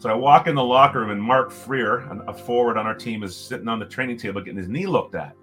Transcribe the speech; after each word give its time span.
So 0.00 0.08
I 0.08 0.14
walk 0.14 0.46
in 0.46 0.54
the 0.54 0.64
locker 0.64 1.00
room, 1.00 1.10
and 1.10 1.22
Mark 1.22 1.50
Freer, 1.50 1.98
a 2.26 2.32
forward 2.32 2.78
on 2.78 2.86
our 2.86 2.94
team, 2.94 3.22
is 3.22 3.36
sitting 3.36 3.68
on 3.68 3.78
the 3.78 3.84
training 3.84 4.16
table 4.16 4.40
getting 4.40 4.56
his 4.56 4.66
knee 4.66 4.86
looked 4.86 5.14
at. 5.14 5.36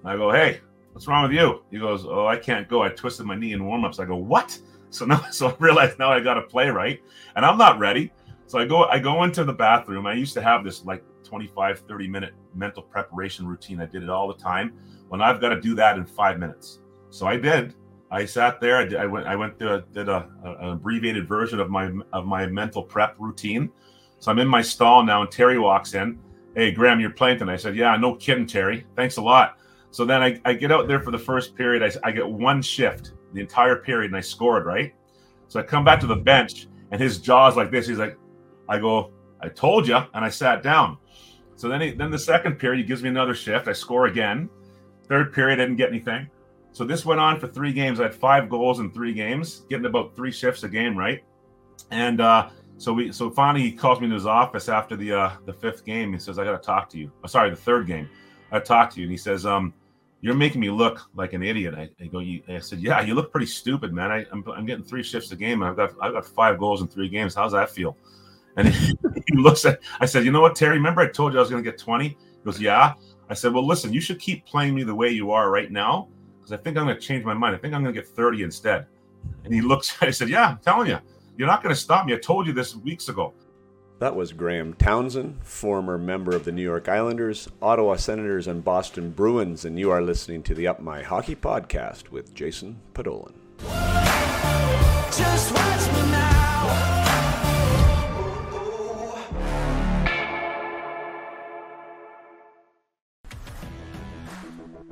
And 0.00 0.08
I 0.08 0.16
go, 0.16 0.30
"Hey, 0.30 0.60
what's 0.92 1.08
wrong 1.08 1.24
with 1.24 1.32
you?" 1.32 1.64
He 1.72 1.80
goes, 1.80 2.06
"Oh, 2.06 2.24
I 2.24 2.36
can't 2.36 2.68
go. 2.68 2.84
I 2.84 2.90
twisted 2.90 3.26
my 3.26 3.34
knee 3.34 3.52
in 3.52 3.62
warmups." 3.62 3.98
I 3.98 4.04
go, 4.04 4.14
"What?" 4.14 4.56
So 4.90 5.06
now, 5.06 5.26
so 5.32 5.48
I 5.48 5.56
realize 5.58 5.98
now 5.98 6.12
I 6.12 6.20
got 6.20 6.34
to 6.34 6.42
play 6.42 6.68
right, 6.68 7.02
and 7.34 7.44
I'm 7.44 7.58
not 7.58 7.80
ready. 7.80 8.12
So 8.46 8.60
I 8.60 8.64
go, 8.64 8.84
I 8.84 9.00
go 9.00 9.24
into 9.24 9.42
the 9.42 9.52
bathroom. 9.52 10.06
I 10.06 10.12
used 10.12 10.34
to 10.34 10.40
have 10.40 10.62
this 10.62 10.84
like 10.84 11.02
25, 11.24 11.80
30 11.80 12.06
minute 12.06 12.32
mental 12.54 12.84
preparation 12.84 13.44
routine. 13.44 13.80
I 13.80 13.86
did 13.86 14.04
it 14.04 14.08
all 14.08 14.28
the 14.28 14.40
time. 14.40 14.72
When 15.08 15.20
I've 15.20 15.40
got 15.40 15.48
to 15.48 15.60
do 15.60 15.74
that 15.74 15.98
in 15.98 16.06
five 16.06 16.38
minutes, 16.38 16.78
so 17.10 17.26
I 17.26 17.36
did. 17.36 17.74
I 18.08 18.24
sat 18.24 18.60
there. 18.60 18.76
I, 18.76 18.84
did, 18.84 19.00
I 19.00 19.06
went. 19.06 19.26
I 19.26 19.34
went 19.34 19.58
to 19.58 19.84
did 19.92 20.08
a, 20.08 20.30
a, 20.44 20.52
an 20.64 20.68
abbreviated 20.74 21.26
version 21.26 21.58
of 21.58 21.70
my 21.70 21.90
of 22.12 22.24
my 22.24 22.46
mental 22.46 22.84
prep 22.84 23.16
routine. 23.18 23.72
So 24.18 24.30
I'm 24.30 24.38
in 24.38 24.48
my 24.48 24.62
stall 24.62 25.04
now, 25.04 25.22
and 25.22 25.30
Terry 25.30 25.58
walks 25.58 25.94
in. 25.94 26.18
Hey, 26.54 26.70
Graham, 26.70 27.00
you're 27.00 27.10
playing 27.10 27.38
tonight. 27.38 27.54
I 27.54 27.56
said, 27.56 27.76
Yeah, 27.76 27.96
no 27.96 28.14
kidding, 28.16 28.46
Terry. 28.46 28.86
Thanks 28.96 29.18
a 29.18 29.22
lot. 29.22 29.58
So 29.90 30.04
then 30.04 30.22
I, 30.22 30.40
I 30.44 30.52
get 30.54 30.72
out 30.72 30.88
there 30.88 31.00
for 31.00 31.10
the 31.10 31.18
first 31.18 31.54
period. 31.54 31.82
I, 31.82 32.08
I 32.08 32.12
get 32.12 32.28
one 32.28 32.62
shift 32.62 33.12
the 33.32 33.40
entire 33.40 33.76
period, 33.76 34.10
and 34.10 34.16
I 34.16 34.20
scored 34.20 34.66
right. 34.66 34.94
So 35.48 35.60
I 35.60 35.62
come 35.62 35.84
back 35.84 36.00
to 36.00 36.06
the 36.06 36.16
bench, 36.16 36.68
and 36.90 37.00
his 37.00 37.18
jaw's 37.18 37.56
like 37.56 37.70
this. 37.70 37.86
He's 37.86 37.98
like, 37.98 38.18
I 38.68 38.78
go, 38.78 39.12
I 39.40 39.48
told 39.48 39.86
you, 39.86 39.96
and 39.96 40.24
I 40.24 40.28
sat 40.28 40.62
down. 40.62 40.98
So 41.54 41.68
then, 41.68 41.80
he, 41.80 41.90
then 41.92 42.10
the 42.10 42.18
second 42.18 42.58
period, 42.58 42.80
he 42.80 42.84
gives 42.84 43.02
me 43.02 43.08
another 43.08 43.34
shift. 43.34 43.68
I 43.68 43.72
score 43.72 44.06
again. 44.06 44.50
Third 45.08 45.32
period, 45.32 45.60
I 45.60 45.64
didn't 45.64 45.76
get 45.76 45.88
anything. 45.88 46.28
So 46.72 46.84
this 46.84 47.06
went 47.06 47.20
on 47.20 47.40
for 47.40 47.46
three 47.46 47.72
games. 47.72 48.00
I 48.00 48.04
had 48.04 48.14
five 48.14 48.50
goals 48.50 48.80
in 48.80 48.90
three 48.90 49.14
games, 49.14 49.62
getting 49.70 49.86
about 49.86 50.14
three 50.14 50.32
shifts 50.32 50.62
a 50.64 50.68
game, 50.68 50.94
right? 50.96 51.24
And 51.90 52.20
uh, 52.20 52.50
so 52.78 52.92
we, 52.92 53.10
so 53.12 53.30
finally, 53.30 53.62
he 53.62 53.72
calls 53.72 54.00
me 54.00 54.08
to 54.08 54.14
his 54.14 54.26
office 54.26 54.68
after 54.68 54.96
the 54.96 55.12
uh, 55.12 55.30
the 55.46 55.52
fifth 55.52 55.84
game. 55.84 56.12
He 56.12 56.18
says, 56.18 56.38
"I 56.38 56.44
got 56.44 56.60
to 56.60 56.64
talk 56.64 56.88
to 56.90 56.98
you." 56.98 57.10
Oh, 57.24 57.26
sorry, 57.26 57.50
the 57.50 57.56
third 57.56 57.86
game. 57.86 58.08
I 58.52 58.60
talked 58.60 58.94
to 58.94 59.00
you, 59.00 59.06
and 59.06 59.10
he 59.10 59.16
says, 59.16 59.46
"Um, 59.46 59.72
you're 60.20 60.34
making 60.34 60.60
me 60.60 60.70
look 60.70 61.08
like 61.14 61.32
an 61.32 61.42
idiot." 61.42 61.74
I, 61.74 61.88
I 62.00 62.06
go, 62.06 62.20
I 62.20 62.58
said, 62.58 62.80
"Yeah, 62.80 63.00
you 63.00 63.14
look 63.14 63.30
pretty 63.30 63.46
stupid, 63.46 63.92
man. 63.92 64.10
I, 64.10 64.18
am 64.32 64.44
I'm, 64.46 64.52
I'm 64.52 64.66
getting 64.66 64.84
three 64.84 65.02
shifts 65.02 65.32
a 65.32 65.36
game, 65.36 65.62
and 65.62 65.70
I've 65.70 65.76
got 65.76 65.92
I've 66.02 66.12
got 66.12 66.26
five 66.26 66.58
goals 66.58 66.82
in 66.82 66.88
three 66.88 67.08
games. 67.08 67.34
How's 67.34 67.52
that 67.52 67.70
feel?" 67.70 67.96
And 68.56 68.68
he, 68.68 68.94
he 69.26 69.38
looks 69.38 69.64
at. 69.64 69.80
I 70.00 70.06
said, 70.06 70.24
"You 70.24 70.30
know 70.30 70.42
what, 70.42 70.54
Terry? 70.54 70.76
Remember 70.76 71.00
I 71.00 71.08
told 71.08 71.32
you 71.32 71.38
I 71.38 71.42
was 71.42 71.50
going 71.50 71.62
to 71.62 71.70
get 71.70 71.78
20?" 71.78 72.08
He 72.08 72.16
goes, 72.44 72.60
"Yeah." 72.60 72.92
I 73.30 73.34
said, 73.34 73.54
"Well, 73.54 73.66
listen, 73.66 73.92
you 73.92 74.02
should 74.02 74.20
keep 74.20 74.44
playing 74.44 74.74
me 74.74 74.84
the 74.84 74.94
way 74.94 75.08
you 75.08 75.30
are 75.30 75.50
right 75.50 75.72
now, 75.72 76.08
because 76.38 76.52
I 76.52 76.58
think 76.58 76.76
I'm 76.76 76.84
going 76.84 76.96
to 76.96 77.02
change 77.02 77.24
my 77.24 77.34
mind. 77.34 77.56
I 77.56 77.58
think 77.58 77.72
I'm 77.72 77.82
going 77.82 77.94
to 77.94 78.00
get 78.00 78.08
30 78.08 78.42
instead." 78.42 78.86
And 79.44 79.54
he 79.54 79.62
looks. 79.62 79.96
I 80.02 80.10
said, 80.10 80.28
"Yeah, 80.28 80.50
I'm 80.50 80.58
telling 80.58 80.88
you, 80.88 80.98
you're 81.36 81.46
not 81.46 81.62
going 81.62 81.74
to 81.74 81.80
stop 81.80 82.06
me. 82.06 82.14
I 82.14 82.18
told 82.18 82.46
you 82.46 82.52
this 82.52 82.74
weeks 82.74 83.08
ago." 83.08 83.34
That 83.98 84.16
was 84.16 84.32
Graham 84.32 84.74
Townsend, 84.74 85.42
former 85.42 85.96
member 85.96 86.34
of 86.34 86.44
the 86.44 86.52
New 86.52 86.62
York 86.62 86.88
Islanders, 86.88 87.48
Ottawa 87.62 87.96
Senators, 87.96 88.46
and 88.46 88.62
Boston 88.64 89.10
Bruins, 89.10 89.64
and 89.64 89.78
you 89.78 89.90
are 89.90 90.02
listening 90.02 90.42
to 90.44 90.54
the 90.54 90.66
Up 90.66 90.80
My 90.80 91.02
Hockey 91.02 91.34
podcast 91.34 92.10
with 92.10 92.34
Jason 92.34 92.80
Podollan. 92.94 93.34
Just 95.16 95.52
watch 95.54 95.86
me 95.94 96.10
now. 96.10 96.26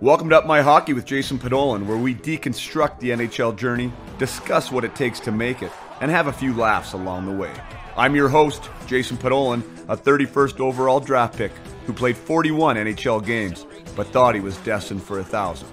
Welcome 0.00 0.28
to 0.30 0.36
Up 0.36 0.46
My 0.46 0.60
Hockey 0.60 0.92
with 0.92 1.06
Jason 1.06 1.38
Podollan, 1.38 1.86
where 1.86 1.96
we 1.96 2.14
deconstruct 2.14 3.00
the 3.00 3.10
NHL 3.10 3.56
journey, 3.56 3.90
discuss 4.18 4.70
what 4.70 4.84
it 4.84 4.94
takes 4.94 5.20
to 5.20 5.32
make 5.32 5.62
it, 5.62 5.72
and 6.04 6.10
have 6.10 6.26
a 6.26 6.32
few 6.34 6.52
laughs 6.52 6.92
along 6.92 7.24
the 7.24 7.32
way. 7.32 7.50
I'm 7.96 8.14
your 8.14 8.28
host, 8.28 8.68
Jason 8.86 9.16
Podollan, 9.16 9.62
a 9.88 9.96
31st 9.96 10.60
overall 10.60 11.00
draft 11.00 11.34
pick 11.34 11.50
who 11.86 11.94
played 11.94 12.14
41 12.14 12.76
NHL 12.76 13.24
games, 13.24 13.64
but 13.96 14.08
thought 14.08 14.34
he 14.34 14.40
was 14.42 14.58
destined 14.58 15.02
for 15.02 15.20
a 15.20 15.24
thousand. 15.24 15.66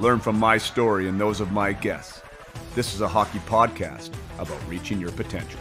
Learn 0.00 0.20
from 0.20 0.38
my 0.38 0.56
story 0.56 1.06
and 1.06 1.20
those 1.20 1.42
of 1.42 1.52
my 1.52 1.74
guests. 1.74 2.22
This 2.74 2.94
is 2.94 3.02
a 3.02 3.08
hockey 3.08 3.40
podcast 3.40 4.10
about 4.38 4.58
reaching 4.70 4.98
your 4.98 5.12
potential. 5.12 5.60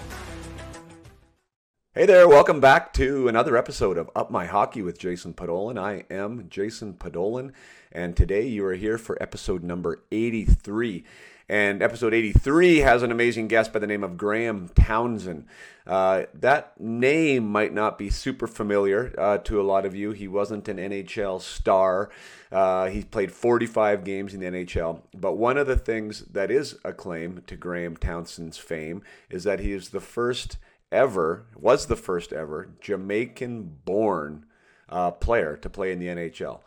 Hey 1.94 2.06
there, 2.06 2.30
welcome 2.30 2.62
back 2.62 2.94
to 2.94 3.28
another 3.28 3.58
episode 3.58 3.98
of 3.98 4.10
Up 4.16 4.32
My 4.32 4.46
Hockey 4.46 4.84
with 4.84 5.00
Jason 5.00 5.34
Podollan. 5.34 5.78
I 5.78 6.06
am 6.10 6.48
Jason 6.48 6.94
Podollan, 6.94 7.52
and 7.92 8.16
today 8.16 8.48
you 8.48 8.64
are 8.68 8.76
here 8.76 8.98
for 8.98 9.22
episode 9.22 9.64
number 9.64 10.02
83. 10.14 11.04
And 11.50 11.82
episode 11.82 12.14
83 12.14 12.80
has 12.80 13.04
an 13.04 13.12
amazing 13.12 13.48
guest 13.48 13.72
by 13.72 13.80
the 13.80 13.88
name 13.88 14.04
of 14.04 14.18
Graham 14.18 14.70
Townsend. 14.76 15.46
Uh, 15.86 16.24
that 16.34 16.78
name 16.78 17.48
might 17.48 17.74
not 17.74 17.98
be 17.98 18.10
super 18.10 18.48
familiar 18.48 19.16
uh, 19.18 19.38
to 19.40 19.62
a 19.62 19.64
lot 19.64 19.86
of 19.86 19.96
you. 19.96 20.12
He 20.12 20.28
wasn't 20.28 20.68
an 20.68 20.76
NHL 20.76 21.40
star. 21.40 22.10
Uh, 22.52 22.88
he 22.88 23.02
played 23.04 23.32
45 23.32 24.04
games 24.04 24.34
in 24.34 24.42
the 24.42 24.48
NHL. 24.48 25.04
But 25.16 25.38
one 25.38 25.58
of 25.58 25.68
the 25.68 25.78
things 25.78 26.26
that 26.26 26.52
is 26.52 26.78
a 26.84 26.92
claim 26.92 27.42
to 27.48 27.56
Graham 27.56 27.96
Townsend's 27.96 28.58
fame 28.58 29.02
is 29.30 29.46
that 29.46 29.62
he 29.62 29.72
is 29.72 29.90
the 29.90 30.02
first 30.02 30.58
ever, 30.92 31.46
was 31.56 31.86
the 31.86 31.96
first 31.96 32.34
ever 32.34 32.72
Jamaican 32.82 33.78
born 33.86 34.46
uh, 34.90 35.12
player 35.12 35.56
to 35.56 35.70
play 35.70 35.94
in 35.94 36.00
the 36.00 36.08
NHL. 36.08 36.60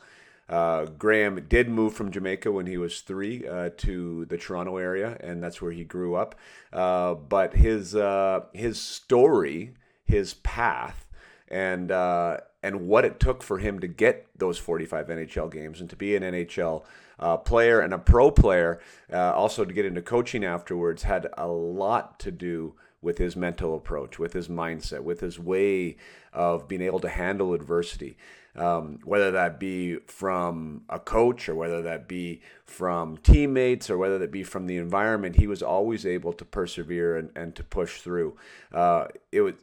Uh, 0.50 0.86
Graham 0.86 1.46
did 1.48 1.68
move 1.68 1.94
from 1.94 2.10
Jamaica 2.10 2.50
when 2.50 2.66
he 2.66 2.76
was 2.76 3.02
three 3.02 3.46
uh, 3.46 3.70
to 3.78 4.24
the 4.24 4.36
Toronto 4.36 4.78
area, 4.78 5.16
and 5.20 5.40
that's 5.40 5.62
where 5.62 5.70
he 5.70 5.84
grew 5.84 6.16
up. 6.16 6.34
Uh, 6.72 7.14
but 7.14 7.54
his 7.54 7.94
uh, 7.94 8.40
his 8.52 8.80
story, 8.80 9.74
his 10.04 10.34
path, 10.34 11.06
and 11.46 11.92
uh, 11.92 12.38
and 12.64 12.88
what 12.88 13.04
it 13.04 13.20
took 13.20 13.44
for 13.44 13.58
him 13.58 13.78
to 13.78 13.86
get 13.86 14.26
those 14.36 14.58
45 14.58 15.06
NHL 15.06 15.52
games 15.52 15.80
and 15.80 15.88
to 15.88 15.96
be 15.96 16.16
an 16.16 16.24
NHL 16.24 16.82
uh, 17.20 17.36
player 17.36 17.78
and 17.78 17.94
a 17.94 17.98
pro 17.98 18.32
player, 18.32 18.80
also 19.12 19.64
to 19.64 19.72
get 19.72 19.86
into 19.86 20.02
coaching 20.02 20.44
afterwards, 20.44 21.04
had 21.04 21.28
a 21.38 21.46
lot 21.46 22.18
to 22.18 22.32
do 22.32 22.74
with 23.02 23.18
his 23.18 23.36
mental 23.36 23.74
approach, 23.74 24.18
with 24.18 24.32
his 24.32 24.48
mindset, 24.48 25.02
with 25.02 25.20
his 25.20 25.38
way 25.38 25.96
of 26.32 26.68
being 26.68 26.82
able 26.82 27.00
to 27.00 27.08
handle 27.08 27.54
adversity. 27.54 28.16
Um, 28.56 28.98
whether 29.04 29.30
that 29.30 29.60
be 29.60 29.96
from 30.06 30.82
a 30.88 30.98
coach 30.98 31.48
or 31.48 31.54
whether 31.54 31.82
that 31.82 32.08
be 32.08 32.42
from 32.64 33.16
teammates 33.18 33.88
or 33.88 33.96
whether 33.96 34.18
that 34.18 34.32
be 34.32 34.42
from 34.42 34.66
the 34.66 34.76
environment, 34.76 35.36
he 35.36 35.46
was 35.46 35.62
always 35.62 36.04
able 36.04 36.32
to 36.32 36.44
persevere 36.44 37.16
and, 37.16 37.30
and 37.36 37.54
to 37.54 37.62
push 37.62 38.00
through. 38.00 38.36
Uh, 38.72 39.06
it 39.30 39.42
was. 39.42 39.54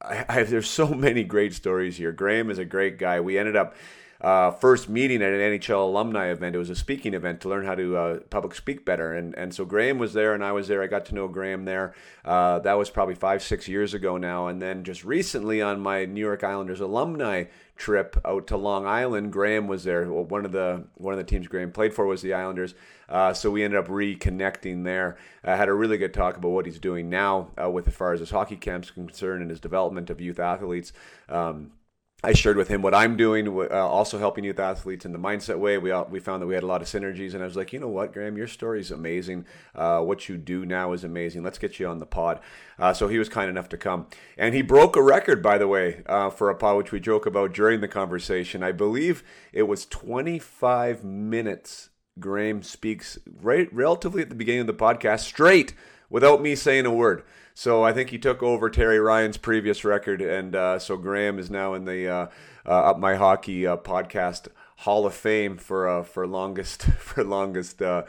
I, 0.00 0.24
I, 0.28 0.42
there's 0.42 0.68
so 0.68 0.88
many 0.94 1.22
great 1.22 1.54
stories 1.54 1.96
here. 1.96 2.10
Graham 2.10 2.50
is 2.50 2.58
a 2.58 2.64
great 2.64 2.98
guy. 2.98 3.20
We 3.20 3.38
ended 3.38 3.54
up 3.54 3.76
uh, 4.22 4.52
first 4.52 4.88
meeting 4.88 5.20
at 5.20 5.32
an 5.32 5.40
NHL 5.40 5.82
alumni 5.82 6.28
event. 6.28 6.54
It 6.54 6.58
was 6.58 6.70
a 6.70 6.76
speaking 6.76 7.12
event 7.12 7.40
to 7.40 7.48
learn 7.48 7.66
how 7.66 7.74
to 7.74 7.96
uh, 7.96 8.18
public 8.30 8.54
speak 8.54 8.84
better. 8.84 9.12
And, 9.12 9.34
and 9.36 9.52
so 9.52 9.64
Graham 9.64 9.98
was 9.98 10.12
there 10.12 10.32
and 10.32 10.44
I 10.44 10.52
was 10.52 10.68
there. 10.68 10.80
I 10.80 10.86
got 10.86 11.06
to 11.06 11.14
know 11.14 11.26
Graham 11.26 11.64
there. 11.64 11.94
Uh, 12.24 12.60
that 12.60 12.74
was 12.74 12.88
probably 12.88 13.16
five, 13.16 13.42
six 13.42 13.66
years 13.66 13.94
ago 13.94 14.16
now. 14.16 14.46
And 14.46 14.62
then 14.62 14.84
just 14.84 15.04
recently 15.04 15.60
on 15.60 15.80
my 15.80 16.04
New 16.04 16.20
York 16.20 16.44
Islanders 16.44 16.80
alumni 16.80 17.44
trip 17.82 18.16
out 18.24 18.46
to 18.46 18.56
Long 18.56 18.86
Island, 18.86 19.32
Graham 19.32 19.66
was 19.66 19.82
there. 19.82 20.08
Well, 20.08 20.22
one 20.24 20.44
of 20.44 20.52
the 20.52 20.84
one 20.94 21.12
of 21.12 21.18
the 21.18 21.24
teams 21.24 21.48
Graham 21.48 21.72
played 21.72 21.92
for 21.92 22.06
was 22.06 22.22
the 22.22 22.32
Islanders. 22.32 22.74
Uh, 23.08 23.34
so 23.34 23.50
we 23.50 23.64
ended 23.64 23.80
up 23.80 23.88
reconnecting 23.88 24.84
there. 24.84 25.16
I 25.42 25.56
had 25.56 25.68
a 25.68 25.74
really 25.74 25.98
good 25.98 26.14
talk 26.14 26.36
about 26.36 26.50
what 26.50 26.64
he's 26.64 26.78
doing 26.78 27.10
now 27.10 27.50
uh, 27.60 27.68
with 27.68 27.88
as 27.88 27.94
far 27.94 28.12
as 28.12 28.20
his 28.20 28.30
hockey 28.30 28.54
camps 28.54 28.92
concerned 28.92 29.42
and 29.42 29.50
his 29.50 29.58
development 29.58 30.10
of 30.10 30.20
youth 30.20 30.38
athletes. 30.38 30.92
Um, 31.28 31.72
I 32.24 32.34
shared 32.34 32.56
with 32.56 32.68
him 32.68 32.82
what 32.82 32.94
I'm 32.94 33.16
doing, 33.16 33.48
uh, 33.48 33.68
also 33.70 34.16
helping 34.16 34.44
youth 34.44 34.60
athletes 34.60 35.04
in 35.04 35.12
the 35.12 35.18
mindset 35.18 35.58
way. 35.58 35.76
We 35.76 35.90
all, 35.90 36.04
we 36.04 36.20
found 36.20 36.40
that 36.40 36.46
we 36.46 36.54
had 36.54 36.62
a 36.62 36.68
lot 36.68 36.80
of 36.80 36.86
synergies, 36.86 37.34
and 37.34 37.42
I 37.42 37.46
was 37.46 37.56
like, 37.56 37.72
you 37.72 37.80
know 37.80 37.88
what, 37.88 38.12
Graham, 38.12 38.36
your 38.36 38.46
story 38.46 38.78
is 38.78 38.92
amazing. 38.92 39.44
Uh, 39.74 40.02
what 40.02 40.28
you 40.28 40.38
do 40.38 40.64
now 40.64 40.92
is 40.92 41.02
amazing. 41.02 41.42
Let's 41.42 41.58
get 41.58 41.80
you 41.80 41.88
on 41.88 41.98
the 41.98 42.06
pod. 42.06 42.38
Uh, 42.78 42.92
so 42.92 43.08
he 43.08 43.18
was 43.18 43.28
kind 43.28 43.50
enough 43.50 43.68
to 43.70 43.76
come, 43.76 44.06
and 44.38 44.54
he 44.54 44.62
broke 44.62 44.94
a 44.94 45.02
record, 45.02 45.42
by 45.42 45.58
the 45.58 45.66
way, 45.66 46.02
uh, 46.06 46.30
for 46.30 46.48
a 46.48 46.54
pod 46.54 46.76
which 46.76 46.92
we 46.92 47.00
joke 47.00 47.26
about 47.26 47.52
during 47.52 47.80
the 47.80 47.88
conversation. 47.88 48.62
I 48.62 48.70
believe 48.70 49.24
it 49.52 49.64
was 49.64 49.84
25 49.86 51.02
minutes. 51.02 51.90
Graham 52.20 52.62
speaks 52.62 53.18
right 53.40 53.72
relatively 53.74 54.22
at 54.22 54.28
the 54.28 54.36
beginning 54.36 54.60
of 54.60 54.66
the 54.68 54.74
podcast, 54.74 55.20
straight 55.20 55.74
without 56.08 56.40
me 56.40 56.54
saying 56.54 56.86
a 56.86 56.92
word. 56.92 57.24
So 57.54 57.82
I 57.82 57.92
think 57.92 58.10
he 58.10 58.18
took 58.18 58.42
over 58.42 58.70
Terry 58.70 58.98
Ryan's 58.98 59.36
previous 59.36 59.84
record, 59.84 60.22
and 60.22 60.56
uh, 60.56 60.78
so 60.78 60.96
Graham 60.96 61.38
is 61.38 61.50
now 61.50 61.74
in 61.74 61.84
the 61.84 62.08
uh, 62.08 62.26
uh, 62.66 62.70
Up 62.70 62.98
My 62.98 63.14
Hockey 63.16 63.66
uh, 63.66 63.76
podcast 63.76 64.48
Hall 64.78 65.06
of 65.06 65.14
Fame 65.14 65.58
for 65.58 66.02
for 66.04 66.26
longest 66.26 66.82
for 66.98 67.22
longest 67.22 67.82
uh, 67.82 68.04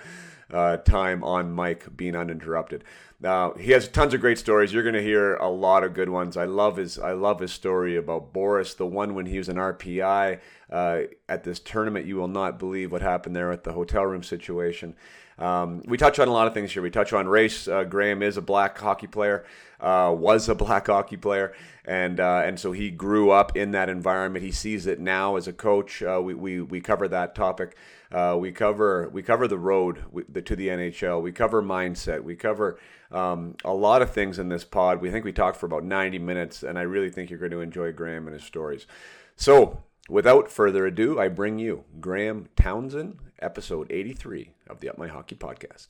time 0.77 1.23
on 1.23 1.53
mic, 1.53 1.95
being 1.95 2.15
uninterrupted. 2.15 2.83
Now 3.19 3.53
he 3.53 3.71
has 3.71 3.87
tons 3.87 4.13
of 4.13 4.21
great 4.21 4.37
stories. 4.37 4.73
You're 4.73 4.83
going 4.83 4.95
to 4.95 5.01
hear 5.01 5.35
a 5.35 5.49
lot 5.49 5.83
of 5.83 5.93
good 5.93 6.09
ones. 6.09 6.35
I 6.35 6.45
love 6.45 6.77
his 6.77 6.99
I 6.99 7.13
love 7.13 7.39
his 7.39 7.51
story 7.51 7.95
about 7.95 8.33
Boris, 8.33 8.73
the 8.73 8.85
one 8.85 9.15
when 9.15 9.25
he 9.25 9.37
was 9.37 9.49
an 9.49 9.55
RPI 9.55 10.39
uh, 10.69 10.99
at 11.29 11.43
this 11.43 11.59
tournament. 11.59 12.05
You 12.05 12.17
will 12.17 12.27
not 12.27 12.59
believe 12.59 12.91
what 12.91 13.01
happened 13.01 13.35
there 13.35 13.51
at 13.51 13.63
the 13.63 13.73
hotel 13.73 14.05
room 14.05 14.23
situation. 14.23 14.95
Um, 15.39 15.81
we 15.85 15.97
touch 15.97 16.19
on 16.19 16.27
a 16.27 16.31
lot 16.31 16.47
of 16.47 16.53
things 16.53 16.71
here. 16.71 16.81
We 16.81 16.89
touch 16.89 17.13
on 17.13 17.27
race. 17.27 17.67
Uh, 17.67 17.83
Graham 17.83 18.21
is 18.21 18.37
a 18.37 18.41
black 18.41 18.77
hockey 18.77 19.07
player, 19.07 19.45
uh, 19.79 20.13
was 20.17 20.47
a 20.49 20.55
black 20.65 20.87
hockey 20.87 21.17
player, 21.17 21.53
and 21.85 22.19
uh, 22.19 22.43
and 22.45 22.59
so 22.59 22.71
he 22.71 22.91
grew 22.91 23.31
up 23.31 23.55
in 23.55 23.71
that 23.71 23.89
environment. 23.89 24.45
He 24.45 24.51
sees 24.51 24.85
it 24.85 24.99
now 24.99 25.35
as 25.35 25.47
a 25.47 25.53
coach. 25.53 26.03
Uh, 26.03 26.21
we, 26.23 26.33
we 26.33 26.61
we 26.61 26.81
cover 26.81 27.07
that 27.07 27.35
topic. 27.35 27.75
Uh, 28.11 28.37
we 28.39 28.51
cover 28.51 29.09
we 29.09 29.23
cover 29.23 29.47
the 29.47 29.57
road 29.57 30.03
to 30.45 30.55
the 30.55 30.67
NHL. 30.67 31.21
We 31.21 31.31
cover 31.31 31.63
mindset. 31.63 32.23
We 32.23 32.35
cover 32.35 32.77
um, 33.11 33.55
a 33.63 33.73
lot 33.73 34.01
of 34.01 34.11
things 34.11 34.39
in 34.39 34.49
this 34.49 34.63
pod. 34.63 35.01
We 35.01 35.11
think 35.11 35.23
we 35.23 35.31
talked 35.31 35.57
for 35.57 35.65
about 35.67 35.83
90 35.83 36.19
minutes, 36.19 36.63
and 36.63 36.77
I 36.77 36.81
really 36.81 37.09
think 37.09 37.29
you're 37.29 37.39
going 37.39 37.51
to 37.51 37.61
enjoy 37.61 37.91
Graham 37.93 38.27
and 38.27 38.33
his 38.33 38.43
stories. 38.43 38.87
So, 39.35 39.83
without 40.13 40.47
further 40.47 40.85
ado, 40.85 41.19
I 41.19 41.27
bring 41.27 41.57
you 41.57 41.85
Graham 41.99 42.47
Townsend, 42.55 43.17
episode 43.41 43.87
83 43.89 44.53
of 44.69 44.79
the 44.79 44.89
Up 44.89 44.97
My 44.99 45.07
Hockey 45.07 45.35
podcast. 45.35 45.87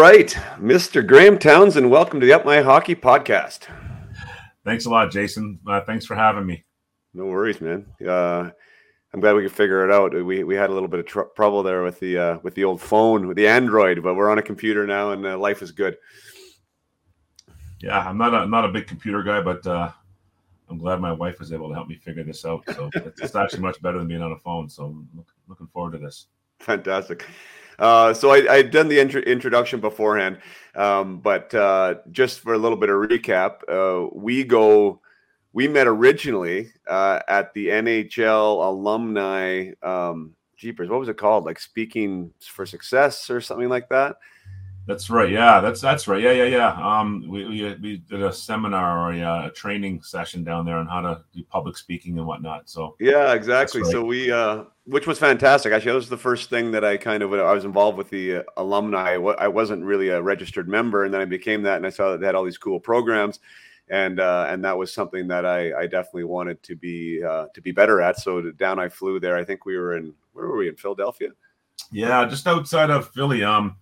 Right, 0.00 0.28
Mr. 0.58 1.06
Graham 1.06 1.38
Townsend, 1.38 1.90
welcome 1.90 2.20
to 2.20 2.26
the 2.26 2.32
Up 2.32 2.46
My 2.46 2.62
Hockey 2.62 2.94
podcast. 2.94 3.66
Thanks 4.64 4.86
a 4.86 4.90
lot, 4.90 5.10
Jason. 5.10 5.60
Uh, 5.66 5.82
thanks 5.82 6.06
for 6.06 6.14
having 6.14 6.46
me. 6.46 6.64
No 7.12 7.26
worries, 7.26 7.60
man. 7.60 7.84
Uh, 8.00 8.48
I'm 9.12 9.20
glad 9.20 9.34
we 9.34 9.42
could 9.42 9.52
figure 9.52 9.84
it 9.84 9.92
out. 9.92 10.14
We 10.14 10.42
we 10.42 10.54
had 10.54 10.70
a 10.70 10.72
little 10.72 10.88
bit 10.88 11.00
of 11.00 11.06
tr- 11.06 11.28
trouble 11.36 11.62
there 11.62 11.82
with 11.82 12.00
the 12.00 12.16
uh, 12.16 12.38
with 12.42 12.54
the 12.54 12.64
old 12.64 12.80
phone, 12.80 13.28
with 13.28 13.36
the 13.36 13.46
Android, 13.46 14.02
but 14.02 14.14
we're 14.14 14.30
on 14.30 14.38
a 14.38 14.42
computer 14.42 14.86
now, 14.86 15.10
and 15.10 15.26
uh, 15.26 15.36
life 15.36 15.60
is 15.60 15.70
good. 15.70 15.98
Yeah, 17.82 17.98
I'm 17.98 18.16
not 18.16 18.32
a 18.32 18.46
not 18.46 18.64
a 18.64 18.68
big 18.68 18.86
computer 18.86 19.22
guy, 19.22 19.42
but 19.42 19.66
uh, 19.66 19.90
I'm 20.70 20.78
glad 20.78 21.02
my 21.02 21.12
wife 21.12 21.38
was 21.38 21.52
able 21.52 21.68
to 21.68 21.74
help 21.74 21.88
me 21.88 21.96
figure 21.96 22.24
this 22.24 22.46
out. 22.46 22.62
So 22.74 22.88
it's, 22.94 23.36
actually 23.36 23.60
much 23.60 23.82
better 23.82 23.98
than 23.98 24.08
being 24.08 24.22
on 24.22 24.32
a 24.32 24.38
phone. 24.38 24.70
So 24.70 24.84
I'm 24.84 25.26
looking 25.46 25.66
forward 25.66 25.92
to 25.92 25.98
this. 25.98 26.28
Fantastic. 26.60 27.26
Uh, 27.80 28.12
so 28.12 28.30
I, 28.30 28.58
had 28.58 28.70
done 28.70 28.88
the 28.88 29.00
intro- 29.00 29.22
introduction 29.22 29.80
beforehand, 29.80 30.38
um, 30.74 31.18
but 31.18 31.52
uh, 31.54 31.94
just 32.10 32.40
for 32.40 32.52
a 32.52 32.58
little 32.58 32.76
bit 32.76 32.90
of 32.90 32.96
recap, 32.96 33.60
uh, 33.68 34.08
we 34.12 34.44
go. 34.44 35.00
We 35.52 35.66
met 35.66 35.88
originally 35.88 36.68
uh, 36.86 37.20
at 37.26 37.52
the 37.54 37.68
NHL 37.68 38.64
alumni. 38.64 39.72
Um, 39.82 40.36
Jeepers, 40.56 40.88
what 40.88 41.00
was 41.00 41.08
it 41.08 41.16
called? 41.16 41.44
Like 41.44 41.58
speaking 41.58 42.32
for 42.40 42.64
success 42.66 43.30
or 43.30 43.40
something 43.40 43.68
like 43.68 43.88
that. 43.88 44.16
That's 44.90 45.08
right. 45.08 45.30
Yeah, 45.30 45.60
that's 45.60 45.80
that's 45.80 46.08
right. 46.08 46.20
Yeah, 46.20 46.32
yeah, 46.32 46.44
yeah. 46.46 46.72
Um, 46.72 47.24
we 47.28 47.44
we, 47.46 47.74
we 47.80 47.96
did 47.98 48.24
a 48.24 48.32
seminar 48.32 48.98
or 48.98 49.12
a, 49.12 49.20
uh, 49.20 49.46
a, 49.46 49.50
training 49.52 50.02
session 50.02 50.42
down 50.42 50.66
there 50.66 50.78
on 50.78 50.88
how 50.88 51.00
to 51.00 51.22
do 51.32 51.44
public 51.44 51.78
speaking 51.78 52.18
and 52.18 52.26
whatnot. 52.26 52.68
So 52.68 52.96
yeah, 52.98 53.32
exactly. 53.32 53.82
Right. 53.82 53.92
So 53.92 54.04
we, 54.04 54.32
uh, 54.32 54.64
which 54.86 55.06
was 55.06 55.16
fantastic. 55.16 55.72
Actually, 55.72 55.92
that 55.92 55.96
was 55.96 56.08
the 56.08 56.16
first 56.16 56.50
thing 56.50 56.72
that 56.72 56.84
I 56.84 56.96
kind 56.96 57.22
of 57.22 57.32
I 57.32 57.52
was 57.52 57.64
involved 57.64 57.98
with 57.98 58.10
the 58.10 58.38
uh, 58.38 58.42
alumni. 58.56 59.12
I 59.12 59.46
wasn't 59.46 59.84
really 59.84 60.08
a 60.08 60.20
registered 60.20 60.68
member, 60.68 61.04
and 61.04 61.14
then 61.14 61.20
I 61.20 61.24
became 61.24 61.62
that, 61.62 61.76
and 61.76 61.86
I 61.86 61.90
saw 61.90 62.10
that 62.10 62.18
they 62.18 62.26
had 62.26 62.34
all 62.34 62.44
these 62.44 62.58
cool 62.58 62.80
programs. 62.80 63.38
And 63.90 64.18
uh, 64.18 64.46
and 64.48 64.64
that 64.64 64.76
was 64.76 64.92
something 64.92 65.28
that 65.28 65.46
I, 65.46 65.72
I 65.82 65.86
definitely 65.86 66.24
wanted 66.24 66.64
to 66.64 66.74
be 66.74 67.22
uh, 67.22 67.46
to 67.54 67.60
be 67.62 67.70
better 67.70 68.00
at. 68.00 68.18
So 68.18 68.50
down 68.50 68.80
I 68.80 68.88
flew 68.88 69.20
there. 69.20 69.36
I 69.36 69.44
think 69.44 69.64
we 69.64 69.76
were 69.76 69.96
in 69.96 70.14
where 70.32 70.48
were 70.48 70.56
we 70.56 70.68
in 70.68 70.74
Philadelphia? 70.74 71.28
Yeah, 71.92 72.26
just 72.26 72.48
outside 72.48 72.90
of 72.90 73.08
Philly. 73.10 73.44
Um, 73.44 73.76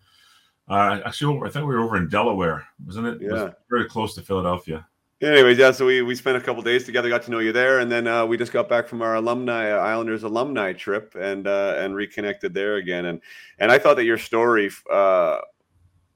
uh, 0.69 1.00
actually, 1.05 1.41
I 1.47 1.50
think 1.50 1.67
we 1.67 1.75
were 1.75 1.81
over 1.81 1.97
in 1.97 2.09
Delaware, 2.09 2.67
wasn't 2.85 3.06
it? 3.06 3.19
Yeah, 3.20 3.47
it 3.47 3.55
very 3.70 3.87
close 3.87 4.15
to 4.17 4.23
Philadelphia. 4.23 4.87
Anyways, 5.20 5.59
yeah. 5.59 5.73
So 5.73 5.87
we, 5.87 6.03
we 6.03 6.15
spent 6.15 6.37
a 6.37 6.41
couple 6.41 6.62
days 6.62 6.85
together, 6.85 7.09
got 7.09 7.25
to 7.25 7.32
know 7.32 7.41
you 7.41 7.50
there, 7.50 7.81
and 7.81 7.91
then 7.91 8.06
uh, 8.06 8.25
we 8.25 8.37
just 8.37 8.53
got 8.53 8.69
back 8.69 8.87
from 8.87 9.03
our 9.03 9.17
alumni 9.17 9.70
Islanders 9.70 10.23
alumni 10.23 10.73
trip 10.73 11.17
and 11.19 11.49
uh, 11.49 11.75
and 11.79 11.94
reconnected 11.97 12.55
there 12.55 12.76
again. 12.76 13.06
And 13.06 13.20
and 13.59 13.73
I 13.73 13.79
thought 13.79 13.97
that 13.97 14.05
your 14.05 14.19
story, 14.19 14.70
uh, 14.93 15.38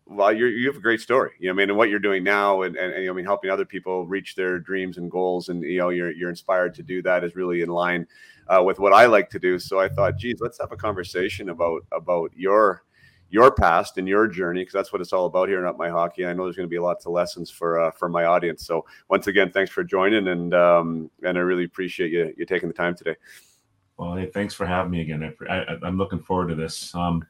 well, 0.07 0.33
you 0.33 0.47
you 0.47 0.69
have 0.69 0.77
a 0.77 0.81
great 0.81 1.01
story. 1.01 1.33
You 1.41 1.49
know, 1.49 1.55
I 1.55 1.57
mean, 1.57 1.71
and 1.71 1.77
what 1.77 1.89
you're 1.89 1.99
doing 1.99 2.23
now, 2.23 2.63
and, 2.63 2.77
and, 2.77 2.93
and 2.93 3.11
I 3.11 3.13
mean, 3.13 3.25
helping 3.25 3.51
other 3.51 3.65
people 3.65 4.07
reach 4.07 4.37
their 4.37 4.61
dreams 4.61 4.99
and 4.99 5.11
goals, 5.11 5.49
and 5.49 5.65
you 5.65 5.79
know, 5.79 5.89
you're 5.89 6.13
you're 6.13 6.31
inspired 6.31 6.73
to 6.77 6.85
do 6.85 7.03
that 7.03 7.25
is 7.25 7.35
really 7.35 7.63
in 7.63 7.71
line 7.71 8.07
uh, 8.47 8.63
with 8.63 8.79
what 8.79 8.93
I 8.93 9.07
like 9.07 9.31
to 9.31 9.41
do. 9.41 9.59
So 9.59 9.81
I 9.81 9.89
thought, 9.89 10.17
geez, 10.17 10.37
let's 10.41 10.61
have 10.61 10.71
a 10.71 10.77
conversation 10.77 11.49
about 11.49 11.83
about 11.91 12.31
your 12.37 12.85
your 13.33 13.51
past 13.51 13.97
and 13.97 14.07
your 14.07 14.29
journey 14.29 14.61
because 14.61 14.75
that's 14.75 14.93
what 14.93 15.01
it's 15.01 15.13
all 15.13 15.25
about 15.25 15.49
here 15.49 15.59
in 15.59 15.65
Up 15.65 15.79
My 15.79 15.89
Hockey. 15.89 16.27
I 16.27 16.35
know 16.35 16.45
there's 16.45 16.55
going 16.55 16.69
to 16.69 16.71
be 16.71 16.79
lots 16.79 17.07
of 17.07 17.13
lessons 17.13 17.51
for 17.51 17.81
uh, 17.81 17.91
for 17.91 18.11
my 18.11 18.27
audience. 18.27 18.67
So 18.67 18.85
once 19.09 19.27
again, 19.27 19.51
thanks 19.51 19.71
for 19.71 19.83
joining 19.83 20.29
and 20.29 20.53
um, 20.53 21.11
and 21.23 21.39
I 21.39 21.41
really 21.41 21.65
appreciate 21.65 22.13
you 22.13 22.35
you 22.37 22.45
taking 22.45 22.69
the 22.69 22.75
time 22.75 22.95
today. 22.95 23.17
Well, 23.97 24.17
hey, 24.17 24.27
thanks 24.27 24.53
for 24.53 24.67
having 24.67 24.91
me 24.91 25.01
again. 25.01 25.35
I, 25.49 25.77
am 25.83 25.97
looking 25.97 26.19
forward 26.19 26.49
to 26.49 26.55
this. 26.55 26.95
Um, 26.95 27.25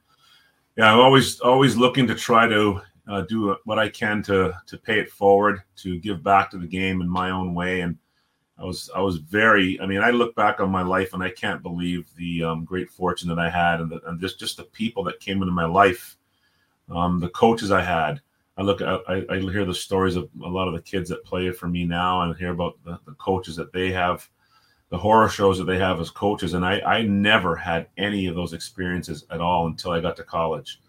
yeah, 0.75 0.91
I'm 0.91 0.99
always 0.99 1.39
always 1.39 1.77
looking 1.77 2.05
to 2.07 2.15
try 2.15 2.47
to 2.47 2.81
uh, 3.07 3.21
do 3.21 3.55
what 3.63 3.79
I 3.79 3.87
can 3.87 4.21
to 4.23 4.53
to 4.67 4.77
pay 4.77 4.99
it 4.99 5.09
forward, 5.09 5.61
to 5.77 5.99
give 5.99 6.21
back 6.21 6.51
to 6.51 6.57
the 6.57 6.67
game 6.67 7.01
in 7.01 7.07
my 7.07 7.29
own 7.29 7.53
way, 7.53 7.79
and 7.79 7.97
I 8.57 8.63
was 8.65 8.89
I 8.95 9.01
was 9.01 9.17
very. 9.17 9.79
I 9.81 9.85
mean, 9.85 10.01
I 10.01 10.11
look 10.11 10.35
back 10.35 10.59
on 10.59 10.69
my 10.69 10.83
life 10.83 11.13
and 11.13 11.23
I 11.23 11.31
can't 11.31 11.63
believe 11.63 12.07
the 12.15 12.43
um, 12.43 12.65
great 12.65 12.89
fortune 12.89 13.27
that 13.29 13.39
I 13.39 13.49
had, 13.49 13.81
and, 13.81 13.91
the, 13.91 13.99
and 14.07 14.21
just 14.21 14.39
just 14.39 14.57
the 14.57 14.63
people 14.63 15.03
that 15.05 15.19
came 15.19 15.41
into 15.41 15.51
my 15.53 15.65
life, 15.65 16.17
um, 16.89 17.19
the 17.19 17.29
coaches 17.29 17.71
I 17.71 17.81
had. 17.81 18.21
I 18.55 18.61
look, 18.61 18.83
I, 18.83 19.25
I 19.31 19.39
hear 19.39 19.65
the 19.65 19.73
stories 19.73 20.15
of 20.15 20.29
a 20.43 20.47
lot 20.47 20.67
of 20.67 20.75
the 20.75 20.81
kids 20.81 21.09
that 21.09 21.25
play 21.25 21.49
for 21.51 21.67
me 21.67 21.85
now, 21.85 22.21
and 22.21 22.35
hear 22.37 22.51
about 22.51 22.77
the, 22.85 22.99
the 23.07 23.13
coaches 23.13 23.55
that 23.55 23.73
they 23.73 23.91
have, 23.91 24.29
the 24.89 24.97
horror 24.97 25.27
shows 25.27 25.57
that 25.57 25.65
they 25.65 25.79
have 25.79 25.99
as 25.99 26.11
coaches, 26.11 26.53
and 26.53 26.63
I 26.63 26.79
I 26.81 27.01
never 27.01 27.55
had 27.55 27.87
any 27.97 28.27
of 28.27 28.35
those 28.35 28.53
experiences 28.53 29.25
at 29.31 29.41
all 29.41 29.65
until 29.65 29.91
I 29.91 29.99
got 29.99 30.15
to 30.17 30.23
college. 30.23 30.79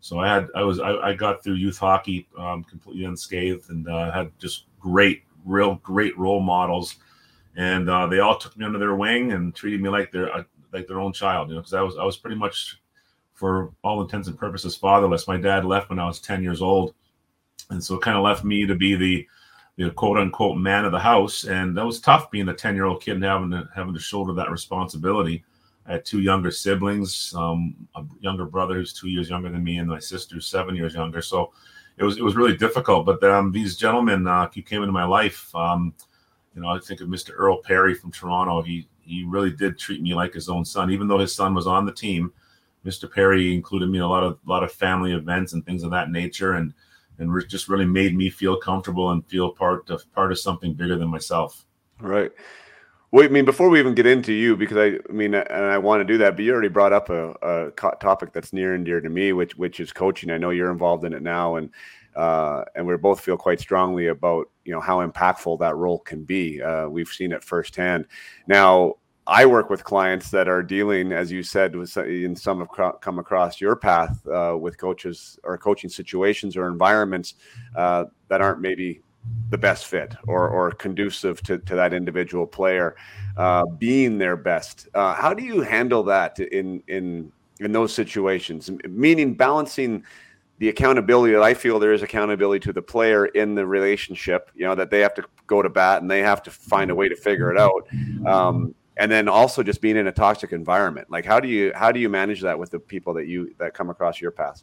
So 0.00 0.18
I 0.18 0.26
had 0.26 0.48
I 0.56 0.64
was 0.64 0.80
I, 0.80 0.96
I 0.96 1.14
got 1.14 1.44
through 1.44 1.54
youth 1.54 1.78
hockey 1.78 2.26
um, 2.36 2.64
completely 2.64 3.04
unscathed, 3.04 3.70
and 3.70 3.88
uh, 3.88 4.10
had 4.10 4.32
just 4.40 4.64
great, 4.80 5.22
real 5.44 5.76
great 5.76 6.18
role 6.18 6.40
models 6.40 6.96
and 7.56 7.88
uh, 7.88 8.06
they 8.06 8.20
all 8.20 8.36
took 8.36 8.56
me 8.56 8.64
under 8.64 8.78
their 8.78 8.94
wing 8.94 9.32
and 9.32 9.54
treated 9.54 9.80
me 9.80 9.88
like 9.88 10.10
their 10.10 10.32
uh, 10.34 10.44
like 10.72 10.86
their 10.86 11.00
own 11.00 11.12
child. 11.12 11.48
You 11.48 11.56
know, 11.56 11.60
because 11.60 11.74
I 11.74 11.82
was 11.82 11.96
I 11.98 12.04
was 12.04 12.16
pretty 12.16 12.36
much, 12.36 12.80
for 13.34 13.72
all 13.82 14.02
intents 14.02 14.28
and 14.28 14.38
purposes, 14.38 14.76
fatherless. 14.76 15.28
My 15.28 15.36
dad 15.36 15.64
left 15.64 15.90
when 15.90 15.98
I 15.98 16.06
was 16.06 16.20
ten 16.20 16.42
years 16.42 16.62
old, 16.62 16.94
and 17.70 17.82
so 17.82 17.96
it 17.96 18.02
kind 18.02 18.16
of 18.16 18.24
left 18.24 18.44
me 18.44 18.66
to 18.66 18.74
be 18.74 18.94
the 18.94 19.26
the 19.76 19.90
quote 19.90 20.18
unquote 20.18 20.58
man 20.58 20.84
of 20.84 20.92
the 20.92 20.98
house, 20.98 21.44
and 21.44 21.76
that 21.76 21.86
was 21.86 22.00
tough 22.00 22.30
being 22.30 22.48
a 22.48 22.54
ten 22.54 22.74
year 22.74 22.86
old 22.86 23.02
kid 23.02 23.16
and 23.16 23.24
having 23.24 23.50
to 23.50 23.68
having 23.74 23.94
to 23.94 24.00
shoulder 24.00 24.32
that 24.34 24.50
responsibility. 24.50 25.44
I 25.86 25.92
had 25.92 26.04
two 26.04 26.20
younger 26.20 26.52
siblings, 26.52 27.34
um, 27.36 27.74
a 27.96 28.04
younger 28.20 28.44
brother 28.44 28.74
who's 28.74 28.92
two 28.92 29.08
years 29.08 29.28
younger 29.28 29.50
than 29.50 29.64
me, 29.64 29.78
and 29.78 29.88
my 29.88 29.98
sister 29.98 30.36
who's 30.36 30.46
seven 30.46 30.76
years 30.76 30.94
younger. 30.94 31.20
So 31.20 31.52
it 31.98 32.04
was 32.04 32.18
it 32.18 32.22
was 32.22 32.36
really 32.36 32.56
difficult. 32.56 33.04
But 33.04 33.22
um, 33.24 33.50
these 33.52 33.76
gentlemen 33.76 34.26
uh, 34.26 34.46
came 34.46 34.82
into 34.82 34.92
my 34.92 35.04
life. 35.04 35.54
Um, 35.54 35.94
you 36.54 36.62
know, 36.62 36.68
I 36.68 36.78
think 36.78 37.00
of 37.00 37.08
Mr. 37.08 37.30
Earl 37.34 37.58
Perry 37.62 37.94
from 37.94 38.12
Toronto. 38.12 38.62
He 38.62 38.88
he 39.00 39.24
really 39.26 39.50
did 39.50 39.78
treat 39.78 40.00
me 40.02 40.14
like 40.14 40.32
his 40.32 40.48
own 40.48 40.64
son, 40.64 40.90
even 40.90 41.08
though 41.08 41.18
his 41.18 41.34
son 41.34 41.54
was 41.54 41.66
on 41.66 41.86
the 41.86 41.92
team. 41.92 42.32
Mr. 42.84 43.12
Perry 43.12 43.54
included 43.54 43.88
me 43.88 43.98
in 43.98 44.04
a 44.04 44.08
lot 44.08 44.24
of 44.24 44.38
lot 44.46 44.62
of 44.62 44.72
family 44.72 45.12
events 45.12 45.52
and 45.52 45.64
things 45.64 45.82
of 45.82 45.90
that 45.90 46.10
nature, 46.10 46.54
and 46.54 46.72
and 47.18 47.48
just 47.48 47.68
really 47.68 47.84
made 47.84 48.16
me 48.16 48.30
feel 48.30 48.56
comfortable 48.56 49.10
and 49.10 49.26
feel 49.26 49.50
part 49.50 49.88
of 49.90 50.10
part 50.12 50.32
of 50.32 50.38
something 50.38 50.74
bigger 50.74 50.96
than 50.96 51.08
myself. 51.08 51.64
Right. 52.00 52.32
Well, 53.12 53.26
I 53.26 53.28
mean, 53.28 53.44
before 53.44 53.68
we 53.68 53.78
even 53.78 53.94
get 53.94 54.06
into 54.06 54.32
you, 54.32 54.56
because 54.56 54.78
I, 54.78 54.98
I 55.08 55.12
mean, 55.12 55.34
and 55.34 55.66
I 55.66 55.76
want 55.76 56.00
to 56.00 56.04
do 56.04 56.16
that, 56.18 56.34
but 56.34 56.46
you 56.46 56.52
already 56.52 56.68
brought 56.68 56.94
up 56.94 57.10
a, 57.10 57.32
a 57.42 57.70
topic 58.00 58.32
that's 58.32 58.54
near 58.54 58.74
and 58.74 58.86
dear 58.86 59.02
to 59.02 59.08
me, 59.10 59.32
which 59.34 59.56
which 59.56 59.80
is 59.80 59.92
coaching. 59.92 60.30
I 60.30 60.38
know 60.38 60.50
you're 60.50 60.72
involved 60.72 61.04
in 61.04 61.12
it 61.12 61.22
now, 61.22 61.56
and 61.56 61.70
uh, 62.16 62.64
and 62.74 62.86
we 62.86 62.96
both 62.96 63.20
feel 63.20 63.36
quite 63.36 63.60
strongly 63.60 64.08
about 64.08 64.48
you 64.64 64.72
know 64.72 64.80
how 64.80 65.06
impactful 65.06 65.58
that 65.60 65.76
role 65.76 65.98
can 65.98 66.24
be. 66.24 66.62
Uh, 66.62 66.88
we've 66.88 67.08
seen 67.08 67.32
it 67.32 67.42
firsthand. 67.42 68.06
Now, 68.46 68.96
I 69.26 69.46
work 69.46 69.70
with 69.70 69.84
clients 69.84 70.30
that 70.30 70.48
are 70.48 70.62
dealing, 70.62 71.12
as 71.12 71.30
you 71.30 71.42
said, 71.42 71.76
with 71.76 71.96
in 71.96 72.34
some 72.34 72.58
have 72.58 73.00
come 73.00 73.18
across 73.18 73.60
your 73.60 73.76
path 73.76 74.26
uh, 74.26 74.56
with 74.58 74.78
coaches 74.78 75.38
or 75.44 75.56
coaching 75.56 75.90
situations 75.90 76.56
or 76.56 76.66
environments 76.66 77.34
uh, 77.76 78.04
that 78.28 78.40
aren't 78.40 78.60
maybe 78.60 79.00
the 79.50 79.58
best 79.58 79.86
fit 79.86 80.16
or 80.26 80.48
or 80.48 80.72
conducive 80.72 81.40
to, 81.42 81.58
to 81.58 81.76
that 81.76 81.92
individual 81.92 82.46
player 82.46 82.96
uh, 83.36 83.64
being 83.78 84.18
their 84.18 84.36
best. 84.36 84.88
Uh, 84.94 85.14
how 85.14 85.32
do 85.32 85.44
you 85.44 85.60
handle 85.60 86.02
that 86.02 86.38
in 86.40 86.82
in 86.88 87.30
in 87.60 87.70
those 87.70 87.94
situations? 87.94 88.70
Meaning 88.88 89.34
balancing 89.34 90.04
the 90.62 90.68
accountability 90.68 91.32
that 91.32 91.42
I 91.42 91.54
feel 91.54 91.80
there 91.80 91.92
is 91.92 92.02
accountability 92.02 92.60
to 92.66 92.72
the 92.72 92.80
player 92.80 93.26
in 93.26 93.56
the 93.56 93.66
relationship. 93.66 94.48
You 94.54 94.64
know 94.64 94.76
that 94.76 94.90
they 94.90 95.00
have 95.00 95.12
to 95.14 95.24
go 95.48 95.60
to 95.60 95.68
bat 95.68 96.02
and 96.02 96.08
they 96.08 96.20
have 96.20 96.40
to 96.44 96.52
find 96.52 96.88
a 96.88 96.94
way 96.94 97.08
to 97.08 97.16
figure 97.16 97.50
it 97.50 97.58
out. 97.58 97.88
Um, 98.24 98.72
and 98.96 99.10
then 99.10 99.26
also 99.26 99.64
just 99.64 99.80
being 99.80 99.96
in 99.96 100.06
a 100.06 100.12
toxic 100.12 100.52
environment. 100.52 101.10
Like 101.10 101.24
how 101.24 101.40
do 101.40 101.48
you 101.48 101.72
how 101.74 101.90
do 101.90 101.98
you 101.98 102.08
manage 102.08 102.42
that 102.42 102.56
with 102.56 102.70
the 102.70 102.78
people 102.78 103.12
that 103.14 103.26
you 103.26 103.52
that 103.58 103.74
come 103.74 103.90
across 103.90 104.20
your 104.20 104.30
path? 104.30 104.62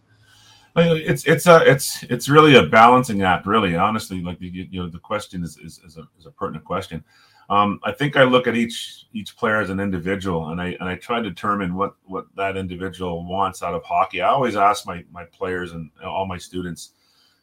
It's 0.77 1.25
it's 1.27 1.47
a 1.47 1.69
it's 1.69 2.01
it's 2.03 2.29
really 2.29 2.55
a 2.55 2.63
balancing 2.63 3.23
act, 3.23 3.45
really. 3.45 3.75
Honestly, 3.75 4.21
like 4.21 4.39
you, 4.39 4.67
you 4.71 4.81
know, 4.81 4.87
the 4.87 4.99
question 4.99 5.43
is 5.43 5.57
is, 5.57 5.81
is, 5.85 5.97
a, 5.97 6.03
is 6.17 6.27
a 6.27 6.31
pertinent 6.31 6.63
question. 6.63 7.03
Um, 7.49 7.79
I 7.83 7.91
think 7.91 8.15
I 8.15 8.23
look 8.23 8.45
at 8.45 8.55
each 8.55 9.07
each 9.11 9.35
player 9.35 9.59
as 9.59 9.71
an 9.71 9.79
individual, 9.79 10.49
and 10.49 10.61
I 10.61 10.77
and 10.79 10.87
I 10.87 10.95
try 10.95 11.19
to 11.19 11.29
determine 11.29 11.73
what 11.75 11.95
what 12.05 12.27
that 12.35 12.57
individual 12.57 13.25
wants 13.25 13.63
out 13.63 13.73
of 13.73 13.83
hockey. 13.83 14.21
I 14.21 14.29
always 14.29 14.55
ask 14.55 14.85
my 14.85 15.03
my 15.11 15.25
players 15.25 15.71
and 15.71 15.89
all 16.03 16.27
my 16.27 16.37
students, 16.37 16.91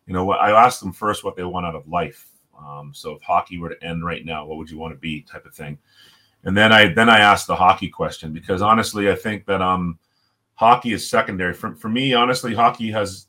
you 0.07 0.15
know, 0.15 0.31
I 0.31 0.65
ask 0.65 0.81
them 0.81 0.93
first 0.93 1.25
what 1.25 1.35
they 1.35 1.43
want 1.43 1.67
out 1.67 1.75
of 1.75 1.89
life. 1.89 2.29
Um, 2.57 2.93
so 2.95 3.13
if 3.13 3.23
hockey 3.23 3.59
were 3.59 3.71
to 3.71 3.85
end 3.85 4.05
right 4.05 4.25
now, 4.25 4.47
what 4.47 4.59
would 4.59 4.71
you 4.71 4.79
want 4.79 4.95
to 4.95 4.99
be, 4.99 5.23
type 5.23 5.45
of 5.45 5.55
thing. 5.55 5.77
And 6.45 6.57
then 6.57 6.73
I 6.73 6.93
then 6.93 7.09
I 7.09 7.19
ask 7.19 7.49
the 7.49 7.57
hockey 7.57 7.89
question 7.89 8.33
because 8.33 8.63
honestly, 8.63 9.11
I 9.11 9.17
think 9.17 9.45
that 9.47 9.61
um, 9.61 9.99
hockey 10.55 10.93
is 10.93 11.11
secondary 11.11 11.53
for 11.53 11.75
for 11.75 11.89
me. 11.89 12.15
Honestly, 12.15 12.55
hockey 12.55 12.93
has 12.93 13.27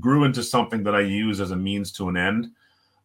grew 0.00 0.24
into 0.24 0.42
something 0.42 0.82
that 0.84 0.94
I 0.94 1.00
use 1.00 1.40
as 1.40 1.50
a 1.50 1.56
means 1.56 1.92
to 1.92 2.08
an 2.08 2.16
end 2.16 2.48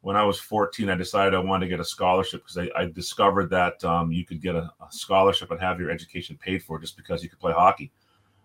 when 0.01 0.15
I 0.15 0.23
was 0.23 0.39
14, 0.39 0.89
I 0.89 0.95
decided 0.95 1.33
I 1.33 1.39
wanted 1.39 1.65
to 1.65 1.69
get 1.69 1.79
a 1.79 1.85
scholarship 1.85 2.43
because 2.43 2.57
I, 2.57 2.81
I, 2.81 2.85
discovered 2.85 3.49
that 3.49 3.83
um, 3.83 4.11
you 4.11 4.25
could 4.25 4.41
get 4.41 4.55
a, 4.55 4.71
a, 4.81 4.91
scholarship 4.91 5.51
and 5.51 5.59
have 5.59 5.79
your 5.79 5.91
education 5.91 6.37
paid 6.41 6.63
for 6.63 6.79
just 6.79 6.95
because 6.95 7.21
you 7.21 7.29
could 7.29 7.39
play 7.39 7.51
hockey. 7.51 7.91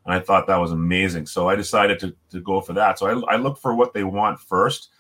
And 0.05 0.13
I 0.13 0.19
thought 0.19 0.49
that 0.49 0.57
was 0.57 0.73
amazing. 0.73 1.27
So 1.27 1.49
I 1.49 1.55
decided 1.55 1.99
to, 2.01 2.15
to 2.31 2.41
go 2.41 2.61
for 2.61 2.73
that. 2.73 2.99
So 2.99 3.07
I, 3.07 3.35
I 3.35 3.37
look 3.37 3.59
for 3.59 3.75
what 3.75 3.95
they 3.95 4.05
want 4.05 4.41
first. 4.41 4.91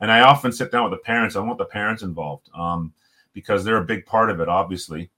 And 0.00 0.10
I 0.10 0.20
often 0.20 0.52
sit 0.52 0.70
down 0.70 0.88
with 0.88 0.98
the 0.98 1.04
parents. 1.04 1.36
I 1.36 1.40
want 1.40 1.58
the 1.58 1.64
parents 1.64 2.02
involved 2.02 2.48
um, 2.54 2.92
because 3.32 3.64
they're 3.64 3.78
a 3.78 3.84
big 3.84 4.06
part 4.06 4.30
of 4.30 4.40
it, 4.40 4.48
obviously. 4.48 5.10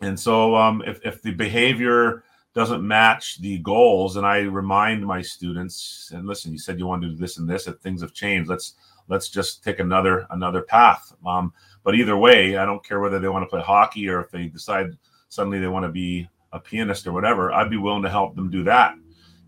And 0.00 0.18
so 0.18 0.54
um, 0.56 0.82
if, 0.86 1.04
if 1.04 1.22
the 1.22 1.32
behavior 1.32 2.24
doesn't 2.54 2.86
match 2.86 3.40
the 3.40 3.58
goals, 3.58 4.16
and 4.16 4.26
I 4.26 4.40
remind 4.40 5.04
my 5.04 5.22
students, 5.22 6.12
and 6.14 6.26
listen, 6.26 6.52
you 6.52 6.58
said 6.58 6.78
you 6.78 6.86
want 6.86 7.02
to 7.02 7.08
do 7.08 7.16
this 7.16 7.38
and 7.38 7.48
this, 7.48 7.66
if 7.66 7.78
things 7.78 8.00
have 8.02 8.12
changed, 8.12 8.48
let's 8.48 8.74
let's 9.08 9.28
just 9.28 9.62
take 9.62 9.78
another 9.78 10.26
another 10.30 10.62
path. 10.62 11.12
Um, 11.26 11.52
but 11.82 11.94
either 11.94 12.16
way, 12.16 12.56
I 12.56 12.64
don't 12.64 12.84
care 12.84 13.00
whether 13.00 13.18
they 13.18 13.28
want 13.28 13.42
to 13.44 13.48
play 13.48 13.62
hockey 13.62 14.08
or 14.08 14.20
if 14.20 14.30
they 14.30 14.46
decide 14.46 14.96
suddenly 15.28 15.58
they 15.58 15.66
want 15.66 15.84
to 15.84 15.92
be 15.92 16.28
a 16.52 16.60
pianist 16.60 17.06
or 17.06 17.12
whatever. 17.12 17.52
I'd 17.52 17.70
be 17.70 17.76
willing 17.76 18.02
to 18.04 18.10
help 18.10 18.36
them 18.36 18.50
do 18.50 18.62
that. 18.64 18.94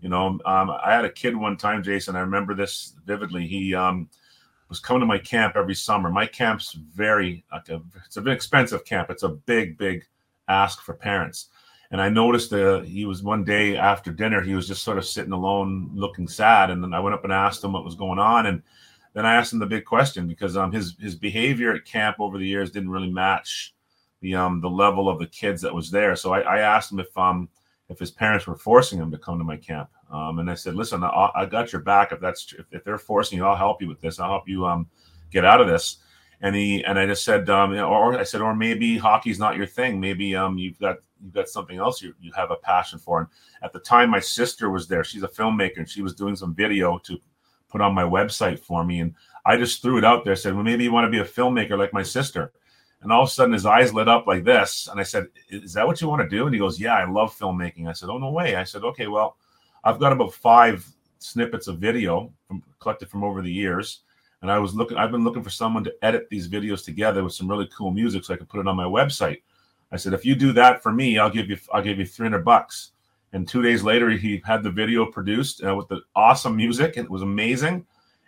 You 0.01 0.09
know, 0.09 0.39
um, 0.45 0.69
I 0.83 0.93
had 0.93 1.05
a 1.05 1.09
kid 1.09 1.35
one 1.35 1.57
time, 1.57 1.81
Jason. 1.81 2.15
I 2.15 2.19
remember 2.19 2.53
this 2.53 2.93
vividly. 3.05 3.47
He 3.47 3.73
um, 3.73 4.09
was 4.69 4.79
coming 4.79 4.99
to 4.99 5.07
my 5.07 5.17
camp 5.17 5.55
every 5.55 5.73
summer. 5.73 6.09
My 6.09 6.25
camp's 6.25 6.73
very 6.73 7.43
it's 7.51 8.17
an 8.17 8.27
expensive 8.27 8.85
camp. 8.85 9.09
It's 9.09 9.23
a 9.23 9.29
big, 9.29 9.77
big 9.77 10.05
ask 10.47 10.81
for 10.81 10.93
parents. 10.93 11.47
And 11.89 12.01
I 12.01 12.09
noticed 12.09 12.49
that 12.49 12.85
he 12.85 13.05
was 13.05 13.23
one 13.23 13.45
day 13.45 13.77
after 13.77 14.11
dinner, 14.11 14.41
he 14.41 14.55
was 14.55 14.67
just 14.67 14.83
sort 14.83 14.97
of 14.97 15.05
sitting 15.05 15.31
alone, 15.31 15.89
looking 15.93 16.27
sad. 16.27 16.69
And 16.69 16.83
then 16.83 16.93
I 16.93 16.99
went 16.99 17.13
up 17.13 17.23
and 17.23 17.31
asked 17.31 17.63
him 17.63 17.71
what 17.71 17.85
was 17.85 17.95
going 17.95 18.19
on, 18.19 18.47
and 18.47 18.61
then 19.17 19.25
I 19.25 19.33
asked 19.33 19.51
him 19.51 19.57
the 19.57 19.65
big 19.65 19.83
question 19.83 20.27
because 20.27 20.55
um, 20.55 20.71
his 20.71 20.95
his 20.99 21.15
behavior 21.15 21.73
at 21.73 21.85
camp 21.85 22.17
over 22.19 22.37
the 22.37 22.45
years 22.45 22.69
didn't 22.69 22.91
really 22.91 23.09
match 23.11 23.73
the 24.21 24.35
um 24.35 24.61
the 24.61 24.69
level 24.69 25.09
of 25.09 25.17
the 25.17 25.25
kids 25.25 25.59
that 25.63 25.73
was 25.73 25.89
there. 25.89 26.15
So 26.15 26.33
I, 26.33 26.41
I 26.41 26.59
asked 26.59 26.91
him 26.91 26.99
if 26.99 27.17
um 27.17 27.49
if 27.89 27.97
his 27.97 28.11
parents 28.11 28.45
were 28.45 28.55
forcing 28.55 28.99
him 28.99 29.09
to 29.09 29.17
come 29.17 29.39
to 29.39 29.43
my 29.43 29.57
camp. 29.57 29.89
Um, 30.11 30.37
and 30.37 30.51
I 30.51 30.53
said, 30.53 30.75
listen, 30.75 31.03
I, 31.03 31.31
I 31.33 31.45
got 31.47 31.73
your 31.73 31.81
back. 31.81 32.11
If 32.11 32.19
that's 32.19 32.53
if, 32.59 32.67
if 32.71 32.83
they're 32.83 32.99
forcing 32.99 33.39
you, 33.39 33.45
I'll 33.45 33.55
help 33.55 33.81
you 33.81 33.87
with 33.87 33.99
this. 34.01 34.19
I'll 34.19 34.29
help 34.29 34.47
you 34.47 34.67
um 34.67 34.87
get 35.31 35.43
out 35.43 35.61
of 35.61 35.67
this. 35.67 35.97
And 36.41 36.55
he 36.55 36.83
and 36.83 36.99
I 36.99 37.07
just 37.07 37.25
said, 37.25 37.49
um, 37.49 37.73
or 37.73 38.19
I 38.19 38.23
said, 38.23 38.41
or 38.41 38.55
maybe 38.55 38.99
hockey's 38.99 39.39
not 39.39 39.57
your 39.57 39.65
thing. 39.65 39.99
Maybe 39.99 40.35
um 40.35 40.59
you've 40.59 40.77
got 40.77 40.97
you've 41.23 41.33
got 41.33 41.49
something 41.49 41.79
else 41.79 42.03
you 42.03 42.13
you 42.21 42.31
have 42.33 42.51
a 42.51 42.57
passion 42.57 42.99
for. 42.99 43.21
And 43.21 43.27
at 43.63 43.73
the 43.73 43.79
time, 43.79 44.11
my 44.11 44.19
sister 44.19 44.69
was 44.69 44.87
there. 44.87 45.03
She's 45.03 45.23
a 45.23 45.27
filmmaker, 45.27 45.77
and 45.77 45.89
she 45.89 46.03
was 46.03 46.13
doing 46.13 46.35
some 46.35 46.53
video 46.53 46.99
to 46.99 47.17
put 47.69 47.81
on 47.81 47.93
my 47.93 48.03
website 48.03 48.59
for 48.59 48.83
me. 48.83 48.99
And 48.99 49.13
I 49.45 49.57
just 49.57 49.81
threw 49.81 49.97
it 49.97 50.05
out 50.05 50.25
there, 50.25 50.35
said, 50.35 50.53
Well, 50.53 50.63
maybe 50.63 50.83
you 50.83 50.91
want 50.91 51.05
to 51.05 51.11
be 51.11 51.19
a 51.19 51.25
filmmaker 51.25 51.77
like 51.77 51.93
my 51.93 52.03
sister. 52.03 52.51
And 53.01 53.11
all 53.11 53.23
of 53.23 53.29
a 53.29 53.31
sudden 53.31 53.53
his 53.53 53.65
eyes 53.65 53.93
lit 53.93 54.07
up 54.07 54.25
like 54.25 54.43
this. 54.43 54.87
And 54.89 54.99
I 54.99 55.03
said, 55.03 55.27
Is 55.49 55.73
that 55.73 55.85
what 55.85 56.01
you 56.01 56.07
want 56.07 56.21
to 56.21 56.35
do? 56.35 56.45
And 56.45 56.53
he 56.53 56.59
goes, 56.59 56.79
Yeah, 56.79 56.95
I 56.95 57.09
love 57.09 57.37
filmmaking. 57.37 57.87
I 57.87 57.93
said, 57.93 58.09
Oh, 58.09 58.17
no 58.17 58.31
way. 58.31 58.55
I 58.55 58.63
said, 58.63 58.83
Okay, 58.83 59.07
well, 59.07 59.37
I've 59.83 59.99
got 59.99 60.11
about 60.11 60.33
five 60.33 60.85
snippets 61.19 61.67
of 61.67 61.79
video 61.79 62.31
from, 62.47 62.63
collected 62.79 63.09
from 63.09 63.23
over 63.23 63.41
the 63.41 63.51
years. 63.51 64.01
And 64.41 64.51
I 64.51 64.59
was 64.59 64.75
looking, 64.75 64.97
I've 64.97 65.11
been 65.11 65.23
looking 65.23 65.43
for 65.43 65.49
someone 65.49 65.83
to 65.83 65.95
edit 66.03 66.27
these 66.29 66.47
videos 66.47 66.83
together 66.83 67.23
with 67.23 67.33
some 67.33 67.49
really 67.49 67.69
cool 67.75 67.91
music 67.91 68.23
so 68.23 68.33
I 68.33 68.37
could 68.37 68.49
put 68.49 68.59
it 68.59 68.67
on 68.67 68.75
my 68.75 68.83
website. 68.83 69.41
I 69.91 69.97
said, 69.97 70.13
if 70.13 70.25
you 70.25 70.35
do 70.35 70.53
that 70.53 70.83
for 70.83 70.91
me, 70.91 71.17
I'll 71.17 71.29
give 71.29 71.49
you, 71.49 71.57
I'll 71.73 71.81
give 71.81 71.97
you 71.97 72.05
300 72.05 72.43
bucks. 72.43 72.91
And 73.33 73.47
two 73.47 73.61
days 73.61 73.83
later, 73.83 74.09
he 74.09 74.41
had 74.45 74.63
the 74.63 74.71
video 74.71 75.05
produced 75.05 75.63
uh, 75.63 75.75
with 75.75 75.87
the 75.87 76.01
awesome 76.15 76.55
music. 76.55 76.97
and 76.97 77.05
It 77.05 77.11
was 77.11 77.21
amazing. 77.21 77.85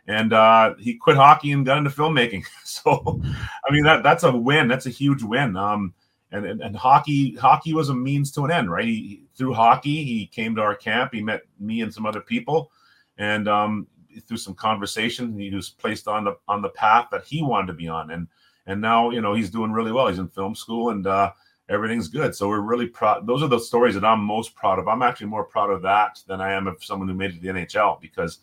And 0.07 0.33
uh, 0.33 0.75
he 0.79 0.95
quit 0.95 1.15
hockey 1.15 1.51
and 1.51 1.65
got 1.65 1.77
into 1.77 1.89
filmmaking. 1.89 2.45
So, 2.65 3.19
I 3.67 3.73
mean, 3.73 3.83
that 3.83 4.03
that's 4.03 4.23
a 4.23 4.31
win. 4.31 4.67
That's 4.67 4.85
a 4.85 4.91
huge 4.91 5.23
win. 5.23 5.57
Um, 5.57 5.93
and, 6.31 6.45
and, 6.45 6.61
and 6.61 6.75
hockey 6.75 7.35
hockey 7.35 7.73
was 7.73 7.89
a 7.89 7.95
means 7.95 8.31
to 8.33 8.45
an 8.45 8.51
end, 8.51 8.71
right? 8.71 8.85
He, 8.85 9.23
through 9.35 9.53
hockey, 9.53 10.03
he 10.03 10.27
came 10.27 10.55
to 10.55 10.61
our 10.61 10.75
camp. 10.75 11.13
He 11.13 11.21
met 11.21 11.41
me 11.59 11.81
and 11.81 11.93
some 11.93 12.05
other 12.05 12.21
people, 12.21 12.71
and 13.17 13.47
um, 13.47 13.87
through 14.27 14.37
some 14.37 14.53
conversation, 14.53 15.37
he 15.37 15.49
was 15.53 15.69
placed 15.69 16.07
on 16.07 16.25
the 16.25 16.37
on 16.47 16.61
the 16.61 16.69
path 16.69 17.07
that 17.11 17.23
he 17.23 17.41
wanted 17.41 17.67
to 17.67 17.73
be 17.73 17.87
on. 17.87 18.11
And 18.11 18.27
and 18.67 18.79
now 18.79 19.09
you 19.09 19.21
know 19.21 19.33
he's 19.33 19.49
doing 19.49 19.71
really 19.71 19.91
well. 19.91 20.07
He's 20.07 20.19
in 20.19 20.27
film 20.27 20.53
school, 20.53 20.91
and 20.91 21.07
uh, 21.07 21.31
everything's 21.69 22.07
good. 22.07 22.35
So 22.35 22.49
we're 22.49 22.61
really 22.61 22.87
proud. 22.87 23.25
Those 23.27 23.43
are 23.43 23.47
the 23.47 23.59
stories 23.59 23.95
that 23.95 24.03
I'm 24.03 24.21
most 24.21 24.55
proud 24.55 24.79
of. 24.79 24.87
I'm 24.87 25.01
actually 25.01 25.27
more 25.27 25.43
proud 25.43 25.69
of 25.69 25.81
that 25.83 26.19
than 26.27 26.41
I 26.41 26.51
am 26.51 26.67
of 26.67 26.83
someone 26.83 27.07
who 27.07 27.13
made 27.13 27.31
it 27.31 27.35
to 27.35 27.39
the 27.41 27.59
NHL 27.59 28.01
because, 28.01 28.39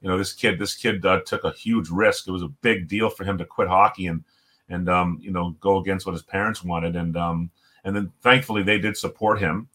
you 0.00 0.08
know, 0.08 0.16
this 0.16 0.32
kid, 0.32 0.58
this 0.58 0.74
kid 0.74 1.04
uh, 1.04 1.20
took 1.20 1.44
a 1.44 1.52
huge 1.52 1.90
risk. 1.90 2.26
It 2.26 2.32
was 2.32 2.42
a 2.42 2.48
big 2.48 2.88
deal 2.88 3.10
for 3.10 3.24
him 3.24 3.38
to 3.38 3.44
quit 3.44 3.68
hockey 3.68 4.06
and 4.06 4.24
and 4.70 4.88
um, 4.88 5.18
you 5.20 5.30
know 5.30 5.50
go 5.60 5.78
against 5.78 6.06
what 6.06 6.12
his 6.12 6.22
parents 6.22 6.64
wanted. 6.64 6.96
And 6.96 7.16
um, 7.16 7.50
and 7.84 7.94
then 7.94 8.10
thankfully 8.22 8.62
they 8.62 8.78
did 8.78 8.96
support 8.96 9.38
him, 9.38 9.68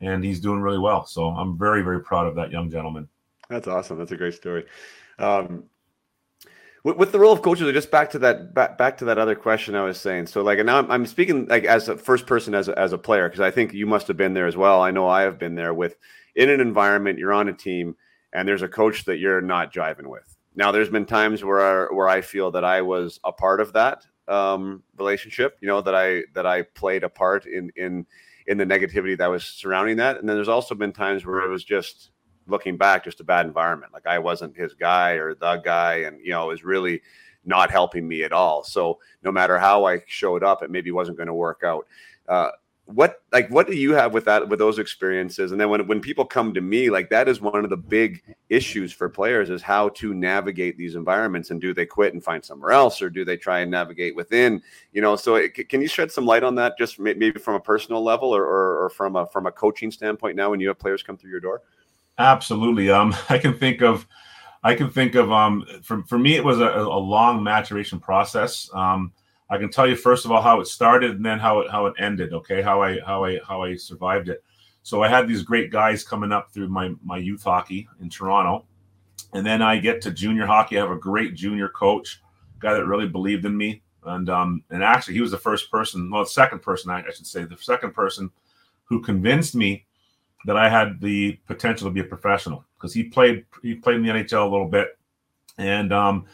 and 0.00 0.22
he's 0.22 0.40
doing 0.40 0.60
really 0.60 0.78
well. 0.78 1.06
So 1.06 1.28
I'm 1.28 1.56
very 1.56 1.82
very 1.82 2.02
proud 2.02 2.26
of 2.26 2.34
that 2.34 2.50
young 2.50 2.70
gentleman. 2.70 3.08
That's 3.48 3.68
awesome. 3.68 3.98
That's 3.98 4.12
a 4.12 4.16
great 4.16 4.34
story. 4.34 4.66
Um, 5.18 5.64
with, 6.84 6.96
with, 6.96 7.12
the 7.12 7.18
role 7.18 7.32
of 7.32 7.42
coaches, 7.42 7.72
just 7.72 7.90
back 7.90 8.10
to 8.10 8.18
that 8.20 8.54
back, 8.54 8.78
back 8.78 8.98
to 8.98 9.04
that 9.06 9.18
other 9.18 9.34
question 9.34 9.74
I 9.74 9.82
was 9.82 10.00
saying. 10.00 10.26
So 10.26 10.42
like, 10.42 10.58
and 10.58 10.66
now 10.66 10.78
I'm, 10.78 10.90
I'm 10.90 11.06
speaking 11.06 11.46
like 11.46 11.64
as 11.64 11.88
a 11.88 11.96
first 11.96 12.26
person 12.26 12.54
as 12.54 12.68
a, 12.68 12.78
as 12.78 12.92
a 12.92 12.98
player 12.98 13.28
because 13.28 13.40
I 13.40 13.50
think 13.50 13.72
you 13.72 13.86
must 13.86 14.08
have 14.08 14.16
been 14.16 14.34
there 14.34 14.46
as 14.46 14.56
well. 14.56 14.82
I 14.82 14.90
know 14.90 15.08
I 15.08 15.22
have 15.22 15.38
been 15.38 15.54
there 15.54 15.74
with 15.74 15.96
in 16.34 16.48
an 16.48 16.60
environment 16.60 17.18
you're 17.18 17.32
on 17.32 17.48
a 17.48 17.52
team 17.52 17.96
and 18.32 18.46
there's 18.46 18.62
a 18.62 18.68
coach 18.68 19.04
that 19.04 19.18
you're 19.18 19.40
not 19.40 19.72
driving 19.72 20.08
with. 20.08 20.36
Now 20.54 20.72
there's 20.72 20.90
been 20.90 21.06
times 21.06 21.44
where 21.44 21.60
I, 21.60 21.94
where 21.94 22.08
I 22.08 22.20
feel 22.20 22.50
that 22.52 22.64
I 22.64 22.82
was 22.82 23.20
a 23.24 23.32
part 23.32 23.60
of 23.60 23.72
that 23.74 24.06
um, 24.28 24.82
relationship. 24.96 25.58
You 25.60 25.68
know 25.68 25.80
that 25.80 25.94
I 25.94 26.22
that 26.34 26.46
I 26.46 26.62
played 26.62 27.04
a 27.04 27.08
part 27.08 27.46
in 27.46 27.70
in 27.76 28.06
in 28.46 28.58
the 28.58 28.66
negativity 28.66 29.16
that 29.18 29.28
was 29.28 29.44
surrounding 29.44 29.98
that. 29.98 30.18
And 30.18 30.28
then 30.28 30.36
there's 30.36 30.48
also 30.48 30.74
been 30.74 30.92
times 30.92 31.24
where 31.24 31.40
it 31.40 31.48
was 31.48 31.62
just 31.62 32.10
looking 32.50 32.76
back, 32.76 33.04
just 33.04 33.20
a 33.20 33.24
bad 33.24 33.46
environment. 33.46 33.92
Like 33.92 34.06
I 34.06 34.18
wasn't 34.18 34.56
his 34.56 34.74
guy 34.74 35.12
or 35.12 35.34
the 35.34 35.56
guy, 35.56 35.96
and 36.00 36.20
you 36.24 36.30
know, 36.30 36.44
it 36.44 36.52
was 36.52 36.64
really 36.64 37.02
not 37.44 37.70
helping 37.70 38.06
me 38.06 38.22
at 38.22 38.32
all. 38.32 38.62
So 38.64 38.98
no 39.22 39.32
matter 39.32 39.58
how 39.58 39.86
I 39.86 40.02
showed 40.06 40.42
up, 40.42 40.62
it 40.62 40.70
maybe 40.70 40.90
wasn't 40.90 41.16
going 41.16 41.28
to 41.28 41.34
work 41.34 41.62
out. 41.64 41.86
Uh, 42.28 42.50
what 42.94 43.22
like 43.32 43.48
what 43.50 43.66
do 43.66 43.74
you 43.74 43.92
have 43.92 44.12
with 44.12 44.24
that 44.24 44.48
with 44.48 44.58
those 44.58 44.78
experiences 44.78 45.52
and 45.52 45.60
then 45.60 45.70
when, 45.70 45.86
when 45.86 46.00
people 46.00 46.24
come 46.24 46.52
to 46.52 46.60
me 46.60 46.90
like 46.90 47.08
that 47.08 47.28
is 47.28 47.40
one 47.40 47.62
of 47.62 47.70
the 47.70 47.76
big 47.76 48.22
issues 48.48 48.92
for 48.92 49.08
players 49.08 49.48
is 49.48 49.62
how 49.62 49.88
to 49.90 50.12
navigate 50.12 50.76
these 50.76 50.96
environments 50.96 51.50
and 51.50 51.60
do 51.60 51.72
they 51.72 51.86
quit 51.86 52.14
and 52.14 52.24
find 52.24 52.44
somewhere 52.44 52.72
else 52.72 53.00
or 53.00 53.08
do 53.08 53.24
they 53.24 53.36
try 53.36 53.60
and 53.60 53.70
navigate 53.70 54.16
within 54.16 54.60
you 54.92 55.00
know 55.00 55.14
so 55.14 55.36
it, 55.36 55.68
can 55.68 55.80
you 55.80 55.88
shed 55.88 56.10
some 56.10 56.26
light 56.26 56.42
on 56.42 56.54
that 56.54 56.76
just 56.76 56.98
maybe 56.98 57.30
from 57.32 57.54
a 57.54 57.60
personal 57.60 58.02
level 58.02 58.34
or, 58.34 58.44
or, 58.44 58.84
or 58.84 58.90
from 58.90 59.14
a 59.14 59.26
from 59.28 59.46
a 59.46 59.52
coaching 59.52 59.90
standpoint 59.90 60.36
now 60.36 60.50
when 60.50 60.58
you 60.58 60.66
have 60.66 60.78
players 60.78 61.02
come 61.02 61.16
through 61.16 61.30
your 61.30 61.40
door 61.40 61.62
Absolutely. 62.18 62.90
Um, 62.90 63.14
I 63.28 63.38
can 63.38 63.54
think 63.54 63.82
of, 63.82 64.06
I 64.62 64.74
can 64.74 64.90
think 64.90 65.14
of, 65.14 65.32
um, 65.32 65.64
for, 65.82 66.02
for 66.04 66.18
me, 66.18 66.36
it 66.36 66.44
was 66.44 66.60
a, 66.60 66.68
a 66.68 66.98
long 66.98 67.42
maturation 67.42 67.98
process. 67.98 68.68
Um, 68.74 69.12
I 69.50 69.58
can 69.58 69.70
tell 69.70 69.86
you 69.86 69.96
first 69.96 70.24
of 70.24 70.30
all 70.30 70.40
how 70.40 70.60
it 70.60 70.66
started 70.66 71.10
and 71.16 71.26
then 71.26 71.40
how 71.40 71.58
it 71.60 71.70
how 71.70 71.86
it 71.86 71.94
ended. 71.98 72.32
Okay, 72.32 72.62
how 72.62 72.82
I 72.82 73.00
how 73.00 73.24
I 73.24 73.40
how 73.46 73.62
I 73.62 73.74
survived 73.74 74.28
it. 74.28 74.44
So 74.84 75.02
I 75.02 75.08
had 75.08 75.26
these 75.26 75.42
great 75.42 75.72
guys 75.72 76.04
coming 76.04 76.30
up 76.30 76.52
through 76.52 76.68
my 76.68 76.92
my 77.02 77.18
youth 77.18 77.42
hockey 77.42 77.88
in 78.00 78.08
Toronto, 78.08 78.64
and 79.32 79.44
then 79.44 79.60
I 79.60 79.78
get 79.78 80.00
to 80.02 80.12
junior 80.12 80.46
hockey. 80.46 80.78
I 80.78 80.82
have 80.82 80.92
a 80.92 80.96
great 80.96 81.34
junior 81.34 81.68
coach, 81.68 82.22
guy 82.60 82.74
that 82.74 82.86
really 82.86 83.08
believed 83.08 83.44
in 83.44 83.56
me. 83.56 83.82
And 84.04 84.30
um, 84.30 84.62
and 84.70 84.84
actually, 84.84 85.14
he 85.14 85.20
was 85.20 85.32
the 85.32 85.36
first 85.38 85.70
person, 85.70 86.08
well, 86.10 86.22
the 86.22 86.30
second 86.30 86.60
person, 86.60 86.90
I, 86.90 87.00
I 87.00 87.10
should 87.10 87.26
say, 87.26 87.44
the 87.44 87.56
second 87.56 87.92
person 87.92 88.30
who 88.84 89.02
convinced 89.02 89.54
me 89.56 89.84
that 90.46 90.56
I 90.56 90.68
had 90.68 91.00
the 91.00 91.38
potential 91.46 91.88
to 91.88 91.92
be 91.92 92.00
a 92.00 92.04
professional 92.04 92.64
because 92.76 92.94
he 92.94 93.04
played 93.04 93.44
he 93.62 93.74
played 93.74 93.96
in 93.96 94.02
the 94.02 94.10
NHL 94.10 94.46
a 94.46 94.50
little 94.50 94.68
bit, 94.68 94.98
and 95.58 95.92
um, 95.92 96.26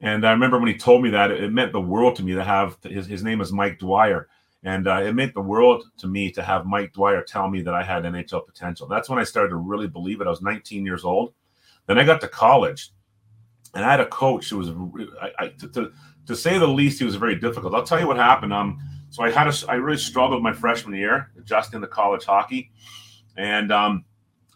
and 0.00 0.26
I 0.26 0.32
remember 0.32 0.58
when 0.58 0.68
he 0.68 0.76
told 0.76 1.02
me 1.02 1.10
that 1.10 1.30
it, 1.30 1.44
it 1.44 1.52
meant 1.52 1.72
the 1.72 1.80
world 1.80 2.16
to 2.16 2.22
me 2.22 2.34
to 2.34 2.44
have 2.44 2.76
his 2.82 3.06
his 3.06 3.22
name 3.22 3.40
is 3.40 3.52
Mike 3.52 3.78
Dwyer, 3.78 4.28
and 4.64 4.86
uh, 4.86 5.02
it 5.02 5.14
meant 5.14 5.34
the 5.34 5.40
world 5.40 5.84
to 5.98 6.06
me 6.06 6.30
to 6.32 6.42
have 6.42 6.66
Mike 6.66 6.92
Dwyer 6.92 7.22
tell 7.22 7.48
me 7.48 7.62
that 7.62 7.74
I 7.74 7.82
had 7.82 8.04
NHL 8.04 8.46
potential. 8.46 8.86
That's 8.86 9.08
when 9.08 9.18
I 9.18 9.24
started 9.24 9.50
to 9.50 9.56
really 9.56 9.88
believe 9.88 10.20
it. 10.20 10.26
I 10.26 10.30
was 10.30 10.42
19 10.42 10.84
years 10.84 11.04
old. 11.04 11.34
Then 11.86 11.98
I 11.98 12.04
got 12.04 12.20
to 12.20 12.28
college, 12.28 12.90
and 13.74 13.84
I 13.84 13.90
had 13.90 14.00
a 14.00 14.06
coach 14.06 14.50
who 14.50 14.58
was, 14.58 14.68
I, 15.20 15.30
I, 15.38 15.48
to, 15.48 15.68
to, 15.68 15.92
to 16.26 16.36
say 16.36 16.58
the 16.58 16.66
least, 16.66 17.00
he 17.00 17.04
was 17.04 17.16
very 17.16 17.34
difficult. 17.36 17.74
I'll 17.74 17.82
tell 17.82 17.98
you 17.98 18.06
what 18.06 18.16
happened. 18.16 18.52
Um, 18.52 18.78
so 19.10 19.24
I 19.24 19.30
had 19.30 19.48
a, 19.48 19.54
I 19.68 19.74
really 19.74 19.98
struggled 19.98 20.42
my 20.42 20.52
freshman 20.52 20.94
year 20.94 21.30
adjusting 21.36 21.80
to 21.80 21.86
college 21.88 22.24
hockey, 22.24 22.70
and 23.36 23.72
um, 23.72 24.04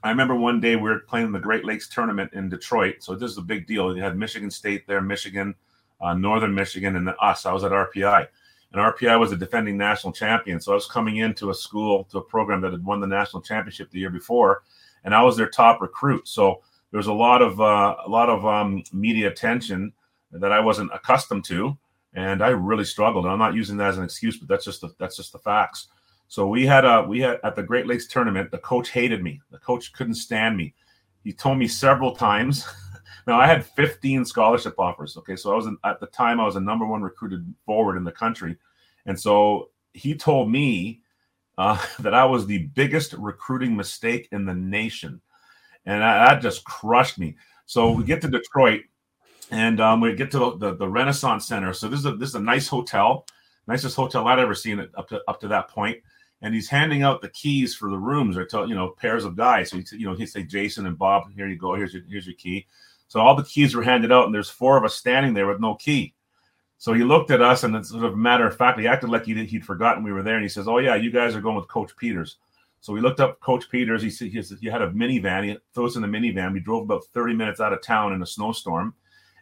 I 0.03 0.11
remember 0.11 0.35
one 0.35 0.61
day 0.61 0.77
we 0.77 0.83
were 0.91 1.01
playing 1.01 1.33
the 1.33 1.39
Great 1.39 1.65
Lakes 1.65 1.89
tournament 1.89 2.33
in 2.33 2.49
Detroit. 2.49 2.97
So 3.01 3.15
this 3.15 3.31
is 3.31 3.39
a 3.39 3.43
big 3.43 3.67
deal. 3.67 3.97
You 3.97 4.03
had 4.03 4.17
Michigan 4.17 4.51
State 4.51 4.87
there, 4.87 5.01
Michigan, 5.01 5.55
uh, 6.01 6.15
Northern 6.15 6.55
Michigan, 6.55 6.97
and 6.97 7.11
us. 7.21 7.47
I 7.47 7.53
was 7.53 7.65
at 7.65 7.73
RPI 7.73 8.29
and 8.73 8.95
RPI 8.95 9.19
was 9.19 9.33
a 9.33 9.37
defending 9.37 9.77
national 9.77 10.13
champion. 10.13 10.61
So 10.61 10.73
I 10.73 10.75
was 10.75 10.87
coming 10.87 11.19
into 11.19 11.51
a 11.51 11.55
school 11.55 12.05
to 12.05 12.19
a 12.19 12.23
program 12.23 12.61
that 12.63 12.73
had 12.73 12.85
won 12.85 13.01
the 13.01 13.07
national 13.07 13.43
championship 13.43 13.91
the 13.91 13.99
year 13.99 14.11
before, 14.11 14.63
and 15.05 15.15
I 15.15 15.23
was 15.23 15.37
their 15.37 15.49
top 15.49 15.81
recruit. 15.81 16.29
So 16.29 16.63
there 16.91 16.99
was 16.99 17.07
a 17.07 17.13
lot 17.13 17.43
of 17.43 17.61
uh, 17.61 17.97
a 18.05 18.09
lot 18.09 18.29
of 18.29 18.45
um, 18.45 18.83
media 18.93 19.29
attention 19.29 19.93
that 20.33 20.53
I 20.53 20.61
wasn't 20.61 20.91
accustomed 20.93 21.45
to, 21.47 21.77
and 22.15 22.43
I 22.43 22.49
really 22.49 22.85
struggled. 22.85 23.25
And 23.25 23.33
I'm 23.33 23.39
not 23.39 23.55
using 23.55 23.77
that 23.79 23.89
as 23.89 23.99
an 23.99 24.05
excuse, 24.05 24.37
but 24.37 24.49
that's 24.49 24.65
just 24.65 24.81
the, 24.81 24.91
that's 24.99 25.17
just 25.17 25.33
the 25.33 25.39
facts. 25.39 25.89
So 26.29 26.47
we 26.47 26.67
had 26.67 26.85
a 26.85 27.03
we 27.03 27.21
had 27.21 27.39
at 27.45 27.55
the 27.55 27.63
Great 27.63 27.87
Lakes 27.87 28.07
tournament. 28.07 28.51
The 28.51 28.59
coach 28.59 28.91
hated 28.91 29.23
me. 29.23 29.41
The 29.51 29.59
coach 29.59 29.93
couldn't 29.93 30.15
stand 30.15 30.57
me. 30.57 30.75
He 31.25 31.33
told 31.33 31.59
me 31.59 31.69
several 31.69 32.15
times. 32.15 32.67
now 33.27 33.39
I 33.39 33.47
had 33.47 33.65
15 33.65 34.25
scholarship 34.25 34.75
offers. 34.79 35.17
Okay, 35.17 35.37
so 35.37 35.53
I 35.53 35.57
was 35.57 35.67
in, 35.67 35.77
at 35.85 36.01
the 36.01 36.07
time 36.07 36.41
I 36.41 36.45
was 36.45 36.57
a 36.57 36.61
number 36.61 36.87
one 36.87 37.03
recruited 37.03 37.55
forward 37.65 37.97
in 37.97 38.05
the 38.05 38.13
country, 38.13 38.57
and 39.07 39.19
so 39.19 39.71
he 39.93 40.15
told 40.15 40.51
me 40.51 41.01
uh, 41.59 41.79
that 42.01 42.15
I 42.15 42.25
was 42.25 42.47
the 42.47 42.59
biggest 42.59 43.13
recruiting 43.15 43.77
mistake 43.77 44.29
in 44.33 44.45
the 44.45 44.55
nation. 44.55 45.21
And 45.85 46.03
that 46.03 46.43
just 46.43 46.65
crushed 46.65 47.19
me. 47.19 47.37
So 47.67 47.93
we 47.93 48.05
get 48.05 48.21
to 48.23 48.29
Detroit 48.29 48.83
and 49.51 49.81
um, 49.81 50.01
we 50.01 50.15
get 50.15 50.31
to 50.33 50.39
the, 50.39 50.57
the, 50.57 50.77
the, 50.77 50.89
Renaissance 50.89 51.47
Center. 51.47 51.73
So 51.73 51.89
this 51.89 52.01
is 52.01 52.07
a, 52.07 52.17
this 52.17 52.31
is 52.31 52.35
a 52.35 52.41
nice 52.41 52.67
hotel, 52.67 53.27
nicest 53.69 53.95
hotel 53.95 54.27
I'd 54.27 54.41
ever 54.41 54.55
seen 54.55 54.81
up 54.97 55.09
to, 55.09 55.23
up 55.29 55.41
to 55.41 55.49
that 55.49 55.69
point. 55.69 55.99
And 56.43 56.55
he's 56.55 56.69
handing 56.69 57.03
out 57.03 57.23
the 57.23 57.31
keys 57.31 57.75
for 57.75 57.91
the 57.91 57.99
rooms 57.99 58.37
or 58.37 58.45
tell 58.45 58.69
you 58.69 58.75
know, 58.75 58.91
pairs 58.91 59.25
of 59.25 59.37
guys. 59.37 59.71
So 59.71 59.79
he, 59.79 59.85
you 59.93 60.07
know, 60.07 60.15
he'd 60.15 60.27
say, 60.27 60.43
Jason 60.43 60.87
and 60.87 60.99
Bob, 60.99 61.33
here 61.35 61.49
you 61.49 61.57
go. 61.57 61.75
Here's 61.75 61.95
your, 61.95 62.03
here's 62.09 62.27
your 62.27 62.37
key. 62.37 62.67
So 63.09 63.21
all 63.21 63.35
the 63.35 63.45
keys 63.45 63.75
were 63.75 63.83
handed 63.83 64.13
out 64.13 64.27
and 64.27 64.35
there's 64.35 64.51
four 64.51 64.77
of 64.77 64.85
us 64.85 64.95
standing 64.95 65.33
there 65.33 65.47
with 65.47 65.61
no 65.61 65.75
key. 65.77 66.15
So 66.79 66.93
he 66.93 67.05
looked 67.05 67.31
at 67.31 67.41
us, 67.41 67.65
and 67.65 67.75
it's 67.75 67.89
sort 67.89 68.05
of 68.05 68.13
a 68.13 68.17
matter 68.17 68.47
of 68.47 68.57
fact, 68.57 68.79
he 68.79 68.87
acted 68.87 69.09
like 69.09 69.25
he'd, 69.25 69.39
he'd 69.49 69.65
forgotten 69.65 70.05
we 70.05 70.13
were 70.13 70.23
there. 70.23 70.35
And 70.35 70.43
he 70.43 70.49
says, 70.49 70.69
"Oh 70.69 70.79
yeah, 70.79 70.95
you 70.95 71.11
guys 71.11 71.35
are 71.35 71.41
going 71.41 71.57
with 71.57 71.69
Coach 71.69 71.97
Peters." 71.97 72.37
So 72.81 72.93
we 72.93 73.01
looked 73.01 73.21
up 73.21 73.41
Coach 73.41 73.71
Peters. 73.71 74.03
He 74.03 74.11
said 74.11 74.31
he 74.31 74.69
had 74.69 74.83
a 74.83 74.91
minivan. 74.91 75.45
He 75.45 75.57
threw 75.75 75.87
us 75.87 75.97
in 75.97 76.03
the 76.03 76.09
minivan. 76.09 76.53
We 76.53 76.61
drove 76.61 76.83
about 76.83 77.07
30 77.15 77.35
minutes 77.35 77.61
out 77.61 77.73
of 77.73 77.83
town 77.83 78.13
in 78.13 78.23
a 78.23 78.27
snowstorm, 78.27 78.95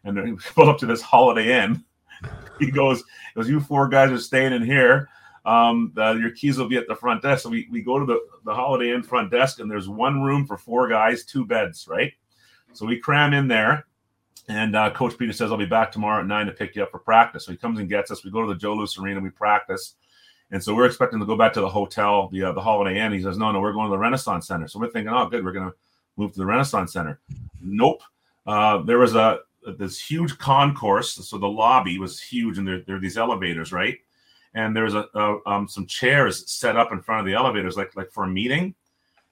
and 0.05 0.17
then 0.17 0.25
we 0.31 0.37
pulled 0.37 0.69
up 0.69 0.79
to 0.79 0.87
this 0.87 1.03
Holiday 1.03 1.63
Inn. 1.63 1.85
he 2.61 2.71
goes, 2.71 3.01
"It 3.01 3.39
was 3.39 3.49
you 3.49 3.61
four 3.61 3.89
guys 3.89 4.13
are 4.13 4.19
staying 4.19 4.53
in 4.53 4.65
here. 4.65 5.09
Um, 5.45 5.93
the, 5.95 6.15
your 6.15 6.31
keys 6.31 6.57
will 6.59 6.69
be 6.69 6.77
at 6.77 6.89
the 6.89 6.97
front 6.97 7.23
desk." 7.23 7.43
So 7.43 7.51
we, 7.51 7.69
we 7.71 7.83
go 7.83 7.99
to 7.99 8.07
the 8.07 8.21
the 8.45 8.55
Holiday 8.55 8.93
Inn 8.95 9.03
front 9.03 9.31
desk, 9.31 9.61
and 9.61 9.71
there's 9.71 9.89
one 9.89 10.23
room 10.23 10.47
for 10.47 10.57
four 10.57 10.89
guys, 10.89 11.25
two 11.25 11.45
beds, 11.45 11.87
right? 11.89 12.13
So 12.73 12.87
we 12.87 12.99
cram 12.99 13.33
in 13.35 13.47
there 13.49 13.87
and 14.49 14.77
uh, 14.77 14.91
Coach 14.91 15.17
Peter 15.17 15.33
says, 15.33 15.51
I'll 15.51 15.57
be 15.57 15.65
back 15.65 15.91
tomorrow 15.91 16.21
at 16.21 16.27
nine 16.27 16.47
to 16.47 16.53
pick 16.53 16.77
you 16.77 16.83
up 16.83 16.91
for 16.91 16.99
practice. 16.99 17.47
So 17.47 17.53
he 17.53 17.59
comes 17.59 17.79
and 17.79 17.89
gets 17.89 18.11
us. 18.11 18.25
We 18.25 18.31
go 18.31 18.43
to 18.43 18.49
the 18.49 18.59
Joe 18.59 18.75
Louis 18.75 18.99
Arena, 18.99 19.21
we 19.21 19.31
practice. 19.31 19.95
And 20.51 20.63
so 20.63 20.75
we're 20.75 20.87
expecting 20.87 21.19
to 21.19 21.27
go 21.27 21.37
back 21.37 21.53
to 21.55 21.61
the 21.61 21.69
hotel, 21.69 22.29
the, 22.29 22.45
uh, 22.45 22.53
the 22.53 22.61
Holiday 22.61 23.01
Inn. 23.01 23.13
He 23.13 23.23
says, 23.23 23.39
No, 23.39 23.51
no, 23.51 23.61
we're 23.61 23.73
going 23.73 23.87
to 23.87 23.91
the 23.91 23.99
Renaissance 23.99 24.47
Center. 24.47 24.69
So 24.69 24.79
we're 24.79 24.91
thinking, 24.91 25.13
Oh, 25.13 25.27
good, 25.29 25.45
we're 25.45 25.53
going 25.53 25.71
to 25.71 25.77
move 26.17 26.33
to 26.33 26.39
the 26.39 26.47
Renaissance 26.47 26.93
Center. 26.93 27.21
Nope. 27.63 28.03
Uh, 28.47 28.83
there 28.83 28.99
was 28.99 29.15
a 29.15 29.41
this 29.79 29.99
huge 29.99 30.37
concourse. 30.37 31.13
So 31.13 31.39
the 31.39 31.49
lobby 31.49 31.99
was 31.99 32.21
huge, 32.21 32.59
and 32.59 32.69
there, 32.69 32.83
there 32.83 32.97
are 32.97 33.01
these 33.01 33.17
elevators, 33.17 33.73
right? 33.73 33.99
And 34.55 34.77
there's 34.77 34.95
a, 34.95 35.09
a 35.15 35.39
um, 35.47 35.69
some 35.69 35.87
chairs 35.87 36.51
set 36.51 36.77
up 36.77 36.93
in 36.93 37.01
front 37.01 37.21
of 37.21 37.27
the 37.27 37.35
elevators, 37.35 37.77
like 37.77 37.95
like 37.97 38.11
for 38.11 38.25
a 38.25 38.29
meeting. 38.29 38.75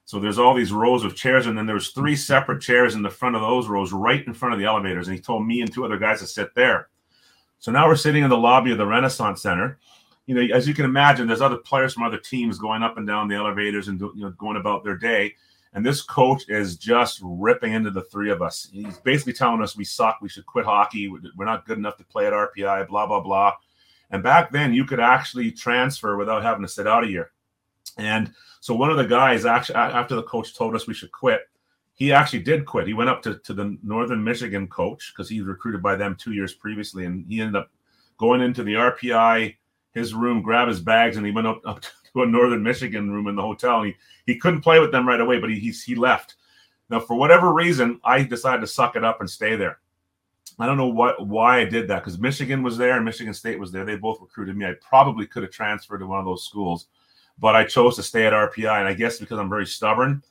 So 0.05 0.19
there's 0.19 0.37
all 0.37 0.53
these 0.53 0.73
rows 0.73 1.05
of 1.05 1.15
chairs, 1.15 1.47
and 1.47 1.57
then 1.57 1.65
there's 1.65 1.91
three 1.91 2.15
separate 2.15 2.61
chairs 2.61 2.95
in 2.95 3.01
the 3.01 3.09
front 3.09 3.35
of 3.35 3.41
those 3.41 3.67
rows, 3.67 3.93
right 3.93 4.25
in 4.25 4.33
front 4.33 4.53
of 4.53 4.59
the 4.59 4.65
elevators. 4.65 5.07
And 5.07 5.15
he 5.15 5.21
told 5.21 5.47
me 5.47 5.61
and 5.61 5.71
two 5.71 5.85
other 5.85 5.97
guys 5.97 6.19
to 6.19 6.27
sit 6.27 6.53
there. 6.55 6.89
So 7.59 7.71
now 7.71 7.87
we're 7.87 7.95
sitting 7.95 8.23
in 8.23 8.29
the 8.29 8.37
lobby 8.37 8.73
of 8.73 8.77
the 8.77 8.85
Renaissance 8.85 9.41
Center. 9.41 9.79
You 10.25 10.35
know, 10.35 10.55
as 10.55 10.67
you 10.67 10.73
can 10.73 10.83
imagine, 10.83 11.27
there's 11.27 11.41
other 11.41 11.57
players 11.57 11.93
from 11.93 12.03
other 12.03 12.17
teams 12.17 12.57
going 12.57 12.83
up 12.83 12.97
and 12.97 13.07
down 13.07 13.29
the 13.29 13.35
elevators 13.35 13.87
and 13.87 13.99
you 13.99 14.11
know 14.15 14.31
going 14.31 14.57
about 14.57 14.83
their 14.83 14.97
day. 14.97 15.35
And 15.73 15.85
this 15.85 16.01
coach 16.01 16.43
is 16.49 16.77
just 16.77 17.19
ripping 17.23 17.73
into 17.73 17.89
the 17.89 18.03
three 18.03 18.29
of 18.29 18.41
us. 18.41 18.69
He's 18.71 18.97
basically 18.99 19.33
telling 19.33 19.61
us 19.61 19.75
we 19.75 19.85
suck, 19.85 20.19
we 20.21 20.29
should 20.29 20.45
quit 20.45 20.65
hockey, 20.65 21.07
we're 21.07 21.45
not 21.45 21.65
good 21.65 21.77
enough 21.77 21.97
to 21.97 22.03
play 22.03 22.27
at 22.27 22.33
RPI, 22.33 22.89
blah 22.89 23.07
blah 23.07 23.21
blah. 23.21 23.53
And 24.13 24.23
back 24.23 24.51
then, 24.51 24.73
you 24.73 24.85
could 24.85 25.01
actually 25.01 25.51
transfer 25.51 26.15
without 26.15 26.43
having 26.43 26.61
to 26.61 26.67
sit 26.67 26.87
out 26.87 27.03
a 27.03 27.09
year. 27.09 27.31
And 27.97 28.31
so 28.61 28.73
one 28.73 28.89
of 28.89 28.97
the 28.97 29.05
guys 29.05 29.45
actually 29.45 29.75
after 29.75 30.15
the 30.15 30.23
coach 30.23 30.55
told 30.55 30.75
us 30.75 30.87
we 30.87 30.93
should 30.93 31.11
quit, 31.11 31.41
he 31.95 32.13
actually 32.13 32.43
did 32.43 32.65
quit. 32.65 32.87
He 32.87 32.93
went 32.93 33.09
up 33.09 33.21
to, 33.23 33.39
to 33.39 33.53
the 33.53 33.77
Northern 33.83 34.23
Michigan 34.23 34.67
coach 34.67 35.11
because 35.13 35.29
he 35.29 35.41
was 35.41 35.47
recruited 35.47 35.83
by 35.83 35.95
them 35.95 36.15
two 36.15 36.31
years 36.31 36.53
previously, 36.53 37.05
and 37.05 37.25
he 37.27 37.41
ended 37.41 37.57
up 37.57 37.69
going 38.17 38.41
into 38.41 38.63
the 38.63 38.75
RPI 38.75 39.55
his 39.93 40.13
room, 40.13 40.41
grab 40.41 40.67
his 40.67 40.79
bags, 40.79 41.17
and 41.17 41.25
he 41.25 41.31
went 41.31 41.47
up, 41.47 41.61
up 41.65 41.81
to 41.81 42.23
a 42.23 42.25
Northern 42.25 42.63
Michigan 42.63 43.11
room 43.11 43.27
in 43.27 43.35
the 43.35 43.41
hotel. 43.41 43.81
And 43.81 43.87
he, 43.87 44.33
he 44.33 44.39
couldn't 44.39 44.61
play 44.61 44.79
with 44.79 44.91
them 44.91 45.07
right 45.07 45.21
away, 45.21 45.39
but 45.39 45.49
he, 45.49 45.59
he 45.59 45.71
he 45.71 45.95
left. 45.95 46.35
Now, 46.89 46.99
for 46.99 47.15
whatever 47.15 47.53
reason, 47.53 47.99
I 48.03 48.23
decided 48.23 48.61
to 48.61 48.67
suck 48.67 48.95
it 48.95 49.03
up 49.03 49.19
and 49.21 49.29
stay 49.29 49.55
there. 49.55 49.79
I 50.59 50.67
don't 50.67 50.77
know 50.77 50.87
what 50.87 51.25
why 51.25 51.59
I 51.59 51.65
did 51.65 51.87
that 51.87 52.03
because 52.03 52.19
Michigan 52.19 52.63
was 52.63 52.77
there 52.77 52.95
and 52.95 53.05
Michigan 53.05 53.33
State 53.33 53.59
was 53.59 53.71
there. 53.71 53.85
They 53.85 53.95
both 53.95 54.21
recruited 54.21 54.55
me. 54.55 54.65
I 54.65 54.73
probably 54.87 55.25
could 55.25 55.43
have 55.43 55.51
transferred 55.51 55.99
to 55.99 56.07
one 56.07 56.19
of 56.19 56.25
those 56.25 56.45
schools 56.45 56.87
but 57.39 57.55
I 57.55 57.63
chose 57.63 57.95
to 57.95 58.03
stay 58.03 58.25
at 58.25 58.33
RPI, 58.33 58.79
and 58.79 58.87
I 58.87 58.93
guess 58.93 59.19
because 59.19 59.39
I'm 59.39 59.49
very 59.49 59.65
stubborn. 59.65 60.23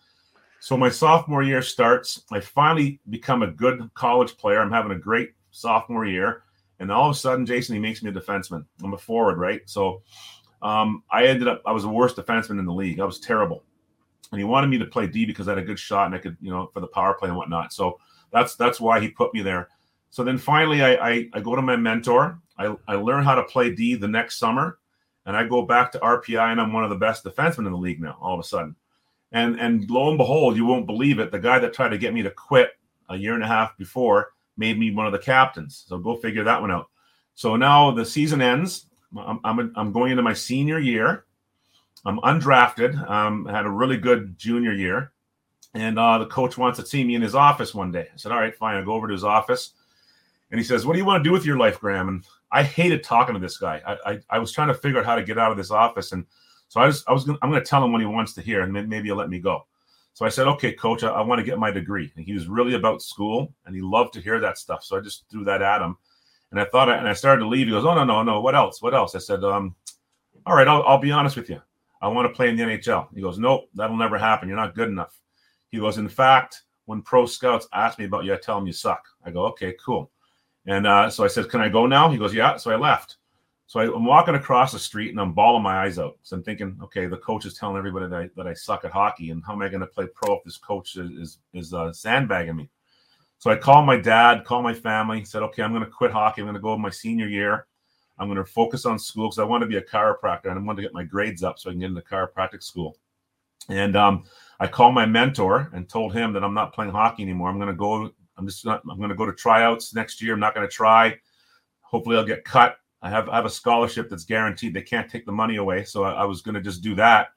So 0.61 0.77
my 0.77 0.89
sophomore 0.89 1.43
year 1.43 1.63
starts. 1.63 2.25
I 2.31 2.41
finally 2.41 3.01
become 3.11 3.43
a 3.43 3.49
good 3.49 3.91
college 3.95 4.37
player. 4.37 4.61
I'm 4.61 4.71
having 4.71 4.93
a 4.93 4.99
great 4.99 5.33
sophomore 5.51 6.07
year, 6.07 6.45
and 6.79 6.93
all 6.93 7.11
of 7.11 7.17
a 7.17 7.19
sudden, 7.19 7.45
Jason, 7.47 7.75
he 7.75 7.81
makes 7.81 8.03
me 8.03 8.11
a 8.11 8.13
defenseman. 8.13 8.65
I'm 8.83 8.95
a 8.95 8.99
forward, 8.99 9.39
right? 9.39 9.63
So 9.67 10.03
um, 10.63 11.03
I 11.11 11.27
ended 11.27 11.49
up 11.49 11.63
I 11.67 11.73
was 11.73 11.83
the 11.83 11.89
worst 11.89 12.17
defenseman 12.17 12.59
in 12.59 12.67
the 12.67 12.73
league. 12.73 13.01
I 13.01 13.05
was 13.05 13.19
terrible, 13.19 13.65
and 14.31 14.39
he 14.41 14.45
wanted 14.45 14.69
me 14.69 14.79
to 14.79 14.87
play 14.87 15.07
D 15.07 15.27
because 15.27 15.49
I 15.49 15.53
had 15.53 15.59
a 15.59 15.67
good 15.67 15.79
shot 15.79 16.07
and 16.07 16.15
I 16.15 16.19
could, 16.19 16.37
you 16.41 16.51
know, 16.51 16.71
for 16.73 16.81
the 16.81 16.87
power 16.87 17.15
play 17.15 17.29
and 17.29 17.37
whatnot. 17.37 17.73
So 17.73 17.99
that's 18.31 18.55
that's 18.55 18.81
why 18.81 19.01
he 19.01 19.09
put 19.09 19.35
me 19.35 19.43
there. 19.43 19.69
So 20.13 20.23
then 20.23 20.37
finally, 20.37 20.83
I 20.83 20.95
I, 20.95 21.29
I 21.33 21.41
go 21.41 21.57
to 21.57 21.63
my 21.63 21.75
mentor. 21.75 22.39
I, 22.59 22.77
I 22.87 22.95
learn 22.95 23.25
how 23.25 23.35
to 23.35 23.43
play 23.43 23.75
D 23.75 23.95
the 23.95 24.07
next 24.07 24.39
summer 24.39 24.79
and 25.25 25.35
I 25.35 25.47
go 25.47 25.63
back 25.63 25.91
to 25.93 25.99
RPI 25.99 26.53
and 26.53 26.61
I'm 26.61 26.73
one 26.73 26.85
of 26.85 26.91
the 26.91 26.97
best 26.97 27.25
defensemen 27.25 27.67
in 27.67 27.73
the 27.73 27.79
league 27.79 28.01
now, 28.01 28.19
all 28.21 28.35
of 28.35 28.41
a 28.41 28.45
sudden. 28.45 28.77
And 29.33 29.59
and 29.59 29.91
lo 29.91 30.11
and 30.11 30.19
behold, 30.19 30.55
you 30.55 30.67
won't 30.67 30.87
believe 30.87 31.19
it. 31.19 31.33
The 31.33 31.39
guy 31.39 31.59
that 31.59 31.73
tried 31.73 31.89
to 31.89 31.99
get 31.99 32.13
me 32.13 32.23
to 32.23 32.31
quit 32.31 32.73
a 33.09 33.17
year 33.17 33.35
and 33.35 33.43
a 33.43 33.47
half 33.47 33.77
before 33.79 34.33
made 34.59 34.79
me 34.79 34.91
one 34.95 35.07
of 35.07 35.13
the 35.13 35.19
captains. 35.19 35.85
So 35.89 35.97
go 35.97 36.17
figure 36.17 36.45
that 36.45 36.61
one 36.61 36.71
out. 36.71 36.91
So 37.35 37.57
now 37.57 37.91
the 37.91 38.05
season 38.05 38.43
ends. 38.43 38.87
I'm, 39.17 39.41
I'm, 39.45 39.73
I'm 39.77 39.93
going 39.93 40.11
into 40.11 40.23
my 40.23 40.35
senior 40.35 40.79
year. 40.79 41.25
I'm 42.05 42.19
undrafted. 42.19 43.09
Um, 43.09 43.47
I 43.47 43.53
had 43.53 43.65
a 43.65 43.71
really 43.71 43.97
good 43.97 44.39
junior 44.39 44.73
year. 44.73 45.13
And 45.75 45.99
uh, 45.99 46.19
the 46.19 46.27
coach 46.27 46.59
wants 46.59 46.79
to 46.79 46.87
see 46.87 47.03
me 47.03 47.15
in 47.15 47.23
his 47.23 47.35
office 47.35 47.75
one 47.75 47.91
day. 47.91 48.09
I 48.13 48.17
said, 48.17 48.33
All 48.33 48.39
right, 48.39 48.55
fine. 48.55 48.77
I 48.77 48.85
go 48.85 48.93
over 48.93 49.07
to 49.07 49.15
his 49.15 49.25
office. 49.25 49.73
And 50.53 50.61
he 50.61 50.65
says, 50.65 50.87
What 50.87 50.93
do 50.93 50.99
you 50.99 51.05
want 51.05 51.25
to 51.25 51.29
do 51.29 51.33
with 51.33 51.47
your 51.47 51.57
life, 51.57 51.81
Graham? 51.81 52.09
And 52.09 52.25
I 52.53 52.63
hated 52.63 53.03
talking 53.03 53.35
to 53.35 53.41
this 53.41 53.57
guy. 53.57 53.83
I, 53.85 54.13
I, 54.13 54.21
I 54.31 54.39
was 54.39 54.53
trying 54.53 54.69
to 54.69 54.75
figure 54.75 55.01
out 55.01 55.07
how 55.07 55.17
to 55.17 55.23
get 55.25 55.39
out 55.39 55.51
of 55.51 55.57
this 55.57 55.71
office, 55.71 56.13
and 56.13 56.27
so 56.69 56.81
I 56.81 56.87
was 56.87 57.03
I 57.09 57.13
was 57.13 57.25
gonna, 57.25 57.39
I'm 57.43 57.51
going 57.51 57.63
to 57.63 57.69
tell 57.69 57.83
him 57.83 57.91
what 57.91 58.03
he 58.03 58.07
wants 58.07 58.35
to 58.35 58.43
hear, 58.43 58.61
and 58.61 58.73
maybe 58.73 59.09
he'll 59.09 59.17
let 59.17 59.31
me 59.31 59.41
go. 59.41 59.67
So 60.13 60.27
I 60.27 60.29
said, 60.29 60.47
okay, 60.47 60.73
coach, 60.73 61.03
I, 61.03 61.09
I 61.09 61.23
want 61.23 61.39
to 61.39 61.45
get 61.45 61.59
my 61.59 61.71
degree. 61.71 62.13
And 62.17 62.25
he 62.25 62.35
was 62.35 62.47
really 62.47 62.75
about 62.75 63.01
school, 63.01 63.53
and 63.65 63.75
he 63.75 63.81
loved 63.81 64.13
to 64.13 64.21
hear 64.21 64.39
that 64.41 64.59
stuff. 64.59 64.85
So 64.85 64.99
I 64.99 65.01
just 65.01 65.25
threw 65.31 65.43
that 65.45 65.63
at 65.63 65.81
him, 65.81 65.97
and 66.51 66.61
I 66.61 66.67
thought, 66.67 66.91
I, 66.91 66.97
and 66.99 67.09
I 67.09 67.15
started 67.15 67.41
to 67.41 67.49
leave. 67.49 67.67
He 67.67 67.73
goes, 67.73 67.87
oh 67.87 67.95
no 67.95 68.05
no 68.05 68.23
no, 68.23 68.43
what 68.43 68.55
else? 68.55 68.83
What 68.83 68.95
else? 68.95 69.15
I 69.15 69.21
said, 69.21 69.43
um, 69.43 69.75
all 70.45 70.55
right, 70.55 70.69
I'll, 70.69 70.83
I'll 70.83 70.99
be 70.99 71.13
honest 71.13 71.37
with 71.37 71.49
you. 71.49 71.63
I 72.03 72.09
want 72.09 72.29
to 72.29 72.35
play 72.35 72.51
in 72.51 72.57
the 72.57 72.65
NHL. 72.65 73.09
He 73.15 73.23
goes, 73.23 73.39
nope, 73.39 73.71
that'll 73.75 73.97
never 73.97 74.19
happen. 74.19 74.49
You're 74.49 74.59
not 74.59 74.75
good 74.75 74.89
enough. 74.89 75.19
He 75.71 75.79
goes, 75.79 75.97
in 75.97 76.09
fact, 76.09 76.63
when 76.85 77.01
pro 77.01 77.25
scouts 77.25 77.67
ask 77.73 77.99
me 77.99 78.05
about 78.05 78.25
you, 78.25 78.35
I 78.35 78.37
tell 78.37 78.59
them 78.59 78.67
you 78.67 78.73
suck. 78.75 79.03
I 79.25 79.31
go, 79.31 79.47
okay, 79.47 79.75
cool. 79.83 80.12
And 80.67 80.87
uh, 80.87 81.11
so 81.11 81.25
I 81.25 81.29
said, 81.29 81.49
"Can 81.49 81.61
I 81.61 81.69
go 81.69 81.87
now?" 81.87 82.11
He 82.11 82.19
goes, 82.19 82.35
"Yeah." 82.35 82.57
So 82.57 82.71
I 82.71 82.77
left. 82.77 83.17
So 83.67 83.81
I, 83.81 83.85
am 83.85 84.05
walking 84.05 84.35
across 84.35 84.73
the 84.73 84.79
street 84.79 85.11
and 85.11 85.21
I'm 85.21 85.33
bawling 85.33 85.63
my 85.63 85.83
eyes 85.83 85.99
out. 85.99 86.19
So 86.23 86.37
I'm 86.37 86.43
thinking, 86.43 86.79
okay, 86.83 87.07
the 87.07 87.17
coach 87.17 87.47
is 87.47 87.55
telling 87.55 87.79
everybody 87.79 88.07
that 88.07 88.17
I, 88.17 88.29
that 88.37 88.47
I 88.47 88.53
suck 88.53 88.85
at 88.85 88.91
hockey, 88.91 89.31
and 89.31 89.43
how 89.47 89.55
am 89.55 89.63
I 89.63 89.69
going 89.69 89.81
to 89.81 89.87
play 89.87 90.07
pro 90.15 90.37
if 90.37 90.45
this 90.45 90.59
coach 90.59 90.97
is 90.97 91.11
is, 91.13 91.39
is 91.55 91.75
uh, 91.75 91.93
sandbagging 91.93 92.57
me? 92.57 92.69
So 93.39 93.51
I 93.51 93.57
called 93.57 93.87
my 93.87 93.97
dad, 93.97 94.45
called 94.45 94.63
my 94.63 94.73
family, 94.75 95.25
said, 95.25 95.43
okay, 95.43 95.65
I'm 95.65 95.73
going 95.73 95.85
to 95.85 95.91
quit 95.91 96.13
hockey. 96.13 96.43
I'm 96.43 96.47
going 96.47 96.55
to 96.55 96.61
go 96.61 96.79
my 96.79 96.91
senior 96.91 97.27
year. 97.27 97.67
I'm 98.17 98.29
going 98.29 98.37
to 98.37 98.45
focus 98.45 98.87
on 98.87 99.01
school 99.01 99.29
because 99.29 99.41
I 99.41 99.45
want 99.45 99.63
to 99.63 99.67
be 99.67 99.79
a 99.79 99.83
chiropractor 99.83 100.45
and 100.45 100.59
I 100.59 100.63
want 100.63 100.77
to 100.77 100.83
get 100.83 100.95
my 100.95 101.03
grades 101.03 101.43
up 101.43 101.59
so 101.59 101.69
I 101.69 101.73
can 101.73 101.81
get 101.81 101.87
into 101.87 102.03
chiropractic 102.03 102.63
school. 102.63 102.97
And 103.69 103.97
um, 103.97 104.25
I 104.61 104.69
called 104.69 104.95
my 104.95 105.07
mentor 105.07 105.71
and 105.73 105.89
told 105.89 106.13
him 106.15 106.33
that 106.35 106.45
I'm 106.45 106.55
not 106.55 106.73
playing 106.73 106.93
hockey 106.93 107.25
anymore. 107.25 107.49
I'm 107.49 107.59
going 107.59 107.69
to 107.69 107.75
go. 107.75 108.13
I'm 108.37 108.47
just 108.47 108.65
not. 108.65 108.83
I'm 108.91 108.99
going 108.99 109.11
to 109.11 109.17
go 109.17 109.27
to 109.27 109.33
tryouts 109.33 109.95
next 109.95 110.23
year. 110.23 110.35
I'm 110.35 110.41
not 110.41 110.55
going 110.55 110.67
to 110.67 110.73
try. 110.73 111.17
Hopefully, 111.81 112.17
I'll 112.17 112.25
get 112.25 112.45
cut. 112.45 112.77
I 113.03 113.11
have 113.11 113.29
I 113.29 113.37
have 113.37 113.45
a 113.45 113.51
scholarship 113.51 114.09
that's 114.09 114.25
guaranteed. 114.25 114.75
They 114.75 114.83
can't 114.83 115.11
take 115.11 115.27
the 115.27 115.33
money 115.33 115.57
away, 115.57 115.85
so 115.85 116.05
I, 116.05 116.13
I 116.13 116.25
was 116.25 116.41
going 116.41 116.55
to 116.55 116.61
just 116.61 116.83
do 116.83 116.95
that. 116.95 117.29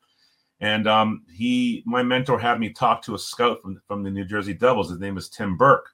And 0.62 0.88
um, 0.88 1.24
he, 1.32 1.84
my 1.86 2.02
mentor, 2.02 2.40
had 2.40 2.60
me 2.60 2.70
talk 2.70 3.02
to 3.04 3.16
a 3.16 3.20
scout 3.20 3.62
from 3.62 3.82
from 3.88 4.04
the 4.04 4.12
New 4.12 4.26
Jersey 4.26 4.54
Devils. 4.54 4.90
His 4.90 5.00
name 5.00 5.18
is 5.18 5.30
Tim 5.30 5.58
Burke, 5.58 5.90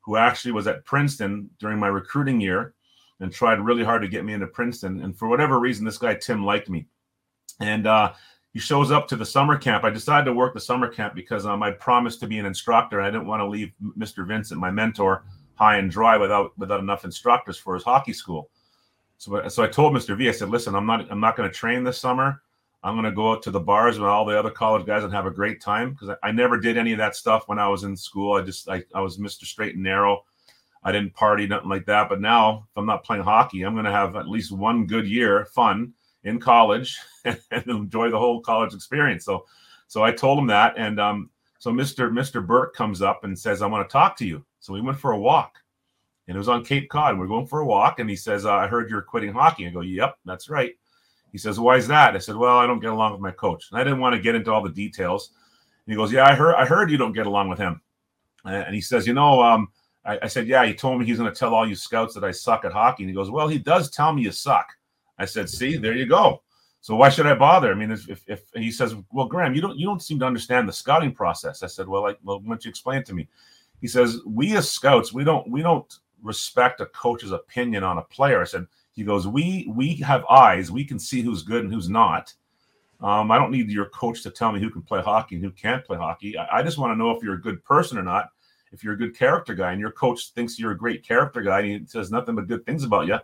who 0.00 0.16
actually 0.16 0.52
was 0.52 0.66
at 0.66 0.84
Princeton 0.84 1.50
during 1.58 1.78
my 1.78 1.88
recruiting 1.88 2.40
year 2.40 2.74
and 3.20 3.32
tried 3.32 3.60
really 3.60 3.84
hard 3.84 4.02
to 4.02 4.08
get 4.08 4.24
me 4.24 4.32
into 4.32 4.46
Princeton. 4.46 5.02
And 5.02 5.16
for 5.16 5.28
whatever 5.28 5.58
reason, 5.58 5.84
this 5.84 5.98
guy 5.98 6.14
Tim 6.14 6.44
liked 6.44 6.70
me, 6.70 6.86
and 7.60 7.86
uh, 7.86 8.12
he 8.56 8.60
shows 8.60 8.90
up 8.90 9.06
to 9.06 9.16
the 9.16 9.26
summer 9.26 9.58
camp. 9.58 9.84
I 9.84 9.90
decided 9.90 10.24
to 10.24 10.32
work 10.32 10.54
the 10.54 10.60
summer 10.60 10.88
camp 10.88 11.14
because 11.14 11.44
um, 11.44 11.62
I 11.62 11.72
promised 11.72 12.20
to 12.20 12.26
be 12.26 12.38
an 12.38 12.46
instructor. 12.46 13.00
and 13.00 13.06
I 13.06 13.10
didn't 13.10 13.26
want 13.26 13.40
to 13.40 13.46
leave 13.46 13.70
Mr. 13.98 14.26
Vincent, 14.26 14.58
my 14.58 14.70
mentor, 14.70 15.24
high 15.56 15.76
and 15.76 15.90
dry 15.90 16.16
without 16.16 16.56
without 16.56 16.80
enough 16.80 17.04
instructors 17.04 17.58
for 17.58 17.74
his 17.74 17.84
hockey 17.84 18.14
school. 18.14 18.48
So, 19.18 19.46
so 19.48 19.62
I 19.62 19.66
told 19.66 19.92
Mr. 19.92 20.16
V, 20.16 20.30
I 20.30 20.32
said, 20.32 20.48
listen, 20.48 20.74
I'm 20.74 20.86
not 20.86 21.06
I'm 21.12 21.20
not 21.20 21.36
going 21.36 21.50
to 21.50 21.54
train 21.54 21.84
this 21.84 21.98
summer. 21.98 22.40
I'm 22.82 22.94
going 22.94 23.04
to 23.04 23.12
go 23.12 23.32
out 23.32 23.42
to 23.42 23.50
the 23.50 23.60
bars 23.60 23.98
with 23.98 24.08
all 24.08 24.24
the 24.24 24.38
other 24.38 24.50
college 24.50 24.86
guys 24.86 25.04
and 25.04 25.12
have 25.12 25.26
a 25.26 25.30
great 25.30 25.60
time 25.60 25.90
because 25.90 26.08
I, 26.22 26.28
I, 26.28 26.32
never 26.32 26.58
did 26.58 26.78
any 26.78 26.92
of 26.92 26.98
that 26.98 27.14
stuff 27.14 27.48
when 27.48 27.58
I 27.58 27.68
was 27.68 27.84
in 27.84 27.94
school. 27.94 28.38
I 28.38 28.40
just 28.40 28.70
I, 28.70 28.82
I 28.94 29.02
was 29.02 29.18
Mr. 29.18 29.44
Straight 29.44 29.74
and 29.74 29.84
Narrow. 29.84 30.24
I 30.82 30.92
didn't 30.92 31.12
party 31.12 31.46
nothing 31.46 31.68
like 31.68 31.84
that. 31.84 32.08
But 32.08 32.22
now, 32.22 32.68
if 32.70 32.78
I'm 32.78 32.86
not 32.86 33.04
playing 33.04 33.24
hockey, 33.24 33.64
I'm 33.64 33.74
going 33.74 33.84
to 33.84 33.90
have 33.90 34.16
at 34.16 34.30
least 34.30 34.50
one 34.50 34.86
good 34.86 35.06
year 35.06 35.44
fun 35.44 35.92
in 36.26 36.40
college 36.40 36.98
and, 37.24 37.38
enjoy 37.66 38.10
the 38.10 38.18
whole 38.18 38.40
college 38.40 38.74
experience. 38.74 39.24
So, 39.24 39.46
so 39.86 40.02
I 40.02 40.12
told 40.12 40.38
him 40.38 40.48
that, 40.48 40.74
and 40.76 41.00
um, 41.00 41.30
so 41.58 41.72
Mr. 41.72 42.10
Mr. 42.10 42.44
Burke 42.44 42.74
comes 42.74 43.00
up 43.00 43.24
and 43.24 43.38
says, 43.38 43.62
"I 43.62 43.66
want 43.66 43.88
to 43.88 43.92
talk 43.92 44.16
to 44.18 44.26
you." 44.26 44.44
So 44.60 44.74
we 44.74 44.80
went 44.80 44.98
for 44.98 45.12
a 45.12 45.18
walk, 45.18 45.58
and 46.26 46.34
it 46.34 46.38
was 46.38 46.48
on 46.48 46.64
Cape 46.64 46.90
Cod. 46.90 47.18
We're 47.18 47.28
going 47.28 47.46
for 47.46 47.60
a 47.60 47.66
walk, 47.66 48.00
and 48.00 48.10
he 48.10 48.16
says, 48.16 48.44
uh, 48.44 48.52
"I 48.52 48.66
heard 48.66 48.90
you're 48.90 49.02
quitting 49.02 49.32
hockey." 49.32 49.66
I 49.66 49.70
go, 49.70 49.80
"Yep, 49.80 50.18
that's 50.24 50.50
right." 50.50 50.72
He 51.30 51.38
says, 51.38 51.60
"Why 51.60 51.76
is 51.76 51.86
that?" 51.88 52.16
I 52.16 52.18
said, 52.18 52.36
"Well, 52.36 52.58
I 52.58 52.66
don't 52.66 52.80
get 52.80 52.90
along 52.90 53.12
with 53.12 53.20
my 53.20 53.30
coach," 53.30 53.68
and 53.70 53.80
I 53.80 53.84
didn't 53.84 54.00
want 54.00 54.14
to 54.16 54.20
get 54.20 54.34
into 54.34 54.52
all 54.52 54.62
the 54.62 54.70
details. 54.70 55.30
And 55.86 55.92
he 55.92 55.96
goes, 55.96 56.12
"Yeah, 56.12 56.26
I 56.26 56.34
heard. 56.34 56.56
I 56.56 56.66
heard 56.66 56.90
you 56.90 56.98
don't 56.98 57.12
get 57.12 57.26
along 57.26 57.48
with 57.48 57.58
him." 57.58 57.80
And 58.44 58.74
he 58.74 58.80
says, 58.80 59.06
"You 59.06 59.14
know." 59.14 59.40
Um, 59.40 59.68
I, 60.04 60.18
I 60.22 60.26
said, 60.26 60.48
"Yeah." 60.48 60.66
He 60.66 60.74
told 60.74 60.98
me 60.98 61.06
he's 61.06 61.18
going 61.18 61.32
to 61.32 61.38
tell 61.38 61.54
all 61.54 61.68
you 61.68 61.76
scouts 61.76 62.14
that 62.14 62.24
I 62.24 62.32
suck 62.32 62.64
at 62.64 62.72
hockey. 62.72 63.04
And 63.04 63.10
he 63.10 63.14
goes, 63.14 63.30
"Well, 63.30 63.46
he 63.46 63.58
does 63.58 63.90
tell 63.90 64.12
me 64.12 64.22
you 64.22 64.32
suck." 64.32 64.76
I 65.18 65.24
said, 65.24 65.48
"See, 65.48 65.76
there 65.76 65.94
you 65.94 66.06
go." 66.06 66.42
So 66.80 66.94
why 66.94 67.08
should 67.08 67.26
I 67.26 67.34
bother? 67.34 67.72
I 67.72 67.74
mean, 67.74 67.90
if, 67.90 68.08
if, 68.08 68.22
if, 68.28 68.42
he 68.54 68.70
says, 68.70 68.94
"Well, 69.12 69.26
Graham, 69.26 69.54
you 69.54 69.60
don't 69.60 69.76
you 69.76 69.86
don't 69.86 70.02
seem 70.02 70.20
to 70.20 70.24
understand 70.24 70.68
the 70.68 70.72
scouting 70.72 71.12
process," 71.12 71.62
I 71.62 71.66
said, 71.66 71.88
"Well, 71.88 72.02
like, 72.02 72.18
well, 72.22 72.38
why 72.40 72.48
don't 72.48 72.64
you 72.64 72.68
explain 72.68 72.98
it 73.00 73.06
to 73.06 73.14
me?" 73.14 73.28
He 73.80 73.88
says, 73.88 74.20
"We 74.24 74.56
as 74.56 74.70
scouts, 74.70 75.12
we 75.12 75.24
don't 75.24 75.50
we 75.50 75.62
don't 75.62 75.92
respect 76.22 76.80
a 76.80 76.86
coach's 76.86 77.32
opinion 77.32 77.82
on 77.82 77.98
a 77.98 78.02
player." 78.02 78.40
I 78.40 78.44
said, 78.44 78.66
"He 78.92 79.02
goes, 79.02 79.26
we 79.26 79.66
we 79.74 79.96
have 79.96 80.24
eyes, 80.26 80.70
we 80.70 80.84
can 80.84 80.98
see 80.98 81.22
who's 81.22 81.42
good 81.42 81.64
and 81.64 81.72
who's 81.72 81.88
not. 81.88 82.32
Um, 83.00 83.30
I 83.30 83.36
don't 83.36 83.50
need 83.50 83.68
your 83.68 83.86
coach 83.86 84.22
to 84.22 84.30
tell 84.30 84.52
me 84.52 84.60
who 84.60 84.70
can 84.70 84.82
play 84.82 85.02
hockey 85.02 85.34
and 85.34 85.44
who 85.44 85.50
can't 85.50 85.84
play 85.84 85.98
hockey. 85.98 86.38
I, 86.38 86.58
I 86.58 86.62
just 86.62 86.78
want 86.78 86.92
to 86.92 86.96
know 86.96 87.10
if 87.10 87.22
you're 87.22 87.34
a 87.34 87.40
good 87.40 87.62
person 87.64 87.98
or 87.98 88.02
not. 88.02 88.28
If 88.72 88.84
you're 88.84 88.94
a 88.94 88.98
good 88.98 89.16
character 89.16 89.54
guy, 89.54 89.72
and 89.72 89.80
your 89.80 89.92
coach 89.92 90.32
thinks 90.34 90.58
you're 90.58 90.72
a 90.72 90.78
great 90.78 91.06
character 91.06 91.42
guy, 91.42 91.60
and 91.60 91.68
he 91.68 91.86
says 91.86 92.10
nothing 92.10 92.34
but 92.36 92.46
good 92.46 92.64
things 92.64 92.84
about 92.84 93.06
you, 93.06 93.18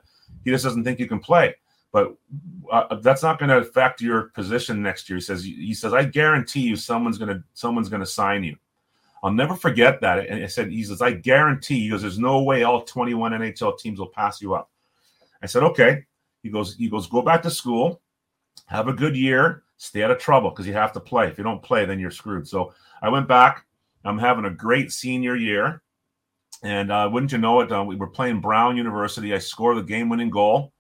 he 0.45 0.51
just 0.51 0.65
doesn't 0.65 0.83
think 0.83 0.99
you 0.99 1.07
can 1.07 1.21
play." 1.21 1.55
But 1.93 2.17
uh, 2.73 2.97
that's 2.97 3.23
not 3.23 3.39
going 3.39 3.51
to 3.51 3.59
affect 3.59 4.01
your 4.01 4.31
position 4.31 4.83
next 4.83 5.09
year. 5.09 5.19
He 5.19 5.23
says, 5.23 5.45
he 5.45 5.75
says, 5.75 5.93
I 5.93 6.05
guarantee 6.05 6.63
you 6.63 6.75
someone's 6.75 7.19
going 7.19 7.29
to, 7.29 7.45
someone's 7.53 7.91
going 7.91 8.01
to 8.01 8.07
sign 8.07 8.43
you. 8.43 8.57
I'll 9.23 9.31
never 9.31 9.55
forget 9.55 10.01
that. 10.01 10.27
And 10.27 10.43
I 10.43 10.47
said, 10.47 10.71
he 10.71 10.83
says, 10.83 11.03
I 11.03 11.13
guarantee 11.13 11.81
he 11.81 11.91
goes, 11.91 12.03
there's 12.03 12.19
no 12.19 12.43
way 12.43 12.65
all 12.65 12.83
21 12.83 13.33
NHL 13.33 13.79
teams 13.79 14.01
will 14.01 14.09
pass 14.09 14.41
you 14.41 14.55
up. 14.55 14.71
I 15.43 15.47
said, 15.47 15.63
okay. 15.63 16.05
He 16.43 16.49
goes, 16.49 16.75
he 16.77 16.89
goes, 16.89 17.07
go 17.07 17.23
back 17.23 17.43
to 17.43 17.51
school, 17.51 18.01
have 18.67 18.89
a 18.89 18.93
good 18.93 19.15
year, 19.15 19.63
stay 19.77 20.03
out 20.03 20.11
of 20.11 20.19
trouble 20.19 20.51
because 20.51 20.67
you 20.67 20.73
have 20.73 20.93
to 20.95 21.01
play. 21.01 21.29
If 21.29 21.39
you 21.39 21.45
don't 21.45 21.63
play, 21.63 21.85
then 21.85 22.01
you're 22.01 22.11
screwed. 22.11 22.49
So 22.49 22.75
I 23.01 23.11
went 23.11 23.29
back. 23.29 23.67
I'm 24.05 24.19
having 24.19 24.47
a 24.47 24.51
great 24.51 24.91
senior 24.91 25.37
year. 25.37 25.83
And 26.65 26.91
uh, 26.91 27.09
wouldn't 27.13 27.33
you 27.33 27.39
know 27.39 27.61
it, 27.61 27.71
uh, 27.71 27.85
we 27.85 27.97
were 27.97 28.09
playing 28.09 28.41
Brown 28.41 28.77
University. 28.77 29.35
I 29.35 29.39
scored 29.39 29.77
the 29.77 29.83
game 29.83 30.09
winning 30.09 30.31
goal. 30.31 30.73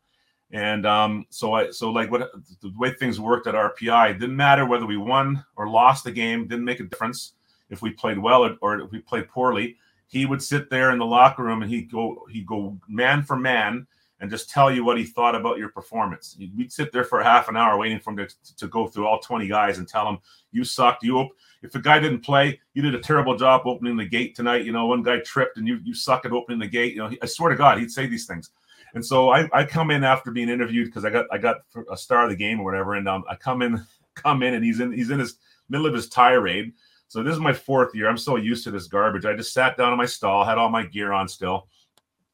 And 0.52 0.84
um, 0.84 1.26
so 1.30 1.54
I 1.54 1.70
so 1.70 1.90
like 1.90 2.10
what 2.10 2.30
the 2.60 2.72
way 2.76 2.92
things 2.92 3.18
worked 3.18 3.46
at 3.46 3.54
RPI 3.54 4.20
didn't 4.20 4.36
matter 4.36 4.66
whether 4.66 4.84
we 4.84 4.98
won 4.98 5.44
or 5.56 5.68
lost 5.68 6.04
the 6.04 6.12
game, 6.12 6.46
didn't 6.46 6.64
make 6.64 6.80
a 6.80 6.84
difference 6.84 7.32
if 7.70 7.80
we 7.80 7.90
played 7.90 8.18
well 8.18 8.44
or, 8.44 8.56
or 8.60 8.80
if 8.80 8.90
we 8.90 8.98
played 8.98 9.28
poorly. 9.28 9.76
He 10.08 10.26
would 10.26 10.42
sit 10.42 10.68
there 10.68 10.90
in 10.90 10.98
the 10.98 11.06
locker 11.06 11.42
room 11.42 11.62
and 11.62 11.70
he'd 11.70 11.90
go 11.90 12.26
he'd 12.30 12.46
go 12.46 12.78
man 12.86 13.22
for 13.22 13.36
man 13.36 13.86
and 14.22 14.30
just 14.30 14.48
tell 14.48 14.70
you 14.70 14.84
what 14.84 14.96
he 14.96 15.04
thought 15.04 15.34
about 15.34 15.58
your 15.58 15.68
performance. 15.68 16.38
We'd 16.56 16.72
sit 16.72 16.92
there 16.92 17.02
for 17.02 17.20
half 17.20 17.48
an 17.48 17.56
hour 17.56 17.76
waiting 17.76 17.98
for 17.98 18.12
him 18.12 18.18
to, 18.18 18.56
to 18.56 18.68
go 18.68 18.86
through 18.86 19.08
all 19.08 19.18
20 19.18 19.48
guys 19.48 19.78
and 19.78 19.88
tell 19.88 20.08
him 20.08 20.18
you 20.52 20.62
sucked. 20.62 21.02
You 21.02 21.18
op- 21.18 21.32
if 21.62 21.74
a 21.74 21.80
guy 21.80 21.98
didn't 21.98 22.20
play, 22.20 22.60
you 22.72 22.82
did 22.82 22.94
a 22.94 23.00
terrible 23.00 23.36
job 23.36 23.62
opening 23.64 23.96
the 23.96 24.06
gate 24.06 24.36
tonight. 24.36 24.64
You 24.64 24.70
know, 24.70 24.86
one 24.86 25.02
guy 25.02 25.18
tripped 25.18 25.58
and 25.58 25.66
you 25.66 25.80
you 25.82 25.92
suck 25.92 26.24
at 26.24 26.30
opening 26.30 26.60
the 26.60 26.68
gate. 26.68 26.94
You 26.94 27.00
know, 27.00 27.08
he, 27.08 27.18
I 27.20 27.26
swear 27.26 27.50
to 27.50 27.56
God, 27.56 27.78
he'd 27.78 27.90
say 27.90 28.06
these 28.06 28.24
things. 28.24 28.50
And 28.94 29.04
so 29.04 29.30
I, 29.30 29.48
I 29.52 29.64
come 29.64 29.90
in 29.90 30.04
after 30.04 30.30
being 30.30 30.48
interviewed 30.48 30.86
because 30.86 31.04
I 31.04 31.10
got 31.10 31.26
I 31.32 31.38
got 31.38 31.56
a 31.90 31.96
star 31.96 32.22
of 32.22 32.30
the 32.30 32.36
game 32.36 32.60
or 32.60 32.64
whatever, 32.64 32.94
and 32.94 33.08
um, 33.08 33.24
I 33.28 33.34
come 33.34 33.60
in 33.60 33.84
come 34.14 34.44
in 34.44 34.54
and 34.54 34.64
he's 34.64 34.78
in 34.78 34.92
he's 34.92 35.10
in 35.10 35.18
his 35.18 35.38
middle 35.68 35.86
of 35.86 35.94
his 35.94 36.08
tirade. 36.08 36.72
So 37.08 37.24
this 37.24 37.34
is 37.34 37.40
my 37.40 37.52
fourth 37.52 37.92
year. 37.92 38.08
I'm 38.08 38.16
so 38.16 38.36
used 38.36 38.62
to 38.64 38.70
this 38.70 38.86
garbage. 38.86 39.26
I 39.26 39.34
just 39.34 39.52
sat 39.52 39.76
down 39.76 39.92
in 39.92 39.98
my 39.98 40.06
stall, 40.06 40.44
had 40.44 40.58
all 40.58 40.70
my 40.70 40.86
gear 40.86 41.12
on 41.12 41.28
still, 41.28 41.66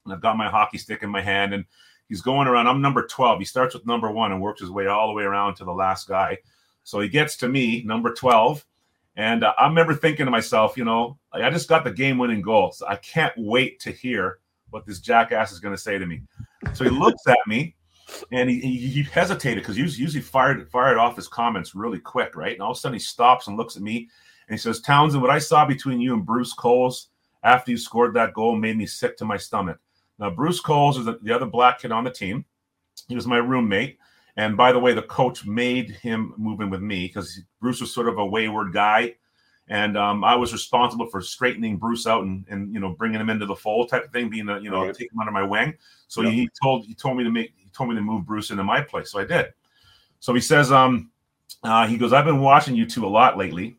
and 0.09 0.15
I've 0.17 0.23
got 0.23 0.37
my 0.37 0.49
hockey 0.49 0.79
stick 0.79 1.03
in 1.03 1.11
my 1.11 1.21
hand, 1.21 1.55
and 1.55 1.65
he's 2.09 2.21
going 2.21 2.49
around. 2.49 2.67
I'm 2.67 2.81
number 2.81 3.07
12. 3.07 3.39
He 3.39 3.45
starts 3.45 3.75
with 3.75 3.87
number 3.87 4.11
one 4.11 4.33
and 4.33 4.41
works 4.41 4.61
his 4.61 4.71
way 4.71 4.87
all 4.87 5.09
the 5.09 5.15
way 5.15 5.25
around 5.25 5.55
to 5.57 5.65
the 5.65 5.73
last 5.73 6.09
guy. 6.09 6.39
So 6.85 7.01
he 7.01 7.09
gets 7.09 7.37
to 7.39 7.49
me, 7.49 7.83
number 7.85 8.15
12. 8.15 8.65
And 9.17 9.45
uh, 9.45 9.53
I 9.59 9.67
remember 9.67 9.95
thinking 9.95 10.27
to 10.27 10.31
myself, 10.31 10.77
you 10.77 10.85
know, 10.85 11.19
I 11.33 11.51
just 11.51 11.69
got 11.69 11.85
the 11.85 11.91
game 11.91 12.19
winning 12.19 12.41
goal. 12.41 12.73
So 12.73 12.87
I 12.87 12.97
can't 12.97 13.35
wait 13.37 13.81
to 13.81 13.91
hear 13.91 14.39
what 14.71 14.87
this 14.87 15.01
jackass 15.01 15.53
is 15.53 15.61
going 15.61 15.75
to 15.75 15.81
say 15.81 15.99
to 15.99 16.07
me. 16.07 16.23
So 16.73 16.85
he 16.85 16.91
looks 16.91 17.27
at 17.27 17.39
me 17.47 17.75
and 18.33 18.49
he, 18.49 18.61
he, 18.61 18.77
he 18.89 19.03
hesitated 19.03 19.63
because 19.63 19.77
he 19.77 19.83
was 19.83 19.99
usually 19.99 20.23
fired 20.23 20.71
fired 20.71 20.99
off 20.99 21.17
his 21.17 21.29
comments 21.29 21.75
really 21.75 21.99
quick, 21.99 22.37
right? 22.37 22.53
And 22.53 22.63
all 22.63 22.71
of 22.71 22.77
a 22.77 22.81
sudden 22.81 22.95
he 22.95 23.01
stops 23.01 23.49
and 23.49 23.57
looks 23.57 23.77
at 23.77 23.83
me 23.83 24.09
and 24.49 24.55
he 24.55 24.59
says, 24.59 24.81
Townsend, 24.81 25.23
what 25.23 25.31
I 25.31 25.39
saw 25.39 25.67
between 25.67 26.01
you 26.01 26.15
and 26.15 26.25
Bruce 26.25 26.53
Coles 26.53 27.09
after 27.43 27.71
you 27.71 27.77
scored 27.77 28.15
that 28.15 28.35
goal 28.35 28.57
made 28.57 28.77
me 28.77 28.87
sick 28.87 29.17
to 29.19 29.25
my 29.25 29.37
stomach. 29.37 29.79
Now, 30.19 30.31
Bruce 30.31 30.61
Coles 30.61 30.99
is 30.99 31.07
the 31.07 31.35
other 31.35 31.47
black 31.47 31.81
kid 31.81 31.93
on 31.93 32.05
the 32.05 32.11
team. 32.11 32.45
He 33.09 33.15
was 33.15 33.27
my 33.27 33.39
roommate. 33.39 33.99
And 34.37 34.57
by 34.57 34.73
the 34.73 34.79
way, 34.79 34.95
the 34.95 35.03
coach 35.03 35.47
made 35.47 35.91
him 35.91 36.35
move 36.37 36.61
in 36.61 36.71
with 36.71 36.81
me 36.81 37.07
because 37.07 37.41
Bruce 37.61 37.81
was 37.81 37.93
sort 37.93 38.09
of 38.09 38.19
a 38.19 38.27
wayward 38.27 38.73
guy 38.73 39.15
and 39.71 39.99
um, 39.99 40.25
I 40.25 40.35
was 40.35 40.53
responsible 40.53 41.07
for 41.07 41.21
straightening 41.21 41.77
Bruce 41.77 42.07
out 42.07 42.23
and, 42.25 42.45
and 42.49 42.73
you 42.73 42.81
know 42.81 42.91
bringing 42.91 43.21
him 43.21 43.31
into 43.31 43.47
the 43.47 43.55
fold 43.55 43.89
type 43.89 44.05
of 44.05 44.13
thing, 44.13 44.29
being 44.29 44.49
a, 44.49 44.59
you 44.61 44.71
know 44.71 44.87
right. 44.87 44.95
take 44.95 45.13
him 45.13 45.21
under 45.21 45.33
my 45.33 45.43
wing. 45.43 45.75
So 46.09 46.23
yep. 46.23 46.33
he 46.33 46.49
told 46.63 46.87
he 46.87 46.95
told 46.95 47.17
me 47.17 47.25
to 47.25 47.31
make 47.31 47.53
he 47.57 47.69
told 47.71 47.91
me 47.91 47.95
to 47.97 48.01
move 48.01 48.25
Bruce 48.25 48.51
into 48.51 48.65
my 48.65 48.81
place, 48.81 49.11
so 49.11 49.19
I 49.19 49.25
did. 49.25 49.53
So 50.21 50.35
he 50.35 50.41
says, 50.41 50.73
um, 50.73 51.11
uh, 51.63 51.87
he 51.87 51.97
goes, 51.97 52.13
I've 52.13 52.25
been 52.25 52.41
watching 52.41 52.75
you 52.75 52.87
two 52.87 53.07
a 53.07 53.09
lot 53.09 53.37
lately, 53.37 53.77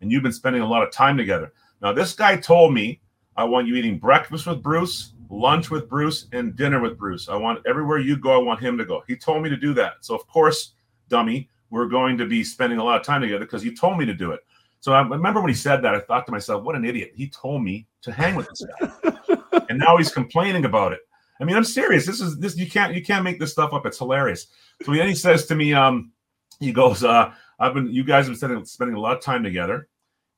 and 0.00 0.12
you've 0.12 0.22
been 0.22 0.32
spending 0.32 0.62
a 0.62 0.68
lot 0.68 0.82
of 0.82 0.92
time 0.92 1.16
together. 1.16 1.52
Now 1.80 1.92
this 1.92 2.12
guy 2.12 2.36
told 2.36 2.74
me 2.74 3.00
I 3.36 3.44
want 3.44 3.66
you 3.66 3.76
eating 3.76 3.98
breakfast 3.98 4.46
with 4.46 4.62
Bruce, 4.62 5.13
lunch 5.30 5.70
with 5.70 5.88
Bruce, 5.88 6.26
and 6.32 6.56
dinner 6.56 6.80
with 6.80 6.98
Bruce. 6.98 7.28
I 7.28 7.36
want 7.36 7.60
everywhere 7.66 7.98
you 7.98 8.16
go, 8.16 8.34
I 8.34 8.42
want 8.42 8.60
him 8.60 8.78
to 8.78 8.84
go. 8.84 9.02
He 9.06 9.16
told 9.16 9.42
me 9.42 9.48
to 9.50 9.56
do 9.56 9.74
that. 9.74 9.94
So 10.00 10.14
of 10.14 10.26
course, 10.26 10.72
dummy, 11.08 11.48
we're 11.70 11.86
going 11.86 12.16
to 12.18 12.26
be 12.26 12.44
spending 12.44 12.78
a 12.78 12.84
lot 12.84 13.00
of 13.00 13.06
time 13.06 13.20
together 13.20 13.44
because 13.44 13.62
he 13.62 13.74
told 13.74 13.98
me 13.98 14.06
to 14.06 14.14
do 14.14 14.32
it. 14.32 14.40
So 14.80 14.92
I 14.92 15.00
remember 15.00 15.40
when 15.40 15.48
he 15.48 15.56
said 15.56 15.82
that, 15.82 15.94
I 15.94 16.00
thought 16.00 16.26
to 16.26 16.32
myself, 16.32 16.62
what 16.62 16.76
an 16.76 16.84
idiot. 16.84 17.12
He 17.14 17.28
told 17.28 17.62
me 17.62 17.86
to 18.02 18.12
hang 18.12 18.34
with 18.34 18.48
this 18.48 18.66
guy. 18.80 19.64
and 19.70 19.78
now 19.78 19.96
he's 19.96 20.12
complaining 20.12 20.66
about 20.66 20.92
it. 20.92 21.00
I 21.40 21.44
mean, 21.44 21.56
I'm 21.56 21.64
serious. 21.64 22.06
This 22.06 22.20
is 22.20 22.38
this 22.38 22.56
you 22.56 22.70
can't 22.70 22.94
you 22.94 23.02
can't 23.02 23.24
make 23.24 23.40
this 23.40 23.52
stuff 23.52 23.72
up. 23.72 23.86
It's 23.86 23.98
hilarious. 23.98 24.46
So 24.82 24.92
then 24.92 25.08
he 25.08 25.14
says 25.14 25.46
to 25.46 25.54
me, 25.54 25.74
um, 25.74 26.12
he 26.60 26.72
goes, 26.72 27.02
uh, 27.02 27.32
I've 27.58 27.74
been 27.74 27.88
you 27.88 28.04
guys 28.04 28.26
have 28.26 28.32
been 28.32 28.36
spending, 28.36 28.64
spending 28.64 28.96
a 28.96 29.00
lot 29.00 29.16
of 29.16 29.22
time 29.22 29.42
together. 29.42 29.88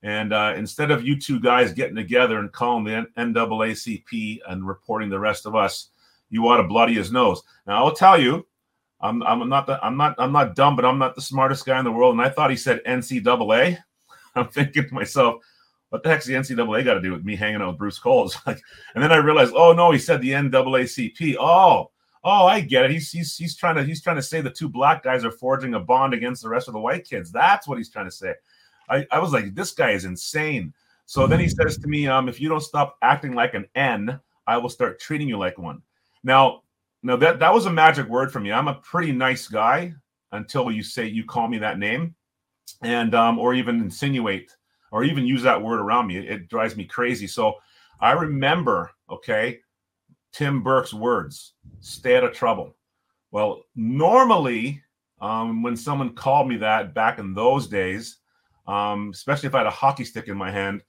And 0.07 0.33
uh, 0.33 0.55
instead 0.57 0.93
of 0.93 1.05
you 1.05 1.19
two 1.19 1.41
guys 1.41 1.73
getting 1.73 1.97
together 1.97 2.39
and 2.39 2.53
calling 2.53 2.85
the 2.85 3.09
NAACP 3.19 4.39
and 4.49 4.65
reporting 4.65 5.11
the 5.11 5.19
rest 5.19 5.47
of 5.47 5.57
us, 5.57 5.89
you 6.31 6.47
ought 6.47 6.59
to 6.59 6.63
bloody 6.63 6.95
his 6.95 7.11
nose. 7.11 7.43
Now 7.67 7.85
I'll 7.85 7.93
tell 7.93 8.17
you, 8.17 8.47
I'm 9.01 9.21
I'm 9.25 9.49
not 9.49 9.67
the, 9.67 9.85
I'm 9.85 9.97
not 9.97 10.15
I'm 10.19 10.31
not 10.31 10.55
dumb, 10.55 10.77
but 10.77 10.85
I'm 10.85 11.01
not 11.01 11.17
the 11.17 11.23
smartest 11.23 11.67
guy 11.67 11.81
in 11.81 11.85
the 11.85 11.91
world. 11.91 12.15
And 12.15 12.23
I 12.23 12.29
thought 12.29 12.51
he 12.51 12.57
said 12.57 12.85
NCAA. 12.87 13.79
I'm 14.37 14.47
thinking 14.47 14.89
to 14.89 14.95
myself, 14.95 15.43
what 15.89 16.05
the 16.05 16.09
heck's 16.09 16.27
the 16.27 16.35
NCAA 16.35 16.85
got 16.85 16.95
to 16.95 17.03
do 17.03 17.11
with 17.11 17.25
me 17.25 17.35
hanging 17.35 17.61
out 17.61 17.71
with 17.71 17.79
Bruce 17.79 17.99
Coles? 17.99 18.39
Like, 18.47 18.61
and 18.95 19.03
then 19.03 19.11
I 19.11 19.17
realized, 19.17 19.55
oh 19.57 19.73
no, 19.73 19.91
he 19.91 19.99
said 19.99 20.21
the 20.21 20.31
NAACP. 20.31 21.35
Oh, 21.41 21.91
oh, 22.23 22.47
I 22.47 22.61
get 22.61 22.85
it. 22.85 22.93
He's 22.93 23.11
he's 23.11 23.37
he's 23.37 23.57
trying 23.57 23.75
to 23.75 23.83
he's 23.83 24.03
trying 24.03 24.17
to 24.17 24.23
say 24.23 24.41
the 24.41 24.51
two 24.51 24.69
black 24.69 25.03
guys 25.03 25.25
are 25.25 25.33
forging 25.33 25.75
a 25.75 25.81
bond 25.81 26.15
against 26.15 26.45
the 26.45 26.49
rest 26.49 26.69
of 26.69 26.75
the 26.75 26.81
white 26.81 27.05
kids. 27.05 27.33
That's 27.33 27.67
what 27.67 27.79
he's 27.79 27.91
trying 27.91 28.07
to 28.07 28.13
say. 28.13 28.35
I, 28.89 29.07
I 29.11 29.19
was 29.19 29.33
like, 29.33 29.55
this 29.55 29.73
guy 29.73 29.91
is 29.91 30.05
insane. 30.05 30.73
So 31.07 31.27
then 31.27 31.41
he 31.41 31.49
says 31.49 31.79
to 31.79 31.89
me, 31.89 32.09
um, 32.09 32.29
if 32.29 32.41
you 32.41 32.49
don't 32.49 32.61
stop 32.61 32.99
acting 33.03 33.33
like 33.33 33.55
an 33.55 33.67
N, 33.75 34.21
I 34.47 34.59
will 34.59 34.69
start 34.69 35.01
treating 35.01 35.29
you 35.29 35.39
like 35.39 35.59
one. 35.59 35.83
Now, 36.25 36.63
now 37.03 37.17
that 37.17 37.39
that 37.39 37.55
was 37.55 37.67
a 37.67 37.73
magic 37.73 38.09
word 38.09 38.33
for 38.33 38.41
me. 38.41 38.51
I'm 38.51 38.69
a 38.69 38.75
pretty 38.75 39.13
nice 39.13 39.47
guy 39.47 39.95
until 40.33 40.71
you 40.71 40.83
say 40.83 41.07
you 41.07 41.25
call 41.25 41.47
me 41.49 41.59
that 41.59 41.79
name, 41.79 42.15
and 42.83 43.15
um, 43.15 43.39
or 43.39 43.55
even 43.55 43.81
insinuate 43.81 44.51
or 44.91 45.05
even 45.05 45.27
use 45.27 45.43
that 45.43 45.63
word 45.63 45.81
around 45.81 46.09
me. 46.09 46.17
It, 46.17 46.25
it 46.25 46.49
drives 46.49 46.77
me 46.77 46.85
crazy. 46.85 47.27
So 47.27 47.55
I 48.01 48.13
remember, 48.13 48.91
okay, 49.11 49.61
Tim 50.33 50.63
Burke's 50.63 50.93
words: 50.93 51.55
"Stay 51.81 52.17
out 52.17 52.25
of 52.25 52.33
trouble." 52.33 52.75
Well, 53.31 53.63
normally, 53.75 54.83
um, 55.21 55.63
when 55.63 55.77
someone 55.77 56.15
called 56.15 56.49
me 56.49 56.57
that 56.59 56.95
back 56.95 57.19
in 57.19 57.35
those 57.35 57.67
days, 57.69 58.19
um, 58.67 59.11
especially 59.13 59.49
if 59.49 59.55
I 59.55 59.59
had 59.59 59.67
a 59.67 59.71
hockey 59.71 60.05
stick 60.05 60.29
in 60.29 60.37
my 60.37 60.51
hand, 60.51 60.83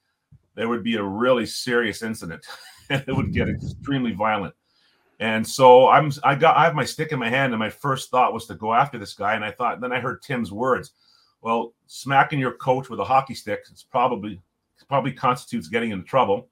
there 0.54 0.68
would 0.68 0.82
be 0.82 0.96
a 0.96 1.02
really 1.02 1.46
serious 1.46 2.02
incident. 2.02 2.44
it 2.90 3.14
would 3.14 3.32
get 3.32 3.48
extremely 3.48 4.12
violent. 4.12 4.54
And 5.20 5.46
so 5.46 5.88
I'm 5.88 6.12
I 6.22 6.34
got 6.34 6.56
I 6.56 6.64
have 6.64 6.74
my 6.74 6.84
stick 6.84 7.12
in 7.12 7.18
my 7.18 7.28
hand, 7.28 7.52
and 7.52 7.58
my 7.58 7.70
first 7.70 8.10
thought 8.10 8.32
was 8.32 8.46
to 8.46 8.54
go 8.54 8.72
after 8.72 8.98
this 8.98 9.14
guy. 9.14 9.34
And 9.34 9.44
I 9.44 9.50
thought 9.50 9.80
then 9.80 9.92
I 9.92 10.00
heard 10.00 10.22
Tim's 10.22 10.52
words. 10.52 10.92
Well, 11.40 11.74
smacking 11.86 12.38
your 12.38 12.52
coach 12.52 12.88
with 12.88 13.00
a 13.00 13.04
hockey 13.04 13.34
stick 13.34 13.64
it's 13.70 13.82
probably 13.82 14.40
probably 14.88 15.12
constitutes 15.12 15.68
getting 15.68 15.90
into 15.90 16.06
trouble. 16.06 16.48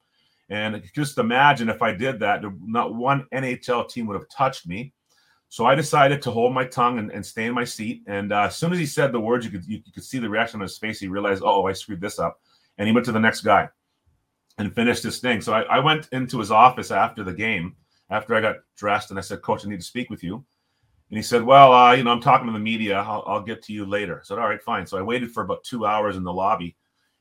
And 0.49 0.83
just 0.95 1.19
imagine 1.19 1.69
if 1.69 1.83
I 1.83 1.93
did 1.93 2.21
that, 2.21 2.43
not 2.65 2.95
one 2.95 3.27
NHL 3.33 3.89
team 3.89 4.07
would 4.07 4.15
have 4.15 4.29
touched 4.29 4.67
me. 4.67 4.93
So 5.49 5.65
I 5.65 5.75
decided 5.75 6.21
to 6.23 6.31
hold 6.31 6.53
my 6.53 6.65
tongue 6.65 6.99
and, 6.99 7.11
and 7.11 7.25
stay 7.25 7.47
in 7.47 7.55
my 7.55 7.65
seat. 7.65 8.03
And 8.07 8.33
uh, 8.33 8.43
as 8.43 8.57
soon 8.57 8.73
as 8.73 8.79
he 8.79 8.87
said 8.87 9.13
the 9.13 9.21
words, 9.21 9.45
you 9.45 9.51
could 9.51 9.65
you, 9.67 9.81
you 9.85 9.93
could 9.93 10.05
see 10.05 10.19
the 10.19 10.29
reaction 10.29 10.61
on 10.61 10.65
his 10.65 10.79
face. 10.79 10.99
He 10.99 11.09
realized, 11.09 11.43
oh, 11.45 11.67
I 11.67 11.73
screwed 11.73 12.01
this 12.01 12.19
up, 12.19 12.41
and 12.79 12.87
he 12.87 12.93
went 12.93 13.07
to 13.07 13.13
the 13.13 13.21
next 13.21 13.43
guy 13.43 13.69
and 14.59 14.75
finished 14.75 15.03
his 15.03 15.21
thing. 15.21 15.41
So 15.41 15.53
I, 15.53 15.63
I 15.63 15.79
went 15.79 16.09
into 16.13 16.39
his 16.39 16.51
office 16.51 16.91
after 16.91 17.23
the 17.23 17.33
game, 17.33 17.77
after 18.11 18.35
I 18.35 18.41
got 18.41 18.57
dressed, 18.77 19.11
and 19.11 19.19
I 19.19 19.23
said, 19.23 19.43
Coach, 19.43 19.65
I 19.65 19.69
need 19.69 19.81
to 19.81 19.87
speak 19.87 20.11
with 20.11 20.25
you. 20.25 20.45
And 21.11 21.17
he 21.17 21.23
said, 21.23 21.43
Well, 21.43 21.73
uh, 21.73 21.93
you 21.93 22.03
know, 22.03 22.11
I'm 22.11 22.21
talking 22.21 22.47
to 22.47 22.53
the 22.53 22.59
media. 22.59 22.99
I'll, 22.99 23.23
I'll, 23.27 23.43
get 23.43 23.63
to 23.65 23.73
you 23.73 23.85
later. 23.87 24.21
I 24.21 24.25
said, 24.25 24.39
All 24.39 24.49
right, 24.49 24.63
fine. 24.63 24.87
So 24.87 24.99
I 24.99 25.03
waited 25.03 25.31
for 25.31 25.43
about 25.43 25.63
two 25.63 25.87
hours 25.87 26.17
in 26.17 26.25
the 26.25 26.33
lobby, 26.33 26.77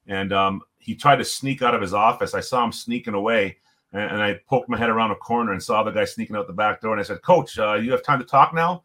and 0.08 0.34
um, 0.34 0.62
he 0.80 0.96
tried 0.96 1.18
to 1.18 1.26
sneak 1.26 1.62
out 1.62 1.76
of 1.76 1.82
his 1.82 1.94
office. 1.94 2.34
I 2.34 2.40
saw 2.40 2.64
him 2.64 2.72
sneaking 2.72 3.14
away 3.14 3.58
and, 3.96 4.12
and, 4.12 4.22
I 4.22 4.40
poked 4.48 4.68
my 4.68 4.78
head 4.78 4.90
around 4.90 5.12
a 5.12 5.16
corner 5.16 5.54
and 5.54 5.64
saw 5.64 5.82
the 5.82 5.92
guy 5.92 6.04
sneaking 6.04 6.36
out 6.36 6.48
the 6.48 6.54
back 6.54 6.82
door. 6.82 6.92
And 6.92 7.00
I 7.00 7.04
said, 7.04 7.22
"Coach, 7.22 7.58
uh, 7.58 7.76
you 7.76 7.92
have 7.92 8.04
time 8.04 8.20
to 8.20 8.26
talk 8.26 8.54
now?" 8.54 8.84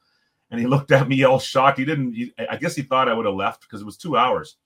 And 0.51 0.61
he 0.61 0.67
looked 0.69 0.93
at 0.93 1.09
me 1.09 1.25
all 1.25 1.41
shocked. 1.41 1.79
He 1.79 1.85
didn't. 1.85 2.13
He, 2.13 2.33
I 2.49 2.57
guess 2.57 2.77
he 2.77 2.83
thought 2.83 3.09
I 3.09 3.15
would 3.15 3.27
have 3.27 3.35
left 3.35 3.63
because 3.63 3.83
it 3.83 3.87
was 3.87 3.97
two 3.97 4.17
hours. 4.17 4.57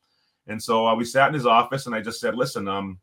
And 0.47 0.63
so 0.63 0.87
uh, 0.87 0.95
we 0.95 1.07
sat 1.07 1.29
in 1.29 1.35
his 1.35 1.47
office, 1.47 1.87
and 1.87 1.95
I 1.95 2.03
just 2.03 2.21
said, 2.21 2.37
"Listen, 2.37 2.69
um, 2.69 2.99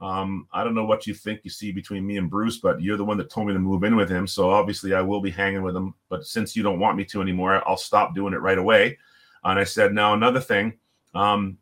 um, 0.00 0.48
I 0.52 0.64
don't 0.64 0.74
know 0.74 0.84
what 0.84 1.06
you 1.06 1.14
think 1.14 1.42
you 1.44 1.50
see 1.50 1.70
between 1.70 2.04
me 2.04 2.16
and 2.16 2.28
Bruce, 2.28 2.58
but 2.58 2.82
you're 2.82 2.96
the 2.96 3.04
one 3.04 3.18
that 3.18 3.30
told 3.30 3.46
me 3.46 3.52
to 3.52 3.60
move 3.60 3.84
in 3.84 3.94
with 3.94 4.10
him. 4.10 4.26
So 4.26 4.50
obviously, 4.50 4.92
I 4.92 5.00
will 5.00 5.20
be 5.20 5.30
hanging 5.30 5.62
with 5.62 5.76
him. 5.76 5.94
But 6.08 6.26
since 6.26 6.56
you 6.56 6.64
don't 6.64 6.80
want 6.80 6.96
me 6.96 7.04
to 7.04 7.22
anymore, 7.22 7.62
I'll 7.68 7.76
stop 7.76 8.14
doing 8.14 8.34
it 8.34 8.40
right 8.40 8.58
away." 8.58 8.98
And 9.44 9.60
I 9.60 9.64
said, 9.64 9.94
"Now 9.94 10.14
another 10.14 10.40
thing, 10.40 10.76
um, 11.14 11.56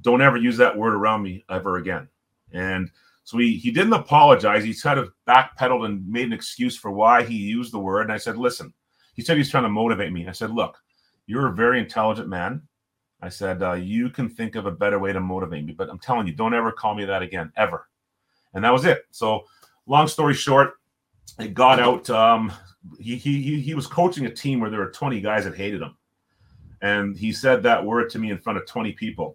don't 0.00 0.22
ever 0.22 0.38
use 0.38 0.56
that 0.56 0.76
word 0.76 0.94
around 0.94 1.22
me 1.22 1.44
ever 1.50 1.76
again." 1.76 2.08
And 2.52 2.90
so 3.24 3.38
he 3.38 3.56
he 3.56 3.70
didn't 3.70 3.94
apologize. 3.94 4.62
He 4.64 4.74
kind 4.74 4.98
of 4.98 5.10
backpedaled 5.26 5.86
and 5.86 6.06
made 6.06 6.26
an 6.26 6.32
excuse 6.32 6.76
for 6.76 6.90
why 6.90 7.22
he 7.22 7.34
used 7.34 7.72
the 7.72 7.78
word. 7.78 8.02
And 8.02 8.12
I 8.12 8.18
said, 8.18 8.36
listen, 8.36 8.72
he 9.14 9.22
said 9.22 9.36
he's 9.36 9.50
trying 9.50 9.64
to 9.64 9.70
motivate 9.70 10.12
me. 10.12 10.28
I 10.28 10.32
said, 10.32 10.50
look, 10.50 10.76
you're 11.26 11.48
a 11.48 11.54
very 11.54 11.80
intelligent 11.80 12.28
man. 12.28 12.62
I 13.22 13.30
said, 13.30 13.62
uh, 13.62 13.72
you 13.72 14.10
can 14.10 14.28
think 14.28 14.54
of 14.54 14.66
a 14.66 14.70
better 14.70 14.98
way 14.98 15.12
to 15.14 15.20
motivate 15.20 15.64
me, 15.64 15.72
but 15.72 15.88
I'm 15.88 15.98
telling 15.98 16.26
you, 16.26 16.34
don't 16.34 16.52
ever 16.52 16.70
call 16.70 16.94
me 16.94 17.06
that 17.06 17.22
again, 17.22 17.50
ever. 17.56 17.88
And 18.52 18.62
that 18.64 18.72
was 18.72 18.84
it. 18.84 19.06
So, 19.10 19.44
long 19.86 20.06
story 20.06 20.34
short, 20.34 20.74
it 21.38 21.54
got 21.54 21.80
out. 21.80 22.10
Um, 22.10 22.52
he, 22.98 23.16
he, 23.16 23.60
he 23.60 23.74
was 23.74 23.86
coaching 23.86 24.26
a 24.26 24.30
team 24.30 24.60
where 24.60 24.68
there 24.68 24.80
were 24.80 24.90
20 24.90 25.22
guys 25.22 25.44
that 25.44 25.54
hated 25.54 25.80
him. 25.80 25.96
And 26.82 27.16
he 27.16 27.32
said 27.32 27.62
that 27.62 27.82
word 27.82 28.10
to 28.10 28.18
me 28.18 28.30
in 28.30 28.36
front 28.36 28.58
of 28.58 28.66
20 28.66 28.92
people. 28.92 29.34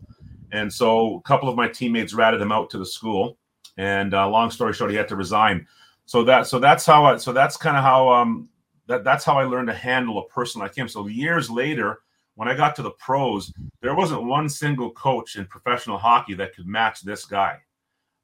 And 0.52 0.72
so 0.72 1.16
a 1.16 1.22
couple 1.22 1.50
of 1.50 1.56
my 1.56 1.68
teammates 1.68 2.14
ratted 2.14 2.40
him 2.40 2.52
out 2.52 2.70
to 2.70 2.78
the 2.78 2.86
school. 2.86 3.39
And 3.80 4.14
uh, 4.14 4.28
long 4.28 4.52
story 4.52 4.74
short, 4.74 4.92
he 4.92 4.98
had 4.98 5.08
to 5.08 5.16
resign. 5.16 5.66
So 6.06 6.22
that 6.26 6.48
so 6.48 6.60
that's 6.60 6.86
how 6.86 7.06
I 7.06 7.16
so 7.16 7.32
that's 7.32 7.56
kind 7.56 7.78
of 7.78 7.84
how 7.84 8.10
um 8.10 8.50
that 8.88 9.06
that's 9.06 9.24
how 9.24 9.40
I 9.40 9.46
learned 9.46 9.70
to 9.70 9.74
handle 9.74 10.20
a 10.20 10.28
person 10.28 10.60
like 10.60 10.76
him. 10.76 10.90
So 10.90 11.08
years 11.08 11.50
later, 11.50 12.02
when 12.36 12.50
I 12.50 12.58
got 12.58 12.76
to 12.76 12.82
the 12.82 12.92
pros, 12.92 13.54
there 13.82 13.96
wasn't 13.96 14.26
one 14.26 14.50
single 14.50 14.92
coach 14.92 15.38
in 15.38 15.46
professional 15.46 15.98
hockey 15.98 16.34
that 16.34 16.54
could 16.54 16.68
match 16.68 17.04
this 17.04 17.24
guy. 17.24 17.60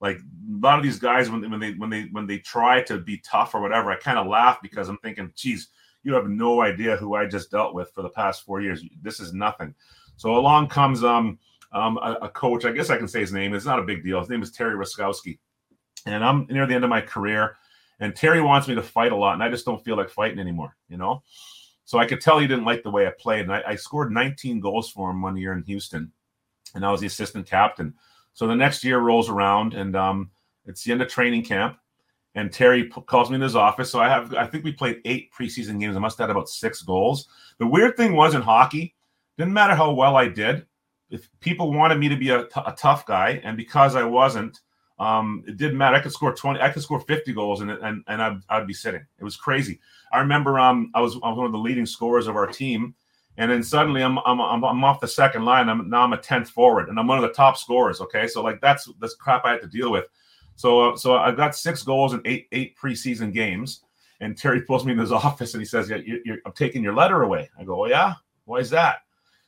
Like 0.02 0.18
a 0.18 0.60
lot 0.60 0.78
of 0.78 0.84
these 0.84 1.00
guys, 1.00 1.30
when, 1.30 1.50
when 1.50 1.60
they 1.62 1.72
when 1.76 1.90
they 1.90 2.10
when 2.12 2.28
they 2.28 2.40
try 2.40 2.82
to 2.82 2.98
be 2.98 3.20
tough 3.20 3.56
or 3.56 3.62
whatever, 3.62 3.92
I 3.92 3.96
kind 3.96 4.20
of 4.20 4.28
laugh 4.28 4.60
because 4.62 4.90
I'm 4.90 4.98
thinking, 4.98 5.32
geez, 5.38 5.70
you 6.04 6.14
have 6.16 6.28
no 6.28 6.64
idea 6.64 6.98
who 6.98 7.16
I 7.16 7.28
just 7.28 7.50
dealt 7.50 7.74
with 7.74 7.92
for 7.92 8.02
the 8.02 8.10
past 8.10 8.44
four 8.44 8.60
years. 8.60 8.84
This 9.02 9.22
is 9.22 9.32
nothing. 9.32 9.74
So 10.18 10.36
along 10.36 10.68
comes 10.68 11.02
um 11.02 11.40
um 11.72 11.98
a, 12.00 12.18
a 12.24 12.30
coach. 12.30 12.66
I 12.66 12.74
guess 12.74 12.90
I 12.90 12.98
can 12.98 13.08
say 13.08 13.22
his 13.22 13.32
name. 13.32 13.54
It's 13.54 13.66
not 13.66 13.80
a 13.80 13.84
big 13.84 14.04
deal. 14.04 14.20
His 14.20 14.30
name 14.30 14.42
is 14.42 14.52
Terry 14.52 14.76
Ruskowski 14.76 15.40
and 16.06 16.24
I'm 16.24 16.48
near 16.48 16.66
the 16.66 16.76
end 16.76 16.84
of 16.84 16.90
my 16.90 17.02
career. 17.02 17.58
And 18.00 18.16
Terry 18.16 18.42
wants 18.42 18.68
me 18.68 18.76
to 18.76 18.84
fight 18.84 19.12
a 19.12 19.16
lot, 19.16 19.34
and 19.34 19.44
I 19.44 19.50
just 19.50 19.66
don't 19.66 19.84
feel 19.84 19.96
like 19.96 20.10
fighting 20.10 20.40
anymore, 20.40 20.76
you 20.90 20.98
know. 20.98 21.24
So 21.86 21.98
I 21.98 22.06
could 22.06 22.20
tell 22.20 22.40
he 22.40 22.48
didn't 22.48 22.66
like 22.66 22.84
the 22.84 22.92
way 22.92 23.08
I 23.08 23.12
played, 23.18 23.42
and 23.42 23.54
I, 23.54 23.64
I 23.68 23.76
scored 23.76 24.12
19 24.12 24.60
goals 24.60 24.90
for 24.90 25.12
him 25.12 25.22
one 25.22 25.38
year 25.38 25.54
in 25.54 25.64
Houston, 25.64 26.12
and 26.74 26.86
I 26.86 26.92
was 26.92 27.02
the 27.02 27.08
assistant 27.08 27.48
captain. 27.48 27.94
So 28.34 28.48
the 28.48 28.56
next 28.56 28.84
year 28.84 29.00
rolls 29.00 29.30
around, 29.30 29.74
and 29.74 29.96
um, 29.96 30.32
it's 30.66 30.84
the 30.84 30.92
end 30.92 31.02
of 31.02 31.08
training 31.08 31.44
camp, 31.44 31.78
and 32.34 32.52
Terry 32.52 32.86
p- 32.86 33.02
calls 33.06 33.30
me 33.30 33.36
in 33.36 33.42
his 33.42 33.56
office. 33.56 33.90
So 33.90 34.00
I 34.00 34.10
have, 34.10 34.34
I 34.34 34.46
think 34.46 34.66
we 34.66 34.74
played 34.74 35.00
eight 35.06 35.32
preseason 35.32 35.80
games. 35.80 35.96
I 35.96 36.00
must 36.00 36.18
have 36.18 36.28
had 36.28 36.36
about 36.36 36.50
six 36.50 36.82
goals. 36.82 37.30
The 37.60 37.68
weird 37.68 37.96
thing 37.96 38.14
was 38.14 38.36
in 38.36 38.42
hockey, 38.42 38.96
didn't 39.38 39.54
matter 39.54 39.76
how 39.76 39.94
well 39.94 40.18
I 40.18 40.28
did. 40.28 40.66
If 41.10 41.30
people 41.40 41.72
wanted 41.72 42.00
me 42.00 42.10
to 42.10 42.18
be 42.18 42.30
a, 42.30 42.44
t- 42.46 42.62
a 42.66 42.74
tough 42.74 43.06
guy, 43.06 43.40
and 43.44 43.56
because 43.56 43.96
I 43.96 44.04
wasn't, 44.04 44.60
um, 44.98 45.44
it 45.48 45.58
didn't 45.58 45.78
matter. 45.78 45.96
I 45.96 46.00
could 46.00 46.12
score 46.12 46.34
20, 46.34 46.62
I 46.62 46.70
could 46.70 46.84
score 46.84 47.00
50 47.00 47.34
goals 47.34 47.62
and 47.62 47.72
and, 47.72 48.04
and 48.08 48.22
I'd, 48.22 48.40
I'd 48.50 48.68
be 48.68 48.74
sitting. 48.74 49.06
It 49.20 49.24
was 49.24 49.36
crazy. 49.36 49.80
I 50.12 50.20
remember 50.20 50.60
um, 50.60 50.92
I 50.94 51.02
was 51.02 51.16
I 51.24 51.30
was 51.30 51.38
one 51.38 51.46
of 51.46 51.52
the 51.52 51.58
leading 51.58 51.86
scorers 51.86 52.28
of 52.28 52.36
our 52.36 52.48
team. 52.48 52.96
And 53.38 53.52
then 53.52 53.64
suddenly 53.64 54.02
I'm, 54.02 54.18
I'm, 54.20 54.40
I'm, 54.40 54.64
I'm 54.64 54.84
off 54.86 55.02
the 55.02 55.10
second 55.10 55.44
line. 55.44 55.68
I'm 55.68 55.90
now 55.90 56.04
I'm 56.04 56.14
a 56.14 56.18
10th 56.18 56.48
forward 56.48 56.88
and 56.88 56.98
I'm 56.98 57.08
one 57.08 57.18
of 57.18 57.24
the 57.24 57.34
top 57.34 57.58
scorers. 57.58 58.00
Okay. 58.00 58.28
So 58.28 58.42
like 58.42 58.62
that's 58.62 58.90
that's 59.00 59.16
crap 59.16 59.44
I 59.44 59.52
had 59.52 59.62
to 59.62 59.68
deal 59.68 59.92
with. 59.92 60.06
So 60.56 60.92
uh, 60.92 60.96
so 60.98 61.18
I 61.18 61.32
got 61.32 61.56
six 61.56 61.84
goals 61.84 62.14
in 62.14 62.22
eight 62.24 62.48
eight 62.54 62.78
preseason 62.78 63.34
games. 63.34 63.82
And 64.22 64.38
Terry 64.38 64.62
pulls 64.62 64.86
me 64.86 64.94
in 64.94 64.98
his 64.98 65.12
office 65.28 65.54
and 65.54 65.62
he 65.62 65.66
says, 65.66 65.90
yeah, 65.90 65.98
you're, 65.98 66.38
I'm 66.46 66.54
taking 66.54 66.84
your 66.84 66.94
letter 66.94 67.24
away. 67.24 67.50
I 67.60 67.64
go, 67.64 67.84
oh, 67.84 67.88
yeah? 67.88 68.14
Why 68.46 68.58
is 68.58 68.70
that? 68.70 69.00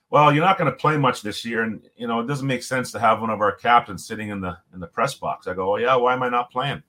Well, 0.09 0.33
you're 0.33 0.45
not 0.45 0.57
going 0.57 0.71
to 0.71 0.77
play 0.77 0.97
much 0.97 1.21
this 1.21 1.43
year, 1.43 1.63
and 1.63 1.81
you 1.95 2.07
know 2.07 2.19
it 2.19 2.27
doesn't 2.27 2.47
make 2.47 2.63
sense 2.63 2.91
to 2.91 2.99
have 2.99 3.21
one 3.21 3.29
of 3.29 3.41
our 3.41 3.51
captains 3.51 4.07
sitting 4.07 4.29
in 4.29 4.39
the 4.39 4.57
in 4.73 4.79
the 4.79 4.87
press 4.87 5.15
box. 5.15 5.47
I 5.47 5.53
go, 5.53 5.73
oh 5.73 5.77
yeah, 5.77 5.95
why 5.95 6.13
am 6.13 6.23
I 6.23 6.29
not 6.29 6.51
playing? 6.51 6.81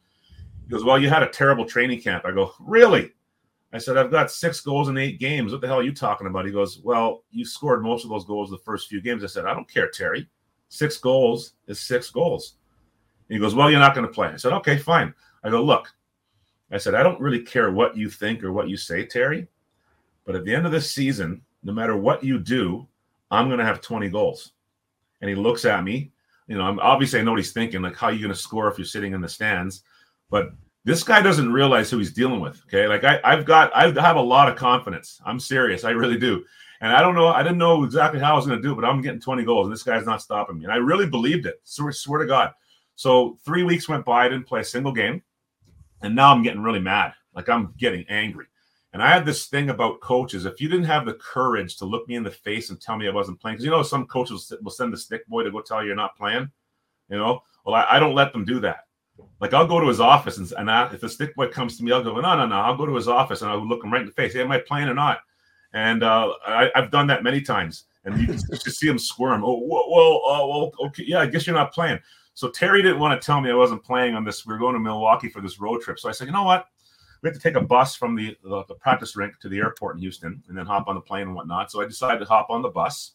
He 0.64 0.70
goes, 0.70 0.84
well, 0.84 0.98
you 0.98 1.08
had 1.08 1.22
a 1.22 1.28
terrible 1.28 1.64
training 1.64 2.00
camp. 2.00 2.24
I 2.26 2.30
go, 2.30 2.52
really? 2.60 3.12
I 3.72 3.78
said, 3.78 3.96
I've 3.96 4.10
got 4.10 4.30
six 4.30 4.60
goals 4.60 4.88
in 4.88 4.96
eight 4.96 5.18
games. 5.18 5.52
What 5.52 5.60
the 5.60 5.66
hell 5.66 5.80
are 5.80 5.82
you 5.82 5.94
talking 5.94 6.26
about? 6.26 6.46
He 6.46 6.52
goes, 6.52 6.80
well, 6.82 7.24
you 7.30 7.44
scored 7.44 7.82
most 7.82 8.04
of 8.04 8.10
those 8.10 8.24
goals 8.24 8.50
the 8.50 8.58
first 8.58 8.88
few 8.88 9.00
games. 9.00 9.22
I 9.22 9.26
said, 9.26 9.44
I 9.44 9.52
don't 9.52 9.68
care, 9.68 9.90
Terry. 9.90 10.28
Six 10.68 10.96
goals 10.98 11.52
is 11.66 11.80
six 11.80 12.10
goals. 12.10 12.54
He 13.28 13.38
goes, 13.38 13.54
well, 13.54 13.70
you're 13.70 13.80
not 13.80 13.94
going 13.94 14.06
to 14.06 14.12
play. 14.12 14.28
I 14.28 14.36
said, 14.36 14.52
okay, 14.54 14.78
fine. 14.78 15.14
I 15.42 15.50
go, 15.50 15.62
look. 15.62 15.92
I 16.70 16.78
said, 16.78 16.94
I 16.94 17.02
don't 17.02 17.20
really 17.20 17.40
care 17.40 17.70
what 17.70 17.96
you 17.96 18.10
think 18.10 18.44
or 18.44 18.52
what 18.52 18.68
you 18.68 18.76
say, 18.76 19.04
Terry. 19.04 19.48
But 20.24 20.36
at 20.36 20.44
the 20.44 20.54
end 20.54 20.66
of 20.66 20.72
this 20.72 20.90
season, 20.90 21.42
no 21.62 21.72
matter 21.72 21.96
what 21.96 22.22
you 22.22 22.38
do, 22.38 22.86
I'm 23.30 23.48
going 23.48 23.58
to 23.58 23.64
have 23.64 23.80
20 23.80 24.08
goals. 24.08 24.52
And 25.20 25.28
he 25.28 25.36
looks 25.36 25.64
at 25.64 25.84
me. 25.84 26.12
You 26.46 26.56
know, 26.56 26.64
I'm 26.64 26.78
obviously 26.80 27.20
I 27.20 27.22
know 27.22 27.32
what 27.32 27.40
he's 27.40 27.52
thinking, 27.52 27.82
like, 27.82 27.96
how 27.96 28.06
are 28.06 28.12
you 28.12 28.20
going 28.20 28.32
to 28.32 28.38
score 28.38 28.68
if 28.68 28.78
you're 28.78 28.86
sitting 28.86 29.12
in 29.12 29.20
the 29.20 29.28
stands? 29.28 29.82
But 30.30 30.52
this 30.84 31.02
guy 31.02 31.20
doesn't 31.20 31.52
realize 31.52 31.90
who 31.90 31.98
he's 31.98 32.12
dealing 32.12 32.40
with. 32.40 32.62
Okay. 32.66 32.86
Like 32.86 33.04
I, 33.04 33.20
I've 33.22 33.44
got, 33.44 33.74
I 33.76 33.90
have 34.00 34.16
a 34.16 34.20
lot 34.20 34.48
of 34.48 34.56
confidence. 34.56 35.20
I'm 35.26 35.38
serious. 35.38 35.84
I 35.84 35.90
really 35.90 36.18
do. 36.18 36.44
And 36.80 36.92
I 36.92 37.00
don't 37.00 37.14
know, 37.14 37.28
I 37.28 37.42
didn't 37.42 37.58
know 37.58 37.84
exactly 37.84 38.20
how 38.20 38.32
I 38.32 38.36
was 38.36 38.46
going 38.46 38.58
to 38.58 38.62
do 38.62 38.72
it, 38.72 38.76
but 38.76 38.84
I'm 38.84 39.02
getting 39.02 39.20
20 39.20 39.44
goals, 39.44 39.66
and 39.66 39.72
this 39.72 39.82
guy's 39.82 40.06
not 40.06 40.22
stopping 40.22 40.58
me. 40.58 40.64
And 40.64 40.72
I 40.72 40.76
really 40.76 41.06
believed 41.06 41.44
it. 41.44 41.60
Swear, 41.64 41.90
swear 41.92 42.20
to 42.20 42.26
God. 42.26 42.52
So 42.94 43.36
three 43.44 43.64
weeks 43.64 43.88
went 43.88 44.04
by, 44.04 44.24
I 44.24 44.28
didn't 44.28 44.46
play 44.46 44.60
a 44.60 44.64
single 44.64 44.92
game. 44.92 45.22
And 46.02 46.14
now 46.14 46.32
I'm 46.32 46.42
getting 46.42 46.62
really 46.62 46.80
mad. 46.80 47.14
Like 47.34 47.48
I'm 47.48 47.74
getting 47.78 48.04
angry. 48.08 48.46
And 48.92 49.02
I 49.02 49.12
had 49.12 49.26
this 49.26 49.46
thing 49.46 49.70
about 49.70 50.00
coaches. 50.00 50.46
If 50.46 50.60
you 50.60 50.68
didn't 50.68 50.86
have 50.86 51.04
the 51.04 51.14
courage 51.14 51.76
to 51.76 51.84
look 51.84 52.08
me 52.08 52.14
in 52.14 52.22
the 52.22 52.30
face 52.30 52.70
and 52.70 52.80
tell 52.80 52.96
me 52.96 53.06
I 53.06 53.12
wasn't 53.12 53.40
playing, 53.40 53.56
because 53.56 53.64
you 53.64 53.70
know, 53.70 53.82
some 53.82 54.06
coaches 54.06 54.52
will 54.62 54.70
send 54.70 54.92
the 54.92 54.96
stick 54.96 55.26
boy 55.26 55.42
to 55.42 55.50
go 55.50 55.60
tell 55.60 55.82
you 55.82 55.88
you're 55.88 55.96
not 55.96 56.16
playing, 56.16 56.50
you 57.10 57.18
know, 57.18 57.42
well, 57.64 57.74
I, 57.74 57.96
I 57.96 57.98
don't 57.98 58.14
let 58.14 58.32
them 58.32 58.44
do 58.44 58.60
that. 58.60 58.86
Like 59.40 59.52
I'll 59.52 59.66
go 59.66 59.80
to 59.80 59.88
his 59.88 60.00
office 60.00 60.38
and, 60.38 60.50
and 60.58 60.70
I, 60.70 60.92
if 60.92 61.00
the 61.00 61.08
stick 61.08 61.34
boy 61.34 61.48
comes 61.48 61.76
to 61.76 61.84
me, 61.84 61.92
I'll 61.92 62.02
go, 62.02 62.14
no, 62.14 62.36
no, 62.36 62.46
no. 62.46 62.56
I'll 62.56 62.76
go 62.76 62.86
to 62.86 62.94
his 62.94 63.08
office 63.08 63.42
and 63.42 63.50
I'll 63.50 63.66
look 63.66 63.84
him 63.84 63.92
right 63.92 64.00
in 64.00 64.06
the 64.06 64.12
face. 64.12 64.32
Hey, 64.32 64.40
am 64.40 64.52
I 64.52 64.58
playing 64.58 64.88
or 64.88 64.94
not? 64.94 65.20
And 65.74 66.02
uh, 66.02 66.34
I, 66.46 66.70
have 66.74 66.90
done 66.90 67.06
that 67.08 67.22
many 67.22 67.40
times. 67.40 67.84
And 68.04 68.18
you 68.18 68.26
can 68.26 68.36
just 68.36 68.78
see 68.78 68.88
him 68.88 68.98
squirm. 68.98 69.44
Oh, 69.44 69.60
well, 69.64 70.22
well, 70.48 70.72
okay, 70.86 71.04
yeah, 71.06 71.20
I 71.20 71.26
guess 71.26 71.46
you're 71.46 71.56
not 71.56 71.74
playing. 71.74 71.98
So 72.32 72.48
Terry 72.48 72.80
didn't 72.82 73.00
want 73.00 73.20
to 73.20 73.24
tell 73.24 73.40
me 73.40 73.50
I 73.50 73.54
wasn't 73.54 73.84
playing 73.84 74.14
on 74.14 74.24
this. 74.24 74.46
We 74.46 74.54
are 74.54 74.58
going 74.58 74.74
to 74.74 74.80
Milwaukee 74.80 75.28
for 75.28 75.42
this 75.42 75.60
road 75.60 75.82
trip. 75.82 75.98
So 75.98 76.08
I 76.08 76.12
said, 76.12 76.26
you 76.26 76.32
know 76.32 76.44
what? 76.44 76.66
We 77.22 77.28
have 77.28 77.36
to 77.36 77.42
take 77.42 77.56
a 77.56 77.60
bus 77.60 77.96
from 77.96 78.14
the, 78.14 78.36
the, 78.42 78.64
the 78.64 78.74
practice 78.74 79.16
rink 79.16 79.38
to 79.40 79.48
the 79.48 79.58
airport 79.58 79.96
in 79.96 80.02
Houston 80.02 80.42
and 80.48 80.56
then 80.56 80.66
hop 80.66 80.88
on 80.88 80.94
the 80.94 81.00
plane 81.00 81.22
and 81.22 81.34
whatnot. 81.34 81.70
So 81.70 81.80
I 81.80 81.86
decided 81.86 82.20
to 82.20 82.24
hop 82.24 82.48
on 82.50 82.62
the 82.62 82.68
bus, 82.68 83.12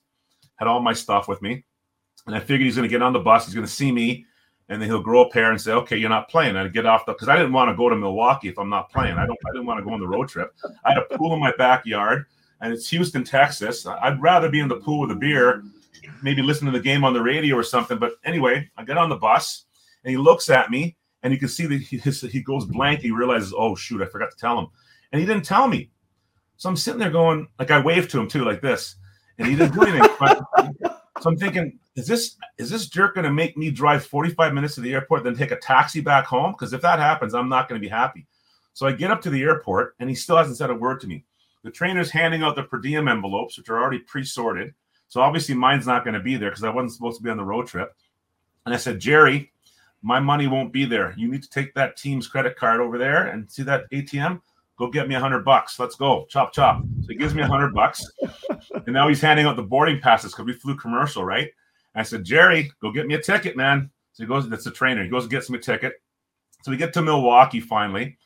had 0.56 0.68
all 0.68 0.82
my 0.82 0.94
stuff 0.94 1.28
with 1.28 1.42
me. 1.42 1.63
And 2.26 2.36
I 2.36 2.39
figured 2.39 2.62
he's 2.62 2.76
going 2.76 2.88
to 2.88 2.94
get 2.94 3.02
on 3.02 3.13
the 3.13 3.20
bus. 3.20 3.46
He's 3.46 3.56
going 3.56 3.66
to 3.66 3.72
see 3.72 3.92
me 3.92 4.26
and 4.70 4.82
then 4.82 4.89
he'll 4.89 5.02
grow 5.02 5.22
a 5.26 5.30
pair 5.30 5.52
and 5.52 5.60
say, 5.60 5.72
"Okay, 5.72 5.98
you're 5.98 6.10
not 6.10 6.30
playing." 6.30 6.56
I 6.56 6.68
get 6.68 6.86
off 6.86 7.06
the 7.06 7.13
because 7.13 7.28
I 7.28 7.36
didn't 7.36 7.54
want 7.54 7.70
to 7.70 7.76
go 7.76 7.89
to 7.89 7.96
Milwaukee 7.96 8.48
if 8.48 8.58
I'm 8.58 8.70
not 8.70 8.92
playing. 8.92 9.18
I 9.18 9.26
don't. 9.26 9.38
I 9.46 9.52
didn't 9.52 9.68
want 9.68 9.80
to 9.80 9.84
go 9.84 9.94
on 9.94 10.00
the 10.00 10.08
road 10.08 10.30
trip. 10.30 10.56
I 10.86 10.94
had 10.94 10.98
a 10.98 11.18
pool 11.18 11.34
in 11.34 11.39
my 11.39 11.54
backyard, 11.58 12.26
and 12.62 12.74
it's 12.74 12.89
Houston, 12.89 13.24
Texas. 13.24 13.86
I'd 13.86 14.22
rather 14.22 14.50
be 14.50 14.60
in 14.60 14.68
the 14.68 14.78
pool 14.78 15.02
with 15.02 15.12
a 15.12 15.16
beer, 15.16 15.63
maybe 16.22 16.42
listen 16.42 16.66
to 16.66 16.72
the 16.72 16.80
game 16.80 17.04
on 17.04 17.13
the 17.13 17.22
radio 17.22 17.56
or 17.56 17.63
something. 17.63 17.98
But 17.98 18.13
anyway, 18.24 18.70
I 18.78 18.84
get 18.84 18.98
on 18.98 19.10
the 19.10 19.18
bus, 19.18 19.66
and 20.04 20.12
he 20.12 20.18
looks 20.18 20.50
at 20.50 20.72
me, 20.72 20.96
and 21.23 21.33
you 21.33 21.39
can 21.39 21.47
see 21.47 21.65
that 21.65 21.81
he, 21.81 21.97
his, 21.97 22.21
he 22.21 22.41
goes 22.41 22.65
blank. 22.65 22.99
He 22.99 23.12
realizes, 23.12 23.53
"Oh 23.57 23.75
shoot, 23.75 24.01
I 24.01 24.05
forgot 24.05 24.31
to 24.31 24.38
tell 24.38 24.59
him," 24.59 24.67
and 25.12 25.19
he 25.19 25.25
didn't 25.25 25.45
tell 25.45 25.67
me. 25.67 25.89
So 26.57 26.69
I'm 26.69 26.77
sitting 26.77 26.99
there 26.99 27.09
going, 27.09 27.47
like 27.57 27.71
I 27.71 27.79
waved 27.79 28.12
to 28.12 28.19
him 28.19 28.27
too, 28.27 28.45
like 28.45 28.62
this, 28.62 28.95
and 29.38 29.47
he 29.47 29.55
didn't 29.55 29.73
do 29.73 29.83
anything. 29.83 30.09
so 31.21 31.29
I'm 31.29 31.38
thinking, 31.38 31.79
is 31.95 32.07
this 32.07 32.38
is 32.57 32.69
this 32.69 32.88
jerk 32.88 33.15
going 33.15 33.25
to 33.25 33.31
make 33.31 33.57
me 33.57 33.71
drive 33.71 34.05
45 34.05 34.53
minutes 34.53 34.75
to 34.75 34.81
the 34.81 34.93
airport, 34.93 35.23
then 35.23 35.36
take 35.36 35.51
a 35.51 35.57
taxi 35.57 36.01
back 36.01 36.25
home? 36.25 36.51
Because 36.51 36.73
if 36.73 36.81
that 36.81 36.99
happens, 36.99 37.33
I'm 37.33 37.49
not 37.49 37.67
going 37.67 37.81
to 37.81 37.86
be 37.86 37.89
happy. 37.89 38.27
So 38.73 38.88
I 38.88 38.91
get 38.91 39.12
up 39.12 39.21
to 39.21 39.29
the 39.29 39.43
airport, 39.43 39.95
and 39.99 40.09
he 40.09 40.15
still 40.15 40.38
hasn't 40.38 40.57
said 40.57 40.69
a 40.69 40.75
word 40.75 40.99
to 41.01 41.07
me. 41.07 41.23
The 41.63 41.71
trainer's 41.71 42.09
handing 42.09 42.43
out 42.43 42.55
the 42.55 42.63
per 42.63 42.79
diem 42.79 43.07
envelopes, 43.07 43.57
which 43.57 43.69
are 43.69 43.79
already 43.79 43.99
pre-sorted. 43.99 44.73
So 45.07 45.21
obviously 45.21 45.55
mine's 45.55 45.88
not 45.88 46.03
going 46.03 46.15
to 46.15 46.19
be 46.19 46.36
there 46.36 46.49
because 46.49 46.63
I 46.63 46.69
wasn't 46.69 46.93
supposed 46.93 47.17
to 47.17 47.23
be 47.23 47.29
on 47.29 47.38
the 47.38 47.43
road 47.43 47.67
trip. 47.67 47.95
And 48.65 48.73
I 48.73 48.77
said, 48.77 48.99
Jerry, 48.99 49.53
my 50.04 50.20
money 50.20 50.48
won't 50.48 50.74
be 50.74 50.86
there. 50.86 51.13
You 51.18 51.32
need 51.32 51.42
to 51.44 51.50
take 51.50 51.74
that 51.74 51.98
team's 51.98 52.28
credit 52.28 52.58
card 52.58 52.82
over 52.82 52.98
there 52.98 53.28
and 53.28 53.50
see 53.50 53.63
that 53.63 53.89
ATM. 53.92 54.42
Go 54.78 54.89
get 54.89 55.08
me 55.08 55.16
a 55.16 55.20
hundred 55.20 55.46
bucks. 55.46 55.80
Let's 55.80 55.96
go. 55.96 56.26
Chop 56.30 56.52
chop. 56.52 56.84
So 57.02 57.08
he 57.08 57.16
gives 57.16 57.34
me 57.34 57.42
a 57.42 57.48
hundred 57.48 57.74
bucks. 57.74 58.04
and 58.86 58.94
now 58.94 59.08
he's 59.08 59.22
handing 59.22 59.46
out 59.46 59.56
the 59.56 59.63
boarding 59.63 60.02
passes 60.02 60.34
because 60.34 60.46
we 60.46 60.54
flew 60.54 60.76
commercial, 60.76 61.24
right? 61.24 61.50
I 61.96 62.04
said, 62.04 62.24
Jerry, 62.24 62.72
go 62.82 62.92
get 62.92 63.08
me 63.08 63.13
a 63.13 63.22
ticket, 63.22 63.56
man. 63.56 63.89
So 64.13 64.24
he 64.24 64.28
goes, 64.28 64.50
that's 64.50 64.63
the 64.63 64.72
trainer. 64.72 65.04
He 65.04 65.10
goes 65.10 65.24
and 65.24 65.32
gets 65.32 65.50
me 65.50 65.58
a 65.58 65.62
ticket. 65.62 65.94
So 66.63 66.72
we 66.72 66.78
get 66.78 66.94
to 66.94 67.02
Milwaukee 67.02 67.60
finally. 67.60 68.18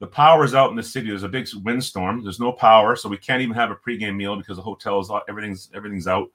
The 0.00 0.06
power's 0.06 0.54
out 0.54 0.70
in 0.70 0.76
the 0.76 0.82
city. 0.82 1.08
There's 1.08 1.22
a 1.22 1.28
big 1.28 1.48
windstorm. 1.62 2.22
There's 2.22 2.40
no 2.40 2.52
power, 2.52 2.96
so 2.96 3.08
we 3.08 3.16
can't 3.16 3.40
even 3.40 3.54
have 3.54 3.70
a 3.70 3.76
pregame 3.76 4.16
meal 4.16 4.36
because 4.36 4.56
the 4.56 4.62
hotel 4.62 5.00
is 5.00 5.10
everything's 5.28 5.70
everything's 5.74 6.06
out. 6.06 6.28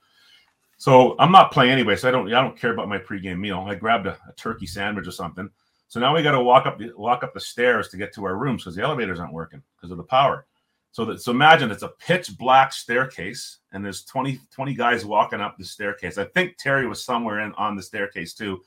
So 0.79 1.17
I'm 1.19 1.31
not 1.31 1.51
playing 1.51 1.71
anyway. 1.71 1.97
So 1.97 2.07
I 2.07 2.11
don't 2.11 2.33
I 2.33 2.41
don't 2.41 2.57
care 2.57 2.71
about 2.71 2.87
my 2.87 2.97
pregame 2.97 3.37
meal. 3.37 3.65
I 3.67 3.75
grabbed 3.75 4.07
a, 4.07 4.17
a 4.27 4.33
turkey 4.37 4.65
sandwich 4.65 5.05
or 5.05 5.11
something. 5.11 5.49
So 5.89 5.99
now 5.99 6.15
we 6.15 6.23
got 6.23 6.31
to 6.31 6.41
walk 6.41 6.65
up 6.65 6.79
the 6.79 6.93
walk 6.95 7.23
up 7.23 7.33
the 7.33 7.39
stairs 7.39 7.89
to 7.89 7.97
get 7.97 8.13
to 8.13 8.23
our 8.23 8.37
rooms 8.37 8.63
because 8.63 8.75
the 8.75 8.81
elevators 8.81 9.19
aren't 9.19 9.33
working 9.33 9.61
because 9.75 9.91
of 9.91 9.97
the 9.97 10.03
power. 10.03 10.45
So 10.91 11.03
that 11.05 11.21
so 11.21 11.31
imagine 11.31 11.69
it's 11.69 11.83
a 11.83 11.89
pitch 11.99 12.37
black 12.37 12.71
staircase 12.71 13.57
and 13.73 13.83
there's 13.83 14.05
20, 14.05 14.39
20 14.51 14.73
guys 14.73 15.05
walking 15.05 15.41
up 15.41 15.57
the 15.57 15.65
staircase. 15.65 16.17
I 16.17 16.23
think 16.23 16.55
Terry 16.57 16.87
was 16.87 17.03
somewhere 17.03 17.41
in 17.41 17.53
on 17.55 17.75
the 17.75 17.83
staircase 17.83 18.33
too. 18.33 18.61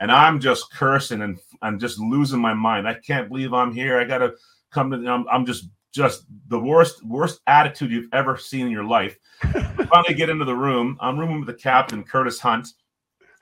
And 0.00 0.10
I'm 0.10 0.40
just 0.40 0.72
cursing 0.72 1.20
and 1.20 1.38
I'm 1.60 1.78
just 1.78 1.98
losing 1.98 2.40
my 2.40 2.54
mind. 2.54 2.88
I 2.88 2.94
can't 2.94 3.28
believe 3.28 3.52
I'm 3.52 3.74
here. 3.74 4.00
I 4.00 4.04
gotta 4.04 4.34
come 4.70 4.90
to 4.90 4.96
I'm, 5.06 5.26
I'm 5.30 5.44
just 5.44 5.68
just 5.98 6.24
the 6.46 6.58
worst 6.58 7.04
worst 7.04 7.40
attitude 7.46 7.90
you've 7.90 8.08
ever 8.14 8.38
seen 8.38 8.66
in 8.66 8.72
your 8.72 8.84
life. 8.84 9.18
Finally 9.42 10.14
get 10.14 10.30
into 10.30 10.46
the 10.46 10.54
room. 10.54 10.96
I'm 11.00 11.18
rooming 11.18 11.40
with 11.40 11.48
the 11.48 11.62
captain, 11.62 12.04
Curtis 12.04 12.40
Hunt. 12.40 12.68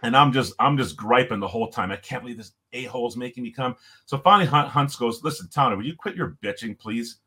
And 0.03 0.16
I'm 0.16 0.33
just 0.33 0.55
I'm 0.59 0.77
just 0.77 0.97
griping 0.97 1.38
the 1.38 1.49
whole 1.49 1.71
time. 1.71 1.92
I 1.92 1.97
can't 1.97 2.23
believe 2.23 2.38
this 2.38 2.53
a-hole's 2.73 3.16
making 3.16 3.45
me 3.45 3.51
come. 3.51 3.77
So 4.05 4.19
finally 4.19 4.47
Hunt 4.47 4.69
Hunts 4.69 4.97
goes, 4.97 5.23
listen, 5.23 5.49
Towner, 5.49 5.77
will 5.77 5.87
you 5.87 5.97
quit 5.97 6.16
your 6.16 6.37
bitching, 6.42 6.79
please? 6.79 7.19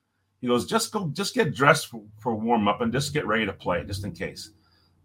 He 0.42 0.48
goes, 0.48 0.66
just 0.66 0.92
go, 0.92 1.10
just 1.14 1.34
get 1.34 1.54
dressed 1.54 1.88
for, 1.88 2.04
for 2.20 2.36
warm 2.36 2.68
up 2.68 2.82
and 2.82 2.92
just 2.94 3.14
get 3.14 3.26
ready 3.26 3.46
to 3.46 3.54
play, 3.54 3.84
just 3.84 4.06
in 4.06 4.12
case. 4.12 4.52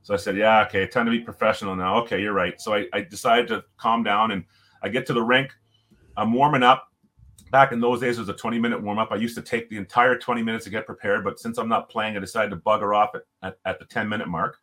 So 0.02 0.14
I 0.14 0.16
said, 0.16 0.36
yeah, 0.36 0.64
okay, 0.66 0.86
time 0.86 1.06
to 1.06 1.10
be 1.10 1.20
professional 1.20 1.74
now. 1.74 1.98
Okay, 2.02 2.20
you're 2.20 2.34
right. 2.34 2.60
So 2.60 2.74
I, 2.74 2.86
I 2.92 3.00
decided 3.00 3.48
to 3.48 3.64
calm 3.78 4.02
down 4.02 4.30
and 4.30 4.44
I 4.82 4.90
get 4.90 5.06
to 5.06 5.14
the 5.14 5.22
rink. 5.22 5.50
I'm 6.16 6.32
warming 6.32 6.62
up. 6.62 6.88
Back 7.50 7.72
in 7.72 7.80
those 7.80 8.00
days, 8.00 8.16
it 8.18 8.20
was 8.20 8.28
a 8.28 8.34
20 8.34 8.58
minute 8.58 8.82
warm 8.82 8.98
up. 8.98 9.12
I 9.12 9.16
used 9.16 9.36
to 9.36 9.42
take 9.42 9.68
the 9.68 9.76
entire 9.76 10.18
20 10.18 10.42
minutes 10.42 10.64
to 10.64 10.70
get 10.70 10.86
prepared, 10.86 11.24
but 11.24 11.38
since 11.38 11.58
I'm 11.58 11.68
not 11.68 11.88
playing, 11.88 12.16
I 12.16 12.20
decided 12.20 12.50
to 12.50 12.56
bugger 12.56 12.96
off 12.96 13.14
at, 13.14 13.22
at, 13.42 13.58
at 13.64 13.78
the 13.78 13.84
10 13.84 14.08
minute 14.08 14.28
mark. 14.28 14.58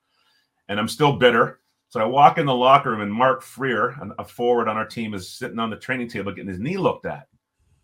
And 0.67 0.79
I'm 0.79 0.87
still 0.87 1.17
bitter. 1.17 1.59
So 1.89 1.99
I 1.99 2.05
walk 2.05 2.37
in 2.37 2.45
the 2.45 2.55
locker 2.55 2.91
room, 2.91 3.01
and 3.01 3.13
Mark 3.13 3.41
Freer, 3.41 3.95
a 4.17 4.23
forward 4.23 4.69
on 4.69 4.77
our 4.77 4.85
team, 4.85 5.13
is 5.13 5.29
sitting 5.29 5.59
on 5.59 5.69
the 5.69 5.75
training 5.75 6.07
table 6.07 6.31
getting 6.31 6.49
his 6.49 6.59
knee 6.59 6.77
looked 6.77 7.05
at. 7.05 7.27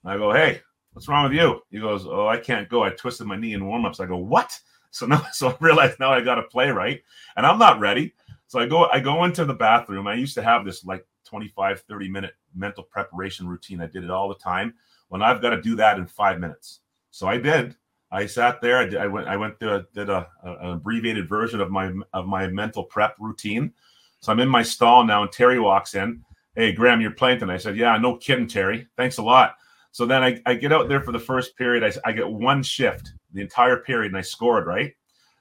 And 0.03 0.13
I 0.13 0.17
go, 0.17 0.31
hey, 0.31 0.61
what's 0.93 1.09
wrong 1.09 1.23
with 1.23 1.33
you? 1.33 1.61
He 1.69 1.79
goes, 1.79 2.07
oh, 2.07 2.25
I 2.25 2.37
can't 2.37 2.69
go. 2.69 2.83
I 2.83 2.89
twisted 2.91 3.27
my 3.27 3.35
knee 3.35 3.53
in 3.53 3.61
warmups. 3.61 3.99
I 3.99 4.05
go, 4.05 4.15
what? 4.15 4.57
So 4.91 5.05
now, 5.05 5.25
so 5.33 5.49
I 5.49 5.57
realize 5.59 5.99
now 5.99 6.11
I 6.11 6.21
got 6.21 6.35
to 6.35 6.43
play 6.43 6.69
right, 6.69 7.01
and 7.35 7.45
I'm 7.45 7.59
not 7.59 7.79
ready. 7.81 8.13
So 8.47 8.59
I 8.59 8.65
go, 8.65 8.85
I 8.85 9.01
go 9.01 9.25
into 9.25 9.43
the 9.43 9.53
bathroom. 9.53 10.07
I 10.07 10.13
used 10.13 10.35
to 10.35 10.41
have 10.41 10.63
this 10.63 10.85
like 10.85 11.05
25, 11.25 11.81
30 11.81 12.09
minute 12.09 12.33
mental 12.55 12.83
preparation 12.83 13.47
routine. 13.47 13.81
I 13.81 13.87
did 13.87 14.05
it 14.05 14.09
all 14.09 14.29
the 14.29 14.35
time. 14.35 14.73
When 15.09 15.21
I've 15.21 15.41
got 15.41 15.51
to 15.51 15.61
do 15.61 15.75
that 15.77 15.97
in 15.97 16.05
five 16.05 16.39
minutes. 16.39 16.81
So 17.11 17.27
I 17.27 17.37
did. 17.37 17.75
I 18.11 18.25
sat 18.25 18.61
there. 18.61 18.77
I, 18.77 18.85
did, 18.85 18.97
I 18.97 19.07
went. 19.07 19.27
I 19.27 19.37
went 19.37 19.59
to 19.59 19.85
did 19.93 20.09
a, 20.09 20.27
a, 20.43 20.51
an 20.53 20.69
abbreviated 20.71 21.27
version 21.27 21.59
of 21.59 21.71
my 21.71 21.91
of 22.13 22.25
my 22.25 22.47
mental 22.47 22.83
prep 22.83 23.15
routine. 23.19 23.73
So 24.21 24.31
I'm 24.31 24.39
in 24.39 24.49
my 24.49 24.63
stall 24.63 25.03
now, 25.03 25.23
and 25.23 25.31
Terry 25.31 25.59
walks 25.59 25.95
in. 25.95 26.23
Hey, 26.55 26.71
Graham, 26.71 27.01
you're 27.01 27.11
playing. 27.11 27.43
I 27.49 27.57
said, 27.57 27.77
Yeah, 27.77 27.97
no 27.97 28.17
kidding, 28.17 28.47
Terry. 28.47 28.87
Thanks 28.97 29.17
a 29.17 29.23
lot. 29.23 29.55
So 29.91 30.05
then 30.05 30.23
I, 30.23 30.41
I 30.45 30.53
get 30.55 30.73
out 30.73 30.89
there 30.89 31.01
for 31.01 31.11
the 31.11 31.19
first 31.19 31.55
period. 31.57 31.83
I, 31.83 32.09
I 32.09 32.11
get 32.11 32.29
one 32.29 32.63
shift 32.63 33.13
the 33.33 33.41
entire 33.41 33.77
period 33.77 34.11
and 34.11 34.17
I 34.17 34.21
scored, 34.21 34.67
right? 34.67 34.93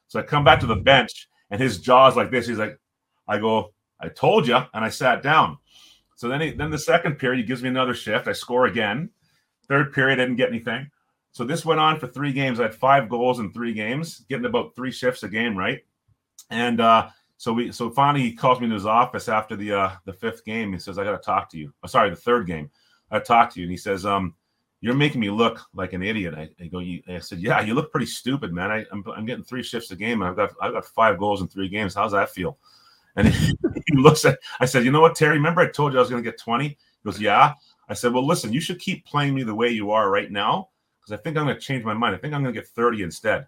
So 0.09 0.19
I 0.21 0.23
come 0.23 0.45
back 0.45 0.61
to 0.61 0.67
the 0.67 0.77
bench 0.77 1.29
and 1.51 1.61
his 1.61 1.79
jaw's 1.79 2.17
like 2.17 2.31
this. 2.31 2.47
He's 2.47 2.59
like, 2.59 2.79
I 3.29 3.39
go, 3.39 3.73
I 4.01 4.09
told 4.09 4.47
you. 4.47 4.57
And 4.75 4.85
I 4.85 4.89
sat 4.89 5.23
down. 5.23 5.59
So 6.17 6.29
then, 6.29 6.41
he, 6.41 6.51
then 6.53 6.71
the 6.71 6.79
second 6.79 7.19
period, 7.19 7.41
he 7.41 7.47
gives 7.47 7.63
me 7.63 7.69
another 7.69 7.95
shift. 7.95 8.29
I 8.29 8.33
score 8.33 8.67
again. 8.67 9.11
Third 9.69 9.93
period, 9.93 10.21
I 10.21 10.25
didn't 10.25 10.37
get 10.37 10.49
anything. 10.49 10.91
So 11.33 11.45
this 11.45 11.65
went 11.65 11.81
on 11.81 11.99
for 11.99 12.07
three 12.07 12.33
games. 12.33 12.61
I 12.61 12.65
had 12.65 12.75
five 12.75 13.09
goals 13.09 13.41
in 13.41 13.53
three 13.53 13.75
games, 13.75 14.25
getting 14.29 14.47
about 14.47 14.75
three 14.75 14.91
shifts 14.91 15.23
a 15.23 15.29
game, 15.29 15.57
right? 15.57 15.85
And 16.51 16.81
uh, 16.81 17.09
so 17.37 17.53
we, 17.53 17.73
so 17.73 17.91
finally 17.91 18.23
he 18.23 18.33
calls 18.33 18.61
me 18.61 18.69
to 18.69 18.75
his 18.75 18.87
office 18.87 19.29
after 19.29 19.57
the 19.57 19.73
uh, 19.73 19.91
the 20.05 20.13
fifth 20.13 20.45
game. 20.45 20.73
He 20.73 20.79
says, 20.79 20.99
"I 20.99 21.05
got 21.05 21.13
to 21.13 21.25
talk 21.25 21.51
to 21.51 21.59
you." 21.59 21.73
Oh, 21.83 21.89
sorry, 21.89 22.11
the 22.11 22.17
third 22.17 22.47
game. 22.47 22.71
I 23.11 23.19
talked 23.19 23.55
to 23.55 23.61
you, 23.61 23.65
and 23.65 23.71
he 23.71 23.77
says, 23.77 24.07
"Um, 24.07 24.35
you're 24.81 24.95
making 24.95 25.21
me 25.21 25.31
look 25.31 25.61
like 25.75 25.93
an 25.93 26.03
idiot. 26.03 26.35
I, 26.35 26.49
I 26.61 26.67
go, 26.67 26.81
you, 26.81 27.03
I 27.09 27.19
said, 27.19 27.41
yeah, 27.41 27.61
you 27.61 27.75
look 27.75 27.91
pretty 27.91 28.07
stupid, 28.07 28.53
man. 28.53 28.71
I, 28.71 28.79
am 28.93 29.03
I'm, 29.07 29.13
I'm 29.13 29.27
getting 29.27 29.45
three 29.45 29.63
shifts 29.63 29.91
a 29.91 29.97
game, 29.97 30.23
and 30.23 30.31
I've 30.31 30.37
got 30.37 30.53
I've 30.61 30.73
got 30.73 30.87
five 30.87 31.19
goals 31.19 31.41
in 31.41 31.49
three 31.49 31.69
games. 31.69 31.95
How's 31.95 32.13
that 32.13 32.31
feel? 32.31 32.59
And 33.17 33.29
he, 33.29 33.47
he 33.87 33.97
looks 33.97 34.25
at. 34.25 34.39
I 34.61 34.67
said, 34.67 34.85
you 34.85 34.91
know 34.91 35.01
what, 35.01 35.15
Terry? 35.15 35.37
Remember 35.37 35.61
I 35.61 35.69
told 35.69 35.93
you 35.93 35.99
I 35.99 36.03
was 36.03 36.11
going 36.11 36.23
to 36.23 36.31
get 36.31 36.39
20? 36.39 36.69
He 36.69 36.77
goes, 37.05 37.21
yeah. 37.21 37.55
I 37.89 37.95
said, 37.95 38.13
well, 38.13 38.27
listen, 38.27 38.53
you 38.53 38.61
should 38.61 38.81
keep 38.81 39.05
playing 39.07 39.35
me 39.35 39.43
the 39.43 39.55
way 39.55 39.69
you 39.69 39.91
are 39.91 40.11
right 40.11 40.31
now, 40.31 40.71
because 41.01 41.19
I 41.19 41.23
think 41.23 41.37
I'm 41.37 41.45
going 41.45 41.57
to 41.57 41.61
change 41.61 41.85
my 41.85 41.95
mind. 41.95 42.15
I 42.15 42.19
think 42.19 42.35
I'm 42.35 42.43
going 42.43 42.55
to 42.55 42.61
get 42.61 42.69
30 42.69 43.03
instead. 43.03 43.47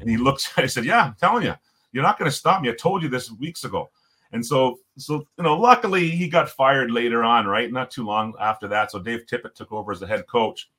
And 0.00 0.08
he 0.08 0.16
looks. 0.16 0.50
I 0.56 0.66
said, 0.66 0.84
yeah, 0.84 1.04
I'm 1.04 1.14
telling 1.14 1.44
you, 1.44 1.54
you're 1.92 2.02
not 2.02 2.18
going 2.18 2.30
to 2.30 2.36
stop 2.36 2.62
me. 2.62 2.70
I 2.70 2.74
told 2.74 3.02
you 3.02 3.08
this 3.08 3.30
weeks 3.32 3.64
ago. 3.64 3.90
And 4.32 4.44
so, 4.44 4.78
so 4.96 5.26
you 5.36 5.44
know, 5.44 5.56
luckily 5.56 6.08
he 6.10 6.28
got 6.28 6.48
fired 6.48 6.90
later 6.90 7.22
on, 7.22 7.46
right? 7.46 7.70
Not 7.70 7.90
too 7.90 8.04
long 8.04 8.34
after 8.40 8.66
that. 8.68 8.90
So 8.90 8.98
Dave 8.98 9.26
Tippett 9.26 9.54
took 9.54 9.72
over 9.72 9.92
as 9.92 10.00
the 10.00 10.06
head 10.06 10.26
coach. 10.26 10.70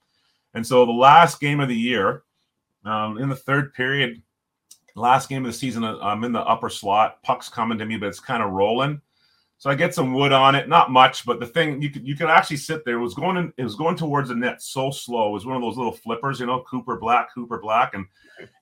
And 0.55 0.65
so 0.65 0.85
the 0.85 0.91
last 0.91 1.39
game 1.39 1.59
of 1.59 1.69
the 1.69 1.75
year, 1.75 2.23
um, 2.85 3.17
in 3.19 3.29
the 3.29 3.35
third 3.35 3.73
period, 3.73 4.21
last 4.95 5.29
game 5.29 5.45
of 5.45 5.51
the 5.51 5.57
season, 5.57 5.83
I'm 5.83 6.23
in 6.23 6.31
the 6.31 6.41
upper 6.41 6.69
slot. 6.69 7.21
Puck's 7.23 7.49
coming 7.49 7.77
to 7.77 7.85
me, 7.85 7.97
but 7.97 8.07
it's 8.07 8.19
kind 8.19 8.43
of 8.43 8.51
rolling. 8.51 9.01
So 9.63 9.69
I 9.69 9.75
get 9.75 9.95
some 9.95 10.13
wood 10.13 10.33
on 10.33 10.55
it, 10.55 10.67
not 10.67 10.91
much, 10.91 11.25
but 11.25 11.39
the 11.39 11.45
thing 11.45 11.81
you 11.81 11.89
could 11.89 12.05
you 12.05 12.17
could 12.17 12.27
actually 12.27 12.57
sit 12.57 12.83
there. 12.83 12.97
It 12.97 13.01
was 13.01 13.13
going 13.13 13.37
in, 13.37 13.53
it 13.55 13.63
was 13.63 13.75
going 13.75 13.95
towards 13.95 14.27
the 14.27 14.35
net 14.35 14.61
so 14.61 14.91
slow. 14.91 15.29
It 15.29 15.31
was 15.31 15.45
one 15.45 15.55
of 15.55 15.61
those 15.61 15.77
little 15.77 15.93
flippers, 15.93 16.41
you 16.41 16.47
know, 16.47 16.65
Cooper 16.69 16.97
Black, 16.97 17.33
Cooper 17.33 17.59
Black, 17.59 17.93
and 17.93 18.05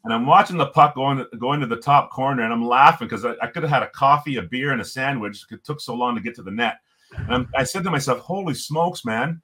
and 0.03 0.13
I'm 0.13 0.27
watching 0.27 0.57
the 0.57 0.67
puck 0.67 0.93
going 0.93 1.25
going 1.39 1.59
to 1.59 1.65
the 1.65 1.77
top 1.77 2.11
corner, 2.11 2.43
and 2.43 2.53
I'm 2.53 2.63
laughing 2.63 3.07
because 3.07 3.25
I, 3.25 3.33
I 3.41 3.47
could 3.47 3.63
have 3.63 3.71
had 3.71 3.81
a 3.81 3.89
coffee, 3.89 4.35
a 4.35 4.43
beer, 4.43 4.73
and 4.73 4.81
a 4.81 4.85
sandwich. 4.85 5.43
It 5.49 5.63
took 5.63 5.81
so 5.81 5.95
long 5.95 6.13
to 6.13 6.21
get 6.21 6.35
to 6.35 6.43
the 6.43 6.51
net. 6.51 6.77
And 7.17 7.33
I'm, 7.33 7.49
I 7.57 7.63
said 7.63 7.83
to 7.85 7.89
myself, 7.89 8.19
"Holy 8.19 8.53
smokes, 8.53 9.03
man! 9.03 9.41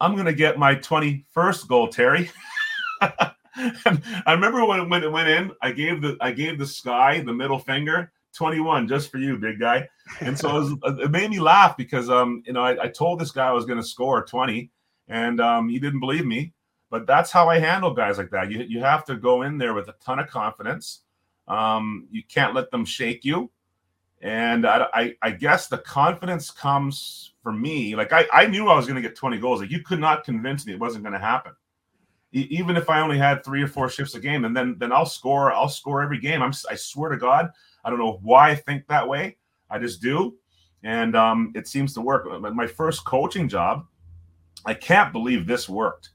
I'm 0.00 0.16
to 0.16 0.32
get 0.32 0.58
my 0.58 0.74
21st 0.74 1.68
goal, 1.68 1.86
Terry." 1.86 2.28
I 3.00 4.32
remember 4.32 4.64
when, 4.64 4.88
when 4.88 5.04
it 5.04 5.12
went 5.12 5.28
in, 5.28 5.52
I 5.62 5.70
gave 5.70 6.02
the 6.02 6.16
I 6.20 6.32
gave 6.32 6.58
the 6.58 6.66
sky 6.66 7.20
the 7.20 7.32
middle 7.32 7.60
finger 7.60 8.10
21 8.38 8.88
just 8.88 9.10
for 9.10 9.18
you, 9.18 9.36
big 9.36 9.58
guy. 9.58 9.88
And 10.20 10.38
so 10.38 10.48
it, 10.48 10.52
was, 10.52 10.74
it 11.00 11.10
made 11.10 11.30
me 11.30 11.40
laugh 11.40 11.76
because, 11.76 12.08
um, 12.08 12.42
you 12.46 12.52
know, 12.52 12.62
I, 12.62 12.84
I 12.84 12.88
told 12.88 13.18
this 13.18 13.32
guy 13.32 13.48
I 13.48 13.52
was 13.52 13.66
going 13.66 13.80
to 13.80 13.86
score 13.86 14.24
20 14.24 14.70
and 15.08 15.40
um, 15.40 15.68
he 15.68 15.78
didn't 15.78 16.00
believe 16.00 16.24
me. 16.24 16.52
But 16.90 17.06
that's 17.06 17.30
how 17.30 17.50
I 17.50 17.58
handle 17.58 17.92
guys 17.92 18.16
like 18.16 18.30
that. 18.30 18.50
You, 18.50 18.60
you 18.60 18.80
have 18.80 19.04
to 19.06 19.16
go 19.16 19.42
in 19.42 19.58
there 19.58 19.74
with 19.74 19.88
a 19.88 19.94
ton 20.00 20.18
of 20.18 20.28
confidence. 20.28 21.02
Um, 21.46 22.08
you 22.10 22.22
can't 22.26 22.54
let 22.54 22.70
them 22.70 22.84
shake 22.84 23.24
you. 23.24 23.50
And 24.22 24.66
I, 24.66 24.86
I, 24.94 25.14
I 25.20 25.30
guess 25.32 25.68
the 25.68 25.78
confidence 25.78 26.50
comes 26.50 27.34
for 27.42 27.52
me. 27.52 27.94
Like 27.94 28.12
I, 28.12 28.26
I 28.32 28.46
knew 28.46 28.68
I 28.68 28.76
was 28.76 28.86
going 28.86 29.00
to 29.00 29.06
get 29.06 29.16
20 29.16 29.38
goals. 29.38 29.60
Like 29.60 29.70
you 29.70 29.82
could 29.82 30.00
not 30.00 30.24
convince 30.24 30.66
me 30.66 30.72
it 30.72 30.80
wasn't 30.80 31.04
going 31.04 31.12
to 31.12 31.18
happen. 31.18 31.52
Even 32.32 32.76
if 32.76 32.90
I 32.90 33.00
only 33.00 33.16
had 33.16 33.42
three 33.42 33.62
or 33.62 33.68
four 33.68 33.88
shifts 33.88 34.14
a 34.14 34.20
game, 34.20 34.44
and 34.44 34.54
then 34.54 34.76
then 34.78 34.92
I'll 34.92 35.06
score. 35.06 35.50
I'll 35.50 35.70
score 35.70 36.02
every 36.02 36.20
game. 36.20 36.42
I'm 36.42 36.52
I 36.70 36.74
swear 36.74 37.08
to 37.08 37.16
God, 37.16 37.48
I 37.88 37.90
don't 37.90 37.98
know 37.98 38.20
why 38.20 38.50
I 38.50 38.54
think 38.54 38.86
that 38.88 39.08
way. 39.08 39.38
I 39.70 39.78
just 39.78 40.02
do. 40.02 40.36
And 40.82 41.16
um, 41.16 41.52
it 41.54 41.66
seems 41.66 41.94
to 41.94 42.02
work. 42.02 42.28
My 42.52 42.66
first 42.66 43.06
coaching 43.06 43.48
job, 43.48 43.86
I 44.66 44.74
can't 44.74 45.10
believe 45.10 45.46
this 45.46 45.70
worked. 45.70 46.10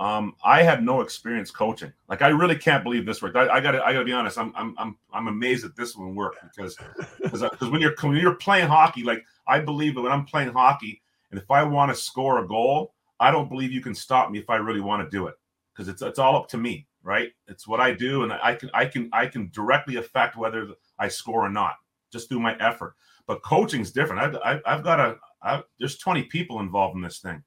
Um, 0.00 0.36
I 0.42 0.62
had 0.62 0.82
no 0.82 1.02
experience 1.02 1.50
coaching. 1.50 1.92
Like 2.08 2.22
I 2.22 2.28
really 2.28 2.56
can't 2.56 2.82
believe 2.82 3.04
this 3.04 3.20
worked. 3.20 3.36
I, 3.36 3.46
I 3.46 3.60
gotta, 3.60 3.84
I 3.84 3.92
gotta 3.92 4.06
be 4.06 4.12
honest. 4.12 4.38
I'm, 4.38 4.54
I'm, 4.56 4.74
I'm, 4.78 4.96
I'm 5.12 5.28
amazed 5.28 5.64
that 5.64 5.76
this 5.76 5.94
one 5.94 6.14
worked 6.14 6.38
because, 6.42 6.78
because, 7.22 7.42
because 7.42 7.68
when 7.68 7.82
you're 7.82 7.94
when 8.00 8.16
you're 8.16 8.36
playing 8.36 8.68
hockey, 8.68 9.02
like 9.02 9.22
I 9.46 9.60
believe 9.60 9.96
that 9.96 10.00
when 10.00 10.12
I'm 10.12 10.24
playing 10.24 10.52
hockey, 10.54 11.02
and 11.30 11.38
if 11.38 11.50
I 11.50 11.62
want 11.62 11.90
to 11.90 11.94
score 11.94 12.42
a 12.42 12.48
goal, 12.48 12.94
I 13.20 13.30
don't 13.30 13.50
believe 13.50 13.70
you 13.70 13.82
can 13.82 13.94
stop 13.94 14.30
me 14.30 14.38
if 14.38 14.48
I 14.48 14.56
really 14.56 14.80
want 14.80 15.04
to 15.04 15.14
do 15.14 15.26
it 15.26 15.34
because 15.74 15.88
it's 15.88 16.00
it's 16.00 16.18
all 16.18 16.36
up 16.36 16.48
to 16.48 16.56
me, 16.56 16.86
right? 17.02 17.30
It's 17.46 17.68
what 17.68 17.80
I 17.80 17.92
do, 17.92 18.22
and 18.22 18.32
I 18.32 18.54
can 18.54 18.70
I 18.72 18.86
can 18.86 19.10
I 19.12 19.26
can 19.26 19.50
directly 19.52 19.96
affect 19.96 20.38
whether 20.38 20.68
I 20.98 21.08
score 21.08 21.44
or 21.44 21.50
not 21.50 21.76
just 22.12 22.28
through 22.28 22.40
my 22.40 22.56
effort. 22.58 22.94
But 23.26 23.42
coaching's 23.42 23.92
different. 23.92 24.22
I've, 24.22 24.40
I've, 24.44 24.62
I've 24.66 24.84
got 24.84 25.00
a, 25.00 25.16
I've, 25.42 25.64
there's 25.78 25.98
20 25.98 26.24
people 26.24 26.60
involved 26.60 26.96
in 26.96 27.02
this 27.02 27.18
thing 27.18 27.42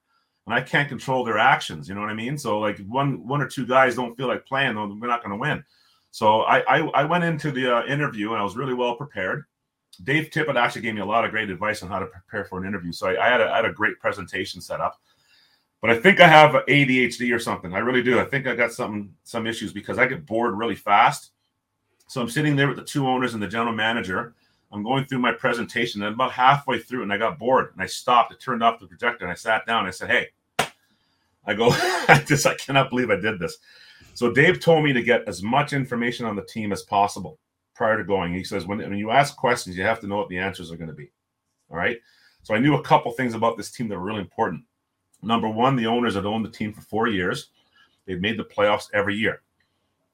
and 0.46 0.56
I 0.56 0.62
can't 0.62 0.90
control 0.90 1.24
their 1.24 1.38
actions. 1.38 1.90
You 1.90 1.96
know 1.96 2.02
what 2.02 2.10
I 2.10 2.16
mean? 2.16 2.38
So 2.38 2.60
like 2.60 2.78
one, 2.88 3.28
one 3.28 3.42
or 3.42 3.48
two 3.48 3.66
guys 3.66 3.96
don't 3.96 4.16
feel 4.16 4.28
like 4.28 4.46
playing, 4.46 4.76
we're 4.76 5.08
not 5.08 5.24
going 5.24 5.32
to 5.32 5.38
win. 5.38 5.64
So 6.12 6.42
I, 6.42 6.60
I, 6.60 6.80
I, 6.90 7.04
went 7.06 7.24
into 7.24 7.52
the 7.52 7.78
uh, 7.78 7.86
interview 7.86 8.32
and 8.32 8.42
I 8.42 8.44
was 8.44 8.58
really 8.58 8.74
well 8.74 8.96
prepared. 8.96 9.46
Dave 10.04 10.30
Tippett 10.30 10.56
actually 10.56 10.82
gave 10.82 10.96
me 10.96 11.02
a 11.02 11.06
lot 11.06 11.24
of 11.24 11.32
great 11.32 11.50
advice 11.50 11.84
on 11.84 11.90
how 11.90 12.00
to 12.00 12.06
prepare 12.06 12.44
for 12.44 12.60
an 12.60 12.68
interview. 12.68 12.92
So 12.92 13.08
I, 13.08 13.26
I, 13.26 13.30
had, 13.30 13.42
a, 13.42 13.52
I 13.52 13.56
had 13.58 13.66
a 13.66 13.74
great 13.74 13.98
presentation 14.00 14.60
set 14.60 14.82
up. 14.82 15.00
But 15.80 15.90
I 15.90 15.98
think 15.98 16.20
I 16.20 16.28
have 16.28 16.52
ADHD 16.68 17.34
or 17.34 17.40
something. 17.40 17.74
I 17.74 17.80
really 17.80 18.04
do. 18.04 18.20
I 18.20 18.26
think 18.26 18.46
I 18.46 18.56
got 18.56 18.72
some 18.72 19.16
some 19.24 19.48
issues 19.48 19.74
because 19.74 19.98
I 19.98 20.06
get 20.06 20.28
bored 20.28 20.56
really 20.56 20.76
fast 20.76 21.32
so 22.12 22.20
I'm 22.20 22.30
sitting 22.30 22.58
there 22.58 22.68
with 22.68 22.76
the 22.76 22.84
two 22.84 23.08
owners 23.08 23.36
and 23.36 23.42
the 23.42 23.48
general 23.48 23.74
manager. 23.74 24.34
I'm 24.70 24.84
going 24.84 25.06
through 25.06 25.20
my 25.20 25.32
presentation, 25.32 26.04
and 26.04 26.14
about 26.14 26.34
halfway 26.34 26.78
through, 26.78 27.04
and 27.04 27.14
I 27.14 27.18
got 27.18 27.40
bored, 27.40 27.70
and 27.72 27.82
I 27.82 27.86
stopped. 27.86 28.34
I 28.34 28.36
turned 28.36 28.62
off 28.62 28.82
the 28.82 28.86
projector, 28.86 29.24
and 29.24 29.32
I 29.32 29.36
sat 29.36 29.66
down. 29.66 29.80
And 29.80 29.88
I 29.88 29.92
said, 29.92 30.10
"Hey," 30.10 30.28
I 31.46 31.54
go, 31.54 31.70
"I 31.72 32.22
just 32.28 32.46
I 32.46 32.56
cannot 32.56 32.90
believe 32.90 33.12
I 33.12 33.16
did 33.16 33.40
this." 33.40 33.60
So 34.14 34.30
Dave 34.30 34.60
told 34.60 34.84
me 34.84 34.92
to 34.92 35.02
get 35.02 35.26
as 35.26 35.42
much 35.42 35.72
information 35.72 36.26
on 36.26 36.36
the 36.36 36.42
team 36.44 36.74
as 36.74 36.82
possible 36.84 37.40
prior 37.76 37.98
to 37.98 38.04
going. 38.04 38.34
He 38.34 38.44
says, 38.44 38.66
when, 38.66 38.80
when 38.80 38.98
you 38.98 39.10
ask 39.12 39.38
questions, 39.38 39.78
you 39.78 39.84
have 39.84 40.02
to 40.02 40.08
know 40.08 40.18
what 40.18 40.28
the 40.28 40.38
answers 40.38 40.70
are 40.70 40.76
going 40.76 40.90
to 40.90 40.94
be. 40.94 41.10
All 41.70 41.78
right. 41.78 41.98
So 42.44 42.54
I 42.54 42.60
knew 42.60 42.76
a 42.76 42.84
couple 42.84 43.10
things 43.14 43.36
about 43.36 43.56
this 43.56 43.72
team 43.72 43.88
that 43.88 43.98
were 43.98 44.06
really 44.06 44.20
important. 44.20 44.64
Number 45.24 45.48
one, 45.48 45.78
the 45.78 45.88
owners 45.88 46.16
had 46.16 46.26
owned 46.26 46.44
the 46.44 46.52
team 46.52 46.74
for 46.74 46.82
four 46.82 47.08
years. 47.08 47.52
They've 48.06 48.20
made 48.20 48.38
the 48.38 48.44
playoffs 48.44 48.90
every 48.94 49.16
year. 49.16 49.44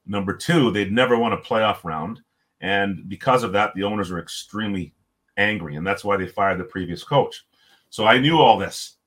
Number 0.08 0.34
two, 0.34 0.72
they'd 0.72 0.92
never 0.92 1.18
won 1.18 1.34
a 1.34 1.38
playoff 1.38 1.84
round. 1.84 2.22
And 2.62 3.08
because 3.08 3.44
of 3.44 3.52
that, 3.54 3.74
the 3.76 3.84
owners 3.84 4.12
are 4.12 4.20
extremely 4.20 4.94
angry. 5.38 5.76
And 5.76 5.86
that's 5.86 6.04
why 6.04 6.18
they 6.18 6.28
fired 6.28 6.60
the 6.60 6.64
previous 6.64 7.04
coach. 7.04 7.46
So 7.90 8.06
I 8.06 8.18
knew 8.18 8.40
all 8.40 8.58
this. 8.58 8.98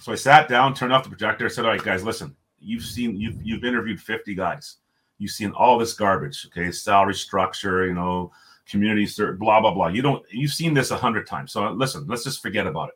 So 0.00 0.12
I 0.12 0.16
sat 0.16 0.48
down, 0.48 0.74
turned 0.74 0.92
off 0.92 1.04
the 1.04 1.08
projector. 1.08 1.48
Said, 1.48 1.64
All 1.64 1.70
right, 1.70 1.82
guys, 1.82 2.04
listen, 2.04 2.36
you've 2.58 2.84
seen, 2.84 3.16
you've, 3.16 3.40
you've 3.42 3.64
interviewed 3.64 4.00
50 4.00 4.34
guys. 4.34 4.76
You've 5.18 5.30
seen 5.30 5.52
all 5.52 5.78
this 5.78 5.94
garbage, 5.94 6.46
okay? 6.46 6.72
Salary 6.72 7.14
structure, 7.14 7.86
you 7.86 7.94
know, 7.94 8.32
community, 8.68 9.06
blah, 9.38 9.60
blah, 9.60 9.72
blah. 9.72 9.88
You 9.88 10.02
don't, 10.02 10.24
you've 10.30 10.52
seen 10.52 10.74
this 10.74 10.90
a 10.90 10.96
hundred 10.96 11.26
times. 11.26 11.52
So 11.52 11.70
listen, 11.70 12.06
let's 12.08 12.24
just 12.24 12.42
forget 12.42 12.66
about 12.66 12.88
it. 12.88 12.94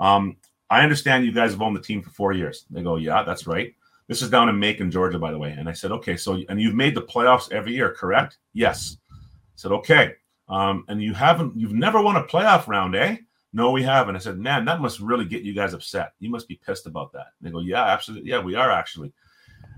Um, 0.00 0.36
I 0.70 0.82
understand 0.82 1.24
you 1.24 1.32
guys 1.32 1.52
have 1.52 1.62
owned 1.62 1.76
the 1.76 1.80
team 1.80 2.02
for 2.02 2.10
four 2.10 2.32
years. 2.32 2.64
They 2.70 2.82
go, 2.82 2.96
Yeah, 2.96 3.22
that's 3.22 3.46
right. 3.46 3.74
This 4.10 4.22
is 4.22 4.28
down 4.28 4.48
in 4.48 4.58
Macon, 4.58 4.90
Georgia, 4.90 5.20
by 5.20 5.30
the 5.30 5.38
way. 5.38 5.54
And 5.56 5.68
I 5.68 5.72
said, 5.72 5.92
okay, 5.92 6.16
so 6.16 6.42
and 6.48 6.60
you've 6.60 6.74
made 6.74 6.96
the 6.96 7.02
playoffs 7.02 7.52
every 7.52 7.74
year, 7.74 7.94
correct? 7.94 8.38
Yes. 8.52 8.96
I 9.12 9.14
said, 9.54 9.70
okay. 9.70 10.14
Um, 10.48 10.84
and 10.88 11.00
you 11.00 11.14
haven't, 11.14 11.56
you've 11.56 11.74
never 11.74 12.02
won 12.02 12.16
a 12.16 12.24
playoff 12.24 12.66
round, 12.66 12.96
eh? 12.96 13.18
No, 13.52 13.70
we 13.70 13.84
haven't. 13.84 14.16
I 14.16 14.18
said, 14.18 14.36
man, 14.36 14.64
that 14.64 14.80
must 14.80 14.98
really 14.98 15.24
get 15.24 15.42
you 15.44 15.54
guys 15.54 15.74
upset. 15.74 16.14
You 16.18 16.28
must 16.28 16.48
be 16.48 16.56
pissed 16.56 16.88
about 16.88 17.12
that. 17.12 17.26
And 17.38 17.46
they 17.46 17.52
go, 17.52 17.60
yeah, 17.60 17.84
absolutely. 17.84 18.28
Yeah, 18.28 18.40
we 18.40 18.56
are 18.56 18.68
actually. 18.68 19.12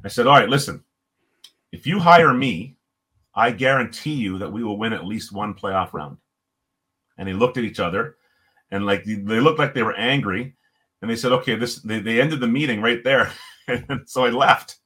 I 0.02 0.08
said, 0.08 0.26
all 0.26 0.38
right, 0.38 0.48
listen, 0.48 0.82
if 1.70 1.86
you 1.86 1.98
hire 1.98 2.32
me, 2.32 2.76
I 3.34 3.50
guarantee 3.50 4.14
you 4.14 4.38
that 4.38 4.50
we 4.50 4.64
will 4.64 4.78
win 4.78 4.94
at 4.94 5.04
least 5.04 5.32
one 5.32 5.52
playoff 5.52 5.92
round. 5.92 6.16
And 7.18 7.28
they 7.28 7.34
looked 7.34 7.58
at 7.58 7.64
each 7.64 7.80
other 7.80 8.16
and 8.70 8.86
like 8.86 9.04
they 9.04 9.40
looked 9.40 9.58
like 9.58 9.74
they 9.74 9.82
were 9.82 9.92
angry. 9.92 10.56
And 11.02 11.10
they 11.10 11.16
said, 11.16 11.32
okay, 11.32 11.54
this 11.54 11.82
they, 11.82 12.00
they 12.00 12.18
ended 12.18 12.40
the 12.40 12.48
meeting 12.48 12.80
right 12.80 13.04
there. 13.04 13.30
so 14.06 14.24
I 14.24 14.30
left. 14.30 14.78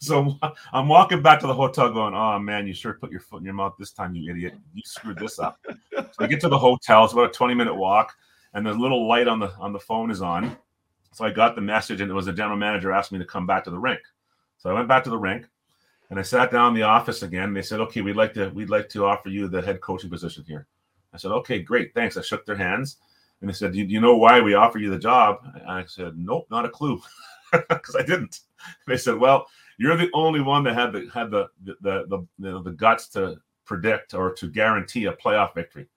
So 0.00 0.36
I'm 0.72 0.88
walking 0.88 1.22
back 1.22 1.38
to 1.40 1.46
the 1.46 1.54
hotel 1.54 1.92
going, 1.92 2.14
oh 2.14 2.38
man, 2.38 2.66
you 2.66 2.74
sure 2.74 2.94
put 2.94 3.12
your 3.12 3.20
foot 3.20 3.38
in 3.38 3.44
your 3.44 3.54
mouth 3.54 3.74
this 3.78 3.92
time, 3.92 4.14
you 4.14 4.30
idiot. 4.30 4.54
You 4.74 4.82
screwed 4.84 5.18
this 5.18 5.38
up. 5.38 5.64
So 5.94 6.06
I 6.18 6.26
get 6.26 6.40
to 6.40 6.48
the 6.48 6.58
hotel, 6.58 7.04
it's 7.04 7.12
about 7.12 7.30
a 7.30 7.32
20 7.32 7.54
minute 7.54 7.74
walk, 7.74 8.12
and 8.54 8.66
the 8.66 8.72
little 8.72 9.06
light 9.06 9.28
on 9.28 9.38
the 9.38 9.52
on 9.58 9.72
the 9.72 9.78
phone 9.78 10.10
is 10.10 10.20
on. 10.20 10.56
So 11.12 11.24
I 11.24 11.30
got 11.30 11.54
the 11.54 11.60
message, 11.60 12.00
and 12.00 12.10
it 12.10 12.14
was 12.14 12.26
the 12.26 12.32
general 12.32 12.56
manager 12.56 12.90
asked 12.90 13.12
me 13.12 13.18
to 13.18 13.24
come 13.24 13.46
back 13.46 13.64
to 13.64 13.70
the 13.70 13.78
rink. 13.78 14.00
So 14.58 14.70
I 14.70 14.72
went 14.72 14.88
back 14.88 15.04
to 15.04 15.10
the 15.10 15.18
rink 15.18 15.46
and 16.12 16.18
I 16.18 16.22
sat 16.22 16.50
down 16.50 16.68
in 16.68 16.74
the 16.74 16.82
office 16.82 17.22
again. 17.22 17.54
They 17.54 17.62
said, 17.62 17.80
okay, 17.80 18.02
we'd 18.02 18.16
like 18.16 18.34
to 18.34 18.50
we'd 18.50 18.68
like 18.68 18.88
to 18.90 19.06
offer 19.06 19.30
you 19.30 19.48
the 19.48 19.62
head 19.62 19.80
coaching 19.80 20.10
position 20.10 20.44
here. 20.46 20.66
I 21.14 21.16
said, 21.16 21.32
okay, 21.32 21.60
great, 21.60 21.94
thanks. 21.94 22.18
I 22.18 22.20
shook 22.20 22.44
their 22.44 22.54
hands 22.54 22.98
and 23.40 23.48
they 23.48 23.54
said, 23.54 23.72
do 23.72 23.78
you 23.78 24.00
know 24.00 24.16
why 24.16 24.40
we 24.40 24.52
offer 24.52 24.78
you 24.78 24.90
the 24.90 24.98
job? 24.98 25.38
And 25.54 25.70
I 25.70 25.84
said, 25.86 26.18
nope, 26.18 26.46
not 26.50 26.66
a 26.66 26.68
clue. 26.68 27.00
because 27.68 27.96
I 27.96 28.02
didn't. 28.02 28.40
They 28.86 28.96
said, 28.96 29.18
"Well, 29.18 29.46
you're 29.78 29.96
the 29.96 30.10
only 30.14 30.40
one 30.40 30.64
that 30.64 30.74
had 30.74 30.92
the 30.92 31.10
had 31.12 31.30
the 31.30 31.48
the 31.64 31.76
the, 31.82 32.26
the, 32.38 32.62
the 32.62 32.72
guts 32.72 33.08
to 33.10 33.36
predict 33.64 34.14
or 34.14 34.32
to 34.34 34.48
guarantee 34.48 35.06
a 35.06 35.12
playoff 35.12 35.54
victory, 35.54 35.88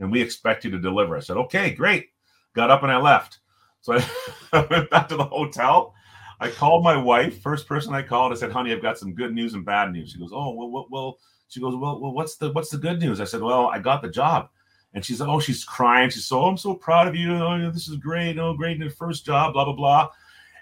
and 0.00 0.10
we 0.10 0.20
expect 0.20 0.64
you 0.64 0.70
to 0.70 0.78
deliver." 0.78 1.16
I 1.16 1.20
said, 1.20 1.36
"Okay, 1.36 1.74
great." 1.74 2.10
Got 2.54 2.70
up 2.70 2.84
and 2.84 2.92
I 2.92 2.98
left. 2.98 3.40
So 3.80 3.98
I 4.52 4.66
went 4.70 4.90
back 4.90 5.08
to 5.08 5.16
the 5.16 5.24
hotel. 5.24 5.94
I 6.40 6.50
called 6.50 6.84
my 6.84 6.96
wife, 6.96 7.40
first 7.42 7.66
person 7.66 7.94
I 7.94 8.02
called. 8.02 8.32
I 8.32 8.36
said, 8.36 8.52
"Honey, 8.52 8.72
I've 8.72 8.82
got 8.82 8.98
some 8.98 9.14
good 9.14 9.34
news 9.34 9.54
and 9.54 9.64
bad 9.64 9.92
news." 9.92 10.12
She 10.12 10.18
goes, 10.18 10.30
"Oh, 10.32 10.52
well, 10.54 10.70
well, 10.70 10.86
well." 10.90 11.18
She 11.48 11.60
goes, 11.60 11.76
"Well, 11.76 12.00
well, 12.00 12.12
what's 12.12 12.36
the 12.36 12.50
what's 12.52 12.70
the 12.70 12.78
good 12.78 13.00
news?" 13.00 13.20
I 13.20 13.24
said, 13.24 13.42
"Well, 13.42 13.68
I 13.68 13.78
got 13.78 14.02
the 14.02 14.08
job." 14.08 14.48
And 14.94 15.04
she's 15.04 15.20
oh, 15.20 15.40
she's 15.40 15.64
crying. 15.64 16.08
She's 16.08 16.24
so, 16.26 16.40
oh, 16.40 16.46
I'm 16.46 16.56
so 16.56 16.74
proud 16.74 17.08
of 17.08 17.16
you. 17.16 17.34
Oh, 17.34 17.70
this 17.72 17.88
is 17.88 17.96
great. 17.96 18.38
Oh, 18.38 18.54
great 18.54 18.78
your 18.78 18.90
first 18.90 19.26
job. 19.26 19.52
Blah 19.52 19.64
blah 19.64 19.74
blah. 19.74 20.08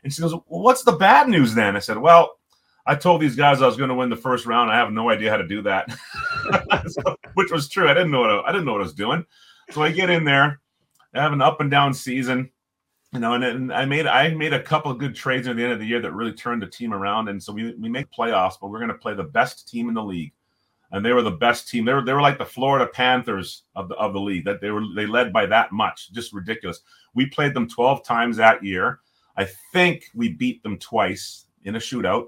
And 0.05 0.12
she 0.12 0.22
goes, 0.22 0.32
Well, 0.32 0.62
what's 0.62 0.84
the 0.84 0.92
bad 0.92 1.28
news 1.28 1.55
then? 1.55 1.76
I 1.76 1.80
said, 1.80 1.98
Well, 1.98 2.38
I 2.86 2.94
told 2.94 3.20
these 3.20 3.36
guys 3.36 3.62
I 3.62 3.66
was 3.66 3.76
going 3.76 3.90
to 3.90 3.94
win 3.94 4.11
the 4.11 4.16
first 4.16 4.46
round. 4.46 4.70
I 4.70 4.76
have 4.76 4.92
no 4.92 5.11
idea 5.11 5.30
how 5.30 5.36
to 5.36 5.46
do 5.46 5.62
that, 5.62 5.90
so, 6.88 7.16
which 7.34 7.53
was 7.53 7.68
true. 7.68 7.88
I 7.88 7.94
didn't 7.94 8.11
know 8.11 8.20
what 8.20 8.30
I, 8.30 8.40
I, 8.40 8.53
didn't 8.53 8.66
know 8.66 8.72
what 8.72 8.80
I 8.80 8.84
was 8.84 8.94
doing. 8.94 9.24
So 9.70 9.82
I 9.82 9.92
get 9.92 10.11
in 10.11 10.24
there, 10.24 10.61
I 11.14 11.22
have 11.22 11.32
an 11.32 11.42
up 11.42 11.61
and 11.61 11.70
down 11.70 11.94
season, 11.94 12.50
you 13.12 13.20
know, 13.20 13.34
and, 13.34 13.44
and 13.44 13.72
I 13.72 13.84
made 13.84 14.07
I 14.07 14.34
made 14.34 14.53
a 14.53 14.62
couple 14.62 14.90
of 14.90 14.98
good 14.98 15.14
trades 15.14 15.46
at 15.46 15.57
the 15.57 15.62
end 15.62 15.72
of 15.72 15.78
the 15.78 15.86
year 15.86 16.00
that 16.00 16.12
really 16.12 16.32
turned 16.32 16.62
the 16.62 16.66
team 16.66 16.92
around. 16.92 17.28
And 17.28 17.40
so 17.40 17.53
we 17.53 17.74
we 17.74 17.88
make 17.88 18.11
playoffs, 18.11 18.55
but 18.61 18.68
we're 18.68 18.78
going 18.78 18.88
to 18.88 18.94
play 18.94 19.14
the 19.14 19.22
best 19.22 19.68
team 19.68 19.88
in 19.88 19.94
the 19.94 20.03
league, 20.03 20.32
and 20.90 21.05
they 21.05 21.12
were 21.12 21.22
the 21.22 21.30
best 21.30 21.68
team. 21.68 21.84
They 21.84 21.92
were 21.92 22.05
they 22.05 22.14
were 22.14 22.22
like 22.22 22.38
the 22.38 22.44
Florida 22.44 22.90
Panthers 22.92 23.62
of 23.76 23.88
the 23.88 23.94
of 23.94 24.12
the 24.12 24.20
league. 24.20 24.44
That 24.44 24.61
they 24.61 24.70
were 24.70 24.82
they 24.96 25.07
led 25.07 25.32
by 25.32 25.46
that 25.46 25.70
much, 25.70 26.11
just 26.12 26.32
ridiculous. 26.32 26.80
We 27.14 27.26
played 27.26 27.55
them 27.55 27.68
twelve 27.68 28.05
times 28.05 28.38
that 28.38 28.64
year 28.64 29.00
I 29.37 29.47
think 29.72 30.05
we 30.14 30.30
beat 30.30 30.62
them 30.62 30.78
twice 30.78 31.47
in 31.64 31.76
a 31.76 31.78
shootout. 31.78 32.26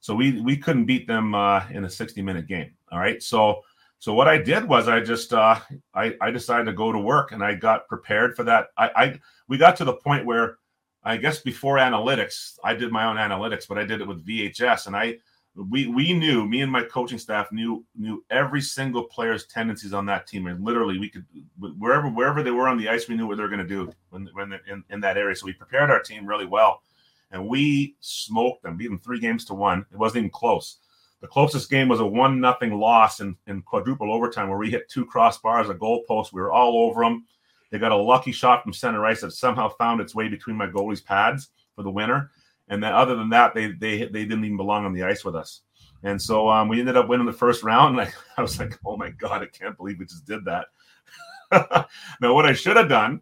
So 0.00 0.14
we 0.14 0.40
we 0.40 0.56
couldn't 0.56 0.86
beat 0.86 1.06
them 1.06 1.34
uh, 1.34 1.62
in 1.70 1.84
a 1.84 1.90
60 1.90 2.22
minute 2.22 2.46
game. 2.46 2.72
All 2.92 2.98
right. 2.98 3.22
So 3.22 3.62
So 3.98 4.14
what 4.14 4.28
I 4.28 4.38
did 4.38 4.64
was 4.64 4.88
I 4.88 5.00
just 5.00 5.32
uh, 5.32 5.58
I 5.94 6.14
I 6.20 6.30
decided 6.30 6.64
to 6.66 6.72
go 6.72 6.92
to 6.92 6.98
work 6.98 7.32
and 7.32 7.42
I 7.42 7.54
got 7.54 7.88
prepared 7.88 8.36
for 8.36 8.44
that. 8.44 8.68
I, 8.76 8.90
I 8.96 9.20
we 9.48 9.58
got 9.58 9.76
to 9.76 9.84
the 9.84 9.94
point 9.94 10.24
where 10.24 10.58
I 11.02 11.16
guess 11.16 11.40
before 11.40 11.76
analytics, 11.76 12.58
I 12.64 12.74
did 12.74 12.92
my 12.92 13.04
own 13.04 13.16
analytics, 13.16 13.66
but 13.68 13.78
I 13.78 13.84
did 13.84 14.00
it 14.00 14.06
with 14.06 14.26
VHS, 14.26 14.86
and 14.86 14.96
I 14.96 15.18
we 15.64 15.88
we 15.88 16.12
knew 16.12 16.46
me 16.46 16.60
and 16.60 16.70
my 16.70 16.84
coaching 16.84 17.18
staff 17.18 17.50
knew 17.50 17.84
knew 17.96 18.24
every 18.30 18.60
single 18.60 19.04
player's 19.04 19.46
tendencies 19.46 19.92
on 19.92 20.06
that 20.06 20.26
team, 20.26 20.46
and 20.46 20.64
literally 20.64 20.98
we 20.98 21.08
could 21.08 21.24
wherever 21.58 22.08
wherever 22.08 22.42
they 22.42 22.50
were 22.50 22.68
on 22.68 22.78
the 22.78 22.88
ice, 22.88 23.08
we 23.08 23.16
knew 23.16 23.26
what 23.26 23.36
they 23.36 23.42
were 23.42 23.48
going 23.48 23.58
to 23.58 23.66
do 23.66 23.92
when 24.10 24.28
when 24.34 24.58
in, 24.68 24.84
in 24.90 25.00
that 25.00 25.16
area. 25.16 25.34
So 25.34 25.46
we 25.46 25.52
prepared 25.52 25.90
our 25.90 26.00
team 26.00 26.26
really 26.26 26.46
well, 26.46 26.82
and 27.32 27.48
we 27.48 27.96
smoked 28.00 28.62
them, 28.62 28.76
beat 28.76 28.88
them 28.88 29.00
three 29.00 29.20
games 29.20 29.44
to 29.46 29.54
one. 29.54 29.84
It 29.92 29.98
wasn't 29.98 30.18
even 30.18 30.30
close. 30.30 30.78
The 31.20 31.26
closest 31.26 31.68
game 31.68 31.88
was 31.88 31.98
a 31.98 32.06
one 32.06 32.40
nothing 32.40 32.78
loss 32.78 33.20
in, 33.20 33.36
in 33.48 33.62
quadruple 33.62 34.12
overtime 34.12 34.48
where 34.48 34.58
we 34.58 34.70
hit 34.70 34.88
two 34.88 35.04
crossbars, 35.04 35.68
a 35.68 35.74
goal 35.74 36.04
post. 36.06 36.32
We 36.32 36.40
were 36.40 36.52
all 36.52 36.88
over 36.88 37.02
them. 37.02 37.26
They 37.70 37.78
got 37.78 37.90
a 37.90 37.96
lucky 37.96 38.30
shot 38.30 38.62
from 38.62 38.72
center 38.72 39.04
ice 39.04 39.22
that 39.22 39.32
somehow 39.32 39.68
found 39.70 40.00
its 40.00 40.14
way 40.14 40.28
between 40.28 40.56
my 40.56 40.68
goalie's 40.68 41.00
pads 41.00 41.48
for 41.74 41.82
the 41.82 41.90
winner. 41.90 42.30
And 42.70 42.82
then 42.82 42.92
other 42.92 43.16
than 43.16 43.30
that, 43.30 43.54
they 43.54 43.72
they 43.72 43.98
they 43.98 44.24
didn't 44.24 44.44
even 44.44 44.56
belong 44.56 44.84
on 44.84 44.92
the 44.92 45.04
ice 45.04 45.24
with 45.24 45.34
us. 45.34 45.62
And 46.02 46.20
so 46.20 46.48
um, 46.48 46.68
we 46.68 46.80
ended 46.80 46.96
up 46.96 47.08
winning 47.08 47.26
the 47.26 47.32
first 47.32 47.62
round. 47.62 47.98
And 47.98 48.08
I, 48.08 48.12
I 48.38 48.42
was 48.42 48.58
like, 48.58 48.78
oh 48.84 48.96
my 48.96 49.10
God, 49.10 49.42
I 49.42 49.46
can't 49.46 49.76
believe 49.76 49.98
we 49.98 50.06
just 50.06 50.26
did 50.26 50.44
that. 50.44 50.66
now, 52.20 52.34
what 52.34 52.46
I 52.46 52.52
should 52.52 52.76
have 52.76 52.88
done, 52.88 53.20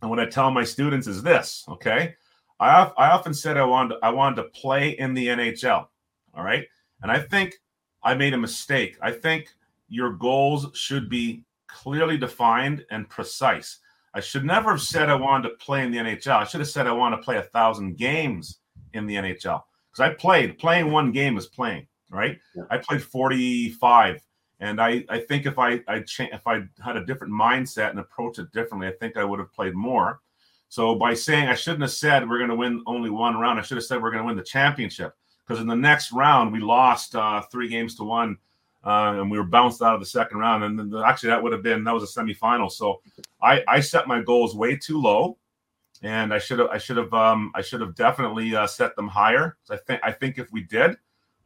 and 0.00 0.10
what 0.10 0.18
I 0.18 0.26
tell 0.26 0.50
my 0.50 0.64
students 0.64 1.06
is 1.06 1.22
this, 1.22 1.64
okay? 1.68 2.14
I, 2.58 2.90
I 2.96 3.10
often 3.10 3.34
said 3.34 3.56
I 3.56 3.64
wanted, 3.64 3.98
I 4.02 4.10
wanted 4.10 4.36
to 4.36 4.48
play 4.48 4.90
in 4.90 5.12
the 5.14 5.26
NHL, 5.28 5.86
all 6.34 6.44
right? 6.44 6.66
And 7.02 7.10
I 7.10 7.18
think 7.18 7.60
I 8.02 8.14
made 8.14 8.32
a 8.32 8.38
mistake. 8.38 8.96
I 9.02 9.12
think 9.12 9.54
your 9.88 10.12
goals 10.12 10.68
should 10.74 11.10
be 11.10 11.44
clearly 11.66 12.16
defined 12.16 12.84
and 12.90 13.08
precise. 13.08 13.78
I 14.14 14.20
should 14.20 14.44
never 14.44 14.70
have 14.70 14.82
said 14.82 15.08
I 15.08 15.14
wanted 15.14 15.50
to 15.50 15.54
play 15.56 15.84
in 15.84 15.92
the 15.92 15.98
NHL. 15.98 16.36
I 16.36 16.44
should 16.44 16.60
have 16.60 16.68
said 16.68 16.86
I 16.86 16.92
want 16.92 17.14
to 17.14 17.22
play 17.22 17.36
a 17.36 17.42
thousand 17.42 17.96
games 17.96 18.59
in 18.94 19.06
the 19.06 19.16
NHL 19.16 19.62
because 19.90 20.00
I 20.00 20.14
played. 20.14 20.58
Playing 20.58 20.90
one 20.90 21.12
game 21.12 21.36
is 21.36 21.46
playing, 21.46 21.86
right? 22.10 22.38
Yeah. 22.54 22.64
I 22.70 22.78
played 22.78 23.02
45, 23.02 24.20
and 24.60 24.80
I 24.80 25.04
I 25.08 25.20
think 25.20 25.46
if 25.46 25.58
I 25.58 25.80
I 25.88 26.00
cha- 26.00 26.28
if 26.32 26.46
I 26.46 26.62
had 26.84 26.96
a 26.96 27.04
different 27.04 27.32
mindset 27.32 27.90
and 27.90 27.98
approach 27.98 28.38
it 28.38 28.52
differently, 28.52 28.88
I 28.88 28.92
think 28.92 29.16
I 29.16 29.24
would 29.24 29.38
have 29.38 29.52
played 29.52 29.74
more. 29.74 30.20
So 30.68 30.94
by 30.94 31.14
saying 31.14 31.48
I 31.48 31.54
shouldn't 31.54 31.82
have 31.82 31.90
said 31.90 32.28
we're 32.28 32.38
going 32.38 32.50
to 32.50 32.56
win 32.56 32.82
only 32.86 33.10
one 33.10 33.36
round, 33.36 33.58
I 33.58 33.62
should 33.62 33.76
have 33.76 33.84
said 33.84 34.00
we're 34.00 34.12
going 34.12 34.22
to 34.22 34.26
win 34.26 34.36
the 34.36 34.42
championship 34.42 35.14
because 35.44 35.60
in 35.60 35.66
the 35.66 35.74
next 35.74 36.12
round 36.12 36.52
we 36.52 36.60
lost 36.60 37.16
uh, 37.16 37.42
three 37.50 37.68
games 37.68 37.96
to 37.96 38.04
one, 38.04 38.38
uh, 38.84 39.16
and 39.16 39.28
we 39.28 39.36
were 39.36 39.44
bounced 39.44 39.82
out 39.82 39.94
of 39.94 40.00
the 40.00 40.06
second 40.06 40.38
round. 40.38 40.62
And 40.62 40.78
then 40.78 40.88
the, 40.88 41.04
actually 41.04 41.30
that 41.30 41.42
would 41.42 41.52
have 41.52 41.64
been 41.64 41.82
that 41.82 41.92
was 41.92 42.04
a 42.04 42.20
semifinal. 42.20 42.70
So 42.70 43.00
I 43.42 43.64
I 43.66 43.80
set 43.80 44.06
my 44.06 44.22
goals 44.22 44.54
way 44.54 44.76
too 44.76 45.00
low, 45.00 45.38
and 46.02 46.32
I 46.32 46.38
should 46.38 46.58
have 46.58 46.68
I 46.68 46.78
should 46.78 46.96
have 46.96 47.12
um, 47.12 47.52
I 47.54 47.62
should 47.62 47.80
have 47.80 47.94
definitely 47.94 48.54
uh, 48.54 48.66
set 48.66 48.96
them 48.96 49.08
higher. 49.08 49.56
I 49.70 49.76
think 49.76 50.00
I 50.02 50.12
think 50.12 50.38
if 50.38 50.50
we 50.52 50.62
did. 50.62 50.96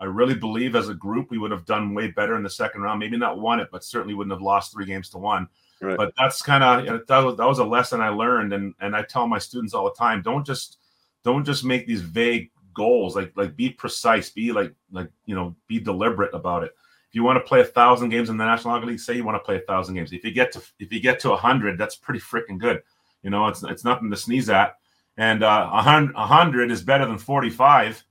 I 0.00 0.06
really 0.06 0.34
believe 0.34 0.74
as 0.74 0.88
a 0.88 0.94
group 0.94 1.30
we 1.30 1.38
would 1.38 1.52
have 1.52 1.64
done 1.64 1.94
way 1.94 2.08
better 2.08 2.34
in 2.36 2.42
the 2.42 2.50
second 2.50 2.82
round. 2.82 2.98
Maybe 2.98 3.16
not 3.16 3.38
won 3.38 3.60
it, 3.60 3.68
but 3.70 3.84
certainly 3.84 4.14
wouldn't 4.14 4.32
have 4.32 4.42
lost 4.42 4.72
three 4.72 4.86
games 4.86 5.08
to 5.10 5.18
one. 5.18 5.48
Right. 5.80 5.96
But 5.96 6.12
that's 6.18 6.42
kind 6.42 6.64
of 6.64 6.84
you 6.84 6.90
know, 6.90 7.00
that, 7.06 7.18
was, 7.18 7.36
that 7.36 7.46
was 7.46 7.58
a 7.60 7.64
lesson 7.64 8.00
I 8.00 8.08
learned, 8.08 8.52
and 8.52 8.74
and 8.80 8.96
I 8.96 9.02
tell 9.02 9.26
my 9.28 9.38
students 9.38 9.72
all 9.72 9.84
the 9.84 9.94
time: 9.94 10.22
don't 10.22 10.44
just 10.44 10.78
don't 11.24 11.44
just 11.44 11.64
make 11.64 11.86
these 11.86 12.02
vague 12.02 12.50
goals 12.74 13.16
like 13.16 13.32
like 13.36 13.56
be 13.56 13.70
precise 13.70 14.28
be 14.28 14.52
like 14.52 14.74
like 14.92 15.08
you 15.26 15.34
know 15.34 15.54
be 15.68 15.78
deliberate 15.78 16.34
about 16.34 16.64
it 16.64 16.72
if 17.08 17.14
you 17.14 17.22
want 17.22 17.36
to 17.36 17.48
play 17.48 17.60
a 17.60 17.64
thousand 17.64 18.08
games 18.08 18.28
in 18.28 18.36
the 18.36 18.44
national 18.44 18.74
hockey 18.74 18.86
league 18.86 19.00
say 19.00 19.14
you 19.14 19.24
want 19.24 19.36
to 19.36 19.44
play 19.44 19.56
a 19.56 19.60
thousand 19.60 19.94
games 19.94 20.12
if 20.12 20.24
you 20.24 20.32
get 20.32 20.52
to 20.52 20.60
if 20.80 20.92
you 20.92 21.00
get 21.00 21.20
to 21.20 21.32
a 21.32 21.36
hundred 21.36 21.78
that's 21.78 21.96
pretty 21.96 22.20
freaking 22.20 22.58
good 22.58 22.82
you 23.24 23.30
know 23.30 23.48
it's 23.48 23.64
it's 23.64 23.84
nothing 23.84 24.10
to 24.10 24.16
sneeze 24.16 24.48
at 24.48 24.76
and 25.16 25.42
uh, 25.42 25.70
a 25.72 25.82
hundred 25.82 26.14
hundred 26.14 26.70
is 26.70 26.82
better 26.82 27.06
than 27.06 27.18
45 27.18 28.04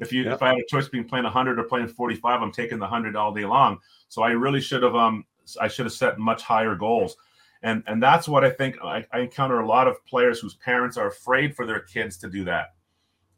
if 0.00 0.12
you 0.12 0.24
yep. 0.24 0.34
if 0.34 0.42
i 0.42 0.48
had 0.48 0.58
a 0.58 0.66
choice 0.68 0.84
between 0.84 1.08
playing 1.08 1.24
100 1.24 1.58
or 1.58 1.64
playing 1.64 1.88
45 1.88 2.42
i'm 2.42 2.52
taking 2.52 2.78
the 2.78 2.84
100 2.84 3.16
all 3.16 3.32
day 3.32 3.46
long 3.46 3.78
so 4.08 4.22
i 4.22 4.30
really 4.30 4.60
should 4.60 4.82
have 4.82 4.94
um 4.94 5.24
i 5.60 5.68
should 5.68 5.86
have 5.86 5.92
set 5.92 6.18
much 6.18 6.42
higher 6.42 6.74
goals 6.74 7.16
and 7.62 7.82
and 7.86 8.02
that's 8.02 8.28
what 8.28 8.44
i 8.44 8.50
think 8.50 8.76
I, 8.84 9.06
I 9.12 9.20
encounter 9.20 9.60
a 9.60 9.66
lot 9.66 9.88
of 9.88 10.04
players 10.04 10.40
whose 10.40 10.54
parents 10.56 10.98
are 10.98 11.06
afraid 11.06 11.54
for 11.54 11.64
their 11.64 11.80
kids 11.80 12.18
to 12.18 12.28
do 12.28 12.44
that 12.44 12.74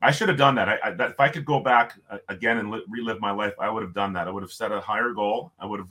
I 0.04 0.10
should 0.10 0.28
have 0.28 0.36
done 0.36 0.54
that. 0.56 0.68
I, 0.68 0.78
I 0.84 0.90
that, 0.90 1.12
if 1.12 1.20
I 1.20 1.30
could 1.30 1.46
go 1.46 1.60
back 1.60 1.94
uh, 2.10 2.18
again 2.28 2.58
and 2.58 2.70
li- 2.70 2.84
relive 2.90 3.20
my 3.20 3.30
life, 3.30 3.54
I 3.58 3.70
would 3.70 3.82
have 3.82 3.94
done 3.94 4.12
that. 4.12 4.28
I 4.28 4.30
would 4.30 4.42
have 4.42 4.52
set 4.52 4.70
a 4.70 4.78
higher 4.78 5.12
goal. 5.12 5.52
I 5.58 5.64
would 5.64 5.80
have 5.80 5.88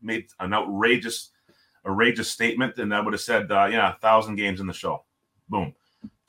made 0.00 0.26
an 0.40 0.54
outrageous, 0.54 1.31
outrageous 1.86 2.30
statement, 2.30 2.78
and 2.78 2.94
I 2.94 3.00
would 3.00 3.12
have 3.12 3.20
said, 3.20 3.50
uh, 3.50 3.68
"Yeah, 3.70 3.92
a 3.92 3.96
thousand 3.96 4.36
games 4.36 4.60
in 4.60 4.66
the 4.66 4.72
show." 4.72 5.04
Boom, 5.48 5.74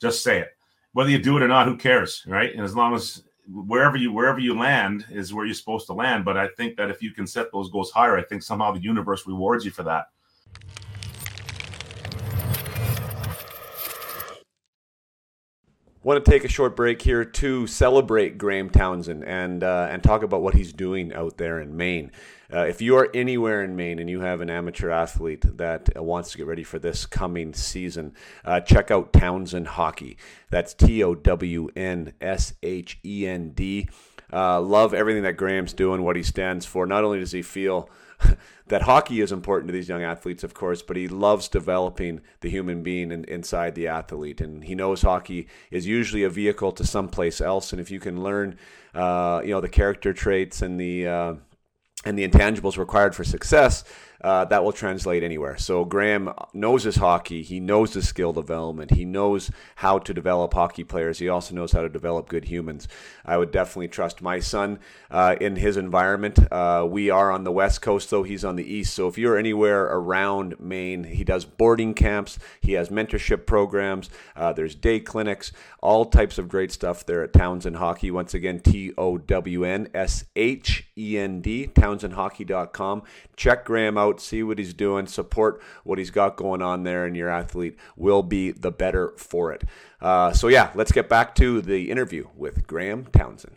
just 0.00 0.22
say 0.22 0.40
it. 0.40 0.56
Whether 0.92 1.10
you 1.10 1.18
do 1.18 1.36
it 1.36 1.42
or 1.42 1.48
not, 1.48 1.66
who 1.66 1.76
cares, 1.76 2.24
right? 2.26 2.52
And 2.52 2.62
as 2.62 2.76
long 2.76 2.94
as 2.94 3.24
wherever 3.48 3.96
you 3.96 4.12
wherever 4.12 4.38
you 4.38 4.58
land 4.58 5.06
is 5.10 5.34
where 5.34 5.44
you're 5.44 5.54
supposed 5.54 5.86
to 5.86 5.92
land. 5.92 6.24
But 6.24 6.36
I 6.36 6.48
think 6.48 6.76
that 6.76 6.90
if 6.90 7.02
you 7.02 7.12
can 7.12 7.26
set 7.26 7.52
those 7.52 7.70
goals 7.70 7.90
higher, 7.90 8.16
I 8.16 8.22
think 8.22 8.42
somehow 8.42 8.72
the 8.72 8.80
universe 8.80 9.26
rewards 9.26 9.64
you 9.64 9.70
for 9.70 9.82
that. 9.84 10.06
Want 16.04 16.22
to 16.22 16.30
take 16.30 16.44
a 16.44 16.48
short 16.48 16.76
break 16.76 17.00
here 17.00 17.24
to 17.24 17.66
celebrate 17.66 18.36
Graham 18.36 18.68
Townshend 18.68 19.24
and 19.24 19.64
uh, 19.64 19.88
and 19.90 20.02
talk 20.02 20.22
about 20.22 20.42
what 20.42 20.52
he's 20.52 20.70
doing 20.70 21.14
out 21.14 21.38
there 21.38 21.58
in 21.62 21.78
Maine. 21.78 22.12
Uh, 22.52 22.66
if 22.66 22.82
you 22.82 22.94
are 22.98 23.08
anywhere 23.14 23.64
in 23.64 23.74
Maine 23.74 23.98
and 23.98 24.10
you 24.10 24.20
have 24.20 24.42
an 24.42 24.50
amateur 24.50 24.90
athlete 24.90 25.56
that 25.56 25.88
wants 25.96 26.32
to 26.32 26.36
get 26.36 26.46
ready 26.46 26.62
for 26.62 26.78
this 26.78 27.06
coming 27.06 27.54
season, 27.54 28.12
uh, 28.44 28.60
check 28.60 28.90
out 28.90 29.14
Townshend 29.14 29.66
Hockey. 29.66 30.18
That's 30.50 30.74
T 30.74 31.02
O 31.02 31.14
W 31.14 31.70
N 31.74 32.12
S 32.20 32.52
H 32.62 32.98
E 33.02 33.26
N 33.26 33.52
D. 33.54 33.88
Uh, 34.30 34.60
love 34.60 34.92
everything 34.92 35.22
that 35.22 35.38
Graham's 35.38 35.72
doing, 35.72 36.02
what 36.02 36.16
he 36.16 36.22
stands 36.22 36.66
for. 36.66 36.84
Not 36.84 37.02
only 37.02 37.20
does 37.20 37.32
he 37.32 37.40
feel 37.40 37.88
that 38.68 38.82
hockey 38.82 39.20
is 39.20 39.32
important 39.32 39.68
to 39.68 39.72
these 39.72 39.88
young 39.88 40.02
athletes, 40.02 40.44
of 40.44 40.54
course, 40.54 40.82
but 40.82 40.96
he 40.96 41.08
loves 41.08 41.48
developing 41.48 42.20
the 42.40 42.50
human 42.50 42.82
being 42.82 43.12
in, 43.12 43.24
inside 43.24 43.74
the 43.74 43.88
athlete. 43.88 44.40
And 44.40 44.64
he 44.64 44.74
knows 44.74 45.02
hockey 45.02 45.48
is 45.70 45.86
usually 45.86 46.22
a 46.22 46.30
vehicle 46.30 46.72
to 46.72 46.84
someplace 46.84 47.40
else. 47.40 47.72
And 47.72 47.80
if 47.80 47.90
you 47.90 48.00
can 48.00 48.22
learn, 48.22 48.58
uh, 48.94 49.42
you 49.44 49.50
know, 49.50 49.60
the 49.60 49.68
character 49.68 50.12
traits 50.12 50.62
and 50.62 50.78
the 50.78 51.06
uh, 51.06 51.34
and 52.04 52.18
the 52.18 52.28
intangibles 52.28 52.76
required 52.76 53.14
for 53.14 53.24
success, 53.24 53.84
uh, 54.24 54.46
that 54.46 54.64
will 54.64 54.72
translate 54.72 55.22
anywhere. 55.22 55.58
So 55.58 55.84
Graham 55.84 56.32
knows 56.54 56.84
his 56.84 56.96
hockey. 56.96 57.42
He 57.42 57.60
knows 57.60 57.92
the 57.92 58.00
skill 58.00 58.32
development. 58.32 58.92
He 58.92 59.04
knows 59.04 59.50
how 59.76 59.98
to 59.98 60.14
develop 60.14 60.54
hockey 60.54 60.82
players. 60.82 61.18
He 61.18 61.28
also 61.28 61.54
knows 61.54 61.72
how 61.72 61.82
to 61.82 61.90
develop 61.90 62.30
good 62.30 62.46
humans. 62.46 62.88
I 63.26 63.36
would 63.36 63.50
definitely 63.50 63.88
trust 63.88 64.22
my 64.22 64.40
son 64.40 64.78
uh, 65.10 65.36
in 65.42 65.56
his 65.56 65.76
environment. 65.76 66.38
Uh, 66.50 66.86
we 66.88 67.10
are 67.10 67.30
on 67.30 67.44
the 67.44 67.52
West 67.52 67.82
Coast, 67.82 68.08
though 68.08 68.22
he's 68.22 68.46
on 68.46 68.56
the 68.56 68.64
East. 68.64 68.94
So 68.94 69.08
if 69.08 69.18
you're 69.18 69.36
anywhere 69.36 69.84
around 69.84 70.58
Maine, 70.58 71.04
he 71.04 71.22
does 71.22 71.44
boarding 71.44 71.92
camps. 71.92 72.38
He 72.62 72.72
has 72.72 72.88
mentorship 72.88 73.44
programs. 73.44 74.08
Uh, 74.34 74.54
there's 74.54 74.74
day 74.74 75.00
clinics. 75.00 75.52
All 75.80 76.06
types 76.06 76.38
of 76.38 76.48
great 76.48 76.72
stuff 76.72 77.04
there 77.04 77.22
at 77.22 77.34
Townshend 77.34 77.76
Hockey. 77.76 78.10
Once 78.10 78.32
again, 78.32 78.60
T 78.60 78.92
O 78.96 79.18
W 79.18 79.64
N 79.64 79.88
S 79.92 80.24
H 80.34 80.86
E 80.96 81.18
N 81.18 81.42
D, 81.42 81.66
townshendhockey.com. 81.66 83.02
Check 83.36 83.66
Graham 83.66 83.98
out 83.98 84.13
out, 84.14 84.20
see 84.20 84.42
what 84.42 84.58
he's 84.58 84.74
doing, 84.74 85.06
support 85.06 85.60
what 85.82 85.98
he's 85.98 86.10
got 86.10 86.36
going 86.36 86.62
on 86.62 86.84
there, 86.84 87.04
and 87.04 87.16
your 87.16 87.28
athlete 87.28 87.76
will 87.96 88.22
be 88.22 88.52
the 88.52 88.70
better 88.70 89.12
for 89.16 89.52
it. 89.52 89.64
Uh, 90.00 90.32
so, 90.32 90.48
yeah, 90.48 90.70
let's 90.74 90.92
get 90.92 91.08
back 91.08 91.34
to 91.36 91.60
the 91.60 91.90
interview 91.90 92.28
with 92.36 92.66
Graham 92.66 93.06
Townshend. 93.12 93.56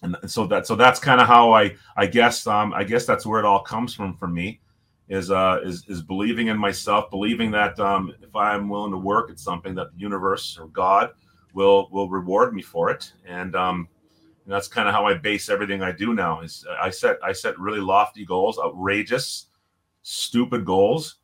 and 0.00 0.16
so 0.28 0.46
that 0.46 0.64
so 0.64 0.76
that's 0.76 1.00
kind 1.00 1.20
of 1.20 1.26
how 1.26 1.52
I 1.52 1.74
I 1.96 2.06
guess 2.06 2.46
um 2.46 2.72
I 2.72 2.84
guess 2.84 3.04
that's 3.04 3.26
where 3.26 3.40
it 3.40 3.44
all 3.44 3.64
comes 3.64 3.92
from 3.92 4.16
for 4.16 4.28
me 4.28 4.60
is 5.08 5.32
uh 5.32 5.58
is 5.64 5.84
is 5.88 6.02
believing 6.02 6.46
in 6.46 6.56
myself 6.56 7.10
believing 7.10 7.50
that 7.50 7.80
um 7.80 8.14
if 8.22 8.32
I'm 8.36 8.68
willing 8.68 8.92
to 8.92 8.96
work 8.96 9.28
at 9.28 9.40
something 9.40 9.74
that 9.74 9.90
the 9.92 9.98
universe 9.98 10.56
or 10.56 10.68
God 10.68 11.10
will 11.52 11.88
will 11.90 12.08
reward 12.08 12.54
me 12.54 12.62
for 12.62 12.90
it 12.90 13.12
and 13.26 13.56
um 13.56 13.88
and 14.48 14.54
that's 14.54 14.66
kind 14.66 14.88
of 14.88 14.94
how 14.94 15.04
I 15.04 15.12
base 15.12 15.50
everything 15.50 15.82
I 15.82 15.92
do 15.92 16.14
now. 16.14 16.40
Is 16.40 16.66
I 16.80 16.88
set 16.88 17.18
I 17.22 17.32
set 17.32 17.58
really 17.58 17.80
lofty 17.80 18.24
goals, 18.24 18.58
outrageous, 18.58 19.48
stupid 20.00 20.64
goals, 20.64 21.16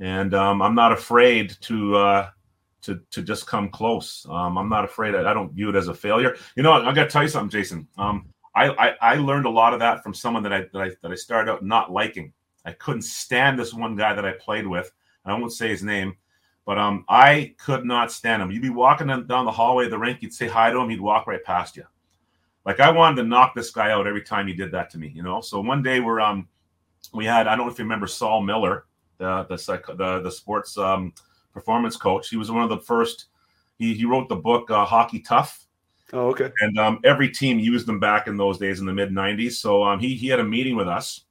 and 0.00 0.34
um, 0.34 0.60
I'm 0.60 0.74
not 0.74 0.90
afraid 0.90 1.56
to 1.60 1.96
uh, 1.96 2.30
to 2.80 3.00
to 3.12 3.22
just 3.22 3.46
come 3.46 3.68
close. 3.68 4.26
Um, 4.28 4.58
I'm 4.58 4.68
not 4.68 4.84
afraid. 4.84 5.14
I, 5.14 5.30
I, 5.30 5.32
don't 5.32 5.52
view 5.52 5.68
it 5.68 5.76
as 5.76 5.86
a 5.86 5.94
failure. 5.94 6.36
You 6.56 6.64
know, 6.64 6.72
I 6.72 6.92
got 6.92 7.04
to 7.04 7.08
tell 7.08 7.22
you 7.22 7.28
something, 7.28 7.50
Jason. 7.50 7.86
Um, 7.96 8.26
I, 8.56 8.70
I, 8.70 8.94
I 9.00 9.14
learned 9.14 9.46
a 9.46 9.50
lot 9.50 9.74
of 9.74 9.78
that 9.78 10.02
from 10.02 10.12
someone 10.12 10.42
that 10.42 10.52
I, 10.52 10.62
that 10.72 10.82
I 10.82 10.90
that 11.02 11.12
I 11.12 11.14
started 11.14 11.52
out 11.52 11.64
not 11.64 11.92
liking. 11.92 12.32
I 12.64 12.72
couldn't 12.72 13.02
stand 13.02 13.60
this 13.60 13.72
one 13.72 13.94
guy 13.94 14.12
that 14.12 14.24
I 14.24 14.32
played 14.32 14.66
with. 14.66 14.90
I 15.24 15.38
won't 15.38 15.52
say 15.52 15.68
his 15.68 15.84
name, 15.84 16.16
but 16.66 16.78
um, 16.78 17.04
I 17.08 17.54
could 17.58 17.84
not 17.84 18.10
stand 18.10 18.42
him. 18.42 18.50
You'd 18.50 18.60
be 18.60 18.70
walking 18.70 19.06
down 19.06 19.44
the 19.44 19.52
hallway 19.52 19.84
of 19.84 19.92
the 19.92 19.98
rink, 19.98 20.20
you'd 20.20 20.34
say 20.34 20.48
hi 20.48 20.72
to 20.72 20.80
him, 20.80 20.88
he'd 20.88 21.00
walk 21.00 21.28
right 21.28 21.44
past 21.44 21.76
you 21.76 21.84
Like 22.64 22.80
I 22.80 22.90
wanted 22.90 23.22
to 23.22 23.28
knock 23.28 23.54
this 23.54 23.70
guy 23.70 23.90
out 23.90 24.06
every 24.06 24.22
time 24.22 24.46
he 24.46 24.52
did 24.52 24.70
that 24.72 24.90
to 24.90 24.98
me, 24.98 25.08
you 25.08 25.22
know. 25.22 25.40
So 25.40 25.60
one 25.60 25.82
day 25.82 26.00
we're 26.00 26.20
um 26.20 26.48
we 27.12 27.24
had 27.24 27.46
I 27.46 27.56
don't 27.56 27.66
know 27.66 27.72
if 27.72 27.78
you 27.78 27.84
remember 27.84 28.06
Saul 28.06 28.42
Miller, 28.42 28.86
the 29.18 29.44
the 29.48 29.56
psych, 29.56 29.86
the, 29.86 30.20
the 30.20 30.30
sports 30.30 30.78
um 30.78 31.12
performance 31.52 31.96
coach. 31.96 32.28
He 32.28 32.36
was 32.36 32.50
one 32.50 32.62
of 32.62 32.70
the 32.70 32.78
first. 32.78 33.26
He 33.78 33.94
he 33.94 34.04
wrote 34.04 34.28
the 34.28 34.36
book 34.36 34.70
uh, 34.70 34.84
Hockey 34.84 35.20
Tough. 35.20 35.66
Oh, 36.12 36.28
okay. 36.28 36.50
And 36.60 36.78
um, 36.78 37.00
every 37.04 37.30
team 37.30 37.58
used 37.58 37.86
them 37.86 37.98
back 37.98 38.26
in 38.26 38.36
those 38.36 38.58
days 38.58 38.80
in 38.80 38.86
the 38.86 38.92
mid 38.92 39.10
'90s. 39.10 39.52
So 39.52 39.82
um, 39.82 39.98
he 39.98 40.14
he 40.14 40.28
had 40.28 40.40
a 40.40 40.44
meeting 40.44 40.76
with 40.76 40.88
us, 40.88 41.24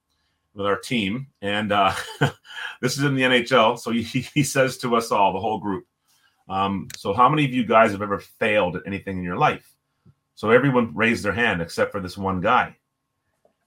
with 0.53 0.65
our 0.65 0.77
team, 0.77 1.27
and 1.41 1.71
uh, 1.71 1.93
this 2.81 2.97
is 2.97 3.03
in 3.03 3.15
the 3.15 3.21
NHL. 3.21 3.79
So 3.79 3.91
he 3.91 4.01
he 4.03 4.43
says 4.43 4.77
to 4.79 4.95
us 4.95 5.11
all, 5.11 5.33
the 5.33 5.39
whole 5.39 5.59
group. 5.59 5.85
Um, 6.49 6.87
so 6.97 7.13
how 7.13 7.29
many 7.29 7.45
of 7.45 7.53
you 7.53 7.65
guys 7.65 7.91
have 7.91 8.01
ever 8.01 8.19
failed 8.19 8.75
at 8.75 8.83
anything 8.85 9.19
in 9.19 9.23
your 9.23 9.37
life? 9.37 9.70
So 10.41 10.49
everyone 10.49 10.95
raised 10.95 11.23
their 11.23 11.33
hand 11.33 11.61
except 11.61 11.91
for 11.91 11.99
this 11.99 12.17
one 12.17 12.41
guy, 12.41 12.75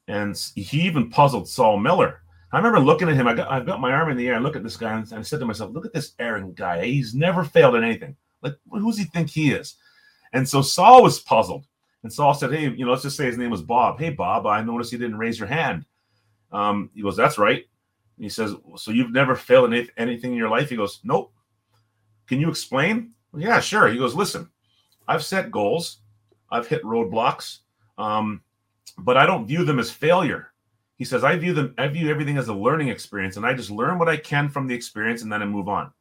and 0.09 0.37
he 0.57 0.81
even 0.81 1.09
puzzled 1.09 1.49
Saul 1.49 1.79
Miller. 1.79 2.23
I 2.51 2.57
remember 2.57 2.81
looking 2.81 3.09
at 3.09 3.15
him. 3.15 3.29
I 3.29 3.35
got 3.35 3.49
I've 3.49 3.65
got 3.65 3.81
my 3.81 3.93
arm 3.93 4.11
in 4.11 4.17
the 4.17 4.27
air. 4.27 4.35
I 4.35 4.39
look 4.39 4.57
at 4.57 4.65
this 4.65 4.77
guy 4.77 4.93
and 4.93 5.07
I 5.15 5.23
said 5.23 5.39
to 5.39 5.47
myself, 5.47 5.73
"Look 5.73 5.87
at 5.87 5.93
this 5.93 6.15
Aaron 6.19 6.53
guy. 6.53 6.85
He's 6.85 7.15
never 7.15 7.45
failed 7.45 7.77
at 7.77 7.85
anything. 7.85 8.17
Like 8.43 8.57
who's 8.69 8.99
he 8.99 9.05
think 9.05 9.31
he 9.31 9.53
is?" 9.53 9.77
And 10.33 10.49
so 10.49 10.63
Saul 10.63 11.05
was 11.05 11.21
puzzled. 11.21 11.65
And 12.03 12.13
Saul 12.13 12.35
said, 12.35 12.53
Hey, 12.53 12.65
you 12.65 12.85
know, 12.85 12.91
let's 12.91 13.05
just 13.05 13.17
say 13.17 13.27
his 13.27 13.39
name 13.39 13.53
was 13.53 13.63
Bob. 13.63 14.01
Hey, 14.01 14.11
Bob, 14.11 14.45
I 14.45 14.61
noticed 14.61 14.91
you 14.91 14.99
didn't 14.99 15.19
raise 15.19 15.39
your 15.39 15.47
hand. 15.47 15.85
Um, 16.51 16.91
he 16.93 17.03
goes, 17.03 17.17
That's 17.17 17.39
right. 17.39 17.65
And 18.17 18.25
he 18.25 18.29
says, 18.29 18.53
So 18.77 18.91
you've 18.91 19.13
never 19.13 19.37
failed 19.37 19.73
in 19.73 19.89
anything 19.97 20.33
in 20.33 20.39
your 20.39 20.51
life? 20.51 20.71
He 20.71 20.77
goes, 20.77 20.99
Nope. 21.05 21.33
Can 22.27 22.41
you 22.41 22.51
explain? 22.51 23.13
Well, 23.31 23.43
yeah, 23.43 23.61
sure. 23.61 23.87
He 23.87 23.97
goes, 23.97 24.17
Listen, 24.17 24.51
I've 25.07 25.25
set 25.25 25.53
goals, 25.53 25.99
I've 26.51 26.69
hit 26.69 26.83
roadblocks, 26.83 27.59
um, 27.99 28.43
but 28.99 29.17
I 29.17 29.27
don't 29.27 29.47
view 29.47 29.65
them 29.65 29.79
as 29.79 29.91
failure. 29.91 30.53
He 30.97 31.05
says, 31.05 31.25
I 31.25 31.37
view 31.37 31.53
them, 31.53 31.75
I 31.77 31.89
view 31.89 32.11
everything 32.11 32.39
as 32.39 32.49
a 32.49 32.55
learning 32.55 32.89
experience, 32.89 33.37
and 33.37 33.45
I 33.45 33.55
just 33.55 33.71
learn 33.71 33.99
what 33.99 34.09
I 34.09 34.17
can 34.17 34.49
from 34.49 34.67
the 34.67 34.75
experience 34.75 35.23
and 35.23 35.33
then 35.33 35.43
I 35.43 35.47
move 35.47 35.69
on. 35.69 35.93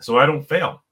So 0.00 0.18
I 0.18 0.26
don't 0.26 0.42
fail. 0.48 0.82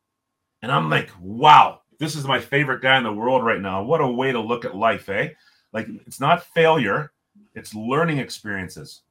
And 0.62 0.70
I'm 0.70 0.90
like, 0.90 1.10
wow, 1.20 1.80
this 1.98 2.14
is 2.14 2.24
my 2.24 2.38
favorite 2.38 2.82
guy 2.82 2.98
in 2.98 3.04
the 3.04 3.12
world 3.12 3.44
right 3.44 3.60
now. 3.60 3.82
What 3.82 4.00
a 4.00 4.06
way 4.06 4.32
to 4.32 4.40
look 4.40 4.64
at 4.64 4.76
life, 4.76 5.08
eh? 5.08 5.30
Like 5.72 5.88
it's 6.06 6.20
not 6.20 6.44
failure, 6.44 7.12
it's 7.54 7.74
learning 7.74 8.18
experiences. 8.18 9.02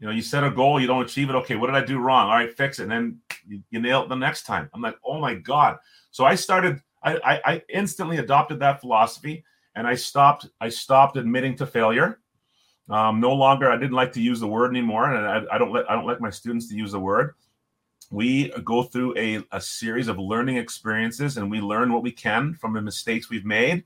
You 0.00 0.08
know, 0.08 0.12
you 0.12 0.22
set 0.22 0.42
a 0.42 0.50
goal, 0.50 0.80
you 0.80 0.88
don't 0.88 1.04
achieve 1.04 1.30
it. 1.30 1.36
Okay, 1.36 1.54
what 1.54 1.68
did 1.68 1.76
I 1.76 1.84
do 1.84 2.00
wrong? 2.00 2.26
All 2.26 2.34
right, 2.34 2.52
fix 2.52 2.80
it. 2.80 2.84
And 2.84 2.92
then 2.92 3.20
you, 3.46 3.62
you 3.70 3.80
nail 3.80 4.02
it 4.02 4.08
the 4.08 4.16
next 4.16 4.42
time. 4.42 4.68
I'm 4.74 4.82
like, 4.82 4.96
oh 5.04 5.20
my 5.20 5.34
God. 5.34 5.76
So 6.10 6.24
I 6.24 6.34
started, 6.34 6.80
I, 7.02 7.16
I, 7.16 7.40
I 7.44 7.62
instantly 7.68 8.18
adopted 8.18 8.58
that 8.60 8.80
philosophy 8.80 9.44
and 9.74 9.86
I 9.86 9.94
stopped, 9.94 10.48
I 10.60 10.68
stopped 10.68 11.16
admitting 11.16 11.56
to 11.56 11.66
failure. 11.66 12.18
Um, 12.88 13.20
no 13.20 13.32
longer, 13.32 13.70
I 13.70 13.76
didn't 13.76 13.92
like 13.92 14.12
to 14.12 14.20
use 14.20 14.40
the 14.40 14.46
word 14.46 14.70
anymore. 14.70 15.14
And 15.14 15.26
I, 15.26 15.54
I 15.54 15.58
don't 15.58 15.72
let, 15.72 15.90
I 15.90 15.94
don't 15.94 16.06
like 16.06 16.20
my 16.20 16.30
students 16.30 16.68
to 16.68 16.76
use 16.76 16.92
the 16.92 17.00
word 17.00 17.34
we 18.12 18.50
go 18.62 18.82
through 18.82 19.16
a, 19.16 19.42
a 19.52 19.60
series 19.60 20.06
of 20.06 20.18
learning 20.18 20.58
experiences 20.58 21.38
and 21.38 21.50
we 21.50 21.60
learn 21.60 21.92
what 21.92 22.02
we 22.02 22.12
can 22.12 22.54
from 22.54 22.74
the 22.74 22.82
mistakes 22.82 23.30
we've 23.30 23.46
made 23.46 23.82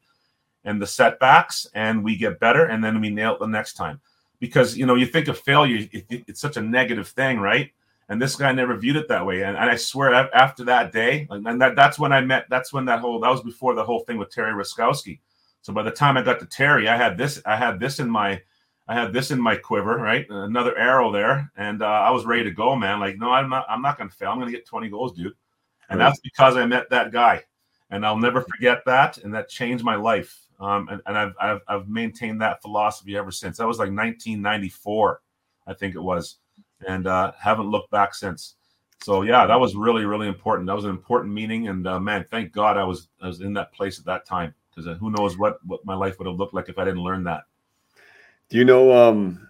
and 0.65 0.83
the 0.83 0.87
setbacks 0.87 1.67
and 1.75 2.03
we 2.03 2.17
get 2.17 2.41
better 2.41 2.67
and 2.67 2.83
then 2.83 3.01
we 3.01 3.09
nail 3.09 3.35
it 3.35 3.39
the 3.39 3.47
next 3.47 3.75
time 3.75 4.01
because 4.41 4.77
you 4.77 4.85
know 4.85 4.97
you 4.97 5.07
think 5.07 5.29
of 5.29 5.39
failure 5.39 5.87
it, 5.93 6.05
it, 6.11 6.25
it's 6.27 6.41
such 6.41 6.57
a 6.57 6.61
negative 6.61 7.09
thing 7.09 7.39
right 7.39 7.71
and 8.09 8.23
this 8.23 8.37
guy 8.37 8.53
never 8.53 8.77
viewed 8.77 8.97
it 8.97 9.09
that 9.09 9.25
way 9.25 9.43
and, 9.43 9.57
and 9.57 9.71
i 9.71 9.77
swear 9.77 10.15
after 10.35 10.65
that 10.65 10.93
day 10.93 11.27
and 11.31 11.61
that, 11.61 11.77
that's 11.77 11.99
when 11.99 12.13
i 12.13 12.21
met 12.21 12.47
that's 12.49 12.73
when 12.73 12.85
that 12.85 13.01
whole 13.01 13.21
that 13.21 13.31
was 13.31 13.43
before 13.43 13.75
the 13.75 13.85
whole 13.85 14.01
thing 14.01 14.19
with 14.19 14.31
terry 14.31 14.53
ruskowski 14.53 15.21
so 15.63 15.73
by 15.73 15.83
the 15.83 15.91
time 15.91 16.17
i 16.17 16.23
got 16.23 16.41
to 16.41 16.47
terry 16.47 16.89
i 16.89 16.97
had 16.97 17.17
this 17.19 17.41
i 17.47 17.57
had 17.57 17.81
this 17.81 17.99
in 17.99 18.09
my 18.09 18.41
I 18.89 18.95
had 18.95 19.13
this 19.13 19.31
in 19.31 19.41
my 19.41 19.57
quiver, 19.57 19.97
right? 19.97 20.27
Another 20.31 20.77
arrow 20.79 21.11
there, 21.11 21.51
and 21.57 21.83
uh, 21.83 21.87
I 21.87 22.11
was 22.11 22.25
ready 22.25 22.45
to 22.45 22.53
go, 22.53 22.77
man. 22.77 23.01
Like, 23.01 23.19
no, 23.19 23.33
I'm 23.33 23.49
not. 23.49 23.67
I'm 23.69 23.83
not 23.83 23.99
going 23.99 24.09
to 24.09 24.15
fail. 24.15 24.31
I'm 24.31 24.39
going 24.39 24.51
to 24.51 24.57
get 24.57 24.67
20 24.67 24.89
goals, 24.91 25.13
dude. 25.13 25.35
And 25.89 25.99
right. 25.99 26.07
that's 26.07 26.21
because 26.21 26.57
I 26.57 26.67
met 26.67 26.89
that 26.91 27.11
guy, 27.11 27.43
and 27.91 28.07
I'll 28.07 28.19
never 28.19 28.43
forget 28.43 28.85
that. 28.87 29.19
And 29.19 29.35
that 29.35 29.49
changed 29.49 29.85
my 29.85 29.97
life. 29.97 30.39
Um, 30.61 30.89
and, 30.89 31.03
and 31.07 31.19
I've, 31.19 31.35
I've 31.41 31.61
I've 31.67 31.89
maintained 31.89 32.41
that 32.43 32.63
philosophy 32.63 33.17
ever 33.17 33.33
since. 33.33 33.59
That 33.59 33.67
was 33.67 33.79
like 33.79 33.91
1994, 33.91 35.21
I 35.67 35.75
think 35.75 35.97
it 35.97 36.03
was, 36.03 36.37
and 36.87 37.07
uh, 37.07 37.33
haven't 37.39 37.71
looked 37.71 37.91
back 37.91 38.15
since. 38.15 38.57
So 39.03 39.23
yeah, 39.23 39.47
that 39.47 39.61
was 39.61 39.77
really 39.77 40.05
really 40.05 40.29
important. 40.29 40.67
That 40.67 40.77
was 40.77 40.85
an 40.85 40.91
important 40.91 41.33
meeting, 41.33 41.69
and 41.69 41.87
uh, 41.87 42.01
man, 42.01 42.25
thank 42.31 42.53
God 42.53 42.77
I 42.77 42.85
was 42.85 43.09
I 43.21 43.29
was 43.29 43.41
in 43.41 43.53
that 43.55 43.73
place 43.73 43.99
at 43.99 44.05
that 44.07 44.27
time 44.27 44.55
because 44.71 44.89
uh, 44.89 44.95
who 44.95 45.11
knows 45.11 45.39
what 45.39 45.59
what 45.67 45.85
my 45.85 45.95
life 45.95 46.19
would 46.19 46.27
have 46.27 46.37
looked 46.37 46.55
like 46.55 46.69
if 46.69 46.79
I 46.79 46.85
didn't 46.85 47.03
learn 47.03 47.25
that. 47.25 47.45
Do 48.49 48.59
you 48.59 48.65
know? 48.65 48.93
Um, 48.93 49.49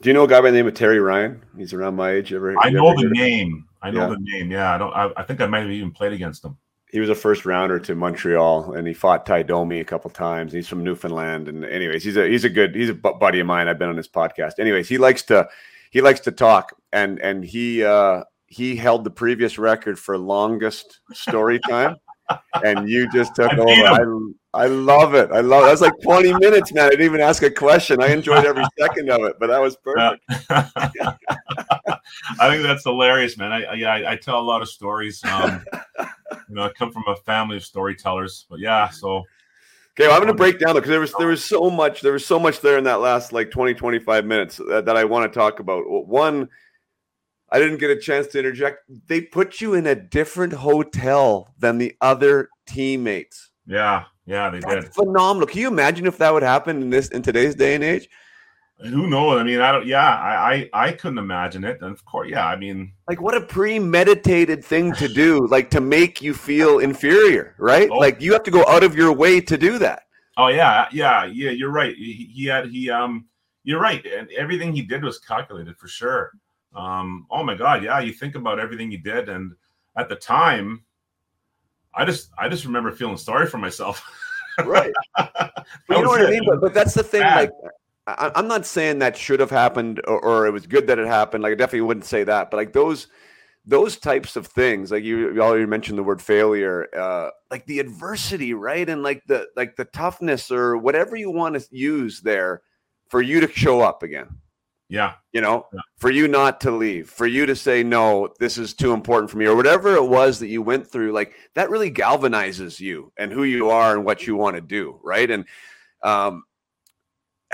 do 0.00 0.10
you 0.10 0.14
know 0.14 0.24
a 0.24 0.28
guy 0.28 0.40
by 0.40 0.50
the 0.50 0.56
name 0.56 0.66
of 0.66 0.74
Terry 0.74 0.98
Ryan? 0.98 1.42
He's 1.56 1.72
around 1.72 1.96
my 1.96 2.10
age. 2.10 2.32
Ever? 2.32 2.54
I 2.58 2.70
know 2.70 2.94
the 2.94 3.08
name. 3.10 3.66
I 3.82 3.90
know 3.90 4.08
yeah. 4.08 4.14
the 4.14 4.18
name. 4.18 4.50
Yeah, 4.50 4.74
I 4.74 4.78
don't. 4.78 4.92
I, 4.92 5.10
I, 5.16 5.22
think 5.22 5.40
I 5.40 5.46
might 5.46 5.60
have 5.60 5.70
even 5.70 5.90
played 5.90 6.12
against 6.12 6.44
him. 6.44 6.56
He 6.90 7.00
was 7.00 7.10
a 7.10 7.14
first 7.14 7.44
rounder 7.44 7.78
to 7.80 7.94
Montreal, 7.94 8.74
and 8.74 8.86
he 8.86 8.94
fought 8.94 9.26
Ty 9.26 9.44
Domi 9.44 9.80
a 9.80 9.84
couple 9.84 10.10
times. 10.10 10.52
He's 10.52 10.68
from 10.68 10.84
Newfoundland, 10.84 11.48
and 11.48 11.64
anyways, 11.64 12.04
he's 12.04 12.16
a 12.16 12.26
he's 12.26 12.44
a 12.44 12.48
good 12.48 12.74
he's 12.74 12.88
a 12.88 12.94
buddy 12.94 13.40
of 13.40 13.46
mine. 13.46 13.68
I've 13.68 13.78
been 13.78 13.88
on 13.88 13.96
his 13.96 14.08
podcast. 14.08 14.58
Anyways, 14.58 14.88
he 14.88 14.98
likes 14.98 15.22
to 15.24 15.48
he 15.94 16.02
likes 16.02 16.20
to 16.20 16.32
talk, 16.32 16.76
and 16.92 17.18
and 17.20 17.42
he 17.42 17.82
uh, 17.82 18.24
he 18.46 18.76
held 18.76 19.04
the 19.04 19.10
previous 19.10 19.58
record 19.58 19.98
for 19.98 20.18
longest 20.18 21.00
story 21.14 21.58
time 21.60 21.96
and 22.64 22.88
you 22.88 23.10
just 23.10 23.34
took 23.34 23.52
I 23.52 23.56
over. 23.56 24.32
I, 24.54 24.64
I 24.64 24.66
love 24.66 25.14
it. 25.14 25.30
I 25.30 25.40
love 25.40 25.62
it. 25.62 25.66
That 25.66 25.70
was 25.72 25.80
like 25.80 26.00
20 26.02 26.32
minutes, 26.34 26.72
man. 26.72 26.86
I 26.86 26.90
didn't 26.90 27.04
even 27.04 27.20
ask 27.20 27.42
a 27.42 27.50
question. 27.50 28.02
I 28.02 28.08
enjoyed 28.08 28.44
every 28.44 28.64
second 28.78 29.10
of 29.10 29.22
it, 29.24 29.36
but 29.38 29.48
that 29.48 29.60
was 29.60 29.76
perfect. 29.76 30.24
I 32.40 32.48
think 32.48 32.62
that's 32.62 32.84
hilarious, 32.84 33.36
man. 33.36 33.52
I, 33.52 33.82
I, 33.82 34.12
I 34.12 34.16
tell 34.16 34.40
a 34.40 34.42
lot 34.42 34.62
of 34.62 34.68
stories. 34.68 35.22
Um, 35.24 35.64
you 36.48 36.54
know, 36.54 36.62
I 36.62 36.70
come 36.70 36.92
from 36.92 37.04
a 37.08 37.16
family 37.16 37.56
of 37.56 37.64
storytellers, 37.64 38.46
but 38.48 38.58
yeah, 38.58 38.88
so. 38.88 39.22
Okay, 39.96 40.08
well, 40.08 40.16
I'm 40.16 40.22
going 40.22 40.32
to 40.32 40.36
break 40.36 40.58
down 40.58 40.74
because 40.74 40.90
there 40.90 40.98
was 40.98 41.12
there 41.18 41.28
was 41.28 41.44
so 41.44 41.70
much 41.70 42.00
there 42.00 42.12
was 42.12 42.26
so 42.26 42.38
much 42.38 42.60
there 42.60 42.76
in 42.78 42.84
that 42.84 43.00
last 43.00 43.32
like 43.32 43.52
20 43.52 43.74
25 43.74 44.24
minutes 44.24 44.56
that, 44.68 44.86
that 44.86 44.96
I 44.96 45.04
want 45.04 45.32
to 45.32 45.38
talk 45.38 45.60
about. 45.60 45.84
One, 45.86 46.48
I 47.50 47.60
didn't 47.60 47.78
get 47.78 47.90
a 47.90 47.96
chance 47.96 48.26
to 48.28 48.40
interject. 48.40 48.80
They 49.06 49.20
put 49.20 49.60
you 49.60 49.74
in 49.74 49.86
a 49.86 49.94
different 49.94 50.52
hotel 50.52 51.54
than 51.58 51.78
the 51.78 51.94
other 52.00 52.48
teammates. 52.66 53.50
Yeah, 53.68 54.06
yeah, 54.26 54.50
they 54.50 54.58
That's 54.58 54.86
did. 54.86 54.94
Phenomenal. 54.94 55.46
Can 55.46 55.60
you 55.60 55.68
imagine 55.68 56.06
if 56.06 56.18
that 56.18 56.32
would 56.32 56.42
happen 56.42 56.82
in 56.82 56.90
this 56.90 57.08
in 57.08 57.22
today's 57.22 57.54
day 57.54 57.76
and 57.76 57.84
age? 57.84 58.08
Who 58.80 59.06
knows? 59.06 59.40
I 59.40 59.44
mean, 59.44 59.60
I 59.60 59.72
don't. 59.72 59.86
Yeah, 59.86 60.06
I, 60.06 60.68
I, 60.74 60.86
I 60.86 60.92
couldn't 60.92 61.18
imagine 61.18 61.64
it. 61.64 61.80
And 61.80 61.92
of 61.92 62.04
course, 62.04 62.28
yeah. 62.28 62.46
I 62.46 62.56
mean, 62.56 62.92
like, 63.08 63.20
what 63.20 63.34
a 63.34 63.40
premeditated 63.40 64.64
thing 64.64 64.92
to 64.94 65.08
do, 65.08 65.46
like 65.50 65.70
to 65.70 65.80
make 65.80 66.20
you 66.20 66.34
feel 66.34 66.80
inferior, 66.80 67.54
right? 67.58 67.88
Oh. 67.90 67.96
Like 67.96 68.20
you 68.20 68.32
have 68.32 68.42
to 68.44 68.50
go 68.50 68.64
out 68.66 68.82
of 68.82 68.96
your 68.96 69.12
way 69.12 69.40
to 69.40 69.56
do 69.56 69.78
that. 69.78 70.02
Oh 70.36 70.48
yeah, 70.48 70.88
yeah, 70.92 71.24
yeah. 71.24 71.50
You're 71.50 71.70
right. 71.70 71.94
He, 71.96 72.30
he 72.34 72.46
had 72.46 72.66
he 72.66 72.90
um. 72.90 73.26
You're 73.66 73.80
right, 73.80 74.04
and 74.04 74.28
everything 74.32 74.74
he 74.74 74.82
did 74.82 75.02
was 75.02 75.18
calculated 75.18 75.78
for 75.78 75.88
sure. 75.88 76.32
Um, 76.74 77.26
oh 77.30 77.42
my 77.42 77.54
God, 77.54 77.82
yeah, 77.82 77.98
you 78.00 78.12
think 78.12 78.34
about 78.34 78.58
everything 78.58 78.90
he 78.90 78.98
did, 78.98 79.30
and 79.30 79.52
at 79.96 80.10
the 80.10 80.16
time, 80.16 80.84
I 81.94 82.04
just 82.04 82.30
I 82.36 82.48
just 82.48 82.64
remember 82.64 82.90
feeling 82.90 83.16
sorry 83.16 83.46
for 83.46 83.58
myself. 83.58 84.02
right. 84.64 84.92
but 85.16 85.52
you 85.88 86.02
know 86.02 86.08
what 86.08 86.20
it. 86.20 86.28
I 86.28 86.30
mean? 86.32 86.42
But, 86.46 86.60
but 86.60 86.74
that's 86.74 86.94
the 86.94 87.02
thing. 87.02 87.22
Bad. 87.22 87.36
Like, 87.36 87.72
I, 88.06 88.32
am 88.34 88.48
not 88.48 88.66
saying 88.66 88.98
that 88.98 89.16
should 89.16 89.40
have 89.40 89.50
happened 89.50 90.00
or, 90.06 90.20
or, 90.20 90.46
it 90.46 90.50
was 90.50 90.66
good 90.66 90.86
that 90.88 90.98
it 90.98 91.06
happened. 91.06 91.42
Like, 91.42 91.52
I 91.52 91.54
definitely 91.54 91.82
wouldn't 91.82 92.04
say 92.04 92.24
that. 92.24 92.50
But 92.50 92.58
like 92.58 92.72
those 92.72 93.06
those 93.66 93.96
types 93.96 94.36
of 94.36 94.46
things, 94.46 94.90
like 94.90 95.04
you, 95.04 95.32
you 95.32 95.40
already 95.40 95.64
mentioned 95.64 95.96
the 95.96 96.02
word 96.02 96.20
failure, 96.20 96.86
uh, 96.94 97.30
like 97.50 97.64
the 97.64 97.78
adversity, 97.78 98.52
right, 98.52 98.88
and 98.88 99.02
like 99.02 99.22
the 99.26 99.46
like 99.56 99.76
the 99.76 99.86
toughness 99.86 100.50
or 100.50 100.76
whatever 100.76 101.16
you 101.16 101.30
want 101.30 101.54
to 101.54 101.66
use 101.70 102.20
there 102.20 102.62
for 103.08 103.22
you 103.22 103.40
to 103.40 103.48
show 103.50 103.80
up 103.80 104.02
again. 104.02 104.28
Yeah. 104.88 105.14
You 105.32 105.40
know, 105.40 105.66
yeah. 105.72 105.80
for 105.96 106.10
you 106.10 106.28
not 106.28 106.60
to 106.62 106.70
leave, 106.70 107.08
for 107.08 107.26
you 107.26 107.46
to 107.46 107.56
say, 107.56 107.82
no, 107.82 108.28
this 108.38 108.58
is 108.58 108.74
too 108.74 108.92
important 108.92 109.30
for 109.30 109.38
me, 109.38 109.46
or 109.46 109.56
whatever 109.56 109.94
it 109.94 110.06
was 110.06 110.38
that 110.40 110.48
you 110.48 110.62
went 110.62 110.86
through, 110.86 111.12
like 111.12 111.34
that 111.54 111.70
really 111.70 111.90
galvanizes 111.90 112.80
you 112.80 113.12
and 113.16 113.32
who 113.32 113.44
you 113.44 113.70
are 113.70 113.96
and 113.96 114.04
what 114.04 114.26
you 114.26 114.36
want 114.36 114.56
to 114.56 114.60
do. 114.60 115.00
Right. 115.02 115.30
And, 115.30 115.46
um, 116.02 116.44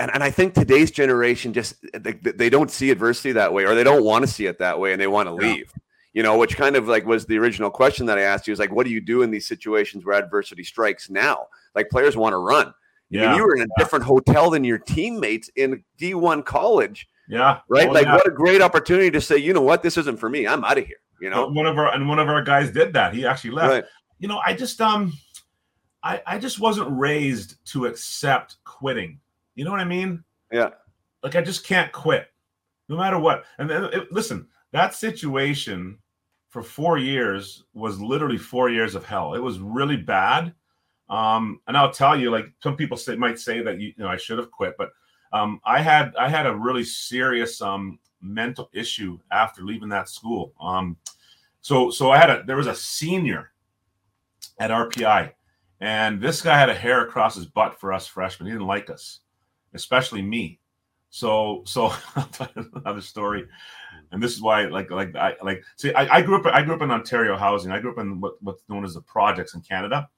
and, 0.01 0.11
and 0.13 0.23
I 0.23 0.31
think 0.31 0.53
today's 0.53 0.91
generation 0.91 1.53
just 1.53 1.75
they, 1.93 2.13
they 2.13 2.49
don't 2.49 2.71
see 2.71 2.91
adversity 2.91 3.31
that 3.33 3.53
way, 3.53 3.65
or 3.65 3.75
they 3.75 3.83
don't 3.83 4.03
want 4.03 4.25
to 4.25 4.31
see 4.31 4.45
it 4.45 4.59
that 4.59 4.79
way, 4.79 4.91
and 4.91 5.01
they 5.01 5.07
want 5.07 5.29
to 5.29 5.45
yeah. 5.45 5.53
leave. 5.53 5.73
You 6.13 6.23
know, 6.23 6.37
which 6.37 6.57
kind 6.57 6.75
of 6.75 6.87
like 6.87 7.05
was 7.05 7.25
the 7.25 7.37
original 7.37 7.69
question 7.69 8.05
that 8.07 8.17
I 8.17 8.23
asked 8.23 8.45
you 8.45 8.51
is 8.51 8.59
like, 8.59 8.71
what 8.71 8.85
do 8.85 8.91
you 8.91 8.99
do 8.99 9.21
in 9.21 9.31
these 9.31 9.47
situations 9.47 10.03
where 10.03 10.17
adversity 10.17 10.63
strikes 10.63 11.09
now? 11.09 11.47
Like 11.73 11.89
players 11.89 12.17
want 12.17 12.33
to 12.33 12.37
run. 12.37 12.73
Yeah. 13.09 13.23
I 13.23 13.27
mean, 13.27 13.37
you 13.37 13.43
were 13.43 13.55
in 13.55 13.61
a 13.61 13.65
yeah. 13.65 13.83
different 13.83 14.03
hotel 14.03 14.49
than 14.49 14.65
your 14.65 14.77
teammates 14.77 15.49
in 15.55 15.83
D1 15.97 16.45
college 16.45 17.07
yeah. 17.31 17.59
Right. 17.69 17.87
Oh, 17.87 17.93
like 17.93 18.05
yeah. 18.05 18.15
what 18.15 18.27
a 18.27 18.31
great 18.31 18.61
opportunity 18.61 19.09
to 19.09 19.21
say, 19.21 19.37
you 19.37 19.53
know 19.53 19.61
what, 19.61 19.81
this 19.81 19.97
isn't 19.97 20.19
for 20.19 20.29
me. 20.29 20.45
I'm 20.45 20.65
out 20.65 20.77
of 20.77 20.85
here. 20.85 20.97
You 21.21 21.29
know, 21.29 21.47
one 21.47 21.65
of 21.65 21.77
our 21.77 21.93
and 21.93 22.09
one 22.09 22.19
of 22.19 22.27
our 22.27 22.43
guys 22.43 22.71
did 22.71 22.91
that. 22.93 23.13
He 23.13 23.25
actually 23.25 23.51
left. 23.51 23.69
Right. 23.69 23.83
You 24.19 24.27
know, 24.27 24.41
I 24.45 24.53
just 24.53 24.81
um 24.81 25.13
I, 26.03 26.21
I 26.27 26.37
just 26.37 26.59
wasn't 26.59 26.89
raised 26.91 27.55
to 27.67 27.85
accept 27.85 28.57
quitting. 28.65 29.20
You 29.55 29.65
know 29.65 29.71
what 29.71 29.79
I 29.79 29.85
mean? 29.85 30.23
Yeah. 30.51 30.69
Like 31.23 31.35
I 31.35 31.41
just 31.41 31.65
can't 31.65 31.91
quit, 31.91 32.27
no 32.89 32.97
matter 32.97 33.19
what. 33.19 33.43
And 33.57 33.69
then, 33.69 33.83
it, 33.85 34.11
listen, 34.11 34.47
that 34.71 34.95
situation 34.95 35.97
for 36.49 36.61
four 36.61 36.97
years 36.97 37.63
was 37.73 37.99
literally 37.99 38.37
four 38.37 38.69
years 38.69 38.95
of 38.95 39.05
hell. 39.05 39.33
It 39.33 39.39
was 39.39 39.59
really 39.59 39.97
bad. 39.97 40.53
Um, 41.09 41.59
and 41.67 41.77
I'll 41.77 41.91
tell 41.91 42.17
you, 42.17 42.31
like 42.31 42.51
some 42.61 42.75
people 42.75 42.97
say, 42.97 43.15
might 43.15 43.39
say 43.39 43.61
that 43.61 43.79
you, 43.79 43.93
you 43.97 44.03
know 44.03 44.07
I 44.07 44.17
should 44.17 44.37
have 44.37 44.51
quit, 44.51 44.75
but 44.77 44.91
um, 45.33 45.59
I 45.65 45.81
had 45.81 46.13
I 46.17 46.29
had 46.29 46.45
a 46.45 46.55
really 46.55 46.83
serious 46.83 47.61
um, 47.61 47.99
mental 48.21 48.69
issue 48.73 49.19
after 49.31 49.63
leaving 49.63 49.89
that 49.89 50.09
school. 50.09 50.53
Um, 50.61 50.97
so 51.61 51.89
so 51.91 52.11
I 52.11 52.17
had 52.17 52.29
a 52.29 52.43
there 52.45 52.55
was 52.55 52.67
a 52.67 52.75
senior 52.75 53.51
at 54.59 54.71
RPI, 54.71 55.31
and 55.79 56.21
this 56.21 56.41
guy 56.41 56.57
had 56.57 56.69
a 56.69 56.75
hair 56.75 57.01
across 57.01 57.35
his 57.35 57.45
butt 57.45 57.79
for 57.79 57.91
us 57.91 58.07
freshmen. 58.07 58.47
He 58.47 58.53
didn't 58.53 58.67
like 58.67 58.89
us, 58.89 59.19
especially 59.73 60.21
me. 60.21 60.59
So 61.09 61.63
so 61.65 61.93
another 62.75 63.01
story, 63.01 63.47
and 64.11 64.23
this 64.23 64.33
is 64.33 64.41
why 64.41 64.65
like 64.65 64.89
like 64.91 65.15
I 65.15 65.35
like 65.43 65.63
see 65.75 65.93
I, 65.93 66.17
I 66.17 66.21
grew 66.21 66.37
up 66.37 66.45
I 66.45 66.61
grew 66.63 66.75
up 66.75 66.81
in 66.81 66.91
Ontario 66.91 67.37
housing. 67.37 67.71
I 67.71 67.79
grew 67.79 67.91
up 67.91 67.99
in 67.99 68.21
what, 68.21 68.41
what's 68.41 68.63
known 68.69 68.85
as 68.85 68.93
the 68.93 69.01
projects 69.01 69.53
in 69.53 69.61
Canada. 69.61 70.09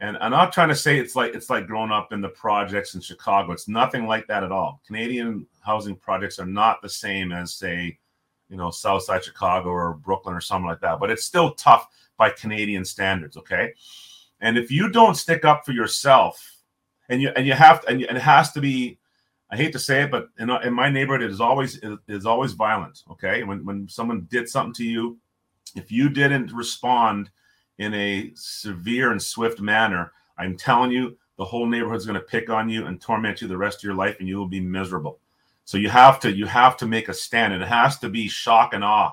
And 0.00 0.18
I'm 0.18 0.32
not 0.32 0.52
trying 0.52 0.68
to 0.68 0.76
say 0.76 0.98
it's 0.98 1.16
like 1.16 1.34
it's 1.34 1.48
like 1.48 1.66
growing 1.66 1.92
up 1.92 2.12
in 2.12 2.20
the 2.20 2.28
projects 2.28 2.94
in 2.94 3.00
Chicago. 3.00 3.52
It's 3.52 3.68
nothing 3.68 4.06
like 4.06 4.26
that 4.26 4.42
at 4.42 4.52
all. 4.52 4.82
Canadian 4.86 5.46
housing 5.60 5.96
projects 5.96 6.38
are 6.38 6.46
not 6.46 6.82
the 6.82 6.88
same 6.88 7.32
as 7.32 7.54
say, 7.54 7.98
you 8.48 8.56
know, 8.56 8.70
Southside 8.70 9.24
Chicago 9.24 9.70
or 9.70 9.94
Brooklyn 9.94 10.34
or 10.34 10.40
something 10.40 10.68
like 10.68 10.80
that. 10.80 10.98
But 10.98 11.10
it's 11.10 11.24
still 11.24 11.54
tough 11.54 11.88
by 12.18 12.30
Canadian 12.30 12.84
standards. 12.84 13.36
Okay, 13.36 13.72
and 14.40 14.58
if 14.58 14.70
you 14.70 14.90
don't 14.90 15.16
stick 15.16 15.44
up 15.44 15.64
for 15.64 15.72
yourself, 15.72 16.53
and 17.08 17.20
you 17.20 17.30
and 17.36 17.46
you 17.46 17.52
have 17.52 17.82
to, 17.82 17.88
and, 17.88 18.02
and 18.02 18.16
it 18.16 18.22
has 18.22 18.52
to 18.52 18.60
be. 18.60 18.98
I 19.50 19.56
hate 19.56 19.72
to 19.72 19.78
say 19.78 20.02
it, 20.02 20.10
but 20.10 20.30
in, 20.38 20.50
in 20.50 20.72
my 20.72 20.88
neighborhood, 20.88 21.22
it 21.22 21.30
is 21.30 21.40
always 21.40 21.76
it 21.76 21.98
is 22.08 22.26
always 22.26 22.52
violent. 22.52 23.02
Okay, 23.10 23.42
when 23.44 23.64
when 23.64 23.88
someone 23.88 24.26
did 24.30 24.48
something 24.48 24.74
to 24.74 24.84
you, 24.84 25.18
if 25.76 25.92
you 25.92 26.08
didn't 26.08 26.52
respond 26.52 27.30
in 27.78 27.92
a 27.94 28.32
severe 28.34 29.12
and 29.12 29.22
swift 29.22 29.60
manner, 29.60 30.12
I'm 30.38 30.56
telling 30.56 30.92
you, 30.92 31.16
the 31.36 31.44
whole 31.44 31.66
neighborhood's 31.66 32.06
going 32.06 32.18
to 32.18 32.26
pick 32.26 32.50
on 32.50 32.68
you 32.68 32.86
and 32.86 33.00
torment 33.00 33.42
you 33.42 33.48
the 33.48 33.56
rest 33.56 33.78
of 33.78 33.84
your 33.84 33.94
life, 33.94 34.16
and 34.18 34.28
you 34.28 34.38
will 34.38 34.48
be 34.48 34.60
miserable. 34.60 35.18
So 35.64 35.78
you 35.78 35.88
have 35.88 36.20
to 36.20 36.32
you 36.32 36.46
have 36.46 36.76
to 36.78 36.86
make 36.86 37.08
a 37.08 37.14
stand, 37.14 37.52
and 37.52 37.62
it 37.62 37.68
has 37.68 37.98
to 38.00 38.08
be 38.08 38.28
shock 38.28 38.74
and 38.74 38.84
awe. 38.84 39.12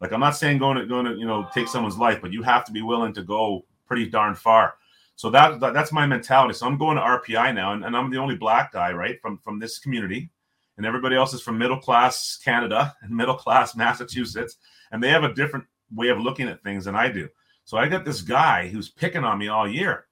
Like 0.00 0.12
I'm 0.12 0.20
not 0.20 0.36
saying 0.36 0.58
going 0.58 0.78
to 0.78 0.86
going 0.86 1.04
to 1.04 1.16
you 1.16 1.26
know 1.26 1.48
take 1.52 1.68
someone's 1.68 1.98
life, 1.98 2.20
but 2.20 2.32
you 2.32 2.42
have 2.42 2.64
to 2.66 2.72
be 2.72 2.82
willing 2.82 3.12
to 3.14 3.22
go 3.22 3.64
pretty 3.86 4.08
darn 4.08 4.34
far. 4.34 4.74
So 5.20 5.28
that, 5.28 5.60
that 5.60 5.74
that's 5.74 5.92
my 5.92 6.06
mentality. 6.06 6.54
So 6.54 6.66
I'm 6.66 6.78
going 6.78 6.96
to 6.96 7.02
RPI 7.02 7.54
now, 7.54 7.74
and, 7.74 7.84
and 7.84 7.94
I'm 7.94 8.10
the 8.10 8.16
only 8.16 8.36
black 8.36 8.72
guy, 8.72 8.90
right, 8.90 9.20
from 9.20 9.36
from 9.36 9.58
this 9.58 9.78
community, 9.78 10.30
and 10.78 10.86
everybody 10.86 11.14
else 11.14 11.34
is 11.34 11.42
from 11.42 11.58
middle 11.58 11.76
class 11.76 12.38
Canada 12.42 12.96
and 13.02 13.14
middle 13.14 13.34
class 13.34 13.76
Massachusetts, 13.76 14.56
and 14.92 15.02
they 15.02 15.10
have 15.10 15.22
a 15.22 15.34
different 15.34 15.66
way 15.94 16.08
of 16.08 16.18
looking 16.18 16.48
at 16.48 16.62
things 16.62 16.86
than 16.86 16.94
I 16.94 17.10
do. 17.12 17.28
So 17.64 17.76
I 17.76 17.86
got 17.86 18.06
this 18.06 18.22
guy 18.22 18.68
who's 18.68 18.88
picking 18.88 19.22
on 19.22 19.36
me 19.36 19.48
all 19.48 19.68
year, 19.68 20.06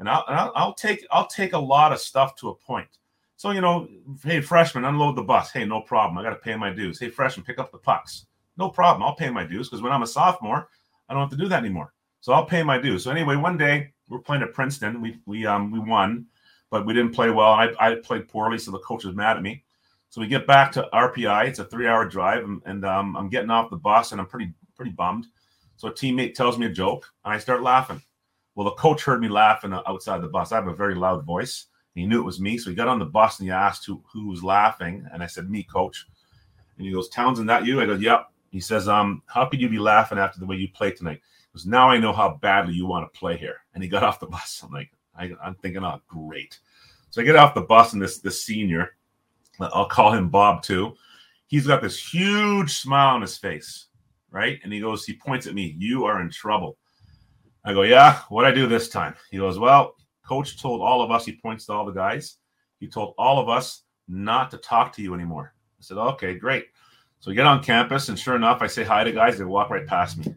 and 0.00 0.06
I'll, 0.06 0.24
I'll, 0.28 0.52
I'll 0.54 0.74
take 0.74 1.06
I'll 1.10 1.28
take 1.28 1.54
a 1.54 1.58
lot 1.58 1.90
of 1.90 1.98
stuff 1.98 2.36
to 2.36 2.50
a 2.50 2.54
point. 2.54 2.98
So 3.36 3.52
you 3.52 3.62
know, 3.62 3.88
hey 4.22 4.42
freshman, 4.42 4.84
unload 4.84 5.16
the 5.16 5.22
bus. 5.22 5.50
Hey, 5.50 5.64
no 5.64 5.80
problem. 5.80 6.18
I 6.18 6.22
got 6.22 6.36
to 6.36 6.44
pay 6.44 6.56
my 6.56 6.70
dues. 6.70 7.00
Hey 7.00 7.08
freshman, 7.08 7.46
pick 7.46 7.58
up 7.58 7.72
the 7.72 7.78
pucks. 7.78 8.26
No 8.58 8.68
problem. 8.68 9.02
I'll 9.02 9.16
pay 9.16 9.30
my 9.30 9.46
dues 9.46 9.70
because 9.70 9.80
when 9.80 9.92
I'm 9.92 10.02
a 10.02 10.06
sophomore, 10.06 10.68
I 11.08 11.14
don't 11.14 11.22
have 11.22 11.30
to 11.30 11.42
do 11.42 11.48
that 11.48 11.60
anymore. 11.60 11.94
So 12.20 12.34
I'll 12.34 12.44
pay 12.44 12.62
my 12.62 12.76
dues. 12.76 13.02
So 13.02 13.10
anyway, 13.10 13.36
one 13.36 13.56
day 13.56 13.94
we're 14.12 14.20
playing 14.20 14.42
at 14.42 14.52
Princeton. 14.52 15.00
We 15.00 15.18
we 15.26 15.46
um 15.46 15.70
we 15.70 15.78
won, 15.78 16.26
but 16.70 16.86
we 16.86 16.92
didn't 16.92 17.14
play 17.14 17.30
well. 17.30 17.52
I 17.52 17.72
I 17.80 17.94
played 17.96 18.28
poorly, 18.28 18.58
so 18.58 18.70
the 18.70 18.78
coach 18.78 19.04
was 19.04 19.16
mad 19.16 19.36
at 19.36 19.42
me. 19.42 19.64
So 20.10 20.20
we 20.20 20.26
get 20.26 20.46
back 20.46 20.70
to 20.72 20.88
RPI. 20.92 21.48
It's 21.48 21.58
a 21.58 21.64
three-hour 21.64 22.06
drive, 22.06 22.44
and, 22.44 22.60
and 22.66 22.84
um, 22.84 23.16
I'm 23.16 23.30
getting 23.30 23.50
off 23.50 23.70
the 23.70 23.76
bus, 23.76 24.12
and 24.12 24.20
I'm 24.20 24.26
pretty 24.26 24.52
pretty 24.76 24.92
bummed. 24.92 25.26
So 25.76 25.88
a 25.88 25.92
teammate 25.92 26.34
tells 26.34 26.58
me 26.58 26.66
a 26.66 26.70
joke, 26.72 27.06
and 27.24 27.32
I 27.32 27.38
start 27.38 27.62
laughing. 27.62 28.02
Well, 28.54 28.66
the 28.66 28.72
coach 28.72 29.02
heard 29.02 29.22
me 29.22 29.28
laughing 29.28 29.72
outside 29.72 30.20
the 30.20 30.28
bus. 30.28 30.52
I 30.52 30.56
have 30.56 30.68
a 30.68 30.74
very 30.74 30.94
loud 30.94 31.24
voice. 31.24 31.66
He 31.94 32.06
knew 32.06 32.20
it 32.20 32.26
was 32.26 32.40
me, 32.40 32.58
so 32.58 32.70
he 32.70 32.76
got 32.76 32.88
on 32.88 32.98
the 32.98 33.06
bus 33.06 33.38
and 33.38 33.48
he 33.48 33.52
asked 33.52 33.86
who 33.86 34.02
who 34.12 34.28
was 34.28 34.44
laughing, 34.44 35.06
and 35.12 35.22
I 35.22 35.26
said, 35.26 35.50
"Me, 35.50 35.62
coach." 35.62 36.06
And 36.76 36.86
he 36.86 36.92
goes, 36.92 37.08
"Townshend, 37.08 37.48
that 37.48 37.64
you?" 37.64 37.80
I 37.80 37.86
go, 37.86 37.94
"Yep." 37.94 38.28
He 38.50 38.60
says, 38.60 38.88
"Um, 38.88 39.22
how 39.26 39.46
could 39.46 39.60
you 39.60 39.70
be 39.70 39.78
laughing 39.78 40.18
after 40.18 40.38
the 40.38 40.46
way 40.46 40.56
you 40.56 40.68
played 40.68 40.96
tonight?" 40.96 41.22
Because 41.52 41.66
now 41.66 41.88
I 41.88 41.98
know 41.98 42.12
how 42.12 42.38
badly 42.40 42.74
you 42.74 42.86
want 42.86 43.12
to 43.12 43.18
play 43.18 43.36
here. 43.36 43.56
And 43.74 43.82
he 43.82 43.88
got 43.88 44.02
off 44.02 44.20
the 44.20 44.26
bus. 44.26 44.62
I'm 44.64 44.72
like, 44.72 44.90
I, 45.16 45.30
I'm 45.44 45.54
thinking, 45.56 45.84
oh, 45.84 46.00
great. 46.06 46.58
So 47.10 47.20
I 47.20 47.24
get 47.24 47.36
off 47.36 47.54
the 47.54 47.60
bus, 47.60 47.92
and 47.92 48.00
this 48.00 48.18
this 48.18 48.42
senior, 48.42 48.96
uh, 49.60 49.68
I'll 49.74 49.88
call 49.88 50.12
him 50.12 50.30
Bob 50.30 50.62
too. 50.62 50.94
He's 51.46 51.66
got 51.66 51.82
this 51.82 51.98
huge 51.98 52.72
smile 52.72 53.14
on 53.14 53.20
his 53.20 53.36
face 53.36 53.88
right? 54.32 54.58
And 54.64 54.72
he 54.72 54.80
goes, 54.80 55.04
he 55.04 55.12
points 55.14 55.46
at 55.46 55.54
me, 55.54 55.76
you 55.78 56.04
are 56.04 56.20
in 56.20 56.30
trouble. 56.30 56.78
I 57.64 57.72
go, 57.72 57.82
yeah, 57.82 58.20
what 58.28 58.44
I 58.44 58.50
do 58.50 58.66
this 58.66 58.88
time? 58.88 59.14
He 59.30 59.36
goes, 59.36 59.58
well, 59.58 59.94
coach 60.26 60.60
told 60.60 60.80
all 60.80 61.02
of 61.02 61.12
us, 61.12 61.24
he 61.24 61.32
points 61.32 61.66
to 61.66 61.74
all 61.74 61.84
the 61.84 61.92
guys, 61.92 62.38
he 62.80 62.88
told 62.88 63.14
all 63.18 63.38
of 63.38 63.48
us 63.48 63.82
not 64.08 64.50
to 64.50 64.58
talk 64.58 64.92
to 64.94 65.02
you 65.02 65.14
anymore. 65.14 65.54
I 65.78 65.82
said, 65.82 65.98
okay, 65.98 66.34
great. 66.34 66.66
So 67.20 67.30
we 67.30 67.36
get 67.36 67.46
on 67.46 67.62
campus, 67.62 68.08
and 68.08 68.18
sure 68.18 68.34
enough, 68.34 68.62
I 68.62 68.66
say 68.66 68.82
hi 68.82 69.04
to 69.04 69.12
guys, 69.12 69.38
they 69.38 69.44
walk 69.44 69.70
right 69.70 69.86
past 69.86 70.18
me. 70.18 70.34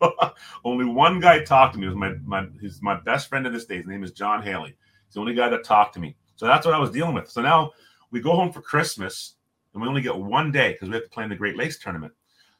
only 0.64 0.84
one 0.84 1.20
guy 1.20 1.42
talked 1.42 1.74
to 1.74 1.80
me. 1.80 1.86
It 1.86 1.90
was 1.90 1.96
my 1.96 2.14
my 2.24 2.46
he's 2.60 2.82
my 2.82 3.00
best 3.00 3.28
friend 3.28 3.44
to 3.44 3.50
this 3.50 3.64
day. 3.64 3.78
His 3.78 3.86
name 3.86 4.04
is 4.04 4.12
John 4.12 4.42
Haley. 4.42 4.76
He's 5.06 5.14
the 5.14 5.20
only 5.20 5.34
guy 5.34 5.48
that 5.48 5.64
talked 5.64 5.94
to 5.94 6.00
me. 6.00 6.16
So 6.36 6.46
that's 6.46 6.66
what 6.66 6.74
I 6.74 6.78
was 6.78 6.90
dealing 6.90 7.14
with. 7.14 7.30
So 7.30 7.40
now 7.42 7.72
we 8.10 8.20
go 8.20 8.32
home 8.32 8.52
for 8.52 8.60
Christmas, 8.60 9.34
and 9.72 9.82
we 9.82 9.88
only 9.88 10.02
get 10.02 10.16
one 10.16 10.50
day 10.50 10.72
because 10.72 10.88
we 10.88 10.94
have 10.94 11.04
to 11.04 11.10
play 11.10 11.24
in 11.24 11.30
the 11.30 11.36
Great 11.36 11.56
Lakes 11.56 11.78
tournament. 11.78 12.12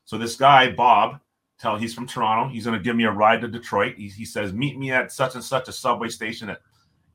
So 0.05 0.18
this 0.18 0.37
guy, 0.37 0.70
Bob, 0.70 1.20
tell 1.59 1.76
he's 1.76 1.95
from 1.95 2.07
Toronto. 2.07 2.53
He's 2.53 2.64
going 2.64 2.78
to 2.78 2.82
give 2.82 2.97
me 2.97 3.05
a 3.05 3.11
ride 3.11 3.41
to 3.41 3.49
Detroit. 3.49 3.97
He, 3.97 4.09
he 4.09 4.24
says, 4.24 4.53
meet 4.53 4.78
me 4.78 4.93
at 4.93 5.12
such 5.12 5.35
and 5.35 5.43
such 5.43 5.68
a 5.68 5.72
subway 5.72 6.09
station 6.09 6.51
at 6.51 6.61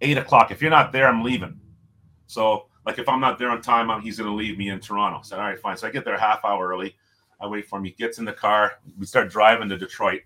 eight 0.02 0.18
o'clock. 0.18 0.52
If 0.52 0.62
you're 0.62 0.72
not 0.72 0.92
there, 0.92 1.08
I'm 1.08 1.24
leaving. 1.24 1.60
So 2.28 2.68
like 2.86 2.98
if 2.98 3.08
I'm 3.08 3.20
not 3.20 3.38
there 3.38 3.52
on 3.52 3.62
time, 3.62 3.92
I'm, 3.92 4.02
he's 4.02 4.18
going 4.18 4.30
to 4.30 4.36
leave 4.36 4.58
me 4.58 4.70
in 4.70 4.80
Toronto. 4.80 5.22
Said, 5.22 5.40
all 5.40 5.46
right, 5.46 5.60
fine. 5.60 5.78
So 5.78 5.88
I 5.88 5.92
get 5.92 6.06
there 6.06 6.16
a 6.16 6.20
half 6.20 6.44
hour 6.44 6.68
early. 6.68 6.96
I 7.40 7.48
wait 7.48 7.68
for 7.68 7.80
him. 7.80 7.86
He 7.86 7.92
gets 7.92 8.20
in 8.20 8.26
the 8.26 8.34
car. 8.34 8.74
We 8.98 9.06
start 9.06 9.30
driving 9.30 9.70
to 9.70 9.78
Detroit, 9.78 10.22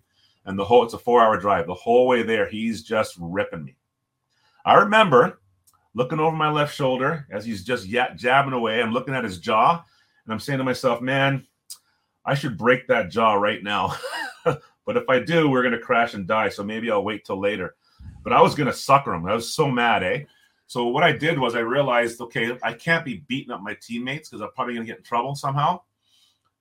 and 0.45 0.57
the 0.57 0.66
whole 0.66 0.84
it's 0.84 0.93
a 0.93 0.97
four 0.97 1.22
hour 1.22 1.38
drive. 1.38 1.68
The 1.68 1.74
whole 1.74 2.07
way 2.07 2.24
there, 2.24 2.47
he's 2.47 2.84
just 2.84 3.16
ripping 3.20 3.64
me. 3.64 3.76
I 4.66 4.76
remember 4.76 5.39
looking 5.93 6.20
over 6.20 6.36
my 6.36 6.49
left 6.49 6.76
shoulder 6.76 7.28
as 7.32 7.45
he's 7.45 7.64
just 7.64 7.88
jabbing 7.88 8.53
away. 8.53 8.82
I'm 8.82 8.93
looking 8.93 9.14
at 9.14 9.24
his 9.24 9.39
jaw, 9.39 9.84
and 10.26 10.34
I'm 10.34 10.39
saying 10.39 10.59
to 10.59 10.64
myself, 10.64 11.01
man, 11.01 11.45
I 12.26 12.36
should 12.36 12.57
break 12.57 12.88
that 12.88 13.09
jaw 13.11 13.34
right 13.34 13.61
now. 13.61 13.95
but 14.43 14.97
if 14.97 15.07
I 15.09 15.20
do, 15.20 15.49
we're 15.49 15.61
to 15.74 15.80
crash 15.80 16.14
and 16.14 16.28
die. 16.28 16.49
So 16.49 16.64
maybe 16.64 16.89
I'll 16.89 17.03
wait 17.03 17.26
till 17.26 17.39
later. 17.39 17.76
But 18.24 18.34
I 18.34 18.41
was 18.41 18.55
to 18.68 18.74
sucker 18.74 19.14
him. 19.14 19.26
I 19.26 19.36
was 19.36 19.53
so 19.53 19.70
mad, 19.70 20.03
eh? 20.03 20.24
So 20.68 20.88
what 20.88 21.03
I 21.03 21.11
did 21.11 21.38
was 21.38 21.55
I 21.55 21.59
realized, 21.59 22.22
okay, 22.22 22.57
I 22.64 22.74
can't 22.74 23.05
be 23.05 23.24
beating 23.28 23.51
up 23.51 23.61
my 23.61 23.78
teammates 23.82 24.30
because 24.30 24.41
I'm 24.41 24.51
probably 24.55 24.76
to 24.86 24.91
get 24.91 24.99
in 24.99 25.03
trouble 25.03 25.36
somehow. 25.36 25.82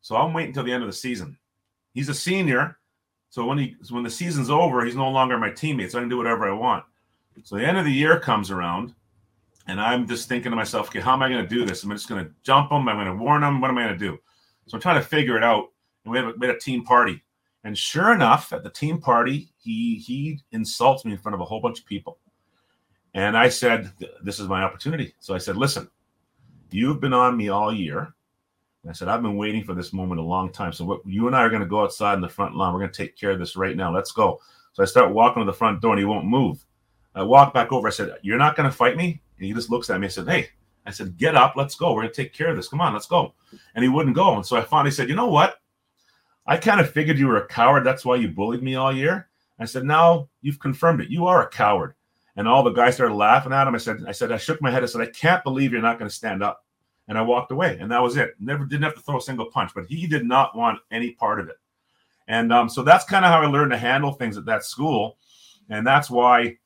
So 0.03 0.17
I'm 0.17 0.35
waiting 0.35 0.51
until 0.51 0.65
the 0.65 0.73
end 0.73 0.83
of 0.83 0.89
the 0.89 0.97
season. 0.97 1.39
He's 1.95 2.09
a 2.09 2.15
senior, 2.15 2.79
so 3.31 3.47
when 3.47 3.57
he 3.57 3.77
when 3.89 4.03
the 4.03 4.11
season's 4.11 4.51
over, 4.51 4.85
he's 4.85 4.95
no 4.95 5.09
longer 5.09 5.39
my 5.39 5.49
teammate. 5.49 5.91
So 5.91 5.99
I 5.99 6.03
can 6.03 6.11
do 6.11 6.19
whatever 6.19 6.47
I 6.47 6.53
want. 6.53 6.85
So 7.45 7.57
the 7.57 7.67
end 7.67 7.79
of 7.79 7.87
the 7.87 7.93
year 7.93 8.21
comes 8.21 8.51
around, 8.51 8.95
and 9.67 9.81
I'm 9.81 10.07
just 10.07 10.29
thinking 10.29 10.51
to 10.51 10.57
myself, 10.57 10.89
okay, 10.89 11.01
how 11.01 11.15
am 11.15 11.23
I 11.23 11.31
going 11.31 11.43
to 11.43 11.49
do 11.49 11.65
this? 11.65 11.83
I'm 11.83 11.91
just 11.93 12.09
going 12.09 12.23
to 12.23 12.31
jump 12.43 12.71
him? 12.71 12.89
I'm 12.89 12.97
going 12.97 13.07
to 13.07 13.15
warn 13.15 13.43
him. 13.43 13.61
What 13.61 13.71
am 13.71 13.79
I 13.79 13.85
going 13.85 13.99
to 13.99 14.07
do? 14.07 14.19
So 14.67 14.77
I'm 14.77 14.83
trying 14.83 15.01
to 15.01 15.07
figure 15.07 15.37
it 15.37 15.43
out. 15.43 15.69
And 16.05 16.13
we 16.13 16.19
had, 16.19 16.27
a, 16.27 16.33
we 16.39 16.47
had 16.47 16.57
a 16.57 16.59
team 16.59 16.85
party. 16.85 17.23
And 17.65 17.79
sure 17.79 18.13
enough, 18.13 18.53
at 18.53 18.65
the 18.65 18.71
team 18.71 19.01
party, 19.01 19.53
he 19.57 19.97
he 19.97 20.41
insults 20.51 21.05
me 21.05 21.13
in 21.13 21.19
front 21.19 21.35
of 21.35 21.41
a 21.41 21.45
whole 21.45 21.61
bunch 21.61 21.79
of 21.79 21.87
people. 21.87 22.19
And 23.15 23.37
I 23.37 23.49
said, 23.49 23.93
This 24.23 24.41
is 24.41 24.49
my 24.49 24.63
opportunity. 24.63 25.15
So 25.21 25.35
I 25.35 25.39
said, 25.39 25.57
Listen, 25.57 25.89
you've 26.71 27.01
been 27.01 27.13
on 27.13 27.37
me 27.37 27.49
all 27.49 27.73
year. 27.73 28.15
And 28.83 28.91
I 28.91 28.93
said, 28.93 29.09
I've 29.09 29.22
been 29.22 29.37
waiting 29.37 29.62
for 29.62 29.74
this 29.74 29.93
moment 29.93 30.20
a 30.20 30.24
long 30.24 30.51
time. 30.51 30.72
So 30.72 30.85
what 30.85 31.01
you 31.07 31.26
and 31.26 31.37
I 31.37 31.43
are 31.43 31.51
going 31.51 31.62
to 31.62 31.68
go 31.68 31.83
outside 31.83 32.14
in 32.14 32.20
the 32.20 32.28
front 32.28 32.57
lawn. 32.57 32.72
We're 32.72 32.80
going 32.80 32.93
to 32.93 32.97
take 32.97 33.16
care 33.16 33.30
of 33.30 33.39
this 33.39 33.57
right 33.57 33.76
now. 33.76 33.95
Let's 33.95 34.12
go. 34.12 34.41
So 34.72 34.83
I 34.83 34.87
start 34.87 35.12
walking 35.12 35.41
to 35.41 35.45
the 35.47 35.53
front 35.53 35.80
door 35.80 35.93
and 35.93 35.99
he 35.99 36.05
won't 36.05 36.26
move. 36.26 36.64
I 37.14 37.22
walk 37.22 37.55
back 37.55 37.72
over. 37.72 37.87
I 37.87 37.93
said, 37.93 38.14
You're 38.22 38.39
not 38.39 38.57
going 38.57 38.68
to 38.68 38.76
fight 38.76 38.97
me? 38.97 39.20
And 39.39 39.47
he 39.47 39.53
just 39.53 39.70
looks 39.70 39.91
at 39.91 40.01
me 40.01 40.07
and 40.07 40.12
said, 40.12 40.28
Hey, 40.28 40.49
I 40.87 40.91
said, 40.91 41.16
Get 41.16 41.37
up, 41.37 41.55
let's 41.57 41.74
go. 41.74 41.93
We're 41.93 42.03
going 42.03 42.14
to 42.14 42.22
take 42.22 42.33
care 42.33 42.51
of 42.51 42.57
this. 42.57 42.68
Come 42.68 42.80
on, 42.80 42.93
let's 42.93 43.07
go. 43.07 43.35
And 43.74 43.83
he 43.83 43.89
wouldn't 43.89 44.16
go. 44.16 44.35
And 44.35 44.45
so 44.45 44.57
I 44.57 44.62
finally 44.62 44.91
said, 44.91 45.09
You 45.09 45.14
know 45.14 45.28
what? 45.28 45.57
I 46.47 46.57
kind 46.57 46.80
of 46.80 46.91
figured 46.91 47.18
you 47.18 47.28
were 47.28 47.37
a 47.37 47.47
coward. 47.47 47.85
That's 47.85 48.05
why 48.05 48.16
you 48.16 48.28
bullied 48.28 48.62
me 48.62 48.74
all 48.74 48.93
year. 48.93 49.28
I 49.59 49.66
said, 49.66 49.85
Now 49.85 50.28
you've 50.41 50.59
confirmed 50.59 51.03
it. 51.03 51.11
You 51.11 51.26
are 51.26 51.47
a 51.47 51.51
coward. 51.51 51.95
And 52.35 52.49
all 52.49 52.62
the 52.62 52.70
guys 52.70 52.95
started 52.95 53.14
laughing 53.14 53.53
at 53.53 53.68
him. 53.68 53.74
I 53.74 53.78
said, 53.78 54.05
I 54.09 54.12
said, 54.12 54.33
I 54.33 54.39
shook 54.39 54.62
my 54.62 54.70
head. 54.70 54.83
I 54.83 54.87
said, 54.87 55.03
I 55.03 55.07
can't 55.07 55.45
believe 55.45 55.70
you're 55.70 55.83
not 55.83 55.99
going 55.99 56.09
to 56.09 56.14
stand 56.14 56.43
up. 56.43 56.62
And 57.09 57.19
I 57.19 57.23
walked 57.23 57.51
away. 57.51 57.79
And 57.81 57.91
that 57.91 58.03
was 58.03 58.17
it. 58.17 58.35
Never 58.39 58.65
didn't 58.65 58.85
have 58.85 58.95
to 58.95 59.01
throw 59.01 59.19
a 59.19 59.23
single 59.23 59.47
punch, 59.47 59.73
but 59.75 59.87
he 59.87 60.07
did 60.07 60.25
not 60.25 60.57
want 60.57 60.79
any 60.91 61.13
part 61.13 61.41
of 61.41 61.49
it. 61.49 61.57
And 62.29 62.53
um, 62.53 62.69
so 62.69 62.83
that's 62.83 63.05
kind 63.05 63.25
of 63.25 63.31
how 63.31 63.43
I 63.43 63.47
learned 63.47 63.73
to 63.73 63.79
handle 63.79 64.13
things 64.13 64.37
at 64.37 64.45
that 64.47 64.65
school. 64.65 65.19
And 65.69 65.87
that's 65.87 66.11
why 66.11 66.57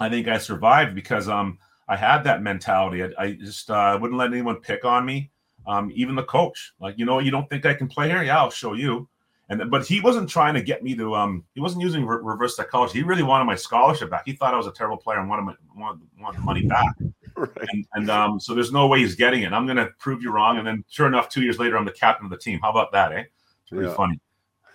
I 0.00 0.08
think 0.08 0.28
I 0.28 0.38
survived 0.38 0.94
because 0.94 1.28
um 1.28 1.58
I 1.86 1.96
had 1.96 2.24
that 2.24 2.42
mentality. 2.42 3.04
I, 3.04 3.10
I 3.18 3.32
just 3.32 3.70
uh, 3.70 3.98
wouldn't 4.00 4.18
let 4.18 4.32
anyone 4.32 4.56
pick 4.56 4.84
on 4.84 5.04
me. 5.04 5.30
Um, 5.66 5.90
even 5.94 6.14
the 6.14 6.24
coach, 6.24 6.72
like 6.80 6.98
you 6.98 7.04
know, 7.04 7.18
you 7.20 7.30
don't 7.30 7.48
think 7.48 7.66
I 7.66 7.74
can 7.74 7.88
play 7.88 8.08
here? 8.08 8.22
Yeah, 8.22 8.38
I'll 8.38 8.50
show 8.50 8.74
you. 8.74 9.08
And 9.50 9.70
but 9.70 9.86
he 9.86 10.00
wasn't 10.00 10.28
trying 10.28 10.54
to 10.54 10.62
get 10.62 10.82
me 10.82 10.94
to 10.96 11.14
um 11.14 11.44
he 11.54 11.60
wasn't 11.60 11.82
using 11.82 12.06
re- 12.06 12.18
reverse 12.22 12.56
psychology. 12.56 12.98
He 12.98 13.04
really 13.04 13.22
wanted 13.22 13.44
my 13.44 13.54
scholarship 13.54 14.10
back. 14.10 14.22
He 14.24 14.32
thought 14.32 14.54
I 14.54 14.56
was 14.56 14.66
a 14.66 14.72
terrible 14.72 14.96
player 14.96 15.20
and 15.20 15.28
wanted 15.28 15.42
my 15.42 15.54
wanted, 15.76 16.02
wanted 16.18 16.40
money 16.40 16.66
back. 16.66 16.94
right. 17.36 17.68
And, 17.72 17.86
and 17.94 18.10
um 18.10 18.40
so 18.40 18.54
there's 18.54 18.72
no 18.72 18.86
way 18.86 19.00
he's 19.00 19.14
getting 19.14 19.42
it. 19.42 19.52
I'm 19.52 19.66
gonna 19.66 19.90
prove 19.98 20.22
you 20.22 20.30
wrong. 20.30 20.58
And 20.58 20.66
then 20.66 20.84
sure 20.88 21.06
enough, 21.06 21.28
two 21.28 21.42
years 21.42 21.58
later, 21.58 21.76
I'm 21.76 21.84
the 21.84 21.92
captain 21.92 22.26
of 22.26 22.30
the 22.30 22.38
team. 22.38 22.60
How 22.62 22.70
about 22.70 22.92
that, 22.92 23.12
eh? 23.12 23.24
It's 23.62 23.70
pretty 23.70 23.88
yeah. 23.88 23.94
funny. 23.94 24.20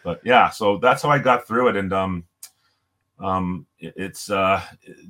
But 0.03 0.21
yeah, 0.23 0.49
so 0.49 0.77
that's 0.77 1.03
how 1.03 1.09
I 1.09 1.19
got 1.19 1.47
through 1.47 1.69
it. 1.69 1.75
And 1.75 1.93
um 1.93 2.23
um 3.19 3.65
it, 3.79 3.93
it's 3.95 4.29
uh 4.29 4.61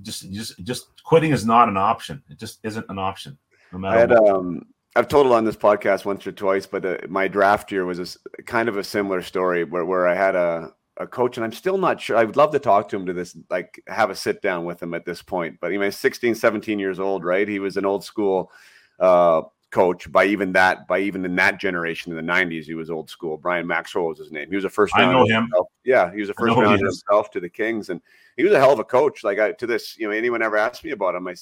just 0.01 0.31
just 0.31 0.63
just 0.63 1.03
quitting 1.03 1.31
is 1.31 1.45
not 1.45 1.69
an 1.69 1.77
option. 1.77 2.23
It 2.29 2.39
just 2.39 2.59
isn't 2.63 2.85
an 2.89 2.99
option. 2.99 3.37
No 3.71 3.79
matter 3.79 3.97
I 3.97 3.99
had 4.01 4.09
what. 4.11 4.29
um 4.29 4.65
I've 4.95 5.07
told 5.07 5.27
it 5.27 5.31
on 5.31 5.45
this 5.45 5.55
podcast 5.55 6.03
once 6.05 6.25
or 6.25 6.31
twice, 6.31 6.65
but 6.65 6.83
uh, 6.83 6.97
my 7.07 7.27
draft 7.27 7.71
year 7.71 7.85
was 7.85 8.17
a, 8.37 8.43
kind 8.43 8.67
of 8.67 8.75
a 8.75 8.83
similar 8.83 9.21
story 9.21 9.63
where, 9.63 9.85
where 9.85 10.07
I 10.07 10.15
had 10.15 10.35
a, 10.35 10.73
a 10.99 11.07
coach, 11.07 11.37
and 11.37 11.45
I'm 11.45 11.53
still 11.53 11.77
not 11.77 11.99
sure. 12.01 12.17
I 12.17 12.25
would 12.25 12.35
love 12.35 12.51
to 12.51 12.59
talk 12.59 12.89
to 12.89 12.95
him 12.97 13.05
to 13.05 13.13
this, 13.13 13.35
like 13.49 13.81
have 13.87 14.09
a 14.09 14.15
sit 14.15 14.41
down 14.41 14.65
with 14.65 14.83
him 14.83 14.93
at 14.93 15.05
this 15.05 15.21
point. 15.21 15.57
But 15.61 15.71
he 15.71 15.77
was 15.77 15.97
16, 15.97 16.35
17 16.35 16.77
years 16.77 16.99
old, 16.99 17.23
right? 17.23 17.47
He 17.47 17.59
was 17.59 17.77
an 17.77 17.85
old 17.85 18.03
school 18.03 18.51
uh, 18.99 19.43
coach 19.71 20.11
by 20.11 20.25
even 20.25 20.51
that, 20.53 20.87
by 20.87 20.99
even 20.99 21.23
in 21.23 21.35
that 21.37 21.57
generation 21.57 22.11
in 22.11 22.25
the 22.25 22.31
90s, 22.31 22.65
he 22.65 22.73
was 22.73 22.91
old 22.91 23.09
school. 23.09 23.37
Brian 23.37 23.65
Maxwell 23.65 24.07
was 24.07 24.19
his 24.19 24.31
name. 24.31 24.49
He 24.49 24.55
was 24.55 24.65
a 24.65 24.69
first 24.69 24.93
round. 24.93 25.09
I 25.09 25.13
know 25.13 25.25
him. 25.25 25.43
Himself. 25.43 25.67
Yeah, 25.85 26.13
he 26.13 26.19
was 26.19 26.29
a 26.29 26.33
first 26.33 26.57
round 26.57 26.81
himself 26.81 27.31
to 27.31 27.39
the 27.39 27.49
Kings, 27.49 27.89
and 27.89 28.01
he 28.35 28.43
was 28.43 28.51
a 28.51 28.59
hell 28.59 28.73
of 28.73 28.79
a 28.79 28.83
coach. 28.83 29.23
Like 29.23 29.39
I, 29.39 29.53
to 29.53 29.65
this, 29.65 29.97
you 29.97 30.05
know, 30.05 30.13
anyone 30.13 30.41
ever 30.41 30.57
asked 30.57 30.83
me 30.83 30.91
about 30.91 31.15
him, 31.15 31.27
I, 31.27 31.35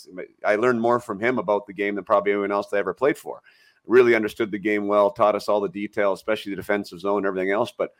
I 0.46 0.56
learned 0.56 0.80
more 0.80 1.00
from 1.00 1.20
him 1.20 1.40
about 1.40 1.66
the 1.66 1.74
game 1.74 1.96
than 1.96 2.04
probably 2.04 2.32
anyone 2.32 2.52
else 2.52 2.72
I 2.74 2.78
ever 2.78 2.94
played 2.94 3.18
for. 3.18 3.42
Really 3.88 4.14
understood 4.14 4.52
the 4.52 4.60
game 4.60 4.88
well, 4.88 5.10
taught 5.10 5.34
us 5.34 5.50
all 5.50 5.62
the 5.62 5.70
details, 5.70 6.20
especially 6.20 6.52
the 6.52 6.58
defensive 6.58 7.00
zone 7.00 7.20
and 7.20 7.26
everything 7.26 7.52
else. 7.52 7.74
But 7.76 7.94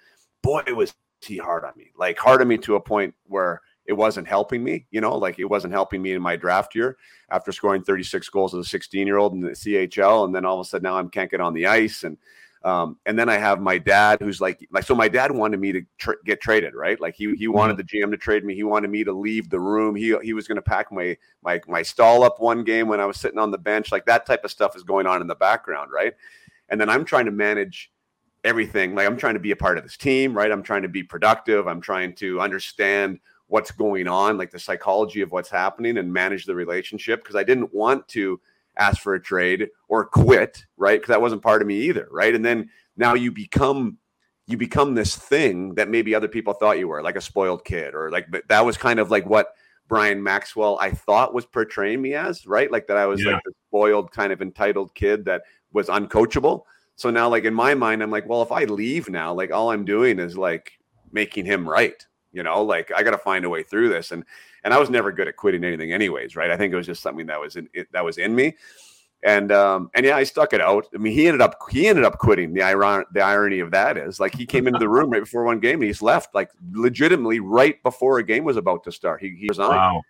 boy, 0.44 0.62
was 0.76 0.94
he 1.22 1.38
hard 1.38 1.64
on 1.64 1.74
me, 1.76 1.92
like 1.98 2.18
hard 2.18 2.42
on 2.42 2.48
me 2.48 2.58
to 2.60 2.76
a 2.76 2.82
point 2.82 3.14
where 3.26 3.62
it 3.86 3.94
wasn't 3.94 4.28
helping 4.28 4.64
me, 4.64 4.86
you 4.92 5.02
know, 5.02 5.18
like 5.18 5.40
it 5.40 5.46
wasn't 5.46 5.74
helping 5.74 6.02
me 6.02 6.12
in 6.12 6.22
my 6.22 6.36
draft 6.36 6.76
year 6.76 6.98
after 7.30 7.52
scoring 7.52 7.84
36 7.84 8.28
goals 8.30 8.54
as 8.54 8.66
a 8.66 8.70
16 8.70 9.08
year 9.08 9.18
old 9.18 9.34
in 9.34 9.42
the 9.42 9.52
CHL. 9.52 10.26
And 10.26 10.36
then 10.36 10.46
all 10.46 10.60
of 10.60 10.66
a 10.66 10.70
sudden 10.70 10.84
now 10.84 10.98
I 10.98 11.04
can't 11.06 11.32
get 11.32 11.42
on 11.42 11.54
the 11.54 11.68
ice. 11.68 12.04
And 12.04 12.18
um, 12.64 12.98
and 13.06 13.18
then 13.18 13.30
I 13.30 13.38
have 13.38 13.62
my 13.62 13.78
dad, 13.78 14.20
who's 14.20 14.42
like, 14.42 14.68
like, 14.72 14.84
so 14.84 14.94
my 14.94 15.08
dad 15.08 15.32
wanted 15.32 15.60
me 15.60 15.72
to 15.72 15.84
tra- 15.98 16.22
get 16.26 16.42
traded, 16.42 16.74
right? 16.74 17.00
Like 17.00 17.16
he 17.16 17.34
he 17.36 17.48
wanted 17.48 17.78
mm-hmm. 17.78 18.00
the 18.00 18.06
GM 18.06 18.12
to 18.12 18.18
trade 18.18 18.44
me. 18.44 18.56
He 18.56 18.64
wanted 18.64 18.90
me 18.90 19.06
to 19.06 19.14
leave 19.14 19.50
the 19.50 19.60
room. 19.60 19.96
He 19.96 20.18
he 20.22 20.34
was 20.34 20.48
going 20.48 20.58
to 20.58 20.62
pack 20.62 20.92
my 20.92 21.16
my 21.44 21.62
my 21.68 21.82
stall 21.82 22.24
up 22.24 22.42
one 22.42 22.66
game 22.66 22.88
when 22.88 23.00
I 23.00 23.06
was 23.06 23.18
sitting 23.18 23.40
on 23.40 23.52
the 23.52 23.58
bench. 23.58 23.92
Like 23.92 24.06
that 24.08 24.26
type 24.26 24.44
of 24.44 24.52
stuff 24.52 24.76
is 24.76 24.84
going 24.84 25.08
on 25.08 25.22
in 25.22 25.28
the 25.28 25.36
background, 25.36 25.92
right? 25.94 26.14
And 26.68 26.82
then 26.82 26.90
I'm 26.90 27.06
trying 27.06 27.26
to 27.26 27.32
manage 27.32 27.92
everything. 28.44 28.96
Like 28.96 29.08
I'm 29.08 29.18
trying 29.18 29.36
to 29.36 29.40
be 29.40 29.52
a 29.52 29.56
part 29.56 29.78
of 29.78 29.84
this 29.84 29.98
team, 29.98 30.36
right? 30.36 30.52
I'm 30.52 30.64
trying 30.64 30.84
to 30.84 30.90
be 30.90 31.04
productive. 31.04 31.68
I'm 31.68 31.82
trying 31.82 32.16
to 32.16 32.40
understand 32.40 33.20
what's 33.48 33.72
going 33.72 34.08
on, 34.08 34.38
like 34.38 34.52
the 34.52 34.60
psychology 34.60 35.22
of 35.22 35.32
what's 35.32 35.50
happening, 35.50 35.98
and 35.98 36.12
manage 36.12 36.46
the 36.46 36.56
relationship 36.56 37.24
because 37.24 37.36
I 37.36 37.44
didn't 37.44 37.74
want 37.74 38.08
to 38.10 38.40
ask 38.78 39.02
for 39.02 39.16
a 39.16 39.22
trade 39.22 39.70
or 39.88 40.06
quit, 40.06 40.66
right? 40.78 41.00
Because 41.00 41.10
that 41.10 41.22
wasn't 41.22 41.42
part 41.42 41.62
of 41.62 41.68
me 41.68 41.76
either, 41.82 42.08
right? 42.12 42.34
And 42.34 42.46
then 42.46 42.70
now 42.96 43.14
you 43.14 43.32
become 43.32 43.98
you 44.50 44.58
become 44.58 44.96
this 44.96 45.16
thing 45.16 45.76
that 45.76 45.90
maybe 45.90 46.16
other 46.16 46.30
people 46.30 46.54
thought 46.54 46.80
you 46.80 46.88
were, 46.88 47.02
like 47.02 47.18
a 47.18 47.22
spoiled 47.22 47.66
kid, 47.66 47.94
or 47.96 48.10
like 48.12 48.28
but 48.30 48.48
that 48.48 48.66
was 48.66 48.78
kind 48.78 49.00
of 49.00 49.12
like 49.12 49.26
what 49.26 49.54
Brian 49.88 50.22
Maxwell 50.22 50.78
I 50.80 50.92
thought 50.92 51.34
was 51.34 51.46
portraying 51.46 52.02
me 52.02 52.14
as, 52.14 52.46
right? 52.46 52.72
Like 52.72 52.88
that 52.88 52.98
I 52.98 53.06
was 53.06 53.24
yeah. 53.24 53.34
like 53.34 53.44
the 53.46 53.54
spoiled 53.70 54.12
kind 54.12 54.34
of 54.34 54.42
entitled 54.42 54.94
kid 54.96 55.26
that 55.26 55.44
was 55.72 55.88
uncoachable. 55.88 56.64
So 56.98 57.12
now, 57.12 57.30
like 57.30 57.46
in 57.46 57.54
my 57.54 57.76
mind, 57.76 58.02
I'm 58.02 58.10
like, 58.10 58.28
well, 58.28 58.42
if 58.42 58.52
I 58.52 58.64
leave 58.66 59.08
now, 59.08 59.32
like 59.32 59.52
all 59.52 59.72
I'm 59.72 59.86
doing 59.86 60.18
is 60.18 60.36
like 60.36 60.80
making 61.12 61.46
him 61.46 61.70
right, 61.70 62.06
you 62.34 62.42
know, 62.42 62.64
like 62.64 62.92
I 62.94 63.04
got 63.04 63.12
to 63.12 63.20
find 63.20 63.46
a 63.46 63.50
way 63.50 63.62
through 63.62 63.90
this. 63.90 64.12
And 64.12 64.26
and 64.64 64.74
I 64.74 64.80
was 64.80 64.90
never 64.90 65.12
good 65.12 65.28
at 65.28 65.38
quitting 65.38 65.64
anything, 65.64 65.94
anyways, 65.94 66.36
right? 66.36 66.50
I 66.50 66.58
think 66.58 66.74
it 66.74 66.76
was 66.76 66.88
just 66.88 67.04
something 67.04 67.28
that 67.28 67.40
was 67.40 67.56
in 67.56 67.70
it, 67.74 67.88
that 67.94 68.04
was 68.04 68.18
in 68.18 68.36
me. 68.36 68.58
And 69.24 69.52
um, 69.52 69.92
and 69.94 70.08
yeah, 70.08 70.18
I 70.18 70.24
stuck 70.24 70.54
it 70.54 70.62
out. 70.62 70.88
I 70.94 70.98
mean, 70.98 71.14
he 71.14 71.28
ended 71.28 71.42
up 71.42 71.56
he 71.70 71.88
ended 71.88 72.04
up 72.04 72.18
quitting. 72.18 72.52
The 72.54 72.64
iron 72.64 73.06
the 73.14 73.22
irony 73.22 73.60
of 73.60 73.70
that 73.72 73.96
is 73.96 74.20
like 74.20 74.34
he 74.34 74.48
came 74.48 74.66
into 74.66 74.80
the 74.80 74.90
room 74.90 75.12
right 75.12 75.22
before 75.22 75.44
one 75.44 75.60
game 75.60 75.76
and 75.76 75.84
he's 75.84 76.02
left 76.02 76.34
like 76.34 76.50
legitimately 76.72 77.40
right 77.42 77.82
before 77.84 78.18
a 78.18 78.24
game 78.24 78.44
was 78.44 78.58
about 78.58 78.84
to 78.86 78.92
start. 78.92 79.22
He, 79.22 79.36
he 79.38 79.48
resigned. 79.50 79.70
Wow. 79.70 80.02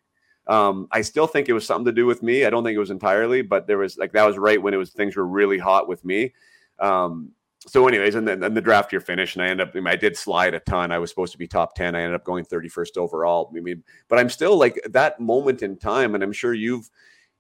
Um, 0.48 0.88
I 0.92 1.02
still 1.02 1.28
think 1.28 1.50
it 1.50 1.54
was 1.54 1.66
something 1.66 1.86
to 1.86 1.92
do 1.92 2.06
with 2.06 2.24
me. 2.24 2.46
I 2.46 2.50
don't 2.50 2.64
think 2.64 2.78
it 2.78 2.80
was 2.80 2.92
entirely, 2.92 3.42
but 3.42 3.68
there 3.68 3.78
was 3.78 3.98
like 3.98 4.14
that 4.14 4.26
was 4.26 4.38
right 4.38 4.62
when 4.62 4.74
it 4.74 4.78
was 4.78 4.92
things 4.92 5.18
were 5.18 5.28
really 5.28 5.58
hot 5.58 5.90
with 5.90 6.06
me. 6.06 6.34
Um, 6.80 7.32
so 7.68 7.88
anyways 7.88 8.16
and 8.16 8.28
then, 8.28 8.40
then 8.40 8.54
the 8.54 8.62
draft 8.62 8.92
year 8.92 9.02
finished 9.02 9.36
and 9.36 9.44
i 9.44 9.50
ended 9.50 9.68
up 9.68 9.76
I, 9.76 9.80
mean, 9.80 9.88
I 9.88 9.96
did 9.96 10.16
slide 10.18 10.54
a 10.54 10.60
ton. 10.62 10.92
I 10.92 11.00
was 11.00 11.10
supposed 11.10 11.34
to 11.34 11.38
be 11.38 11.48
top 11.48 11.76
10 11.76 11.96
i 11.96 12.02
ended 12.02 12.16
up 12.16 12.24
going 12.24 12.46
31st 12.46 12.98
overall. 12.98 13.52
I 13.56 13.60
mean 13.60 13.84
but 14.08 14.20
i'm 14.20 14.30
still 14.30 14.58
like 14.58 14.80
that 14.90 15.20
moment 15.20 15.62
in 15.62 15.78
time 15.78 16.16
and 16.16 16.24
i'm 16.24 16.32
sure 16.32 16.54
you've 16.54 16.90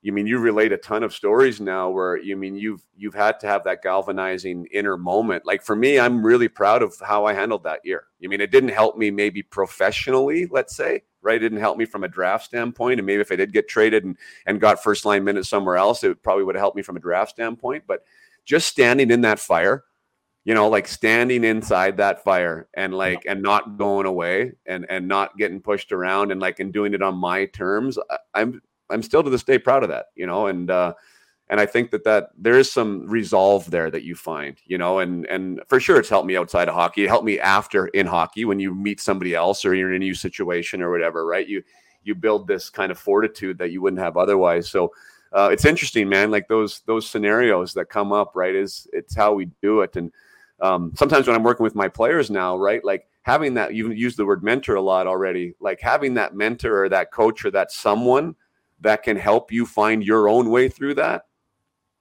you 0.02 0.12
mean 0.12 0.28
you 0.28 0.38
relate 0.38 0.72
a 0.72 0.78
ton 0.78 1.04
of 1.04 1.14
stories 1.14 1.60
now 1.60 1.90
where 1.90 2.18
you 2.18 2.38
mean 2.38 2.56
you've 2.56 2.82
you've 2.96 3.16
had 3.16 3.40
to 3.40 3.48
have 3.48 3.64
that 3.64 3.82
galvanizing 3.82 4.68
inner 4.72 4.96
moment. 4.96 5.46
Like 5.46 5.64
for 5.64 5.76
me 5.76 6.00
i'm 6.00 6.26
really 6.26 6.48
proud 6.48 6.84
of 6.84 6.96
how 7.02 7.26
i 7.26 7.34
handled 7.34 7.64
that 7.64 7.82
year. 7.84 8.06
You 8.20 8.30
mean 8.30 8.42
it 8.42 8.52
didn't 8.52 8.70
help 8.70 8.98
me 8.98 9.12
maybe 9.12 9.42
professionally 9.44 10.48
let's 10.50 10.76
say 10.76 11.04
right? 11.24 11.38
It 11.38 11.40
didn't 11.40 11.60
help 11.60 11.78
me 11.78 11.84
from 11.86 12.04
a 12.04 12.08
draft 12.08 12.46
standpoint 12.46 13.00
and 13.00 13.06
maybe 13.06 13.22
if 13.22 13.32
i 13.32 13.36
did 13.36 13.52
get 13.52 13.68
traded 13.68 14.06
and 14.06 14.18
and 14.46 14.62
got 14.62 14.82
first 14.82 15.04
line 15.04 15.24
minutes 15.24 15.50
somewhere 15.50 15.76
else 15.76 16.04
it 16.04 16.22
probably 16.24 16.44
would 16.44 16.56
have 16.56 16.62
helped 16.62 16.78
me 16.78 16.84
from 16.84 16.96
a 16.96 17.02
draft 17.02 17.32
standpoint 17.32 17.84
but 17.88 18.04
just 18.48 18.68
standing 18.68 19.12
in 19.12 19.22
that 19.22 19.38
fire 19.38 19.84
you 20.48 20.54
know 20.54 20.70
like 20.70 20.88
standing 20.88 21.44
inside 21.44 21.98
that 21.98 22.24
fire 22.24 22.70
and 22.74 22.94
like 22.94 23.24
and 23.28 23.44
not 23.44 23.78
going 23.78 24.08
away 24.08 24.54
and 24.66 24.86
and 24.90 25.08
not 25.08 25.38
getting 25.38 25.62
pushed 25.62 25.92
around 25.92 26.32
and 26.32 26.42
like 26.42 26.60
and 26.60 26.74
doing 26.74 26.94
it 26.94 27.04
on 27.04 27.16
my 27.16 27.46
terms 27.46 28.00
i'm 28.34 28.60
i'm 28.90 29.04
still 29.04 29.22
to 29.22 29.30
this 29.30 29.44
day 29.44 29.60
proud 29.60 29.84
of 29.84 29.90
that 29.90 30.06
you 30.16 30.26
know 30.26 30.48
and 30.48 30.72
uh 30.72 30.94
and 31.50 31.60
i 31.60 31.66
think 31.66 31.92
that 31.92 32.06
that 32.06 32.30
there 32.38 32.58
is 32.58 32.72
some 32.72 33.06
resolve 33.08 33.70
there 33.70 33.92
that 33.92 34.04
you 34.04 34.16
find 34.16 34.58
you 34.66 34.78
know 34.78 35.00
and 35.00 35.26
and 35.26 35.62
for 35.68 35.82
sure 35.82 36.00
it's 36.00 36.10
helped 36.10 36.28
me 36.28 36.38
outside 36.38 36.70
of 36.70 36.74
hockey. 36.74 37.04
It 37.04 37.10
helped 37.10 37.26
me 37.26 37.40
after 37.40 37.88
in 37.88 38.08
hockey 38.08 38.46
when 38.46 38.60
you 38.60 38.74
meet 38.74 39.02
somebody 39.02 39.36
else 39.36 39.66
or 39.66 39.76
you're 39.76 39.90
in 39.90 39.98
a 39.98 40.00
new 40.00 40.16
situation 40.16 40.82
or 40.82 40.90
whatever 40.90 41.26
right? 41.26 41.48
You 41.48 41.62
you 42.04 42.16
build 42.16 42.48
this 42.48 42.70
kind 42.70 42.90
of 42.90 42.98
fortitude 42.98 43.58
that 43.58 43.72
you 43.72 43.82
wouldn't 43.82 44.02
have 44.02 44.16
otherwise. 44.16 44.70
So 44.70 44.94
uh, 45.34 45.50
it's 45.52 45.66
interesting 45.66 46.08
man 46.08 46.32
like 46.32 46.48
those 46.48 46.82
those 46.86 47.08
scenarios 47.08 47.74
that 47.74 47.86
come 47.86 48.12
up 48.12 48.32
right 48.36 48.56
is 48.56 48.88
it's 48.94 49.16
how 49.16 49.34
we 49.34 49.50
do 49.62 49.82
it 49.82 49.96
and 49.96 50.12
um, 50.60 50.92
sometimes 50.96 51.28
when 51.28 51.36
I'm 51.36 51.44
working 51.44 51.64
with 51.64 51.76
my 51.76 51.88
players 51.88 52.30
now, 52.30 52.58
right, 52.58 52.84
like 52.84 53.08
having 53.22 53.54
that, 53.56 53.74
you've 53.74 53.96
used 53.98 54.18
the 54.18 54.26
word 54.26 54.44
mentor 54.44 54.76
a 54.76 54.82
lot 54.82 55.08
already, 55.08 55.54
like 55.60 55.80
having 55.80 56.16
that 56.16 56.36
mentor 56.36 56.86
or 56.86 56.90
that 56.90 57.12
coach 57.12 57.46
or 57.46 57.52
that 57.52 57.72
someone 57.72 58.36
that 58.82 59.04
can 59.04 59.18
help 59.18 59.52
you 59.52 59.66
find 59.66 60.04
your 60.04 60.30
own 60.30 60.50
way 60.50 60.68
through 60.70 60.96
that, 60.96 61.24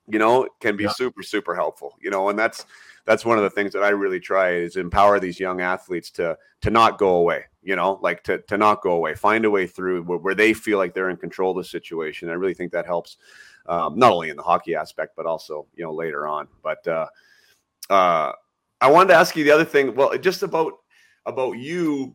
you 0.08 0.18
know, 0.18 0.48
can 0.60 0.76
be 0.76 0.84
yeah. 0.84 0.90
super, 0.90 1.22
super 1.22 1.54
helpful, 1.54 1.94
you 2.00 2.10
know, 2.10 2.28
and 2.28 2.38
that's, 2.38 2.64
that's 3.06 3.24
one 3.24 3.38
of 3.38 3.44
the 3.44 3.50
things 3.50 3.72
that 3.72 3.82
I 3.82 3.90
really 3.90 4.20
try 4.20 4.50
is 4.50 4.76
empower 4.76 5.18
these 5.18 5.40
young 5.40 5.60
athletes 5.60 6.10
to, 6.12 6.36
to 6.60 6.70
not 6.70 6.98
go 6.98 7.16
away, 7.16 7.44
you 7.62 7.76
know, 7.76 7.98
like 8.02 8.22
to, 8.24 8.38
to 8.38 8.58
not 8.58 8.82
go 8.82 8.92
away, 8.92 9.14
find 9.14 9.44
a 9.44 9.50
way 9.50 9.66
through 9.66 10.02
where, 10.02 10.18
where 10.18 10.34
they 10.34 10.52
feel 10.52 10.78
like 10.78 10.92
they're 10.92 11.10
in 11.10 11.16
control 11.16 11.52
of 11.52 11.64
the 11.64 11.68
situation. 11.68 12.28
I 12.28 12.34
really 12.34 12.54
think 12.54 12.72
that 12.72 12.84
helps, 12.84 13.16
um, 13.66 13.98
not 13.98 14.12
only 14.12 14.28
in 14.28 14.36
the 14.36 14.42
hockey 14.42 14.74
aspect, 14.74 15.14
but 15.16 15.24
also, 15.24 15.66
you 15.74 15.84
know, 15.84 15.92
later 15.92 16.26
on, 16.26 16.48
but, 16.62 16.86
uh, 16.86 17.06
uh, 17.88 18.32
I 18.80 18.90
wanted 18.90 19.08
to 19.08 19.14
ask 19.14 19.34
you 19.36 19.44
the 19.44 19.52
other 19.52 19.64
thing. 19.64 19.94
Well, 19.94 20.18
just 20.18 20.42
about 20.42 20.74
about 21.24 21.52
you 21.52 22.14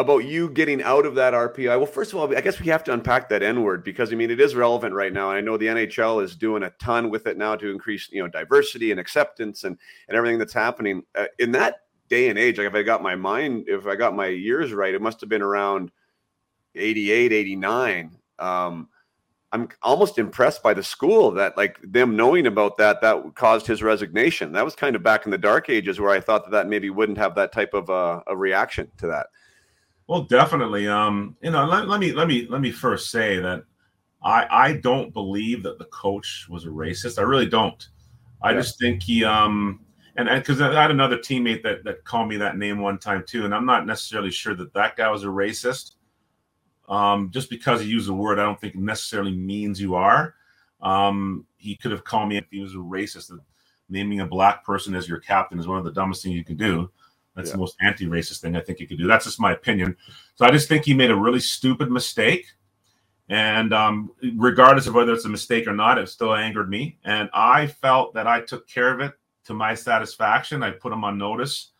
about 0.00 0.24
you 0.24 0.50
getting 0.50 0.82
out 0.82 1.06
of 1.06 1.14
that 1.14 1.34
RPI. 1.34 1.76
Well, 1.76 1.86
first 1.86 2.12
of 2.12 2.18
all, 2.18 2.36
I 2.36 2.40
guess 2.40 2.60
we 2.60 2.66
have 2.66 2.84
to 2.84 2.92
unpack 2.92 3.28
that 3.28 3.42
N 3.42 3.62
word 3.62 3.84
because 3.84 4.12
I 4.12 4.16
mean 4.16 4.30
it 4.30 4.40
is 4.40 4.54
relevant 4.54 4.94
right 4.94 5.12
now. 5.12 5.30
I 5.30 5.40
know 5.40 5.56
the 5.56 5.66
NHL 5.66 6.22
is 6.22 6.34
doing 6.34 6.62
a 6.62 6.70
ton 6.80 7.10
with 7.10 7.26
it 7.26 7.36
now 7.36 7.56
to 7.56 7.70
increase 7.70 8.08
you 8.10 8.22
know 8.22 8.28
diversity 8.28 8.90
and 8.90 8.98
acceptance 8.98 9.64
and 9.64 9.78
and 10.08 10.16
everything 10.16 10.38
that's 10.38 10.52
happening 10.52 11.02
uh, 11.14 11.26
in 11.38 11.52
that 11.52 11.82
day 12.08 12.28
and 12.28 12.38
age. 12.38 12.58
Like 12.58 12.66
if 12.66 12.74
I 12.74 12.82
got 12.82 13.02
my 13.02 13.14
mind, 13.14 13.64
if 13.68 13.86
I 13.86 13.96
got 13.96 14.16
my 14.16 14.26
years 14.26 14.72
right, 14.72 14.94
it 14.94 15.02
must 15.02 15.20
have 15.20 15.28
been 15.30 15.42
around 15.42 15.90
88, 16.74 17.32
89. 17.32 18.16
Um, 18.38 18.88
I'm 19.52 19.68
almost 19.82 20.18
impressed 20.18 20.62
by 20.62 20.74
the 20.74 20.82
school 20.82 21.32
that 21.32 21.56
like 21.56 21.78
them 21.82 22.14
knowing 22.14 22.46
about 22.46 22.76
that 22.76 23.00
that 23.00 23.34
caused 23.34 23.66
his 23.66 23.82
resignation. 23.82 24.52
That 24.52 24.64
was 24.64 24.76
kind 24.76 24.94
of 24.94 25.02
back 25.02 25.24
in 25.24 25.32
the 25.32 25.38
dark 25.38 25.68
ages 25.68 25.98
where 25.98 26.10
I 26.10 26.20
thought 26.20 26.44
that 26.44 26.52
that 26.52 26.68
maybe 26.68 26.90
wouldn't 26.90 27.18
have 27.18 27.34
that 27.34 27.52
type 27.52 27.74
of 27.74 27.90
uh, 27.90 28.20
a 28.28 28.36
reaction 28.36 28.90
to 28.98 29.08
that. 29.08 29.26
Well, 30.10 30.22
definitely. 30.22 30.88
Um, 30.88 31.36
you 31.40 31.52
know, 31.52 31.64
let, 31.66 31.86
let 31.86 32.00
me 32.00 32.10
let 32.10 32.26
me 32.26 32.44
let 32.50 32.60
me 32.60 32.72
first 32.72 33.12
say 33.12 33.38
that 33.38 33.62
I 34.24 34.44
I 34.50 34.72
don't 34.72 35.14
believe 35.14 35.62
that 35.62 35.78
the 35.78 35.84
coach 35.84 36.48
was 36.50 36.64
a 36.64 36.68
racist. 36.68 37.16
I 37.16 37.22
really 37.22 37.46
don't. 37.46 37.88
I 38.42 38.50
yeah. 38.50 38.56
just 38.56 38.76
think 38.80 39.04
he 39.04 39.22
um 39.22 39.78
and 40.16 40.28
because 40.28 40.60
I 40.60 40.72
had 40.72 40.90
another 40.90 41.16
teammate 41.16 41.62
that 41.62 41.84
that 41.84 42.02
called 42.02 42.28
me 42.28 42.36
that 42.38 42.58
name 42.58 42.80
one 42.80 42.98
time 42.98 43.22
too, 43.24 43.44
and 43.44 43.54
I'm 43.54 43.64
not 43.64 43.86
necessarily 43.86 44.32
sure 44.32 44.56
that 44.56 44.74
that 44.74 44.96
guy 44.96 45.08
was 45.08 45.22
a 45.22 45.28
racist. 45.28 45.92
Um, 46.88 47.30
just 47.30 47.48
because 47.48 47.80
he 47.80 47.86
used 47.86 48.08
a 48.08 48.12
word, 48.12 48.40
I 48.40 48.42
don't 48.42 48.60
think 48.60 48.74
necessarily 48.74 49.36
means 49.36 49.80
you 49.80 49.94
are. 49.94 50.34
Um, 50.82 51.46
he 51.56 51.76
could 51.76 51.92
have 51.92 52.02
called 52.02 52.28
me 52.28 52.36
if 52.36 52.46
he 52.50 52.60
was 52.60 52.74
a 52.74 52.78
racist. 52.78 53.30
Naming 53.88 54.18
a 54.18 54.26
black 54.26 54.64
person 54.64 54.96
as 54.96 55.08
your 55.08 55.20
captain 55.20 55.60
is 55.60 55.68
one 55.68 55.78
of 55.78 55.84
the 55.84 55.92
dumbest 55.92 56.24
things 56.24 56.34
you 56.34 56.44
can 56.44 56.56
do. 56.56 56.90
That's 57.36 57.48
yeah. 57.48 57.52
the 57.52 57.58
most 57.58 57.76
anti-racist 57.80 58.40
thing 58.40 58.56
I 58.56 58.60
think 58.60 58.80
you 58.80 58.88
could 58.88 58.98
do. 58.98 59.06
That's 59.06 59.24
just 59.24 59.40
my 59.40 59.52
opinion. 59.52 59.96
So 60.34 60.44
I 60.44 60.50
just 60.50 60.68
think 60.68 60.84
he 60.84 60.94
made 60.94 61.10
a 61.10 61.16
really 61.16 61.40
stupid 61.40 61.90
mistake. 61.90 62.46
And 63.28 63.72
um, 63.72 64.10
regardless 64.36 64.88
of 64.88 64.94
whether 64.94 65.12
it's 65.12 65.24
a 65.24 65.28
mistake 65.28 65.68
or 65.68 65.72
not, 65.72 65.98
it 65.98 66.08
still 66.08 66.34
angered 66.34 66.68
me. 66.68 66.98
And 67.04 67.30
I 67.32 67.68
felt 67.68 68.14
that 68.14 68.26
I 68.26 68.40
took 68.40 68.68
care 68.68 68.92
of 68.92 69.00
it 69.00 69.14
to 69.44 69.54
my 69.54 69.74
satisfaction. 69.74 70.62
I 70.62 70.72
put 70.72 70.92
him 70.92 71.04
on 71.04 71.16
notice 71.16 71.70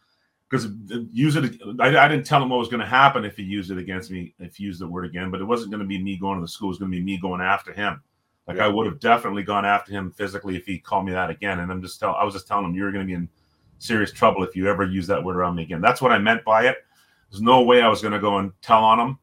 because 0.48 0.68
use 1.12 1.36
it. 1.36 1.60
I, 1.80 1.96
I, 1.96 2.08
didn't 2.08 2.26
tell 2.26 2.42
him 2.42 2.50
what 2.50 2.58
was 2.58 2.68
going 2.68 2.80
to 2.80 2.86
happen 2.86 3.24
if 3.24 3.36
he 3.36 3.42
used 3.42 3.70
it 3.70 3.78
against 3.78 4.10
me, 4.10 4.34
if 4.38 4.56
he 4.56 4.64
used 4.64 4.80
the 4.80 4.86
word 4.86 5.04
again. 5.04 5.30
But 5.30 5.40
it 5.40 5.44
wasn't 5.44 5.70
going 5.70 5.82
to 5.82 5.86
be 5.86 6.02
me 6.02 6.16
going 6.16 6.38
to 6.38 6.42
the 6.42 6.48
school. 6.48 6.68
It 6.68 6.70
was 6.70 6.78
going 6.78 6.92
to 6.92 6.96
be 6.96 7.04
me 7.04 7.18
going 7.18 7.40
after 7.40 7.72
him. 7.72 8.00
Like 8.46 8.56
yeah. 8.56 8.66
I 8.66 8.68
would 8.68 8.86
have 8.86 8.98
definitely 8.98 9.42
gone 9.42 9.64
after 9.64 9.92
him 9.92 10.10
physically 10.10 10.56
if 10.56 10.66
he 10.66 10.78
called 10.78 11.06
me 11.06 11.12
that 11.12 11.30
again. 11.30 11.60
And 11.60 11.70
I'm 11.70 11.82
just 11.82 12.00
tell 12.00 12.14
I 12.14 12.24
was 12.24 12.34
just 12.34 12.48
telling 12.48 12.64
him 12.64 12.74
you're 12.74 12.92
going 12.92 13.06
to 13.06 13.06
be 13.06 13.14
in 13.14 13.28
serious 13.80 14.12
trouble 14.12 14.44
if 14.44 14.54
you 14.54 14.68
ever 14.68 14.84
use 14.84 15.06
that 15.08 15.22
word 15.22 15.36
around 15.36 15.56
me 15.56 15.64
again. 15.64 15.80
That's 15.80 16.00
what 16.00 16.12
I 16.12 16.18
meant 16.18 16.44
by 16.44 16.68
it. 16.68 16.76
There's 17.30 17.42
no 17.42 17.62
way 17.62 17.82
I 17.82 17.88
was 17.88 18.02
going 18.02 18.12
to 18.12 18.20
go 18.20 18.38
and 18.38 18.52
tell 18.62 18.84
on 18.84 19.00
him 19.00 19.18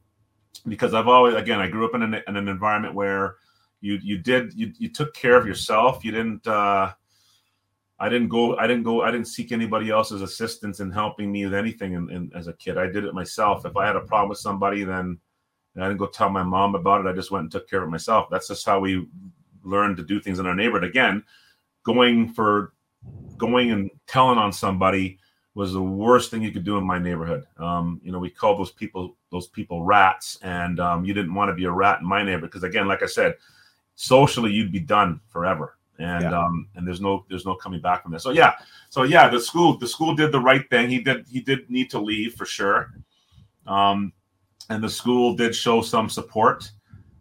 because 0.68 0.94
I've 0.94 1.08
always 1.08 1.36
again 1.36 1.60
I 1.60 1.68
grew 1.68 1.86
up 1.86 1.96
in 1.96 2.02
an, 2.02 2.22
in 2.28 2.36
an 2.36 2.48
environment 2.48 2.96
where 2.96 3.36
you 3.80 4.00
you 4.02 4.18
did 4.18 4.54
you, 4.54 4.74
you 4.78 4.90
took 4.90 5.14
care 5.14 5.38
of 5.38 5.48
yourself. 5.48 6.04
You 6.04 6.12
didn't. 6.12 6.46
uh 6.46 6.92
I 8.00 8.10
didn't 8.10 8.30
go. 8.30 8.56
I 8.58 8.68
didn't 8.68 8.84
go. 8.84 9.02
I 9.02 9.10
didn't 9.10 9.28
seek 9.28 9.52
anybody 9.52 9.90
else's 9.90 10.22
assistance 10.22 10.80
in 10.82 10.92
helping 10.92 11.32
me 11.32 11.46
with 11.46 11.56
anything. 11.56 11.94
In, 11.94 12.10
in, 12.12 12.32
as 12.36 12.48
a 12.48 12.54
kid, 12.54 12.78
I 12.78 12.86
did 12.86 13.06
it 13.06 13.14
myself. 13.14 13.66
If 13.66 13.76
I 13.76 13.88
had 13.88 13.96
a 13.96 14.02
problem 14.02 14.30
with 14.30 14.38
somebody, 14.38 14.84
then 14.84 15.20
I 15.76 15.88
didn't 15.88 15.98
go 15.98 16.06
tell 16.06 16.30
my 16.30 16.44
mom 16.44 16.76
about 16.76 17.04
it. 17.04 17.10
I 17.10 17.14
just 17.14 17.32
went 17.32 17.44
and 17.44 17.52
took 17.52 17.68
care 17.68 17.82
of 17.82 17.88
it 17.88 17.92
myself. 17.92 18.28
That's 18.30 18.50
just 18.50 18.66
how 18.66 18.80
we 18.80 19.08
learned 19.64 19.98
to 19.98 20.04
do 20.04 20.20
things 20.20 20.38
in 20.38 20.46
our 20.46 20.56
neighborhood. 20.56 20.88
Again, 20.88 21.24
going 21.84 22.34
for 22.34 22.74
going 23.38 23.72
and 23.72 23.90
telling 24.08 24.38
on 24.38 24.52
somebody 24.52 25.20
was 25.54 25.74
the 25.74 25.82
worst 25.82 26.30
thing 26.30 26.42
you 26.42 26.52
could 26.52 26.64
do 26.64 26.78
in 26.78 26.84
my 26.84 27.00
neighborhood. 27.00 27.46
Um, 27.58 28.00
you 28.04 28.12
know, 28.12 28.20
we 28.20 28.30
called 28.30 28.60
those 28.60 28.72
people 28.72 29.16
those 29.32 29.48
people 29.48 29.84
rats, 29.84 30.38
and 30.42 30.80
um, 30.80 31.04
you 31.04 31.14
didn't 31.14 31.34
want 31.34 31.50
to 31.50 31.56
be 31.56 31.66
a 31.66 31.72
rat 31.72 32.00
in 32.02 32.08
my 32.08 32.22
neighborhood 32.22 32.52
because, 32.52 32.64
again, 32.64 32.88
like 32.88 33.04
I 33.04 33.08
said, 33.08 33.36
socially 33.96 34.52
you'd 34.52 34.72
be 34.72 34.80
done 34.80 35.20
forever. 35.28 35.78
And 36.00 36.26
yeah. 36.26 36.40
um 36.40 36.68
and 36.76 36.88
there's 36.88 37.02
no 37.02 37.26
there's 37.28 37.48
no 37.48 37.56
coming 37.56 37.82
back 37.82 38.04
from 38.04 38.12
this 38.12 38.22
so 38.22 38.30
yeah. 38.30 38.54
So 38.90 39.02
yeah 39.02 39.28
the 39.28 39.40
school 39.40 39.80
the 39.80 39.88
school 39.88 40.14
did 40.14 40.32
the 40.32 40.40
right 40.40 40.70
thing. 40.70 40.92
He 40.92 41.00
did 41.00 41.26
he 41.28 41.42
did 41.42 41.68
need 41.72 41.90
to 41.90 42.00
leave 42.00 42.36
for 42.36 42.46
sure. 42.46 42.92
Um 43.66 44.14
and 44.70 44.84
the 44.84 44.90
school 44.90 45.36
did 45.36 45.56
show 45.56 45.82
some 45.82 46.10
support 46.10 46.70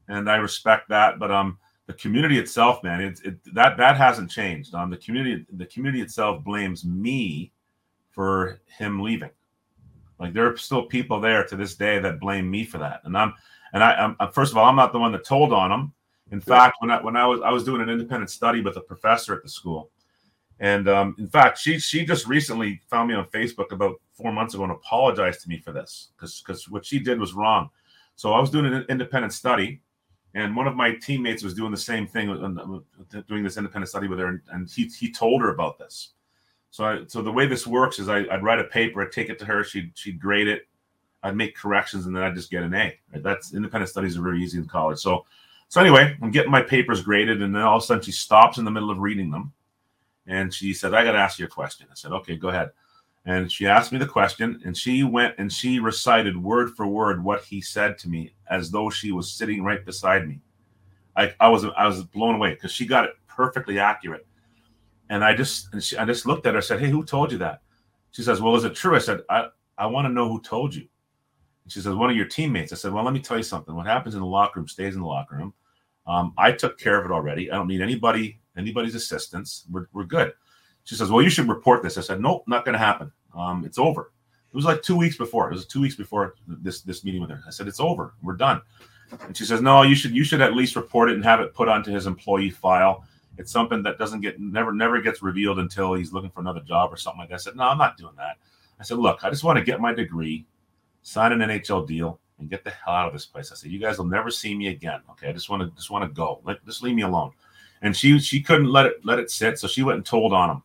and 0.08 0.30
i 0.30 0.36
respect 0.36 0.88
that 0.88 1.18
but 1.18 1.30
um 1.30 1.58
the 1.86 1.92
community 1.94 2.38
itself 2.38 2.82
man 2.82 3.00
it, 3.00 3.20
it 3.24 3.54
that 3.54 3.76
that 3.76 3.96
hasn't 3.96 4.30
changed. 4.30 4.74
Um 4.74 4.90
the 4.90 4.96
community 4.96 5.46
the 5.52 5.66
community 5.66 6.02
itself 6.02 6.44
blames 6.44 6.84
me 6.84 7.52
for 8.10 8.60
him 8.66 9.00
leaving. 9.00 9.30
Like 10.18 10.32
there 10.32 10.50
are 10.50 10.56
still 10.56 10.86
people 10.86 11.20
there 11.20 11.44
to 11.44 11.56
this 11.56 11.74
day 11.74 11.98
that 11.98 12.20
blame 12.20 12.50
me 12.50 12.64
for 12.64 12.78
that. 12.78 13.02
And 13.04 13.16
i'm 13.16 13.34
and 13.72 13.84
I, 13.84 14.14
I'm 14.18 14.32
first 14.32 14.52
of 14.52 14.58
all, 14.58 14.64
I'm 14.64 14.76
not 14.76 14.92
the 14.92 14.98
one 14.98 15.12
that 15.12 15.24
told 15.24 15.52
on 15.52 15.70
him. 15.70 15.92
In 16.32 16.40
fact, 16.40 16.76
when 16.80 16.90
I 16.90 17.02
when 17.02 17.16
I 17.16 17.26
was 17.26 17.40
I 17.44 17.50
was 17.50 17.62
doing 17.62 17.82
an 17.82 17.90
independent 17.90 18.30
study 18.30 18.60
with 18.60 18.76
a 18.76 18.80
professor 18.80 19.34
at 19.34 19.42
the 19.42 19.48
school, 19.48 19.90
and 20.58 20.88
um, 20.88 21.14
in 21.18 21.28
fact, 21.28 21.58
she 21.58 21.78
she 21.78 22.04
just 22.04 22.26
recently 22.26 22.80
found 22.88 23.08
me 23.08 23.14
on 23.14 23.26
Facebook 23.26 23.72
about 23.72 24.00
four 24.12 24.32
months 24.32 24.54
ago 24.54 24.64
and 24.64 24.72
apologized 24.72 25.42
to 25.42 25.48
me 25.48 25.58
for 25.58 25.72
this 25.72 26.08
because 26.16 26.40
because 26.40 26.68
what 26.68 26.84
she 26.84 26.98
did 26.98 27.20
was 27.20 27.34
wrong. 27.34 27.68
So 28.16 28.32
I 28.32 28.40
was 28.40 28.50
doing 28.50 28.64
an 28.64 28.86
independent 28.88 29.34
study, 29.34 29.82
and 30.36 30.54
one 30.54 30.66
of 30.66 30.76
my 30.76 30.92
teammates 30.92 31.42
was 31.42 31.54
doing 31.54 31.70
the 31.70 31.78
same 31.78 32.06
thing, 32.06 32.26
doing 33.26 33.42
this 33.42 33.56
independent 33.56 33.88
study 33.88 34.06
with 34.06 34.18
her, 34.18 34.42
and 34.52 34.68
he 34.68 34.84
he 34.86 35.10
told 35.10 35.40
her 35.40 35.48
about 35.48 35.78
this. 35.78 36.10
So 36.70 36.84
I, 36.84 37.00
so 37.06 37.22
the 37.22 37.32
way 37.32 37.46
this 37.46 37.66
works 37.66 37.98
is 37.98 38.10
I, 38.10 38.20
would 38.20 38.42
write 38.42 38.58
a 38.58 38.64
paper, 38.64 39.00
I'd 39.00 39.12
take 39.12 39.30
it 39.30 39.38
to 39.38 39.46
her, 39.46 39.64
she'd 39.64 39.92
she'd 39.94 40.20
grade 40.20 40.46
it, 40.46 40.68
I'd 41.22 41.36
make 41.36 41.56
corrections, 41.56 42.04
and 42.04 42.14
then 42.14 42.22
I'd 42.22 42.34
just 42.34 42.50
get 42.50 42.62
an 42.62 42.74
A. 42.74 42.94
Right? 43.14 43.22
That's 43.22 43.54
independent 43.54 43.88
studies 43.88 44.18
are 44.18 44.22
very 44.22 44.42
easy 44.42 44.58
in 44.58 44.66
college. 44.66 44.98
So 44.98 45.24
so 45.68 45.80
anyway, 45.80 46.14
I'm 46.20 46.30
getting 46.30 46.50
my 46.50 46.62
papers 46.62 47.00
graded, 47.00 47.40
and 47.40 47.54
then 47.54 47.62
all 47.62 47.78
of 47.78 47.82
a 47.82 47.86
sudden 47.86 48.02
she 48.02 48.12
stops 48.12 48.58
in 48.58 48.66
the 48.66 48.70
middle 48.70 48.90
of 48.90 48.98
reading 48.98 49.30
them, 49.30 49.54
and 50.26 50.52
she 50.52 50.74
said, 50.74 50.92
"I 50.92 51.02
got 51.02 51.12
to 51.12 51.18
ask 51.18 51.38
you 51.38 51.46
a 51.46 51.48
question." 51.48 51.86
I 51.90 51.94
said, 51.94 52.12
"Okay, 52.12 52.36
go 52.36 52.48
ahead." 52.50 52.72
And 53.26 53.50
she 53.50 53.66
asked 53.66 53.92
me 53.92 53.98
the 53.98 54.06
question, 54.06 54.60
and 54.64 54.76
she 54.76 55.02
went 55.02 55.34
and 55.38 55.52
she 55.52 55.80
recited 55.80 56.40
word 56.40 56.76
for 56.76 56.86
word 56.86 57.22
what 57.22 57.42
he 57.42 57.60
said 57.60 57.98
to 57.98 58.08
me, 58.08 58.32
as 58.48 58.70
though 58.70 58.88
she 58.88 59.10
was 59.12 59.30
sitting 59.30 59.64
right 59.64 59.84
beside 59.84 60.28
me. 60.28 60.40
I, 61.16 61.34
I 61.40 61.48
was 61.48 61.64
I 61.76 61.86
was 61.86 62.04
blown 62.04 62.36
away 62.36 62.54
because 62.54 62.70
she 62.70 62.86
got 62.86 63.04
it 63.04 63.12
perfectly 63.26 63.78
accurate. 63.78 64.26
And 65.10 65.24
I 65.24 65.34
just 65.34 65.72
and 65.72 65.82
she, 65.82 65.96
I 65.96 66.04
just 66.04 66.24
looked 66.26 66.46
at 66.46 66.54
her. 66.54 66.58
I 66.58 66.62
said, 66.62 66.80
"Hey, 66.80 66.88
who 66.88 67.04
told 67.04 67.32
you 67.32 67.38
that?" 67.38 67.62
She 68.12 68.22
says, 68.22 68.40
"Well, 68.40 68.54
is 68.54 68.64
it 68.64 68.74
true?" 68.74 68.94
I 68.94 69.00
said, 69.00 69.22
"I 69.28 69.48
I 69.76 69.86
want 69.86 70.06
to 70.06 70.12
know 70.12 70.28
who 70.28 70.40
told 70.40 70.74
you." 70.74 70.86
she 71.68 71.80
says, 71.80 71.94
one 71.94 72.10
of 72.10 72.16
your 72.16 72.26
teammates. 72.26 72.72
I 72.72 72.76
said, 72.76 72.92
well, 72.92 73.04
let 73.04 73.14
me 73.14 73.20
tell 73.20 73.36
you 73.36 73.42
something. 73.42 73.74
What 73.74 73.86
happens 73.86 74.14
in 74.14 74.20
the 74.20 74.26
locker 74.26 74.60
room 74.60 74.68
stays 74.68 74.94
in 74.94 75.00
the 75.00 75.06
locker 75.06 75.36
room. 75.36 75.52
Um, 76.06 76.32
I 76.38 76.52
took 76.52 76.78
care 76.78 76.98
of 76.98 77.04
it 77.04 77.12
already. 77.12 77.50
I 77.50 77.56
don't 77.56 77.66
need 77.66 77.80
anybody, 77.80 78.38
anybody's 78.56 78.94
assistance. 78.94 79.64
We're, 79.70 79.88
we're 79.92 80.04
good. 80.04 80.32
She 80.86 80.94
says, 80.94 81.10
well, 81.10 81.22
you 81.22 81.28
should 81.28 81.48
report 81.48 81.82
this. 81.82 81.98
I 81.98 82.00
said, 82.00 82.20
nope, 82.20 82.44
not 82.46 82.64
going 82.64 82.72
to 82.72 82.78
happen. 82.78 83.12
Um, 83.34 83.64
it's 83.64 83.78
over. 83.78 84.12
It 84.48 84.56
was 84.56 84.64
like 84.64 84.80
two 84.80 84.96
weeks 84.96 85.18
before. 85.18 85.50
It 85.50 85.52
was 85.52 85.66
two 85.66 85.82
weeks 85.82 85.96
before 85.96 86.36
this 86.46 86.80
this 86.80 87.04
meeting 87.04 87.20
with 87.20 87.28
her. 87.28 87.42
I 87.46 87.50
said, 87.50 87.68
it's 87.68 87.80
over. 87.80 88.14
We're 88.22 88.36
done. 88.36 88.62
And 89.20 89.36
she 89.36 89.44
says, 89.44 89.60
no, 89.60 89.82
you 89.82 89.94
should 89.94 90.12
you 90.12 90.24
should 90.24 90.40
at 90.40 90.54
least 90.54 90.76
report 90.76 91.10
it 91.10 91.16
and 91.16 91.24
have 91.24 91.40
it 91.40 91.52
put 91.52 91.68
onto 91.68 91.92
his 91.92 92.06
employee 92.06 92.50
file. 92.50 93.04
It's 93.36 93.52
something 93.52 93.82
that 93.82 93.98
doesn't 93.98 94.22
get 94.22 94.40
never 94.40 94.72
never 94.72 95.00
gets 95.02 95.22
revealed 95.22 95.58
until 95.58 95.92
he's 95.92 96.12
looking 96.12 96.30
for 96.30 96.40
another 96.40 96.60
job 96.60 96.92
or 96.92 96.96
something 96.96 97.20
like 97.20 97.28
that. 97.28 97.34
I 97.34 97.38
said, 97.38 97.56
no, 97.56 97.64
I'm 97.64 97.76
not 97.76 97.98
doing 97.98 98.14
that. 98.16 98.36
I 98.80 98.84
said, 98.84 98.96
look, 98.96 99.24
I 99.24 99.28
just 99.28 99.44
want 99.44 99.58
to 99.58 99.64
get 99.64 99.80
my 99.80 99.92
degree 99.92 100.46
sign 101.06 101.30
an 101.30 101.38
NHL 101.38 101.86
deal, 101.86 102.18
and 102.38 102.50
get 102.50 102.64
the 102.64 102.70
hell 102.70 102.94
out 102.94 103.06
of 103.06 103.12
this 103.12 103.24
place. 103.24 103.52
I 103.52 103.54
said, 103.54 103.70
you 103.70 103.78
guys 103.78 103.96
will 103.96 104.06
never 104.06 104.30
see 104.30 104.54
me 104.54 104.68
again. 104.68 105.00
Okay, 105.12 105.28
I 105.28 105.32
just 105.32 105.48
want 105.48 105.62
to 105.62 105.74
just 105.76 105.90
want 105.90 106.04
to 106.04 106.14
go. 106.14 106.40
Let 106.44 106.64
just 106.66 106.82
leave 106.82 106.96
me 106.96 107.02
alone. 107.02 107.30
And 107.82 107.96
she 107.96 108.18
she 108.18 108.42
couldn't 108.42 108.66
let 108.70 108.86
it 108.86 109.04
let 109.04 109.18
it 109.18 109.30
sit, 109.30 109.58
so 109.58 109.68
she 109.68 109.82
went 109.82 109.96
and 109.96 110.04
told 110.04 110.32
on 110.32 110.50
him. 110.50 110.62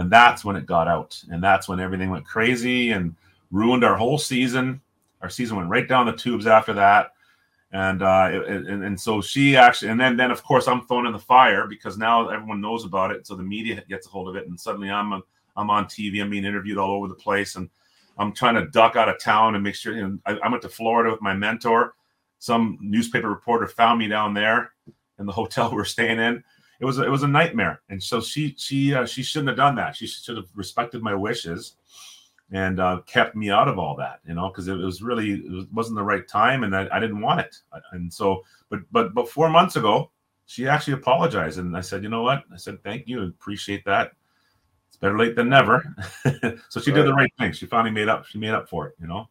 And 0.00 0.10
that's 0.10 0.46
when 0.46 0.56
it 0.56 0.64
got 0.64 0.88
out, 0.88 1.22
and 1.30 1.44
that's 1.44 1.68
when 1.68 1.78
everything 1.78 2.08
went 2.08 2.24
crazy 2.24 2.92
and 2.92 3.14
ruined 3.50 3.84
our 3.84 3.96
whole 3.96 4.16
season. 4.16 4.80
Our 5.20 5.28
season 5.28 5.58
went 5.58 5.68
right 5.68 5.86
down 5.86 6.06
the 6.06 6.12
tubes 6.12 6.46
after 6.46 6.72
that. 6.72 7.12
And 7.72 8.02
uh, 8.02 8.30
it, 8.32 8.66
and, 8.66 8.82
and 8.82 8.98
so 8.98 9.20
she 9.20 9.58
actually, 9.58 9.90
and 9.90 10.00
then 10.00 10.16
then 10.16 10.30
of 10.30 10.42
course 10.42 10.68
I'm 10.68 10.86
thrown 10.86 11.06
in 11.06 11.12
the 11.12 11.18
fire 11.18 11.66
because 11.66 11.98
now 11.98 12.30
everyone 12.30 12.62
knows 12.62 12.86
about 12.86 13.10
it, 13.10 13.26
so 13.26 13.36
the 13.36 13.42
media 13.42 13.84
gets 13.90 14.06
a 14.06 14.10
hold 14.10 14.30
of 14.30 14.36
it, 14.36 14.48
and 14.48 14.58
suddenly 14.58 14.90
I'm 14.90 15.12
a, 15.12 15.20
I'm 15.54 15.68
on 15.68 15.84
TV, 15.84 16.22
I'm 16.22 16.30
being 16.30 16.46
interviewed 16.46 16.78
all 16.78 16.96
over 16.96 17.06
the 17.06 17.14
place, 17.14 17.56
and 17.56 17.68
I'm 18.16 18.32
trying 18.32 18.54
to 18.54 18.68
duck 18.68 18.96
out 18.96 19.10
of 19.10 19.20
town 19.20 19.54
and 19.54 19.62
make 19.62 19.74
sure. 19.74 19.94
You 19.94 20.08
know, 20.08 20.18
I, 20.24 20.38
I 20.38 20.48
went 20.48 20.62
to 20.62 20.70
Florida 20.70 21.10
with 21.10 21.20
my 21.20 21.34
mentor. 21.34 21.92
Some 22.38 22.78
newspaper 22.80 23.28
reporter 23.28 23.66
found 23.66 23.98
me 23.98 24.08
down 24.08 24.32
there 24.32 24.72
in 25.18 25.26
the 25.26 25.32
hotel 25.40 25.70
we're 25.70 25.84
staying 25.84 26.18
in. 26.18 26.42
It 26.80 26.84
was 26.86 26.98
it 26.98 27.10
was 27.10 27.22
a 27.22 27.28
nightmare, 27.28 27.82
and 27.90 28.02
so 28.02 28.20
she 28.20 28.54
she 28.58 28.94
uh, 28.94 29.04
she 29.06 29.22
shouldn't 29.22 29.48
have 29.48 29.56
done 29.56 29.74
that. 29.76 29.96
She 29.96 30.06
should 30.06 30.38
have 30.38 30.48
respected 30.54 31.02
my 31.02 31.14
wishes 31.14 31.76
and 32.52 32.80
uh, 32.80 33.00
kept 33.06 33.36
me 33.36 33.50
out 33.50 33.68
of 33.68 33.78
all 33.78 33.94
that, 33.96 34.20
you 34.26 34.34
know, 34.34 34.48
because 34.48 34.66
it 34.66 34.74
was 34.74 35.02
really 35.02 35.34
it 35.34 35.68
wasn't 35.72 35.96
the 35.96 36.02
right 36.02 36.26
time, 36.26 36.64
and 36.64 36.74
I, 36.74 36.88
I 36.92 36.98
didn't 36.98 37.20
want 37.20 37.40
it. 37.40 37.56
And 37.92 38.12
so, 38.12 38.42
but 38.68 38.80
but 38.90 39.14
but 39.14 39.28
four 39.28 39.48
months 39.48 39.76
ago, 39.76 40.10
she 40.46 40.66
actually 40.66 40.94
apologized, 40.94 41.58
and 41.58 41.76
I 41.76 41.80
said, 41.80 42.02
you 42.02 42.08
know 42.08 42.22
what? 42.22 42.42
I 42.52 42.56
said 42.56 42.82
thank 42.82 43.06
you, 43.06 43.22
appreciate 43.22 43.84
that 43.84 44.12
It's 44.88 44.96
better 44.96 45.18
late 45.18 45.36
than 45.36 45.48
never. 45.48 45.84
so 46.68 46.80
she 46.80 46.90
right. 46.90 46.96
did 46.96 47.06
the 47.06 47.14
right 47.14 47.32
thing. 47.38 47.52
She 47.52 47.66
finally 47.66 47.92
made 47.92 48.08
up. 48.08 48.26
She 48.26 48.38
made 48.38 48.50
up 48.50 48.68
for 48.68 48.88
it. 48.88 48.94
You 49.00 49.06
know. 49.06 49.28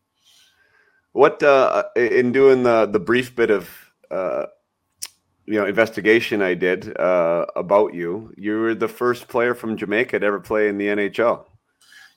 What 1.11 1.43
uh, 1.43 1.83
in 1.95 2.31
doing 2.31 2.63
the 2.63 2.85
the 2.85 2.99
brief 2.99 3.35
bit 3.35 3.49
of 3.49 3.69
uh, 4.11 4.45
you 5.49 5.59
know 5.59 5.65
investigation 5.65 6.41
I 6.43 6.53
did 6.53 6.95
uh, 6.97 7.47
about 7.55 7.93
you, 7.95 8.31
you 8.37 8.59
were 8.59 8.75
the 8.75 8.87
first 8.87 9.27
player 9.27 9.55
from 9.55 9.75
Jamaica 9.75 10.19
to 10.19 10.25
ever 10.25 10.39
play 10.39 10.69
in 10.69 10.77
the 10.77 10.87
NHL. 10.87 11.45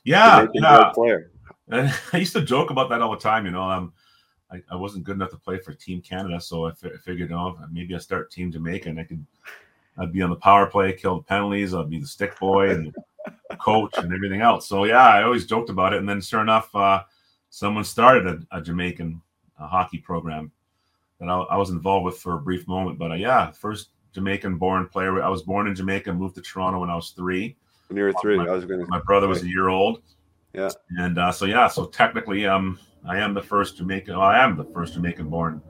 Yeah, 0.03 0.45
yeah. 0.53 0.91
Player. 0.93 1.31
I 1.71 1.91
used 2.13 2.33
to 2.33 2.41
joke 2.41 2.69
about 2.69 2.89
that 2.89 3.01
all 3.01 3.11
the 3.11 3.17
time. 3.17 3.45
You 3.45 3.51
know, 3.51 3.63
um, 3.63 3.93
I, 4.51 4.61
I 4.69 4.75
wasn't 4.75 5.03
good 5.03 5.15
enough 5.15 5.31
to 5.31 5.37
play 5.37 5.57
for 5.57 5.73
Team 5.73 5.99
Canada, 6.01 6.39
so 6.39 6.65
I, 6.65 6.69
f- 6.69 6.85
I 6.85 6.97
figured, 7.03 7.31
oh, 7.31 7.57
maybe 7.71 7.95
I 7.95 7.97
start 7.97 8.31
Team 8.31 8.51
Jamaica, 8.51 8.89
and 8.89 8.99
I 8.99 9.03
could. 9.03 9.25
I'd 9.97 10.13
be 10.13 10.23
on 10.23 10.31
the 10.31 10.35
power 10.37 10.65
play, 10.67 10.93
kill 10.93 11.17
the 11.17 11.23
penalties. 11.23 11.73
I'd 11.73 11.89
be 11.89 11.99
the 11.99 12.07
stick 12.07 12.39
boy, 12.39 12.71
and 12.71 12.95
coach 13.59 13.93
and 13.97 14.13
everything 14.13 14.41
else. 14.41 14.67
So 14.67 14.83
yeah, 14.85 15.07
I 15.07 15.23
always 15.23 15.45
joked 15.45 15.69
about 15.69 15.93
it. 15.93 15.99
And 15.99 16.09
then 16.09 16.21
sure 16.21 16.41
enough, 16.41 16.75
uh, 16.75 17.03
someone 17.49 17.83
started 17.83 18.27
a, 18.27 18.57
a 18.57 18.61
Jamaican 18.61 19.21
a 19.59 19.67
hockey 19.67 19.99
program 19.99 20.51
that 21.23 21.31
I, 21.31 21.39
I, 21.55 21.57
was 21.57 21.69
involved 21.69 22.05
with 22.05 22.17
for 22.17 22.35
a 22.35 22.39
brief 22.39 22.67
moment. 22.67 22.99
But 22.99 23.11
uh, 23.11 23.15
yeah, 23.15 23.51
first 23.51 23.89
Jamaican 24.13 24.57
born 24.57 24.87
player. 24.87 25.21
I 25.21 25.29
was 25.29 25.43
born 25.43 25.67
in 25.67 25.75
Jamaica, 25.75 26.13
moved 26.13 26.35
to 26.35 26.41
Toronto 26.41 26.79
when 26.79 26.89
I 26.89 26.95
was 26.95 27.11
three. 27.11 27.55
When 27.87 27.97
you 27.97 28.03
were 28.03 28.13
three, 28.21 28.37
my, 28.37 28.45
I 28.45 28.51
was 28.51 28.65
going. 28.65 28.85
My 28.87 28.99
brother 28.99 29.27
was 29.27 29.43
a 29.43 29.47
year 29.47 29.69
old, 29.69 30.01
Yeah. 30.53 30.69
And 30.97 31.17
uh, 31.17 31.31
so 31.31 31.45
yeah, 31.45 31.67
so 31.67 31.85
technically, 31.85 32.45
um, 32.45 32.79
I 33.07 33.17
am 33.17 33.33
the 33.33 33.41
first 33.41 33.77
Jamaican. 33.77 34.15
Well, 34.17 34.25
I 34.25 34.43
am 34.43 34.57
the 34.57 34.65
first 34.65 34.93
Jamaican-born 34.93 35.61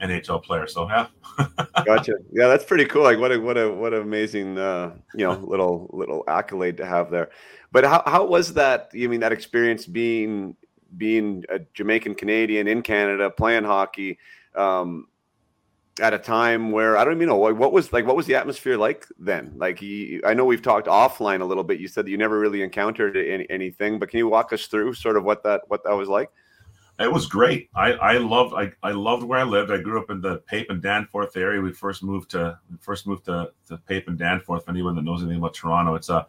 NHL 0.00 0.42
player. 0.42 0.66
So 0.66 0.88
yeah. 0.88 1.06
gotcha. 1.84 2.14
Yeah, 2.32 2.48
that's 2.48 2.64
pretty 2.64 2.84
cool. 2.84 3.02
Like 3.02 3.18
what 3.18 3.32
a 3.32 3.38
what 3.38 3.56
a 3.56 3.70
what 3.70 3.94
an 3.94 4.02
amazing 4.02 4.58
uh, 4.58 4.94
you 5.14 5.26
know 5.26 5.34
little 5.34 5.90
little 5.92 6.24
accolade 6.28 6.76
to 6.78 6.86
have 6.86 7.10
there. 7.10 7.30
But 7.72 7.84
how 7.84 8.02
how 8.06 8.24
was 8.24 8.54
that? 8.54 8.90
You 8.92 9.08
mean 9.08 9.20
that 9.20 9.32
experience 9.32 9.86
being 9.86 10.56
being 10.96 11.44
a 11.48 11.60
Jamaican 11.74 12.14
Canadian 12.14 12.68
in 12.68 12.82
Canada 12.82 13.30
playing 13.30 13.64
hockey? 13.64 14.18
Um, 14.56 15.08
at 16.00 16.12
a 16.12 16.18
time 16.18 16.72
where 16.72 16.96
I 16.96 17.04
don't 17.04 17.14
even 17.14 17.28
know 17.28 17.36
what 17.36 17.72
was 17.72 17.92
like 17.92 18.06
what 18.06 18.16
was 18.16 18.26
the 18.26 18.34
atmosphere 18.34 18.76
like 18.76 19.06
then? 19.18 19.52
Like 19.56 19.78
he, 19.78 20.20
I 20.26 20.34
know 20.34 20.44
we've 20.44 20.62
talked 20.62 20.88
offline 20.88 21.40
a 21.40 21.44
little 21.44 21.64
bit. 21.64 21.80
You 21.80 21.88
said 21.88 22.06
that 22.06 22.10
you 22.10 22.18
never 22.18 22.38
really 22.38 22.62
encountered 22.62 23.16
any, 23.16 23.48
anything 23.48 23.98
but 23.98 24.10
can 24.10 24.18
you 24.18 24.28
walk 24.28 24.52
us 24.52 24.66
through 24.66 24.94
sort 24.94 25.16
of 25.16 25.24
what 25.24 25.42
that 25.44 25.62
what 25.68 25.84
that 25.84 25.94
was 25.94 26.08
like? 26.08 26.30
It 26.98 27.12
was 27.12 27.26
great. 27.26 27.70
I 27.74 27.92
I 27.92 28.18
loved 28.18 28.54
I, 28.54 28.72
I 28.82 28.92
loved 28.92 29.22
where 29.22 29.38
I 29.38 29.44
lived. 29.44 29.70
I 29.70 29.78
grew 29.78 29.98
up 29.98 30.10
in 30.10 30.20
the 30.20 30.38
Pape 30.46 30.68
and 30.70 30.82
Danforth 30.82 31.36
area. 31.36 31.60
We 31.60 31.72
first 31.72 32.02
moved 32.02 32.30
to 32.32 32.58
first 32.80 33.06
moved 33.06 33.24
to, 33.26 33.52
to 33.68 33.78
Pape 33.78 34.08
and 34.08 34.18
Danforth 34.18 34.64
For 34.64 34.70
anyone 34.70 34.96
that 34.96 35.02
knows 35.02 35.22
anything 35.22 35.38
about 35.38 35.54
Toronto. 35.54 35.94
It's 35.94 36.10
a 36.10 36.26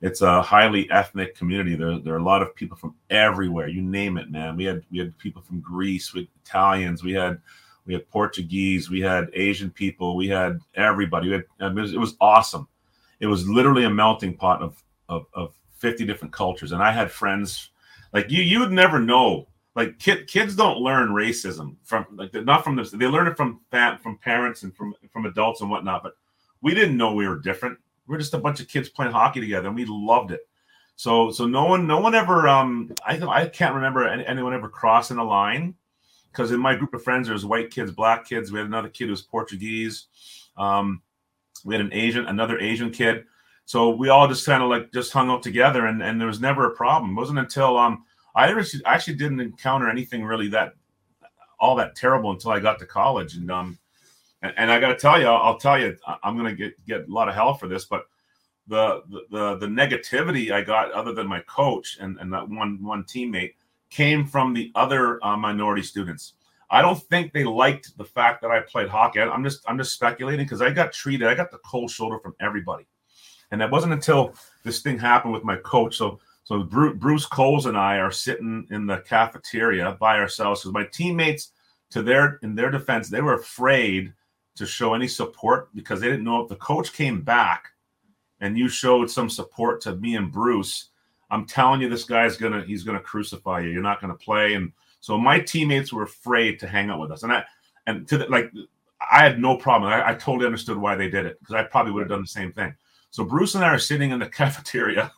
it's 0.00 0.20
a 0.20 0.42
highly 0.42 0.90
ethnic 0.90 1.34
community 1.34 1.74
there 1.74 1.98
there 1.98 2.14
are 2.14 2.18
a 2.18 2.22
lot 2.22 2.42
of 2.42 2.54
people 2.54 2.76
from 2.76 2.94
everywhere 3.10 3.68
you 3.68 3.82
name 3.82 4.16
it 4.16 4.30
man 4.30 4.56
we 4.56 4.64
had 4.64 4.82
we 4.90 4.98
had 4.98 5.16
people 5.18 5.42
from 5.42 5.60
Greece 5.60 6.12
had 6.14 6.26
Italians 6.44 7.02
we 7.02 7.12
had 7.12 7.40
we 7.88 7.94
had 7.94 8.08
Portuguese, 8.10 8.90
we 8.90 9.00
had 9.00 9.30
Asian 9.32 9.70
people, 9.70 10.14
we 10.14 10.28
had 10.28 10.60
everybody. 10.74 11.28
We 11.28 11.32
had, 11.32 11.44
it, 11.58 11.74
was, 11.74 11.94
it 11.94 11.98
was 11.98 12.16
awesome. 12.20 12.68
It 13.18 13.26
was 13.26 13.48
literally 13.48 13.84
a 13.84 13.90
melting 13.90 14.36
pot 14.36 14.60
of, 14.60 14.84
of, 15.08 15.24
of 15.32 15.54
50 15.78 16.04
different 16.04 16.32
cultures. 16.32 16.72
And 16.72 16.82
I 16.82 16.92
had 16.92 17.10
friends 17.10 17.70
like 18.12 18.30
you, 18.30 18.42
you 18.42 18.60
would 18.60 18.72
never 18.72 19.00
know. 19.00 19.48
Like 19.74 19.98
kid, 19.98 20.26
kids 20.26 20.54
don't 20.54 20.78
learn 20.78 21.10
racism 21.10 21.76
from 21.82 22.06
like 22.14 22.34
not 22.34 22.64
from 22.64 22.74
this. 22.74 22.90
They 22.90 23.06
learn 23.06 23.28
it 23.28 23.36
from 23.36 23.60
from 23.70 24.18
parents 24.18 24.64
and 24.64 24.76
from 24.76 24.92
from 25.12 25.24
adults 25.24 25.60
and 25.60 25.70
whatnot. 25.70 26.02
But 26.02 26.14
we 26.60 26.74
didn't 26.74 26.96
know 26.96 27.14
we 27.14 27.28
were 27.28 27.38
different. 27.38 27.78
We 28.08 28.16
are 28.16 28.18
just 28.18 28.34
a 28.34 28.38
bunch 28.38 28.60
of 28.60 28.68
kids 28.68 28.88
playing 28.88 29.12
hockey 29.12 29.40
together, 29.40 29.68
and 29.68 29.76
we 29.76 29.84
loved 29.86 30.32
it. 30.32 30.40
So 30.96 31.30
so 31.30 31.46
no 31.46 31.66
one 31.66 31.86
no 31.86 32.00
one 32.00 32.14
ever 32.14 32.48
um 32.48 32.92
I 33.06 33.20
I 33.20 33.46
can't 33.46 33.74
remember 33.74 34.08
anyone 34.08 34.54
ever 34.54 34.68
crossing 34.68 35.18
a 35.18 35.24
line 35.24 35.76
because 36.32 36.50
in 36.50 36.60
my 36.60 36.74
group 36.74 36.94
of 36.94 37.02
friends, 37.02 37.26
there 37.26 37.34
was 37.34 37.44
white 37.44 37.70
kids, 37.70 37.90
black 37.90 38.26
kids. 38.28 38.50
We 38.50 38.58
had 38.58 38.66
another 38.66 38.88
kid 38.88 39.04
who 39.04 39.10
was 39.10 39.22
Portuguese. 39.22 40.06
Um, 40.56 41.02
we 41.64 41.74
had 41.74 41.84
an 41.84 41.92
Asian, 41.92 42.26
another 42.26 42.58
Asian 42.58 42.90
kid. 42.90 43.24
So 43.64 43.90
we 43.90 44.08
all 44.08 44.28
just 44.28 44.46
kind 44.46 44.62
of 44.62 44.70
like 44.70 44.92
just 44.92 45.12
hung 45.12 45.30
out 45.30 45.42
together, 45.42 45.86
and, 45.86 46.02
and 46.02 46.20
there 46.20 46.28
was 46.28 46.40
never 46.40 46.66
a 46.66 46.74
problem. 46.74 47.12
It 47.12 47.20
wasn't 47.20 47.40
until 47.40 47.76
um 47.76 48.04
I 48.34 48.48
actually, 48.52 48.84
actually 48.84 49.16
didn't 49.16 49.40
encounter 49.40 49.90
anything 49.90 50.24
really 50.24 50.48
that 50.48 50.74
all 51.60 51.74
that 51.76 51.96
terrible 51.96 52.30
until 52.30 52.52
I 52.52 52.60
got 52.60 52.78
to 52.78 52.86
college, 52.86 53.34
and 53.34 53.50
um 53.50 53.78
and, 54.42 54.52
and 54.56 54.70
I 54.70 54.80
got 54.80 54.88
to 54.88 54.96
tell 54.96 55.20
you, 55.20 55.26
I'll, 55.26 55.58
tell 55.58 55.80
you, 55.80 55.96
I'm 56.22 56.36
gonna 56.36 56.54
get 56.54 56.84
get 56.86 57.08
a 57.08 57.12
lot 57.12 57.28
of 57.28 57.34
hell 57.34 57.54
for 57.54 57.68
this, 57.68 57.84
but 57.84 58.04
the 58.66 59.02
the 59.30 59.56
the 59.56 59.66
negativity 59.66 60.50
I 60.52 60.62
got, 60.62 60.92
other 60.92 61.12
than 61.12 61.26
my 61.26 61.40
coach 61.40 61.98
and 62.00 62.18
and 62.18 62.32
that 62.32 62.48
one 62.48 62.82
one 62.82 63.04
teammate, 63.04 63.54
came 63.90 64.26
from 64.26 64.52
the 64.52 64.70
other 64.74 65.24
uh, 65.24 65.36
minority 65.36 65.82
students. 65.82 66.34
I 66.70 66.82
don't 66.82 67.02
think 67.04 67.32
they 67.32 67.44
liked 67.44 67.96
the 67.96 68.04
fact 68.04 68.42
that 68.42 68.50
I 68.50 68.60
played 68.60 68.88
hockey. 68.88 69.20
I'm 69.20 69.42
just 69.42 69.62
I'm 69.66 69.78
just 69.78 69.94
speculating 69.94 70.44
because 70.44 70.62
I 70.62 70.70
got 70.70 70.92
treated. 70.92 71.26
I 71.26 71.34
got 71.34 71.50
the 71.50 71.58
cold 71.58 71.90
shoulder 71.90 72.18
from 72.18 72.34
everybody, 72.40 72.86
and 73.50 73.60
that 73.60 73.70
wasn't 73.70 73.94
until 73.94 74.34
this 74.64 74.82
thing 74.82 74.98
happened 74.98 75.32
with 75.32 75.44
my 75.44 75.56
coach. 75.56 75.96
So 75.96 76.20
so 76.44 76.62
Bruce 76.62 77.26
Coles 77.26 77.66
and 77.66 77.76
I 77.76 77.96
are 77.96 78.10
sitting 78.10 78.66
in 78.70 78.86
the 78.86 78.98
cafeteria 78.98 79.96
by 80.00 80.18
ourselves 80.18 80.60
because 80.60 80.72
my 80.72 80.84
teammates, 80.84 81.52
to 81.90 82.02
their 82.02 82.38
in 82.42 82.54
their 82.54 82.70
defense, 82.70 83.08
they 83.08 83.22
were 83.22 83.34
afraid 83.34 84.12
to 84.58 84.66
show 84.66 84.94
any 84.94 85.08
support 85.08 85.74
because 85.74 86.00
they 86.00 86.08
didn't 86.08 86.24
know 86.24 86.42
if 86.42 86.48
the 86.48 86.56
coach 86.56 86.92
came 86.92 87.22
back 87.22 87.68
and 88.40 88.58
you 88.58 88.68
showed 88.68 89.10
some 89.10 89.30
support 89.30 89.80
to 89.82 89.96
me 89.96 90.16
and 90.16 90.30
Bruce 90.30 90.90
I'm 91.30 91.46
telling 91.46 91.80
you, 91.80 91.88
this 91.88 92.04
guy's 92.04 92.36
gonna 92.36 92.62
he's 92.62 92.84
gonna 92.84 93.00
crucify 93.00 93.60
you. 93.60 93.70
You're 93.70 93.82
not 93.82 94.00
gonna 94.00 94.14
play. 94.14 94.54
And 94.54 94.72
so 95.00 95.18
my 95.18 95.38
teammates 95.38 95.92
were 95.92 96.04
afraid 96.04 96.58
to 96.60 96.66
hang 96.66 96.90
out 96.90 97.00
with 97.00 97.10
us. 97.10 97.22
And 97.22 97.32
I 97.32 97.44
and 97.86 98.08
to 98.08 98.18
the, 98.18 98.26
like 98.26 98.50
I 99.10 99.22
had 99.22 99.38
no 99.38 99.56
problem. 99.56 99.92
I, 99.92 100.10
I 100.10 100.14
totally 100.14 100.46
understood 100.46 100.78
why 100.78 100.94
they 100.94 101.08
did 101.08 101.26
it 101.26 101.38
because 101.40 101.54
I 101.54 101.64
probably 101.64 101.92
would 101.92 102.00
have 102.00 102.08
done 102.08 102.22
the 102.22 102.26
same 102.26 102.52
thing. 102.52 102.74
So 103.10 103.24
Bruce 103.24 103.54
and 103.54 103.64
I 103.64 103.68
are 103.68 103.78
sitting 103.78 104.10
in 104.10 104.18
the 104.18 104.28
cafeteria 104.28 105.12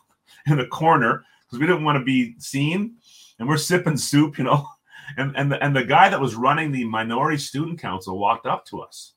in 0.47 0.57
the 0.57 0.67
corner 0.67 1.23
because 1.45 1.59
we 1.59 1.67
didn't 1.67 1.83
want 1.83 1.97
to 1.97 2.05
be 2.05 2.35
seen, 2.39 2.95
and 3.39 3.47
we're 3.47 3.57
sipping 3.57 3.97
soup, 3.97 4.37
you 4.37 4.43
know. 4.43 4.67
And 5.17 5.35
and 5.35 5.51
the, 5.51 5.61
and 5.61 5.75
the 5.75 5.83
guy 5.83 6.07
that 6.07 6.21
was 6.21 6.35
running 6.35 6.71
the 6.71 6.85
minority 6.85 7.37
student 7.37 7.81
council 7.81 8.17
walked 8.17 8.45
up 8.45 8.63
to 8.67 8.79
us. 8.79 9.11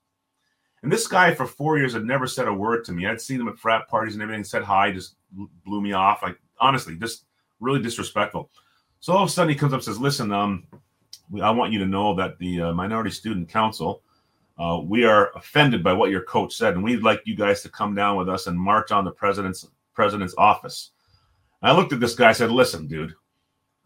And 0.84 0.92
this 0.92 1.06
guy 1.06 1.34
for 1.34 1.46
four 1.46 1.78
years 1.78 1.94
had 1.94 2.04
never 2.04 2.26
said 2.26 2.46
a 2.46 2.52
word 2.52 2.84
to 2.84 2.92
me. 2.92 3.06
I'd 3.06 3.18
seen 3.18 3.40
him 3.40 3.48
at 3.48 3.58
frat 3.58 3.88
parties 3.88 4.12
and 4.12 4.22
everything, 4.22 4.44
said 4.44 4.62
hi, 4.62 4.92
just 4.92 5.16
blew 5.64 5.80
me 5.80 5.94
off. 5.94 6.22
Like 6.22 6.36
honestly, 6.60 6.94
just 6.96 7.24
really 7.58 7.80
disrespectful. 7.80 8.50
So 9.00 9.14
all 9.14 9.22
of 9.22 9.30
a 9.30 9.32
sudden 9.32 9.48
he 9.48 9.58
comes 9.58 9.72
up 9.72 9.78
and 9.78 9.84
says, 9.84 9.98
"Listen, 9.98 10.30
um, 10.30 10.66
I 11.42 11.50
want 11.52 11.72
you 11.72 11.78
to 11.78 11.86
know 11.86 12.14
that 12.16 12.38
the 12.38 12.60
uh, 12.60 12.72
Minority 12.74 13.10
Student 13.10 13.48
Council, 13.48 14.02
uh, 14.58 14.78
we 14.84 15.06
are 15.06 15.32
offended 15.36 15.82
by 15.82 15.94
what 15.94 16.10
your 16.10 16.20
coach 16.20 16.54
said, 16.54 16.74
and 16.74 16.84
we'd 16.84 17.02
like 17.02 17.22
you 17.24 17.34
guys 17.34 17.62
to 17.62 17.70
come 17.70 17.94
down 17.94 18.18
with 18.18 18.28
us 18.28 18.46
and 18.46 18.60
march 18.60 18.92
on 18.92 19.06
the 19.06 19.10
president's 19.10 19.66
president's 19.94 20.34
office." 20.36 20.90
And 21.62 21.70
I 21.70 21.74
looked 21.74 21.94
at 21.94 22.00
this 22.00 22.14
guy. 22.14 22.28
I 22.28 22.32
said, 22.32 22.50
"Listen, 22.50 22.86
dude, 22.86 23.14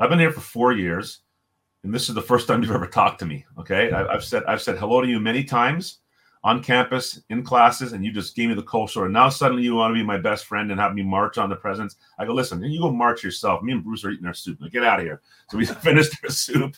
I've 0.01 0.11
been 0.11 0.19
here 0.19 0.33
for 0.33 0.41
four 0.41 0.73
years, 0.73 1.21
and 1.85 1.95
this 1.95 2.09
is 2.09 2.17
the 2.17 2.23
first 2.23 2.49
time 2.49 2.61
you've 2.61 2.73
ever 2.73 2.89
talked 2.89 3.21
to 3.21 3.27
me. 3.27 3.45
Okay, 3.57 3.93
I, 3.93 4.15
I've 4.15 4.25
said 4.25 4.43
I've 4.49 4.63
said 4.63 4.79
hello 4.79 5.01
to 5.01 5.07
you 5.07 5.21
many 5.21 5.45
times." 5.45 6.01
On 6.49 6.63
campus 6.63 7.21
in 7.29 7.43
classes 7.43 7.93
and 7.93 8.03
you 8.03 8.11
just 8.11 8.35
gave 8.35 8.49
me 8.49 8.55
the 8.55 8.63
cold 8.63 8.89
shoulder. 8.89 9.11
Now 9.11 9.29
suddenly 9.29 9.63
you 9.63 9.75
want 9.75 9.91
to 9.91 9.95
be 9.95 10.03
my 10.03 10.17
best 10.17 10.47
friend 10.47 10.71
and 10.71 10.81
have 10.81 10.95
me 10.95 11.03
march 11.03 11.37
on 11.37 11.51
the 11.51 11.57
presidents. 11.57 11.97
I 12.19 12.25
go, 12.25 12.33
listen, 12.33 12.63
you 12.63 12.81
go 12.81 12.91
march 12.91 13.23
yourself. 13.23 13.63
Me 13.63 13.73
and 13.73 13.85
Bruce 13.85 14.03
are 14.03 14.11
eating 14.11 14.25
our 14.25 14.33
soup. 14.33 14.59
Like, 14.59 14.73
get 14.73 14.83
out 14.83 14.99
of 14.99 15.05
here. 15.05 15.21
So 15.51 15.59
we 15.59 15.67
finished 15.67 16.17
our 16.25 16.31
soup. 16.31 16.75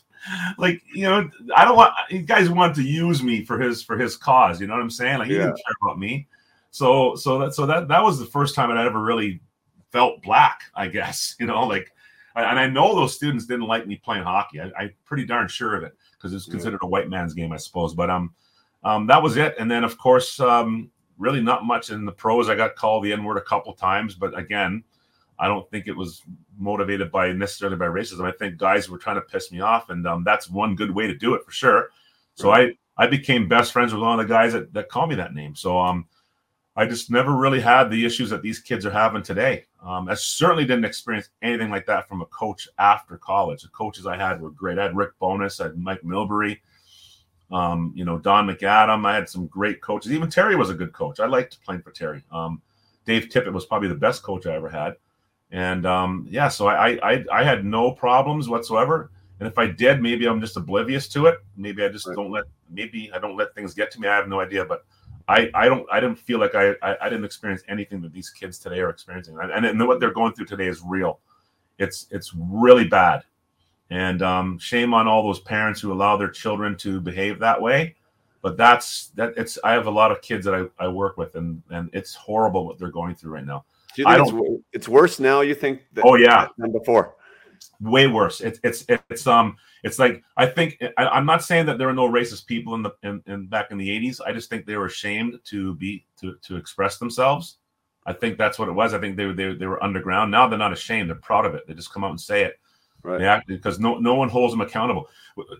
Like, 0.58 0.82
you 0.92 1.04
know, 1.04 1.30
I 1.54 1.64
don't 1.64 1.76
want 1.76 1.94
you 2.10 2.22
guys 2.22 2.50
want 2.50 2.74
to 2.74 2.82
use 2.82 3.22
me 3.22 3.44
for 3.44 3.60
his 3.60 3.80
for 3.80 3.96
his 3.96 4.16
cause. 4.16 4.60
You 4.60 4.66
know 4.66 4.74
what 4.74 4.82
I'm 4.82 4.90
saying? 4.90 5.18
Like 5.18 5.28
he 5.28 5.34
didn't 5.34 5.54
care 5.54 5.76
about 5.82 6.00
me. 6.00 6.26
So 6.72 7.14
so 7.14 7.38
that 7.38 7.54
so 7.54 7.64
that 7.66 7.86
that 7.86 8.02
was 8.02 8.18
the 8.18 8.26
first 8.26 8.56
time 8.56 8.72
I 8.72 8.84
ever 8.84 9.00
really 9.00 9.40
felt 9.92 10.20
black, 10.20 10.62
I 10.74 10.88
guess. 10.88 11.36
You 11.40 11.46
know, 11.46 11.64
like 11.64 11.92
and 12.34 12.58
I 12.58 12.66
know 12.66 12.94
those 12.94 13.14
students 13.14 13.46
didn't 13.46 13.66
like 13.66 13.86
me 13.86 13.96
playing 13.96 14.24
hockey. 14.24 14.60
I, 14.60 14.82
am 14.82 14.90
pretty 15.04 15.26
darn 15.26 15.46
sure 15.48 15.76
of 15.76 15.84
it 15.84 15.94
because 16.14 16.34
it's 16.34 16.46
considered 16.46 16.80
yeah. 16.82 16.86
a 16.86 16.90
white 16.90 17.08
man's 17.08 17.34
game, 17.34 17.52
I 17.52 17.56
suppose. 17.56 17.94
But 17.94 18.10
um, 18.10 18.34
um, 18.83 19.07
that 19.07 19.22
was 19.22 19.37
it. 19.37 19.55
And 19.59 19.70
then, 19.70 19.85
of 19.85 19.99
course, 19.99 20.41
um, 20.41 20.91
really 21.18 21.41
not 21.41 21.64
much 21.64 21.91
in 21.91 22.05
the 22.05 22.12
pros. 22.12 22.49
I 22.49 22.55
got 22.55 22.76
called 22.76 23.05
the 23.05 23.12
N 23.12 23.24
word 23.24 23.37
a 23.37 23.43
couple 23.43 23.72
times, 23.74 24.14
but 24.14 24.37
again, 24.39 24.83
I 25.39 25.49
don't 25.49 25.68
think 25.70 25.87
it 25.87 25.97
was 25.97 26.22
motivated 26.59 27.11
by 27.11 27.33
necessarily 27.33 27.76
by 27.76 27.87
racism. 27.87 28.26
I 28.26 28.33
think 28.37 28.59
guys 28.59 28.89
were 28.89 28.99
trying 28.99 29.16
to 29.16 29.22
piss 29.22 29.51
me 29.51 29.61
off, 29.61 29.89
and 29.91 30.07
um, 30.07 30.24
that's 30.24 30.51
one 30.51 30.76
good 30.76 30.91
way 30.91 31.07
to 31.07 31.14
do 31.14 31.35
it 31.35 31.45
for 31.45 31.53
sure. 31.53 31.91
So 32.35 32.51
I 32.51 32.72
I 32.97 33.07
became 33.07 33.49
best 33.49 33.72
friends 33.72 33.93
with 33.93 34.03
one 34.03 34.20
of 34.20 34.28
the 34.28 34.33
guys 34.33 34.53
that, 34.53 34.72
that 34.74 34.91
called 34.91 35.09
me 35.09 35.14
that 35.16 35.35
name. 35.35 35.55
So 35.55 35.78
um, 35.78 36.07
I 36.76 36.87
just 36.87 37.11
never 37.11 37.35
really 37.35 37.61
had 37.61 37.91
the 37.91 38.05
issues 38.05 38.28
that 38.31 38.43
these 38.43 38.59
kids 38.59 38.85
are 38.85 38.91
having 38.91 39.22
today. 39.22 39.64
Um, 39.83 40.09
I 40.09 40.14
certainly 40.14 40.64
didn't 40.64 40.85
experience 40.85 41.31
anything 41.41 41.70
like 41.70 41.87
that 41.87 42.09
from 42.09 42.20
a 42.20 42.26
coach 42.26 42.68
after 42.78 43.16
college. 43.16 43.62
The 43.62 43.68
coaches 43.68 44.07
I 44.07 44.16
had 44.16 44.41
were 44.41 44.51
great. 44.51 44.78
I 44.78 44.85
had 44.85 44.97
Rick 44.97 45.18
Bowness, 45.18 45.61
I 45.61 45.64
had 45.64 45.78
Mike 45.78 46.03
Milbury, 46.03 46.59
um, 47.51 47.92
you 47.94 48.05
know, 48.05 48.18
Don 48.18 48.46
McAdam. 48.46 49.07
I 49.07 49.14
had 49.14 49.28
some 49.28 49.46
great 49.46 49.80
coaches. 49.80 50.12
Even 50.12 50.30
Terry 50.30 50.57
was 50.57 50.70
a 50.70 50.74
good 50.74 50.92
coach. 50.92 51.20
I 51.20 51.26
liked 51.26 51.62
playing 51.64 51.82
for 51.82 51.90
Terry. 51.90 52.22
Um, 52.30 52.62
Dave 53.05 53.28
Tippett 53.28 53.53
was 53.53 53.66
probably 53.66 53.88
the 53.88 53.94
best 53.94 54.22
coach 54.22 54.46
I 54.46 54.55
ever 54.55 54.68
had. 54.68 54.96
And 55.51 55.84
um, 55.84 56.26
yeah, 56.30 56.48
so 56.48 56.68
I, 56.68 56.98
I 57.03 57.24
I 57.32 57.42
had 57.42 57.64
no 57.64 57.90
problems 57.90 58.48
whatsoever. 58.48 59.11
And 59.40 59.48
if 59.48 59.59
I 59.59 59.66
did, 59.66 60.01
maybe 60.01 60.26
I'm 60.26 60.40
just 60.40 60.56
oblivious 60.56 61.09
to 61.09 61.27
it. 61.27 61.39
Maybe 61.56 61.82
I 61.82 61.89
just 61.89 62.06
right. 62.06 62.14
don't 62.14 62.31
let 62.31 62.44
maybe 62.68 63.10
I 63.12 63.18
don't 63.18 63.36
let 63.36 63.55
things 63.55 63.74
get 63.74 63.90
to 63.93 64.01
me. 64.01 64.06
I 64.06 64.14
have 64.14 64.28
no 64.28 64.40
idea. 64.40 64.64
But 64.64 64.85
I, 65.27 65.51
I 65.55 65.68
don't 65.68 65.86
I 65.90 65.98
didn't 65.98 66.18
feel 66.18 66.39
like 66.39 66.55
I, 66.55 66.74
I, 66.82 66.97
I 67.02 67.09
didn't 67.09 67.24
experience 67.24 67.62
anything 67.68 68.01
that 68.02 68.12
these 68.12 68.31
kids 68.31 68.59
today 68.59 68.81
are 68.81 68.90
experiencing. 68.90 69.39
And, 69.40 69.66
and 69.66 69.89
what 69.89 69.98
they're 69.98 70.12
going 70.12 70.35
through 70.35 70.47
today 70.47 70.68
is 70.68 70.82
real. 70.85 71.18
It's 71.78 72.06
it's 72.10 72.32
really 72.35 72.86
bad. 72.86 73.22
And 73.90 74.22
um, 74.22 74.58
shame 74.58 74.94
on 74.94 75.08
all 75.08 75.22
those 75.22 75.40
parents 75.40 75.80
who 75.80 75.92
allow 75.92 76.16
their 76.16 76.30
children 76.30 76.76
to 76.78 77.00
behave 77.00 77.38
that 77.40 77.60
way. 77.60 77.96
But 78.42 78.56
that's 78.56 79.08
that. 79.16 79.34
It's 79.36 79.58
I 79.64 79.72
have 79.72 79.86
a 79.86 79.90
lot 79.90 80.12
of 80.12 80.22
kids 80.22 80.46
that 80.46 80.54
I, 80.54 80.84
I 80.84 80.88
work 80.88 81.18
with, 81.18 81.34
and 81.34 81.62
and 81.70 81.90
it's 81.92 82.14
horrible 82.14 82.66
what 82.66 82.78
they're 82.78 82.90
going 82.90 83.14
through 83.14 83.32
right 83.32 83.44
now. 83.44 83.64
Do 83.94 84.02
you 84.02 84.08
think 84.08 84.28
it's, 84.28 84.64
it's, 84.72 84.88
worse 84.88 85.20
now? 85.20 85.40
You 85.42 85.54
think? 85.54 85.82
Than, 85.92 86.04
oh 86.06 86.14
yeah, 86.14 86.48
than 86.56 86.72
before. 86.72 87.16
Way 87.80 88.06
worse. 88.06 88.40
It's 88.40 88.58
it's 88.62 88.86
it's 88.88 89.26
um 89.26 89.56
it's 89.82 89.98
like 89.98 90.22
I 90.38 90.46
think 90.46 90.82
I, 90.96 91.18
am 91.18 91.26
not 91.26 91.44
saying 91.44 91.66
that 91.66 91.76
there 91.76 91.88
are 91.88 91.94
no 91.94 92.08
racist 92.08 92.46
people 92.46 92.74
in 92.76 92.82
the 92.82 92.92
in, 93.02 93.22
in 93.26 93.46
back 93.46 93.72
in 93.72 93.78
the 93.78 93.88
80s. 93.88 94.20
I 94.24 94.32
just 94.32 94.48
think 94.48 94.64
they 94.64 94.76
were 94.76 94.86
ashamed 94.86 95.38
to 95.44 95.74
be 95.74 96.06
to 96.20 96.36
to 96.42 96.56
express 96.56 96.96
themselves 96.96 97.58
I 98.06 98.12
think 98.12 98.38
that's 98.38 98.58
what 98.58 98.68
it 98.68 98.72
was. 98.72 98.94
I 98.94 98.98
think 98.98 99.16
they, 99.16 99.30
they, 99.32 99.54
they 99.54 99.66
were 99.66 99.82
underground. 99.82 100.30
Now 100.30 100.48
they're 100.48 100.58
not 100.58 100.72
ashamed. 100.72 101.08
They're 101.08 101.16
proud 101.16 101.46
of 101.46 101.54
it. 101.54 101.66
They 101.66 101.74
just 101.74 101.92
come 101.92 102.04
out 102.04 102.10
and 102.10 102.20
say 102.20 102.44
it. 102.44 102.58
Right. 103.02 103.20
Yeah, 103.20 103.40
because 103.47 103.78
no 103.78 103.98
no 103.98 104.14
one 104.14 104.28
holds 104.28 104.52
them 104.52 104.60
accountable. 104.60 105.09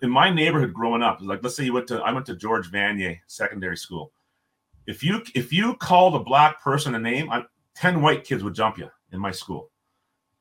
In 0.03 0.11
my 0.11 0.31
neighborhood 0.31 0.75
growing 0.75 1.03
up, 1.03 1.21
like 1.23 1.43
let's 1.43 1.57
say 1.57 1.65
you 1.65 1.73
went 1.73 1.87
to 1.89 2.01
I 2.01 2.13
went 2.13 2.27
to 2.27 2.37
George 2.37 2.71
Vanier 2.71 3.19
Secondary 3.27 3.77
School. 3.77 4.13
If 4.87 5.03
you 5.03 5.23
if 5.35 5.53
you 5.53 5.75
called 5.77 6.15
a 6.15 6.25
black 6.25 6.63
person 6.63 6.95
a 6.95 6.99
name, 6.99 7.31
I, 7.31 7.45
ten 7.75 8.03
white 8.03 8.25
kids 8.25 8.45
would 8.45 8.55
jump 8.55 8.77
you 8.77 8.91
in 9.13 9.21
my 9.21 9.31
school. 9.31 9.71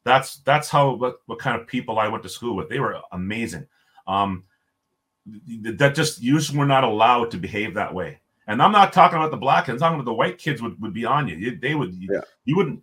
That's 0.04 0.38
that's 0.40 0.70
how 0.70 0.96
what, 0.96 1.22
what 1.26 1.40
kind 1.40 1.60
of 1.60 1.68
people 1.68 2.00
I 2.00 2.08
went 2.08 2.24
to 2.24 2.30
school 2.30 2.56
with. 2.56 2.70
They 2.70 2.80
were 2.80 3.00
amazing. 3.12 3.68
Um, 4.08 4.44
that 5.62 5.96
just 5.96 6.22
usually 6.22 6.58
we're 6.58 6.66
not 6.66 6.84
allowed 6.84 7.32
to 7.32 7.38
behave 7.38 7.76
that 7.76 7.94
way. 7.94 8.20
And 8.48 8.64
I'm 8.64 8.72
not 8.72 8.94
talking 8.94 9.20
about 9.20 9.30
the 9.30 9.38
black 9.38 9.66
kids. 9.66 9.76
I'm 9.76 9.92
talking 9.92 10.00
about 10.00 10.10
the 10.10 10.16
white 10.16 10.40
kids 10.40 10.62
would, 10.62 10.82
would 10.82 10.94
be 10.94 11.06
on 11.06 11.28
you. 11.28 11.36
you 11.36 11.56
they 11.58 11.76
would. 11.76 11.94
Yeah. 11.94 12.22
You 12.46 12.56
wouldn't. 12.56 12.82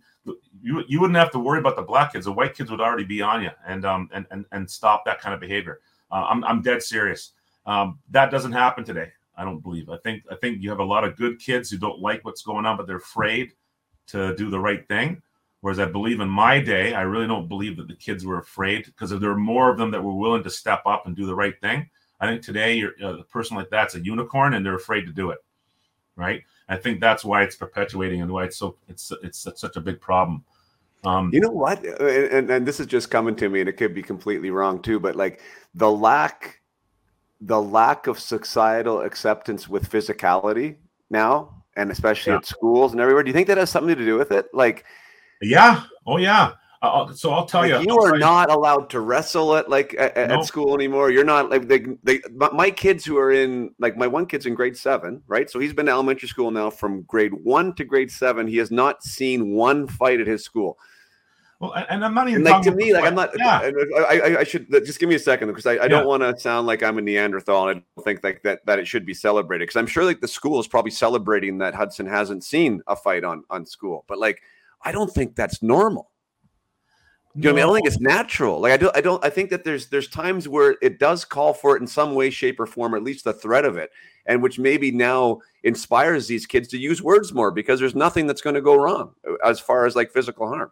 You, 0.61 0.83
you 0.87 0.99
wouldn't 0.99 1.17
have 1.17 1.31
to 1.31 1.39
worry 1.39 1.59
about 1.59 1.75
the 1.75 1.81
black 1.81 2.13
kids. 2.13 2.25
The 2.25 2.31
white 2.31 2.55
kids 2.55 2.71
would 2.71 2.81
already 2.81 3.03
be 3.03 3.21
on 3.21 3.43
you 3.43 3.51
and 3.65 3.85
um 3.85 4.09
and 4.13 4.25
and, 4.31 4.45
and 4.51 4.69
stop 4.69 5.05
that 5.05 5.21
kind 5.21 5.33
of 5.33 5.39
behavior. 5.39 5.79
Uh, 6.11 6.25
I'm 6.29 6.43
I'm 6.43 6.61
dead 6.61 6.83
serious. 6.83 7.33
Um, 7.65 7.99
that 8.11 8.31
doesn't 8.31 8.53
happen 8.53 8.83
today. 8.83 9.11
I 9.35 9.43
don't 9.43 9.61
believe. 9.61 9.89
I 9.89 9.97
think 10.03 10.23
I 10.31 10.35
think 10.35 10.61
you 10.61 10.69
have 10.69 10.79
a 10.79 10.83
lot 10.83 11.03
of 11.03 11.15
good 11.15 11.39
kids 11.39 11.69
who 11.69 11.77
don't 11.77 11.99
like 11.99 12.23
what's 12.25 12.41
going 12.41 12.65
on, 12.65 12.77
but 12.77 12.87
they're 12.87 12.97
afraid 12.97 13.53
to 14.07 14.35
do 14.35 14.49
the 14.49 14.59
right 14.59 14.87
thing. 14.87 15.21
Whereas 15.61 15.79
I 15.79 15.85
believe 15.85 16.19
in 16.19 16.29
my 16.29 16.59
day, 16.59 16.93
I 16.93 17.01
really 17.01 17.27
don't 17.27 17.47
believe 17.47 17.77
that 17.77 17.87
the 17.87 17.95
kids 17.95 18.25
were 18.25 18.39
afraid 18.39 18.85
because 18.85 19.11
if 19.11 19.19
there 19.19 19.31
were 19.31 19.37
more 19.37 19.69
of 19.69 19.77
them 19.77 19.91
that 19.91 20.03
were 20.03 20.13
willing 20.13 20.43
to 20.43 20.49
step 20.49 20.81
up 20.85 21.07
and 21.07 21.15
do 21.15 21.25
the 21.25 21.35
right 21.35 21.59
thing, 21.61 21.89
I 22.19 22.27
think 22.27 22.41
today 22.41 22.75
you're 22.75 22.93
uh, 23.01 23.17
a 23.17 23.23
person 23.23 23.57
like 23.57 23.69
that's 23.69 23.95
a 23.95 24.03
unicorn 24.03 24.53
and 24.53 24.65
they're 24.65 24.75
afraid 24.75 25.05
to 25.07 25.11
do 25.11 25.31
it 25.31 25.39
right? 26.17 26.41
I 26.69 26.75
think 26.75 26.99
that's 26.99 27.23
why 27.23 27.43
it's 27.43 27.55
perpetuating 27.55 28.21
and 28.21 28.31
why 28.31 28.45
it's 28.45 28.57
so 28.57 28.75
it's 28.87 29.11
it's 29.23 29.39
such 29.39 29.75
a 29.75 29.81
big 29.81 30.01
problem. 30.01 30.43
Um, 31.05 31.29
you 31.33 31.39
know 31.39 31.51
what? 31.51 31.83
And, 31.85 32.49
and 32.49 32.67
this 32.67 32.79
is 32.79 32.87
just 32.87 33.09
coming 33.09 33.35
to 33.37 33.49
me, 33.49 33.61
and 33.61 33.69
it 33.69 33.77
could 33.77 33.93
be 33.93 34.03
completely 34.03 34.49
wrong 34.49 34.81
too. 34.81 34.99
But 34.99 35.15
like 35.15 35.41
the 35.75 35.89
lack, 35.89 36.61
the 37.39 37.61
lack 37.61 38.07
of 38.07 38.19
societal 38.19 39.01
acceptance 39.01 39.69
with 39.69 39.89
physicality 39.89 40.75
now, 41.09 41.63
and 41.75 41.91
especially 41.91 42.31
yeah. 42.31 42.39
at 42.39 42.45
schools 42.45 42.91
and 42.91 42.99
everywhere. 42.99 43.23
Do 43.23 43.29
you 43.29 43.33
think 43.33 43.47
that 43.47 43.57
has 43.57 43.69
something 43.69 43.95
to 43.95 44.05
do 44.05 44.17
with 44.17 44.31
it? 44.31 44.47
Like, 44.53 44.85
yeah, 45.41 45.83
oh 46.05 46.17
yeah. 46.17 46.53
Uh, 46.81 47.11
so 47.11 47.31
I'll 47.31 47.45
tell 47.45 47.61
like 47.61 47.71
you, 47.71 47.79
you 47.79 47.99
I'll 47.99 48.05
are 48.05 48.19
not 48.19 48.51
allowed 48.51 48.89
to 48.91 48.99
wrestle 48.99 49.55
at 49.55 49.67
like 49.67 49.95
at, 49.97 50.15
at, 50.15 50.45
school 50.45 50.75
anymore. 50.75 51.09
You're 51.09 51.23
not 51.23 51.49
like 51.49 51.67
they, 51.67 51.85
they. 52.03 52.21
My 52.51 52.69
kids 52.69 53.03
who 53.03 53.17
are 53.17 53.31
in 53.31 53.73
like 53.79 53.97
my 53.97 54.05
one 54.05 54.27
kid's 54.27 54.45
in 54.45 54.53
grade 54.53 54.77
seven, 54.77 55.23
right? 55.27 55.49
So 55.49 55.57
he's 55.59 55.73
been 55.73 55.87
to 55.87 55.91
elementary 55.91 56.27
school 56.27 56.51
now 56.51 56.69
from 56.69 57.01
grade 57.03 57.33
one 57.33 57.73
to 57.75 57.83
grade 57.83 58.11
seven. 58.11 58.45
He 58.45 58.57
has 58.57 58.69
not 58.69 59.03
seen 59.03 59.53
one 59.53 59.87
fight 59.87 60.19
at 60.19 60.27
his 60.27 60.43
school. 60.43 60.77
Well, 61.59 61.73
and 61.89 62.05
I'm 62.05 62.13
not 62.13 62.29
even 62.29 62.43
like 62.43 62.61
to 62.63 62.71
me, 62.71 62.93
like 62.93 63.05
I'm 63.05 63.15
not. 63.15 63.31
Yeah. 63.35 63.71
I, 64.07 64.19
I, 64.19 64.39
I, 64.41 64.43
should 64.43 64.69
just 64.85 64.99
give 64.99 65.09
me 65.09 65.15
a 65.15 65.19
second 65.19 65.47
because 65.47 65.65
I, 65.65 65.71
I 65.71 65.73
yeah. 65.73 65.87
don't 65.87 66.05
want 66.05 66.21
to 66.21 66.39
sound 66.39 66.67
like 66.67 66.83
I'm 66.83 66.99
a 66.99 67.01
Neanderthal, 67.01 67.69
and 67.69 67.79
I 67.79 67.83
don't 67.95 68.03
think 68.03 68.23
like 68.23 68.43
that 68.43 68.63
that 68.67 68.77
it 68.77 68.87
should 68.87 69.07
be 69.07 69.15
celebrated 69.15 69.63
because 69.63 69.79
I'm 69.79 69.87
sure 69.87 70.05
like 70.05 70.21
the 70.21 70.27
school 70.27 70.59
is 70.59 70.67
probably 70.67 70.91
celebrating 70.91 71.57
that 71.57 71.73
Hudson 71.73 72.05
hasn't 72.05 72.43
seen 72.43 72.83
a 72.85 72.95
fight 72.95 73.23
on 73.23 73.43
on 73.49 73.65
school, 73.65 74.05
but 74.07 74.19
like 74.19 74.43
I 74.83 74.91
don't 74.91 75.11
think 75.11 75.35
that's 75.35 75.63
normal. 75.63 76.11
You 77.37 77.43
know, 77.43 77.49
I, 77.51 77.53
mean? 77.53 77.59
I 77.59 77.65
don't 77.67 77.75
think 77.75 77.87
it's 77.87 77.99
natural. 77.99 78.59
Like 78.59 78.71
I 78.71 78.77
don't, 78.77 78.97
I 78.97 79.01
don't, 79.01 79.23
I 79.23 79.29
think 79.29 79.51
that 79.51 79.63
there's 79.63 79.89
there's 79.89 80.07
times 80.07 80.47
where 80.47 80.75
it 80.81 80.97
does 80.97 81.23
call 81.23 81.53
for 81.53 81.75
it 81.77 81.81
in 81.81 81.87
some 81.87 82.15
way, 82.15 82.31
shape, 82.31 82.59
or 82.59 82.65
form, 82.65 82.95
or 82.95 82.97
at 82.97 83.03
least 83.03 83.25
the 83.25 83.33
threat 83.33 83.63
of 83.63 83.77
it, 83.77 83.91
and 84.25 84.41
which 84.41 84.57
maybe 84.57 84.89
now 84.89 85.41
inspires 85.63 86.25
these 86.25 86.47
kids 86.47 86.67
to 86.69 86.79
use 86.79 87.03
words 87.03 87.33
more 87.33 87.51
because 87.51 87.79
there's 87.79 87.93
nothing 87.93 88.25
that's 88.25 88.41
going 88.41 88.55
to 88.55 88.61
go 88.61 88.75
wrong 88.75 89.13
uh, 89.29 89.35
as 89.47 89.59
far 89.59 89.85
as 89.85 89.95
like 89.95 90.11
physical 90.11 90.47
harm. 90.47 90.71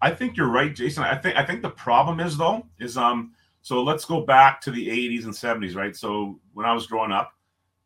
I 0.00 0.10
think 0.10 0.34
you're 0.34 0.48
right, 0.48 0.74
Jason. 0.74 1.04
I 1.04 1.14
think 1.14 1.36
I 1.36 1.44
think 1.44 1.60
the 1.60 1.70
problem 1.70 2.20
is 2.20 2.38
though 2.38 2.66
is 2.80 2.96
um 2.96 3.34
so 3.60 3.82
let's 3.82 4.06
go 4.06 4.22
back 4.22 4.62
to 4.62 4.70
the 4.70 4.88
80s 4.88 5.24
and 5.24 5.34
70s, 5.34 5.76
right? 5.76 5.94
So 5.94 6.40
when 6.54 6.64
I 6.64 6.72
was 6.72 6.86
growing 6.86 7.12
up, 7.12 7.32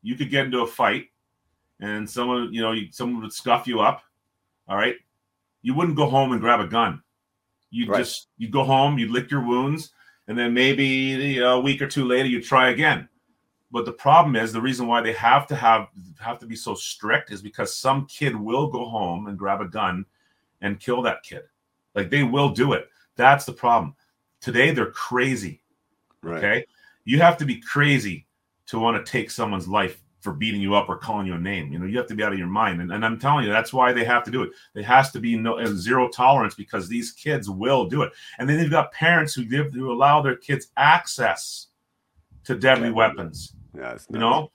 you 0.03 0.15
could 0.15 0.31
get 0.31 0.44
into 0.44 0.61
a 0.61 0.66
fight, 0.66 1.07
and 1.81 2.09
someone 2.09 2.53
you 2.53 2.62
know 2.62 2.73
someone 2.93 3.20
would 3.23 3.32
scuff 3.32 3.66
you 3.66 3.81
up, 3.81 4.03
all 4.69 4.77
right. 4.77 4.94
You 5.62 5.74
wouldn't 5.74 5.97
go 5.97 6.07
home 6.07 6.31
and 6.31 6.40
grab 6.40 6.61
a 6.61 6.69
gun 6.69 7.03
you 7.73 7.86
right. 7.86 7.99
just 7.99 8.28
you 8.36 8.49
go 8.49 8.62
home, 8.62 8.99
you 8.99 9.11
lick 9.11 9.31
your 9.31 9.44
wounds, 9.44 9.93
and 10.28 10.39
then 10.39 10.55
maybe 10.55 11.39
a 11.39 11.59
week 11.59 11.82
or 11.82 11.89
two 11.89 12.05
later 12.05 12.28
you 12.28 12.40
try 12.40 12.69
again. 12.69 13.09
But 13.73 13.86
the 13.86 13.93
problem 13.93 14.36
is 14.36 14.53
the 14.53 14.61
reason 14.61 14.86
why 14.86 15.01
they 15.01 15.15
have 15.15 15.47
to 15.49 15.57
have 15.57 15.89
have 16.20 16.39
to 16.40 16.47
be 16.47 16.55
so 16.55 16.74
strict 16.74 17.32
is 17.32 17.40
because 17.40 17.74
some 17.74 18.07
kid 18.07 18.36
will 18.36 18.69
go 18.69 18.85
home 18.85 19.27
and 19.27 19.39
grab 19.39 19.62
a 19.62 19.66
gun 19.66 20.05
and 20.61 20.78
kill 20.78 21.03
that 21.03 21.23
kid. 21.23 21.43
Like 21.94 22.11
they 22.11 22.23
will 22.23 22.51
do 22.51 22.74
it. 22.74 22.89
That's 23.16 23.47
the 23.47 23.53
problem. 23.53 23.97
Today 24.40 24.70
they're 24.70 24.90
crazy. 24.90 25.62
Right. 26.23 26.36
Okay. 26.39 26.66
You 27.05 27.20
have 27.20 27.39
to 27.39 27.47
be 27.47 27.61
crazy 27.61 28.27
to 28.66 28.78
want 28.78 29.05
to 29.05 29.11
take 29.11 29.31
someone's 29.31 29.66
life 29.66 30.03
for 30.23 30.32
beating 30.32 30.61
you 30.61 30.74
up 30.74 30.89
or 30.89 30.97
calling 30.97 31.27
you 31.27 31.35
a 31.35 31.39
name. 31.39 31.73
You 31.73 31.81
know, 31.81 31.86
you 31.86 31.99
have 31.99 32.07
to 32.07 32.15
be 32.15 32.23
out 32.23 32.32
of 32.32 32.39
your 32.39 32.49
mind. 32.49 32.81
And, 32.81 32.93
and 32.93 33.05
I'm 33.05 33.19
telling 33.19 33.44
you, 33.44 33.51
that's 33.51 33.73
why 33.73 33.93
they 33.93 34.05
have 34.05 34.23
to 34.24 34.31
do 34.31 34.44
it. 34.44 34.51
There 34.73 34.85
has 34.85 35.11
to 35.11 35.20
be 35.20 35.36
no 35.36 35.59
uh, 35.59 35.66
zero 35.66 36.09
tolerance 36.09 36.55
because 36.55 36.89
these 36.89 37.11
kids 37.11 37.51
will 37.51 37.86
do 37.86 38.03
it. 38.03 38.12
And 38.39 38.49
then 38.49 38.57
they've 38.57 38.70
got 38.70 38.93
parents 38.93 39.35
who 39.35 39.44
give 39.44 39.73
who 39.73 39.93
allow 39.93 40.23
their 40.23 40.36
kids 40.36 40.69
access 40.77 41.66
to 42.44 42.55
deadly 42.55 42.93
weapons. 42.93 43.55
Yeah, 43.77 43.99
you 44.09 44.19
know. 44.19 44.51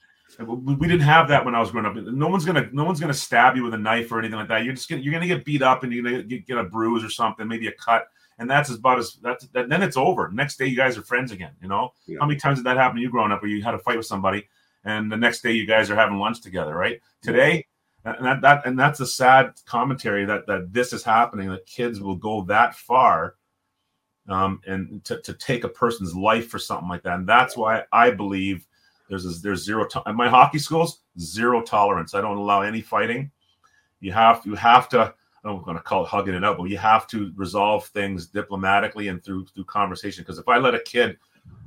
We 0.46 0.86
didn't 0.86 1.00
have 1.00 1.26
that 1.28 1.44
when 1.44 1.54
I 1.56 1.60
was 1.60 1.70
growing 1.72 1.86
up. 1.86 1.96
No 1.96 2.28
one's 2.28 2.44
gonna, 2.44 2.68
no 2.70 2.84
one's 2.84 3.00
gonna 3.00 3.14
stab 3.14 3.56
you 3.56 3.64
with 3.64 3.74
a 3.74 3.78
knife 3.78 4.12
or 4.12 4.20
anything 4.20 4.38
like 4.38 4.46
that. 4.48 4.62
You're 4.62 4.74
just 4.74 4.88
gonna, 4.88 5.02
you're 5.02 5.12
gonna 5.12 5.26
get 5.26 5.44
beat 5.44 5.62
up 5.62 5.82
and 5.82 5.92
you're 5.92 6.04
gonna 6.04 6.22
get, 6.22 6.46
get 6.46 6.58
a 6.58 6.64
bruise 6.64 7.02
or 7.02 7.08
something, 7.10 7.48
maybe 7.48 7.66
a 7.66 7.72
cut, 7.72 8.06
and 8.38 8.48
that's 8.48 8.70
about 8.70 8.98
as 8.98 9.14
that's 9.22 9.48
that, 9.48 9.68
then 9.68 9.82
it's 9.82 9.96
over. 9.96 10.30
Next 10.30 10.56
day, 10.56 10.66
you 10.66 10.76
guys 10.76 10.96
are 10.96 11.02
friends 11.02 11.32
again. 11.32 11.52
You 11.60 11.68
know, 11.68 11.92
yeah. 12.06 12.18
how 12.20 12.26
many 12.26 12.38
times 12.38 12.58
did 12.58 12.66
that 12.66 12.76
happen 12.76 12.96
to 12.96 13.02
you 13.02 13.10
growing 13.10 13.32
up, 13.32 13.42
where 13.42 13.50
you 13.50 13.62
had 13.64 13.74
a 13.74 13.78
fight 13.78 13.96
with 13.96 14.06
somebody 14.06 14.46
and 14.88 15.12
the 15.12 15.16
next 15.16 15.42
day 15.42 15.52
you 15.52 15.66
guys 15.66 15.90
are 15.90 15.96
having 15.96 16.18
lunch 16.18 16.40
together, 16.40 16.74
right? 16.74 16.98
Today, 17.22 17.66
and 18.04 18.24
that, 18.24 18.40
that 18.40 18.66
and 18.66 18.78
that's 18.78 19.00
a 19.00 19.06
sad 19.06 19.52
commentary 19.66 20.24
that 20.24 20.46
that 20.46 20.72
this 20.72 20.94
is 20.94 21.04
happening. 21.04 21.50
That 21.50 21.66
kids 21.66 22.00
will 22.00 22.16
go 22.16 22.42
that 22.44 22.74
far, 22.74 23.34
um, 24.28 24.60
and 24.66 25.04
to, 25.04 25.20
to 25.20 25.34
take 25.34 25.64
a 25.64 25.68
person's 25.68 26.14
life 26.14 26.48
for 26.48 26.58
something 26.58 26.88
like 26.88 27.02
that. 27.02 27.18
And 27.18 27.28
that's 27.28 27.54
why 27.54 27.84
I 27.92 28.10
believe 28.10 28.66
there's 29.10 29.26
a, 29.26 29.40
there's 29.40 29.62
zero 29.62 29.86
to- 29.88 30.02
at 30.06 30.14
my 30.14 30.28
hockey 30.28 30.58
schools 30.58 31.02
zero 31.20 31.62
tolerance. 31.62 32.14
I 32.14 32.22
don't 32.22 32.38
allow 32.38 32.62
any 32.62 32.80
fighting. 32.80 33.30
You 34.00 34.12
have 34.12 34.40
you 34.46 34.54
have 34.54 34.88
to. 34.90 35.14
I 35.44 35.48
don't 35.48 35.64
want 35.66 35.78
to 35.78 35.82
call 35.82 36.04
it 36.04 36.08
hugging 36.08 36.34
it 36.34 36.44
out, 36.44 36.56
but 36.56 36.64
you 36.64 36.78
have 36.78 37.06
to 37.08 37.30
resolve 37.36 37.86
things 37.88 38.26
diplomatically 38.26 39.08
and 39.08 39.22
through 39.22 39.46
through 39.46 39.64
conversation. 39.64 40.24
Because 40.24 40.38
if 40.38 40.48
I 40.48 40.56
let 40.56 40.74
a 40.74 40.80
kid 40.80 41.18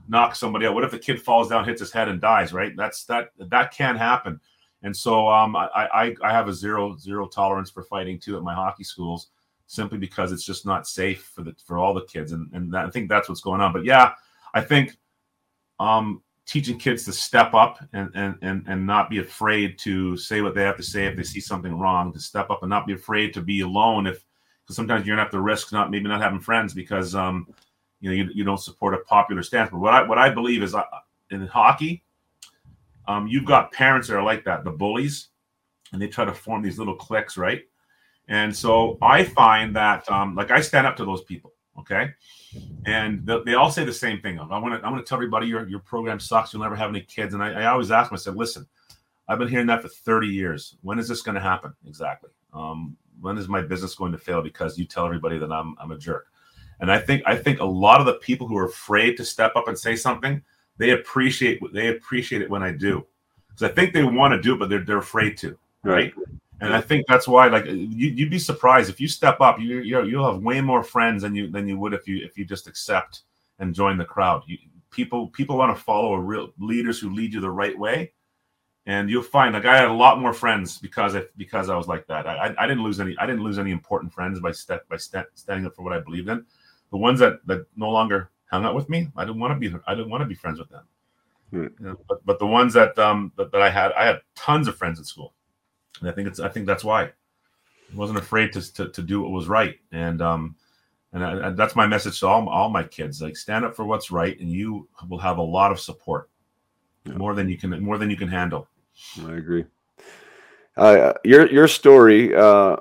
knock 0.08 0.36
somebody 0.36 0.66
out? 0.66 0.74
What 0.74 0.84
if 0.84 0.91
the 0.91 0.99
kid 0.99 1.22
falls 1.22 1.49
down, 1.49 1.66
hits 1.66 1.80
his 1.80 1.91
head, 1.91 2.10
and 2.10 2.22
dies? 2.22 2.53
Right? 2.53 2.74
That's 2.76 3.06
that 3.06 3.32
that 3.38 3.74
can 3.74 3.95
happen. 3.95 4.40
And 4.84 4.95
so 4.95 5.28
um, 5.28 5.56
I, 5.56 5.68
I 5.76 6.16
I 6.24 6.32
have 6.32 6.48
a 6.48 6.53
zero 6.53 6.98
zero 6.98 7.28
tolerance 7.28 7.70
for 7.70 7.84
fighting 7.84 8.20
too 8.20 8.38
at 8.38 8.44
my 8.44 8.53
hockey 8.53 8.84
schools, 8.84 9.30
simply 9.68 9.98
because 9.98 10.32
it's 10.32 10.45
just 10.45 10.66
not 10.66 10.88
safe 10.88 11.32
for 11.36 11.44
the 11.44 11.56
for 11.66 11.78
all 11.78 11.94
the 11.94 12.06
kids, 12.06 12.32
and 12.32 12.49
and 12.53 12.74
that, 12.74 12.86
I 12.86 12.90
think 12.90 13.10
that's 13.10 13.30
what's 13.30 13.41
going 13.41 13.62
on. 13.62 13.74
But 13.74 13.86
yeah, 13.86 14.14
I 14.53 14.62
think 14.62 14.98
um, 15.80 16.22
teaching 16.45 16.78
kids 16.78 17.06
to 17.06 17.14
step 17.14 17.53
up 17.53 17.80
and, 17.94 18.10
and 18.16 18.36
and 18.41 18.64
and 18.68 18.86
not 18.86 19.10
be 19.10 19.20
afraid 19.20 19.78
to 19.80 20.18
say 20.18 20.41
what 20.41 20.56
they 20.56 20.64
have 20.64 20.78
to 20.78 20.84
say 20.84 21.06
if 21.06 21.16
they 21.16 21.24
see 21.24 21.40
something 21.40 21.78
wrong, 21.78 22.12
to 22.14 22.20
step 22.20 22.49
up 22.49 22.64
and 22.64 22.70
not 22.70 22.88
be 22.88 22.94
afraid 22.94 23.34
to 23.34 23.41
be 23.41 23.62
alone 23.62 24.08
if 24.08 24.26
because 24.64 24.76
sometimes 24.76 25.06
you're 25.06 25.16
gonna 25.16 25.24
have 25.24 25.32
to 25.32 25.41
risk 25.41 25.72
not 25.72 25.91
maybe 25.91 26.08
not 26.08 26.22
having 26.22 26.40
friends 26.40 26.74
because 26.74 27.16
um, 27.16 27.48
you 28.02 28.10
know 28.10 28.15
you, 28.15 28.30
you 28.34 28.44
don't 28.44 28.60
support 28.60 28.94
a 28.94 28.98
popular 28.98 29.44
stance. 29.44 29.69
But 29.69 29.80
what 29.80 29.94
I 29.94 30.03
what 30.03 30.18
I 30.18 30.30
believe 30.30 30.64
is 30.64 30.76
uh, 30.76 30.84
in 31.30 31.48
hockey, 31.48 32.03
um, 33.07 33.28
you've 33.28 33.45
got 33.45 33.72
parents 33.72 34.07
that 34.07 34.18
are 34.18 34.23
like 34.23 34.44
that, 34.45 34.64
the 34.64 34.72
bullies, 34.72 35.30
and 35.94 36.02
they 36.02 36.07
try 36.07 36.26
to 36.26 36.34
form 36.34 36.61
these 36.61 36.78
little 36.78 36.95
cliques, 36.95 37.38
right? 37.38 37.61
And 38.28 38.56
so 38.56 38.98
I 39.02 39.23
find 39.23 39.76
that 39.76 40.10
um, 40.11 40.36
like 40.36 40.52
I 40.52 40.61
stand 40.61 40.88
up 40.88 40.95
to 40.98 41.06
those 41.06 41.23
people, 41.23 41.53
okay, 41.80 42.11
and 42.86 43.26
they, 43.26 43.38
they 43.45 43.53
all 43.53 43.72
say 43.72 43.84
the 43.84 43.94
same 43.94 44.19
thing. 44.22 44.40
I 44.40 44.57
want 44.57 44.80
to 44.80 44.86
I 44.86 44.90
want 44.91 45.06
to 45.06 45.07
tell 45.07 45.18
everybody 45.18 45.48
your 45.48 45.68
your 45.68 45.80
program 45.80 46.19
sucks. 46.19 46.53
You'll 46.53 46.64
never 46.64 46.76
have 46.76 46.90
any 46.90 47.02
kids. 47.02 47.34
And 47.34 47.44
I, 47.44 47.61
I 47.61 47.65
always 47.65 47.91
ask 47.91 48.10
them. 48.10 48.15
I 48.15 48.19
said, 48.19 48.36
listen, 48.36 48.65
I've 49.28 49.38
been 49.38 49.48
hearing 49.48 49.68
that 49.68 49.82
for 49.82 49.90
30 49.90 50.28
years. 50.28 50.76
When 50.82 50.98
is 50.98 51.07
this 51.07 51.22
going 51.22 51.36
to 51.36 51.41
happen 51.41 51.73
exactly? 51.88 52.32
Um, 52.53 52.98
when 53.19 53.38
is 53.38 53.48
my 53.48 53.61
business 53.61 53.95
going 53.95 54.11
to 54.11 54.18
fail 54.18 54.41
because 54.41 54.78
you 54.78 54.86
tell 54.86 55.06
everybody 55.06 55.38
that 55.38 55.52
I'm 55.52 55.76
I'm 55.80 55.91
a 55.91 55.98
jerk? 55.98 56.31
And 56.82 56.91
I 56.91 56.99
think 56.99 57.24
I 57.26 57.36
think 57.36 57.60
a 57.60 57.66
lot 57.66 57.99
of 57.99 58.08
the 58.08 58.16
people 58.16 58.48
who 58.48 58.58
are 58.58 58.66
afraid 58.66 59.16
to 59.18 59.26
step 59.26 59.56
up 59.56 59.68
and 59.68 59.78
say 59.78 59.95
something, 59.95 60.41
they 60.78 60.91
appreciate 60.91 61.62
they 61.74 61.90
appreciate 61.90 62.41
it 62.41 62.49
when 62.49 62.64
I 62.64 62.72
do, 62.72 63.06
because 63.48 63.70
I 63.70 63.74
think 63.74 63.94
they 63.94 64.03
want 64.03 64.34
to 64.34 64.41
do 64.41 64.56
it, 64.56 64.60
but 64.60 64.70
they're 64.70 64.84
they're 64.84 64.98
afraid 64.98 65.38
to, 65.38 65.58
right? 65.84 66.14
right. 66.18 66.28
And 66.62 66.76
I 66.76 66.82
think 66.82 67.08
that's 67.08 67.28
why, 67.28 67.48
like, 67.48 67.66
you, 67.66 68.14
would 68.24 68.30
be 68.30 68.38
surprised 68.38 68.90
if 68.90 69.02
you 69.02 69.08
step 69.08 69.41
up, 69.41 69.60
you 69.60 69.82
you'll 69.82 70.32
have 70.32 70.44
way 70.44 70.62
more 70.62 70.84
friends 70.84 71.24
than 71.24 71.34
you 71.34 71.49
than 71.49 71.68
you 71.68 71.78
would 71.80 71.94
if 71.94 72.08
you 72.08 72.24
if 72.24 72.38
you 72.38 72.45
just 72.45 72.68
accept 72.68 73.22
and 73.60 73.74
join 73.74 73.98
the 73.98 74.06
crowd. 74.06 74.44
You, 74.45 74.58
people 74.91 75.28
people 75.30 75.58
want 75.58 75.76
to 75.76 75.84
follow 75.84 76.14
a 76.14 76.20
real 76.20 76.53
leaders 76.60 76.99
who 76.99 77.10
lead 77.10 77.34
you 77.34 77.41
the 77.41 77.49
right 77.49 77.78
way, 77.78 78.14
and 78.86 79.10
you'll 79.10 79.24
find 79.24 79.53
like 79.53 79.66
I 79.66 79.76
had 79.76 79.90
a 79.90 79.94
lot 79.94 80.20
more 80.20 80.34
friends 80.34 80.78
because 80.78 81.16
I 81.16 81.24
because 81.36 81.70
I 81.70 81.76
was 81.76 81.88
like 81.88 82.06
that. 82.08 82.28
I, 82.28 82.53
I 82.58 82.68
didn't 82.68 82.84
lose 82.84 82.99
any 82.99 83.18
I 83.18 83.26
didn't 83.26 83.44
lose 83.44 83.58
any 83.58 83.72
important 83.72 84.14
friends 84.14 84.40
by 84.40 84.52
step 84.52 84.88
by 84.88 84.98
step 84.98 85.30
standing 85.34 85.66
up 85.66 85.76
for 85.76 85.82
what 85.82 85.94
I 85.94 85.99
believed 85.99 86.30
in. 86.30 86.45
The 86.92 86.98
ones 86.98 87.20
that 87.20 87.46
that 87.48 87.66
no 87.76 87.90
longer 87.90 88.30
hung 88.50 88.66
out 88.66 88.76
with 88.76 88.90
me, 88.90 89.08
I 89.16 89.26
didn't 89.26 89.40
want 89.40 89.54
to 89.54 89.70
be 89.70 89.76
I 89.88 89.96
didn't 89.96 90.10
want 90.10 90.22
to 90.22 90.28
be 90.28 90.36
friends 90.36 90.60
with 90.60 90.70
them. 90.70 90.84
Hmm. 91.52 91.64
You 91.64 91.76
know, 91.80 91.98
but 92.08 92.26
but 92.26 92.40
the 92.40 92.48
ones 92.48 92.74
that 92.74 92.98
um 93.00 93.32
that, 93.38 93.52
that 93.52 93.62
I 93.62 93.70
had 93.70 93.92
I 93.94 94.06
had 94.06 94.22
tons 94.36 94.68
of 94.68 94.76
friends 94.76 95.00
at 95.00 95.06
school, 95.06 95.34
and 96.00 96.10
I 96.10 96.14
think 96.14 96.28
it's 96.28 96.40
I 96.40 96.50
think 96.50 96.66
that's 96.66 96.84
why 96.84 97.04
I 97.04 97.12
wasn't 97.96 98.20
afraid 98.20 98.54
to 98.54 98.74
to, 98.74 98.90
to 98.90 99.02
do 99.02 99.22
what 99.22 99.32
was 99.32 99.48
right 99.48 99.80
and 99.92 100.22
um 100.22 100.56
and, 101.14 101.26
I, 101.26 101.48
and 101.48 101.58
that's 101.58 101.76
my 101.76 101.88
message 101.88 102.20
to 102.22 102.28
all 102.28 102.48
all 102.48 102.70
my 102.70 102.84
kids 102.84 103.22
like 103.22 103.36
stand 103.36 103.66
up 103.66 103.76
for 103.76 103.84
what's 103.84 104.12
right 104.12 104.40
and 104.40 104.50
you 104.50 104.88
will 105.10 105.18
have 105.18 105.40
a 105.40 105.44
lot 105.44 105.72
of 105.72 105.80
support 105.80 106.30
yeah. 107.06 107.14
more 107.14 107.34
than 107.34 107.50
you 107.50 107.58
can 107.58 107.84
more 107.84 107.98
than 107.98 108.10
you 108.10 108.18
can 108.18 108.28
handle. 108.28 108.68
I 109.26 109.34
agree. 109.34 109.66
Uh, 110.78 111.14
your 111.24 111.50
your 111.52 111.68
story. 111.68 112.34
Uh, 112.36 112.78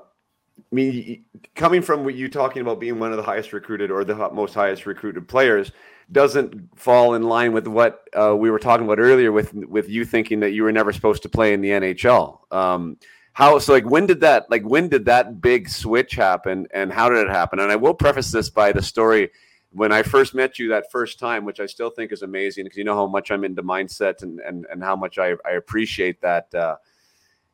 I 0.73 0.75
mean, 0.75 1.25
coming 1.57 1.83
from 1.83 2.05
what 2.05 2.15
you 2.15 2.29
talking 2.29 2.63
about 2.63 2.79
being 2.79 3.01
one 3.01 3.11
of 3.11 3.17
the 3.17 3.25
highest 3.25 3.53
recruited 3.53 3.91
or 3.91 4.05
the 4.05 4.15
most 4.31 4.55
highest 4.55 4.87
recruited 4.87 5.27
players 5.27 5.73
doesn't 6.13 6.79
fall 6.79 7.15
in 7.15 7.25
line 7.25 7.53
with 7.53 7.67
what 7.67 8.05
uh, 8.17 8.37
we 8.37 8.51
were 8.51 8.59
talking 8.59 8.85
about 8.85 9.01
earlier 9.01 9.33
with 9.33 9.53
with 9.55 9.89
you 9.89 10.05
thinking 10.05 10.41
that 10.41 10.51
you 10.51 10.63
were 10.63 10.73
never 10.73 10.93
supposed 10.93 11.23
to 11.23 11.29
play 11.29 11.53
in 11.53 11.61
the 11.61 11.71
NHL. 11.71 12.53
Um, 12.53 12.99
how 13.33 13.59
so? 13.59 13.73
Like 13.73 13.89
when 13.89 14.07
did 14.07 14.21
that? 14.21 14.49
Like 14.51 14.63
when 14.63 14.89
did 14.89 15.05
that 15.07 15.41
big 15.41 15.69
switch 15.69 16.15
happen, 16.15 16.67
and 16.73 16.93
how 16.93 17.09
did 17.09 17.19
it 17.19 17.31
happen? 17.31 17.59
And 17.59 17.71
I 17.71 17.77
will 17.77 17.95
preface 17.95 18.31
this 18.31 18.49
by 18.49 18.71
the 18.71 18.83
story 18.83 19.31
when 19.73 19.93
I 19.93 20.03
first 20.03 20.35
met 20.35 20.59
you 20.59 20.69
that 20.69 20.91
first 20.91 21.19
time, 21.19 21.45
which 21.45 21.61
I 21.61 21.67
still 21.67 21.91
think 21.91 22.13
is 22.13 22.23
amazing 22.23 22.65
because 22.65 22.79
you 22.79 22.85
know 22.85 22.95
how 22.95 23.07
much 23.07 23.31
I'm 23.31 23.45
into 23.45 23.63
mindset 23.63 24.23
and 24.23 24.41
and, 24.41 24.67
and 24.71 24.83
how 24.83 24.97
much 24.97 25.19
I, 25.19 25.35
I 25.45 25.53
appreciate 25.53 26.21
that 26.23 26.55
uh, 26.55 26.77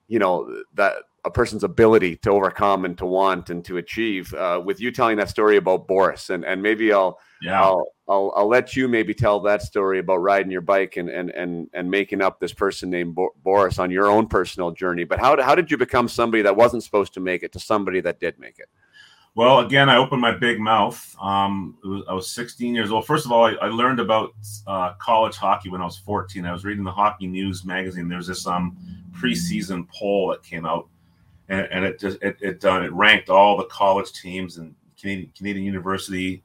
you 0.09 0.19
know 0.19 0.63
that 0.75 0.95
a 1.27 1.31
person's 1.31 1.65
ability 1.65 2.17
to 2.17 2.31
overcome 2.31 2.85
and 2.85 2.97
to 2.97 3.05
want 3.05 3.51
and 3.51 3.65
to 3.65 3.77
achieve. 3.77 4.33
Uh, 4.33 4.63
with 4.65 4.81
you 4.81 4.91
telling 4.91 5.17
that 5.19 5.29
story 5.29 5.57
about 5.57 5.87
Boris, 5.87 6.31
and 6.31 6.45
and 6.45 6.63
maybe 6.63 6.93
I'll 6.93 7.19
yeah. 7.43 7.61
I'll, 7.61 7.85
I'll 8.09 8.33
I'll 8.37 8.49
let 8.49 8.77
you 8.77 8.89
maybe 8.89 9.13
tell 9.13 9.41
that 9.41 9.61
story 9.63 9.99
about 9.99 10.19
riding 10.19 10.51
your 10.51 10.63
bike 10.63 10.97
and 10.97 11.11
and 11.11 11.31
and 11.31 11.69
and 11.75 11.91
making 11.91 12.23
up 12.23 12.41
this 12.41 12.55
person 12.55 12.89
named 12.89 13.15
Bo- 13.15 13.35
Boris 13.43 13.79
on 13.79 13.91
your 13.91 14.07
own 14.07 14.29
personal 14.29 14.71
journey. 14.71 15.05
But 15.05 15.19
how 15.19 15.41
how 15.43 15.55
did 15.55 15.71
you 15.71 15.77
become 15.77 16.09
somebody 16.09 16.43
that 16.45 16.57
wasn't 16.57 16.85
supposed 16.85 17.13
to 17.15 17.21
make 17.21 17.43
it 17.43 17.53
to 17.53 17.61
somebody 17.61 18.01
that 18.01 18.21
did 18.21 18.39
make 18.39 18.59
it? 18.59 18.69
Well, 19.37 19.59
again, 19.59 19.91
I 19.91 19.99
opened 19.99 20.23
my 20.23 20.33
big 20.33 20.59
mouth. 20.59 21.15
Um, 21.21 21.77
was, 21.85 22.05
I 22.09 22.15
was 22.15 22.31
16 22.31 22.75
years 22.75 22.91
old. 22.91 23.07
First 23.07 23.27
of 23.27 23.33
all, 23.33 23.45
I, 23.45 23.53
I 23.61 23.67
learned 23.67 24.01
about 24.01 24.33
uh, 24.67 24.95
college 24.95 25.37
hockey 25.37 25.69
when 25.69 25.83
I 25.83 25.85
was 25.85 25.99
14. 25.99 26.47
I 26.47 26.53
was 26.53 26.65
reading 26.65 26.85
the 26.85 26.91
Hockey 26.91 27.27
News 27.27 27.63
magazine. 27.63 28.09
There's 28.09 28.27
this 28.27 28.47
um, 28.47 28.79
preseason 29.13 29.87
poll 29.91 30.29
that 30.29 30.43
came 30.43 30.65
out, 30.65 30.89
and, 31.49 31.69
and 31.71 31.85
it 31.85 31.99
just 31.99 32.19
it 32.23 32.37
it, 32.41 32.65
uh, 32.65 32.83
it 32.83 32.93
ranked 32.93 33.29
all 33.29 33.57
the 33.57 33.65
college 33.65 34.13
teams 34.13 34.59
and 34.59 34.75
Canadian, 35.01 35.33
Canadian 35.37 35.67
University, 35.67 36.43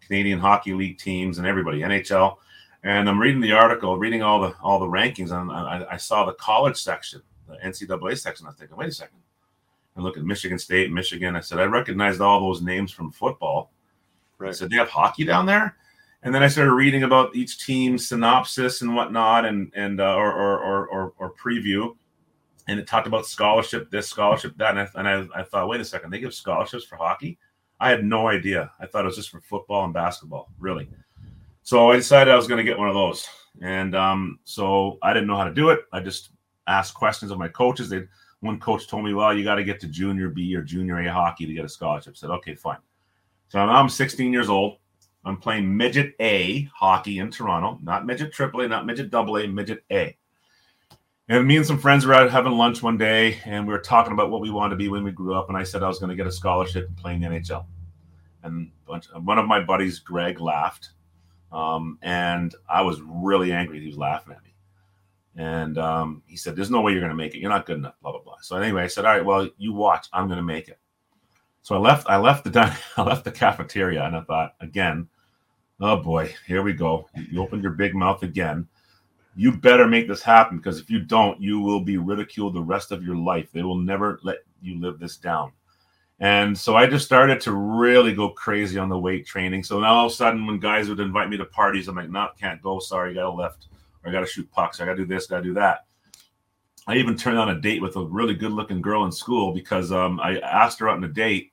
Canadian 0.00 0.38
Hockey 0.38 0.74
League 0.74 0.98
teams, 0.98 1.38
and 1.38 1.46
everybody 1.46 1.80
NHL. 1.80 2.36
And 2.84 3.08
I'm 3.08 3.20
reading 3.20 3.40
the 3.40 3.52
article, 3.52 3.98
reading 3.98 4.22
all 4.22 4.40
the 4.40 4.54
all 4.62 4.78
the 4.78 4.86
rankings, 4.86 5.30
and 5.30 5.50
I, 5.50 5.86
I 5.92 5.96
saw 5.96 6.24
the 6.24 6.34
college 6.34 6.76
section, 6.76 7.22
the 7.48 7.56
NCAA 7.64 8.18
section. 8.18 8.46
I 8.46 8.50
was 8.50 8.58
thinking, 8.58 8.76
wait 8.76 8.88
a 8.88 8.92
second 8.92 9.18
and 9.94 10.04
look 10.04 10.16
at 10.16 10.24
Michigan 10.24 10.58
State, 10.58 10.90
Michigan. 10.90 11.36
I 11.36 11.40
said, 11.40 11.58
I 11.58 11.64
recognized 11.64 12.20
all 12.20 12.40
those 12.40 12.62
names 12.62 12.90
from 12.92 13.12
football. 13.12 13.72
Right. 14.38 14.48
I 14.48 14.52
said, 14.52 14.70
they 14.70 14.76
have 14.76 14.88
hockey 14.88 15.24
down 15.24 15.46
there? 15.46 15.76
And 16.22 16.34
then 16.34 16.42
I 16.42 16.48
started 16.48 16.72
reading 16.72 17.02
about 17.02 17.34
each 17.34 17.64
team's 17.64 18.08
synopsis 18.08 18.82
and 18.82 18.94
whatnot 18.94 19.44
and, 19.44 19.72
and 19.74 20.00
uh, 20.00 20.14
or, 20.14 20.32
or, 20.32 20.86
or, 20.86 21.12
or, 21.18 21.34
preview. 21.34 21.96
And 22.68 22.78
it 22.78 22.86
talked 22.86 23.06
about 23.06 23.26
scholarship, 23.26 23.90
this 23.90 24.08
scholarship, 24.08 24.56
that. 24.58 24.76
And, 24.76 24.80
I, 24.80 24.88
and 24.94 25.08
I, 25.34 25.40
I 25.40 25.42
thought, 25.42 25.68
wait 25.68 25.80
a 25.80 25.84
second, 25.84 26.10
they 26.10 26.20
give 26.20 26.34
scholarships 26.34 26.84
for 26.84 26.96
hockey? 26.96 27.38
I 27.80 27.90
had 27.90 28.04
no 28.04 28.28
idea. 28.28 28.70
I 28.78 28.86
thought 28.86 29.04
it 29.04 29.08
was 29.08 29.16
just 29.16 29.30
for 29.30 29.40
football 29.40 29.84
and 29.84 29.92
basketball, 29.92 30.50
really. 30.60 30.88
So 31.62 31.90
I 31.90 31.96
decided 31.96 32.32
I 32.32 32.36
was 32.36 32.46
going 32.46 32.58
to 32.58 32.64
get 32.64 32.78
one 32.78 32.88
of 32.88 32.94
those. 32.94 33.28
And 33.60 33.94
um, 33.96 34.38
so 34.44 34.98
I 35.02 35.12
didn't 35.12 35.28
know 35.28 35.36
how 35.36 35.44
to 35.44 35.54
do 35.54 35.70
it. 35.70 35.80
I 35.92 36.00
just 36.00 36.30
asked 36.66 36.94
questions 36.94 37.30
of 37.30 37.38
my 37.38 37.48
coaches. 37.48 37.88
They'd 37.88 38.08
one 38.42 38.58
coach 38.58 38.88
told 38.88 39.04
me, 39.04 39.14
well, 39.14 39.32
you 39.32 39.44
got 39.44 39.54
to 39.54 39.64
get 39.64 39.80
to 39.80 39.86
junior 39.86 40.28
B 40.28 40.54
or 40.56 40.62
junior 40.62 40.98
A 40.98 41.12
hockey 41.12 41.46
to 41.46 41.54
get 41.54 41.64
a 41.64 41.68
scholarship. 41.68 42.14
I 42.14 42.16
said, 42.16 42.30
okay, 42.30 42.54
fine. 42.54 42.78
So 43.48 43.64
now 43.64 43.72
I'm 43.72 43.88
16 43.88 44.32
years 44.32 44.48
old. 44.48 44.78
I'm 45.24 45.36
playing 45.36 45.76
midget 45.76 46.14
A 46.20 46.68
hockey 46.74 47.20
in 47.20 47.30
Toronto, 47.30 47.78
not 47.82 48.04
midget 48.04 48.32
triple 48.32 48.62
A, 48.62 48.68
not 48.68 48.84
midget 48.84 49.10
double 49.10 49.38
A, 49.38 49.46
midget 49.46 49.84
A. 49.92 50.16
And 51.28 51.46
me 51.46 51.56
and 51.56 51.66
some 51.66 51.78
friends 51.78 52.04
were 52.04 52.14
out 52.14 52.30
having 52.30 52.52
lunch 52.52 52.82
one 52.82 52.98
day, 52.98 53.38
and 53.44 53.66
we 53.66 53.72
were 53.72 53.80
talking 53.80 54.12
about 54.12 54.30
what 54.30 54.40
we 54.40 54.50
wanted 54.50 54.70
to 54.70 54.76
be 54.76 54.88
when 54.88 55.04
we 55.04 55.12
grew 55.12 55.34
up. 55.34 55.48
And 55.48 55.56
I 55.56 55.62
said 55.62 55.82
I 55.82 55.88
was 55.88 55.98
going 55.98 56.10
to 56.10 56.16
get 56.16 56.26
a 56.26 56.32
scholarship 56.32 56.88
and 56.88 56.96
play 56.96 57.14
in 57.14 57.20
the 57.20 57.28
NHL. 57.28 57.64
And 58.42 58.72
one 58.86 59.38
of 59.38 59.46
my 59.46 59.62
buddies, 59.62 60.00
Greg, 60.00 60.40
laughed, 60.40 60.90
um, 61.52 61.98
and 62.02 62.54
I 62.68 62.82
was 62.82 63.00
really 63.02 63.52
angry. 63.52 63.80
He 63.80 63.86
was 63.86 63.96
laughing 63.96 64.34
at 64.34 64.42
me. 64.42 64.54
And 65.36 65.78
um, 65.78 66.22
he 66.26 66.36
said, 66.36 66.56
There's 66.56 66.70
no 66.70 66.80
way 66.80 66.92
you're 66.92 67.00
going 67.00 67.10
to 67.10 67.16
make 67.16 67.34
it. 67.34 67.38
You're 67.38 67.50
not 67.50 67.66
good 67.66 67.78
enough, 67.78 67.94
blah, 68.02 68.10
blah, 68.10 68.20
blah. 68.20 68.36
So 68.42 68.56
anyway, 68.56 68.82
I 68.82 68.88
said, 68.88 69.04
All 69.04 69.14
right, 69.14 69.24
well, 69.24 69.48
you 69.56 69.72
watch. 69.72 70.08
I'm 70.12 70.26
going 70.26 70.38
to 70.38 70.42
make 70.42 70.68
it. 70.68 70.78
So 71.62 71.76
I 71.76 71.78
left, 71.78 72.08
I 72.08 72.16
left 72.16 72.44
the 72.44 72.78
I 72.96 73.02
left 73.02 73.24
the 73.24 73.30
cafeteria 73.30 74.04
and 74.04 74.16
I 74.16 74.22
thought, 74.22 74.54
again, 74.60 75.08
oh 75.80 75.96
boy, 75.96 76.34
here 76.46 76.62
we 76.62 76.72
go. 76.72 77.08
You 77.30 77.42
opened 77.42 77.62
your 77.62 77.72
big 77.72 77.94
mouth 77.94 78.22
again. 78.22 78.68
You 79.34 79.52
better 79.52 79.86
make 79.86 80.08
this 80.08 80.22
happen 80.22 80.58
because 80.58 80.78
if 80.78 80.90
you 80.90 81.00
don't, 81.00 81.40
you 81.40 81.60
will 81.60 81.80
be 81.80 81.96
ridiculed 81.96 82.54
the 82.54 82.62
rest 82.62 82.92
of 82.92 83.02
your 83.02 83.16
life. 83.16 83.50
They 83.52 83.62
will 83.62 83.78
never 83.78 84.20
let 84.22 84.38
you 84.60 84.80
live 84.80 84.98
this 84.98 85.16
down. 85.16 85.52
And 86.20 86.56
so 86.56 86.76
I 86.76 86.86
just 86.86 87.04
started 87.04 87.40
to 87.42 87.52
really 87.52 88.14
go 88.14 88.28
crazy 88.28 88.78
on 88.78 88.88
the 88.88 88.98
weight 88.98 89.26
training. 89.26 89.64
So 89.64 89.80
now 89.80 89.94
all 89.94 90.06
of 90.06 90.12
a 90.12 90.14
sudden, 90.14 90.46
when 90.46 90.60
guys 90.60 90.88
would 90.88 91.00
invite 91.00 91.28
me 91.28 91.36
to 91.38 91.44
parties, 91.46 91.88
I'm 91.88 91.96
like, 91.96 92.10
no, 92.10 92.28
can't 92.38 92.62
go. 92.62 92.78
Sorry, 92.78 93.10
I 93.10 93.14
got 93.14 93.26
a 93.26 93.32
lift. 93.32 93.66
I 94.04 94.12
got 94.12 94.20
to 94.20 94.26
shoot 94.26 94.50
pucks. 94.52 94.80
I 94.80 94.84
got 94.84 94.92
to 94.92 94.98
do 94.98 95.04
this, 95.04 95.26
got 95.26 95.38
to 95.38 95.42
do 95.42 95.54
that. 95.54 95.86
I 96.86 96.96
even 96.96 97.16
turned 97.16 97.38
on 97.38 97.50
a 97.50 97.60
date 97.60 97.80
with 97.80 97.96
a 97.96 98.04
really 98.04 98.34
good 98.34 98.52
looking 98.52 98.80
girl 98.82 99.04
in 99.04 99.12
school 99.12 99.52
because 99.52 99.92
um, 99.92 100.20
I 100.20 100.38
asked 100.38 100.80
her 100.80 100.88
out 100.88 100.96
on 100.96 101.04
a 101.04 101.08
date. 101.08 101.52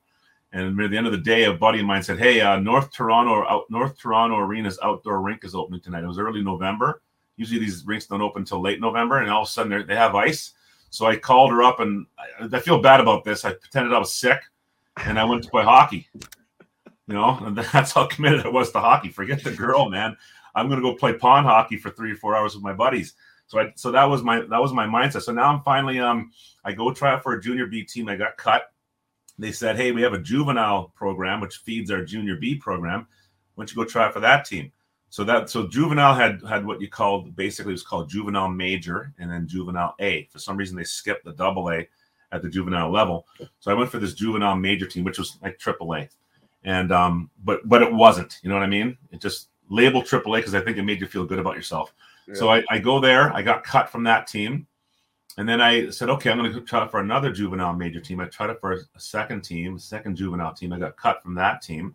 And 0.52 0.80
at 0.80 0.90
the 0.90 0.96
end 0.96 1.06
of 1.06 1.12
the 1.12 1.18
day, 1.18 1.44
a 1.44 1.52
buddy 1.52 1.80
of 1.80 1.86
mine 1.86 2.02
said, 2.02 2.18
Hey, 2.18 2.40
uh, 2.40 2.58
North 2.58 2.92
Toronto 2.92 3.46
out, 3.48 3.64
North 3.70 3.96
Toronto 3.98 4.36
Arena's 4.36 4.78
outdoor 4.82 5.20
rink 5.20 5.44
is 5.44 5.54
opening 5.54 5.80
tonight. 5.80 6.02
It 6.02 6.08
was 6.08 6.18
early 6.18 6.42
November. 6.42 7.02
Usually 7.40 7.58
these 7.58 7.86
rinks 7.86 8.04
don't 8.04 8.20
open 8.20 8.42
until 8.42 8.60
late 8.60 8.82
November, 8.82 9.20
and 9.20 9.30
all 9.30 9.44
of 9.44 9.48
a 9.48 9.50
sudden 9.50 9.86
they 9.86 9.96
have 9.96 10.14
ice. 10.14 10.52
So 10.90 11.06
I 11.06 11.16
called 11.16 11.50
her 11.52 11.62
up, 11.62 11.80
and 11.80 12.04
I, 12.18 12.54
I 12.54 12.60
feel 12.60 12.82
bad 12.82 13.00
about 13.00 13.24
this. 13.24 13.46
I 13.46 13.54
pretended 13.54 13.94
I 13.94 13.98
was 13.98 14.12
sick, 14.12 14.42
and 14.98 15.18
I 15.18 15.24
went 15.24 15.44
to 15.44 15.50
play 15.50 15.64
hockey. 15.64 16.06
You 17.06 17.14
know, 17.14 17.38
and 17.40 17.56
that's 17.72 17.92
how 17.92 18.06
committed 18.08 18.44
I 18.44 18.50
was 18.50 18.72
to 18.72 18.80
hockey. 18.80 19.08
Forget 19.08 19.42
the 19.42 19.52
girl, 19.52 19.88
man. 19.88 20.18
I'm 20.54 20.68
to 20.68 20.82
go 20.82 20.94
play 20.94 21.14
pond 21.14 21.46
hockey 21.46 21.78
for 21.78 21.88
three 21.88 22.12
or 22.12 22.16
four 22.16 22.36
hours 22.36 22.54
with 22.54 22.62
my 22.62 22.74
buddies. 22.74 23.14
So 23.46 23.58
I, 23.58 23.72
so 23.74 23.90
that 23.90 24.04
was 24.04 24.22
my 24.22 24.40
that 24.42 24.60
was 24.60 24.74
my 24.74 24.86
mindset. 24.86 25.22
So 25.22 25.32
now 25.32 25.50
I'm 25.50 25.62
finally 25.62 25.98
um 25.98 26.32
I 26.62 26.72
go 26.72 26.92
try 26.92 27.14
out 27.14 27.22
for 27.22 27.32
a 27.32 27.40
junior 27.40 27.64
B 27.64 27.84
team. 27.84 28.06
I 28.10 28.16
got 28.16 28.36
cut. 28.36 28.70
They 29.38 29.52
said, 29.52 29.76
hey, 29.76 29.92
we 29.92 30.02
have 30.02 30.12
a 30.12 30.18
juvenile 30.18 30.92
program 30.94 31.40
which 31.40 31.56
feeds 31.56 31.90
our 31.90 32.04
junior 32.04 32.36
B 32.36 32.56
program. 32.56 33.06
Why 33.54 33.62
don't 33.62 33.70
you 33.74 33.82
go 33.82 33.88
try 33.88 34.12
for 34.12 34.20
that 34.20 34.44
team? 34.44 34.70
So 35.10 35.24
that 35.24 35.50
so 35.50 35.66
juvenile 35.66 36.14
had 36.14 36.40
had 36.48 36.64
what 36.64 36.80
you 36.80 36.88
called 36.88 37.34
basically 37.34 37.72
it 37.72 37.74
was 37.74 37.82
called 37.82 38.08
juvenile 38.08 38.48
major 38.48 39.12
and 39.18 39.30
then 39.30 39.46
juvenile 39.46 39.94
A. 40.00 40.24
For 40.30 40.38
some 40.38 40.56
reason 40.56 40.76
they 40.76 40.84
skipped 40.84 41.24
the 41.24 41.32
double 41.32 41.70
A 41.70 41.86
at 42.32 42.42
the 42.42 42.48
juvenile 42.48 42.90
level. 42.90 43.26
So 43.58 43.70
I 43.70 43.74
went 43.74 43.90
for 43.90 43.98
this 43.98 44.14
juvenile 44.14 44.56
major 44.56 44.86
team, 44.86 45.04
which 45.04 45.18
was 45.18 45.38
like 45.42 45.58
triple 45.58 45.94
A. 45.94 46.08
And 46.64 46.92
um, 46.92 47.30
but 47.44 47.68
but 47.68 47.82
it 47.82 47.92
wasn't, 47.92 48.38
you 48.42 48.48
know 48.48 48.54
what 48.54 48.64
I 48.64 48.68
mean? 48.68 48.96
It 49.10 49.20
just 49.20 49.48
label 49.68 50.02
A 50.02 50.18
because 50.18 50.54
I 50.54 50.60
think 50.60 50.76
it 50.76 50.82
made 50.82 51.00
you 51.00 51.06
feel 51.06 51.24
good 51.24 51.38
about 51.38 51.56
yourself. 51.56 51.92
Yeah. 52.28 52.34
So 52.34 52.48
I, 52.50 52.62
I, 52.70 52.78
go 52.78 53.00
there. 53.00 53.32
I 53.34 53.42
got 53.42 53.64
cut 53.64 53.88
from 53.88 54.04
that 54.04 54.26
team, 54.26 54.66
and 55.38 55.48
then 55.48 55.60
I 55.60 55.90
said, 55.90 56.10
okay, 56.10 56.30
I'm 56.30 56.38
going 56.38 56.52
to 56.52 56.60
try 56.60 56.86
for 56.86 57.00
another 57.00 57.32
juvenile 57.32 57.72
major 57.72 58.00
team. 58.00 58.20
I 58.20 58.26
tried 58.26 58.50
it 58.50 58.60
for 58.60 58.72
a, 58.72 58.78
second 58.98 59.40
team, 59.40 59.78
second 59.78 60.16
juvenile 60.16 60.52
team. 60.52 60.72
I 60.72 60.78
got 60.78 60.96
cut 60.96 61.22
from 61.22 61.34
that 61.36 61.62
team. 61.62 61.94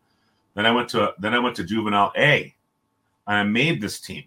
Then 0.55 0.65
I 0.65 0.71
went 0.71 0.89
to 0.89 1.13
then 1.19 1.33
I 1.33 1.39
went 1.39 1.55
to 1.57 1.63
juvenile 1.63 2.11
A, 2.17 2.53
and 3.27 3.37
I 3.37 3.43
made 3.43 3.81
this 3.81 3.99
team. 3.99 4.23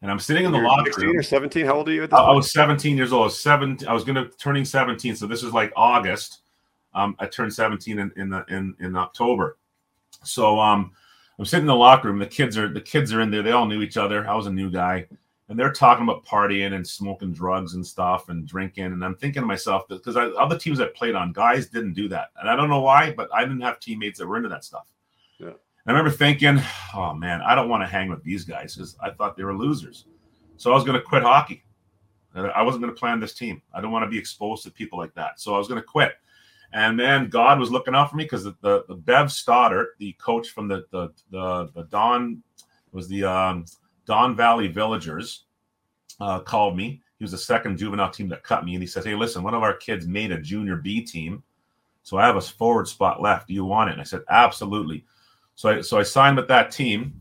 And 0.00 0.10
I'm 0.10 0.20
sitting 0.20 0.44
in 0.44 0.52
the 0.52 0.58
locker 0.58 0.92
16 0.92 1.06
room. 1.06 1.16
or 1.16 1.22
17. 1.22 1.66
How 1.66 1.74
old 1.74 1.88
are 1.88 1.92
you 1.92 2.04
at 2.04 2.10
this 2.10 2.18
I, 2.18 2.22
I 2.22 2.32
was 2.32 2.52
17 2.52 2.96
years 2.96 3.12
old. 3.12 3.22
I 3.22 3.24
was 3.24 3.40
17. 3.40 3.88
I 3.88 3.92
was 3.92 4.04
going 4.04 4.14
to 4.14 4.28
turning 4.38 4.64
17. 4.64 5.16
So 5.16 5.26
this 5.26 5.42
is 5.42 5.52
like 5.52 5.72
August. 5.74 6.42
Um, 6.94 7.16
I 7.18 7.26
turned 7.26 7.52
17 7.52 7.98
in 7.98 8.12
in, 8.16 8.30
the, 8.30 8.44
in 8.48 8.74
in 8.80 8.96
October. 8.96 9.58
So 10.22 10.58
um, 10.58 10.92
I'm 11.38 11.44
sitting 11.44 11.64
in 11.64 11.68
the 11.68 11.74
locker 11.74 12.08
room. 12.08 12.18
The 12.18 12.26
kids 12.26 12.56
are 12.56 12.68
the 12.68 12.80
kids 12.80 13.12
are 13.12 13.20
in 13.20 13.30
there. 13.30 13.42
They 13.42 13.52
all 13.52 13.66
knew 13.66 13.82
each 13.82 13.96
other. 13.96 14.28
I 14.28 14.34
was 14.34 14.46
a 14.46 14.52
new 14.52 14.70
guy, 14.70 15.06
and 15.48 15.58
they're 15.58 15.72
talking 15.72 16.04
about 16.04 16.24
partying 16.24 16.74
and 16.74 16.86
smoking 16.86 17.32
drugs 17.32 17.74
and 17.74 17.86
stuff 17.86 18.28
and 18.28 18.46
drinking. 18.46 18.86
And 18.86 19.04
I'm 19.04 19.16
thinking 19.16 19.42
to 19.42 19.46
myself 19.46 19.86
because 19.88 20.16
other 20.16 20.58
teams 20.58 20.80
I 20.80 20.86
played 20.86 21.14
on, 21.14 21.32
guys 21.32 21.68
didn't 21.68 21.94
do 21.94 22.08
that, 22.08 22.28
and 22.40 22.48
I 22.48 22.56
don't 22.56 22.70
know 22.70 22.80
why, 22.80 23.12
but 23.12 23.28
I 23.32 23.42
didn't 23.42 23.60
have 23.60 23.80
teammates 23.80 24.18
that 24.18 24.26
were 24.26 24.36
into 24.36 24.48
that 24.48 24.64
stuff. 24.64 24.86
I 25.88 25.92
remember 25.92 26.10
thinking, 26.10 26.60
oh 26.94 27.14
man, 27.14 27.40
I 27.40 27.54
don't 27.54 27.68
want 27.68 27.82
to 27.82 27.86
hang 27.86 28.10
with 28.10 28.22
these 28.22 28.44
guys 28.44 28.74
because 28.74 28.96
I 29.00 29.10
thought 29.10 29.36
they 29.36 29.44
were 29.44 29.56
losers. 29.56 30.04
So 30.58 30.70
I 30.70 30.74
was 30.74 30.84
going 30.84 30.98
to 30.98 31.02
quit 31.02 31.22
hockey. 31.22 31.64
I 32.34 32.62
wasn't 32.62 32.82
going 32.82 32.94
to 32.94 32.98
play 32.98 33.10
on 33.10 33.20
this 33.20 33.34
team. 33.34 33.62
I 33.72 33.80
don't 33.80 33.90
want 33.90 34.04
to 34.04 34.10
be 34.10 34.18
exposed 34.18 34.62
to 34.64 34.70
people 34.70 34.98
like 34.98 35.14
that. 35.14 35.40
So 35.40 35.54
I 35.54 35.58
was 35.58 35.66
going 35.66 35.80
to 35.80 35.86
quit. 35.86 36.12
And 36.72 37.00
then 37.00 37.28
God 37.28 37.58
was 37.58 37.70
looking 37.70 37.94
out 37.94 38.10
for 38.10 38.16
me 38.16 38.24
because 38.24 38.44
the, 38.44 38.54
the, 38.60 38.84
the, 38.88 38.94
Bev 38.94 39.32
Stoddart, 39.32 39.96
the 39.98 40.12
coach 40.14 40.50
from 40.50 40.68
the 40.68 40.84
the 40.90 41.08
the, 41.30 41.70
the 41.74 41.84
Don 41.84 42.42
was 42.92 43.08
the 43.08 43.24
um, 43.24 43.64
Don 44.04 44.36
Valley 44.36 44.68
Villagers, 44.68 45.44
uh, 46.20 46.40
called 46.40 46.76
me. 46.76 47.00
He 47.18 47.24
was 47.24 47.32
the 47.32 47.38
second 47.38 47.78
juvenile 47.78 48.10
team 48.10 48.28
that 48.28 48.42
cut 48.42 48.64
me, 48.64 48.74
and 48.74 48.82
he 48.82 48.86
says, 48.86 49.06
"Hey, 49.06 49.14
listen, 49.14 49.42
one 49.42 49.54
of 49.54 49.62
our 49.62 49.74
kids 49.74 50.06
made 50.06 50.30
a 50.30 50.40
junior 50.40 50.76
B 50.76 51.00
team, 51.00 51.42
so 52.02 52.18
I 52.18 52.26
have 52.26 52.36
a 52.36 52.40
forward 52.40 52.86
spot 52.86 53.22
left. 53.22 53.48
Do 53.48 53.54
you 53.54 53.64
want 53.64 53.88
it?" 53.88 53.92
And 53.94 54.02
I 54.02 54.04
said, 54.04 54.20
"Absolutely." 54.28 55.06
So 55.58 55.68
I 55.70 55.80
so 55.80 55.98
I 55.98 56.04
signed 56.04 56.36
with 56.36 56.46
that 56.46 56.70
team, 56.70 57.12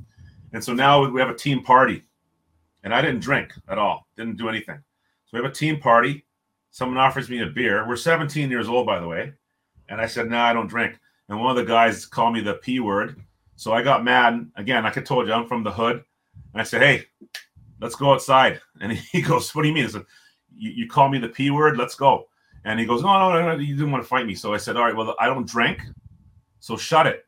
and 0.53 0.63
so 0.63 0.71
now 0.71 1.03
we 1.09 1.19
have 1.19 1.31
a 1.31 1.33
team 1.33 1.63
party, 1.63 2.03
and 2.83 2.93
I 2.93 3.01
didn't 3.01 3.21
drink 3.21 3.51
at 3.67 3.79
all, 3.79 4.05
didn't 4.15 4.37
do 4.37 4.47
anything. 4.47 4.77
So 5.25 5.29
we 5.33 5.43
have 5.43 5.51
a 5.51 5.55
team 5.55 5.79
party. 5.79 6.23
Someone 6.69 6.99
offers 6.99 7.31
me 7.31 7.41
a 7.41 7.47
beer. 7.47 7.87
We're 7.87 7.95
17 7.95 8.51
years 8.51 8.69
old, 8.69 8.85
by 8.85 8.99
the 8.99 9.07
way. 9.07 9.33
And 9.89 9.99
I 9.99 10.05
said, 10.05 10.29
no, 10.29 10.35
nah, 10.35 10.45
I 10.45 10.53
don't 10.53 10.67
drink. 10.67 10.99
And 11.29 11.39
one 11.41 11.49
of 11.49 11.57
the 11.57 11.67
guys 11.67 12.05
called 12.05 12.35
me 12.35 12.41
the 12.41 12.53
P 12.53 12.79
word. 12.79 13.19
So 13.55 13.73
I 13.73 13.81
got 13.81 14.03
mad. 14.03 14.51
Again, 14.55 14.83
like 14.83 14.99
I 14.99 15.01
told 15.01 15.25
you, 15.25 15.33
I'm 15.33 15.47
from 15.47 15.63
the 15.63 15.71
hood. 15.71 16.03
And 16.53 16.61
I 16.61 16.63
said, 16.63 16.83
hey, 16.83 17.05
let's 17.81 17.95
go 17.95 18.13
outside. 18.13 18.61
And 18.81 18.91
he 19.11 19.23
goes, 19.23 19.55
what 19.55 19.63
do 19.63 19.67
you 19.67 19.73
mean? 19.73 19.85
I 19.85 19.89
said, 19.89 20.05
you, 20.55 20.69
you 20.69 20.87
call 20.87 21.09
me 21.09 21.17
the 21.17 21.29
P 21.29 21.49
word? 21.49 21.75
Let's 21.75 21.95
go. 21.95 22.27
And 22.65 22.79
he 22.79 22.85
goes, 22.85 23.01
no, 23.01 23.17
no, 23.17 23.41
no, 23.41 23.55
no, 23.55 23.59
you 23.59 23.75
didn't 23.75 23.91
want 23.91 24.03
to 24.03 24.07
fight 24.07 24.27
me. 24.27 24.35
So 24.35 24.53
I 24.53 24.57
said, 24.57 24.77
all 24.77 24.83
right, 24.83 24.95
well, 24.95 25.15
I 25.19 25.25
don't 25.25 25.47
drink. 25.47 25.81
So 26.59 26.77
shut 26.77 27.07
it. 27.07 27.26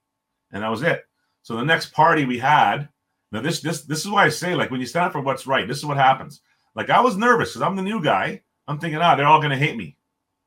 And 0.52 0.64
that 0.64 0.70
was 0.70 0.84
it. 0.84 1.06
So 1.42 1.56
the 1.56 1.64
next 1.64 1.94
party 1.94 2.26
we 2.26 2.40
had, 2.40 2.90
now 3.32 3.42
this 3.42 3.62
this 3.62 3.84
this 3.84 4.00
is 4.00 4.10
why 4.10 4.26
I 4.26 4.30
say, 4.30 4.56
like 4.56 4.72
when 4.72 4.80
you 4.80 4.86
stand 4.86 5.08
up 5.08 5.12
for 5.12 5.22
what's 5.22 5.48
right, 5.48 5.68
this 5.68 5.78
is 5.78 5.86
what 5.86 5.98
happens. 5.98 6.42
Like 6.76 6.90
I 6.90 7.00
was 7.00 7.18
nervous 7.18 7.50
because 7.50 7.62
I'm 7.62 7.76
the 7.76 7.82
new 7.82 8.02
guy. 8.04 8.42
I'm 8.68 8.80
thinking, 8.80 9.00
ah, 9.00 9.16
they're 9.16 9.28
all 9.28 9.42
gonna 9.42 9.58
hate 9.58 9.78
me, 9.78 9.96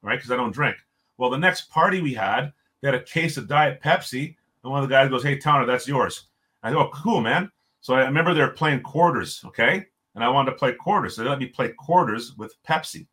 right? 0.03 0.16
Because 0.16 0.31
I 0.31 0.37
don't 0.37 0.53
drink. 0.53 0.77
Well, 1.19 1.31
the 1.31 1.39
next 1.39 1.70
party 1.70 2.01
we 2.01 2.15
had, 2.15 2.53
they 2.81 2.89
had 2.89 2.95
a 2.95 3.03
case 3.03 3.37
of 3.37 3.49
Diet 3.49 3.81
Pepsi, 3.81 4.37
and 4.62 4.73
one 4.73 4.83
of 4.83 4.89
the 4.89 4.95
guys 4.95 5.11
goes, 5.11 5.23
"Hey, 5.23 5.39
Towner, 5.39 5.66
that's 5.66 5.89
yours." 5.89 6.29
I 6.62 6.73
go, 6.73 6.81
oh, 6.81 6.91
"Cool, 6.93 7.20
man." 7.20 7.51
So 7.81 7.95
I 7.95 8.05
remember 8.05 8.33
they 8.33 8.41
were 8.41 8.49
playing 8.49 8.83
quarters, 8.83 9.43
okay, 9.45 9.87
and 10.15 10.23
I 10.23 10.29
wanted 10.29 10.53
to 10.53 10.57
play 10.57 10.73
quarters, 10.73 11.16
so 11.16 11.23
they 11.23 11.29
let 11.29 11.39
me 11.39 11.47
play 11.47 11.70
quarters 11.70 12.37
with 12.37 12.55
Pepsi, 12.62 13.07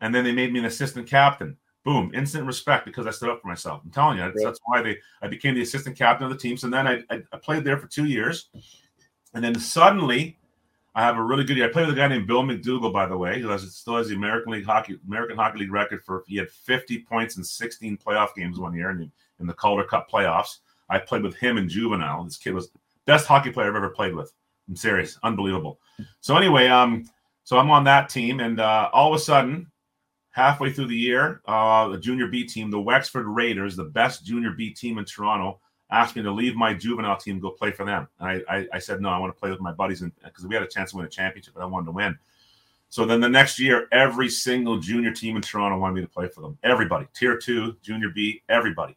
and 0.00 0.14
then 0.14 0.24
they 0.24 0.32
made 0.32 0.52
me 0.52 0.60
an 0.60 0.66
assistant 0.66 1.08
captain. 1.08 1.56
Boom, 1.88 2.12
instant 2.14 2.46
respect 2.46 2.84
because 2.84 3.06
I 3.06 3.10
stood 3.10 3.30
up 3.30 3.40
for 3.40 3.48
myself. 3.48 3.80
I'm 3.82 3.90
telling 3.90 4.18
you, 4.18 4.24
that's, 4.24 4.44
that's 4.44 4.60
why 4.66 4.82
they 4.82 4.98
I 5.22 5.26
became 5.26 5.54
the 5.54 5.62
assistant 5.62 5.96
captain 5.96 6.26
of 6.26 6.30
the 6.30 6.36
team. 6.36 6.58
So 6.58 6.68
then 6.68 6.86
I, 6.86 7.02
I, 7.08 7.22
I 7.32 7.38
played 7.38 7.64
there 7.64 7.78
for 7.78 7.86
two 7.86 8.04
years, 8.04 8.50
and 9.32 9.42
then 9.42 9.58
suddenly 9.58 10.36
I 10.94 11.00
have 11.00 11.16
a 11.16 11.22
really 11.22 11.44
good 11.44 11.56
year. 11.56 11.66
I 11.66 11.72
played 11.72 11.86
with 11.86 11.96
a 11.96 11.98
guy 11.98 12.06
named 12.06 12.26
Bill 12.26 12.42
McDougall, 12.42 12.92
by 12.92 13.06
the 13.06 13.16
way, 13.16 13.40
who 13.40 13.48
has, 13.48 13.74
still 13.74 13.96
has 13.96 14.08
the 14.08 14.16
American 14.16 14.52
League 14.52 14.66
Hockey 14.66 14.98
American 15.08 15.38
Hockey 15.38 15.60
League 15.60 15.72
record 15.72 16.04
for 16.04 16.24
he 16.26 16.36
had 16.36 16.50
50 16.50 17.04
points 17.04 17.38
in 17.38 17.42
16 17.42 17.96
playoff 17.96 18.34
games 18.34 18.58
one 18.58 18.74
year 18.74 18.90
in 18.90 18.98
the, 18.98 19.10
in 19.40 19.46
the 19.46 19.54
Calder 19.54 19.84
Cup 19.84 20.10
playoffs. 20.10 20.58
I 20.90 20.98
played 20.98 21.22
with 21.22 21.36
him 21.36 21.56
in 21.56 21.70
juvenile. 21.70 22.22
This 22.22 22.36
kid 22.36 22.52
was 22.52 22.68
best 23.06 23.26
hockey 23.26 23.50
player 23.50 23.70
I've 23.70 23.76
ever 23.76 23.88
played 23.88 24.14
with. 24.14 24.30
I'm 24.68 24.76
serious, 24.76 25.18
unbelievable. 25.22 25.80
So 26.20 26.36
anyway, 26.36 26.68
um, 26.68 27.08
so 27.44 27.56
I'm 27.56 27.70
on 27.70 27.84
that 27.84 28.10
team, 28.10 28.40
and 28.40 28.60
uh, 28.60 28.90
all 28.92 29.14
of 29.14 29.18
a 29.18 29.24
sudden, 29.24 29.70
halfway 30.38 30.72
through 30.72 30.86
the 30.86 30.96
year, 30.96 31.40
uh, 31.46 31.88
the 31.88 31.98
junior 31.98 32.28
B 32.28 32.44
team, 32.44 32.70
the 32.70 32.80
Wexford 32.80 33.26
Raiders, 33.26 33.74
the 33.74 33.84
best 33.84 34.24
junior 34.24 34.52
B 34.52 34.70
team 34.70 34.98
in 34.98 35.04
Toronto, 35.04 35.58
asked 35.90 36.14
me 36.14 36.22
to 36.22 36.30
leave 36.30 36.54
my 36.54 36.72
juvenile 36.72 37.16
team 37.16 37.34
and 37.34 37.42
go 37.42 37.50
play 37.50 37.72
for 37.72 37.84
them. 37.84 38.06
And 38.20 38.28
I, 38.48 38.56
I, 38.56 38.66
I 38.74 38.78
said, 38.78 39.00
no, 39.00 39.08
I 39.08 39.18
want 39.18 39.34
to 39.34 39.38
play 39.38 39.50
with 39.50 39.60
my 39.60 39.72
buddies 39.72 40.00
because 40.00 40.46
we 40.46 40.54
had 40.54 40.62
a 40.62 40.68
chance 40.68 40.92
to 40.92 40.96
win 40.96 41.06
a 41.06 41.08
championship, 41.08 41.54
but 41.54 41.62
I 41.62 41.66
wanted 41.66 41.86
to 41.86 41.92
win. 41.92 42.16
So 42.88 43.04
then 43.04 43.20
the 43.20 43.28
next 43.28 43.58
year, 43.58 43.88
every 43.90 44.28
single 44.28 44.78
junior 44.78 45.12
team 45.12 45.34
in 45.34 45.42
Toronto 45.42 45.76
wanted 45.76 45.94
me 45.94 46.02
to 46.02 46.08
play 46.08 46.28
for 46.28 46.40
them. 46.40 46.56
Everybody, 46.62 47.08
tier 47.14 47.36
two, 47.36 47.76
junior 47.82 48.10
B, 48.14 48.40
everybody. 48.48 48.96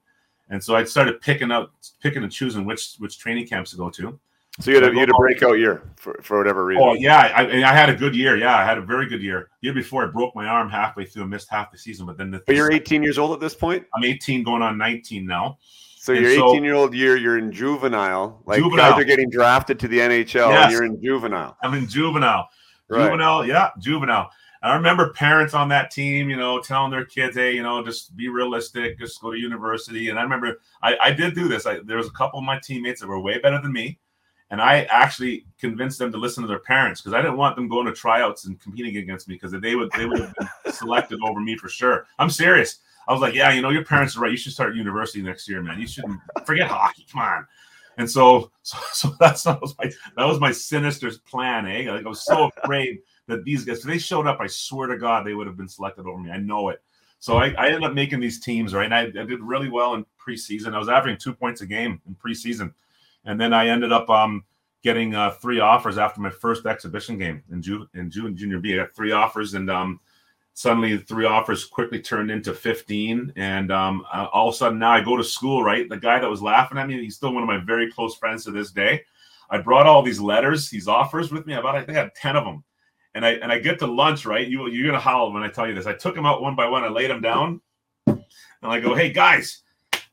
And 0.49 0.63
so 0.63 0.75
I 0.75 0.83
started 0.83 1.21
picking 1.21 1.49
up, 1.49 1.73
picking 2.03 2.21
and 2.21 2.31
choosing 2.31 2.65
which 2.65 2.97
which 2.99 3.17
training 3.17 3.47
camps 3.47 3.71
to 3.71 3.77
go 3.77 3.89
to. 3.89 4.19
So 4.59 4.69
you 4.69 4.81
had 4.81 4.91
a, 4.91 4.93
you 4.93 4.99
had 4.99 5.09
a 5.09 5.13
breakout 5.13 5.57
year 5.57 5.81
for, 5.95 6.19
for 6.21 6.37
whatever 6.37 6.65
reason. 6.65 6.83
Oh 6.83 6.93
yeah, 6.93 7.31
I, 7.35 7.63
I 7.63 7.73
had 7.73 7.89
a 7.89 7.95
good 7.95 8.13
year. 8.13 8.37
Yeah, 8.37 8.57
I 8.57 8.65
had 8.65 8.77
a 8.77 8.81
very 8.81 9.07
good 9.07 9.21
year. 9.21 9.49
Year 9.61 9.73
before, 9.73 10.03
I 10.03 10.07
broke 10.07 10.35
my 10.35 10.45
arm 10.45 10.69
halfway 10.69 11.05
through 11.05 11.23
and 11.23 11.31
missed 11.31 11.49
half 11.49 11.71
the 11.71 11.77
season. 11.77 12.05
But 12.05 12.17
then 12.17 12.31
the 12.31 12.43
but 12.45 12.55
you're 12.55 12.71
18 12.71 13.01
years 13.01 13.17
old 13.17 13.31
at 13.31 13.39
this 13.39 13.55
point. 13.55 13.85
I'm 13.95 14.03
18, 14.03 14.43
going 14.43 14.61
on 14.61 14.77
19 14.77 15.25
now. 15.25 15.57
So 15.97 16.11
your 16.11 16.31
18 16.31 16.63
year 16.63 16.73
old 16.73 16.93
year, 16.93 17.15
you're 17.15 17.37
in 17.37 17.51
juvenile. 17.51 18.41
Like 18.45 18.57
juvenile. 18.57 18.91
guys 18.91 18.99
are 18.99 19.05
getting 19.05 19.29
drafted 19.29 19.79
to 19.79 19.87
the 19.87 19.99
NHL, 19.99 20.49
yes. 20.49 20.63
and 20.63 20.71
you're 20.71 20.83
in 20.83 21.01
juvenile. 21.01 21.55
I'm 21.63 21.73
in 21.73 21.87
juvenile. 21.87 22.49
Right. 22.89 23.05
Juvenile, 23.05 23.45
yeah, 23.45 23.69
juvenile. 23.79 24.31
And 24.61 24.71
I 24.71 24.75
remember 24.75 25.13
parents 25.13 25.53
on 25.53 25.69
that 25.69 25.91
team, 25.91 26.29
you 26.29 26.35
know, 26.35 26.59
telling 26.59 26.91
their 26.91 27.05
kids, 27.05 27.37
"Hey, 27.37 27.53
you 27.53 27.63
know, 27.63 27.83
just 27.85 28.17
be 28.17 28.27
realistic, 28.27 28.99
just 28.99 29.21
go 29.21 29.31
to 29.31 29.37
university." 29.37 30.09
And 30.09 30.19
I 30.19 30.23
remember 30.23 30.59
I, 30.83 30.97
I 31.01 31.11
did 31.11 31.35
do 31.35 31.47
this. 31.47 31.65
I, 31.65 31.79
there 31.85 31.97
was 31.97 32.07
a 32.07 32.11
couple 32.11 32.39
of 32.39 32.45
my 32.45 32.59
teammates 32.59 33.01
that 33.01 33.07
were 33.07 33.21
way 33.21 33.39
better 33.39 33.61
than 33.61 33.71
me, 33.71 33.99
and 34.51 34.61
I 34.61 34.81
actually 34.83 35.45
convinced 35.57 35.97
them 35.97 36.11
to 36.11 36.17
listen 36.17 36.43
to 36.43 36.47
their 36.47 36.59
parents 36.59 37.01
because 37.01 37.13
I 37.13 37.21
didn't 37.21 37.37
want 37.37 37.55
them 37.55 37.69
going 37.69 37.87
to 37.87 37.93
tryouts 37.93 38.45
and 38.45 38.59
competing 38.59 38.97
against 38.97 39.27
me 39.27 39.35
because 39.35 39.53
they 39.53 39.75
would 39.75 39.89
they 39.93 40.05
would 40.05 40.19
have 40.19 40.33
been 40.35 40.49
selected 40.73 41.19
over 41.23 41.39
me 41.39 41.55
for 41.55 41.69
sure. 41.69 42.05
I'm 42.19 42.29
serious. 42.29 42.79
I 43.07 43.13
was 43.13 43.21
like, 43.21 43.33
yeah, 43.33 43.51
you 43.51 43.61
know, 43.61 43.69
your 43.69 43.85
parents 43.85 44.15
are 44.15 44.19
right. 44.19 44.31
You 44.31 44.37
should 44.37 44.51
start 44.51 44.75
university 44.75 45.23
next 45.23 45.49
year, 45.49 45.63
man. 45.63 45.79
You 45.79 45.87
shouldn't 45.87 46.19
forget 46.45 46.67
hockey. 46.67 47.07
Come 47.11 47.21
on. 47.21 47.47
And 47.97 48.09
so, 48.09 48.51
so, 48.61 48.77
so 48.91 49.15
that's 49.19 49.43
that 49.43 49.61
was 49.61 49.73
my 49.79 49.89
that 50.17 50.25
was 50.25 50.39
my 50.39 50.51
sinister 50.51 51.09
plan, 51.25 51.65
eh? 51.65 51.89
Like 51.89 52.05
I 52.05 52.09
was 52.09 52.25
so 52.25 52.51
afraid 52.63 52.99
that 53.27 53.45
these 53.45 53.63
guys, 53.63 53.79
if 53.79 53.83
they 53.85 53.97
showed 53.97 54.27
up, 54.27 54.39
I 54.41 54.47
swear 54.47 54.87
to 54.87 54.97
God, 54.97 55.25
they 55.25 55.33
would 55.33 55.47
have 55.47 55.57
been 55.57 55.69
selected 55.69 56.05
over 56.05 56.19
me. 56.19 56.29
I 56.29 56.37
know 56.37 56.69
it. 56.69 56.81
So 57.19 57.37
I, 57.37 57.53
I 57.57 57.67
ended 57.67 57.83
up 57.83 57.93
making 57.93 58.19
these 58.19 58.39
teams, 58.39 58.73
right? 58.73 58.85
And 58.85 58.95
I, 58.95 59.01
I, 59.01 59.25
did 59.25 59.41
really 59.41 59.69
well 59.69 59.93
in 59.93 60.03
preseason. 60.19 60.73
I 60.73 60.79
was 60.79 60.89
averaging 60.89 61.19
two 61.19 61.33
points 61.33 61.61
a 61.61 61.67
game 61.67 62.01
in 62.07 62.15
preseason, 62.15 62.73
and 63.25 63.39
then 63.39 63.53
I 63.53 63.67
ended 63.67 63.91
up 63.91 64.09
um, 64.09 64.43
getting 64.83 65.15
uh, 65.15 65.31
three 65.31 65.59
offers 65.59 65.97
after 65.97 66.21
my 66.21 66.29
first 66.29 66.65
exhibition 66.65 67.17
game 67.17 67.43
in 67.51 67.61
June 67.61 67.87
in 67.93 68.09
June 68.09 68.35
junior 68.35 68.59
B. 68.59 68.73
I 68.73 68.83
got 68.83 68.95
three 68.95 69.11
offers, 69.11 69.53
and 69.53 69.69
um, 69.69 69.99
suddenly 70.53 70.97
the 70.97 71.03
three 71.03 71.25
offers 71.25 71.65
quickly 71.65 71.99
turned 72.01 72.29
into 72.29 72.53
15 72.53 73.33
and 73.35 73.71
um, 73.71 74.05
all 74.11 74.49
of 74.49 74.53
a 74.53 74.57
sudden 74.57 74.79
now 74.79 74.91
i 74.91 75.01
go 75.01 75.15
to 75.15 75.23
school 75.23 75.63
right? 75.63 75.87
The 75.87 75.97
guy 75.97 76.19
that 76.19 76.29
was 76.29 76.41
laughing 76.41 76.77
at 76.77 76.87
me 76.87 77.01
he's 77.01 77.15
still 77.15 77.33
one 77.33 77.43
of 77.43 77.47
my 77.47 77.57
very 77.57 77.91
close 77.91 78.15
friends 78.15 78.43
to 78.45 78.51
this 78.51 78.71
day. 78.71 79.03
I 79.49 79.59
brought 79.59 79.87
all 79.87 80.01
these 80.01 80.19
letters 80.19 80.69
these 80.69 80.87
offers 80.87 81.31
with 81.31 81.45
me. 81.45 81.53
About 81.53 81.75
i 81.75 81.83
think 81.83 81.97
i 81.97 82.01
had 82.01 82.15
10 82.15 82.35
of 82.35 82.45
them. 82.45 82.63
And 83.15 83.25
i 83.25 83.31
and 83.35 83.51
i 83.51 83.59
get 83.59 83.79
to 83.79 83.87
lunch 83.87 84.25
right? 84.25 84.47
You, 84.47 84.67
you're 84.67 84.87
gonna 84.87 84.99
howl 84.99 85.31
when 85.31 85.43
i 85.43 85.47
tell 85.47 85.67
you 85.67 85.73
this. 85.73 85.87
I 85.87 85.93
took 85.93 86.15
them 86.15 86.25
out 86.25 86.41
one 86.41 86.55
by 86.55 86.67
one. 86.67 86.83
I 86.83 86.89
laid 86.89 87.09
them 87.09 87.21
down. 87.21 87.61
And 88.07 88.23
i 88.63 88.79
go 88.79 88.93
hey 88.93 89.11
guys 89.11 89.63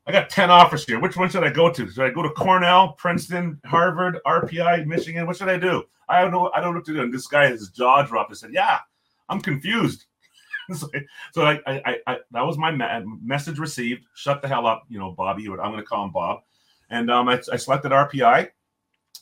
I 0.09 0.13
got 0.13 0.31
10 0.31 0.51
offers 0.51 0.87
here. 0.87 0.99
Which 0.99 1.19
one 1.19 1.29
should 1.29 1.45
I 1.45 1.51
go 1.51 1.71
to? 1.71 1.91
Should 1.91 2.03
I 2.03 2.09
go 2.09 2.23
to 2.23 2.31
Cornell, 2.31 2.93
Princeton, 2.93 3.61
Harvard, 3.67 4.19
RPI, 4.27 4.87
Michigan? 4.87 5.27
What 5.27 5.37
should 5.37 5.51
I 5.51 5.59
do? 5.59 5.85
I 6.09 6.23
don't 6.23 6.31
know. 6.31 6.51
I 6.55 6.63
don't 6.63 6.73
know 6.73 6.79
what 6.79 6.87
to 6.87 6.95
do. 6.95 7.03
And 7.03 7.13
this 7.13 7.27
guy, 7.27 7.49
his 7.49 7.69
jaw 7.69 8.03
dropped. 8.03 8.31
I 8.31 8.35
said, 8.35 8.55
Yeah, 8.55 8.79
I'm 9.29 9.43
confused. 9.43 10.07
so, 10.73 10.89
so 11.35 11.45
I, 11.45 11.61
I, 11.67 11.97
I, 12.07 12.19
that 12.31 12.41
was 12.41 12.57
my 12.57 12.71
message 13.23 13.59
received. 13.59 14.07
Shut 14.15 14.41
the 14.41 14.49
hell 14.49 14.67
up, 14.67 14.85
you 14.89 14.99
know, 14.99 15.11
Bobby. 15.11 15.47
I'm 15.47 15.57
going 15.57 15.77
to 15.77 15.83
call 15.83 16.05
him 16.05 16.13
Bob. 16.13 16.41
And 16.89 17.11
um, 17.11 17.29
I, 17.29 17.39
I, 17.53 17.57
selected 17.57 17.93
RPI. 17.93 18.49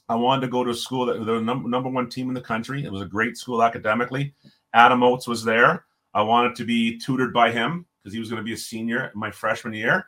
I 0.09 0.15
wanted 0.15 0.43
to 0.43 0.53
go 0.53 0.63
to 0.63 0.71
a 0.71 0.75
school 0.75 1.07
that 1.07 1.25
the 1.25 1.41
number 1.41 1.69
number 1.69 1.89
one 1.89 2.09
team 2.09 2.29
in 2.29 2.35
the 2.35 2.41
country. 2.41 2.85
It 2.85 2.93
was 2.93 3.03
a 3.03 3.07
great 3.07 3.37
school 3.37 3.61
academically. 3.61 4.35
Adam 4.73 5.03
Oates 5.03 5.27
was 5.27 5.43
there. 5.43 5.87
I 6.15 6.23
wanted 6.23 6.55
to 6.57 6.65
be 6.65 6.97
tutored 6.97 7.35
by 7.35 7.51
him 7.51 7.87
because 8.01 8.15
he 8.15 8.21
was 8.21 8.31
going 8.31 8.41
to 8.41 8.45
be 8.45 8.53
a 8.53 8.57
senior 8.57 9.11
my 9.17 9.33
freshman 9.33 9.75
year. 9.75 10.07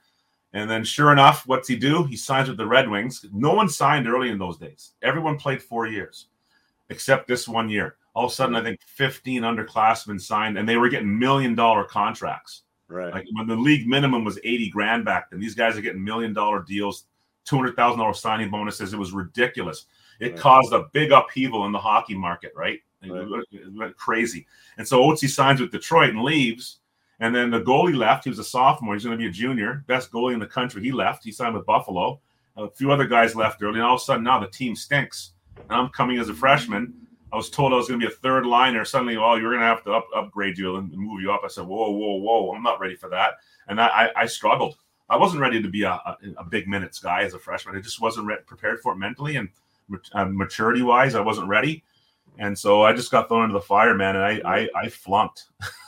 And 0.54 0.70
then, 0.70 0.82
sure 0.82 1.12
enough, 1.12 1.46
what's 1.46 1.68
he 1.68 1.76
do? 1.76 2.04
He 2.04 2.16
signs 2.16 2.48
with 2.48 2.56
the 2.56 2.66
Red 2.66 2.88
Wings. 2.88 3.24
No 3.32 3.52
one 3.52 3.68
signed 3.68 4.08
early 4.08 4.30
in 4.30 4.38
those 4.38 4.56
days. 4.56 4.92
Everyone 5.02 5.36
played 5.36 5.62
four 5.62 5.86
years, 5.86 6.28
except 6.88 7.28
this 7.28 7.46
one 7.46 7.68
year 7.68 7.96
all 8.18 8.24
of 8.24 8.32
a 8.32 8.34
sudden, 8.34 8.56
I 8.56 8.62
think 8.64 8.80
15 8.82 9.42
underclassmen 9.42 10.20
signed, 10.20 10.58
and 10.58 10.68
they 10.68 10.76
were 10.76 10.88
getting 10.88 11.16
million 11.16 11.54
dollar 11.54 11.84
contracts. 11.84 12.62
Right. 12.88 13.14
Like 13.14 13.26
when 13.32 13.46
the 13.46 13.54
league 13.54 13.86
minimum 13.86 14.24
was 14.24 14.40
80 14.42 14.70
grand 14.70 15.04
back 15.04 15.30
then, 15.30 15.38
these 15.38 15.54
guys 15.54 15.78
are 15.78 15.80
getting 15.80 16.02
million 16.02 16.32
dollar 16.32 16.64
deals, 16.64 17.04
$200,000 17.48 18.16
signing 18.16 18.50
bonuses. 18.50 18.92
It 18.92 18.98
was 18.98 19.12
ridiculous. 19.12 19.86
It 20.18 20.32
right. 20.32 20.36
caused 20.40 20.72
a 20.72 20.86
big 20.92 21.12
upheaval 21.12 21.64
in 21.66 21.70
the 21.70 21.78
hockey 21.78 22.16
market, 22.16 22.52
right? 22.56 22.80
right. 23.08 23.44
It, 23.52 23.72
went, 23.72 23.96
crazy. 23.96 24.48
And 24.78 24.88
so 24.88 25.00
Oatsy 25.00 25.28
signs 25.28 25.60
with 25.60 25.70
Detroit 25.70 26.10
and 26.10 26.24
leaves. 26.24 26.80
And 27.20 27.34
then 27.34 27.50
the 27.50 27.60
goalie 27.60 27.96
left. 27.96 28.24
He 28.24 28.30
was 28.30 28.38
a 28.38 28.44
sophomore. 28.44 28.94
He's 28.94 29.04
going 29.04 29.18
to 29.18 29.22
be 29.22 29.28
a 29.28 29.32
junior, 29.32 29.84
best 29.86 30.12
goalie 30.12 30.34
in 30.34 30.38
the 30.38 30.46
country. 30.46 30.82
He 30.82 30.92
left. 30.92 31.24
He 31.24 31.32
signed 31.32 31.54
with 31.54 31.66
Buffalo. 31.66 32.20
A 32.56 32.70
few 32.70 32.92
other 32.92 33.06
guys 33.06 33.34
left 33.34 33.62
early. 33.62 33.78
And 33.78 33.82
all 33.82 33.96
of 33.96 34.00
a 34.00 34.04
sudden, 34.04 34.24
now 34.24 34.38
the 34.38 34.48
team 34.48 34.76
stinks. 34.76 35.32
And 35.56 35.72
I'm 35.72 35.88
coming 35.88 36.18
as 36.18 36.28
a 36.28 36.34
freshman 36.34 36.94
I 37.32 37.36
was 37.36 37.50
told 37.50 37.72
I 37.72 37.76
was 37.76 37.88
going 37.88 38.00
to 38.00 38.06
be 38.06 38.12
a 38.12 38.16
third 38.16 38.46
liner. 38.46 38.84
Suddenly, 38.84 39.16
oh, 39.16 39.34
you're 39.36 39.50
going 39.50 39.60
to 39.60 39.66
have 39.66 39.84
to 39.84 39.92
up, 39.92 40.08
upgrade 40.14 40.56
you 40.56 40.76
and 40.76 40.90
move 40.92 41.20
you 41.20 41.30
up. 41.32 41.42
I 41.44 41.48
said, 41.48 41.66
whoa, 41.66 41.90
whoa, 41.90 42.16
whoa, 42.16 42.54
I'm 42.54 42.62
not 42.62 42.80
ready 42.80 42.96
for 42.96 43.10
that. 43.10 43.34
And 43.68 43.80
I, 43.80 44.10
I 44.16 44.26
struggled. 44.26 44.76
I 45.10 45.16
wasn't 45.16 45.42
ready 45.42 45.60
to 45.60 45.68
be 45.68 45.82
a, 45.82 45.92
a, 45.92 46.16
a, 46.38 46.44
big 46.44 46.68
minutes 46.68 46.98
guy 46.98 47.22
as 47.22 47.34
a 47.34 47.38
freshman. 47.38 47.76
I 47.76 47.80
just 47.80 48.00
wasn't 48.00 48.26
re- 48.26 48.36
prepared 48.46 48.80
for 48.80 48.92
it 48.92 48.96
mentally 48.96 49.36
and 49.36 49.48
uh, 50.14 50.26
maturity 50.26 50.82
wise. 50.82 51.14
I 51.14 51.20
wasn't 51.20 51.48
ready. 51.48 51.82
And 52.38 52.58
so 52.58 52.82
I 52.82 52.92
just 52.92 53.10
got 53.10 53.28
thrown 53.28 53.44
into 53.44 53.54
the 53.54 53.60
fire, 53.60 53.94
man, 53.94 54.16
and 54.16 54.24
I 54.24 54.40
I, 54.44 54.68
I 54.74 54.88
flunked. 54.88 55.46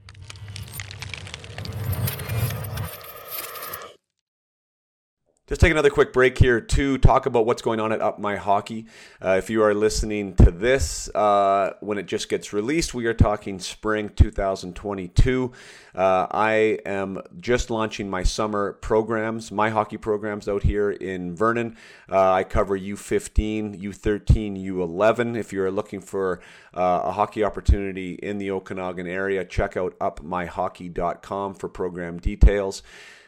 Just 5.51 5.59
take 5.59 5.71
another 5.71 5.89
quick 5.89 6.13
break 6.13 6.37
here 6.37 6.61
to 6.61 6.97
talk 6.97 7.25
about 7.25 7.45
what's 7.45 7.61
going 7.61 7.81
on 7.81 7.91
at 7.91 7.99
Up 7.99 8.17
My 8.17 8.37
Hockey. 8.37 8.85
Uh, 9.21 9.31
if 9.31 9.49
you 9.49 9.61
are 9.63 9.73
listening 9.73 10.33
to 10.35 10.49
this 10.49 11.13
uh, 11.13 11.73
when 11.81 11.97
it 11.97 12.05
just 12.05 12.29
gets 12.29 12.53
released, 12.53 12.93
we 12.93 13.05
are 13.05 13.13
talking 13.13 13.59
spring 13.59 14.07
2022. 14.15 15.51
Uh, 15.93 16.27
I 16.31 16.79
am 16.85 17.19
just 17.41 17.69
launching 17.69 18.09
my 18.09 18.23
summer 18.23 18.71
programs, 18.71 19.51
my 19.51 19.69
hockey 19.69 19.97
programs 19.97 20.47
out 20.47 20.63
here 20.63 20.89
in 20.89 21.35
Vernon. 21.35 21.75
Uh, 22.09 22.31
I 22.31 22.45
cover 22.45 22.79
U15, 22.79 23.77
U13, 23.77 24.65
U11. 24.65 25.35
If 25.35 25.51
you're 25.51 25.69
looking 25.69 25.99
for 25.99 26.39
uh, 26.73 27.01
a 27.03 27.11
hockey 27.11 27.43
opportunity 27.43 28.13
in 28.13 28.37
the 28.37 28.51
Okanagan 28.51 29.05
area, 29.05 29.43
check 29.43 29.75
out 29.75 29.99
upmyhockey.com 29.99 31.55
for 31.55 31.67
program 31.67 32.19
details. 32.19 32.83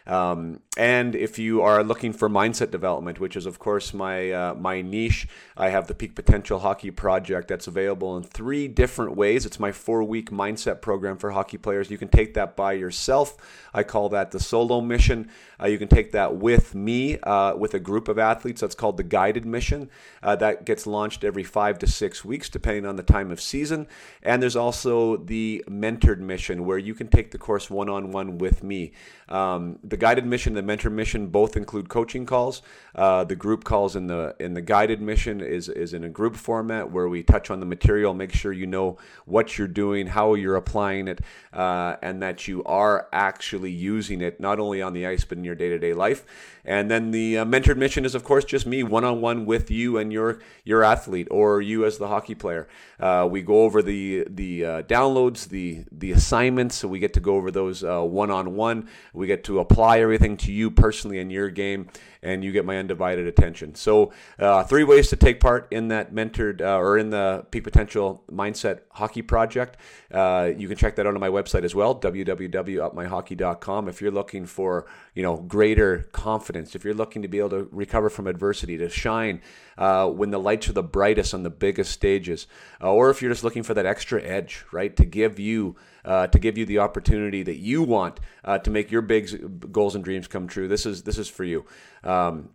Um, 0.06 0.60
and 0.76 1.16
if 1.16 1.40
you 1.40 1.62
are 1.62 1.84
looking 1.84 2.12
for 2.12 2.30
mindset 2.30 2.72
development, 2.72 3.20
which 3.20 3.36
is 3.36 3.46
of 3.46 3.60
course 3.60 3.94
my 3.94 4.32
uh, 4.32 4.54
my 4.56 4.82
niche, 4.82 5.28
I 5.56 5.70
have 5.70 5.88
the 5.88 5.94
Peak 5.94 6.16
Potential 6.16 6.60
Hockey 6.60 6.92
Project 6.92 7.48
that's 7.48 7.68
available 7.68 8.18
in 8.18 8.24
three 8.24 8.68
different 8.68 9.16
ways. 9.16 9.46
It's 9.46 9.60
my 9.60 9.72
four 9.72 10.04
week 10.04 10.30
mindset 10.30 10.82
program 10.82 11.18
for 11.18 11.32
hockey 11.32 11.58
players. 11.58 11.90
You 11.90 11.98
can 11.98 12.10
take 12.10 12.34
that 12.34 12.56
by 12.56 12.74
yourself. 12.74 13.38
I 13.74 13.84
call 13.84 14.10
that 14.10 14.32
the 14.32 14.40
solo 14.40 14.82
mission. 14.82 15.30
Uh, 15.64 15.68
you 15.68 15.78
can 15.78 15.88
take 15.88 16.12
that 16.12 16.36
with 16.36 16.76
me, 16.76 17.18
uh, 17.20 17.56
with 17.56 17.74
a 17.74 17.80
group 17.80 18.08
of 18.08 18.20
athletes. 18.20 18.62
That's 18.62 18.76
called 18.76 18.98
the 18.98 19.04
guided 19.04 19.46
mission. 19.46 19.90
Uh, 20.22 20.36
that 20.36 20.66
gets 20.66 20.86
launched 20.86 21.24
every 21.24 21.44
five 21.44 21.80
to 21.80 21.88
six 21.88 22.26
weeks, 22.26 22.50
depending 22.50 22.86
on 22.86 22.98
the 22.98 23.04
time 23.04 23.32
of 23.32 23.40
season. 23.40 23.88
And 24.22 24.42
there's 24.42 24.56
also 24.56 25.18
the 25.18 25.64
mentored 25.70 26.20
mission, 26.20 26.66
where 26.66 26.78
you 26.78 26.94
can 26.94 27.08
take 27.08 27.32
the 27.32 27.38
course 27.38 27.70
one 27.70 27.90
on 27.90 28.12
one 28.12 28.38
with 28.38 28.64
me. 28.64 28.92
Um, 29.30 29.80
the 29.84 29.98
guided 29.98 30.26
mission, 30.26 30.54
the 30.54 30.62
mentor 30.62 30.90
mission, 30.90 31.28
both 31.28 31.56
include 31.56 31.88
coaching 31.88 32.26
calls. 32.26 32.62
Uh, 32.94 33.24
the 33.24 33.36
group 33.36 33.64
calls 33.64 33.96
in 33.96 34.08
the 34.08 34.36
in 34.40 34.54
the 34.54 34.62
guided 34.62 35.02
mission 35.02 35.42
is 35.42 35.70
is 35.70 35.94
in 35.94 36.04
a 36.04 36.10
group 36.10 36.36
format 36.36 36.92
where 36.92 37.08
we 37.08 37.24
touch 37.24 37.50
on 37.50 37.60
the 37.60 37.66
material, 37.66 38.14
make 38.14 38.34
sure 38.34 38.52
you 38.52 38.68
know 38.68 38.98
what 39.26 39.58
you're 39.58 39.68
doing, 39.68 40.08
how 40.08 40.34
you're 40.34 40.56
applying 40.56 41.08
it, 41.08 41.22
uh, 41.54 41.96
and 42.02 42.22
that 42.22 42.48
you 42.48 42.64
are 42.66 43.08
actually 43.14 43.72
using 43.72 44.22
it 44.22 44.40
not 44.40 44.60
only 44.60 44.82
on 44.82 44.94
the 44.94 45.08
ice 45.08 45.24
but 45.24 45.38
in 45.38 45.44
your 45.44 45.53
day 45.56 45.70
to 45.70 45.80
day 45.80 45.94
life. 45.94 46.26
And 46.66 46.90
then 46.90 47.12
the 47.12 47.40
uh, 47.40 47.46
mentored 47.46 47.78
mission 47.78 48.06
is, 48.06 48.16
of 48.16 48.24
course, 48.24 48.46
just 48.46 48.66
me 48.66 48.84
one 48.84 49.04
on 49.04 49.20
one 49.22 49.46
with 49.46 49.70
you 49.70 49.98
and 49.98 50.14
your 50.14 50.40
your 50.64 50.84
athlete 50.84 51.28
or 51.30 51.62
you 51.62 51.86
as 51.86 51.98
the 51.98 52.08
hockey 52.08 52.36
player. 52.36 52.68
Uh, 53.00 53.28
we 53.30 53.42
go 53.42 53.64
over 53.64 53.82
the 53.82 54.26
the 54.30 54.66
uh, 54.66 54.82
downloads, 54.84 55.50
the 55.50 55.84
the 55.92 56.12
assignments, 56.12 56.76
so 56.76 56.88
we 56.88 57.00
get 57.00 57.14
to 57.14 57.20
go 57.20 57.36
over 57.36 57.52
those 57.52 57.84
one 57.84 58.32
on 58.32 58.56
one. 58.56 58.88
We 59.14 59.28
get 59.28 59.44
to 59.46 59.60
apply 59.60 60.00
everything 60.00 60.38
to 60.38 60.52
you 60.52 60.72
personally 60.72 61.20
in 61.20 61.30
your 61.30 61.50
game 61.50 61.90
and 62.24 62.44
you 62.44 62.52
get 62.52 62.66
my 62.66 62.78
undivided 62.78 63.28
attention. 63.28 63.76
So, 63.76 64.12
uh, 64.40 64.64
three 64.64 64.84
ways 64.84 65.10
to 65.10 65.16
take 65.16 65.40
part 65.40 65.68
in 65.72 65.90
that 65.90 66.14
mentored 66.14 66.62
uh, 66.62 66.78
or 66.78 66.98
in 66.98 67.10
the 67.10 67.46
Peak 67.52 67.64
Potential 67.64 68.24
Mindset 68.32 68.80
Hockey 68.92 69.22
Project. 69.22 69.78
Uh, 70.12 70.52
you 70.58 70.68
can 70.68 70.78
check 70.78 70.96
that 70.96 71.06
out 71.06 71.14
on 71.14 71.20
my 71.20 71.30
website 71.30 71.64
as 71.64 71.76
well, 71.76 71.94
www.upmyhockey.com. 71.96 73.90
If 73.90 74.02
you're 74.02 74.12
looking 74.12 74.46
for 74.46 74.86
you 75.14 75.24
know 75.24 75.38
greater 75.38 76.10
confidence, 76.12 76.76
if 76.76 76.84
you're 76.84 76.94
looking 76.94 77.22
to 77.22 77.28
be 77.28 77.40
able 77.40 77.50
to 77.50 77.68
recover 77.72 78.10
from 78.10 78.28
adversity, 78.28 78.78
to 78.78 78.90
shine 78.90 79.42
uh, 79.78 80.08
when 80.10 80.32
the 80.32 80.40
lights 80.40 80.70
are 80.70 80.74
the 80.74 80.84
brightest 80.84 81.34
on 81.34 81.44
the 81.44 81.50
biggest 81.50 81.92
stages, 81.92 82.48
uh, 82.82 82.92
or 82.92 83.10
if 83.10 83.22
you're 83.22 83.32
just 83.32 83.44
looking 83.44 83.64
for 83.64 83.74
that 83.74 83.86
extra 83.86 84.22
edge, 84.22 84.66
right, 84.72 84.96
to 84.96 85.06
give 85.06 85.40
you 85.40 85.76
uh, 86.06 86.28
to 86.28 86.40
give 86.40 86.58
you 86.58 86.66
the 86.66 86.80
opportunity 86.80 87.44
that 87.44 87.58
you 87.58 87.84
want 87.84 88.20
uh, 88.44 88.58
to 88.60 88.70
make 88.70 88.92
your 88.92 89.02
big 89.02 89.72
goals 89.72 89.96
and 89.96 90.04
dreams 90.04 90.28
come 90.28 90.48
true. 90.48 90.68
This 90.68 90.86
is 90.86 91.04
this 91.04 91.18
is 91.18 91.30
for 91.30 91.44
you. 91.44 91.66
Um, 92.04 92.50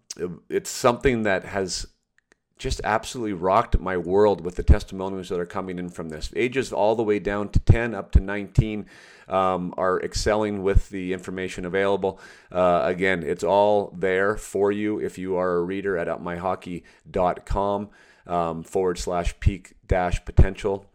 it's 0.49 0.71
something 0.71 1.23
that 1.23 1.45
has 1.45 1.87
just 2.59 2.81
absolutely 2.83 3.33
rocked 3.33 3.79
my 3.79 3.97
world 3.97 4.45
with 4.45 4.57
the 4.57 4.63
testimonials 4.63 5.29
that 5.29 5.39
are 5.39 5.47
coming 5.47 5.79
in 5.79 5.89
from 5.89 6.09
this. 6.09 6.31
Ages 6.35 6.73
all 6.73 6.97
the 6.97 7.03
way 7.03 7.19
down 7.19 7.49
to 7.51 7.61
10 7.61 7.95
up 7.95 8.11
to 8.13 8.21
19 8.21 8.87
um, 9.29 9.73
are 9.77 10.01
excelling 10.03 10.63
with 10.63 10.89
the 10.91 11.13
information 11.13 11.65
available. 11.65 12.21
Uh, 12.51 12.83
again, 12.85 13.23
it's 13.23 13.45
all 13.45 13.95
there 13.97 14.37
for 14.37 14.73
you 14.73 14.99
if 14.99 15.19
you 15.19 15.37
are 15.37 15.57
a 15.57 15.63
reader 15.63 15.97
at 15.97 16.09
upmyhockey.com 16.09 17.91
um, 18.27 18.63
forward 18.63 18.99
slash 18.99 19.39
peak 19.41 19.75
dash 19.87 20.25
potential. 20.25 20.88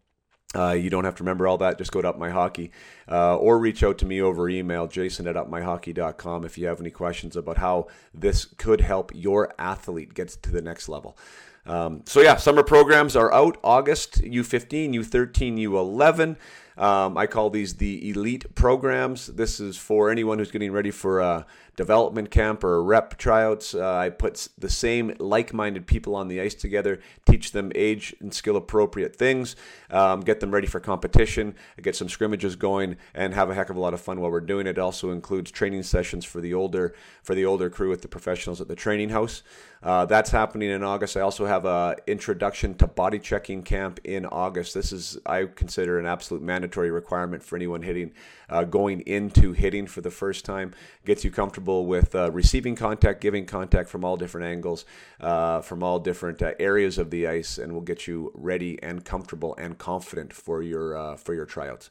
Uh, 0.55 0.71
you 0.71 0.89
don't 0.89 1.03
have 1.03 1.15
to 1.15 1.23
remember 1.23 1.47
all 1.47 1.57
that. 1.57 1.77
Just 1.77 1.91
go 1.91 2.01
to 2.01 2.09
Up 2.09 2.17
My 2.17 2.29
Hockey 2.29 2.71
uh, 3.09 3.37
or 3.37 3.57
reach 3.57 3.83
out 3.83 3.97
to 3.99 4.05
me 4.05 4.21
over 4.21 4.47
email, 4.49 4.87
jason 4.87 5.27
at 5.27 5.35
upmyhockey.com, 5.35 6.45
if 6.45 6.57
you 6.57 6.67
have 6.67 6.79
any 6.79 6.91
questions 6.91 7.35
about 7.35 7.57
how 7.57 7.87
this 8.13 8.45
could 8.45 8.81
help 8.81 9.11
your 9.15 9.53
athlete 9.57 10.13
get 10.13 10.29
to 10.29 10.51
the 10.51 10.61
next 10.61 10.87
level. 10.87 11.17
Um, 11.65 12.01
so, 12.05 12.21
yeah, 12.21 12.35
summer 12.35 12.63
programs 12.63 13.15
are 13.15 13.33
out 13.33 13.57
August, 13.63 14.21
U15, 14.21 14.93
U13, 14.95 15.59
U11. 15.59 16.35
Um, 16.77 17.17
I 17.17 17.27
call 17.27 17.49
these 17.49 17.75
the 17.75 18.09
elite 18.09 18.53
programs. 18.55 19.27
This 19.27 19.59
is 19.59 19.77
for 19.77 20.09
anyone 20.09 20.39
who's 20.39 20.51
getting 20.51 20.71
ready 20.71 20.91
for 20.91 21.19
a 21.19 21.45
development 21.75 22.29
camp 22.29 22.63
or 22.63 22.83
rep 22.83 23.17
tryouts. 23.17 23.73
Uh, 23.73 23.95
I 23.95 24.09
put 24.09 24.47
the 24.57 24.69
same 24.69 25.15
like 25.19 25.53
minded 25.53 25.87
people 25.87 26.15
on 26.15 26.27
the 26.27 26.41
ice 26.41 26.53
together, 26.53 26.99
teach 27.25 27.51
them 27.51 27.71
age 27.75 28.15
and 28.19 28.33
skill 28.33 28.55
appropriate 28.57 29.15
things, 29.15 29.55
um, 29.89 30.21
get 30.21 30.39
them 30.39 30.51
ready 30.51 30.67
for 30.67 30.79
competition, 30.79 31.55
get 31.81 31.95
some 31.95 32.09
scrimmages 32.09 32.55
going, 32.55 32.97
and 33.13 33.33
have 33.33 33.49
a 33.49 33.55
heck 33.55 33.69
of 33.69 33.75
a 33.75 33.79
lot 33.79 33.93
of 33.93 34.01
fun 34.01 34.19
while 34.19 34.31
we're 34.31 34.41
doing 34.41 34.67
it. 34.67 34.77
It 34.77 34.79
also 34.79 35.11
includes 35.11 35.51
training 35.51 35.83
sessions 35.83 36.25
for 36.25 36.41
the 36.41 36.53
older 36.53 36.93
for 37.23 37.35
the 37.35 37.45
older 37.45 37.69
crew 37.69 37.89
with 37.89 38.01
the 38.01 38.07
professionals 38.07 38.61
at 38.61 38.67
the 38.67 38.75
training 38.75 39.09
house. 39.09 39.43
Uh, 39.83 40.05
that's 40.05 40.31
happening 40.31 40.69
in 40.69 40.81
August. 40.81 41.17
I 41.17 41.21
also 41.21 41.45
have 41.45 41.65
a 41.65 41.97
introduction 42.07 42.73
to 42.75 42.87
body 42.87 43.19
checking 43.19 43.63
camp 43.63 43.99
in 44.05 44.25
August. 44.25 44.73
This 44.73 44.93
is 44.93 45.17
I 45.25 45.45
consider 45.45 45.99
an 45.99 46.05
absolute 46.05 46.41
mandatory 46.41 46.89
requirement 46.89 47.43
for 47.43 47.57
anyone 47.57 47.81
hitting, 47.81 48.13
uh, 48.53 48.63
going 48.63 49.01
into 49.01 49.51
hitting 49.51 49.87
for 49.87 50.01
the 50.01 50.11
first 50.11 50.45
time. 50.45 50.73
Gets 51.05 51.25
you 51.25 51.31
comfortable 51.31 51.85
with 51.87 52.13
uh, 52.13 52.31
receiving 52.31 52.75
contact, 52.75 53.19
giving 53.19 53.45
contact 53.45 53.89
from 53.89 54.05
all 54.05 54.15
different 54.15 54.47
angles, 54.47 54.85
uh, 55.19 55.61
from 55.61 55.81
all 55.81 55.99
different 55.99 56.41
uh, 56.41 56.53
areas 56.59 56.97
of 56.97 57.09
the 57.09 57.27
ice, 57.27 57.57
and 57.57 57.73
will 57.73 57.81
get 57.81 58.07
you 58.07 58.31
ready 58.35 58.81
and 58.83 59.03
comfortable 59.03 59.55
and 59.57 59.77
confident 59.77 60.31
for 60.31 60.61
your 60.61 60.95
uh, 60.95 61.15
for 61.17 61.33
your 61.33 61.45
tryouts. 61.45 61.89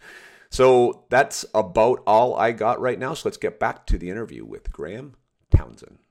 So 0.51 1.05
that's 1.09 1.44
about 1.55 2.02
all 2.06 2.36
I 2.36 2.52
got 2.52 2.80
right 2.80 2.98
now. 2.98 3.14
So 3.14 3.28
let's 3.28 3.39
get 3.39 3.59
back 3.59 3.86
to 3.86 3.98
the 3.98 4.10
interview 4.10 4.44
with 4.44 4.70
Graham 4.70 5.14
Townshend. 5.51 6.01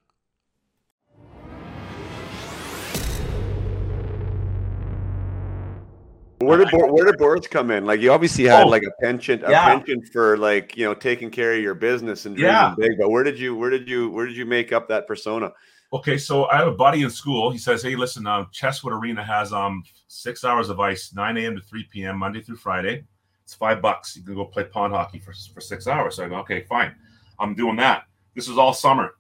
Where 6.42 6.58
did 6.58 6.70
where 6.72 7.06
did 7.06 7.18
Boris 7.18 7.48
come 7.48 7.72
in? 7.72 7.86
Like 7.86 8.02
you 8.02 8.12
obviously 8.12 8.46
had 8.46 8.66
oh, 8.66 8.70
like 8.70 8.84
a 8.84 8.92
penchant, 9.02 9.44
a 9.44 9.52
yeah. 9.52 9.66
pension 9.66 10.02
for 10.02 10.38
like 10.38 10.76
you 10.76 10.86
know 10.86 10.94
taking 10.94 11.30
care 11.30 11.54
of 11.54 11.62
your 11.62 11.76
business 11.76 12.26
and 12.26 12.36
dreaming 12.36 12.54
yeah. 12.54 12.76
big. 12.78 12.92
But 13.00 13.10
where 13.10 13.24
did 13.24 13.40
you 13.40 13.56
where 13.56 13.70
did 13.70 13.88
you 13.88 14.10
where 14.10 14.26
did 14.26 14.36
you 14.36 14.46
make 14.46 14.72
up 14.72 14.88
that 14.90 15.08
persona? 15.08 15.52
Okay, 15.94 16.18
so 16.18 16.46
I 16.46 16.58
have 16.58 16.68
a 16.68 16.74
buddy 16.74 17.04
in 17.04 17.10
school. 17.10 17.52
He 17.52 17.58
says, 17.58 17.84
"Hey, 17.84 17.96
listen, 17.96 18.26
um, 18.26 18.48
Chesswood 18.54 18.94
Arena 18.94 19.24
has 19.24 19.52
um 19.52 19.84
six 20.08 20.44
hours 20.44 20.70
of 20.70 20.80
ice, 20.80 21.14
nine 21.14 21.38
a.m. 21.38 21.56
to 21.56 21.62
three 21.62 21.86
p.m. 21.92 22.18
Monday 22.18 22.42
through 22.42 22.56
Friday. 22.58 23.04
It's 23.44 23.54
five 23.54 23.82
bucks. 23.82 24.16
You 24.16 24.24
can 24.24 24.36
go 24.36 24.46
play 24.46 24.64
pond 24.64 24.94
hockey 24.94 25.20
for 25.20 25.34
for 25.54 25.62
six 25.62 25.88
hours." 25.88 26.16
So 26.16 26.26
I 26.26 26.30
go, 26.30 26.38
"Okay, 26.38 26.62
fine. 26.62 26.96
I'm 27.40 27.56
doing 27.56 27.76
that." 27.78 28.04
This 28.36 28.48
was 28.48 28.58
all 28.58 28.74
summer, 28.74 29.16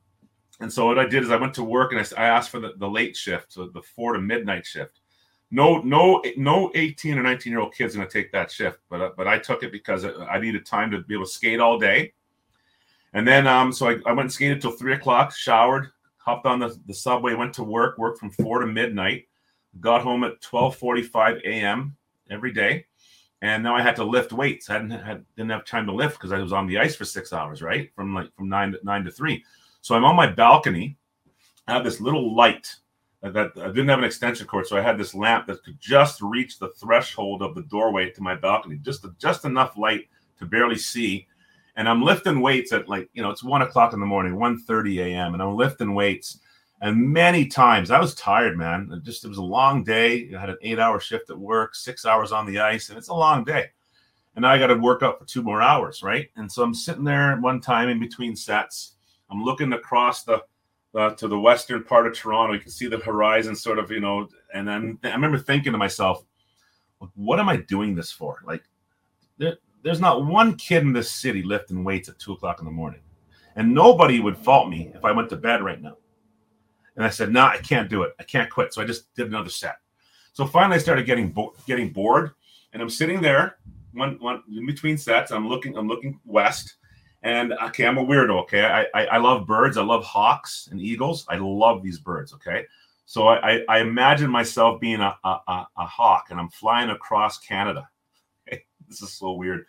and 0.61 0.71
so 0.71 0.85
what 0.85 0.97
I 0.97 1.05
did 1.05 1.23
is 1.23 1.29
I 1.31 1.35
went 1.35 1.53
to 1.55 1.63
work 1.63 1.91
and 1.91 1.99
I, 1.99 2.05
I 2.21 2.27
asked 2.27 2.49
for 2.49 2.61
the, 2.61 2.71
the 2.77 2.87
late 2.87 3.17
shift, 3.17 3.51
so 3.51 3.67
the 3.67 3.81
four 3.81 4.13
to 4.13 4.19
midnight 4.21 4.65
shift 4.65 5.00
no 5.51 5.79
no 5.81 6.23
no 6.37 6.71
18 6.73 7.17
or 7.17 7.23
19 7.23 7.51
year 7.51 7.59
old 7.59 7.75
kid's 7.75 7.95
going 7.95 8.07
to 8.07 8.11
take 8.11 8.31
that 8.31 8.49
shift 8.49 8.79
but 8.89 9.01
uh, 9.01 9.11
but 9.15 9.27
i 9.27 9.37
took 9.37 9.63
it 9.63 9.71
because 9.71 10.05
i 10.29 10.39
needed 10.39 10.65
time 10.65 10.89
to 10.89 10.99
be 11.01 11.13
able 11.13 11.25
to 11.25 11.31
skate 11.31 11.59
all 11.59 11.77
day. 11.77 12.13
And 13.13 13.27
then 13.27 13.45
um 13.45 13.71
so 13.71 13.89
i, 13.89 13.97
I 14.05 14.13
went 14.13 14.21
and 14.21 14.33
skated 14.33 14.61
till 14.61 14.71
three 14.71 14.93
o'clock 14.93 15.35
showered 15.35 15.89
hopped 16.17 16.45
on 16.45 16.59
the, 16.59 16.77
the 16.85 16.93
subway 16.93 17.33
went 17.33 17.53
to 17.55 17.63
work 17.63 17.97
worked 17.97 18.19
from 18.19 18.31
four 18.31 18.59
to 18.59 18.67
midnight 18.67 19.27
got 19.79 20.01
home 20.01 20.23
at 20.23 20.41
12:45 20.41 21.41
a.m. 21.43 21.95
every 22.29 22.51
day. 22.51 22.85
And 23.41 23.63
now 23.63 23.75
i 23.75 23.81
had 23.81 23.95
to 23.95 24.03
lift 24.03 24.33
weights. 24.33 24.69
I 24.69 24.73
hadn't 24.73 24.91
had 24.91 25.25
didn't 25.35 25.51
have 25.51 25.65
time 25.65 25.85
to 25.87 25.93
lift 25.93 26.17
because 26.17 26.31
i 26.31 26.39
was 26.39 26.53
on 26.53 26.67
the 26.67 26.77
ice 26.77 26.95
for 26.95 27.05
six 27.05 27.33
hours 27.33 27.61
right? 27.61 27.91
From 27.95 28.13
like 28.13 28.33
from 28.35 28.49
nine 28.49 28.73
to 28.73 28.79
nine 28.83 29.03
to 29.03 29.11
three. 29.11 29.43
So 29.81 29.95
i'm 29.95 30.05
on 30.05 30.15
my 30.15 30.27
balcony 30.27 30.97
i 31.67 31.73
have 31.73 31.83
this 31.83 31.99
little 31.99 32.35
light 32.35 32.75
Got, 33.29 33.55
I 33.59 33.67
didn't 33.67 33.89
have 33.89 33.99
an 33.99 34.05
extension 34.05 34.47
cord, 34.47 34.65
so 34.65 34.77
I 34.77 34.81
had 34.81 34.97
this 34.97 35.13
lamp 35.13 35.45
that 35.45 35.63
could 35.63 35.79
just 35.79 36.21
reach 36.23 36.57
the 36.57 36.69
threshold 36.69 37.43
of 37.43 37.53
the 37.53 37.61
doorway 37.63 38.09
to 38.09 38.21
my 38.21 38.33
balcony, 38.35 38.77
just 38.81 39.05
just 39.19 39.45
enough 39.45 39.77
light 39.77 40.09
to 40.39 40.45
barely 40.45 40.77
see. 40.77 41.27
And 41.75 41.87
I'm 41.87 42.01
lifting 42.01 42.41
weights 42.41 42.73
at 42.73 42.89
like 42.89 43.09
you 43.13 43.21
know 43.21 43.29
it's 43.29 43.43
one 43.43 43.61
o'clock 43.61 43.93
in 43.93 43.99
the 43.99 44.07
morning, 44.07 44.33
1.30 44.33 45.05
a.m. 45.05 45.33
and 45.33 45.43
I'm 45.43 45.55
lifting 45.55 45.93
weights, 45.93 46.39
And 46.81 46.97
many 47.13 47.45
times 47.45 47.91
I 47.91 47.99
was 47.99 48.15
tired, 48.15 48.57
man. 48.57 48.89
It 48.91 49.03
just 49.03 49.23
it 49.23 49.27
was 49.29 49.37
a 49.37 49.43
long 49.43 49.83
day. 49.83 50.31
I 50.35 50.39
had 50.39 50.49
an 50.49 50.57
eight-hour 50.63 50.99
shift 50.99 51.29
at 51.29 51.37
work, 51.37 51.75
six 51.75 52.05
hours 52.07 52.31
on 52.31 52.47
the 52.47 52.59
ice, 52.59 52.89
and 52.89 52.97
it's 52.97 53.09
a 53.09 53.13
long 53.13 53.43
day. 53.43 53.67
And 54.35 54.47
I 54.47 54.57
got 54.57 54.67
to 54.67 54.75
work 54.75 55.03
up 55.03 55.19
for 55.19 55.25
two 55.25 55.43
more 55.43 55.61
hours, 55.61 56.01
right? 56.01 56.29
And 56.37 56.51
so 56.51 56.63
I'm 56.63 56.73
sitting 56.73 57.03
there 57.03 57.37
one 57.37 57.61
time 57.61 57.89
in 57.89 57.99
between 57.99 58.35
sets. 58.35 58.95
I'm 59.29 59.43
looking 59.43 59.73
across 59.73 60.23
the 60.23 60.43
uh, 60.95 61.11
to 61.11 61.27
the 61.27 61.39
western 61.39 61.83
part 61.83 62.07
of 62.07 62.13
Toronto. 62.13 62.53
You 62.53 62.59
can 62.59 62.71
see 62.71 62.87
the 62.87 62.97
horizon, 62.97 63.55
sort 63.55 63.79
of, 63.79 63.91
you 63.91 63.99
know. 63.99 64.27
And 64.53 64.67
then 64.67 64.99
I 65.03 65.11
remember 65.11 65.37
thinking 65.37 65.71
to 65.71 65.77
myself, 65.77 66.23
"What 67.15 67.39
am 67.39 67.49
I 67.49 67.57
doing 67.57 67.95
this 67.95 68.11
for?" 68.11 68.41
Like, 68.45 68.63
there, 69.37 69.57
there's 69.83 70.01
not 70.01 70.25
one 70.25 70.55
kid 70.55 70.83
in 70.83 70.93
this 70.93 71.11
city 71.11 71.43
lifting 71.43 71.83
weights 71.83 72.09
at 72.09 72.19
two 72.19 72.33
o'clock 72.33 72.59
in 72.59 72.65
the 72.65 72.71
morning, 72.71 73.01
and 73.55 73.73
nobody 73.73 74.19
would 74.19 74.37
fault 74.37 74.69
me 74.69 74.91
if 74.93 75.05
I 75.05 75.11
went 75.11 75.29
to 75.29 75.37
bed 75.37 75.63
right 75.63 75.81
now. 75.81 75.97
And 76.95 77.05
I 77.05 77.09
said, 77.09 77.31
"No, 77.31 77.41
nah, 77.41 77.51
I 77.51 77.57
can't 77.57 77.89
do 77.89 78.03
it. 78.03 78.13
I 78.19 78.23
can't 78.23 78.49
quit." 78.49 78.73
So 78.73 78.81
I 78.81 78.85
just 78.85 79.13
did 79.15 79.27
another 79.27 79.49
set. 79.49 79.77
So 80.33 80.45
finally, 80.45 80.75
I 80.75 80.79
started 80.79 81.05
getting 81.05 81.31
bo- 81.31 81.55
getting 81.65 81.91
bored, 81.91 82.31
and 82.73 82.81
I'm 82.81 82.89
sitting 82.89 83.21
there 83.21 83.57
one 83.93 84.17
one 84.19 84.43
in 84.55 84.65
between 84.65 84.97
sets. 84.97 85.31
I'm 85.31 85.47
looking 85.47 85.77
I'm 85.77 85.87
looking 85.87 86.19
west, 86.25 86.75
and 87.23 87.53
okay, 87.53 87.85
I'm 87.85 87.97
a 87.97 88.05
weirdo. 88.05 88.41
Okay, 88.43 88.63
I 88.63 88.85
I, 88.93 89.05
I 89.05 89.17
love 89.17 89.45
birds. 89.45 89.77
I 89.77 89.83
love 89.83 90.03
hawks 90.03 90.67
and 90.71 90.79
eagles. 90.79 91.25
I 91.29 91.37
love 91.37 91.83
these 91.83 91.99
birds. 91.99 92.33
Okay, 92.33 92.65
so 93.05 93.27
I 93.27 93.51
I, 93.51 93.65
I 93.69 93.79
imagine 93.79 94.29
myself 94.29 94.79
being 94.79 95.01
a, 95.01 95.15
a 95.23 95.67
a 95.77 95.85
hawk, 95.85 96.27
and 96.29 96.39
I'm 96.39 96.49
flying 96.49 96.89
across 96.89 97.39
Canada. 97.39 97.87
Okay, 98.47 98.63
this 98.87 99.03
is 99.03 99.13
so 99.13 99.33
weird. 99.33 99.65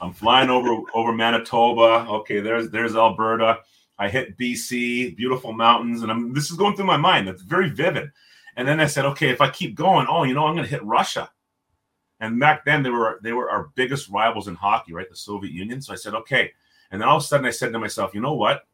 I'm 0.00 0.12
flying 0.12 0.50
over 0.50 0.82
over 0.94 1.12
Manitoba. 1.12 2.06
Okay, 2.10 2.40
there's 2.40 2.70
there's 2.70 2.96
Alberta. 2.96 3.60
I 3.98 4.08
hit 4.08 4.36
BC, 4.36 5.16
beautiful 5.16 5.52
mountains, 5.52 6.02
and 6.02 6.10
I'm 6.10 6.34
this 6.34 6.50
is 6.50 6.56
going 6.56 6.76
through 6.76 6.86
my 6.86 6.96
mind. 6.96 7.28
That's 7.28 7.42
very 7.42 7.70
vivid. 7.70 8.10
And 8.56 8.66
then 8.66 8.80
I 8.80 8.86
said, 8.86 9.04
okay, 9.04 9.28
if 9.28 9.40
I 9.40 9.50
keep 9.50 9.74
going, 9.74 10.06
oh, 10.08 10.24
you 10.24 10.34
know, 10.34 10.46
I'm 10.46 10.54
going 10.54 10.64
to 10.64 10.70
hit 10.70 10.82
Russia. 10.82 11.30
And 12.20 12.40
back 12.40 12.64
then 12.64 12.82
they 12.82 12.88
were 12.88 13.20
they 13.22 13.32
were 13.32 13.50
our 13.50 13.70
biggest 13.74 14.08
rivals 14.08 14.48
in 14.48 14.54
hockey, 14.54 14.94
right? 14.94 15.08
The 15.08 15.16
Soviet 15.16 15.52
Union. 15.52 15.82
So 15.82 15.92
I 15.92 15.96
said, 15.96 16.14
okay. 16.14 16.52
And 16.90 17.00
then 17.00 17.08
all 17.08 17.16
of 17.16 17.22
a 17.22 17.26
sudden 17.26 17.46
I 17.46 17.50
said 17.50 17.72
to 17.72 17.78
myself, 17.78 18.14
you 18.14 18.20
know 18.20 18.34
what? 18.34 18.66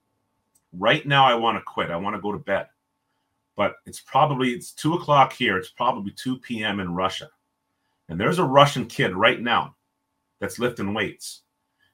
Right 0.73 1.07
now 1.07 1.27
I 1.27 1.35
want 1.35 1.59
to 1.59 1.63
quit. 1.63 1.91
I 1.91 1.97
want 1.97 2.17
to 2.17 2.23
go 2.23 2.33
to 2.33 2.39
bed. 2.39 2.69
But 3.57 3.77
it's 3.87 4.01
probably 4.01 4.51
it's 4.51 4.73
two 4.73 4.95
o'clock 4.95 5.33
here. 5.33 5.59
It's 5.59 5.71
probably 5.71 6.13
2 6.13 6.39
p.m. 6.39 6.81
in 6.81 6.95
Russia. 6.95 7.29
And 8.09 8.19
there's 8.19 8.39
a 8.39 8.45
Russian 8.45 8.87
kid 8.87 9.15
right 9.15 9.41
now 9.41 9.77
that's 10.41 10.59
lifting 10.59 10.95
weights. 10.95 11.43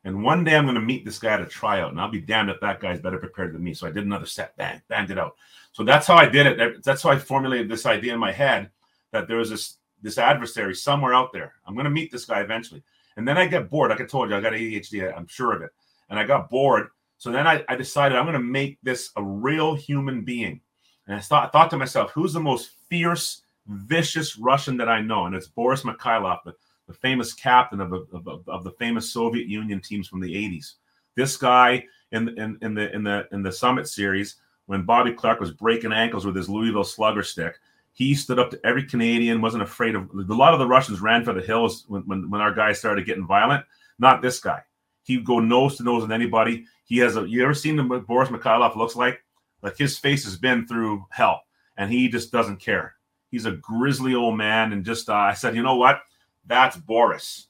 And 0.04 0.22
one 0.22 0.44
day 0.44 0.56
I'm 0.56 0.64
going 0.64 0.74
to 0.76 0.80
meet 0.80 1.04
this 1.04 1.18
guy 1.18 1.34
at 1.34 1.40
a 1.40 1.46
tryout, 1.46 1.90
and 1.90 2.00
I'll 2.00 2.10
be 2.10 2.20
damned 2.20 2.50
if 2.50 2.60
that 2.60 2.80
guy's 2.80 3.00
better 3.00 3.18
prepared 3.18 3.52
than 3.52 3.62
me. 3.62 3.74
So 3.74 3.86
I 3.86 3.90
did 3.90 4.04
another 4.04 4.26
set, 4.26 4.56
bang, 4.56 4.80
banged 4.88 5.10
it 5.10 5.18
out. 5.18 5.36
So 5.72 5.82
that's 5.84 6.06
how 6.06 6.14
I 6.16 6.26
did 6.26 6.46
it. 6.46 6.84
That's 6.84 7.02
how 7.02 7.10
I 7.10 7.18
formulated 7.18 7.68
this 7.68 7.84
idea 7.84 8.14
in 8.14 8.20
my 8.20 8.32
head 8.32 8.70
that 9.10 9.28
there 9.28 9.36
was 9.36 9.50
this 9.50 9.76
this 10.00 10.18
adversary 10.18 10.74
somewhere 10.74 11.12
out 11.12 11.32
there. 11.32 11.54
I'm 11.66 11.74
going 11.74 11.84
to 11.84 11.90
meet 11.90 12.12
this 12.12 12.24
guy 12.24 12.40
eventually. 12.40 12.82
And 13.16 13.26
then 13.26 13.36
I 13.36 13.46
get 13.46 13.68
bored. 13.68 13.90
Like 13.90 14.00
I 14.00 14.04
told 14.06 14.30
you, 14.30 14.36
I 14.36 14.40
got 14.40 14.52
ADHD. 14.52 15.12
I'm 15.16 15.26
sure 15.26 15.52
of 15.52 15.62
it. 15.62 15.70
And 16.10 16.18
I 16.18 16.24
got 16.24 16.50
bored. 16.50 16.88
So 17.18 17.30
then 17.30 17.46
I, 17.46 17.64
I 17.68 17.74
decided 17.74 18.16
I'm 18.16 18.24
going 18.24 18.34
to 18.34 18.38
make 18.40 18.78
this 18.82 19.10
a 19.16 19.22
real 19.22 19.74
human 19.74 20.22
being. 20.22 20.60
And 21.06 21.16
I 21.16 21.20
thought, 21.20 21.52
thought 21.52 21.70
to 21.70 21.76
myself, 21.76 22.10
who's 22.12 22.32
the 22.32 22.40
most 22.40 22.70
fierce, 22.88 23.42
vicious 23.66 24.38
Russian 24.38 24.76
that 24.76 24.88
I 24.88 25.00
know? 25.00 25.26
And 25.26 25.34
it's 25.34 25.48
Boris 25.48 25.82
Mikhailov, 25.82 26.38
the, 26.44 26.54
the 26.86 26.94
famous 26.94 27.32
captain 27.34 27.80
of, 27.80 27.92
of, 27.92 28.48
of 28.48 28.64
the 28.64 28.72
famous 28.78 29.10
Soviet 29.10 29.46
Union 29.46 29.80
teams 29.80 30.06
from 30.06 30.20
the 30.20 30.34
80s. 30.34 30.74
This 31.16 31.36
guy 31.36 31.84
in, 32.12 32.28
in, 32.38 32.58
in 32.62 32.74
the 32.74 32.94
in 32.94 33.02
the 33.02 33.28
in 33.32 33.42
the 33.42 33.52
Summit 33.52 33.88
series, 33.88 34.36
when 34.66 34.82
Bobby 34.82 35.12
Clarke 35.12 35.40
was 35.40 35.50
breaking 35.50 35.92
ankles 35.92 36.24
with 36.24 36.36
his 36.36 36.48
Louisville 36.48 36.84
slugger 36.84 37.22
stick, 37.22 37.58
he 37.92 38.14
stood 38.14 38.38
up 38.38 38.50
to 38.50 38.60
every 38.64 38.84
Canadian, 38.84 39.40
wasn't 39.40 39.62
afraid 39.62 39.94
of 39.94 40.08
a 40.14 40.34
lot 40.34 40.52
of 40.52 40.60
the 40.60 40.66
Russians 40.66 41.00
ran 41.00 41.24
for 41.24 41.32
the 41.32 41.42
hills 41.42 41.84
when, 41.88 42.02
when, 42.02 42.30
when 42.30 42.40
our 42.40 42.54
guys 42.54 42.78
started 42.78 43.06
getting 43.06 43.26
violent. 43.26 43.64
Not 43.98 44.22
this 44.22 44.38
guy. 44.38 44.62
He'd 45.08 45.24
go 45.24 45.40
nose 45.40 45.78
to 45.78 45.82
nose 45.84 46.02
with 46.02 46.12
anybody. 46.12 46.66
He 46.84 46.98
has 46.98 47.16
a 47.16 47.26
you 47.26 47.42
ever 47.42 47.54
seen 47.54 47.88
what 47.88 48.06
Boris 48.06 48.28
Mikhailov 48.28 48.76
looks 48.76 48.94
like? 48.94 49.24
Like 49.62 49.74
his 49.78 49.98
face 49.98 50.22
has 50.24 50.36
been 50.36 50.66
through 50.66 51.06
hell 51.08 51.44
and 51.78 51.90
he 51.90 52.08
just 52.08 52.30
doesn't 52.30 52.60
care. 52.60 52.94
He's 53.30 53.46
a 53.46 53.52
grizzly 53.52 54.14
old 54.14 54.36
man. 54.36 54.74
And 54.74 54.84
just 54.84 55.08
uh, 55.08 55.14
I 55.14 55.32
said, 55.32 55.56
you 55.56 55.62
know 55.62 55.76
what? 55.76 56.02
That's 56.46 56.76
Boris. 56.76 57.46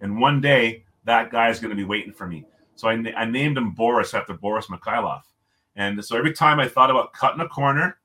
And 0.00 0.20
one 0.20 0.40
day 0.40 0.82
that 1.04 1.30
guy 1.30 1.48
is 1.48 1.60
going 1.60 1.70
to 1.70 1.76
be 1.76 1.84
waiting 1.84 2.12
for 2.12 2.26
me. 2.26 2.44
So 2.74 2.88
I, 2.88 2.94
I 3.16 3.24
named 3.24 3.56
him 3.56 3.70
Boris 3.70 4.12
after 4.12 4.34
Boris 4.34 4.66
Mikhailov. 4.66 5.22
And 5.76 6.04
so 6.04 6.16
every 6.16 6.32
time 6.32 6.58
I 6.58 6.66
thought 6.66 6.90
about 6.90 7.12
cutting 7.12 7.40
a 7.40 7.48
corner, 7.48 7.98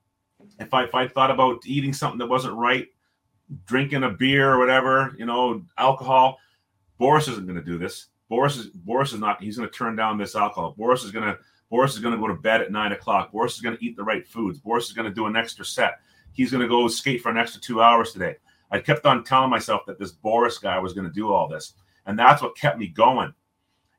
if 0.59 0.75
I 0.75 0.83
if 0.83 0.93
I 0.93 1.07
thought 1.07 1.31
about 1.31 1.65
eating 1.65 1.91
something 1.91 2.19
that 2.19 2.27
wasn't 2.27 2.53
right, 2.53 2.87
drinking 3.65 4.03
a 4.03 4.11
beer 4.11 4.51
or 4.51 4.59
whatever, 4.59 5.15
you 5.17 5.25
know, 5.25 5.63
alcohol, 5.79 6.37
Boris 6.99 7.27
isn't 7.27 7.47
going 7.47 7.57
to 7.57 7.65
do 7.65 7.79
this. 7.79 8.09
Boris 8.31 8.55
is 8.55 8.67
Boris 8.67 9.11
is 9.11 9.19
not. 9.19 9.43
He's 9.43 9.57
going 9.57 9.69
to 9.69 9.77
turn 9.77 9.97
down 9.97 10.17
this 10.17 10.37
alcohol. 10.37 10.73
Boris 10.77 11.03
is 11.03 11.11
going 11.11 11.25
to 11.25 11.37
Boris 11.69 11.95
is 11.95 11.99
going 11.99 12.13
to 12.13 12.19
go 12.19 12.27
to 12.27 12.33
bed 12.33 12.61
at 12.61 12.71
nine 12.71 12.93
o'clock. 12.93 13.29
Boris 13.33 13.55
is 13.55 13.61
going 13.61 13.75
to 13.75 13.85
eat 13.85 13.97
the 13.97 14.03
right 14.05 14.25
foods. 14.25 14.57
Boris 14.57 14.87
is 14.87 14.93
going 14.93 15.07
to 15.07 15.13
do 15.13 15.25
an 15.25 15.35
extra 15.35 15.65
set. 15.65 15.99
He's 16.31 16.49
going 16.49 16.61
to 16.61 16.69
go 16.69 16.87
skate 16.87 17.21
for 17.21 17.29
an 17.29 17.37
extra 17.37 17.59
two 17.59 17.81
hours 17.81 18.13
today. 18.13 18.37
I 18.71 18.79
kept 18.79 19.05
on 19.05 19.25
telling 19.25 19.49
myself 19.49 19.81
that 19.85 19.99
this 19.99 20.13
Boris 20.13 20.59
guy 20.59 20.79
was 20.79 20.93
going 20.93 21.05
to 21.05 21.13
do 21.13 21.33
all 21.33 21.49
this, 21.49 21.73
and 22.05 22.17
that's 22.17 22.41
what 22.41 22.55
kept 22.55 22.77
me 22.77 22.87
going. 22.87 23.33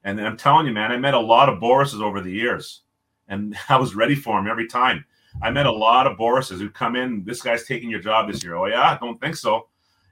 And 0.03 0.19
I'm 0.19 0.39
telling 0.39 0.67
you, 0.67 0.73
man, 0.73 0.93
I 0.93 0.97
met 0.97 1.13
a 1.13 1.21
lot 1.21 1.51
of 1.51 1.61
Borises 1.61 2.01
over 2.01 2.23
the 2.23 2.33
years, 2.33 2.85
and 3.29 3.55
I 3.69 3.77
was 3.77 3.95
ready 3.95 4.15
for 4.15 4.39
him 4.39 4.47
every 4.47 4.67
time. 4.67 5.05
I 5.43 5.51
met 5.51 5.67
a 5.67 5.73
lot 5.73 6.07
of 6.07 6.17
Borises 6.17 6.59
who 6.59 6.71
come 6.71 6.97
in. 6.97 7.23
This 7.23 7.43
guy's 7.43 7.67
taking 7.67 7.91
your 7.91 8.01
job 8.01 8.33
this 8.33 8.43
year. 8.43 8.57
Oh 8.57 8.65
yeah, 8.65 8.93
I 8.93 8.99
don't 8.99 9.21
think 9.21 9.37
so. 9.37 9.69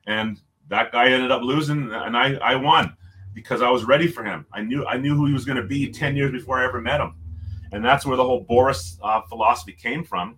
And 0.07 0.39
that 0.69 0.93
guy 0.93 1.09
ended 1.09 1.31
up 1.31 1.41
losing, 1.41 1.91
and 1.91 2.15
I 2.15 2.35
I 2.35 2.57
won 2.57 2.95
because 3.35 3.63
I 3.63 3.71
was 3.71 3.85
ready 3.85 4.09
for 4.09 4.25
him. 4.25 4.47
I 4.53 4.63
knew 4.63 4.87
I 4.87 4.97
knew 4.97 5.15
who 5.15 5.27
he 5.27 5.33
was 5.33 5.45
going 5.45 5.57
to 5.57 5.67
be 5.67 5.91
ten 5.91 6.17
years 6.17 6.33
before 6.33 6.59
I 6.59 6.65
ever 6.65 6.81
met 6.81 7.01
him, 7.01 7.15
and 7.73 7.85
that's 7.85 8.05
where 8.05 8.17
the 8.17 8.25
whole 8.25 8.41
Boris 8.41 8.99
uh, 9.03 9.23
philosophy 9.23 9.73
came 9.73 10.05
from. 10.05 10.37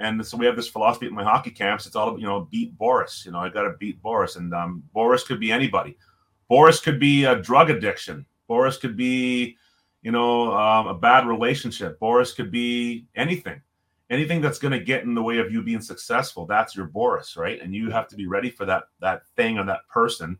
And 0.00 0.26
so 0.26 0.36
we 0.36 0.44
have 0.46 0.56
this 0.56 0.68
philosophy 0.68 1.06
at 1.06 1.12
my 1.12 1.22
hockey 1.22 1.50
camps. 1.50 1.86
It's 1.86 1.94
all 1.94 2.08
about, 2.08 2.20
you 2.20 2.26
know, 2.26 2.48
beat 2.50 2.76
Boris. 2.76 3.24
You 3.24 3.30
know, 3.30 3.38
I 3.38 3.48
got 3.48 3.62
to 3.62 3.74
beat 3.78 4.02
Boris, 4.02 4.36
and 4.36 4.52
um, 4.52 4.82
Boris 4.92 5.22
could 5.22 5.38
be 5.38 5.52
anybody. 5.52 5.96
Boris 6.48 6.80
could 6.80 6.98
be 6.98 7.24
a 7.24 7.36
drug 7.36 7.70
addiction. 7.70 8.26
Boris 8.48 8.76
could 8.76 8.96
be, 8.96 9.56
you 10.02 10.10
know, 10.10 10.52
um, 10.52 10.88
a 10.88 10.94
bad 10.94 11.26
relationship. 11.26 11.98
Boris 12.00 12.32
could 12.32 12.50
be 12.50 13.06
anything 13.14 13.62
anything 14.10 14.40
that's 14.40 14.58
going 14.58 14.72
to 14.72 14.84
get 14.84 15.02
in 15.04 15.14
the 15.14 15.22
way 15.22 15.38
of 15.38 15.50
you 15.50 15.62
being 15.62 15.80
successful 15.80 16.46
that's 16.46 16.76
your 16.76 16.86
boris 16.86 17.36
right 17.36 17.60
and 17.62 17.74
you 17.74 17.90
have 17.90 18.08
to 18.08 18.16
be 18.16 18.26
ready 18.26 18.50
for 18.50 18.64
that 18.64 18.84
that 19.00 19.26
thing 19.36 19.58
or 19.58 19.64
that 19.64 19.86
person 19.88 20.38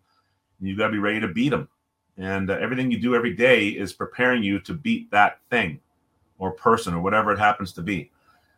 you 0.61 0.77
got 0.77 0.87
to 0.87 0.93
be 0.93 0.99
ready 0.99 1.21
to 1.21 1.29
beat 1.29 1.51
them 1.51 1.69
and 2.19 2.51
uh, 2.51 2.55
everything 2.55 2.91
you 2.91 2.99
do 2.99 3.15
every 3.15 3.35
day 3.35 3.69
is 3.69 3.93
preparing 3.93 4.43
you 4.43 4.61
to 4.61 4.75
beat 4.75 5.11
that 5.11 5.39
thing 5.51 5.81
or 6.39 6.53
person 6.53 6.95
or 6.95 7.01
whatever 7.01 7.33
it 7.33 7.39
happens 7.39 7.73
to 7.73 7.83
be 7.83 8.11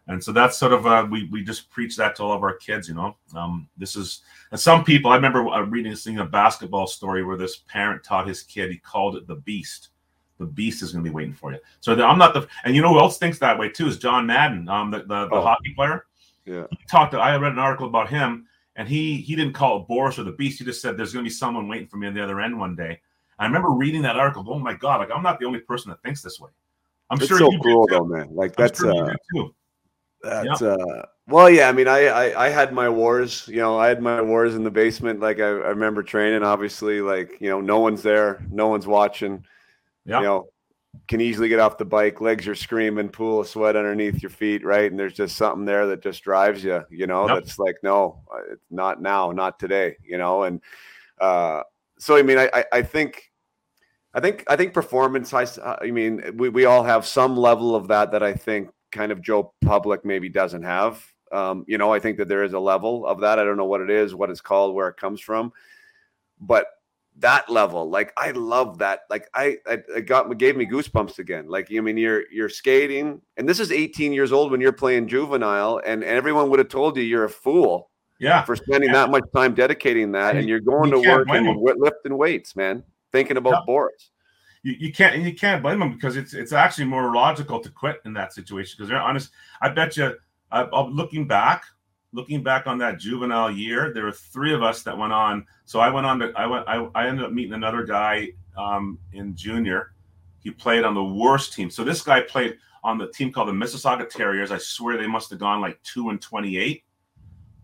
and 0.08 0.22
so 0.22 0.30
that's 0.30 0.56
sort 0.56 0.72
of 0.72 0.86
uh, 0.86 1.06
we 1.10 1.28
we 1.30 1.42
just 1.42 1.70
preach 1.70 1.96
that 1.96 2.14
to 2.16 2.22
all 2.22 2.32
of 2.32 2.42
our 2.42 2.54
kids 2.54 2.88
you 2.88 2.94
know 2.94 3.16
um, 3.34 3.68
this 3.76 3.96
is 3.96 4.22
and 4.50 4.60
some 4.60 4.84
people 4.84 5.10
i 5.10 5.16
remember 5.16 5.48
uh, 5.48 5.60
reading 5.62 5.90
this 5.90 6.04
thing 6.04 6.18
a 6.18 6.24
basketball 6.24 6.86
story 6.86 7.24
where 7.24 7.36
this 7.36 7.56
parent 7.68 8.02
taught 8.04 8.26
his 8.26 8.42
kid 8.42 8.70
he 8.70 8.78
called 8.78 9.16
it 9.16 9.26
the 9.26 9.36
beast 9.36 9.90
the 10.38 10.46
beast 10.46 10.82
is 10.82 10.92
going 10.92 11.04
to 11.04 11.10
be 11.10 11.14
waiting 11.14 11.32
for 11.32 11.52
you. 11.52 11.58
So 11.80 11.94
the, 11.94 12.04
I'm 12.04 12.18
not 12.18 12.34
the, 12.34 12.46
and 12.64 12.74
you 12.74 12.82
know 12.82 12.92
who 12.92 12.98
else 12.98 13.18
thinks 13.18 13.38
that 13.38 13.58
way 13.58 13.68
too 13.68 13.86
is 13.86 13.98
John 13.98 14.26
Madden, 14.26 14.68
um, 14.68 14.90
the 14.90 14.98
the, 14.98 15.28
the 15.28 15.36
oh. 15.36 15.42
hockey 15.42 15.72
player. 15.74 16.06
Yeah, 16.44 16.66
he 16.70 16.78
talked. 16.88 17.12
To, 17.12 17.18
I 17.18 17.36
read 17.36 17.52
an 17.52 17.58
article 17.58 17.86
about 17.86 18.08
him, 18.08 18.46
and 18.76 18.88
he 18.88 19.16
he 19.16 19.34
didn't 19.34 19.54
call 19.54 19.80
it 19.80 19.88
Boris 19.88 20.18
or 20.18 20.24
the 20.24 20.32
beast. 20.32 20.58
He 20.58 20.64
just 20.64 20.80
said 20.80 20.96
there's 20.96 21.12
going 21.12 21.24
to 21.24 21.28
be 21.28 21.34
someone 21.34 21.68
waiting 21.68 21.88
for 21.88 21.96
me 21.96 22.06
on 22.06 22.14
the 22.14 22.22
other 22.22 22.40
end 22.40 22.58
one 22.58 22.76
day. 22.76 23.00
I 23.38 23.46
remember 23.46 23.70
reading 23.70 24.02
that 24.02 24.16
article. 24.16 24.44
Oh 24.48 24.58
my 24.58 24.74
god! 24.74 25.00
Like 25.00 25.10
I'm 25.14 25.22
not 25.22 25.38
the 25.38 25.46
only 25.46 25.60
person 25.60 25.90
that 25.90 26.02
thinks 26.02 26.22
this 26.22 26.40
way. 26.40 26.50
I'm 27.10 27.18
it's 27.18 27.28
sure 27.28 27.38
so 27.38 27.50
cool 27.62 27.86
though, 27.88 28.04
man. 28.04 28.34
Like 28.34 28.56
that's 28.56 28.80
sure 28.80 29.10
uh, 29.10 29.42
that's 30.22 30.60
yep. 30.60 30.78
uh 30.80 31.02
well 31.28 31.48
yeah 31.48 31.68
i 31.68 31.72
mean 31.72 31.86
I, 31.86 32.06
I, 32.06 32.46
I 32.46 32.48
had 32.48 32.72
my 32.72 32.88
wars 32.88 33.46
you 33.46 33.58
know 33.58 33.78
i 33.78 33.86
had 33.86 34.02
my 34.02 34.20
wars 34.20 34.56
in 34.56 34.64
the 34.64 34.70
basement 34.70 35.20
like 35.20 35.38
I, 35.38 35.44
I 35.44 35.68
remember 35.68 36.02
training 36.02 36.42
obviously 36.42 37.00
like 37.00 37.36
you 37.38 37.48
know 37.48 37.60
no 37.60 37.78
one's 37.78 38.02
there 38.02 38.44
no 38.50 38.66
one's 38.66 38.88
watching 38.88 39.44
yeah. 40.06 40.20
you 40.20 40.24
know, 40.24 40.48
can 41.08 41.20
easily 41.20 41.48
get 41.48 41.58
off 41.58 41.76
the 41.76 41.84
bike, 41.84 42.20
legs 42.20 42.48
are 42.48 42.54
screaming, 42.54 43.10
pool 43.10 43.40
of 43.40 43.48
sweat 43.48 43.76
underneath 43.76 44.22
your 44.22 44.30
feet, 44.30 44.64
right? 44.64 44.90
And 44.90 44.98
there's 44.98 45.12
just 45.12 45.36
something 45.36 45.66
there 45.66 45.86
that 45.88 46.02
just 46.02 46.22
drives 46.22 46.64
you, 46.64 46.82
you 46.90 47.06
know, 47.06 47.28
yep. 47.28 47.36
that's 47.36 47.58
like, 47.58 47.76
no, 47.82 48.22
uh, 48.32 48.54
not 48.70 49.02
now, 49.02 49.30
not 49.30 49.58
today, 49.58 49.96
you 50.02 50.16
know? 50.16 50.44
And 50.44 50.62
uh, 51.20 51.62
so, 51.98 52.16
I 52.16 52.22
mean, 52.22 52.38
I, 52.38 52.64
I 52.72 52.82
think, 52.82 53.25
I 54.16 54.20
think, 54.20 54.44
I 54.48 54.56
think 54.56 54.72
performance, 54.72 55.34
I, 55.34 55.46
I 55.82 55.90
mean, 55.90 56.22
we, 56.36 56.48
we 56.48 56.64
all 56.64 56.82
have 56.82 57.06
some 57.06 57.36
level 57.36 57.76
of 57.76 57.86
that 57.88 58.10
that 58.12 58.22
I 58.22 58.32
think 58.32 58.70
kind 58.90 59.12
of 59.12 59.20
Joe 59.20 59.52
Public 59.62 60.04
maybe 60.04 60.30
doesn't 60.30 60.62
have. 60.62 61.04
Um, 61.30 61.64
you 61.68 61.76
know, 61.76 61.92
I 61.92 62.00
think 62.00 62.16
that 62.16 62.26
there 62.26 62.42
is 62.42 62.54
a 62.54 62.58
level 62.58 63.06
of 63.06 63.20
that. 63.20 63.38
I 63.38 63.44
don't 63.44 63.58
know 63.58 63.66
what 63.66 63.82
it 63.82 63.90
is, 63.90 64.14
what 64.14 64.30
it's 64.30 64.40
called, 64.40 64.74
where 64.74 64.88
it 64.88 64.96
comes 64.96 65.20
from. 65.20 65.52
But 66.40 66.66
that 67.18 67.48
level. 67.48 67.88
Like 67.88 68.12
I 68.16 68.30
love 68.32 68.78
that. 68.78 69.00
Like 69.10 69.28
I, 69.34 69.58
I, 69.66 69.78
I 69.94 70.00
got 70.00 70.36
gave 70.38 70.56
me 70.56 70.66
goosebumps 70.66 71.18
again. 71.18 71.48
Like 71.48 71.68
I 71.74 71.80
mean, 71.80 71.96
you're 71.96 72.24
you're 72.30 72.48
skating, 72.48 73.20
and 73.36 73.48
this 73.48 73.60
is 73.60 73.72
18 73.72 74.12
years 74.12 74.32
old 74.32 74.50
when 74.50 74.60
you're 74.60 74.72
playing 74.72 75.08
juvenile, 75.08 75.80
and, 75.84 76.02
and 76.02 76.16
everyone 76.16 76.50
would 76.50 76.58
have 76.58 76.68
told 76.68 76.96
you 76.96 77.02
you're 77.02 77.24
a 77.24 77.30
fool. 77.30 77.90
Yeah, 78.18 78.44
for 78.44 78.56
spending 78.56 78.88
yeah. 78.88 79.04
that 79.04 79.10
much 79.10 79.24
time 79.34 79.54
dedicating 79.54 80.12
that, 80.12 80.30
and, 80.30 80.40
and 80.40 80.48
you're 80.48 80.60
going 80.60 80.90
you 80.90 81.02
to 81.02 81.08
work 81.08 81.28
and 81.28 81.60
lifting 81.78 82.16
weights, 82.16 82.56
man, 82.56 82.82
thinking 83.12 83.36
about 83.36 83.50
yeah. 83.50 83.60
Boris. 83.66 84.10
You, 84.62 84.74
you 84.78 84.92
can't 84.92 85.22
you 85.22 85.34
can't 85.34 85.62
blame 85.62 85.78
them 85.78 85.92
because 85.92 86.16
it's 86.16 86.34
it's 86.34 86.52
actually 86.52 86.86
more 86.86 87.14
logical 87.14 87.60
to 87.60 87.70
quit 87.70 88.00
in 88.04 88.12
that 88.14 88.32
situation 88.32 88.74
because 88.76 88.88
they're 88.88 89.00
honest. 89.00 89.30
I 89.60 89.68
bet 89.68 89.96
you, 89.96 90.16
I, 90.50 90.62
am 90.62 90.90
looking 90.90 91.26
back, 91.26 91.64
looking 92.12 92.42
back 92.42 92.66
on 92.66 92.78
that 92.78 92.98
juvenile 92.98 93.50
year, 93.50 93.92
there 93.94 94.04
were 94.04 94.12
three 94.12 94.52
of 94.52 94.62
us 94.62 94.82
that 94.82 94.96
went 94.96 95.12
on. 95.12 95.46
So 95.66 95.78
I 95.78 95.88
went 95.88 96.06
on 96.06 96.18
to 96.18 96.32
I 96.36 96.46
went 96.46 96.66
I, 96.66 96.84
I 96.94 97.06
ended 97.06 97.24
up 97.24 97.32
meeting 97.32 97.52
another 97.52 97.84
guy 97.84 98.30
um, 98.56 98.98
in 99.12 99.36
junior. 99.36 99.92
He 100.40 100.50
played 100.50 100.84
on 100.84 100.94
the 100.94 101.04
worst 101.04 101.52
team. 101.52 101.70
So 101.70 101.84
this 101.84 102.02
guy 102.02 102.20
played 102.20 102.56
on 102.82 102.98
the 102.98 103.08
team 103.12 103.32
called 103.32 103.48
the 103.48 103.52
Mississauga 103.52 104.08
Terriers. 104.08 104.50
I 104.50 104.58
swear 104.58 104.96
they 104.96 105.06
must 105.06 105.30
have 105.30 105.38
gone 105.38 105.60
like 105.60 105.80
two 105.82 106.10
and 106.10 106.20
twenty-eight 106.20 106.84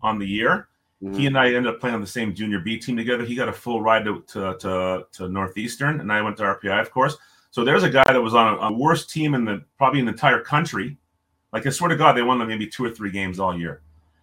on 0.01 0.19
the 0.19 0.27
year. 0.27 0.69
Mm-hmm. 1.03 1.13
He 1.15 1.27
and 1.27 1.37
I 1.37 1.47
ended 1.47 1.67
up 1.67 1.79
playing 1.79 1.95
on 1.95 2.01
the 2.01 2.07
same 2.07 2.33
junior 2.33 2.59
B 2.59 2.77
team 2.77 2.95
together. 2.95 3.25
He 3.25 3.35
got 3.35 3.49
a 3.49 3.53
full 3.53 3.81
ride 3.81 4.05
to 4.05 4.23
to, 4.27 4.57
to, 4.59 5.05
to 5.11 5.29
Northeastern, 5.29 5.99
and 5.99 6.11
I 6.11 6.21
went 6.21 6.37
to 6.37 6.43
RPI, 6.43 6.79
of 6.79 6.91
course. 6.91 7.17
So 7.51 7.63
there's 7.63 7.83
a 7.83 7.89
guy 7.89 8.05
that 8.07 8.21
was 8.21 8.33
on 8.33 8.53
a, 8.55 8.67
a 8.67 8.73
worst 8.73 9.09
team 9.09 9.33
in 9.33 9.45
the 9.45 9.63
probably 9.77 9.99
in 9.99 10.05
the 10.05 10.11
entire 10.11 10.41
country. 10.41 10.97
Like 11.51 11.67
I 11.67 11.69
swear 11.69 11.89
to 11.89 11.95
God, 11.95 12.13
they 12.13 12.23
won 12.23 12.39
maybe 12.47 12.65
two 12.65 12.83
or 12.83 12.89
three 12.89 13.11
games 13.11 13.39
all 13.39 13.57
year 13.57 13.81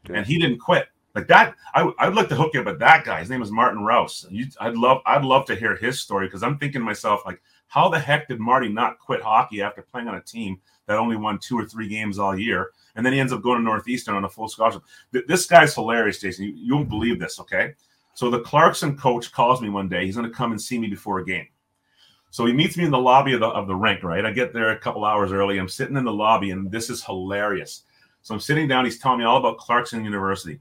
and 0.09 0.27
he 0.27 0.39
didn't 0.39 0.59
quit. 0.59 0.89
Like 1.15 1.27
that, 1.29 1.57
I, 1.75 1.91
I'd 1.99 2.15
like 2.15 2.29
to 2.29 2.37
hook 2.37 2.53
you 2.55 2.61
up 2.61 2.67
with 2.67 2.79
that 2.79 3.05
guy. 3.05 3.21
His 3.21 3.31
name 3.31 3.43
is 3.43 3.51
Martin 3.51 3.83
Rouse. 3.83 4.27
You, 4.31 4.47
I'd 4.61 4.77
love, 4.77 5.03
I'd 5.07 5.25
love 5.25 5.45
to 5.47 5.57
hear 5.57 5.75
his 5.77 5.99
story 5.99 6.27
because 6.27 6.43
I'm 6.43 6.57
thinking 6.59 6.81
to 6.81 6.85
myself, 6.85 7.23
like, 7.27 7.43
how 7.67 7.89
the 7.89 7.99
heck 7.99 8.29
did 8.29 8.39
Marty 8.39 8.69
not 8.69 8.99
quit 8.99 9.21
hockey 9.21 9.61
after 9.61 9.83
playing 9.83 10.09
on 10.09 10.15
a 10.15 10.21
team 10.21 10.61
that 10.91 10.99
only 10.99 11.17
won 11.17 11.39
two 11.39 11.57
or 11.57 11.65
three 11.65 11.87
games 11.87 12.19
all 12.19 12.37
year, 12.37 12.73
and 12.97 13.07
then 13.07 13.13
he 13.13 13.21
ends 13.21 13.33
up 13.33 13.43
going 13.43 13.59
to 13.59 13.63
Northeastern 13.63 14.17
on 14.17 14.25
a 14.25 14.29
full 14.29 14.49
scholarship? 14.49 14.83
This 15.13 15.47
guy's 15.47 15.73
hilarious, 15.73 16.19
Jason. 16.19 16.47
You, 16.47 16.53
you 16.57 16.75
won't 16.75 16.89
believe 16.89 17.21
this, 17.21 17.39
okay? 17.39 17.75
So 18.15 18.29
the 18.29 18.41
Clarkson 18.41 18.99
coach 18.99 19.31
calls 19.31 19.63
me 19.63 19.69
one 19.69 19.89
day. 19.89 20.05
He's 20.05 20.17
going 20.17 20.29
to 20.29 20.37
come 20.37 20.51
and 20.51 20.61
see 20.61 20.81
me 20.81 20.89
before 20.89 21.21
a 21.21 21.25
game. 21.25 21.47
So 22.31 22.45
he 22.45 22.53
meets 22.53 22.77
me 22.77 22.85
in 22.85 22.91
the 22.91 22.99
lobby 22.99 23.35
of 23.35 23.41
the, 23.41 23.47
of 23.47 23.69
the 23.69 23.75
rink, 23.75 24.03
right? 24.03 24.27
I 24.27 24.33
get 24.33 24.53
there 24.53 24.71
a 24.71 24.79
couple 24.79 25.05
hours 25.05 25.31
early. 25.31 25.59
I'm 25.59 25.69
sitting 25.69 25.97
in 25.97 26.05
the 26.05 26.13
lobby, 26.13 26.51
and 26.51 26.71
this 26.73 26.91
is 26.91 27.05
hilarious. 27.05 27.85
So 28.23 28.35
I'm 28.35 28.41
sitting 28.41 28.67
down. 28.67 28.85
He's 28.85 28.99
telling 28.99 29.21
me 29.21 29.25
all 29.25 29.39
about 29.39 29.59
Clarkson 29.59 30.05
University. 30.05 30.61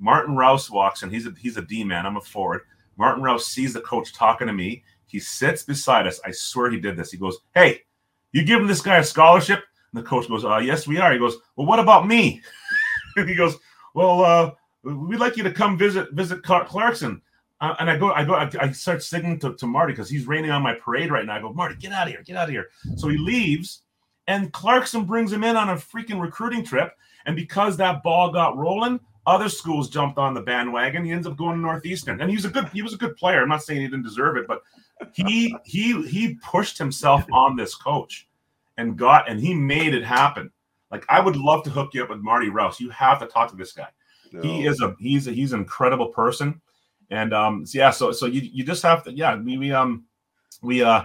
Martin 0.00 0.34
Rouse 0.34 0.70
walks 0.72 1.04
in. 1.04 1.10
He's 1.10 1.26
a 1.26 1.34
he's 1.38 1.56
a 1.56 1.62
D 1.62 1.84
man. 1.84 2.04
I'm 2.04 2.16
a 2.16 2.20
forward. 2.20 2.62
Martin 2.96 3.22
Rouse 3.22 3.46
sees 3.46 3.72
the 3.72 3.80
coach 3.80 4.12
talking 4.12 4.48
to 4.48 4.52
me. 4.52 4.82
He 5.06 5.20
sits 5.20 5.62
beside 5.62 6.06
us. 6.06 6.20
I 6.24 6.32
swear 6.32 6.70
he 6.70 6.80
did 6.80 6.96
this. 6.96 7.10
He 7.10 7.16
goes, 7.16 7.38
"Hey, 7.54 7.82
you 8.32 8.44
giving 8.44 8.66
this 8.66 8.80
guy 8.80 8.98
a 8.98 9.04
scholarship?" 9.04 9.64
And 9.92 10.02
the 10.02 10.06
coach 10.06 10.28
goes, 10.28 10.44
"Uh, 10.44 10.58
yes, 10.58 10.86
we 10.86 10.98
are." 10.98 11.12
He 11.12 11.18
goes, 11.18 11.36
"Well, 11.56 11.66
what 11.66 11.78
about 11.78 12.06
me?" 12.06 12.42
he 13.16 13.34
goes, 13.34 13.56
"Well, 13.94 14.24
uh, 14.24 14.50
we'd 14.82 15.20
like 15.20 15.36
you 15.36 15.42
to 15.44 15.52
come 15.52 15.78
visit 15.78 16.12
visit 16.12 16.42
Clarkson." 16.42 17.22
Uh, 17.60 17.74
and 17.80 17.90
I 17.90 17.96
go, 17.98 18.12
I 18.12 18.24
go, 18.24 18.34
I, 18.34 18.48
I 18.60 18.70
start 18.70 19.02
singing 19.02 19.36
to, 19.40 19.52
to 19.54 19.66
Marty 19.66 19.92
because 19.92 20.08
he's 20.08 20.28
raining 20.28 20.52
on 20.52 20.62
my 20.62 20.74
parade 20.74 21.10
right 21.10 21.26
now. 21.26 21.34
I 21.34 21.40
go, 21.40 21.52
Marty, 21.52 21.74
get 21.74 21.90
out 21.90 22.06
of 22.06 22.12
here, 22.12 22.22
get 22.22 22.36
out 22.36 22.44
of 22.44 22.50
here. 22.50 22.68
So 22.94 23.08
he 23.08 23.18
leaves 23.18 23.82
and 24.28 24.52
Clarkson 24.52 25.04
brings 25.04 25.32
him 25.32 25.42
in 25.42 25.56
on 25.56 25.70
a 25.70 25.74
freaking 25.74 26.20
recruiting 26.20 26.62
trip. 26.62 26.92
And 27.26 27.34
because 27.34 27.76
that 27.78 28.02
ball 28.02 28.30
got 28.30 28.56
rolling, 28.56 29.00
other 29.26 29.48
schools 29.48 29.88
jumped 29.88 30.18
on 30.18 30.34
the 30.34 30.42
bandwagon. 30.42 31.04
He 31.04 31.12
ends 31.12 31.26
up 31.26 31.36
going 31.36 31.56
to 31.56 31.60
Northeastern. 31.60 32.20
And 32.20 32.30
he 32.30 32.36
was 32.36 32.44
a 32.44 32.50
good, 32.50 32.68
he 32.68 32.82
was 32.82 32.92
a 32.92 32.98
good 32.98 33.16
player. 33.16 33.42
I'm 33.42 33.48
not 33.48 33.62
saying 33.62 33.80
he 33.80 33.86
didn't 33.86 34.04
deserve 34.04 34.36
it, 34.36 34.46
but 34.46 34.62
he 35.14 35.54
he 35.64 36.02
he 36.06 36.34
pushed 36.36 36.78
himself 36.78 37.24
on 37.32 37.56
this 37.56 37.74
coach 37.74 38.28
and 38.76 38.96
got 38.96 39.28
and 39.28 39.40
he 39.40 39.54
made 39.54 39.94
it 39.94 40.04
happen. 40.04 40.50
Like 40.90 41.04
I 41.08 41.20
would 41.20 41.36
love 41.36 41.64
to 41.64 41.70
hook 41.70 41.94
you 41.94 42.02
up 42.02 42.10
with 42.10 42.20
Marty 42.20 42.48
Rouse. 42.48 42.80
You 42.80 42.90
have 42.90 43.18
to 43.20 43.26
talk 43.26 43.50
to 43.50 43.56
this 43.56 43.72
guy. 43.72 43.88
No. 44.32 44.40
He 44.42 44.66
is 44.66 44.80
a 44.80 44.94
he's 44.98 45.26
a, 45.28 45.32
he's 45.32 45.52
an 45.52 45.60
incredible 45.60 46.08
person. 46.08 46.60
And 47.10 47.32
um 47.32 47.66
so 47.66 47.78
yeah, 47.78 47.90
so 47.90 48.12
so 48.12 48.26
you 48.26 48.40
you 48.40 48.64
just 48.64 48.82
have 48.82 49.04
to 49.04 49.12
yeah, 49.12 49.36
we, 49.36 49.58
we 49.58 49.72
um 49.72 50.04
we 50.62 50.82
uh 50.82 51.04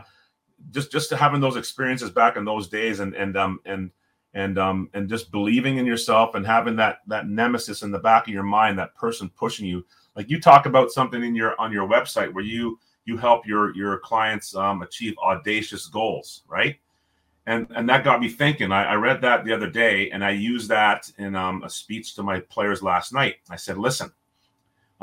just 0.72 0.92
just 0.92 1.12
having 1.12 1.42
those 1.42 1.58
experiences 1.58 2.10
back 2.10 2.38
in 2.38 2.46
those 2.46 2.68
days 2.70 3.00
and 3.00 3.14
and 3.16 3.36
um 3.38 3.60
and 3.66 3.92
and 4.34 4.58
um 4.58 4.90
and 4.94 5.10
just 5.10 5.32
believing 5.32 5.78
in 5.78 5.86
yourself 5.86 6.36
and 6.36 6.46
having 6.46 6.76
that 6.76 7.00
that 7.08 7.28
nemesis 7.28 7.84
in 7.84 7.92
the 7.92 8.00
back 8.00 8.28
of 8.28 8.34
your 8.34 8.44
mind 8.44 8.78
that 8.80 8.96
person 8.96 9.30
pushing 9.30 9.66
you 9.66 9.86
like 10.16 10.30
you 10.30 10.40
talk 10.40 10.66
about 10.66 10.92
something 10.92 11.24
in 11.24 11.36
your 11.36 11.60
on 11.60 11.72
your 11.72 11.88
website 11.88 12.34
where 12.34 12.44
you 12.44 12.80
you 13.06 13.18
help 13.18 13.46
your 13.46 13.76
your 13.76 13.98
clients 14.00 14.56
um, 14.56 14.82
achieve 14.82 15.16
audacious 15.24 15.88
goals 15.88 16.44
right 16.48 16.78
and 17.46 17.68
and 17.76 17.88
that 17.90 18.04
got 18.04 18.22
me 18.22 18.30
thinking 18.30 18.72
I, 18.72 18.86
I 18.86 18.96
read 18.96 19.22
that 19.22 19.44
the 19.44 19.54
other 19.54 19.70
day 19.70 20.10
and 20.12 20.24
i 20.24 20.32
used 20.32 20.70
that 20.70 21.12
in 21.18 21.36
um, 21.36 21.64
a 21.64 21.70
speech 21.70 22.16
to 22.16 22.24
my 22.24 22.40
players 22.40 22.82
last 22.82 23.14
night 23.14 23.36
i 23.50 23.56
said 23.56 23.78
listen 23.78 24.12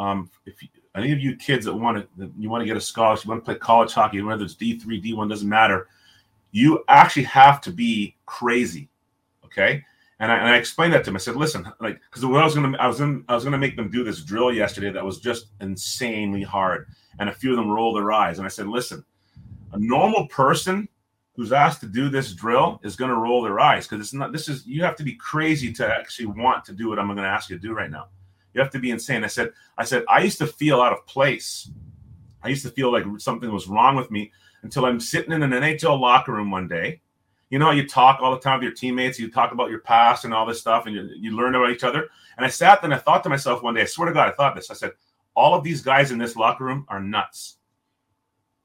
um, 0.00 0.30
if 0.46 0.62
you, 0.62 0.68
any 0.94 1.12
of 1.12 1.20
you 1.20 1.36
kids 1.36 1.66
that 1.66 1.74
want 1.74 2.08
to 2.18 2.32
you 2.38 2.48
want 2.48 2.62
to 2.62 2.66
get 2.66 2.76
a 2.76 2.80
scholarship, 2.80 3.26
you 3.26 3.30
want 3.30 3.42
to 3.42 3.44
play 3.44 3.56
college 3.56 3.92
hockey, 3.92 4.20
whether 4.22 4.44
it's 4.44 4.54
D 4.54 4.78
three, 4.78 4.98
D 4.98 5.12
one, 5.12 5.28
doesn't 5.28 5.48
matter. 5.48 5.88
You 6.52 6.84
actually 6.88 7.24
have 7.24 7.60
to 7.62 7.70
be 7.70 8.16
crazy, 8.26 8.88
okay? 9.44 9.84
And 10.18 10.32
I, 10.32 10.36
and 10.36 10.48
I 10.48 10.56
explained 10.56 10.92
that 10.94 11.04
to 11.04 11.04
them. 11.06 11.16
I 11.16 11.20
said, 11.20 11.36
listen, 11.36 11.70
like, 11.80 12.00
because 12.10 12.26
what 12.26 12.40
I 12.40 12.44
was 12.44 12.54
gonna, 12.54 12.76
I 12.78 12.86
was 12.86 13.00
in, 13.00 13.24
I 13.28 13.34
was 13.34 13.44
gonna 13.44 13.58
make 13.58 13.76
them 13.76 13.90
do 13.90 14.02
this 14.02 14.22
drill 14.22 14.52
yesterday 14.52 14.90
that 14.90 15.04
was 15.04 15.20
just 15.20 15.48
insanely 15.60 16.42
hard, 16.42 16.88
and 17.20 17.28
a 17.28 17.34
few 17.34 17.50
of 17.50 17.56
them 17.56 17.70
rolled 17.70 17.96
their 17.96 18.10
eyes. 18.10 18.38
And 18.38 18.46
I 18.46 18.48
said, 18.48 18.66
listen, 18.66 19.04
a 19.72 19.78
normal 19.78 20.26
person 20.26 20.88
who's 21.36 21.52
asked 21.52 21.80
to 21.82 21.86
do 21.86 22.08
this 22.08 22.32
drill 22.32 22.80
is 22.82 22.96
going 22.96 23.10
to 23.10 23.16
roll 23.16 23.42
their 23.42 23.60
eyes 23.60 23.86
because 23.86 24.04
it's 24.04 24.14
not. 24.14 24.32
This 24.32 24.48
is 24.48 24.66
you 24.66 24.82
have 24.82 24.96
to 24.96 25.04
be 25.04 25.14
crazy 25.14 25.72
to 25.74 25.86
actually 25.86 26.26
want 26.26 26.64
to 26.64 26.72
do 26.72 26.88
what 26.88 26.98
I'm 26.98 27.06
going 27.06 27.18
to 27.18 27.24
ask 27.24 27.50
you 27.50 27.56
to 27.56 27.62
do 27.62 27.74
right 27.74 27.90
now. 27.90 28.08
You 28.54 28.60
have 28.60 28.70
to 28.70 28.80
be 28.80 28.90
insane. 28.90 29.22
I 29.22 29.28
said, 29.28 29.52
I 29.78 29.84
said, 29.84 30.02
I 30.08 30.22
used 30.22 30.38
to 30.38 30.46
feel 30.46 30.80
out 30.80 30.92
of 30.92 31.06
place. 31.06 31.70
I 32.42 32.48
used 32.48 32.64
to 32.64 32.70
feel 32.70 32.90
like 32.90 33.04
something 33.18 33.52
was 33.52 33.68
wrong 33.68 33.96
with 33.96 34.10
me 34.10 34.32
until 34.62 34.86
I'm 34.86 34.98
sitting 34.98 35.32
in 35.32 35.42
an 35.42 35.50
NHL 35.50 36.00
locker 36.00 36.32
room 36.32 36.50
one 36.50 36.66
day. 36.66 37.00
You 37.50 37.58
know, 37.58 37.70
you 37.70 37.86
talk 37.86 38.20
all 38.20 38.32
the 38.32 38.40
time 38.40 38.60
with 38.60 38.64
your 38.64 38.72
teammates, 38.72 39.18
you 39.18 39.30
talk 39.30 39.52
about 39.52 39.70
your 39.70 39.80
past 39.80 40.24
and 40.24 40.32
all 40.32 40.46
this 40.46 40.60
stuff, 40.60 40.86
and 40.86 40.94
you, 40.94 41.10
you 41.16 41.36
learn 41.36 41.54
about 41.54 41.70
each 41.70 41.84
other. 41.84 42.08
And 42.36 42.46
I 42.46 42.48
sat 42.48 42.80
there 42.80 42.90
and 42.90 42.94
I 42.94 43.02
thought 43.02 43.22
to 43.24 43.28
myself 43.28 43.62
one 43.62 43.74
day, 43.74 43.82
I 43.82 43.86
swear 43.86 44.08
to 44.08 44.14
God, 44.14 44.28
I 44.28 44.32
thought 44.32 44.54
this. 44.54 44.70
I 44.70 44.74
said, 44.74 44.92
all 45.34 45.54
of 45.54 45.64
these 45.64 45.82
guys 45.82 46.10
in 46.10 46.18
this 46.18 46.36
locker 46.36 46.64
room 46.64 46.84
are 46.88 47.00
nuts 47.00 47.56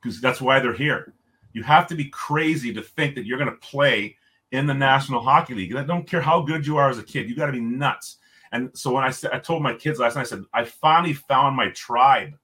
because 0.02 0.22
that's 0.22 0.42
why 0.42 0.60
they're 0.60 0.74
here. 0.74 1.14
You 1.54 1.64
have 1.64 1.88
to 1.88 1.96
be 1.96 2.06
crazy 2.06 2.74
to 2.74 2.82
think 2.82 3.16
that 3.16 3.26
you're 3.26 3.38
going 3.38 3.50
to 3.50 3.58
play 3.58 4.18
in 4.52 4.68
the 4.68 4.74
National 4.74 5.22
Hockey 5.22 5.54
League. 5.54 5.76
I 5.76 5.84
don't 5.84 6.08
care 6.08 6.22
how 6.22 6.42
good 6.42 6.66
you 6.66 6.78
are 6.78 6.90
as 6.90 6.98
a 6.98 7.04
kid, 7.04 7.30
you 7.30 7.36
got 7.36 7.48
to 7.48 7.52
be 7.52 7.60
nuts. 7.60 8.18
And 8.52 8.70
so 8.74 8.94
when 8.94 9.04
I 9.04 9.10
said, 9.10 9.32
I 9.32 9.40
told 9.40 9.64
my 9.64 9.74
kids 9.74 10.00
last 10.00 10.16
night, 10.16 10.22
I 10.22 10.26
said, 10.26 10.44
I 10.54 10.64
finally 10.64 11.14
found 11.14 11.56
my 11.56 11.70
tribe. 11.70 12.38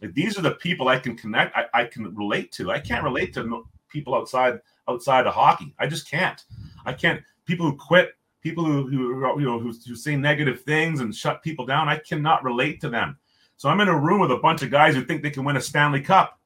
Like 0.00 0.14
these 0.14 0.38
are 0.38 0.42
the 0.42 0.52
people 0.52 0.88
I 0.88 0.98
can 0.98 1.16
connect, 1.16 1.56
I, 1.56 1.66
I 1.74 1.84
can 1.84 2.14
relate 2.14 2.52
to. 2.52 2.70
I 2.70 2.78
can't 2.80 3.04
relate 3.04 3.34
to 3.34 3.64
people 3.88 4.14
outside 4.14 4.60
outside 4.88 5.26
of 5.26 5.34
hockey. 5.34 5.74
I 5.78 5.86
just 5.86 6.08
can't. 6.10 6.42
I 6.86 6.92
can't. 6.92 7.22
People 7.44 7.66
who 7.66 7.76
quit, 7.76 8.12
people 8.40 8.64
who 8.64 8.88
who 8.88 9.40
you 9.40 9.46
know 9.46 9.58
who, 9.58 9.72
who 9.72 9.96
say 9.96 10.16
negative 10.16 10.62
things 10.62 11.00
and 11.00 11.14
shut 11.14 11.42
people 11.42 11.66
down. 11.66 11.88
I 11.88 11.98
cannot 11.98 12.44
relate 12.44 12.80
to 12.82 12.88
them. 12.88 13.18
So 13.58 13.68
I'm 13.68 13.80
in 13.80 13.88
a 13.88 13.98
room 13.98 14.20
with 14.20 14.30
a 14.30 14.38
bunch 14.38 14.62
of 14.62 14.70
guys 14.70 14.94
who 14.94 15.04
think 15.04 15.22
they 15.22 15.30
can 15.30 15.44
win 15.44 15.56
a 15.56 15.60
Stanley 15.60 16.00
Cup. 16.00 16.38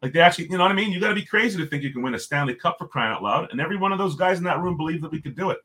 Like 0.00 0.12
they 0.12 0.20
actually, 0.20 0.44
you 0.44 0.56
know 0.56 0.64
what 0.64 0.72
I 0.72 0.74
mean? 0.74 0.92
You 0.92 1.00
got 1.00 1.08
to 1.08 1.14
be 1.14 1.24
crazy 1.24 1.58
to 1.58 1.66
think 1.66 1.82
you 1.82 1.92
can 1.92 2.02
win 2.02 2.14
a 2.14 2.18
Stanley 2.18 2.54
Cup 2.54 2.76
for 2.78 2.86
crying 2.86 3.12
out 3.12 3.22
loud. 3.22 3.48
And 3.50 3.60
every 3.60 3.76
one 3.76 3.92
of 3.92 3.98
those 3.98 4.14
guys 4.14 4.38
in 4.38 4.44
that 4.44 4.60
room 4.60 4.76
believed 4.76 5.02
that 5.02 5.12
we 5.12 5.20
could 5.20 5.36
do 5.36 5.50
it. 5.50 5.58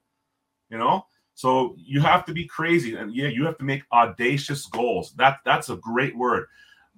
You 0.70 0.78
know, 0.78 1.06
so 1.34 1.76
you 1.78 2.02
have 2.02 2.26
to 2.26 2.34
be 2.34 2.46
crazy, 2.46 2.96
and 2.96 3.14
yeah, 3.14 3.28
you 3.28 3.46
have 3.46 3.58
to 3.58 3.64
make 3.64 3.84
audacious 3.92 4.66
goals. 4.68 5.14
That 5.14 5.40
that's 5.44 5.70
a 5.70 5.76
great 5.78 6.16
word. 6.16 6.46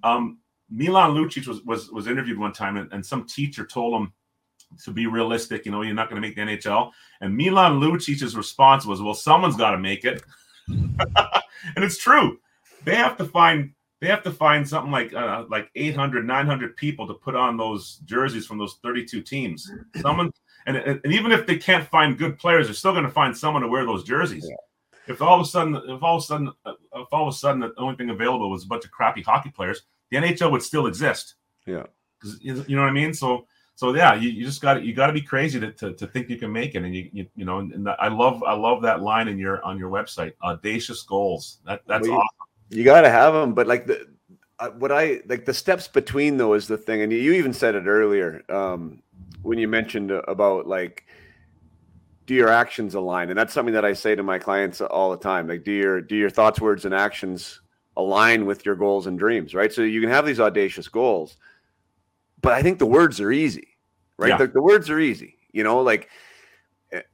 Um, 0.02 0.38
Milan 0.70 1.10
Lucic 1.10 1.46
was 1.46 1.62
was 1.62 1.90
was 1.90 2.06
interviewed 2.06 2.38
one 2.38 2.52
time, 2.52 2.76
and, 2.76 2.92
and 2.92 3.04
some 3.04 3.26
teacher 3.26 3.66
told 3.66 4.00
him 4.00 4.12
to 4.84 4.90
be 4.90 5.06
realistic. 5.06 5.66
You 5.66 5.72
know, 5.72 5.82
you're 5.82 5.94
not 5.94 6.08
going 6.08 6.20
to 6.20 6.26
make 6.26 6.36
the 6.36 6.42
NHL. 6.42 6.92
And 7.20 7.36
Milan 7.36 7.80
Lucic's 7.80 8.34
response 8.34 8.86
was, 8.86 9.02
"Well, 9.02 9.14
someone's 9.14 9.56
got 9.56 9.70
to 9.70 9.78
make 9.78 10.04
it," 10.04 10.22
and 10.68 10.94
it's 11.76 11.98
true. 11.98 12.38
They 12.84 12.96
have 12.96 13.16
to 13.18 13.24
find 13.24 13.72
they 14.00 14.08
have 14.08 14.22
to 14.24 14.32
find 14.32 14.68
something 14.68 14.92
like 14.92 15.14
uh, 15.14 15.44
like 15.48 15.70
800 15.74 16.26
900 16.26 16.76
people 16.76 17.06
to 17.06 17.14
put 17.14 17.34
on 17.34 17.56
those 17.56 18.00
jerseys 18.04 18.46
from 18.46 18.58
those 18.58 18.78
32 18.82 19.22
teams 19.22 19.70
someone 20.02 20.30
and, 20.66 20.76
and 20.76 21.12
even 21.12 21.32
if 21.32 21.46
they 21.46 21.56
can't 21.56 21.86
find 21.86 22.16
good 22.16 22.38
players, 22.38 22.66
they're 22.66 22.74
still 22.74 22.92
going 22.92 23.04
to 23.04 23.10
find 23.10 23.36
someone 23.36 23.62
to 23.62 23.68
wear 23.68 23.84
those 23.84 24.04
jerseys. 24.04 24.46
Yeah. 24.48 24.56
If 25.06 25.20
all 25.20 25.38
of 25.38 25.46
a 25.46 25.48
sudden, 25.48 25.76
if 25.76 26.02
all 26.02 26.16
of 26.16 26.22
a 26.22 26.26
sudden, 26.26 26.50
if 26.66 27.08
all 27.12 27.28
of 27.28 27.34
a 27.34 27.36
sudden 27.36 27.60
the 27.60 27.72
only 27.76 27.96
thing 27.96 28.08
available 28.08 28.50
was 28.50 28.64
a 28.64 28.66
bunch 28.66 28.86
of 28.86 28.90
crappy 28.90 29.20
hockey 29.20 29.50
players, 29.50 29.82
the 30.10 30.16
NHL 30.16 30.50
would 30.50 30.62
still 30.62 30.86
exist. 30.86 31.34
Yeah, 31.66 31.84
because 32.18 32.38
you 32.42 32.54
know 32.54 32.80
what 32.80 32.88
I 32.88 32.92
mean. 32.92 33.12
So, 33.12 33.46
so 33.74 33.94
yeah, 33.94 34.14
you, 34.14 34.30
you 34.30 34.46
just 34.46 34.62
got 34.62 34.82
you 34.82 34.94
got 34.94 35.08
to 35.08 35.12
be 35.12 35.20
crazy 35.20 35.60
to, 35.60 35.72
to, 35.72 35.92
to, 35.92 36.06
think 36.06 36.30
you 36.30 36.38
can 36.38 36.50
make 36.50 36.74
it, 36.74 36.84
and 36.84 36.94
you 36.94 37.10
you, 37.12 37.26
you 37.36 37.44
know, 37.44 37.58
and 37.58 37.86
I 37.86 38.08
love 38.08 38.42
I 38.44 38.54
love 38.54 38.80
that 38.80 39.02
line 39.02 39.28
in 39.28 39.38
your 39.38 39.62
on 39.62 39.78
your 39.78 39.90
website, 39.90 40.32
audacious 40.42 41.02
goals. 41.02 41.58
That 41.66 41.82
that's 41.86 42.08
awesome. 42.08 42.26
You 42.70 42.84
got 42.84 43.02
to 43.02 43.10
have 43.10 43.34
them, 43.34 43.54
but 43.54 43.66
like 43.66 43.86
the 43.86 44.08
uh, 44.58 44.70
what 44.70 44.92
I 44.92 45.20
like 45.26 45.44
the 45.44 45.54
steps 45.54 45.88
between 45.88 46.36
though 46.36 46.54
is 46.54 46.66
the 46.66 46.78
thing, 46.78 47.02
and 47.02 47.12
you 47.12 47.32
even 47.32 47.52
said 47.52 47.74
it 47.74 47.86
earlier 47.86 48.42
um, 48.48 49.02
when 49.42 49.58
you 49.58 49.68
mentioned 49.68 50.10
about 50.10 50.66
like 50.66 51.04
do 52.26 52.34
your 52.34 52.48
actions 52.48 52.94
align, 52.94 53.28
and 53.30 53.38
that's 53.38 53.52
something 53.52 53.74
that 53.74 53.84
I 53.84 53.92
say 53.92 54.14
to 54.14 54.22
my 54.22 54.38
clients 54.38 54.80
all 54.80 55.10
the 55.10 55.16
time. 55.16 55.46
Like, 55.46 55.64
do 55.64 55.72
your 55.72 56.00
do 56.00 56.16
your 56.16 56.30
thoughts, 56.30 56.60
words, 56.60 56.84
and 56.84 56.94
actions 56.94 57.60
align 57.96 58.46
with 58.46 58.64
your 58.64 58.74
goals 58.74 59.06
and 59.06 59.18
dreams, 59.18 59.54
right? 59.54 59.72
So 59.72 59.82
you 59.82 60.00
can 60.00 60.10
have 60.10 60.26
these 60.26 60.40
audacious 60.40 60.88
goals, 60.88 61.36
but 62.40 62.52
I 62.52 62.62
think 62.62 62.78
the 62.78 62.86
words 62.86 63.20
are 63.20 63.30
easy, 63.30 63.76
right? 64.16 64.30
Yeah. 64.30 64.38
The, 64.38 64.46
the 64.48 64.62
words 64.62 64.88
are 64.90 64.98
easy, 64.98 65.36
you 65.52 65.62
know, 65.62 65.80
like 65.80 66.08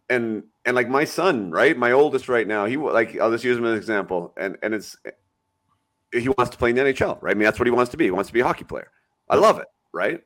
and 0.09 0.45
and 0.65 0.77
like 0.77 0.89
my 0.89 1.05
son, 1.05 1.51
right? 1.51 1.77
My 1.77 1.93
oldest 1.93 2.29
right 2.29 2.47
now, 2.47 2.67
he 2.67 2.77
like 2.77 3.19
I'll 3.19 3.31
just 3.31 3.45
use 3.45 3.57
him 3.57 3.65
as 3.65 3.73
an 3.73 3.77
example, 3.79 4.33
and 4.37 4.57
and 4.63 4.75
it's 4.75 4.97
he 6.13 6.29
wants 6.29 6.51
to 6.51 6.59
play 6.59 6.71
in 6.71 6.77
the 6.77 6.83
NHL, 6.83 7.21
right? 7.23 7.33
I 7.33 7.35
mean, 7.35 7.45
that's 7.45 7.59
what 7.59 7.67
he 7.67 7.73
wants 7.73 7.91
to 7.93 7.97
be. 7.97 8.05
He 8.05 8.11
wants 8.11 8.29
to 8.29 8.35
be 8.35 8.41
a 8.41 8.45
hockey 8.45 8.65
player. 8.65 8.91
I 9.29 9.37
love 9.37 9.59
it, 9.59 9.69
right? 9.93 10.21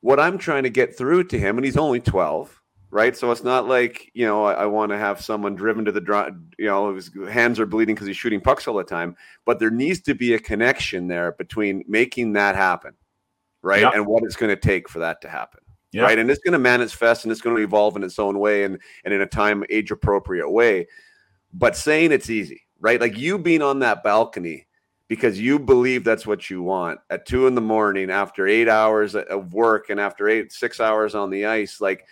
What 0.00 0.18
I'm 0.18 0.38
trying 0.38 0.62
to 0.62 0.70
get 0.70 0.96
through 0.96 1.24
to 1.24 1.38
him, 1.38 1.58
and 1.58 1.64
he's 1.64 1.76
only 1.76 2.00
12, 2.00 2.62
right? 2.90 3.16
So 3.16 3.30
it's 3.30 3.44
not 3.44 3.68
like 3.68 4.10
you 4.14 4.26
know 4.26 4.44
I, 4.44 4.54
I 4.54 4.66
want 4.66 4.92
to 4.92 4.98
have 4.98 5.20
someone 5.20 5.54
driven 5.54 5.84
to 5.84 5.92
the 5.92 6.00
draw, 6.00 6.28
you 6.58 6.66
know, 6.66 6.94
his 6.94 7.10
hands 7.28 7.60
are 7.60 7.66
bleeding 7.66 7.94
because 7.94 8.06
he's 8.06 8.16
shooting 8.16 8.40
pucks 8.40 8.66
all 8.66 8.76
the 8.76 8.84
time. 8.84 9.16
But 9.44 9.58
there 9.58 9.70
needs 9.70 10.00
to 10.02 10.14
be 10.14 10.34
a 10.34 10.38
connection 10.38 11.08
there 11.08 11.32
between 11.32 11.84
making 11.86 12.32
that 12.34 12.54
happen, 12.54 12.94
right, 13.62 13.82
yep. 13.82 13.94
and 13.94 14.06
what 14.06 14.22
it's 14.22 14.36
going 14.36 14.54
to 14.54 14.60
take 14.60 14.88
for 14.88 15.00
that 15.00 15.20
to 15.22 15.28
happen. 15.28 15.60
Yep. 15.92 16.04
Right. 16.04 16.18
And 16.18 16.30
it's 16.30 16.42
going 16.42 16.52
to 16.52 16.58
manifest 16.58 17.24
and 17.24 17.32
it's 17.32 17.40
going 17.40 17.56
to 17.56 17.62
evolve 17.62 17.96
in 17.96 18.04
its 18.04 18.18
own 18.18 18.38
way 18.38 18.64
and, 18.64 18.78
and 19.04 19.14
in 19.14 19.22
a 19.22 19.26
time 19.26 19.64
age 19.70 19.90
appropriate 19.90 20.50
way. 20.50 20.88
But 21.54 21.74
saying 21.74 22.12
it's 22.12 22.28
easy, 22.28 22.62
right? 22.80 23.00
Like 23.00 23.16
you 23.16 23.38
being 23.38 23.62
on 23.62 23.78
that 23.78 24.02
balcony 24.02 24.65
because 25.08 25.40
you 25.40 25.58
believe 25.58 26.04
that's 26.04 26.26
what 26.26 26.50
you 26.50 26.62
want. 26.62 27.00
At 27.10 27.26
two 27.26 27.46
in 27.46 27.54
the 27.54 27.60
morning 27.60 28.10
after 28.10 28.46
eight 28.46 28.68
hours 28.68 29.14
of 29.14 29.52
work 29.52 29.90
and 29.90 30.00
after 30.00 30.28
eight 30.28 30.52
six 30.52 30.80
hours 30.80 31.14
on 31.14 31.30
the 31.30 31.46
ice 31.46 31.80
like 31.80 32.06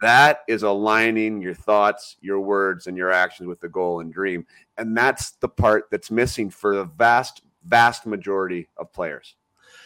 that 0.00 0.40
is 0.48 0.62
aligning 0.62 1.40
your 1.40 1.54
thoughts 1.54 2.16
your 2.20 2.40
words 2.40 2.86
and 2.86 2.96
your 2.96 3.12
actions 3.12 3.46
with 3.46 3.60
the 3.60 3.68
goal 3.68 4.00
and 4.00 4.12
dream. 4.12 4.46
And 4.78 4.96
that's 4.96 5.32
the 5.32 5.48
part 5.48 5.84
that's 5.90 6.10
missing 6.10 6.50
for 6.50 6.76
the 6.76 6.84
vast 6.84 7.42
vast 7.64 8.06
majority 8.06 8.68
of 8.76 8.92
players. 8.92 9.36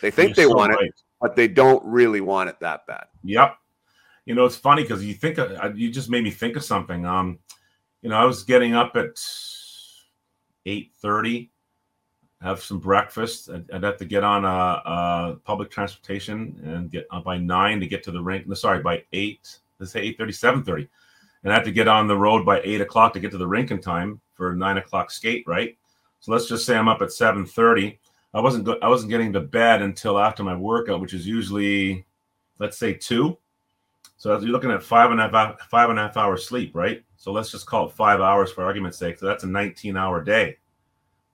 They 0.01 0.11
think 0.11 0.37
You're 0.37 0.47
they 0.47 0.51
so 0.51 0.57
want 0.57 0.73
right. 0.73 0.85
it 0.85 1.03
but 1.21 1.35
they 1.35 1.49
don't 1.49 1.85
really 1.85 2.21
want 2.21 2.49
it 2.51 2.61
that 2.61 2.87
bad. 2.87 3.07
Yep 3.25 3.57
you 4.25 4.35
know 4.35 4.45
it's 4.45 4.57
funny 4.57 4.83
because 4.83 5.05
you 5.05 5.15
think 5.15 5.39
of, 5.39 5.79
you 5.79 5.91
just 5.91 6.11
made 6.11 6.25
me 6.25 6.31
think 6.31 6.57
of 6.57 6.65
something. 6.65 7.05
Um 7.05 7.39
you 8.03 8.11
know 8.11 8.17
i 8.17 8.25
was 8.25 8.45
getting 8.45 8.75
up 8.75 8.95
at 8.95 9.19
8 10.65 10.93
30 11.01 11.51
have 12.43 12.63
some 12.63 12.79
breakfast. 12.79 13.51
I'd, 13.51 13.71
I'd 13.71 13.83
have 13.83 13.97
to 13.99 14.05
get 14.05 14.25
on 14.25 14.45
a, 14.45 14.49
a, 14.49 15.37
public 15.45 15.71
transportation 15.71 16.61
and 16.65 16.91
get 16.91 17.07
uh, 17.11 17.21
by 17.21 17.39
nine 17.39 17.81
to 17.81 17.87
get 17.87 18.03
to 18.05 18.11
the 18.11 18.23
rink. 18.23 18.47
No, 18.47 18.55
sorry, 18.55 18.83
by 18.83 19.03
eight. 19.13 19.59
Let's 19.79 19.93
say 19.93 20.01
eight 20.01 20.19
thirty, 20.19 20.33
seven 20.33 20.63
thirty, 20.63 20.89
and 21.43 21.53
I 21.53 21.57
have 21.57 21.65
to 21.65 21.73
get 21.73 21.89
on 21.89 22.07
the 22.07 22.17
road 22.17 22.45
by 22.45 22.61
eight 22.63 22.81
o'clock 22.81 23.13
to 23.15 23.21
get 23.21 23.31
to 23.33 23.39
the 23.39 23.47
rink 23.47 23.71
in 23.71 23.81
time 23.81 24.21
for 24.35 24.55
nine 24.55 24.79
o'clock 24.79 25.11
skate. 25.11 25.45
Right. 25.47 25.77
So 26.21 26.33
let's 26.33 26.49
just 26.49 26.67
say 26.67 26.77
I'm 26.77 26.89
up 26.89 27.03
at 27.03 27.13
seven 27.13 27.47
thirty. 27.47 27.99
I 28.35 28.41
wasn't 28.41 28.65
go- 28.65 28.79
I 28.83 28.89
wasn't 28.89 29.11
getting 29.11 29.33
to 29.33 29.41
bed 29.41 29.83
until 29.83 30.19
after 30.19 30.43
my 30.43 30.57
workout, 30.57 31.01
which 31.01 31.15
is 31.15 31.27
usually, 31.27 32.07
let's 32.59 32.79
say 32.79 32.93
two. 32.95 33.39
So 34.19 34.39
you're 34.39 34.51
looking 34.51 34.71
at 34.71 34.83
five 34.83 35.11
and 35.11 35.21
a 35.21 35.29
half 35.29 35.61
five 35.69 35.91
and 35.91 35.99
a 35.99 36.03
half 36.03 36.17
hours 36.17 36.47
sleep, 36.47 36.75
right? 36.75 37.03
So 37.17 37.33
let's 37.33 37.51
just 37.51 37.67
call 37.67 37.87
it 37.87 37.93
five 37.93 38.21
hours 38.21 38.51
for 38.53 38.65
argument's 38.65 38.99
sake. 38.99 39.19
So 39.19 39.27
that's 39.27 39.45
a 39.45 39.47
19 39.47 39.97
hour 39.97 40.23
day, 40.23 40.57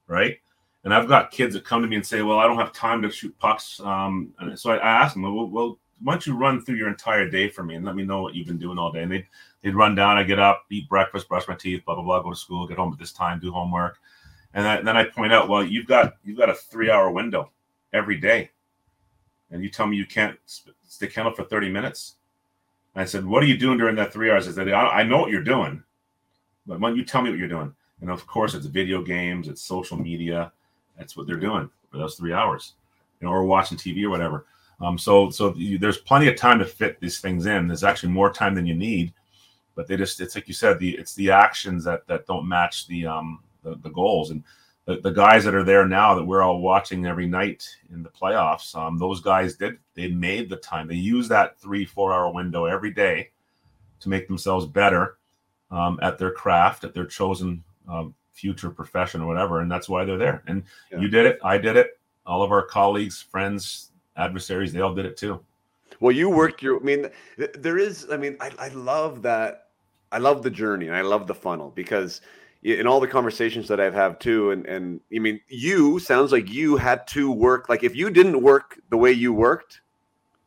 right? 0.07 0.37
And 0.83 0.93
I've 0.93 1.07
got 1.07 1.31
kids 1.31 1.53
that 1.53 1.63
come 1.63 1.81
to 1.81 1.87
me 1.87 1.95
and 1.95 2.05
say, 2.05 2.21
"Well, 2.21 2.39
I 2.39 2.43
don't 2.45 2.57
have 2.57 2.73
time 2.73 3.01
to 3.03 3.09
shoot 3.09 3.37
pucks." 3.39 3.79
Um, 3.79 4.33
and 4.39 4.57
so 4.59 4.71
I, 4.71 4.77
I 4.77 5.03
ask 5.03 5.13
them, 5.13 5.23
"Well, 5.23 5.47
well, 5.47 5.79
why 6.03 6.13
don't 6.13 6.27
you 6.27 6.35
run 6.35 6.61
through 6.63 6.75
your 6.75 6.89
entire 6.89 7.29
day 7.29 7.47
for 7.49 7.63
me 7.63 7.75
and 7.75 7.85
let 7.85 7.95
me 7.95 8.03
know 8.03 8.21
what 8.21 8.35
you've 8.35 8.47
been 8.47 8.57
doing 8.57 8.77
all 8.77 8.91
day?" 8.91 9.03
And 9.03 9.11
they 9.11 9.25
they'd 9.61 9.75
run 9.75 9.95
down. 9.95 10.17
I 10.17 10.23
get 10.23 10.39
up, 10.39 10.65
eat 10.69 10.89
breakfast, 10.89 11.29
brush 11.29 11.47
my 11.47 11.55
teeth, 11.55 11.85
blah 11.85 11.95
blah 11.95 12.03
blah, 12.03 12.21
go 12.21 12.31
to 12.31 12.35
school, 12.35 12.67
get 12.67 12.77
home 12.77 12.91
at 12.91 12.99
this 12.99 13.13
time, 13.13 13.39
do 13.39 13.51
homework, 13.51 13.99
and 14.53 14.67
I, 14.67 14.81
then 14.81 14.97
I 14.97 15.05
point 15.05 15.31
out, 15.31 15.47
"Well, 15.47 15.63
you've 15.63 15.87
got 15.87 16.17
you've 16.25 16.37
got 16.37 16.49
a 16.49 16.53
three 16.53 16.89
hour 16.89 17.09
window 17.11 17.51
every 17.93 18.17
day, 18.17 18.51
and 19.51 19.63
you 19.63 19.69
tell 19.69 19.87
me 19.87 19.95
you 19.95 20.05
can't 20.05 20.37
stickhandle 20.89 21.35
for 21.35 21.45
thirty 21.45 21.69
minutes." 21.69 22.15
And 22.93 23.03
I 23.03 23.05
said, 23.05 23.25
"What 23.25 23.41
are 23.41 23.47
you 23.47 23.57
doing 23.57 23.77
during 23.77 23.95
that 23.95 24.11
three 24.11 24.29
hours?" 24.29 24.49
I 24.49 24.51
said, 24.51 24.67
"I 24.69 25.03
know 25.03 25.19
what 25.19 25.31
you're 25.31 25.43
doing, 25.43 25.81
but 26.67 26.81
why 26.81 26.89
don't 26.89 26.97
you 26.97 27.05
tell 27.05 27.21
me 27.21 27.29
what 27.29 27.39
you're 27.39 27.47
doing?" 27.47 27.73
And 28.01 28.09
of 28.09 28.27
course, 28.27 28.53
it's 28.53 28.65
video 28.65 29.01
games, 29.01 29.47
it's 29.47 29.61
social 29.61 29.95
media 29.97 30.51
that's 31.03 31.17
what 31.17 31.27
they're 31.27 31.35
doing 31.35 31.69
for 31.91 31.97
those 31.97 32.15
three 32.15 32.33
hours, 32.33 32.73
you 33.19 33.27
know, 33.27 33.33
or 33.33 33.43
watching 33.43 33.77
TV 33.77 34.03
or 34.05 34.09
whatever. 34.09 34.45
Um, 34.79 34.97
so 34.97 35.29
so 35.29 35.53
you, 35.55 35.77
there's 35.77 35.97
plenty 35.97 36.27
of 36.27 36.37
time 36.37 36.59
to 36.59 36.65
fit 36.65 36.99
these 36.99 37.19
things 37.19 37.45
in. 37.45 37.67
There's 37.67 37.83
actually 37.83 38.13
more 38.13 38.31
time 38.31 38.55
than 38.55 38.65
you 38.65 38.73
need, 38.73 39.13
but 39.75 39.87
they 39.87 39.97
just 39.97 40.21
it's 40.21 40.35
like 40.35 40.47
you 40.47 40.53
said, 40.53 40.79
the 40.79 40.91
it's 40.97 41.13
the 41.15 41.29
actions 41.29 41.83
that 41.83 42.07
that 42.07 42.25
don't 42.25 42.47
match 42.47 42.87
the 42.87 43.05
um 43.05 43.43
the, 43.63 43.75
the 43.83 43.89
goals 43.89 44.31
and 44.31 44.43
the, 44.85 44.99
the 44.99 45.11
guys 45.11 45.43
that 45.45 45.55
are 45.55 45.63
there 45.63 45.87
now 45.87 46.15
that 46.15 46.25
we're 46.25 46.41
all 46.41 46.59
watching 46.59 47.05
every 47.05 47.27
night 47.27 47.67
in 47.93 48.03
the 48.03 48.09
playoffs. 48.09 48.75
Um, 48.75 48.97
those 48.97 49.21
guys 49.21 49.55
did 49.55 49.77
they 49.93 50.07
made 50.07 50.49
the 50.49 50.57
time. 50.57 50.87
They 50.87 50.95
use 50.95 51.27
that 51.27 51.59
three 51.59 51.85
four 51.85 52.13
hour 52.13 52.31
window 52.31 52.65
every 52.65 52.91
day 52.91 53.29
to 53.99 54.09
make 54.09 54.27
themselves 54.27 54.65
better 54.65 55.17
um, 55.69 55.99
at 56.01 56.17
their 56.17 56.31
craft, 56.31 56.83
at 56.83 56.93
their 56.93 57.05
chosen 57.05 57.63
um, 57.89 58.13
future 58.33 58.69
profession 58.69 59.21
or 59.21 59.27
whatever, 59.27 59.61
and 59.61 59.71
that's 59.71 59.87
why 59.87 60.03
they're 60.03 60.17
there. 60.17 60.43
And 60.47 60.63
yeah. 60.91 60.99
you 60.99 61.07
did 61.07 61.25
it, 61.25 61.39
I 61.43 61.57
did 61.57 61.77
it, 61.77 61.99
all 62.25 62.43
of 62.43 62.51
our 62.51 62.63
colleagues, 62.63 63.21
friends, 63.21 63.91
adversaries, 64.17 64.73
they 64.73 64.81
all 64.81 64.93
did 64.93 65.05
it 65.05 65.17
too. 65.17 65.39
Well, 65.99 66.11
you 66.11 66.29
worked 66.29 66.61
your. 66.61 66.79
I 66.79 66.83
mean, 66.83 67.09
there 67.37 67.77
is. 67.77 68.07
I 68.11 68.17
mean, 68.17 68.35
I, 68.39 68.51
I 68.59 68.67
love 68.69 69.21
that. 69.21 69.67
I 70.11 70.17
love 70.17 70.43
the 70.43 70.49
journey 70.49 70.87
and 70.87 70.95
I 70.95 71.01
love 71.01 71.25
the 71.25 71.33
funnel 71.33 71.71
because 71.73 72.21
in 72.61 72.85
all 72.85 72.99
the 72.99 73.07
conversations 73.07 73.67
that 73.67 73.79
I've 73.79 73.93
had 73.93 74.19
too, 74.19 74.51
and 74.51 74.65
and 74.65 74.99
I 75.15 75.19
mean, 75.19 75.39
you 75.47 75.99
sounds 75.99 76.31
like 76.31 76.49
you 76.49 76.77
had 76.77 77.07
to 77.07 77.31
work. 77.31 77.69
Like 77.69 77.83
if 77.83 77.95
you 77.95 78.09
didn't 78.09 78.41
work 78.41 78.79
the 78.89 78.97
way 78.97 79.11
you 79.11 79.33
worked, 79.33 79.81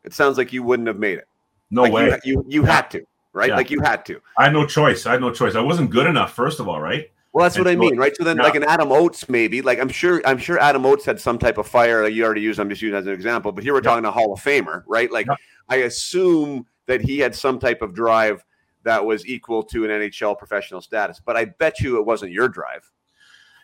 it 0.05 0.15
sounds 0.15 0.39
like 0.39 0.53
you 0.53 0.63
wouldn't 0.63 0.89
have 0.89 0.99
made 0.99 1.19
it. 1.19 1.29
No 1.71 1.83
like 1.83 1.93
way. 1.93 2.21
You 2.25 2.35
you, 2.35 2.45
you 2.49 2.65
yeah. 2.65 2.73
had 2.75 2.91
to, 2.93 3.07
right? 3.33 3.51
Yeah. 3.51 3.57
Like 3.57 3.71
you 3.71 3.81
had 3.81 4.05
to. 4.07 4.21
I 4.39 4.45
had 4.45 4.53
no 4.53 4.67
choice. 4.67 5.07
I 5.07 5.13
had 5.13 5.21
no 5.21 5.33
choice. 5.33 5.55
I 5.55 5.61
wasn't 5.61 5.91
good 5.91 6.07
enough, 6.07 6.33
first 6.33 6.61
of 6.61 6.69
all, 6.69 6.81
right? 6.81 7.11
Well, 7.37 7.43
that's 7.43 7.59
what 7.59 7.69
I 7.69 7.77
mean, 7.77 7.99
right? 7.99 8.17
So 8.17 8.25
then, 8.25 8.39
like 8.39 8.55
an 8.55 8.65
Adam 8.65 8.91
Oates, 8.91 9.29
maybe. 9.29 9.61
Like 9.61 9.79
I'm 9.79 9.91
sure, 9.91 10.23
I'm 10.25 10.39
sure 10.39 10.59
Adam 10.59 10.87
Oates 10.87 11.05
had 11.05 11.21
some 11.21 11.39
type 11.39 11.59
of 11.59 11.69
fire. 11.69 12.03
Like 12.03 12.15
you 12.15 12.25
already 12.25 12.41
used. 12.41 12.59
I'm 12.59 12.71
just 12.71 12.81
using 12.81 12.97
as 12.97 13.07
an 13.07 13.13
example. 13.13 13.53
But 13.53 13.63
here 13.63 13.75
we're 13.75 13.81
yeah. 13.81 13.91
talking 13.91 14.07
a 14.07 14.11
Hall 14.11 14.33
of 14.33 14.41
Famer, 14.41 14.85
right? 14.87 15.13
Like 15.13 15.27
yeah. 15.27 15.35
I 15.69 15.77
assume 15.83 16.65
that 16.87 17.03
he 17.03 17.19
had 17.19 17.35
some 17.35 17.59
type 17.59 17.83
of 17.83 17.93
drive 17.93 18.43
that 18.85 19.05
was 19.05 19.27
equal 19.27 19.63
to 19.65 19.85
an 19.85 19.91
NHL 19.91 20.39
professional 20.39 20.81
status. 20.81 21.21
But 21.23 21.37
I 21.37 21.45
bet 21.45 21.79
you 21.81 21.99
it 21.99 22.07
wasn't 22.07 22.33
your 22.33 22.49
drive. 22.49 22.91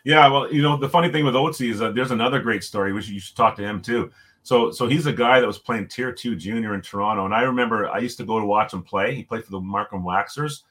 Yeah, 0.03 0.27
well, 0.27 0.53
you 0.53 0.61
know, 0.61 0.77
the 0.77 0.87
funny 0.87 1.11
thing 1.11 1.25
with 1.25 1.33
Oatsy 1.33 1.71
is 1.71 1.79
that 1.79 1.95
there's 1.95 2.11
another 2.11 2.39
great 2.39 2.63
story, 2.63 2.93
which 2.93 3.09
you 3.09 3.19
should 3.19 3.35
talk 3.35 3.55
to 3.55 3.63
him 3.63 3.81
too. 3.81 4.11
So, 4.43 4.69
so 4.69 4.87
he's 4.87 5.07
a 5.07 5.13
guy 5.13 5.39
that 5.39 5.47
was 5.47 5.57
playing 5.57 5.87
Tier 5.87 6.11
Two 6.11 6.35
Junior 6.35 6.75
in 6.75 6.81
Toronto, 6.81 7.25
and 7.25 7.33
I 7.33 7.41
remember 7.41 7.89
I 7.89 7.97
used 7.97 8.19
to 8.19 8.23
go 8.23 8.39
to 8.39 8.45
watch 8.45 8.71
him 8.71 8.83
play. 8.83 9.15
He 9.15 9.23
played 9.23 9.43
for 9.43 9.49
the 9.51 9.59
Markham 9.59 10.03
Waxers, 10.03 10.61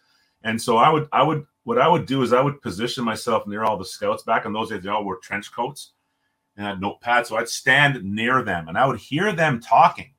and 0.44 0.62
so 0.62 0.76
I 0.76 0.88
would, 0.88 1.08
I 1.10 1.24
would 1.24 1.46
what 1.64 1.78
I 1.78 1.89
would 1.89 2.06
do 2.06 2.22
is 2.22 2.32
I 2.32 2.40
would 2.40 2.62
position 2.62 3.05
myself 3.05 3.47
near 3.47 3.64
all 3.64 3.76
the 3.76 3.84
scouts. 3.84 4.22
Back 4.22 4.47
in 4.47 4.52
those 4.52 4.70
days, 4.70 4.82
they 4.82 4.89
all 4.89 5.05
wore 5.05 5.18
trench 5.18 5.52
coats 5.52 5.93
and 6.56 6.66
had 6.66 6.80
notepads. 6.80 7.26
So 7.26 7.36
I'd 7.36 7.48
stand 7.48 8.02
near 8.02 8.43
them 8.43 8.68
and 8.68 8.76
I 8.76 8.86
would 8.86 8.98
hear 8.98 9.32
them 9.32 9.60
talking. 9.60 10.12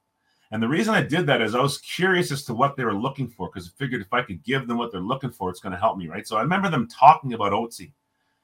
And 0.51 0.61
the 0.61 0.67
reason 0.67 0.93
I 0.93 1.01
did 1.01 1.25
that 1.25 1.41
is 1.41 1.55
I 1.55 1.61
was 1.61 1.79
curious 1.79 2.31
as 2.31 2.43
to 2.45 2.53
what 2.53 2.77
they 2.77 2.83
were 2.83 2.93
looking 2.93 3.27
for 3.27 3.49
because 3.49 3.67
I 3.67 3.71
figured 3.77 4.01
if 4.01 4.13
I 4.13 4.21
could 4.21 4.43
give 4.43 4.67
them 4.67 4.77
what 4.77 4.91
they're 4.91 5.01
looking 5.01 5.31
for, 5.31 5.49
it's 5.49 5.59
going 5.59 5.73
to 5.73 5.79
help 5.79 5.97
me, 5.97 6.07
right? 6.07 6.27
So 6.27 6.37
I 6.37 6.41
remember 6.41 6.69
them 6.69 6.87
talking 6.87 7.33
about 7.33 7.53
Oatsy. 7.53 7.91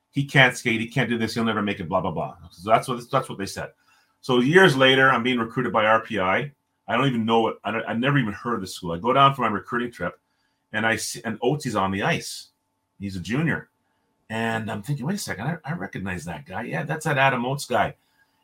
He 0.09 0.25
can't 0.25 0.57
skate. 0.57 0.81
He 0.81 0.87
can't 0.87 1.09
do 1.09 1.19
this. 1.19 1.35
He'll 1.35 1.43
never 1.43 1.61
make 1.61 1.79
it. 1.79 1.87
Blah 1.87 2.01
blah 2.01 2.09
blah. 2.09 2.35
So 2.49 2.69
that's 2.69 2.87
what 2.87 2.99
that's 3.11 3.29
what 3.29 3.37
they 3.37 3.45
said. 3.45 3.69
So 4.21 4.39
years 4.39 4.75
later, 4.75 5.11
I'm 5.11 5.21
being 5.21 5.37
recruited 5.37 5.71
by 5.71 5.83
RPI. 5.83 6.51
I 6.87 6.97
don't 6.97 7.07
even 7.07 7.25
know 7.25 7.41
what. 7.41 7.59
I, 7.63 7.79
I 7.83 7.93
never 7.93 8.17
even 8.17 8.33
heard 8.33 8.55
of 8.55 8.61
the 8.61 8.67
school. 8.67 8.91
I 8.91 8.97
go 8.97 9.13
down 9.13 9.35
for 9.35 9.43
my 9.43 9.49
recruiting 9.49 9.91
trip, 9.91 10.19
and 10.73 10.87
I 10.87 10.95
see 10.95 11.21
and 11.23 11.39
Oatsy's 11.41 11.75
on 11.75 11.91
the 11.91 12.01
ice. 12.01 12.49
He's 12.99 13.15
a 13.15 13.19
junior. 13.19 13.69
And 14.29 14.69
I'm 14.69 14.83
thinking, 14.83 15.05
wait 15.05 15.15
a 15.15 15.19
second, 15.19 15.47
I, 15.47 15.57
I 15.65 15.73
recognize 15.73 16.25
that 16.25 16.45
guy. 16.45 16.63
Yeah, 16.63 16.83
that's 16.83 17.05
that 17.05 17.17
Adam 17.17 17.45
Oates 17.45 17.65
guy. 17.65 17.95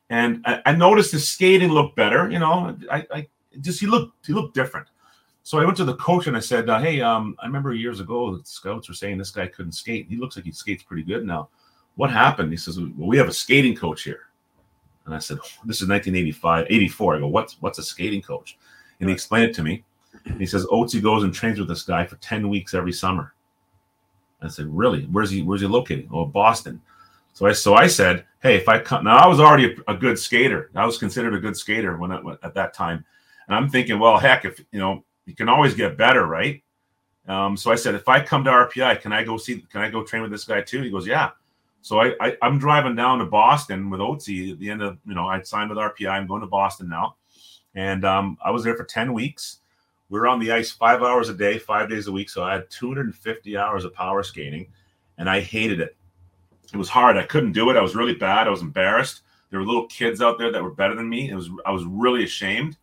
And 0.09 0.41
I, 0.45 0.61
I 0.65 0.71
noticed 0.73 1.11
his 1.11 1.27
skating 1.27 1.69
looked 1.69 1.95
better. 1.95 2.29
You 2.29 2.39
know, 2.39 2.75
I, 2.91 3.05
I, 3.11 3.27
just 3.61 3.79
he 3.79 3.87
looked 3.87 4.25
he 4.25 4.33
looked 4.33 4.53
different. 4.53 4.87
So 5.43 5.59
I 5.59 5.65
went 5.65 5.77
to 5.77 5.85
the 5.85 5.95
coach 5.97 6.27
and 6.27 6.35
I 6.35 6.39
said, 6.39 6.69
uh, 6.69 6.79
"Hey, 6.79 7.01
um, 7.01 7.35
I 7.39 7.45
remember 7.45 7.73
years 7.73 7.99
ago 7.99 8.35
the 8.35 8.43
scouts 8.45 8.87
were 8.87 8.95
saying 8.95 9.17
this 9.17 9.31
guy 9.31 9.47
couldn't 9.47 9.73
skate. 9.73 10.07
He 10.09 10.17
looks 10.17 10.35
like 10.35 10.45
he 10.45 10.51
skates 10.51 10.83
pretty 10.83 11.03
good 11.03 11.25
now. 11.25 11.49
What 11.95 12.09
happened?" 12.09 12.51
He 12.51 12.57
says, 12.57 12.79
"Well, 12.79 13.07
we 13.07 13.17
have 13.17 13.27
a 13.27 13.33
skating 13.33 13.75
coach 13.75 14.03
here." 14.03 14.29
And 15.05 15.13
I 15.13 15.19
said, 15.19 15.37
"This 15.65 15.81
is 15.81 15.87
1985, 15.87 16.65
84." 16.69 17.15
I 17.15 17.19
go, 17.19 17.27
"What's 17.27 17.61
what's 17.61 17.77
a 17.77 17.83
skating 17.83 18.21
coach?" 18.21 18.57
And 18.99 19.09
he 19.09 19.13
explained 19.13 19.51
it 19.51 19.55
to 19.55 19.63
me. 19.63 19.83
And 20.25 20.39
he 20.39 20.47
says, 20.47 20.65
"Oatsy 20.65 21.01
goes 21.01 21.23
and 21.23 21.33
trains 21.33 21.59
with 21.59 21.67
this 21.67 21.83
guy 21.83 22.05
for 22.05 22.15
10 22.17 22.49
weeks 22.49 22.73
every 22.73 22.93
summer." 22.93 23.34
I 24.45 24.49
said, 24.49 24.67
really? 24.67 25.03
Where's 25.05 25.29
he? 25.29 25.41
Where's 25.41 25.61
he 25.61 25.67
located? 25.67 26.09
Oh, 26.11 26.25
Boston. 26.25 26.81
So 27.33 27.45
I 27.45 27.51
so 27.51 27.75
I 27.75 27.87
said, 27.87 28.25
hey, 28.41 28.55
if 28.55 28.69
I 28.69 28.79
come 28.79 29.03
now, 29.03 29.17
I 29.17 29.27
was 29.27 29.39
already 29.39 29.75
a, 29.87 29.91
a 29.91 29.95
good 29.95 30.17
skater. 30.17 30.71
I 30.75 30.85
was 30.85 30.97
considered 30.97 31.33
a 31.33 31.39
good 31.39 31.57
skater 31.57 31.97
when 31.97 32.11
I, 32.11 32.21
at 32.43 32.53
that 32.53 32.73
time, 32.73 33.03
and 33.47 33.55
I'm 33.55 33.69
thinking, 33.69 33.99
well, 33.99 34.17
heck, 34.17 34.45
if 34.45 34.59
you 34.71 34.79
know, 34.79 35.03
you 35.25 35.35
can 35.35 35.49
always 35.49 35.73
get 35.73 35.97
better, 35.97 36.25
right? 36.25 36.63
Um, 37.27 37.57
so 37.57 37.71
I 37.71 37.75
said, 37.75 37.95
if 37.95 38.07
I 38.07 38.23
come 38.23 38.43
to 38.43 38.51
RPI, 38.51 39.01
can 39.01 39.11
I 39.11 39.23
go 39.23 39.37
see? 39.37 39.65
Can 39.71 39.81
I 39.81 39.89
go 39.89 40.03
train 40.03 40.21
with 40.21 40.31
this 40.31 40.45
guy 40.45 40.61
too? 40.61 40.81
He 40.81 40.89
goes, 40.89 41.07
yeah. 41.07 41.31
So 41.81 41.99
I, 41.99 42.15
I 42.19 42.37
am 42.41 42.57
driving 42.57 42.95
down 42.95 43.19
to 43.19 43.25
Boston 43.25 43.89
with 43.89 43.99
Oatsy 43.99 44.53
at 44.53 44.59
the 44.59 44.69
end 44.69 44.81
of 44.81 44.97
you 45.05 45.13
know 45.13 45.27
I 45.27 45.41
signed 45.41 45.69
with 45.69 45.77
RPI. 45.77 46.09
I'm 46.09 46.27
going 46.27 46.41
to 46.41 46.47
Boston 46.47 46.89
now, 46.89 47.17
and 47.75 48.05
um, 48.05 48.37
I 48.43 48.51
was 48.51 48.63
there 48.63 48.75
for 48.75 48.85
ten 48.85 49.13
weeks. 49.13 49.59
We 50.09 50.19
were 50.19 50.27
on 50.27 50.39
the 50.39 50.51
ice 50.51 50.71
five 50.71 51.01
hours 51.01 51.29
a 51.29 51.33
day, 51.33 51.57
five 51.57 51.89
days 51.89 52.07
a 52.07 52.11
week. 52.11 52.29
So 52.29 52.43
I 52.43 52.53
had 52.53 52.69
250 52.69 53.57
hours 53.57 53.85
of 53.85 53.93
power 53.93 54.23
skating, 54.23 54.67
and 55.17 55.29
I 55.29 55.39
hated 55.41 55.79
it 55.79 55.95
it 56.73 56.77
was 56.77 56.89
hard. 56.89 57.17
I 57.17 57.23
couldn't 57.23 57.53
do 57.53 57.69
it. 57.69 57.77
I 57.77 57.81
was 57.81 57.95
really 57.95 58.15
bad. 58.15 58.47
I 58.47 58.51
was 58.51 58.61
embarrassed. 58.61 59.21
There 59.49 59.59
were 59.59 59.65
little 59.65 59.87
kids 59.87 60.21
out 60.21 60.37
there 60.37 60.51
that 60.51 60.63
were 60.63 60.71
better 60.71 60.95
than 60.95 61.07
me. 61.07 61.29
It 61.29 61.35
was 61.35 61.49
I 61.65 61.71
was 61.71 61.85
really 61.85 62.23
ashamed. 62.23 62.77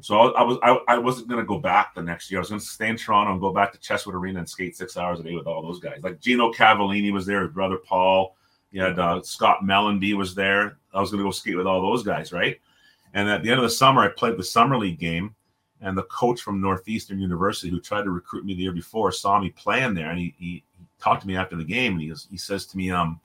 So 0.00 0.18
I, 0.18 0.40
I 0.40 0.42
was 0.42 0.58
I, 0.62 0.78
I 0.88 0.98
wasn't 0.98 1.28
going 1.28 1.40
to 1.40 1.46
go 1.46 1.58
back 1.58 1.94
the 1.94 2.02
next 2.02 2.30
year. 2.30 2.38
I 2.38 2.42
was 2.42 2.50
going 2.50 2.60
to 2.60 2.66
stay 2.66 2.88
in 2.88 2.96
Toronto 2.96 3.32
and 3.32 3.40
go 3.40 3.52
back 3.52 3.72
to 3.72 3.78
Chesswood 3.78 4.14
Arena 4.14 4.40
and 4.40 4.48
skate 4.48 4.76
six 4.76 4.96
hours 4.96 5.20
a 5.20 5.22
day 5.22 5.34
with 5.34 5.46
all 5.46 5.62
those 5.62 5.80
guys. 5.80 6.00
Like 6.02 6.20
Gino 6.20 6.52
Cavallini 6.52 7.12
was 7.12 7.26
there, 7.26 7.42
his 7.42 7.52
brother 7.52 7.78
Paul. 7.78 8.36
You 8.70 8.82
had 8.82 8.98
uh, 8.98 9.22
Scott 9.22 9.60
Mellanby 9.62 10.14
was 10.14 10.34
there. 10.34 10.78
I 10.92 11.00
was 11.00 11.10
going 11.10 11.18
to 11.18 11.26
go 11.26 11.30
skate 11.30 11.56
with 11.56 11.66
all 11.66 11.80
those 11.80 12.02
guys, 12.02 12.32
right? 12.32 12.60
And 13.14 13.28
at 13.28 13.44
the 13.44 13.50
end 13.50 13.58
of 13.58 13.64
the 13.64 13.70
summer, 13.70 14.02
I 14.02 14.08
played 14.08 14.36
the 14.36 14.44
summer 14.44 14.76
league 14.76 14.98
game, 14.98 15.34
and 15.80 15.96
the 15.96 16.04
coach 16.04 16.40
from 16.40 16.60
Northeastern 16.60 17.18
University, 17.18 17.70
who 17.70 17.80
tried 17.80 18.04
to 18.04 18.10
recruit 18.10 18.44
me 18.44 18.54
the 18.54 18.62
year 18.62 18.72
before, 18.72 19.12
saw 19.12 19.40
me 19.40 19.50
playing 19.50 19.94
there, 19.94 20.10
and 20.10 20.18
he, 20.18 20.34
he 20.38 20.64
talked 21.00 21.22
to 21.22 21.28
me 21.28 21.36
after 21.36 21.56
the 21.56 21.64
game, 21.64 21.92
and 21.92 22.00
he 22.00 22.12
he 22.30 22.38
says 22.38 22.66
to 22.66 22.76
me, 22.76 22.90
um, 22.90 23.20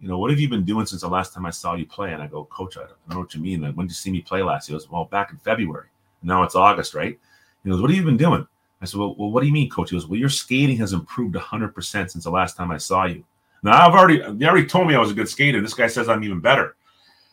you 0.00 0.08
know, 0.08 0.18
what 0.18 0.30
have 0.30 0.40
you 0.40 0.48
been 0.48 0.64
doing 0.64 0.86
since 0.86 1.02
the 1.02 1.08
last 1.08 1.32
time 1.32 1.46
I 1.46 1.50
saw 1.50 1.74
you 1.74 1.86
play? 1.86 2.12
And 2.12 2.22
I 2.22 2.26
go, 2.26 2.44
Coach, 2.44 2.76
I 2.76 2.80
don't 2.80 3.08
know 3.08 3.18
what 3.20 3.34
you 3.34 3.40
mean. 3.40 3.62
Like, 3.62 3.74
when 3.74 3.86
did 3.86 3.92
you 3.92 3.96
see 3.96 4.10
me 4.10 4.20
play 4.20 4.42
last? 4.42 4.66
He 4.66 4.72
goes, 4.72 4.90
Well, 4.90 5.04
back 5.06 5.30
in 5.30 5.38
February. 5.38 5.88
And 6.20 6.28
now 6.28 6.42
it's 6.42 6.54
August, 6.54 6.94
right? 6.94 7.18
He 7.62 7.70
goes, 7.70 7.80
What 7.80 7.90
have 7.90 7.96
you 7.96 8.04
been 8.04 8.16
doing? 8.16 8.46
I 8.82 8.86
said, 8.86 9.00
well, 9.00 9.14
well, 9.16 9.30
what 9.30 9.40
do 9.40 9.46
you 9.46 9.52
mean, 9.52 9.70
Coach? 9.70 9.90
He 9.90 9.96
goes, 9.96 10.06
Well, 10.06 10.20
your 10.20 10.28
skating 10.28 10.76
has 10.76 10.92
improved 10.92 11.34
100% 11.34 12.10
since 12.10 12.24
the 12.24 12.30
last 12.30 12.56
time 12.56 12.70
I 12.70 12.76
saw 12.76 13.06
you. 13.06 13.24
Now, 13.62 13.86
I've 13.86 13.94
already, 13.94 14.18
they 14.18 14.44
already 14.44 14.66
told 14.66 14.88
me 14.88 14.94
I 14.94 15.00
was 15.00 15.10
a 15.10 15.14
good 15.14 15.28
skater. 15.28 15.62
This 15.62 15.72
guy 15.72 15.86
says 15.86 16.08
I'm 16.08 16.22
even 16.22 16.40
better. 16.40 16.76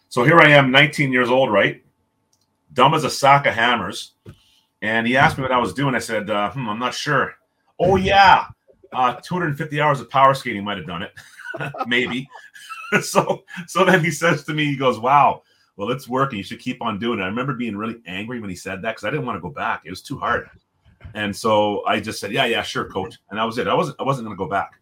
So 0.08 0.24
here 0.24 0.40
I 0.40 0.50
am, 0.52 0.72
19 0.72 1.12
years 1.12 1.30
old, 1.30 1.52
right? 1.52 1.84
Dumb 2.72 2.94
as 2.94 3.04
a 3.04 3.10
sack 3.10 3.46
of 3.48 3.54
hammers. 3.54 4.14
And 4.82 5.06
he 5.06 5.16
asked 5.16 5.38
me 5.38 5.44
what 5.44 5.52
I 5.52 5.60
was 5.60 5.74
doing. 5.74 5.96
I 5.96 6.00
said, 6.00 6.30
uh, 6.30 6.52
hmm, 6.52 6.68
I'm 6.68 6.80
not 6.80 6.94
sure. 6.94 7.36
Oh, 7.80 7.96
yeah. 7.96 8.48
Uh, 8.94 9.14
250 9.14 9.80
hours 9.80 10.00
of 10.02 10.10
power 10.10 10.34
skating 10.34 10.64
might 10.64 10.78
have 10.78 10.88
done 10.88 11.04
it, 11.04 11.14
maybe. 11.88 12.28
so, 13.02 13.44
so 13.68 13.86
then 13.86 14.04
he 14.04 14.12
says 14.12 14.44
to 14.44 14.54
me, 14.54 14.66
he 14.66 14.76
goes, 14.76 15.00
"Wow, 15.00 15.44
well, 15.78 15.92
it's 15.92 16.10
working. 16.10 16.38
You 16.38 16.44
should 16.44 16.60
keep 16.60 16.82
on 16.82 17.00
doing 17.00 17.20
it." 17.20 17.24
I 17.24 17.28
remember 17.28 17.54
being 17.54 17.78
really 17.78 18.02
angry 18.06 18.40
when 18.40 18.50
he 18.50 18.56
said 18.56 18.82
that 18.82 18.92
because 18.92 19.06
I 19.06 19.10
didn't 19.10 19.26
want 19.26 19.38
to 19.38 19.42
go 19.42 19.50
back. 19.50 19.84
It 19.86 19.90
was 19.90 20.02
too 20.02 20.18
hard, 20.18 20.50
and 21.14 21.36
so 21.36 21.86
I 21.86 22.00
just 22.00 22.20
said, 22.20 22.34
"Yeah, 22.34 22.46
yeah, 22.46 22.62
sure, 22.62 22.86
coach," 22.86 23.18
and 23.30 23.40
that 23.40 23.44
was 23.44 23.58
it. 23.58 23.68
I 23.68 23.74
wasn't, 23.74 24.00
I 24.00 24.04
wasn't 24.04 24.26
going 24.26 24.36
to 24.36 24.44
go 24.44 24.50
back. 24.50 24.74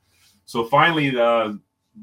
So 0.45 0.65
finally, 0.65 1.15
uh, 1.19 1.53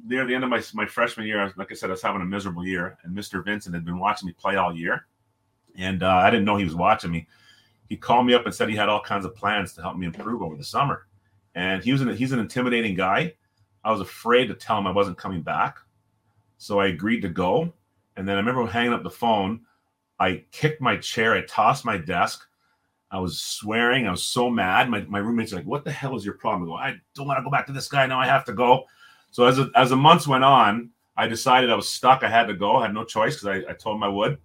near 0.04 0.26
the 0.26 0.34
end 0.34 0.44
of 0.44 0.50
my 0.50 0.62
my 0.74 0.86
freshman 0.86 1.26
year, 1.26 1.52
like 1.56 1.72
I 1.72 1.74
said, 1.74 1.90
I 1.90 1.92
was 1.92 2.02
having 2.02 2.22
a 2.22 2.26
miserable 2.26 2.64
year, 2.64 2.98
and 3.02 3.16
Mr. 3.16 3.44
Vincent 3.44 3.74
had 3.74 3.84
been 3.84 3.98
watching 3.98 4.26
me 4.26 4.32
play 4.32 4.56
all 4.56 4.76
year, 4.76 5.06
and 5.76 6.04
uh, 6.04 6.08
I 6.08 6.30
didn't 6.30 6.44
know 6.44 6.56
he 6.56 6.64
was 6.64 6.76
watching 6.76 7.10
me. 7.10 7.26
He 7.88 7.96
called 7.96 8.26
me 8.26 8.34
up 8.34 8.44
and 8.46 8.54
said 8.54 8.68
he 8.68 8.76
had 8.76 8.88
all 8.88 9.00
kinds 9.00 9.24
of 9.24 9.34
plans 9.34 9.72
to 9.74 9.82
help 9.82 9.96
me 9.96 10.06
improve 10.06 10.42
over 10.42 10.56
the 10.56 10.64
summer 10.64 11.06
and 11.56 11.82
he 11.82 11.90
was 11.90 12.02
an, 12.02 12.14
he's 12.14 12.32
an 12.32 12.38
intimidating 12.38 12.94
guy. 12.94 13.32
I 13.82 13.90
was 13.90 14.00
afraid 14.00 14.46
to 14.48 14.54
tell 14.54 14.78
him 14.78 14.86
I 14.86 14.92
wasn't 14.92 15.16
coming 15.16 15.42
back, 15.42 15.78
so 16.58 16.78
I 16.78 16.88
agreed 16.88 17.22
to 17.22 17.28
go. 17.28 17.72
And 18.16 18.28
then 18.28 18.36
I 18.36 18.38
remember 18.38 18.66
hanging 18.66 18.92
up 18.92 19.02
the 19.02 19.10
phone. 19.10 19.62
I 20.20 20.44
kicked 20.52 20.80
my 20.80 20.96
chair. 20.98 21.34
I 21.34 21.42
tossed 21.42 21.84
my 21.84 21.96
desk. 21.96 22.46
I 23.10 23.18
was 23.18 23.40
swearing. 23.40 24.06
I 24.06 24.10
was 24.10 24.22
so 24.22 24.50
mad. 24.50 24.90
My, 24.90 25.00
my 25.02 25.18
roommates 25.18 25.52
like, 25.52 25.64
"What 25.64 25.84
the 25.84 25.92
hell 25.92 26.16
is 26.16 26.24
your 26.24 26.34
problem?" 26.34 26.70
I 26.70 26.72
go, 26.72 26.76
"I 26.76 26.96
don't 27.14 27.26
want 27.26 27.38
to 27.38 27.44
go 27.44 27.50
back 27.50 27.66
to 27.66 27.72
this 27.72 27.88
guy. 27.88 28.06
Now 28.06 28.20
I 28.20 28.26
have 28.26 28.44
to 28.46 28.52
go." 28.52 28.84
So 29.30 29.44
as 29.44 29.58
a, 29.58 29.70
as 29.74 29.90
the 29.90 29.96
months 29.96 30.26
went 30.26 30.44
on, 30.44 30.90
I 31.16 31.26
decided 31.26 31.70
I 31.70 31.74
was 31.74 31.88
stuck. 31.88 32.22
I 32.22 32.28
had 32.28 32.46
to 32.48 32.54
go. 32.54 32.76
I 32.76 32.82
had 32.82 32.94
no 32.94 33.04
choice 33.04 33.36
because 33.36 33.64
I, 33.64 33.70
I 33.70 33.74
told 33.74 33.96
him 33.96 34.02
I 34.02 34.08
would, 34.08 34.38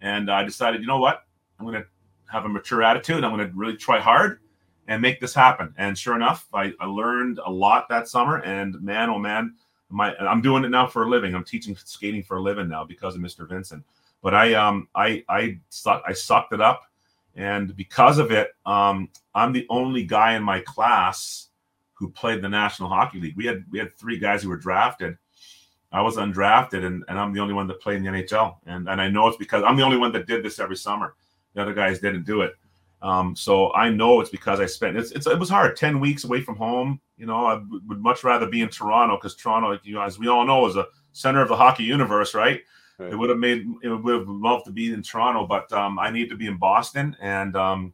and 0.00 0.30
I 0.30 0.44
decided, 0.44 0.80
you 0.80 0.86
know 0.86 0.98
what? 0.98 1.24
I'm 1.58 1.66
going 1.66 1.80
to 1.80 1.88
have 2.32 2.46
a 2.46 2.48
mature 2.48 2.82
attitude. 2.82 3.22
I'm 3.22 3.36
going 3.36 3.46
to 3.46 3.54
really 3.54 3.76
try 3.76 4.00
hard 4.00 4.40
and 4.88 5.00
make 5.00 5.20
this 5.20 5.34
happen. 5.34 5.74
And 5.76 5.96
sure 5.96 6.16
enough, 6.16 6.48
I, 6.52 6.72
I 6.80 6.86
learned 6.86 7.38
a 7.44 7.50
lot 7.50 7.88
that 7.90 8.08
summer. 8.08 8.38
And 8.38 8.80
man, 8.82 9.10
oh 9.10 9.18
man, 9.18 9.54
my 9.90 10.16
I'm 10.16 10.40
doing 10.40 10.64
it 10.64 10.70
now 10.70 10.86
for 10.86 11.04
a 11.04 11.08
living. 11.08 11.34
I'm 11.34 11.44
teaching 11.44 11.76
skating 11.76 12.22
for 12.22 12.38
a 12.38 12.42
living 12.42 12.68
now 12.68 12.84
because 12.84 13.14
of 13.14 13.20
Mr. 13.20 13.48
Vincent. 13.48 13.84
But 14.22 14.34
I 14.34 14.54
um 14.54 14.88
I 14.94 15.24
I 15.28 15.58
suck, 15.68 16.02
I 16.06 16.12
sucked 16.12 16.52
it 16.52 16.60
up, 16.60 16.82
and 17.36 17.76
because 17.76 18.18
of 18.18 18.30
it, 18.30 18.52
um, 18.64 19.08
I'm 19.34 19.52
the 19.52 19.66
only 19.68 20.04
guy 20.04 20.34
in 20.34 20.42
my 20.42 20.60
class 20.60 21.48
who 21.94 22.08
played 22.10 22.42
the 22.42 22.48
National 22.48 22.88
Hockey 22.88 23.20
League. 23.20 23.36
We 23.36 23.46
had 23.46 23.64
we 23.70 23.78
had 23.78 23.96
three 23.96 24.18
guys 24.18 24.42
who 24.42 24.48
were 24.48 24.56
drafted. 24.56 25.18
I 25.92 26.00
was 26.00 26.16
undrafted, 26.16 26.86
and, 26.86 27.04
and 27.06 27.18
I'm 27.18 27.34
the 27.34 27.40
only 27.40 27.52
one 27.52 27.66
that 27.66 27.80
played 27.80 27.96
in 27.96 28.04
the 28.04 28.10
NHL. 28.10 28.56
And 28.66 28.88
and 28.88 29.00
I 29.00 29.08
know 29.08 29.28
it's 29.28 29.36
because 29.36 29.62
I'm 29.66 29.76
the 29.76 29.82
only 29.82 29.98
one 29.98 30.12
that 30.12 30.26
did 30.26 30.42
this 30.42 30.58
every 30.58 30.76
summer. 30.76 31.14
The 31.54 31.62
other 31.62 31.74
guys 31.74 32.00
didn't 32.00 32.24
do 32.24 32.42
it. 32.42 32.54
Um, 33.02 33.34
so 33.34 33.72
I 33.74 33.90
know 33.90 34.20
it's 34.20 34.30
because 34.30 34.60
I 34.60 34.66
spent 34.66 34.96
it's, 34.96 35.10
it's, 35.10 35.26
it 35.26 35.38
was 35.38 35.48
hard 35.48 35.76
10 35.76 35.98
weeks 35.98 36.24
away 36.24 36.40
from 36.40 36.56
home. 36.56 37.00
You 37.16 37.26
know, 37.26 37.46
I 37.46 37.60
would 37.88 38.00
much 38.00 38.22
rather 38.22 38.46
be 38.46 38.62
in 38.62 38.68
Toronto 38.68 39.16
because 39.16 39.34
Toronto, 39.34 39.78
you 39.82 39.94
know, 39.94 40.02
as 40.02 40.18
we 40.18 40.28
all 40.28 40.46
know, 40.46 40.66
is 40.66 40.76
a 40.76 40.86
center 41.12 41.42
of 41.42 41.48
the 41.48 41.56
hockey 41.56 41.82
universe, 41.82 42.34
right? 42.34 42.60
right. 42.98 43.12
It 43.12 43.16
would 43.16 43.28
have 43.28 43.38
made 43.38 43.66
it 43.82 43.88
would 43.88 44.14
have 44.14 44.28
loved 44.28 44.66
to 44.66 44.70
be 44.70 44.92
in 44.92 45.02
Toronto, 45.02 45.46
but 45.46 45.72
um, 45.72 45.98
I 45.98 46.10
need 46.10 46.30
to 46.30 46.36
be 46.36 46.46
in 46.46 46.58
Boston, 46.58 47.16
and 47.20 47.56
um, 47.56 47.92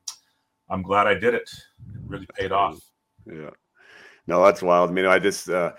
I'm 0.68 0.82
glad 0.82 1.06
I 1.06 1.14
did 1.14 1.35
it. 1.35 1.51
It 1.94 2.01
really 2.06 2.28
paid 2.35 2.52
off. 2.52 2.78
Yeah. 3.26 3.51
No, 4.26 4.44
that's 4.44 4.62
wild. 4.62 4.90
I 4.90 4.93
mean, 4.93 5.06
I 5.06 5.18
just 5.18 5.48
uh, 5.48 5.72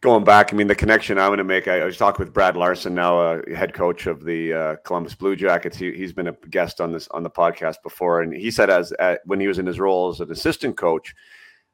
going 0.00 0.24
back, 0.24 0.52
I 0.52 0.56
mean, 0.56 0.66
the 0.66 0.74
connection 0.74 1.18
I 1.18 1.28
want 1.28 1.38
to 1.38 1.44
make, 1.44 1.68
I, 1.68 1.80
I 1.80 1.84
was 1.84 1.98
talking 1.98 2.24
with 2.24 2.32
Brad 2.32 2.56
Larsen, 2.56 2.94
now 2.94 3.20
uh, 3.20 3.42
head 3.54 3.74
coach 3.74 4.06
of 4.06 4.24
the 4.24 4.52
uh, 4.52 4.76
Columbus 4.84 5.14
Blue 5.14 5.36
Jackets. 5.36 5.76
He, 5.76 6.00
has 6.00 6.12
been 6.12 6.28
a 6.28 6.32
guest 6.48 6.80
on 6.80 6.92
this 6.92 7.08
on 7.08 7.22
the 7.22 7.30
podcast 7.30 7.76
before, 7.82 8.22
and 8.22 8.32
he 8.32 8.50
said 8.50 8.70
as 8.70 8.92
uh, 8.98 9.16
when 9.26 9.40
he 9.40 9.46
was 9.46 9.58
in 9.58 9.66
his 9.66 9.78
role 9.78 10.08
as 10.08 10.20
an 10.20 10.30
assistant 10.30 10.76
coach, 10.76 11.14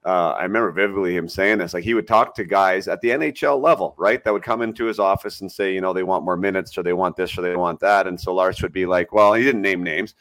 uh, 0.04 0.30
I 0.38 0.42
remember 0.42 0.72
vividly 0.72 1.16
him 1.16 1.28
saying 1.28 1.58
this. 1.58 1.74
Like 1.74 1.84
he 1.84 1.94
would 1.94 2.08
talk 2.08 2.34
to 2.34 2.44
guys 2.44 2.88
at 2.88 3.00
the 3.00 3.10
NHL 3.10 3.60
level, 3.60 3.94
right? 3.96 4.22
That 4.22 4.32
would 4.32 4.42
come 4.42 4.62
into 4.62 4.86
his 4.86 4.98
office 4.98 5.40
and 5.40 5.50
say, 5.50 5.72
you 5.72 5.80
know, 5.80 5.92
they 5.92 6.02
want 6.02 6.24
more 6.24 6.36
minutes, 6.36 6.76
or 6.76 6.82
they 6.82 6.92
want 6.92 7.16
this, 7.16 7.36
or 7.38 7.42
they 7.42 7.56
want 7.56 7.80
that, 7.80 8.06
and 8.06 8.20
so 8.20 8.34
Lars 8.34 8.60
would 8.62 8.72
be 8.72 8.86
like, 8.86 9.12
well, 9.12 9.34
he 9.34 9.44
didn't 9.44 9.62
name 9.62 9.82
names, 9.84 10.14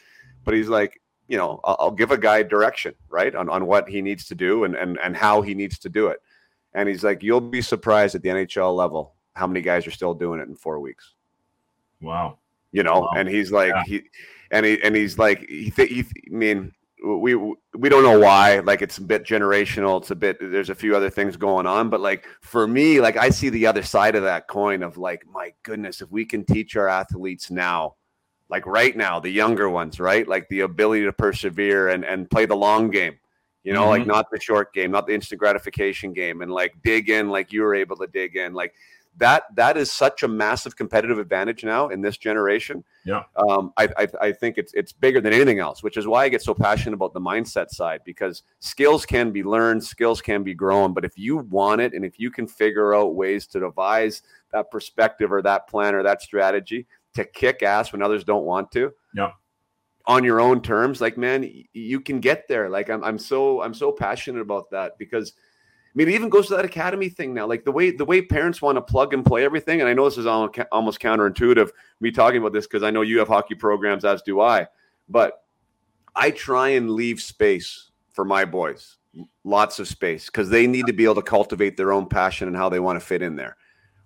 but 0.44 0.54
he's 0.54 0.70
like, 0.70 1.02
you 1.28 1.38
know, 1.38 1.60
I'll, 1.64 1.78
I'll 1.80 1.92
give 1.92 2.12
a 2.12 2.20
guy 2.20 2.44
direction, 2.44 2.94
right, 3.10 3.34
on 3.34 3.50
on 3.50 3.66
what 3.66 3.90
he 3.90 4.04
needs 4.04 4.26
to 4.26 4.36
do 4.36 4.64
and 4.64 4.76
and 4.76 5.00
and 5.00 5.18
how 5.18 5.42
he 5.42 5.56
needs 5.56 5.80
to 5.80 5.90
do 5.90 6.08
it 6.08 6.20
and 6.76 6.90
he's 6.90 7.04
like, 7.04 7.24
you'll 7.24 7.42
be 7.42 7.62
surprised 7.62 8.14
at 8.16 8.22
the 8.22 8.30
NHL 8.30 8.76
level 8.76 9.16
how 9.34 9.48
many 9.48 9.62
guys 9.62 9.88
are 9.88 9.92
still 9.92 10.14
doing 10.14 10.40
it 10.40 10.48
in 10.48 10.56
four 10.56 10.80
weeks. 10.80 11.14
Wow. 12.02 12.38
You 12.72 12.84
know, 12.84 13.02
wow. 13.02 13.14
and 13.16 13.30
he's 13.30 13.52
like, 13.52 13.70
yeah. 13.70 13.84
he, 13.86 14.02
and 14.52 14.66
he, 14.66 14.84
and 14.84 14.96
he's 14.96 15.18
like, 15.18 15.48
he, 15.48 15.72
th- 15.72 15.90
he, 15.90 16.02
I 16.02 16.36
mean, 16.36 16.74
we 17.04 17.36
we 17.36 17.90
don't 17.90 18.04
know 18.04 18.20
why. 18.20 18.60
Like 18.60 18.82
it's 18.82 18.98
a 18.98 19.02
bit 19.02 19.24
generational. 19.24 20.02
It's 20.02 20.12
a 20.12 20.16
bit. 20.16 20.38
There's 20.42 20.72
a 20.72 20.76
few 20.76 20.96
other 20.96 21.10
things 21.10 21.38
going 21.38 21.68
on, 21.68 21.90
but 21.90 22.02
like 22.02 22.26
for 22.42 22.68
me, 22.68 23.00
like 23.00 23.16
I 23.16 23.30
see 23.30 23.50
the 23.50 23.68
other 23.68 23.84
side 23.84 24.16
of 24.16 24.24
that 24.24 24.48
coin 24.48 24.82
of 24.82 24.98
like, 24.98 25.24
my 25.32 25.54
goodness, 25.64 26.02
if 26.02 26.12
we 26.12 26.26
can 26.26 26.44
teach 26.44 26.76
our 26.76 26.88
athletes 26.88 27.52
now, 27.52 27.96
like 28.50 28.66
right 28.66 28.96
now, 28.98 29.20
the 29.20 29.30
younger 29.30 29.70
ones, 29.70 30.00
right, 30.00 30.28
like 30.28 30.50
the 30.50 30.62
ability 30.62 31.04
to 31.04 31.14
persevere 31.14 31.90
and 31.90 32.04
and 32.04 32.30
play 32.30 32.46
the 32.46 32.56
long 32.56 32.90
game 32.90 33.18
you 33.66 33.74
know, 33.74 33.82
mm-hmm. 33.82 33.90
like 33.90 34.06
not 34.06 34.30
the 34.32 34.40
short 34.40 34.74
game, 34.74 34.92
not 34.92 35.08
the 35.08 35.14
instant 35.14 35.40
gratification 35.40 36.14
game, 36.14 36.42
and 36.42 36.52
like 36.52 36.76
dig 36.84 37.10
in 37.10 37.30
like 37.30 37.52
you 37.52 37.64
were 37.64 37.74
able 37.74 37.98
to 37.98 38.06
dig 38.06 38.36
in. 38.36 38.54
Like 38.54 38.76
that 39.18 39.44
that 39.56 39.76
is 39.76 39.92
such 39.92 40.22
a 40.22 40.28
massive 40.28 40.76
competitive 40.76 41.18
advantage 41.18 41.64
now 41.64 41.88
in 41.90 42.00
this 42.00 42.16
generation. 42.16 42.84
Yeah. 43.06 43.24
Um, 43.36 43.74
I, 43.76 43.90
I, 43.98 44.08
I 44.22 44.32
think 44.32 44.60
it's 44.60 44.72
it's 44.76 44.92
bigger 44.92 45.20
than 45.20 45.34
anything 45.34 45.58
else, 45.58 45.82
which 45.82 45.98
is 45.98 46.06
why 46.06 46.26
I 46.26 46.30
get 46.30 46.44
so 46.44 46.54
passionate 46.54 46.94
about 46.94 47.14
the 47.14 47.20
mindset 47.20 47.72
side 47.72 48.02
because 48.06 48.44
skills 48.60 49.04
can 49.04 49.32
be 49.32 49.44
learned, 49.44 49.84
skills 49.84 50.22
can 50.22 50.44
be 50.44 50.54
grown, 50.54 50.94
but 50.94 51.04
if 51.04 51.18
you 51.18 51.38
want 51.38 51.82
it 51.82 51.94
and 51.94 52.06
if 52.06 52.20
you 52.20 52.30
can 52.30 52.48
figure 52.48 52.94
out 52.94 53.16
ways 53.16 53.48
to 53.48 53.60
devise 53.60 54.22
that 54.52 54.70
perspective 54.70 55.32
or 55.32 55.42
that 55.42 55.68
plan 55.68 55.96
or 55.96 56.04
that 56.04 56.22
strategy 56.22 56.86
to 57.16 57.26
kick 57.26 57.64
ass 57.64 57.92
when 57.92 58.04
others 58.04 58.24
don't 58.24 58.46
want 58.46 58.72
to, 58.74 58.94
yeah 59.16 59.32
on 60.08 60.24
your 60.24 60.40
own 60.40 60.62
terms 60.62 61.02
like 61.02 61.18
man 61.18 61.50
you 61.74 62.00
can 62.00 62.20
get 62.20 62.48
there. 62.48 62.70
Like 62.70 62.90
I'm, 62.90 63.04
I'm 63.04 63.18
so 63.18 63.62
i'm 63.62 63.74
so 63.74 63.92
passionate 63.92 64.42
about 64.42 64.70
that 64.72 64.98
because 64.98 65.34
i 65.38 65.92
mean 65.96 66.08
it 66.10 66.14
even 66.14 66.30
goes 66.30 66.48
to 66.48 66.56
that 66.56 66.66
academy 66.66 67.10
thing 67.10 67.34
now. 67.34 67.48
Like 67.48 67.66
the 67.66 67.72
way 67.72 67.92
the 67.92 68.06
way 68.06 68.22
parents 68.22 68.62
want 68.62 68.78
to 68.78 68.82
plug 68.82 69.14
and 69.14 69.26
play 69.26 69.44
everything 69.44 69.82
and 69.82 69.90
i 69.90 69.94
know 69.94 70.06
this 70.06 70.18
is 70.18 70.28
almost 70.28 71.00
counterintuitive 71.00 71.70
me 72.00 72.12
talking 72.12 72.40
about 72.40 72.54
this 72.54 72.68
because 72.68 72.84
i 72.84 72.92
know 72.92 73.02
you 73.02 73.20
have 73.20 73.28
hockey 73.28 73.56
programs 73.56 74.06
as 74.06 74.22
do 74.22 74.42
i 74.42 74.68
but 75.10 75.44
i 76.16 76.30
try 76.32 76.70
and 76.70 76.92
leave 76.92 77.22
space 77.22 77.92
for 78.12 78.26
my 78.26 78.46
boys 78.46 78.98
lots 79.44 79.80
of 79.80 79.88
space 79.88 80.28
because 80.28 80.50
they 80.50 80.68
need 80.68 80.86
to 80.86 80.94
be 80.94 81.04
able 81.04 81.16
to 81.16 81.22
cultivate 81.22 81.78
their 81.78 81.92
own 81.92 82.06
passion 82.08 82.48
and 82.48 82.58
how 82.58 82.70
they 82.70 82.80
want 82.80 83.00
to 83.00 83.06
fit 83.06 83.22
in 83.22 83.36
there 83.36 83.58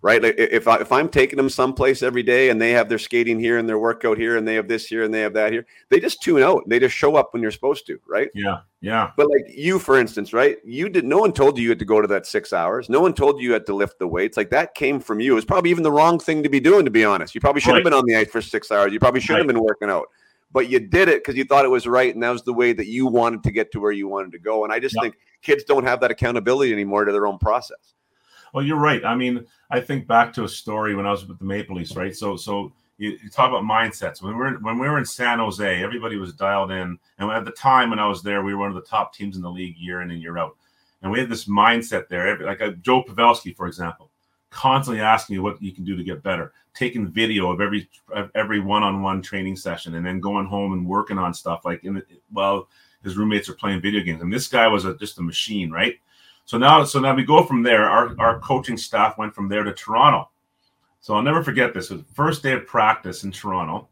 right? 0.01 0.21
Like 0.21 0.35
if 0.37 0.67
I, 0.67 0.77
if 0.77 0.91
I'm 0.91 1.09
taking 1.09 1.37
them 1.37 1.49
someplace 1.49 2.01
every 2.01 2.23
day 2.23 2.49
and 2.49 2.61
they 2.61 2.71
have 2.71 2.89
their 2.89 2.97
skating 2.97 3.39
here 3.39 3.57
and 3.57 3.67
their 3.67 3.79
workout 3.79 4.17
here 4.17 4.37
and 4.37 4.47
they 4.47 4.55
have 4.55 4.67
this 4.67 4.85
here 4.85 5.03
and 5.03 5.13
they 5.13 5.21
have 5.21 5.33
that 5.33 5.51
here, 5.51 5.65
they 5.89 5.99
just 5.99 6.21
tune 6.21 6.41
out. 6.41 6.63
They 6.67 6.79
just 6.79 6.95
show 6.95 7.15
up 7.15 7.33
when 7.33 7.41
you're 7.41 7.51
supposed 7.51 7.85
to, 7.87 7.99
right? 8.07 8.29
Yeah, 8.33 8.59
yeah. 8.81 9.11
But 9.17 9.29
like 9.29 9.45
you, 9.49 9.79
for 9.79 9.99
instance, 9.99 10.31
right? 10.31 10.57
You 10.63 10.89
did. 10.89 11.05
No 11.05 11.17
one 11.17 11.33
told 11.33 11.57
you 11.57 11.63
you 11.63 11.69
had 11.69 11.79
to 11.79 11.85
go 11.85 12.01
to 12.01 12.07
that 12.07 12.25
six 12.25 12.53
hours. 12.53 12.89
No 12.89 13.01
one 13.01 13.13
told 13.13 13.39
you 13.39 13.47
you 13.49 13.53
had 13.53 13.65
to 13.65 13.75
lift 13.75 13.99
the 13.99 14.07
weights. 14.07 14.37
Like 14.37 14.49
that 14.51 14.73
came 14.75 14.99
from 14.99 15.19
you. 15.19 15.33
It 15.33 15.35
was 15.35 15.45
probably 15.45 15.71
even 15.71 15.83
the 15.83 15.91
wrong 15.91 16.19
thing 16.19 16.43
to 16.43 16.49
be 16.49 16.59
doing, 16.59 16.85
to 16.85 16.91
be 16.91 17.03
honest. 17.03 17.35
You 17.35 17.41
probably 17.41 17.61
should 17.61 17.71
right. 17.71 17.77
have 17.77 17.83
been 17.83 17.93
on 17.93 18.05
the 18.05 18.15
ice 18.15 18.29
for 18.29 18.41
six 18.41 18.71
hours. 18.71 18.93
You 18.93 18.99
probably 18.99 19.21
should 19.21 19.33
right. 19.33 19.39
have 19.39 19.47
been 19.47 19.61
working 19.61 19.89
out. 19.89 20.07
But 20.51 20.67
you 20.67 20.79
did 20.79 21.09
it 21.09 21.21
because 21.23 21.35
you 21.35 21.43
thought 21.43 21.63
it 21.63 21.69
was 21.69 21.85
right, 21.85 22.11
and 22.11 22.23
that 22.23 22.31
was 22.31 22.41
the 22.41 22.53
way 22.53 22.73
that 22.73 22.87
you 22.87 23.05
wanted 23.05 23.43
to 23.43 23.51
get 23.51 23.71
to 23.73 23.79
where 23.79 23.91
you 23.91 24.07
wanted 24.07 24.31
to 24.31 24.39
go. 24.39 24.63
And 24.63 24.73
I 24.73 24.79
just 24.79 24.95
think 24.99 25.15
kids 25.43 25.63
don't 25.63 25.83
have 25.83 25.99
that 25.99 26.09
accountability 26.09 26.73
anymore 26.73 27.05
to 27.05 27.11
their 27.11 27.27
own 27.27 27.37
process. 27.37 27.93
Well, 28.53 28.65
you're 28.65 28.77
right. 28.77 29.03
I 29.05 29.15
mean, 29.15 29.45
I 29.69 29.79
think 29.79 30.07
back 30.07 30.33
to 30.33 30.43
a 30.43 30.49
story 30.49 30.95
when 30.95 31.05
I 31.05 31.11
was 31.11 31.25
with 31.25 31.39
the 31.39 31.45
Maple 31.45 31.75
Leafs, 31.75 31.95
right? 31.95 32.15
So, 32.15 32.35
so 32.35 32.71
you, 32.97 33.17
you 33.23 33.29
talk 33.29 33.49
about 33.49 33.63
mindsets. 33.63 34.21
When 34.21 34.33
we 34.33 34.39
were 34.39 34.53
when 34.59 34.77
we 34.77 34.87
were 34.87 34.97
in 34.97 35.05
San 35.05 35.39
Jose, 35.39 35.83
everybody 35.83 36.17
was 36.17 36.33
dialed 36.33 36.71
in, 36.71 36.99
and 37.17 37.31
at 37.31 37.45
the 37.45 37.51
time 37.51 37.89
when 37.89 37.99
I 37.99 38.07
was 38.07 38.21
there, 38.21 38.43
we 38.43 38.53
were 38.53 38.59
one 38.59 38.69
of 38.69 38.75
the 38.75 38.89
top 38.89 39.13
teams 39.13 39.35
in 39.35 39.41
the 39.41 39.49
league 39.49 39.77
year 39.77 40.01
in 40.01 40.11
and 40.11 40.21
year 40.21 40.37
out, 40.37 40.57
and 41.01 41.11
we 41.11 41.19
had 41.19 41.29
this 41.29 41.45
mindset 41.45 42.07
there. 42.09 42.37
Like 42.39 42.61
a, 42.61 42.73
Joe 42.73 43.03
Pavelski, 43.03 43.55
for 43.55 43.67
example, 43.67 44.09
constantly 44.49 45.01
asking 45.01 45.35
you 45.35 45.43
what 45.43 45.61
you 45.61 45.71
can 45.71 45.85
do 45.85 45.95
to 45.95 46.03
get 46.03 46.23
better, 46.23 46.51
taking 46.73 47.07
video 47.07 47.51
of 47.51 47.61
every 47.61 47.89
of 48.13 48.31
every 48.35 48.59
one-on-one 48.59 49.21
training 49.21 49.55
session, 49.55 49.95
and 49.95 50.05
then 50.05 50.19
going 50.19 50.45
home 50.45 50.73
and 50.73 50.85
working 50.85 51.17
on 51.17 51.33
stuff 51.33 51.63
like 51.63 51.83
in 51.85 51.93
the, 51.93 52.05
while 52.31 52.67
his 53.03 53.15
roommates 53.15 53.47
are 53.47 53.53
playing 53.53 53.79
video 53.79 54.03
games. 54.03 54.21
And 54.21 54.33
this 54.33 54.47
guy 54.49 54.67
was 54.67 54.83
a, 54.83 54.97
just 54.97 55.19
a 55.19 55.21
machine, 55.21 55.71
right? 55.71 55.97
So 56.49 56.57
now, 56.57 56.83
so 56.83 56.99
now 56.99 57.13
we 57.13 57.23
go 57.23 57.43
from 57.43 57.61
there. 57.61 57.87
Our 57.87 58.15
our 58.17 58.39
coaching 58.39 58.75
staff 58.75 59.19
went 59.19 59.35
from 59.35 59.49
there 59.49 59.63
to 59.63 59.71
Toronto. 59.71 60.31
So 60.99 61.13
I'll 61.13 61.21
never 61.21 61.43
forget 61.43 61.75
this. 61.75 61.91
It 61.91 61.97
was 61.97 62.03
the 62.07 62.13
first 62.15 62.41
day 62.41 62.53
of 62.53 62.65
practice 62.65 63.23
in 63.23 63.31
Toronto. 63.31 63.87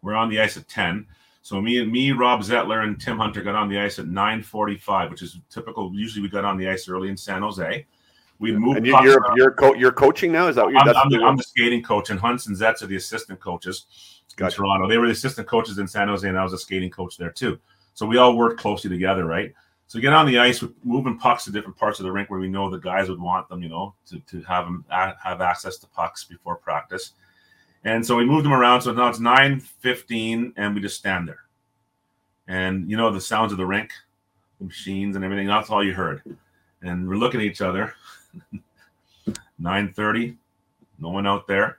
We're 0.00 0.14
on 0.14 0.28
the 0.28 0.40
ice 0.40 0.56
at 0.56 0.68
10. 0.68 1.04
So 1.42 1.60
me 1.60 1.80
and 1.80 1.90
me, 1.90 2.12
Rob 2.12 2.42
Zettler, 2.42 2.84
and 2.84 3.00
Tim 3.00 3.18
Hunter 3.18 3.42
got 3.42 3.56
on 3.56 3.68
the 3.68 3.80
ice 3.80 3.98
at 3.98 4.06
9:45, 4.06 5.10
which 5.10 5.22
is 5.22 5.40
typical. 5.50 5.92
Usually 5.92 6.22
we 6.22 6.28
got 6.28 6.44
on 6.44 6.56
the 6.56 6.68
ice 6.68 6.88
early 6.88 7.08
in 7.08 7.16
San 7.16 7.42
Jose. 7.42 7.84
We 8.38 8.52
moved. 8.52 8.76
And 8.76 8.86
you, 8.86 8.94
are 8.94 9.36
you're 9.36 9.50
co- 9.50 9.74
you're 9.74 9.90
coaching 9.90 10.30
now. 10.30 10.46
Is 10.46 10.54
that 10.54 10.66
what 10.66 10.74
you're? 10.74 10.82
I'm, 10.82 10.96
I'm, 10.96 11.10
the, 11.10 11.24
I'm 11.24 11.36
the 11.36 11.42
skating 11.42 11.82
coach, 11.82 12.10
and 12.10 12.20
Hunts 12.20 12.46
and 12.46 12.56
Zetz 12.56 12.84
are 12.84 12.86
the 12.86 12.94
assistant 12.94 13.40
coaches 13.40 13.86
gotcha. 14.36 14.54
in 14.54 14.56
Toronto. 14.58 14.88
They 14.88 14.96
were 14.96 15.06
the 15.06 15.12
assistant 15.12 15.48
coaches 15.48 15.78
in 15.78 15.88
San 15.88 16.06
Jose, 16.06 16.28
and 16.28 16.38
I 16.38 16.44
was 16.44 16.52
a 16.52 16.58
skating 16.58 16.90
coach 16.90 17.16
there 17.16 17.32
too. 17.32 17.58
So 17.94 18.06
we 18.06 18.16
all 18.16 18.36
worked 18.36 18.60
closely 18.60 18.88
together, 18.90 19.24
right? 19.24 19.52
So 19.90 19.98
get 19.98 20.12
on 20.12 20.24
the 20.24 20.38
ice, 20.38 20.62
moving 20.84 21.18
pucks 21.18 21.42
to 21.44 21.50
different 21.50 21.76
parts 21.76 21.98
of 21.98 22.04
the 22.04 22.12
rink 22.12 22.30
where 22.30 22.38
we 22.38 22.46
know 22.46 22.70
the 22.70 22.78
guys 22.78 23.08
would 23.08 23.20
want 23.20 23.48
them, 23.48 23.60
you 23.60 23.68
know, 23.68 23.92
to, 24.06 24.20
to 24.20 24.40
have 24.42 24.66
them 24.66 24.84
have 24.88 25.40
access 25.40 25.78
to 25.78 25.88
pucks 25.88 26.22
before 26.22 26.54
practice. 26.54 27.14
And 27.82 28.06
so 28.06 28.14
we 28.14 28.24
moved 28.24 28.44
them 28.44 28.52
around. 28.52 28.82
So 28.82 28.92
now 28.92 29.08
it's 29.08 29.18
9:15, 29.18 30.52
and 30.56 30.76
we 30.76 30.80
just 30.80 30.96
stand 30.96 31.26
there. 31.26 31.40
And 32.46 32.88
you 32.88 32.96
know 32.96 33.10
the 33.10 33.20
sounds 33.20 33.50
of 33.50 33.58
the 33.58 33.66
rink, 33.66 33.90
the 34.60 34.66
machines 34.66 35.16
and 35.16 35.24
everything. 35.24 35.48
That's 35.48 35.70
all 35.70 35.84
you 35.84 35.92
heard. 35.92 36.22
And 36.82 37.08
we're 37.08 37.16
looking 37.16 37.40
at 37.40 37.46
each 37.46 37.60
other. 37.60 37.92
9:30, 39.60 40.36
no 41.00 41.08
one 41.08 41.26
out 41.26 41.48
there. 41.48 41.78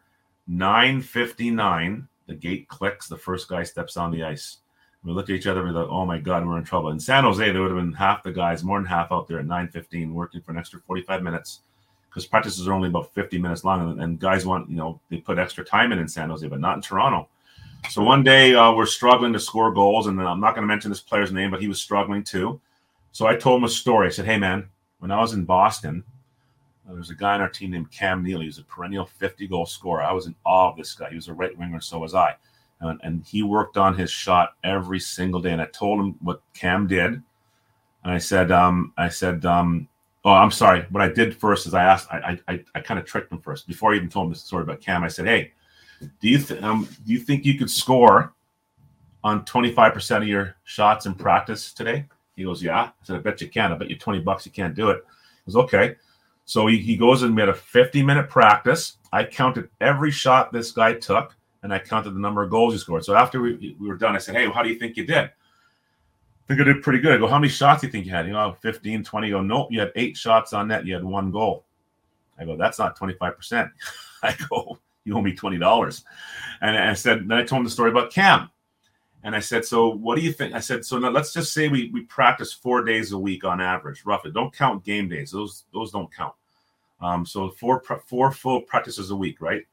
9:59, 0.49 2.09
the 2.27 2.35
gate 2.35 2.67
clicks. 2.67 3.07
The 3.07 3.15
first 3.15 3.47
guy 3.47 3.63
steps 3.63 3.95
on 3.95 4.11
the 4.11 4.25
ice. 4.25 4.57
We 5.03 5.13
look 5.13 5.29
at 5.29 5.35
each 5.35 5.47
other 5.47 5.63
we're 5.63 5.71
like, 5.71 5.87
oh 5.89 6.05
my 6.05 6.19
God, 6.19 6.45
we're 6.45 6.59
in 6.59 6.63
trouble. 6.63 6.89
In 6.89 6.99
San 6.99 7.23
Jose, 7.23 7.51
there 7.51 7.61
would 7.61 7.71
have 7.71 7.79
been 7.79 7.93
half 7.93 8.21
the 8.21 8.31
guys, 8.31 8.63
more 8.63 8.77
than 8.77 8.85
half 8.85 9.11
out 9.11 9.27
there 9.27 9.39
at 9.39 9.47
9.15 9.47 10.11
working 10.11 10.41
for 10.41 10.51
an 10.51 10.57
extra 10.57 10.79
45 10.79 11.23
minutes 11.23 11.61
because 12.09 12.27
practices 12.27 12.67
are 12.67 12.73
only 12.73 12.89
about 12.89 13.11
50 13.13 13.39
minutes 13.39 13.63
long. 13.63 13.91
And, 13.91 14.01
and, 14.01 14.19
guys 14.19 14.45
want, 14.45 14.69
you 14.69 14.75
know, 14.75 14.99
they 15.09 15.17
put 15.17 15.39
extra 15.39 15.63
time 15.63 15.91
in 15.91 15.97
in 15.97 16.07
San 16.07 16.29
Jose, 16.29 16.47
but 16.47 16.59
not 16.59 16.75
in 16.75 16.81
Toronto. 16.81 17.29
So 17.89 18.03
one 18.03 18.23
day 18.23 18.53
uh, 18.53 18.73
we're 18.73 18.85
struggling 18.85 19.33
to 19.33 19.39
score 19.39 19.73
goals. 19.73 20.05
And 20.05 20.21
I'm 20.21 20.39
not 20.39 20.53
going 20.53 20.63
to 20.63 20.67
mention 20.67 20.91
this 20.91 20.99
player's 20.99 21.31
name, 21.31 21.49
but 21.49 21.61
he 21.61 21.67
was 21.67 21.81
struggling 21.81 22.23
too. 22.23 22.61
So 23.11 23.25
I 23.25 23.35
told 23.35 23.59
him 23.59 23.63
a 23.63 23.69
story. 23.69 24.07
I 24.07 24.11
said, 24.11 24.25
hey, 24.25 24.37
man, 24.37 24.67
when 24.99 25.09
I 25.09 25.19
was 25.19 25.33
in 25.33 25.45
Boston, 25.45 26.03
uh, 26.85 26.91
there 26.91 26.99
was 26.99 27.09
a 27.09 27.15
guy 27.15 27.33
on 27.33 27.41
our 27.41 27.49
team 27.49 27.71
named 27.71 27.91
Cam 27.91 28.23
Neely. 28.23 28.41
He 28.41 28.47
was 28.47 28.59
a 28.59 28.63
perennial 28.63 29.05
50 29.05 29.47
goal 29.47 29.65
scorer. 29.65 30.03
I 30.03 30.11
was 30.11 30.27
in 30.27 30.35
awe 30.45 30.69
of 30.69 30.77
this 30.77 30.93
guy. 30.93 31.09
He 31.09 31.15
was 31.15 31.27
a 31.27 31.33
right 31.33 31.57
winger, 31.57 31.81
so 31.81 31.97
was 31.97 32.13
I 32.13 32.35
and, 32.81 32.99
and 33.03 33.23
he 33.25 33.43
worked 33.43 33.77
on 33.77 33.97
his 33.97 34.11
shot 34.11 34.55
every 34.63 34.99
single 34.99 35.39
day. 35.41 35.51
And 35.51 35.61
I 35.61 35.65
told 35.65 35.99
him 35.99 36.15
what 36.21 36.41
Cam 36.53 36.87
did, 36.87 37.13
and 38.03 38.13
I 38.13 38.17
said, 38.17 38.51
um, 38.51 38.93
I 38.97 39.09
said, 39.09 39.45
um, 39.45 39.87
oh, 40.25 40.31
I'm 40.31 40.51
sorry. 40.51 40.85
What 40.89 41.03
I 41.03 41.09
did 41.09 41.35
first 41.35 41.67
is 41.67 41.73
I 41.73 41.83
asked, 41.83 42.07
I, 42.11 42.39
I, 42.47 42.63
I 42.75 42.79
kind 42.81 42.99
of 42.99 43.05
tricked 43.05 43.31
him 43.31 43.39
first 43.39 43.67
before 43.67 43.93
I 43.93 43.97
even 43.97 44.09
told 44.09 44.27
him 44.27 44.33
the 44.33 44.39
story 44.39 44.63
about 44.63 44.81
Cam. 44.81 45.03
I 45.03 45.07
said, 45.07 45.25
hey, 45.25 45.51
do 46.19 46.27
you 46.27 46.39
th- 46.39 46.61
um, 46.63 46.87
do 47.05 47.13
you 47.13 47.19
think 47.19 47.45
you 47.45 47.57
could 47.57 47.69
score 47.69 48.33
on 49.23 49.45
25% 49.45 50.17
of 50.17 50.27
your 50.27 50.55
shots 50.63 51.05
in 51.05 51.13
practice 51.13 51.73
today? 51.73 52.05
He 52.35 52.43
goes, 52.43 52.63
yeah. 52.63 52.81
I 52.81 52.91
said, 53.03 53.17
I 53.17 53.19
bet 53.19 53.41
you 53.41 53.49
can. 53.49 53.71
I 53.71 53.77
bet 53.77 53.89
you 53.89 53.97
20 53.97 54.19
bucks 54.21 54.45
you 54.45 54.51
can't 54.51 54.73
do 54.73 54.89
it. 54.89 55.05
He 55.45 55.51
goes, 55.51 55.63
okay. 55.63 55.95
So 56.45 56.65
he, 56.67 56.77
he 56.79 56.97
goes 56.97 57.21
and 57.21 57.35
made 57.35 57.49
a 57.49 57.53
50 57.53 58.01
minute 58.01 58.29
practice. 58.29 58.97
I 59.13 59.25
counted 59.25 59.69
every 59.79 60.09
shot 60.09 60.51
this 60.51 60.71
guy 60.71 60.93
took 60.93 61.35
and 61.63 61.73
I 61.73 61.79
counted 61.79 62.11
the 62.11 62.19
number 62.19 62.43
of 62.43 62.49
goals 62.49 62.73
he 62.73 62.79
scored. 62.79 63.05
So 63.05 63.15
after 63.15 63.41
we, 63.41 63.75
we 63.79 63.87
were 63.87 63.97
done, 63.97 64.15
I 64.15 64.19
said, 64.19 64.35
Hey, 64.35 64.49
how 64.49 64.63
do 64.63 64.69
you 64.69 64.79
think 64.79 64.97
you 64.97 65.05
did? 65.05 65.25
I 65.25 66.47
think 66.47 66.61
I 66.61 66.63
did 66.63 66.81
pretty 66.81 66.99
good. 66.99 67.13
I 67.13 67.17
go, 67.17 67.27
How 67.27 67.39
many 67.39 67.49
shots 67.49 67.81
do 67.81 67.87
you 67.87 67.91
think 67.91 68.05
you 68.05 68.11
had? 68.11 68.25
You 68.25 68.33
know, 68.33 68.55
15, 68.61 69.03
20. 69.03 69.27
I 69.27 69.29
go, 69.29 69.41
Nope, 69.41 69.67
you 69.71 69.79
had 69.79 69.91
eight 69.95 70.17
shots 70.17 70.53
on 70.53 70.67
net. 70.69 70.85
You 70.85 70.95
had 70.95 71.03
one 71.03 71.31
goal. 71.31 71.65
I 72.39 72.45
go, 72.45 72.57
That's 72.57 72.79
not 72.79 72.97
25%. 72.97 73.71
I 74.23 74.35
go, 74.49 74.79
You 75.05 75.17
owe 75.17 75.21
me 75.21 75.35
$20. 75.35 76.03
And 76.61 76.77
I 76.77 76.93
said, 76.93 77.27
Then 77.27 77.37
I 77.37 77.43
told 77.43 77.59
him 77.59 77.65
the 77.65 77.69
story 77.69 77.91
about 77.91 78.11
Cam. 78.11 78.49
And 79.23 79.35
I 79.35 79.39
said, 79.39 79.65
So 79.65 79.89
what 79.89 80.15
do 80.15 80.23
you 80.23 80.31
think? 80.31 80.55
I 80.55 80.59
said, 80.59 80.83
So 80.83 80.97
now 80.97 81.09
let's 81.09 81.31
just 81.31 81.53
say 81.53 81.67
we, 81.67 81.91
we 81.93 82.01
practice 82.01 82.51
four 82.51 82.83
days 82.83 83.11
a 83.11 83.17
week 83.17 83.43
on 83.43 83.61
average, 83.61 84.03
roughly. 84.05 84.31
Don't 84.31 84.53
count 84.55 84.83
game 84.83 85.07
days, 85.07 85.31
those, 85.31 85.65
those 85.73 85.91
don't 85.91 86.13
count. 86.13 86.33
Um, 87.01 87.25
so 87.25 87.49
four, 87.49 87.83
four 88.05 88.31
full 88.31 88.61
practices 88.61 89.11
a 89.11 89.15
week, 89.15 89.41
right? 89.41 89.63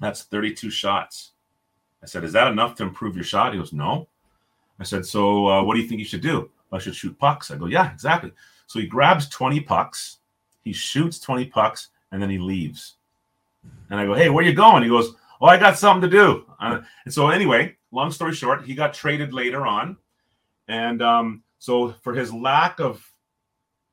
That's 0.00 0.22
32 0.24 0.70
shots. 0.70 1.32
I 2.02 2.06
said, 2.06 2.24
Is 2.24 2.32
that 2.32 2.50
enough 2.50 2.74
to 2.76 2.82
improve 2.82 3.14
your 3.14 3.24
shot? 3.24 3.52
He 3.52 3.58
goes, 3.58 3.72
No. 3.72 4.08
I 4.78 4.84
said, 4.84 5.04
So 5.04 5.46
uh, 5.46 5.62
what 5.62 5.74
do 5.74 5.80
you 5.80 5.88
think 5.88 5.98
you 5.98 6.04
should 6.04 6.22
do? 6.22 6.50
I 6.72 6.78
should 6.78 6.94
shoot 6.94 7.18
pucks. 7.18 7.50
I 7.50 7.56
go, 7.56 7.66
Yeah, 7.66 7.92
exactly. 7.92 8.32
So 8.66 8.78
he 8.78 8.86
grabs 8.86 9.28
20 9.28 9.60
pucks, 9.60 10.18
he 10.62 10.72
shoots 10.72 11.18
20 11.18 11.46
pucks, 11.46 11.88
and 12.12 12.22
then 12.22 12.30
he 12.30 12.38
leaves. 12.38 12.96
And 13.90 14.00
I 14.00 14.06
go, 14.06 14.14
Hey, 14.14 14.30
where 14.30 14.44
you 14.44 14.54
going? 14.54 14.82
He 14.82 14.88
goes, 14.88 15.14
Oh, 15.40 15.46
I 15.46 15.56
got 15.56 15.78
something 15.78 16.08
to 16.08 16.16
do. 16.16 16.44
Uh, 16.58 16.80
and 17.04 17.12
so, 17.12 17.30
anyway, 17.30 17.76
long 17.92 18.10
story 18.10 18.34
short, 18.34 18.64
he 18.64 18.74
got 18.74 18.92
traded 18.92 19.32
later 19.32 19.66
on. 19.66 19.96
And 20.68 21.02
um, 21.02 21.42
so, 21.58 21.94
for 22.02 22.14
his 22.14 22.32
lack 22.32 22.78
of 22.78 23.10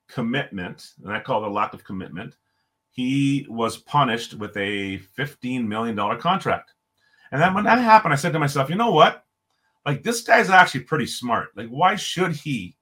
commitment, 0.08 0.92
and 1.02 1.12
I 1.12 1.20
call 1.20 1.42
it 1.42 1.48
a 1.48 1.50
lack 1.50 1.74
of 1.74 1.84
commitment, 1.84 2.34
he 2.98 3.46
was 3.48 3.76
punished 3.76 4.34
with 4.34 4.56
a 4.56 4.98
$15 5.16 5.64
million 5.68 5.96
contract. 6.18 6.72
And 7.30 7.40
then 7.40 7.54
when 7.54 7.62
that 7.62 7.78
happened, 7.78 8.12
I 8.12 8.16
said 8.16 8.32
to 8.32 8.40
myself, 8.40 8.68
you 8.68 8.74
know 8.74 8.90
what? 8.90 9.24
Like, 9.86 10.02
this 10.02 10.22
guy's 10.22 10.50
actually 10.50 10.80
pretty 10.80 11.06
smart. 11.06 11.50
Like, 11.56 11.68
why 11.68 11.94
should 11.94 12.32
he 12.32 12.76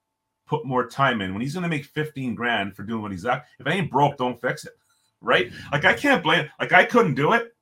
put 0.46 0.64
more 0.64 0.88
time 0.88 1.20
in 1.20 1.34
when 1.34 1.42
he's 1.42 1.52
going 1.52 1.64
to 1.64 1.68
make 1.68 1.84
15 1.84 2.34
grand 2.34 2.74
for 2.74 2.82
doing 2.82 3.02
what 3.02 3.10
he's 3.10 3.26
at? 3.26 3.44
If 3.60 3.66
it 3.66 3.70
ain't 3.70 3.90
broke, 3.90 4.16
don't 4.16 4.40
fix 4.40 4.64
it. 4.64 4.72
Right? 5.20 5.52
Like, 5.70 5.84
I 5.84 5.92
can't 5.92 6.22
blame, 6.22 6.48
like, 6.58 6.72
I 6.72 6.86
couldn't 6.86 7.16
do 7.16 7.34
it. 7.34 7.54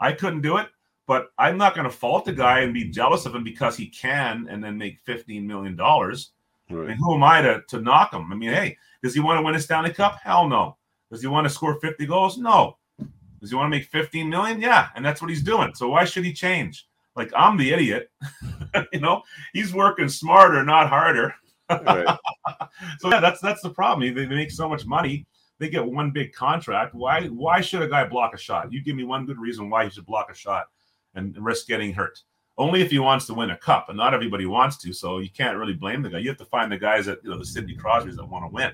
I 0.00 0.12
couldn't 0.12 0.40
do 0.40 0.56
it. 0.56 0.68
But 1.06 1.26
I'm 1.36 1.58
not 1.58 1.74
going 1.74 1.84
to 1.84 1.94
fault 1.94 2.24
the 2.24 2.32
guy 2.32 2.60
and 2.60 2.72
be 2.72 2.88
jealous 2.88 3.26
of 3.26 3.34
him 3.34 3.44
because 3.44 3.76
he 3.76 3.88
can 3.88 4.46
and 4.48 4.64
then 4.64 4.78
make 4.78 5.04
$15 5.04 5.44
million. 5.44 5.76
Right. 5.76 6.24
I 6.70 6.72
mean, 6.72 6.96
who 6.96 7.16
am 7.16 7.22
I 7.22 7.42
to, 7.42 7.64
to 7.68 7.82
knock 7.82 8.14
him? 8.14 8.32
I 8.32 8.34
mean, 8.34 8.54
hey, 8.54 8.78
does 9.02 9.12
he 9.12 9.20
want 9.20 9.38
to 9.38 9.44
win 9.44 9.54
a 9.54 9.60
Stanley 9.60 9.92
Cup? 9.92 10.20
Hell 10.22 10.48
no. 10.48 10.77
Does 11.10 11.22
he 11.22 11.26
want 11.26 11.46
to 11.46 11.50
score 11.50 11.80
50 11.80 12.06
goals? 12.06 12.38
No. 12.38 12.76
Does 13.40 13.50
he 13.50 13.56
want 13.56 13.72
to 13.72 13.76
make 13.76 13.86
15 13.86 14.28
million? 14.28 14.60
Yeah. 14.60 14.88
And 14.94 15.04
that's 15.04 15.22
what 15.22 15.30
he's 15.30 15.42
doing. 15.42 15.74
So 15.74 15.88
why 15.88 16.04
should 16.04 16.24
he 16.24 16.32
change? 16.32 16.86
Like, 17.16 17.32
I'm 17.36 17.56
the 17.56 17.72
idiot. 17.72 18.10
you 18.92 19.00
know, 19.00 19.22
he's 19.52 19.74
working 19.74 20.08
smarter, 20.08 20.62
not 20.64 20.88
harder. 20.88 21.34
Right. 21.70 22.06
so 22.98 23.10
yeah, 23.10 23.20
that's 23.20 23.40
that's 23.40 23.60
the 23.60 23.70
problem. 23.70 24.14
They, 24.14 24.24
they 24.24 24.34
make 24.34 24.50
so 24.50 24.68
much 24.68 24.86
money. 24.86 25.26
They 25.58 25.68
get 25.68 25.84
one 25.84 26.12
big 26.12 26.32
contract. 26.32 26.94
Why 26.94 27.26
why 27.26 27.60
should 27.60 27.82
a 27.82 27.88
guy 27.88 28.04
block 28.04 28.34
a 28.34 28.38
shot? 28.38 28.72
You 28.72 28.82
give 28.82 28.96
me 28.96 29.04
one 29.04 29.26
good 29.26 29.38
reason 29.38 29.68
why 29.68 29.84
he 29.84 29.90
should 29.90 30.06
block 30.06 30.30
a 30.30 30.34
shot 30.34 30.68
and 31.14 31.36
risk 31.38 31.66
getting 31.66 31.92
hurt. 31.92 32.22
Only 32.56 32.80
if 32.80 32.90
he 32.90 32.98
wants 32.98 33.26
to 33.26 33.34
win 33.34 33.50
a 33.50 33.56
cup, 33.56 33.88
and 33.88 33.98
not 33.98 34.14
everybody 34.14 34.46
wants 34.46 34.78
to. 34.78 34.92
So 34.92 35.18
you 35.18 35.30
can't 35.30 35.58
really 35.58 35.74
blame 35.74 36.02
the 36.02 36.10
guy. 36.10 36.18
You 36.18 36.28
have 36.28 36.38
to 36.38 36.44
find 36.44 36.72
the 36.72 36.78
guys 36.78 37.06
that 37.06 37.18
you 37.22 37.30
know 37.30 37.38
the 37.38 37.44
Sidney 37.44 37.76
Crosbys 37.76 38.16
that 38.16 38.28
want 38.28 38.44
to 38.44 38.54
win 38.54 38.72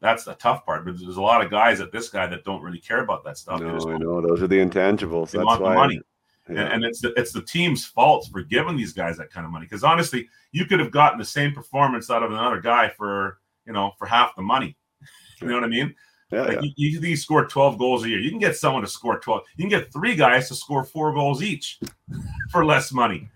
that's 0.00 0.24
the 0.24 0.34
tough 0.34 0.64
part. 0.64 0.84
But 0.84 0.98
there's 1.00 1.16
a 1.16 1.22
lot 1.22 1.44
of 1.44 1.50
guys 1.50 1.80
at 1.80 1.92
this 1.92 2.08
guy 2.08 2.26
that 2.26 2.44
don't 2.44 2.62
really 2.62 2.78
care 2.78 3.00
about 3.00 3.24
that 3.24 3.38
stuff. 3.38 3.60
No, 3.60 3.78
I 3.88 3.98
know 3.98 4.20
those 4.20 4.42
are 4.42 4.46
the 4.46 4.58
intangibles. 4.58 5.30
They 5.30 5.38
that's 5.38 5.46
want 5.46 5.62
why, 5.62 5.70
the 5.70 5.76
money, 5.76 6.00
yeah. 6.48 6.60
and, 6.60 6.72
and, 6.74 6.84
it's 6.84 7.00
the, 7.00 7.12
it's 7.16 7.32
the 7.32 7.42
team's 7.42 7.84
fault 7.84 8.28
for 8.32 8.42
giving 8.42 8.76
these 8.76 8.92
guys 8.92 9.16
that 9.18 9.30
kind 9.30 9.44
of 9.44 9.52
money. 9.52 9.66
Because 9.66 9.84
honestly, 9.84 10.28
you 10.52 10.64
could 10.64 10.80
have 10.80 10.90
gotten 10.90 11.18
the 11.18 11.24
same 11.24 11.52
performance 11.52 12.10
out 12.10 12.22
of 12.22 12.30
another 12.30 12.60
guy 12.60 12.88
for 12.88 13.38
you 13.66 13.72
know 13.72 13.92
for 13.98 14.06
half 14.06 14.34
the 14.36 14.42
money. 14.42 14.76
you 15.40 15.48
know 15.48 15.54
what 15.54 15.64
I 15.64 15.68
mean? 15.68 15.94
Yeah, 16.30 16.42
like 16.42 16.60
yeah. 16.62 16.70
You, 16.76 17.00
you, 17.00 17.16
score 17.16 17.46
12 17.46 17.78
goals 17.78 18.04
a 18.04 18.08
year. 18.10 18.18
You 18.18 18.28
can 18.28 18.38
get 18.38 18.54
someone 18.54 18.82
to 18.82 18.88
score 18.88 19.18
12. 19.18 19.42
You 19.56 19.62
can 19.62 19.70
get 19.70 19.90
three 19.92 20.14
guys 20.14 20.48
to 20.48 20.54
score 20.54 20.84
four 20.84 21.14
goals 21.14 21.42
each 21.42 21.80
for 22.50 22.64
less 22.66 22.92
money. 22.92 23.28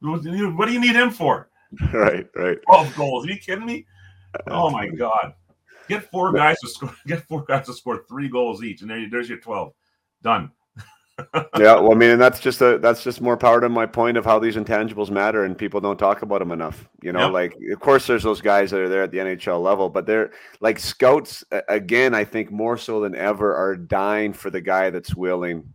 What 0.00 0.22
do 0.22 0.32
you 0.72 0.80
need 0.80 0.96
him 0.96 1.10
for? 1.10 1.48
Right, 1.92 2.28
right. 2.36 2.58
12 2.66 2.96
goals. 2.96 3.26
Are 3.26 3.30
you 3.30 3.36
kidding 3.36 3.66
me? 3.66 3.84
Oh 4.46 4.70
my 4.70 4.86
God. 4.86 5.34
Get 5.88 6.10
four 6.10 6.32
guys 6.32 6.58
to 6.60 6.68
score. 6.68 6.94
Get 7.06 7.22
four 7.26 7.44
guys 7.44 7.66
to 7.66 7.74
score 7.74 8.04
three 8.08 8.28
goals 8.28 8.62
each, 8.62 8.82
and 8.82 8.90
there, 8.90 9.06
there's 9.10 9.28
your 9.28 9.38
12. 9.38 9.72
Done 10.22 10.50
yeah, 11.58 11.74
well, 11.78 11.92
I 11.92 11.94
mean, 11.94 12.10
and 12.10 12.20
that's 12.20 12.40
just 12.40 12.60
a 12.60 12.78
that's 12.78 13.04
just 13.04 13.20
more 13.20 13.36
power 13.36 13.60
to 13.60 13.68
my 13.68 13.86
point 13.86 14.16
of 14.16 14.24
how 14.24 14.38
these 14.38 14.56
intangibles 14.56 15.10
matter, 15.10 15.44
and 15.44 15.56
people 15.56 15.80
don't 15.80 15.96
talk 15.96 16.22
about 16.22 16.40
them 16.40 16.50
enough. 16.50 16.88
You 17.02 17.12
know, 17.12 17.26
yep. 17.26 17.32
like 17.32 17.56
of 17.72 17.78
course 17.78 18.06
there's 18.06 18.24
those 18.24 18.40
guys 18.40 18.70
that 18.72 18.80
are 18.80 18.88
there 18.88 19.04
at 19.04 19.12
the 19.12 19.18
NHL 19.18 19.62
level, 19.62 19.88
but 19.88 20.06
they're 20.06 20.32
like 20.60 20.78
scouts 20.78 21.44
again. 21.68 22.14
I 22.14 22.24
think 22.24 22.50
more 22.50 22.76
so 22.76 23.00
than 23.00 23.14
ever 23.14 23.54
are 23.54 23.76
dying 23.76 24.32
for 24.32 24.50
the 24.50 24.60
guy 24.60 24.90
that's 24.90 25.14
willing 25.14 25.72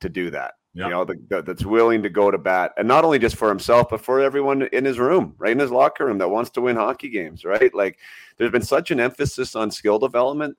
to 0.00 0.08
do 0.08 0.30
that. 0.30 0.54
You 0.84 0.90
know, 0.90 1.04
the, 1.04 1.42
that's 1.46 1.64
willing 1.64 2.02
to 2.02 2.10
go 2.10 2.30
to 2.30 2.38
bat, 2.38 2.72
and 2.76 2.86
not 2.86 3.04
only 3.04 3.18
just 3.18 3.36
for 3.36 3.48
himself, 3.48 3.88
but 3.90 4.00
for 4.00 4.20
everyone 4.20 4.62
in 4.72 4.84
his 4.84 4.98
room, 4.98 5.34
right 5.38 5.52
in 5.52 5.58
his 5.58 5.70
locker 5.70 6.04
room, 6.04 6.18
that 6.18 6.28
wants 6.28 6.50
to 6.50 6.60
win 6.60 6.76
hockey 6.76 7.08
games, 7.08 7.44
right? 7.44 7.74
Like, 7.74 7.98
there's 8.36 8.52
been 8.52 8.62
such 8.62 8.90
an 8.90 9.00
emphasis 9.00 9.56
on 9.56 9.70
skill 9.70 9.98
development 9.98 10.56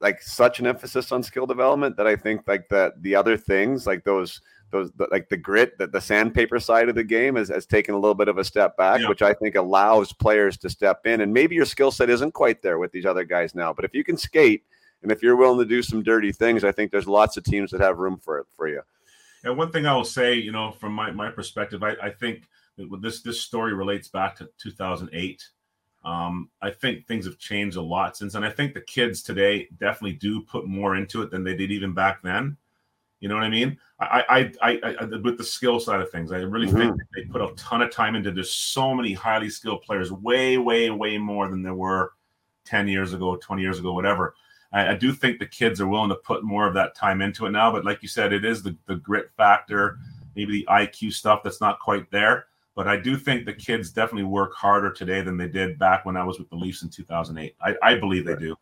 like 0.00 0.22
such 0.22 0.60
an 0.60 0.66
emphasis 0.66 1.10
on 1.12 1.22
skill 1.22 1.46
development 1.46 1.96
that 1.96 2.06
I 2.06 2.16
think 2.16 2.42
like 2.46 2.68
the 2.68 2.92
the 3.00 3.14
other 3.14 3.36
things 3.36 3.86
like 3.86 4.04
those 4.04 4.40
those 4.70 4.90
the, 4.92 5.08
like 5.10 5.28
the 5.28 5.36
grit 5.36 5.78
that 5.78 5.92
the 5.92 6.00
sandpaper 6.00 6.60
side 6.60 6.88
of 6.88 6.94
the 6.94 7.04
game 7.04 7.36
has, 7.36 7.48
has 7.48 7.66
taken 7.66 7.94
a 7.94 7.98
little 7.98 8.14
bit 8.14 8.28
of 8.28 8.38
a 8.38 8.44
step 8.44 8.76
back, 8.76 9.00
yeah. 9.00 9.08
which 9.08 9.22
I 9.22 9.32
think 9.32 9.54
allows 9.54 10.12
players 10.12 10.56
to 10.58 10.70
step 10.70 11.06
in. 11.06 11.22
And 11.22 11.32
maybe 11.32 11.54
your 11.54 11.64
skill 11.64 11.90
set 11.90 12.10
isn't 12.10 12.34
quite 12.34 12.62
there 12.62 12.78
with 12.78 12.92
these 12.92 13.06
other 13.06 13.24
guys 13.24 13.54
now, 13.54 13.72
but 13.72 13.84
if 13.84 13.94
you 13.94 14.04
can 14.04 14.16
skate 14.16 14.64
and 15.02 15.10
if 15.10 15.22
you're 15.22 15.36
willing 15.36 15.58
to 15.58 15.64
do 15.64 15.82
some 15.82 16.02
dirty 16.02 16.32
things, 16.32 16.64
I 16.64 16.72
think 16.72 16.90
there's 16.90 17.08
lots 17.08 17.36
of 17.36 17.44
teams 17.44 17.70
that 17.70 17.80
have 17.80 17.98
room 17.98 18.18
for 18.18 18.38
it 18.38 18.46
for 18.56 18.68
you. 18.68 18.82
And 19.44 19.56
one 19.56 19.70
thing 19.70 19.86
I 19.86 19.94
will 19.94 20.04
say, 20.04 20.34
you 20.34 20.52
know, 20.52 20.72
from 20.72 20.92
my, 20.92 21.10
my 21.10 21.30
perspective, 21.30 21.82
I, 21.82 21.94
I 22.02 22.10
think 22.10 22.48
this 23.00 23.22
this 23.22 23.40
story 23.40 23.74
relates 23.74 24.08
back 24.08 24.36
to 24.36 24.48
2008 24.58 25.48
um, 26.04 26.48
I 26.62 26.70
think 26.70 27.06
things 27.06 27.26
have 27.26 27.38
changed 27.38 27.76
a 27.76 27.82
lot 27.82 28.16
since, 28.16 28.34
and 28.34 28.44
I 28.44 28.50
think 28.50 28.72
the 28.72 28.80
kids 28.80 29.22
today 29.22 29.68
definitely 29.78 30.14
do 30.14 30.40
put 30.42 30.66
more 30.66 30.96
into 30.96 31.22
it 31.22 31.30
than 31.30 31.44
they 31.44 31.56
did 31.56 31.70
even 31.70 31.92
back 31.92 32.22
then. 32.22 32.56
You 33.20 33.28
know 33.28 33.34
what 33.34 33.44
I 33.44 33.50
mean? 33.50 33.76
I, 33.98 34.52
I, 34.62 34.70
I, 34.70 34.94
I 35.00 35.04
with 35.04 35.38
the 35.38 35.44
skill 35.44 35.80
side 35.80 36.00
of 36.00 36.10
things, 36.10 36.30
I 36.30 36.38
really 36.38 36.68
mm-hmm. 36.68 36.78
think 36.78 37.02
they 37.14 37.24
put 37.24 37.42
a 37.42 37.52
ton 37.56 37.82
of 37.82 37.90
time 37.90 38.14
into. 38.14 38.30
There's 38.30 38.52
so 38.52 38.94
many 38.94 39.12
highly 39.12 39.50
skilled 39.50 39.82
players, 39.82 40.12
way, 40.12 40.56
way, 40.56 40.88
way 40.90 41.18
more 41.18 41.48
than 41.48 41.62
there 41.62 41.74
were 41.74 42.12
ten 42.64 42.86
years 42.86 43.12
ago, 43.12 43.36
twenty 43.36 43.62
years 43.62 43.80
ago, 43.80 43.92
whatever. 43.92 44.34
I, 44.72 44.90
I 44.92 44.94
do 44.94 45.12
think 45.12 45.38
the 45.38 45.46
kids 45.46 45.80
are 45.80 45.88
willing 45.88 46.10
to 46.10 46.16
put 46.16 46.44
more 46.44 46.66
of 46.66 46.74
that 46.74 46.94
time 46.94 47.20
into 47.20 47.46
it 47.46 47.50
now. 47.50 47.72
But 47.72 47.84
like 47.84 48.02
you 48.02 48.08
said, 48.08 48.32
it 48.32 48.44
is 48.44 48.62
the, 48.62 48.76
the 48.86 48.96
grit 48.96 49.30
factor, 49.36 49.98
maybe 50.36 50.52
the 50.52 50.66
IQ 50.70 51.12
stuff 51.12 51.42
that's 51.42 51.60
not 51.60 51.78
quite 51.80 52.10
there. 52.10 52.46
But 52.74 52.86
I 52.86 52.96
do 52.96 53.16
think 53.16 53.44
the 53.44 53.54
kids 53.54 53.90
definitely 53.90 54.24
work 54.24 54.54
harder 54.54 54.92
today 54.92 55.20
than 55.20 55.36
they 55.36 55.48
did 55.48 55.78
back 55.78 56.04
when 56.04 56.16
I 56.16 56.24
was 56.24 56.38
with 56.38 56.48
the 56.48 56.56
Leafs 56.56 56.82
in 56.82 56.88
2008. 56.88 57.56
I, 57.60 57.74
I 57.82 57.94
believe 57.96 58.24
they 58.24 58.36
do. 58.36 58.56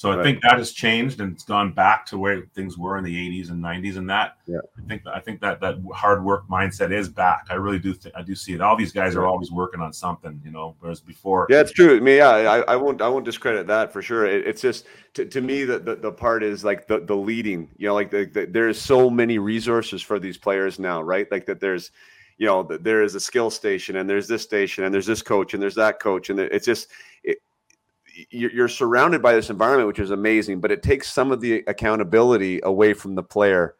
So 0.00 0.18
I 0.18 0.22
think 0.22 0.40
that 0.40 0.56
has 0.56 0.72
changed 0.72 1.20
and 1.20 1.34
it's 1.34 1.44
gone 1.44 1.72
back 1.72 2.06
to 2.06 2.16
where 2.16 2.46
things 2.54 2.78
were 2.78 2.96
in 2.96 3.04
the 3.04 3.14
80s 3.14 3.50
and 3.50 3.62
90s, 3.62 3.98
and 3.98 4.08
that 4.08 4.38
yeah. 4.46 4.56
I 4.78 4.88
think 4.88 5.06
I 5.06 5.20
think 5.20 5.42
that 5.42 5.60
that 5.60 5.76
hard 5.92 6.24
work 6.24 6.48
mindset 6.48 6.90
is 6.90 7.06
back. 7.06 7.48
I 7.50 7.56
really 7.56 7.78
do. 7.78 7.92
Th- 7.92 8.14
I 8.16 8.22
do 8.22 8.34
see 8.34 8.54
it. 8.54 8.62
All 8.62 8.78
these 8.78 8.92
guys 8.92 9.14
are 9.14 9.26
always 9.26 9.50
working 9.50 9.82
on 9.82 9.92
something, 9.92 10.40
you 10.42 10.52
know. 10.52 10.74
Whereas 10.80 11.00
before, 11.00 11.48
yeah, 11.50 11.60
it's 11.60 11.72
true. 11.72 11.98
I 11.98 12.00
mean, 12.00 12.16
yeah, 12.16 12.30
I, 12.30 12.60
I 12.60 12.76
won't 12.76 13.02
I 13.02 13.08
won't 13.10 13.26
discredit 13.26 13.66
that 13.66 13.92
for 13.92 14.00
sure. 14.00 14.24
It, 14.24 14.46
it's 14.46 14.62
just 14.62 14.86
to, 15.12 15.26
to 15.26 15.42
me 15.42 15.64
the, 15.64 15.78
the, 15.78 15.96
the 15.96 16.12
part 16.12 16.42
is 16.42 16.64
like 16.64 16.86
the 16.86 17.00
the 17.00 17.14
leading. 17.14 17.68
You 17.76 17.88
know, 17.88 17.94
like 17.94 18.10
the, 18.10 18.24
the, 18.24 18.46
there's 18.46 18.80
so 18.80 19.10
many 19.10 19.36
resources 19.36 20.00
for 20.00 20.18
these 20.18 20.38
players 20.38 20.78
now, 20.78 21.02
right? 21.02 21.30
Like 21.30 21.44
that 21.44 21.60
there's 21.60 21.90
you 22.38 22.46
know 22.46 22.62
there 22.62 23.02
is 23.02 23.16
a 23.16 23.20
skill 23.20 23.50
station 23.50 23.96
and 23.96 24.08
there's 24.08 24.28
this 24.28 24.42
station 24.42 24.84
and 24.84 24.94
there's 24.94 25.04
this 25.04 25.20
coach 25.20 25.52
and 25.52 25.62
there's 25.62 25.74
that 25.74 26.00
coach 26.00 26.30
and 26.30 26.40
it's 26.40 26.64
just 26.64 26.88
it, 27.22 27.36
you're 28.30 28.68
surrounded 28.68 29.22
by 29.22 29.32
this 29.32 29.50
environment 29.50 29.86
which 29.86 29.98
is 29.98 30.10
amazing 30.10 30.60
but 30.60 30.70
it 30.70 30.82
takes 30.82 31.12
some 31.12 31.32
of 31.32 31.40
the 31.40 31.64
accountability 31.66 32.60
away 32.64 32.92
from 32.92 33.14
the 33.14 33.22
player 33.22 33.74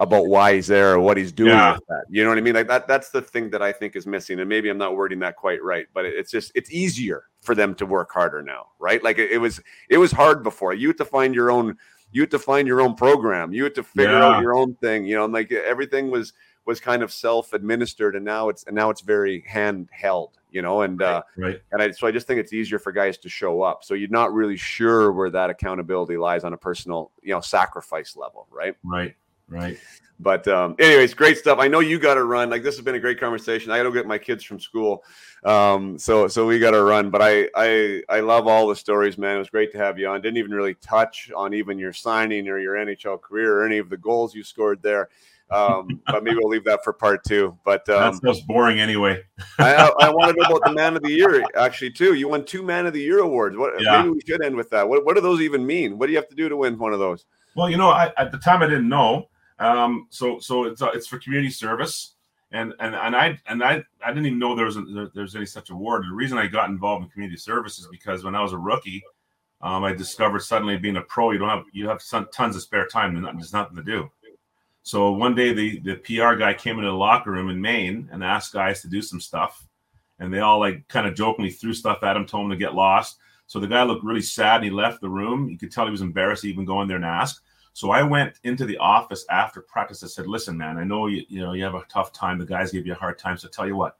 about 0.00 0.26
why 0.26 0.54
he's 0.54 0.66
there 0.66 0.94
or 0.94 0.98
what 0.98 1.16
he's 1.16 1.30
doing 1.30 1.50
yeah. 1.50 1.74
with 1.74 1.86
that. 1.88 2.04
You 2.10 2.24
know 2.24 2.30
what 2.30 2.38
i 2.38 2.40
mean? 2.40 2.54
Like 2.54 2.66
that 2.68 2.88
that's 2.88 3.10
the 3.10 3.22
thing 3.22 3.50
that 3.50 3.62
i 3.62 3.70
think 3.72 3.94
is 3.94 4.06
missing 4.06 4.40
and 4.40 4.48
maybe 4.48 4.68
i'm 4.68 4.78
not 4.78 4.96
wording 4.96 5.20
that 5.20 5.36
quite 5.36 5.62
right 5.62 5.86
but 5.94 6.04
it's 6.04 6.30
just 6.30 6.50
it's 6.54 6.72
easier 6.72 7.24
for 7.40 7.54
them 7.54 7.74
to 7.76 7.86
work 7.86 8.10
harder 8.12 8.42
now 8.42 8.66
right? 8.82 9.02
Like 9.02 9.18
it, 9.18 9.30
it 9.30 9.38
was 9.38 9.60
it 9.88 9.98
was 9.98 10.12
hard 10.12 10.42
before. 10.42 10.74
You 10.74 10.88
had 10.88 10.98
to 10.98 11.04
find 11.04 11.34
your 11.34 11.50
own 11.50 11.78
you 12.10 12.20
had 12.20 12.30
to 12.32 12.38
find 12.38 12.68
your 12.68 12.82
own 12.82 12.94
program. 12.94 13.54
You 13.54 13.64
had 13.64 13.74
to 13.76 13.82
figure 13.82 14.12
yeah. 14.12 14.26
out 14.26 14.42
your 14.42 14.54
own 14.54 14.74
thing 14.74 15.04
you 15.06 15.14
know 15.14 15.24
and 15.24 15.32
like 15.32 15.52
everything 15.52 16.10
was 16.10 16.32
was 16.64 16.80
kind 16.80 17.02
of 17.02 17.12
self-administered 17.12 18.16
and 18.16 18.24
now 18.24 18.48
it's 18.48 18.64
and 18.64 18.74
now 18.74 18.90
it's 18.90 19.00
very 19.00 19.42
handheld 19.50 20.32
you 20.52 20.62
know 20.62 20.82
and 20.82 21.00
right, 21.00 21.08
uh 21.08 21.22
right. 21.36 21.62
and 21.72 21.82
I, 21.82 21.90
so 21.90 22.06
i 22.06 22.12
just 22.12 22.26
think 22.26 22.38
it's 22.38 22.52
easier 22.52 22.78
for 22.78 22.92
guys 22.92 23.18
to 23.18 23.28
show 23.28 23.62
up. 23.62 23.84
So 23.84 23.94
you're 23.94 24.10
not 24.10 24.32
really 24.32 24.56
sure 24.56 25.12
where 25.12 25.30
that 25.30 25.50
accountability 25.50 26.16
lies 26.16 26.44
on 26.44 26.52
a 26.52 26.56
personal 26.56 27.10
you 27.22 27.32
know 27.32 27.40
sacrifice 27.40 28.16
level 28.16 28.46
right? 28.50 28.76
Right 28.84 29.16
right. 29.48 29.78
But 30.20 30.46
um 30.46 30.76
anyways 30.78 31.14
great 31.14 31.38
stuff. 31.38 31.58
I 31.58 31.68
know 31.68 31.80
you 31.80 31.98
got 31.98 32.14
to 32.14 32.24
run. 32.24 32.50
Like 32.50 32.62
this 32.62 32.76
has 32.76 32.84
been 32.84 32.94
a 32.94 33.00
great 33.00 33.18
conversation. 33.18 33.72
I 33.72 33.78
gotta 33.78 33.90
get 33.90 34.06
my 34.06 34.18
kids 34.18 34.44
from 34.44 34.60
school. 34.60 35.02
Um 35.44 35.98
so 35.98 36.28
so 36.28 36.46
we 36.46 36.58
gotta 36.58 36.82
run. 36.82 37.10
But 37.10 37.22
i 37.22 37.48
i 37.56 38.02
i 38.08 38.20
love 38.20 38.46
all 38.46 38.68
the 38.68 38.76
stories 38.76 39.18
man. 39.18 39.36
It 39.36 39.40
was 39.40 39.50
great 39.50 39.72
to 39.72 39.78
have 39.78 39.98
you 39.98 40.08
on. 40.08 40.20
Didn't 40.20 40.38
even 40.38 40.52
really 40.52 40.74
touch 40.74 41.32
on 41.34 41.54
even 41.54 41.78
your 41.78 41.92
signing 41.92 42.48
or 42.48 42.58
your 42.58 42.74
nhl 42.74 43.20
career 43.20 43.58
or 43.58 43.66
any 43.66 43.78
of 43.78 43.88
the 43.88 43.96
goals 43.96 44.34
you 44.34 44.44
scored 44.44 44.82
there 44.82 45.08
um, 45.52 46.00
but 46.06 46.24
maybe 46.24 46.36
we'll 46.40 46.48
leave 46.48 46.64
that 46.64 46.82
for 46.82 46.92
part 46.92 47.24
two. 47.24 47.56
But 47.64 47.88
um, 47.88 48.00
that's 48.00 48.22
most 48.22 48.46
boring 48.46 48.80
anyway. 48.80 49.22
I, 49.58 49.92
I, 50.00 50.10
want 50.10 50.34
to 50.34 50.42
know 50.42 50.56
about 50.56 50.68
the 50.68 50.74
man 50.74 50.96
of 50.96 51.02
the 51.02 51.12
year 51.12 51.44
actually 51.56 51.90
too. 51.90 52.14
You 52.14 52.28
won 52.28 52.44
two 52.44 52.62
man 52.62 52.86
of 52.86 52.92
the 52.92 53.00
year 53.00 53.20
awards. 53.20 53.56
What 53.56 53.80
yeah. 53.80 54.02
maybe 54.02 54.10
we 54.14 54.20
should 54.26 54.44
end 54.44 54.56
with 54.56 54.70
that. 54.70 54.88
What 54.88 55.04
what 55.04 55.14
do 55.14 55.20
those 55.20 55.40
even 55.40 55.64
mean? 55.66 55.98
What 55.98 56.06
do 56.06 56.12
you 56.12 56.18
have 56.18 56.28
to 56.28 56.34
do 56.34 56.48
to 56.48 56.56
win 56.56 56.78
one 56.78 56.92
of 56.92 56.98
those? 56.98 57.24
Well, 57.54 57.68
you 57.68 57.76
know, 57.76 57.90
I, 57.90 58.12
at 58.16 58.32
the 58.32 58.38
time 58.38 58.62
I 58.62 58.66
didn't 58.66 58.88
know. 58.88 59.28
Um, 59.58 60.06
so 60.10 60.38
so 60.40 60.64
it's 60.64 60.82
uh, 60.82 60.90
it's 60.94 61.06
for 61.06 61.18
community 61.18 61.50
service. 61.50 62.14
And, 62.54 62.74
and 62.80 62.94
and 62.94 63.16
I 63.16 63.40
and 63.46 63.64
I 63.64 63.82
I 64.04 64.08
didn't 64.08 64.26
even 64.26 64.38
know 64.38 64.54
there 64.54 64.66
was 64.66 64.76
a, 64.76 64.82
there, 64.82 65.10
there's 65.14 65.34
any 65.34 65.46
such 65.46 65.70
award. 65.70 66.04
The 66.04 66.14
reason 66.14 66.36
I 66.36 66.46
got 66.46 66.68
involved 66.68 67.04
in 67.04 67.10
community 67.10 67.38
service 67.38 67.78
is 67.78 67.88
because 67.90 68.24
when 68.24 68.34
I 68.34 68.42
was 68.42 68.52
a 68.52 68.58
rookie, 68.58 69.02
um, 69.62 69.84
I 69.84 69.92
discovered 69.92 70.40
suddenly 70.40 70.76
being 70.76 70.96
a 70.96 71.02
pro, 71.02 71.30
you 71.30 71.38
don't 71.38 71.48
have 71.48 71.64
you 71.72 71.88
have 71.88 72.02
tons 72.32 72.56
of 72.56 72.62
spare 72.62 72.86
time 72.86 73.16
and 73.16 73.24
there's 73.24 73.52
nothing 73.52 73.76
to 73.76 73.82
do. 73.82 74.10
So 74.82 75.12
one 75.12 75.34
day 75.34 75.52
the 75.52 75.78
the 75.80 75.96
PR 75.96 76.34
guy 76.34 76.54
came 76.54 76.78
into 76.78 76.90
the 76.90 76.96
locker 76.96 77.30
room 77.30 77.50
in 77.50 77.60
Maine 77.60 78.08
and 78.12 78.24
asked 78.24 78.52
guys 78.52 78.82
to 78.82 78.88
do 78.88 79.00
some 79.00 79.20
stuff, 79.20 79.66
and 80.18 80.32
they 80.32 80.40
all 80.40 80.58
like 80.58 80.86
kind 80.88 81.06
of 81.06 81.14
jokingly 81.14 81.50
threw 81.50 81.72
stuff 81.72 82.02
at 82.02 82.16
him, 82.16 82.26
told 82.26 82.44
him 82.46 82.50
to 82.50 82.56
get 82.56 82.74
lost. 82.74 83.18
So 83.46 83.60
the 83.60 83.68
guy 83.68 83.82
looked 83.82 84.04
really 84.04 84.22
sad 84.22 84.56
and 84.56 84.64
he 84.64 84.70
left 84.70 85.00
the 85.00 85.08
room. 85.08 85.48
You 85.48 85.58
could 85.58 85.70
tell 85.70 85.84
he 85.84 85.90
was 85.90 86.00
embarrassed 86.00 86.42
to 86.42 86.48
even 86.48 86.64
go 86.64 86.80
in 86.82 86.88
there 86.88 86.96
and 86.96 87.04
ask. 87.04 87.42
So 87.74 87.90
I 87.90 88.02
went 88.02 88.38
into 88.44 88.66
the 88.66 88.78
office 88.78 89.24
after 89.30 89.60
practice. 89.60 90.02
I 90.02 90.06
said, 90.08 90.26
"Listen, 90.26 90.56
man, 90.58 90.78
I 90.78 90.84
know 90.84 91.06
you 91.06 91.24
you 91.28 91.40
know 91.40 91.52
you 91.52 91.62
have 91.64 91.74
a 91.74 91.84
tough 91.88 92.12
time. 92.12 92.38
The 92.38 92.46
guys 92.46 92.72
give 92.72 92.86
you 92.86 92.92
a 92.92 92.96
hard 92.96 93.18
time. 93.18 93.38
So 93.38 93.48
tell 93.48 93.66
you 93.66 93.76
what, 93.76 93.96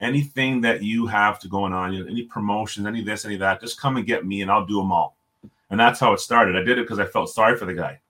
anything 0.00 0.60
that 0.62 0.82
you 0.82 1.06
have 1.06 1.38
to 1.40 1.48
going 1.48 1.72
on, 1.72 1.92
you 1.92 2.04
know, 2.04 2.10
any 2.10 2.22
promotions, 2.22 2.86
any 2.86 3.02
this, 3.02 3.24
any 3.24 3.36
that, 3.36 3.60
just 3.60 3.80
come 3.80 3.96
and 3.96 4.06
get 4.06 4.26
me, 4.26 4.42
and 4.42 4.50
I'll 4.50 4.66
do 4.66 4.78
them 4.78 4.92
all." 4.92 5.16
And 5.70 5.78
that's 5.78 6.00
how 6.00 6.12
it 6.12 6.20
started. 6.20 6.56
I 6.56 6.62
did 6.62 6.78
it 6.78 6.82
because 6.82 6.98
I 6.98 7.06
felt 7.06 7.30
sorry 7.30 7.56
for 7.56 7.64
the 7.66 7.74
guy. 7.74 8.00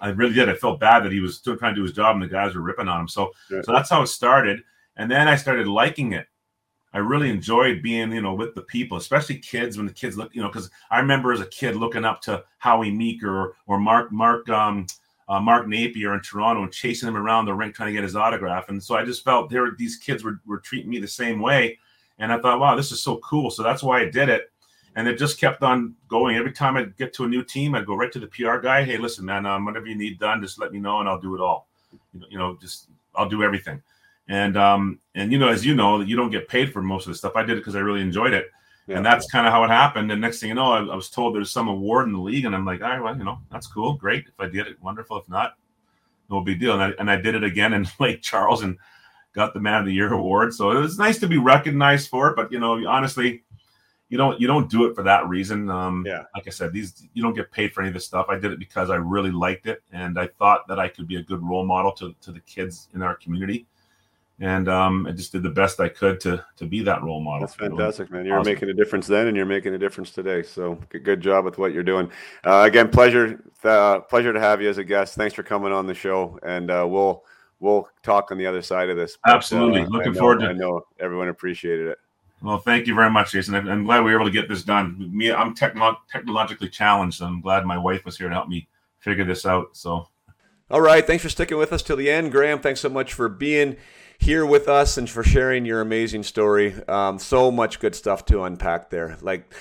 I 0.00 0.08
really 0.08 0.34
did. 0.34 0.48
I 0.48 0.54
felt 0.54 0.80
bad 0.80 1.04
that 1.04 1.12
he 1.12 1.20
was 1.20 1.36
still 1.36 1.56
trying 1.56 1.74
to 1.74 1.80
do 1.80 1.82
his 1.82 1.92
job 1.92 2.14
and 2.14 2.22
the 2.22 2.28
guys 2.28 2.54
were 2.54 2.62
ripping 2.62 2.88
on 2.88 3.02
him. 3.02 3.08
So, 3.08 3.30
yeah. 3.50 3.62
so 3.62 3.72
that's 3.72 3.90
how 3.90 4.02
it 4.02 4.08
started. 4.08 4.62
And 4.96 5.10
then 5.10 5.28
I 5.28 5.36
started 5.36 5.66
liking 5.66 6.12
it. 6.12 6.26
I 6.92 6.98
really 6.98 7.30
enjoyed 7.30 7.82
being, 7.82 8.10
you 8.12 8.20
know, 8.20 8.34
with 8.34 8.54
the 8.54 8.62
people, 8.62 8.98
especially 8.98 9.38
kids. 9.38 9.76
When 9.76 9.86
the 9.86 9.92
kids 9.92 10.16
look, 10.16 10.34
you 10.34 10.42
know, 10.42 10.48
because 10.48 10.70
I 10.90 10.98
remember 10.98 11.32
as 11.32 11.40
a 11.40 11.46
kid 11.46 11.76
looking 11.76 12.04
up 12.04 12.20
to 12.22 12.44
Howie 12.58 12.90
Meeker 12.90 13.30
or, 13.30 13.54
or 13.66 13.78
Mark 13.78 14.10
Mark 14.10 14.48
um, 14.48 14.86
uh, 15.28 15.38
Mark 15.38 15.68
Napier 15.68 16.14
in 16.14 16.20
Toronto 16.20 16.64
and 16.64 16.72
chasing 16.72 17.08
him 17.08 17.16
around 17.16 17.44
the 17.44 17.54
rink 17.54 17.74
trying 17.74 17.88
to 17.88 17.92
get 17.92 18.02
his 18.02 18.16
autograph. 18.16 18.68
And 18.68 18.82
so 18.82 18.96
I 18.96 19.04
just 19.04 19.22
felt 19.22 19.50
there 19.50 19.70
these 19.78 19.96
kids 19.96 20.24
were 20.24 20.40
were 20.44 20.58
treating 20.58 20.90
me 20.90 20.98
the 20.98 21.06
same 21.06 21.40
way. 21.40 21.78
And 22.18 22.32
I 22.32 22.40
thought, 22.40 22.58
wow, 22.58 22.74
this 22.74 22.90
is 22.90 23.02
so 23.02 23.18
cool. 23.18 23.50
So 23.50 23.62
that's 23.62 23.82
why 23.82 24.00
I 24.00 24.10
did 24.10 24.28
it 24.28 24.49
and 24.96 25.06
it 25.06 25.18
just 25.18 25.38
kept 25.38 25.62
on 25.62 25.94
going. 26.08 26.36
Every 26.36 26.52
time 26.52 26.76
I 26.76 26.84
get 26.84 27.12
to 27.14 27.24
a 27.24 27.28
new 27.28 27.44
team, 27.44 27.74
I'd 27.74 27.86
go 27.86 27.94
right 27.94 28.10
to 28.12 28.18
the 28.18 28.26
PR 28.26 28.58
guy. 28.58 28.84
Hey, 28.84 28.96
listen, 28.96 29.24
man, 29.24 29.46
um, 29.46 29.64
whatever 29.64 29.86
you 29.86 29.96
need 29.96 30.18
done, 30.18 30.42
just 30.42 30.58
let 30.58 30.72
me 30.72 30.80
know, 30.80 31.00
and 31.00 31.08
I'll 31.08 31.20
do 31.20 31.34
it 31.34 31.40
all. 31.40 31.68
You 32.12 32.20
know, 32.20 32.26
you 32.30 32.38
know 32.38 32.58
just 32.60 32.88
I'll 33.14 33.28
do 33.28 33.42
everything. 33.42 33.82
And 34.28 34.56
um, 34.56 35.00
and 35.14 35.32
you 35.32 35.38
know, 35.38 35.48
as 35.48 35.64
you 35.64 35.74
know, 35.74 36.00
you 36.00 36.16
don't 36.16 36.30
get 36.30 36.48
paid 36.48 36.72
for 36.72 36.82
most 36.82 37.06
of 37.06 37.12
the 37.12 37.18
stuff. 37.18 37.32
I 37.36 37.42
did 37.42 37.56
it 37.56 37.60
because 37.60 37.76
I 37.76 37.80
really 37.80 38.00
enjoyed 38.00 38.32
it, 38.32 38.46
yeah. 38.86 38.96
and 38.96 39.06
that's 39.06 39.30
kind 39.30 39.46
of 39.46 39.52
how 39.52 39.64
it 39.64 39.70
happened. 39.70 40.10
And 40.10 40.20
next 40.20 40.40
thing 40.40 40.48
you 40.48 40.54
know, 40.54 40.72
I, 40.72 40.78
I, 40.80 40.94
was 40.94 41.10
told 41.10 41.34
there's 41.34 41.50
some 41.50 41.68
award 41.68 42.06
in 42.06 42.12
the 42.12 42.20
league, 42.20 42.44
and 42.44 42.54
I'm 42.54 42.64
like, 42.64 42.82
all 42.82 42.90
right, 42.90 43.02
well, 43.02 43.16
you 43.16 43.24
know, 43.24 43.38
that's 43.50 43.66
cool, 43.66 43.94
great. 43.94 44.26
If 44.28 44.38
I 44.38 44.46
did 44.46 44.66
it, 44.66 44.80
wonderful. 44.82 45.18
If 45.18 45.28
not, 45.28 45.54
no 46.28 46.40
big 46.40 46.60
deal. 46.60 46.74
And 46.74 46.82
I 46.82 46.90
and 46.98 47.10
I 47.10 47.16
did 47.16 47.34
it 47.34 47.44
again 47.44 47.72
in 47.72 47.88
Lake 48.00 48.22
Charles 48.22 48.62
and 48.62 48.76
got 49.32 49.54
the 49.54 49.60
Man 49.60 49.80
of 49.80 49.86
the 49.86 49.94
Year 49.94 50.12
award. 50.12 50.54
So 50.54 50.70
it 50.70 50.80
was 50.80 50.98
nice 50.98 51.18
to 51.20 51.28
be 51.28 51.38
recognized 51.38 52.08
for 52.08 52.28
it. 52.28 52.36
But 52.36 52.52
you 52.52 52.58
know, 52.58 52.86
honestly 52.86 53.42
you 54.10 54.18
don't 54.18 54.40
you 54.40 54.46
don't 54.46 54.68
do 54.68 54.86
it 54.86 54.94
for 54.94 55.02
that 55.04 55.26
reason. 55.28 55.70
Um, 55.70 56.04
yeah. 56.06 56.24
Like 56.34 56.46
I 56.46 56.50
said, 56.50 56.72
these 56.72 57.06
you 57.14 57.22
don't 57.22 57.34
get 57.34 57.50
paid 57.50 57.72
for 57.72 57.80
any 57.80 57.88
of 57.88 57.94
this 57.94 58.04
stuff. 58.04 58.26
I 58.28 58.38
did 58.38 58.52
it 58.52 58.58
because 58.58 58.90
I 58.90 58.96
really 58.96 59.30
liked 59.30 59.66
it, 59.66 59.82
and 59.92 60.18
I 60.18 60.26
thought 60.26 60.66
that 60.68 60.78
I 60.78 60.88
could 60.88 61.06
be 61.06 61.16
a 61.16 61.22
good 61.22 61.42
role 61.42 61.64
model 61.64 61.92
to 61.92 62.14
to 62.20 62.32
the 62.32 62.40
kids 62.40 62.88
in 62.92 63.02
our 63.02 63.14
community. 63.14 63.66
And 64.42 64.70
um, 64.70 65.06
I 65.06 65.12
just 65.12 65.32
did 65.32 65.42
the 65.42 65.50
best 65.50 65.80
I 65.80 65.88
could 65.88 66.18
to 66.20 66.44
to 66.56 66.66
be 66.66 66.82
that 66.82 67.02
role 67.02 67.20
model. 67.20 67.40
That's 67.40 67.54
fantastic, 67.54 68.10
man. 68.10 68.26
You're 68.26 68.40
awesome. 68.40 68.52
making 68.52 68.70
a 68.70 68.74
difference 68.74 69.06
then, 69.06 69.28
and 69.28 69.36
you're 69.36 69.46
making 69.46 69.74
a 69.74 69.78
difference 69.78 70.10
today. 70.10 70.42
So 70.42 70.76
good 70.88 71.20
job 71.20 71.44
with 71.44 71.58
what 71.58 71.72
you're 71.72 71.84
doing. 71.84 72.10
Uh, 72.44 72.64
again, 72.66 72.88
pleasure 72.88 73.44
uh, 73.62 74.00
pleasure 74.00 74.32
to 74.32 74.40
have 74.40 74.60
you 74.60 74.68
as 74.68 74.78
a 74.78 74.84
guest. 74.84 75.14
Thanks 75.14 75.34
for 75.34 75.44
coming 75.44 75.72
on 75.72 75.86
the 75.86 75.94
show, 75.94 76.36
and 76.42 76.68
uh, 76.68 76.84
we'll 76.88 77.22
we'll 77.60 77.88
talk 78.02 78.32
on 78.32 78.38
the 78.38 78.46
other 78.46 78.62
side 78.62 78.88
of 78.88 78.96
this. 78.96 79.18
But, 79.22 79.34
Absolutely, 79.34 79.82
uh, 79.82 79.88
looking 79.88 80.14
know, 80.14 80.18
forward 80.18 80.40
to. 80.40 80.46
I 80.46 80.52
know 80.52 80.80
everyone 80.98 81.28
appreciated 81.28 81.86
it. 81.86 81.98
Well, 82.42 82.58
thank 82.58 82.86
you 82.86 82.94
very 82.94 83.10
much, 83.10 83.32
Jason. 83.32 83.54
I'm 83.54 83.84
glad 83.84 84.02
we 84.02 84.12
were 84.12 84.20
able 84.20 84.30
to 84.30 84.32
get 84.32 84.48
this 84.48 84.62
done. 84.62 85.10
Me, 85.14 85.30
I'm 85.30 85.54
techno- 85.54 85.98
technologically 86.10 86.68
challenged. 86.68 87.18
So 87.18 87.26
I'm 87.26 87.40
glad 87.40 87.66
my 87.66 87.76
wife 87.76 88.04
was 88.04 88.16
here 88.16 88.28
to 88.28 88.34
help 88.34 88.48
me 88.48 88.66
figure 88.98 89.24
this 89.24 89.44
out. 89.44 89.76
So, 89.76 90.08
all 90.70 90.80
right, 90.80 91.06
thanks 91.06 91.22
for 91.22 91.28
sticking 91.28 91.58
with 91.58 91.72
us 91.72 91.82
till 91.82 91.96
the 91.96 92.10
end, 92.10 92.32
Graham. 92.32 92.60
Thanks 92.60 92.80
so 92.80 92.88
much 92.88 93.12
for 93.12 93.28
being 93.28 93.76
here 94.18 94.46
with 94.46 94.68
us 94.68 94.96
and 94.96 95.08
for 95.08 95.22
sharing 95.22 95.66
your 95.66 95.82
amazing 95.82 96.22
story. 96.22 96.74
Um, 96.88 97.18
so 97.18 97.50
much 97.50 97.78
good 97.78 97.94
stuff 97.94 98.24
to 98.26 98.42
unpack 98.44 98.88
there. 98.88 99.18
Like 99.20 99.52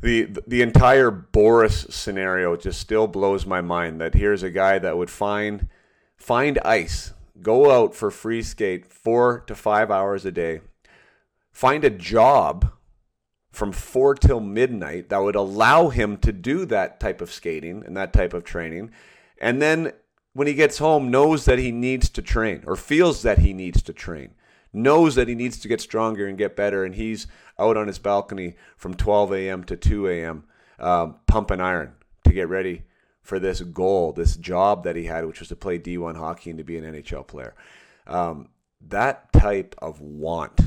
the 0.00 0.28
the 0.46 0.62
entire 0.62 1.10
Boris 1.10 1.86
scenario 1.90 2.56
just 2.56 2.80
still 2.80 3.08
blows 3.08 3.44
my 3.44 3.60
mind. 3.60 4.00
That 4.00 4.14
here's 4.14 4.44
a 4.44 4.50
guy 4.50 4.78
that 4.78 4.96
would 4.96 5.10
find 5.10 5.68
find 6.16 6.60
ice, 6.64 7.12
go 7.40 7.72
out 7.72 7.96
for 7.96 8.12
free 8.12 8.42
skate 8.42 8.86
four 8.86 9.40
to 9.40 9.56
five 9.56 9.90
hours 9.90 10.24
a 10.24 10.30
day 10.30 10.60
find 11.52 11.84
a 11.84 11.90
job 11.90 12.72
from 13.50 13.70
four 13.70 14.14
till 14.14 14.40
midnight 14.40 15.10
that 15.10 15.22
would 15.22 15.36
allow 15.36 15.90
him 15.90 16.16
to 16.16 16.32
do 16.32 16.64
that 16.66 16.98
type 16.98 17.20
of 17.20 17.30
skating 17.30 17.84
and 17.84 17.96
that 17.96 18.12
type 18.12 18.32
of 18.32 18.44
training. 18.44 18.90
And 19.38 19.60
then 19.60 19.92
when 20.32 20.46
he 20.46 20.54
gets 20.54 20.78
home, 20.78 21.10
knows 21.10 21.44
that 21.44 21.58
he 21.58 21.70
needs 21.70 22.08
to 22.10 22.22
train 22.22 22.64
or 22.66 22.76
feels 22.76 23.22
that 23.22 23.38
he 23.38 23.52
needs 23.52 23.82
to 23.82 23.92
train, 23.92 24.34
knows 24.72 25.14
that 25.14 25.28
he 25.28 25.34
needs 25.34 25.58
to 25.58 25.68
get 25.68 25.82
stronger 25.82 26.26
and 26.26 26.38
get 26.38 26.56
better. 26.56 26.84
And 26.84 26.94
he's 26.94 27.26
out 27.58 27.76
on 27.76 27.86
his 27.86 27.98
balcony 27.98 28.56
from 28.76 28.94
12 28.94 29.32
a.m. 29.34 29.64
to 29.64 29.76
2 29.76 30.08
a.m. 30.08 30.44
Um, 30.78 31.16
pumping 31.26 31.60
iron 31.60 31.92
to 32.24 32.32
get 32.32 32.48
ready 32.48 32.84
for 33.20 33.38
this 33.38 33.60
goal, 33.60 34.12
this 34.12 34.36
job 34.36 34.84
that 34.84 34.96
he 34.96 35.04
had, 35.04 35.26
which 35.26 35.40
was 35.40 35.48
to 35.50 35.56
play 35.56 35.78
D1 35.78 36.16
hockey 36.16 36.50
and 36.50 36.58
to 36.58 36.64
be 36.64 36.78
an 36.78 36.84
NHL 36.84 37.26
player. 37.26 37.54
Um, 38.06 38.48
that 38.80 39.32
type 39.32 39.76
of 39.78 40.00
want 40.00 40.60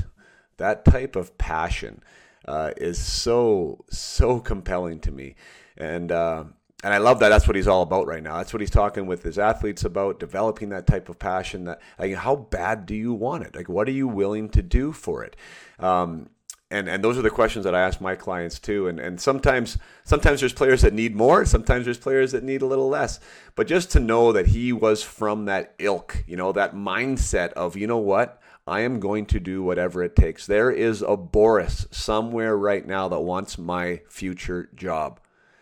that 0.58 0.84
type 0.84 1.16
of 1.16 1.36
passion 1.38 2.02
uh, 2.46 2.72
is 2.76 2.98
so 2.98 3.84
so 3.90 4.40
compelling 4.40 5.00
to 5.00 5.10
me, 5.10 5.34
and 5.76 6.12
uh, 6.12 6.44
and 6.84 6.94
I 6.94 6.98
love 6.98 7.20
that. 7.20 7.30
That's 7.30 7.46
what 7.46 7.56
he's 7.56 7.66
all 7.66 7.82
about 7.82 8.06
right 8.06 8.22
now. 8.22 8.36
That's 8.36 8.52
what 8.52 8.60
he's 8.60 8.70
talking 8.70 9.06
with 9.06 9.22
his 9.22 9.38
athletes 9.38 9.84
about 9.84 10.20
developing 10.20 10.68
that 10.70 10.86
type 10.86 11.08
of 11.08 11.18
passion. 11.18 11.64
That 11.64 11.80
like, 11.98 12.14
how 12.14 12.36
bad 12.36 12.86
do 12.86 12.94
you 12.94 13.12
want 13.12 13.44
it? 13.44 13.56
Like, 13.56 13.68
what 13.68 13.88
are 13.88 13.92
you 13.92 14.08
willing 14.08 14.48
to 14.50 14.62
do 14.62 14.92
for 14.92 15.24
it? 15.24 15.36
Um, 15.78 16.30
and 16.70 16.88
and 16.88 17.02
those 17.02 17.16
are 17.16 17.22
the 17.22 17.30
questions 17.30 17.64
that 17.64 17.74
I 17.74 17.80
ask 17.80 18.00
my 18.00 18.14
clients 18.14 18.58
too. 18.58 18.88
And 18.88 18.98
and 18.98 19.20
sometimes 19.20 19.78
sometimes 20.04 20.40
there's 20.40 20.52
players 20.52 20.82
that 20.82 20.92
need 20.92 21.14
more, 21.14 21.44
sometimes 21.44 21.84
there's 21.84 21.98
players 21.98 22.32
that 22.32 22.44
need 22.44 22.62
a 22.62 22.66
little 22.66 22.88
less. 22.88 23.20
But 23.54 23.66
just 23.66 23.90
to 23.92 24.00
know 24.00 24.32
that 24.32 24.48
he 24.48 24.72
was 24.72 25.02
from 25.02 25.46
that 25.46 25.74
ilk, 25.78 26.24
you 26.26 26.36
know, 26.36 26.52
that 26.52 26.74
mindset 26.74 27.52
of 27.52 27.76
you 27.76 27.86
know 27.86 27.98
what, 27.98 28.40
I 28.66 28.80
am 28.80 28.98
going 28.98 29.26
to 29.26 29.38
do 29.38 29.62
whatever 29.62 30.02
it 30.02 30.16
takes. 30.16 30.44
There 30.44 30.72
is 30.72 31.00
a 31.00 31.16
Boris 31.16 31.86
somewhere 31.92 32.56
right 32.56 32.84
now 32.84 33.08
that 33.08 33.20
wants 33.20 33.58
my 33.58 34.00
future 34.08 34.68
job, 34.74 35.20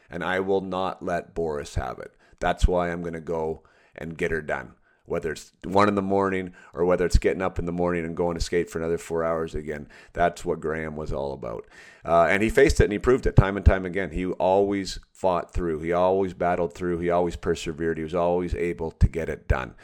and 0.09 0.24
I 0.24 0.40
will 0.40 0.62
not 0.62 1.02
let 1.05 1.35
Boris 1.35 1.74
have 1.74 1.98
it. 1.98 2.14
That's 2.40 2.66
why 2.66 2.90
I'm 2.90 3.02
going 3.02 3.14
to 3.14 3.20
go 3.20 3.62
and 3.94 4.16
get 4.16 4.31
her 4.31 4.40
done. 4.40 4.72
Whether 5.06 5.32
it's 5.32 5.52
one 5.64 5.89
in 5.89 5.97
the 5.97 6.02
morning 6.02 6.55
or 6.72 6.86
whether 6.86 7.05
it's 7.05 7.18
getting 7.18 7.43
up 7.43 7.59
in 7.59 7.66
the 7.66 7.72
morning 7.72 8.06
and 8.06 8.16
going 8.16 8.39
to 8.39 8.43
skate 8.43 8.70
for 8.70 8.78
another 8.78 8.97
four 8.97 9.22
hours 9.22 9.55
again. 9.55 9.86
That's 10.14 10.47
what 10.47 10.60
Graham 10.60 10.97
was 10.97 11.12
all 11.12 11.35
about. 11.35 11.66
Uh, 12.06 12.26
and 12.31 12.43
he 12.43 12.48
faced 12.48 12.81
it 12.81 12.85
and 12.85 12.93
he 12.93 12.98
proved 12.98 13.26
it 13.26 13.36
time 13.36 13.59
and 13.59 13.66
time 13.66 13.85
again. 13.85 14.12
He 14.12 14.24
always 14.24 14.98
fought 15.12 15.52
through, 15.52 15.81
he 15.81 15.93
always 15.93 16.32
battled 16.32 16.72
through, 16.72 17.01
he 17.01 17.10
always 17.10 17.36
persevered, 17.36 17.98
he 17.98 18.02
was 18.02 18.14
always 18.14 18.55
able 18.55 18.93
to 18.93 19.06
get 19.06 19.28
it 19.28 19.47
done. 19.47 19.74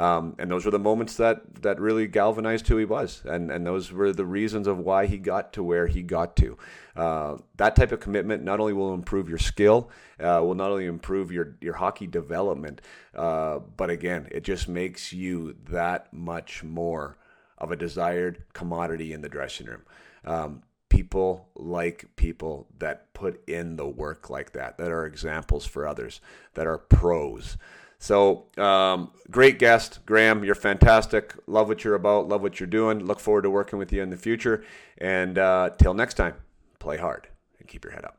Um, 0.00 0.34
and 0.38 0.50
those 0.50 0.64
were 0.64 0.70
the 0.70 0.78
moments 0.78 1.16
that 1.16 1.62
that 1.62 1.78
really 1.78 2.06
galvanized 2.06 2.66
who 2.68 2.78
he 2.78 2.86
was, 2.86 3.20
and 3.26 3.50
and 3.50 3.66
those 3.66 3.92
were 3.92 4.14
the 4.14 4.24
reasons 4.24 4.66
of 4.66 4.78
why 4.78 5.04
he 5.04 5.18
got 5.18 5.52
to 5.52 5.62
where 5.62 5.88
he 5.88 6.02
got 6.02 6.36
to. 6.36 6.56
Uh, 6.96 7.36
that 7.58 7.76
type 7.76 7.92
of 7.92 8.00
commitment 8.00 8.42
not 8.42 8.60
only 8.60 8.72
will 8.72 8.94
improve 8.94 9.28
your 9.28 9.36
skill, 9.36 9.90
uh, 10.18 10.40
will 10.42 10.54
not 10.54 10.70
only 10.70 10.86
improve 10.86 11.30
your 11.30 11.54
your 11.60 11.74
hockey 11.74 12.06
development, 12.06 12.80
uh, 13.14 13.58
but 13.76 13.90
again, 13.90 14.26
it 14.30 14.42
just 14.42 14.68
makes 14.68 15.12
you 15.12 15.54
that 15.68 16.10
much 16.14 16.64
more 16.64 17.18
of 17.58 17.70
a 17.70 17.76
desired 17.76 18.42
commodity 18.54 19.12
in 19.12 19.20
the 19.20 19.28
dressing 19.28 19.66
room. 19.66 19.82
Um, 20.24 20.62
people 20.88 21.48
like 21.54 22.06
people 22.16 22.66
that 22.78 23.12
put 23.12 23.46
in 23.46 23.76
the 23.76 23.86
work 23.86 24.30
like 24.30 24.52
that, 24.52 24.78
that 24.78 24.90
are 24.90 25.04
examples 25.04 25.66
for 25.66 25.86
others, 25.86 26.22
that 26.54 26.66
are 26.66 26.78
pros. 26.78 27.58
So, 28.02 28.46
um, 28.56 29.10
great 29.30 29.58
guest, 29.58 30.00
Graham. 30.06 30.42
You're 30.42 30.54
fantastic. 30.54 31.34
Love 31.46 31.68
what 31.68 31.84
you're 31.84 31.94
about. 31.94 32.28
Love 32.28 32.40
what 32.40 32.58
you're 32.58 32.66
doing. 32.66 33.04
Look 33.04 33.20
forward 33.20 33.42
to 33.42 33.50
working 33.50 33.78
with 33.78 33.92
you 33.92 34.02
in 34.02 34.08
the 34.08 34.16
future. 34.16 34.64
And 34.96 35.36
uh, 35.36 35.70
till 35.78 35.92
next 35.92 36.14
time, 36.14 36.34
play 36.78 36.96
hard 36.96 37.28
and 37.58 37.68
keep 37.68 37.84
your 37.84 37.92
head 37.92 38.06
up. 38.06 38.16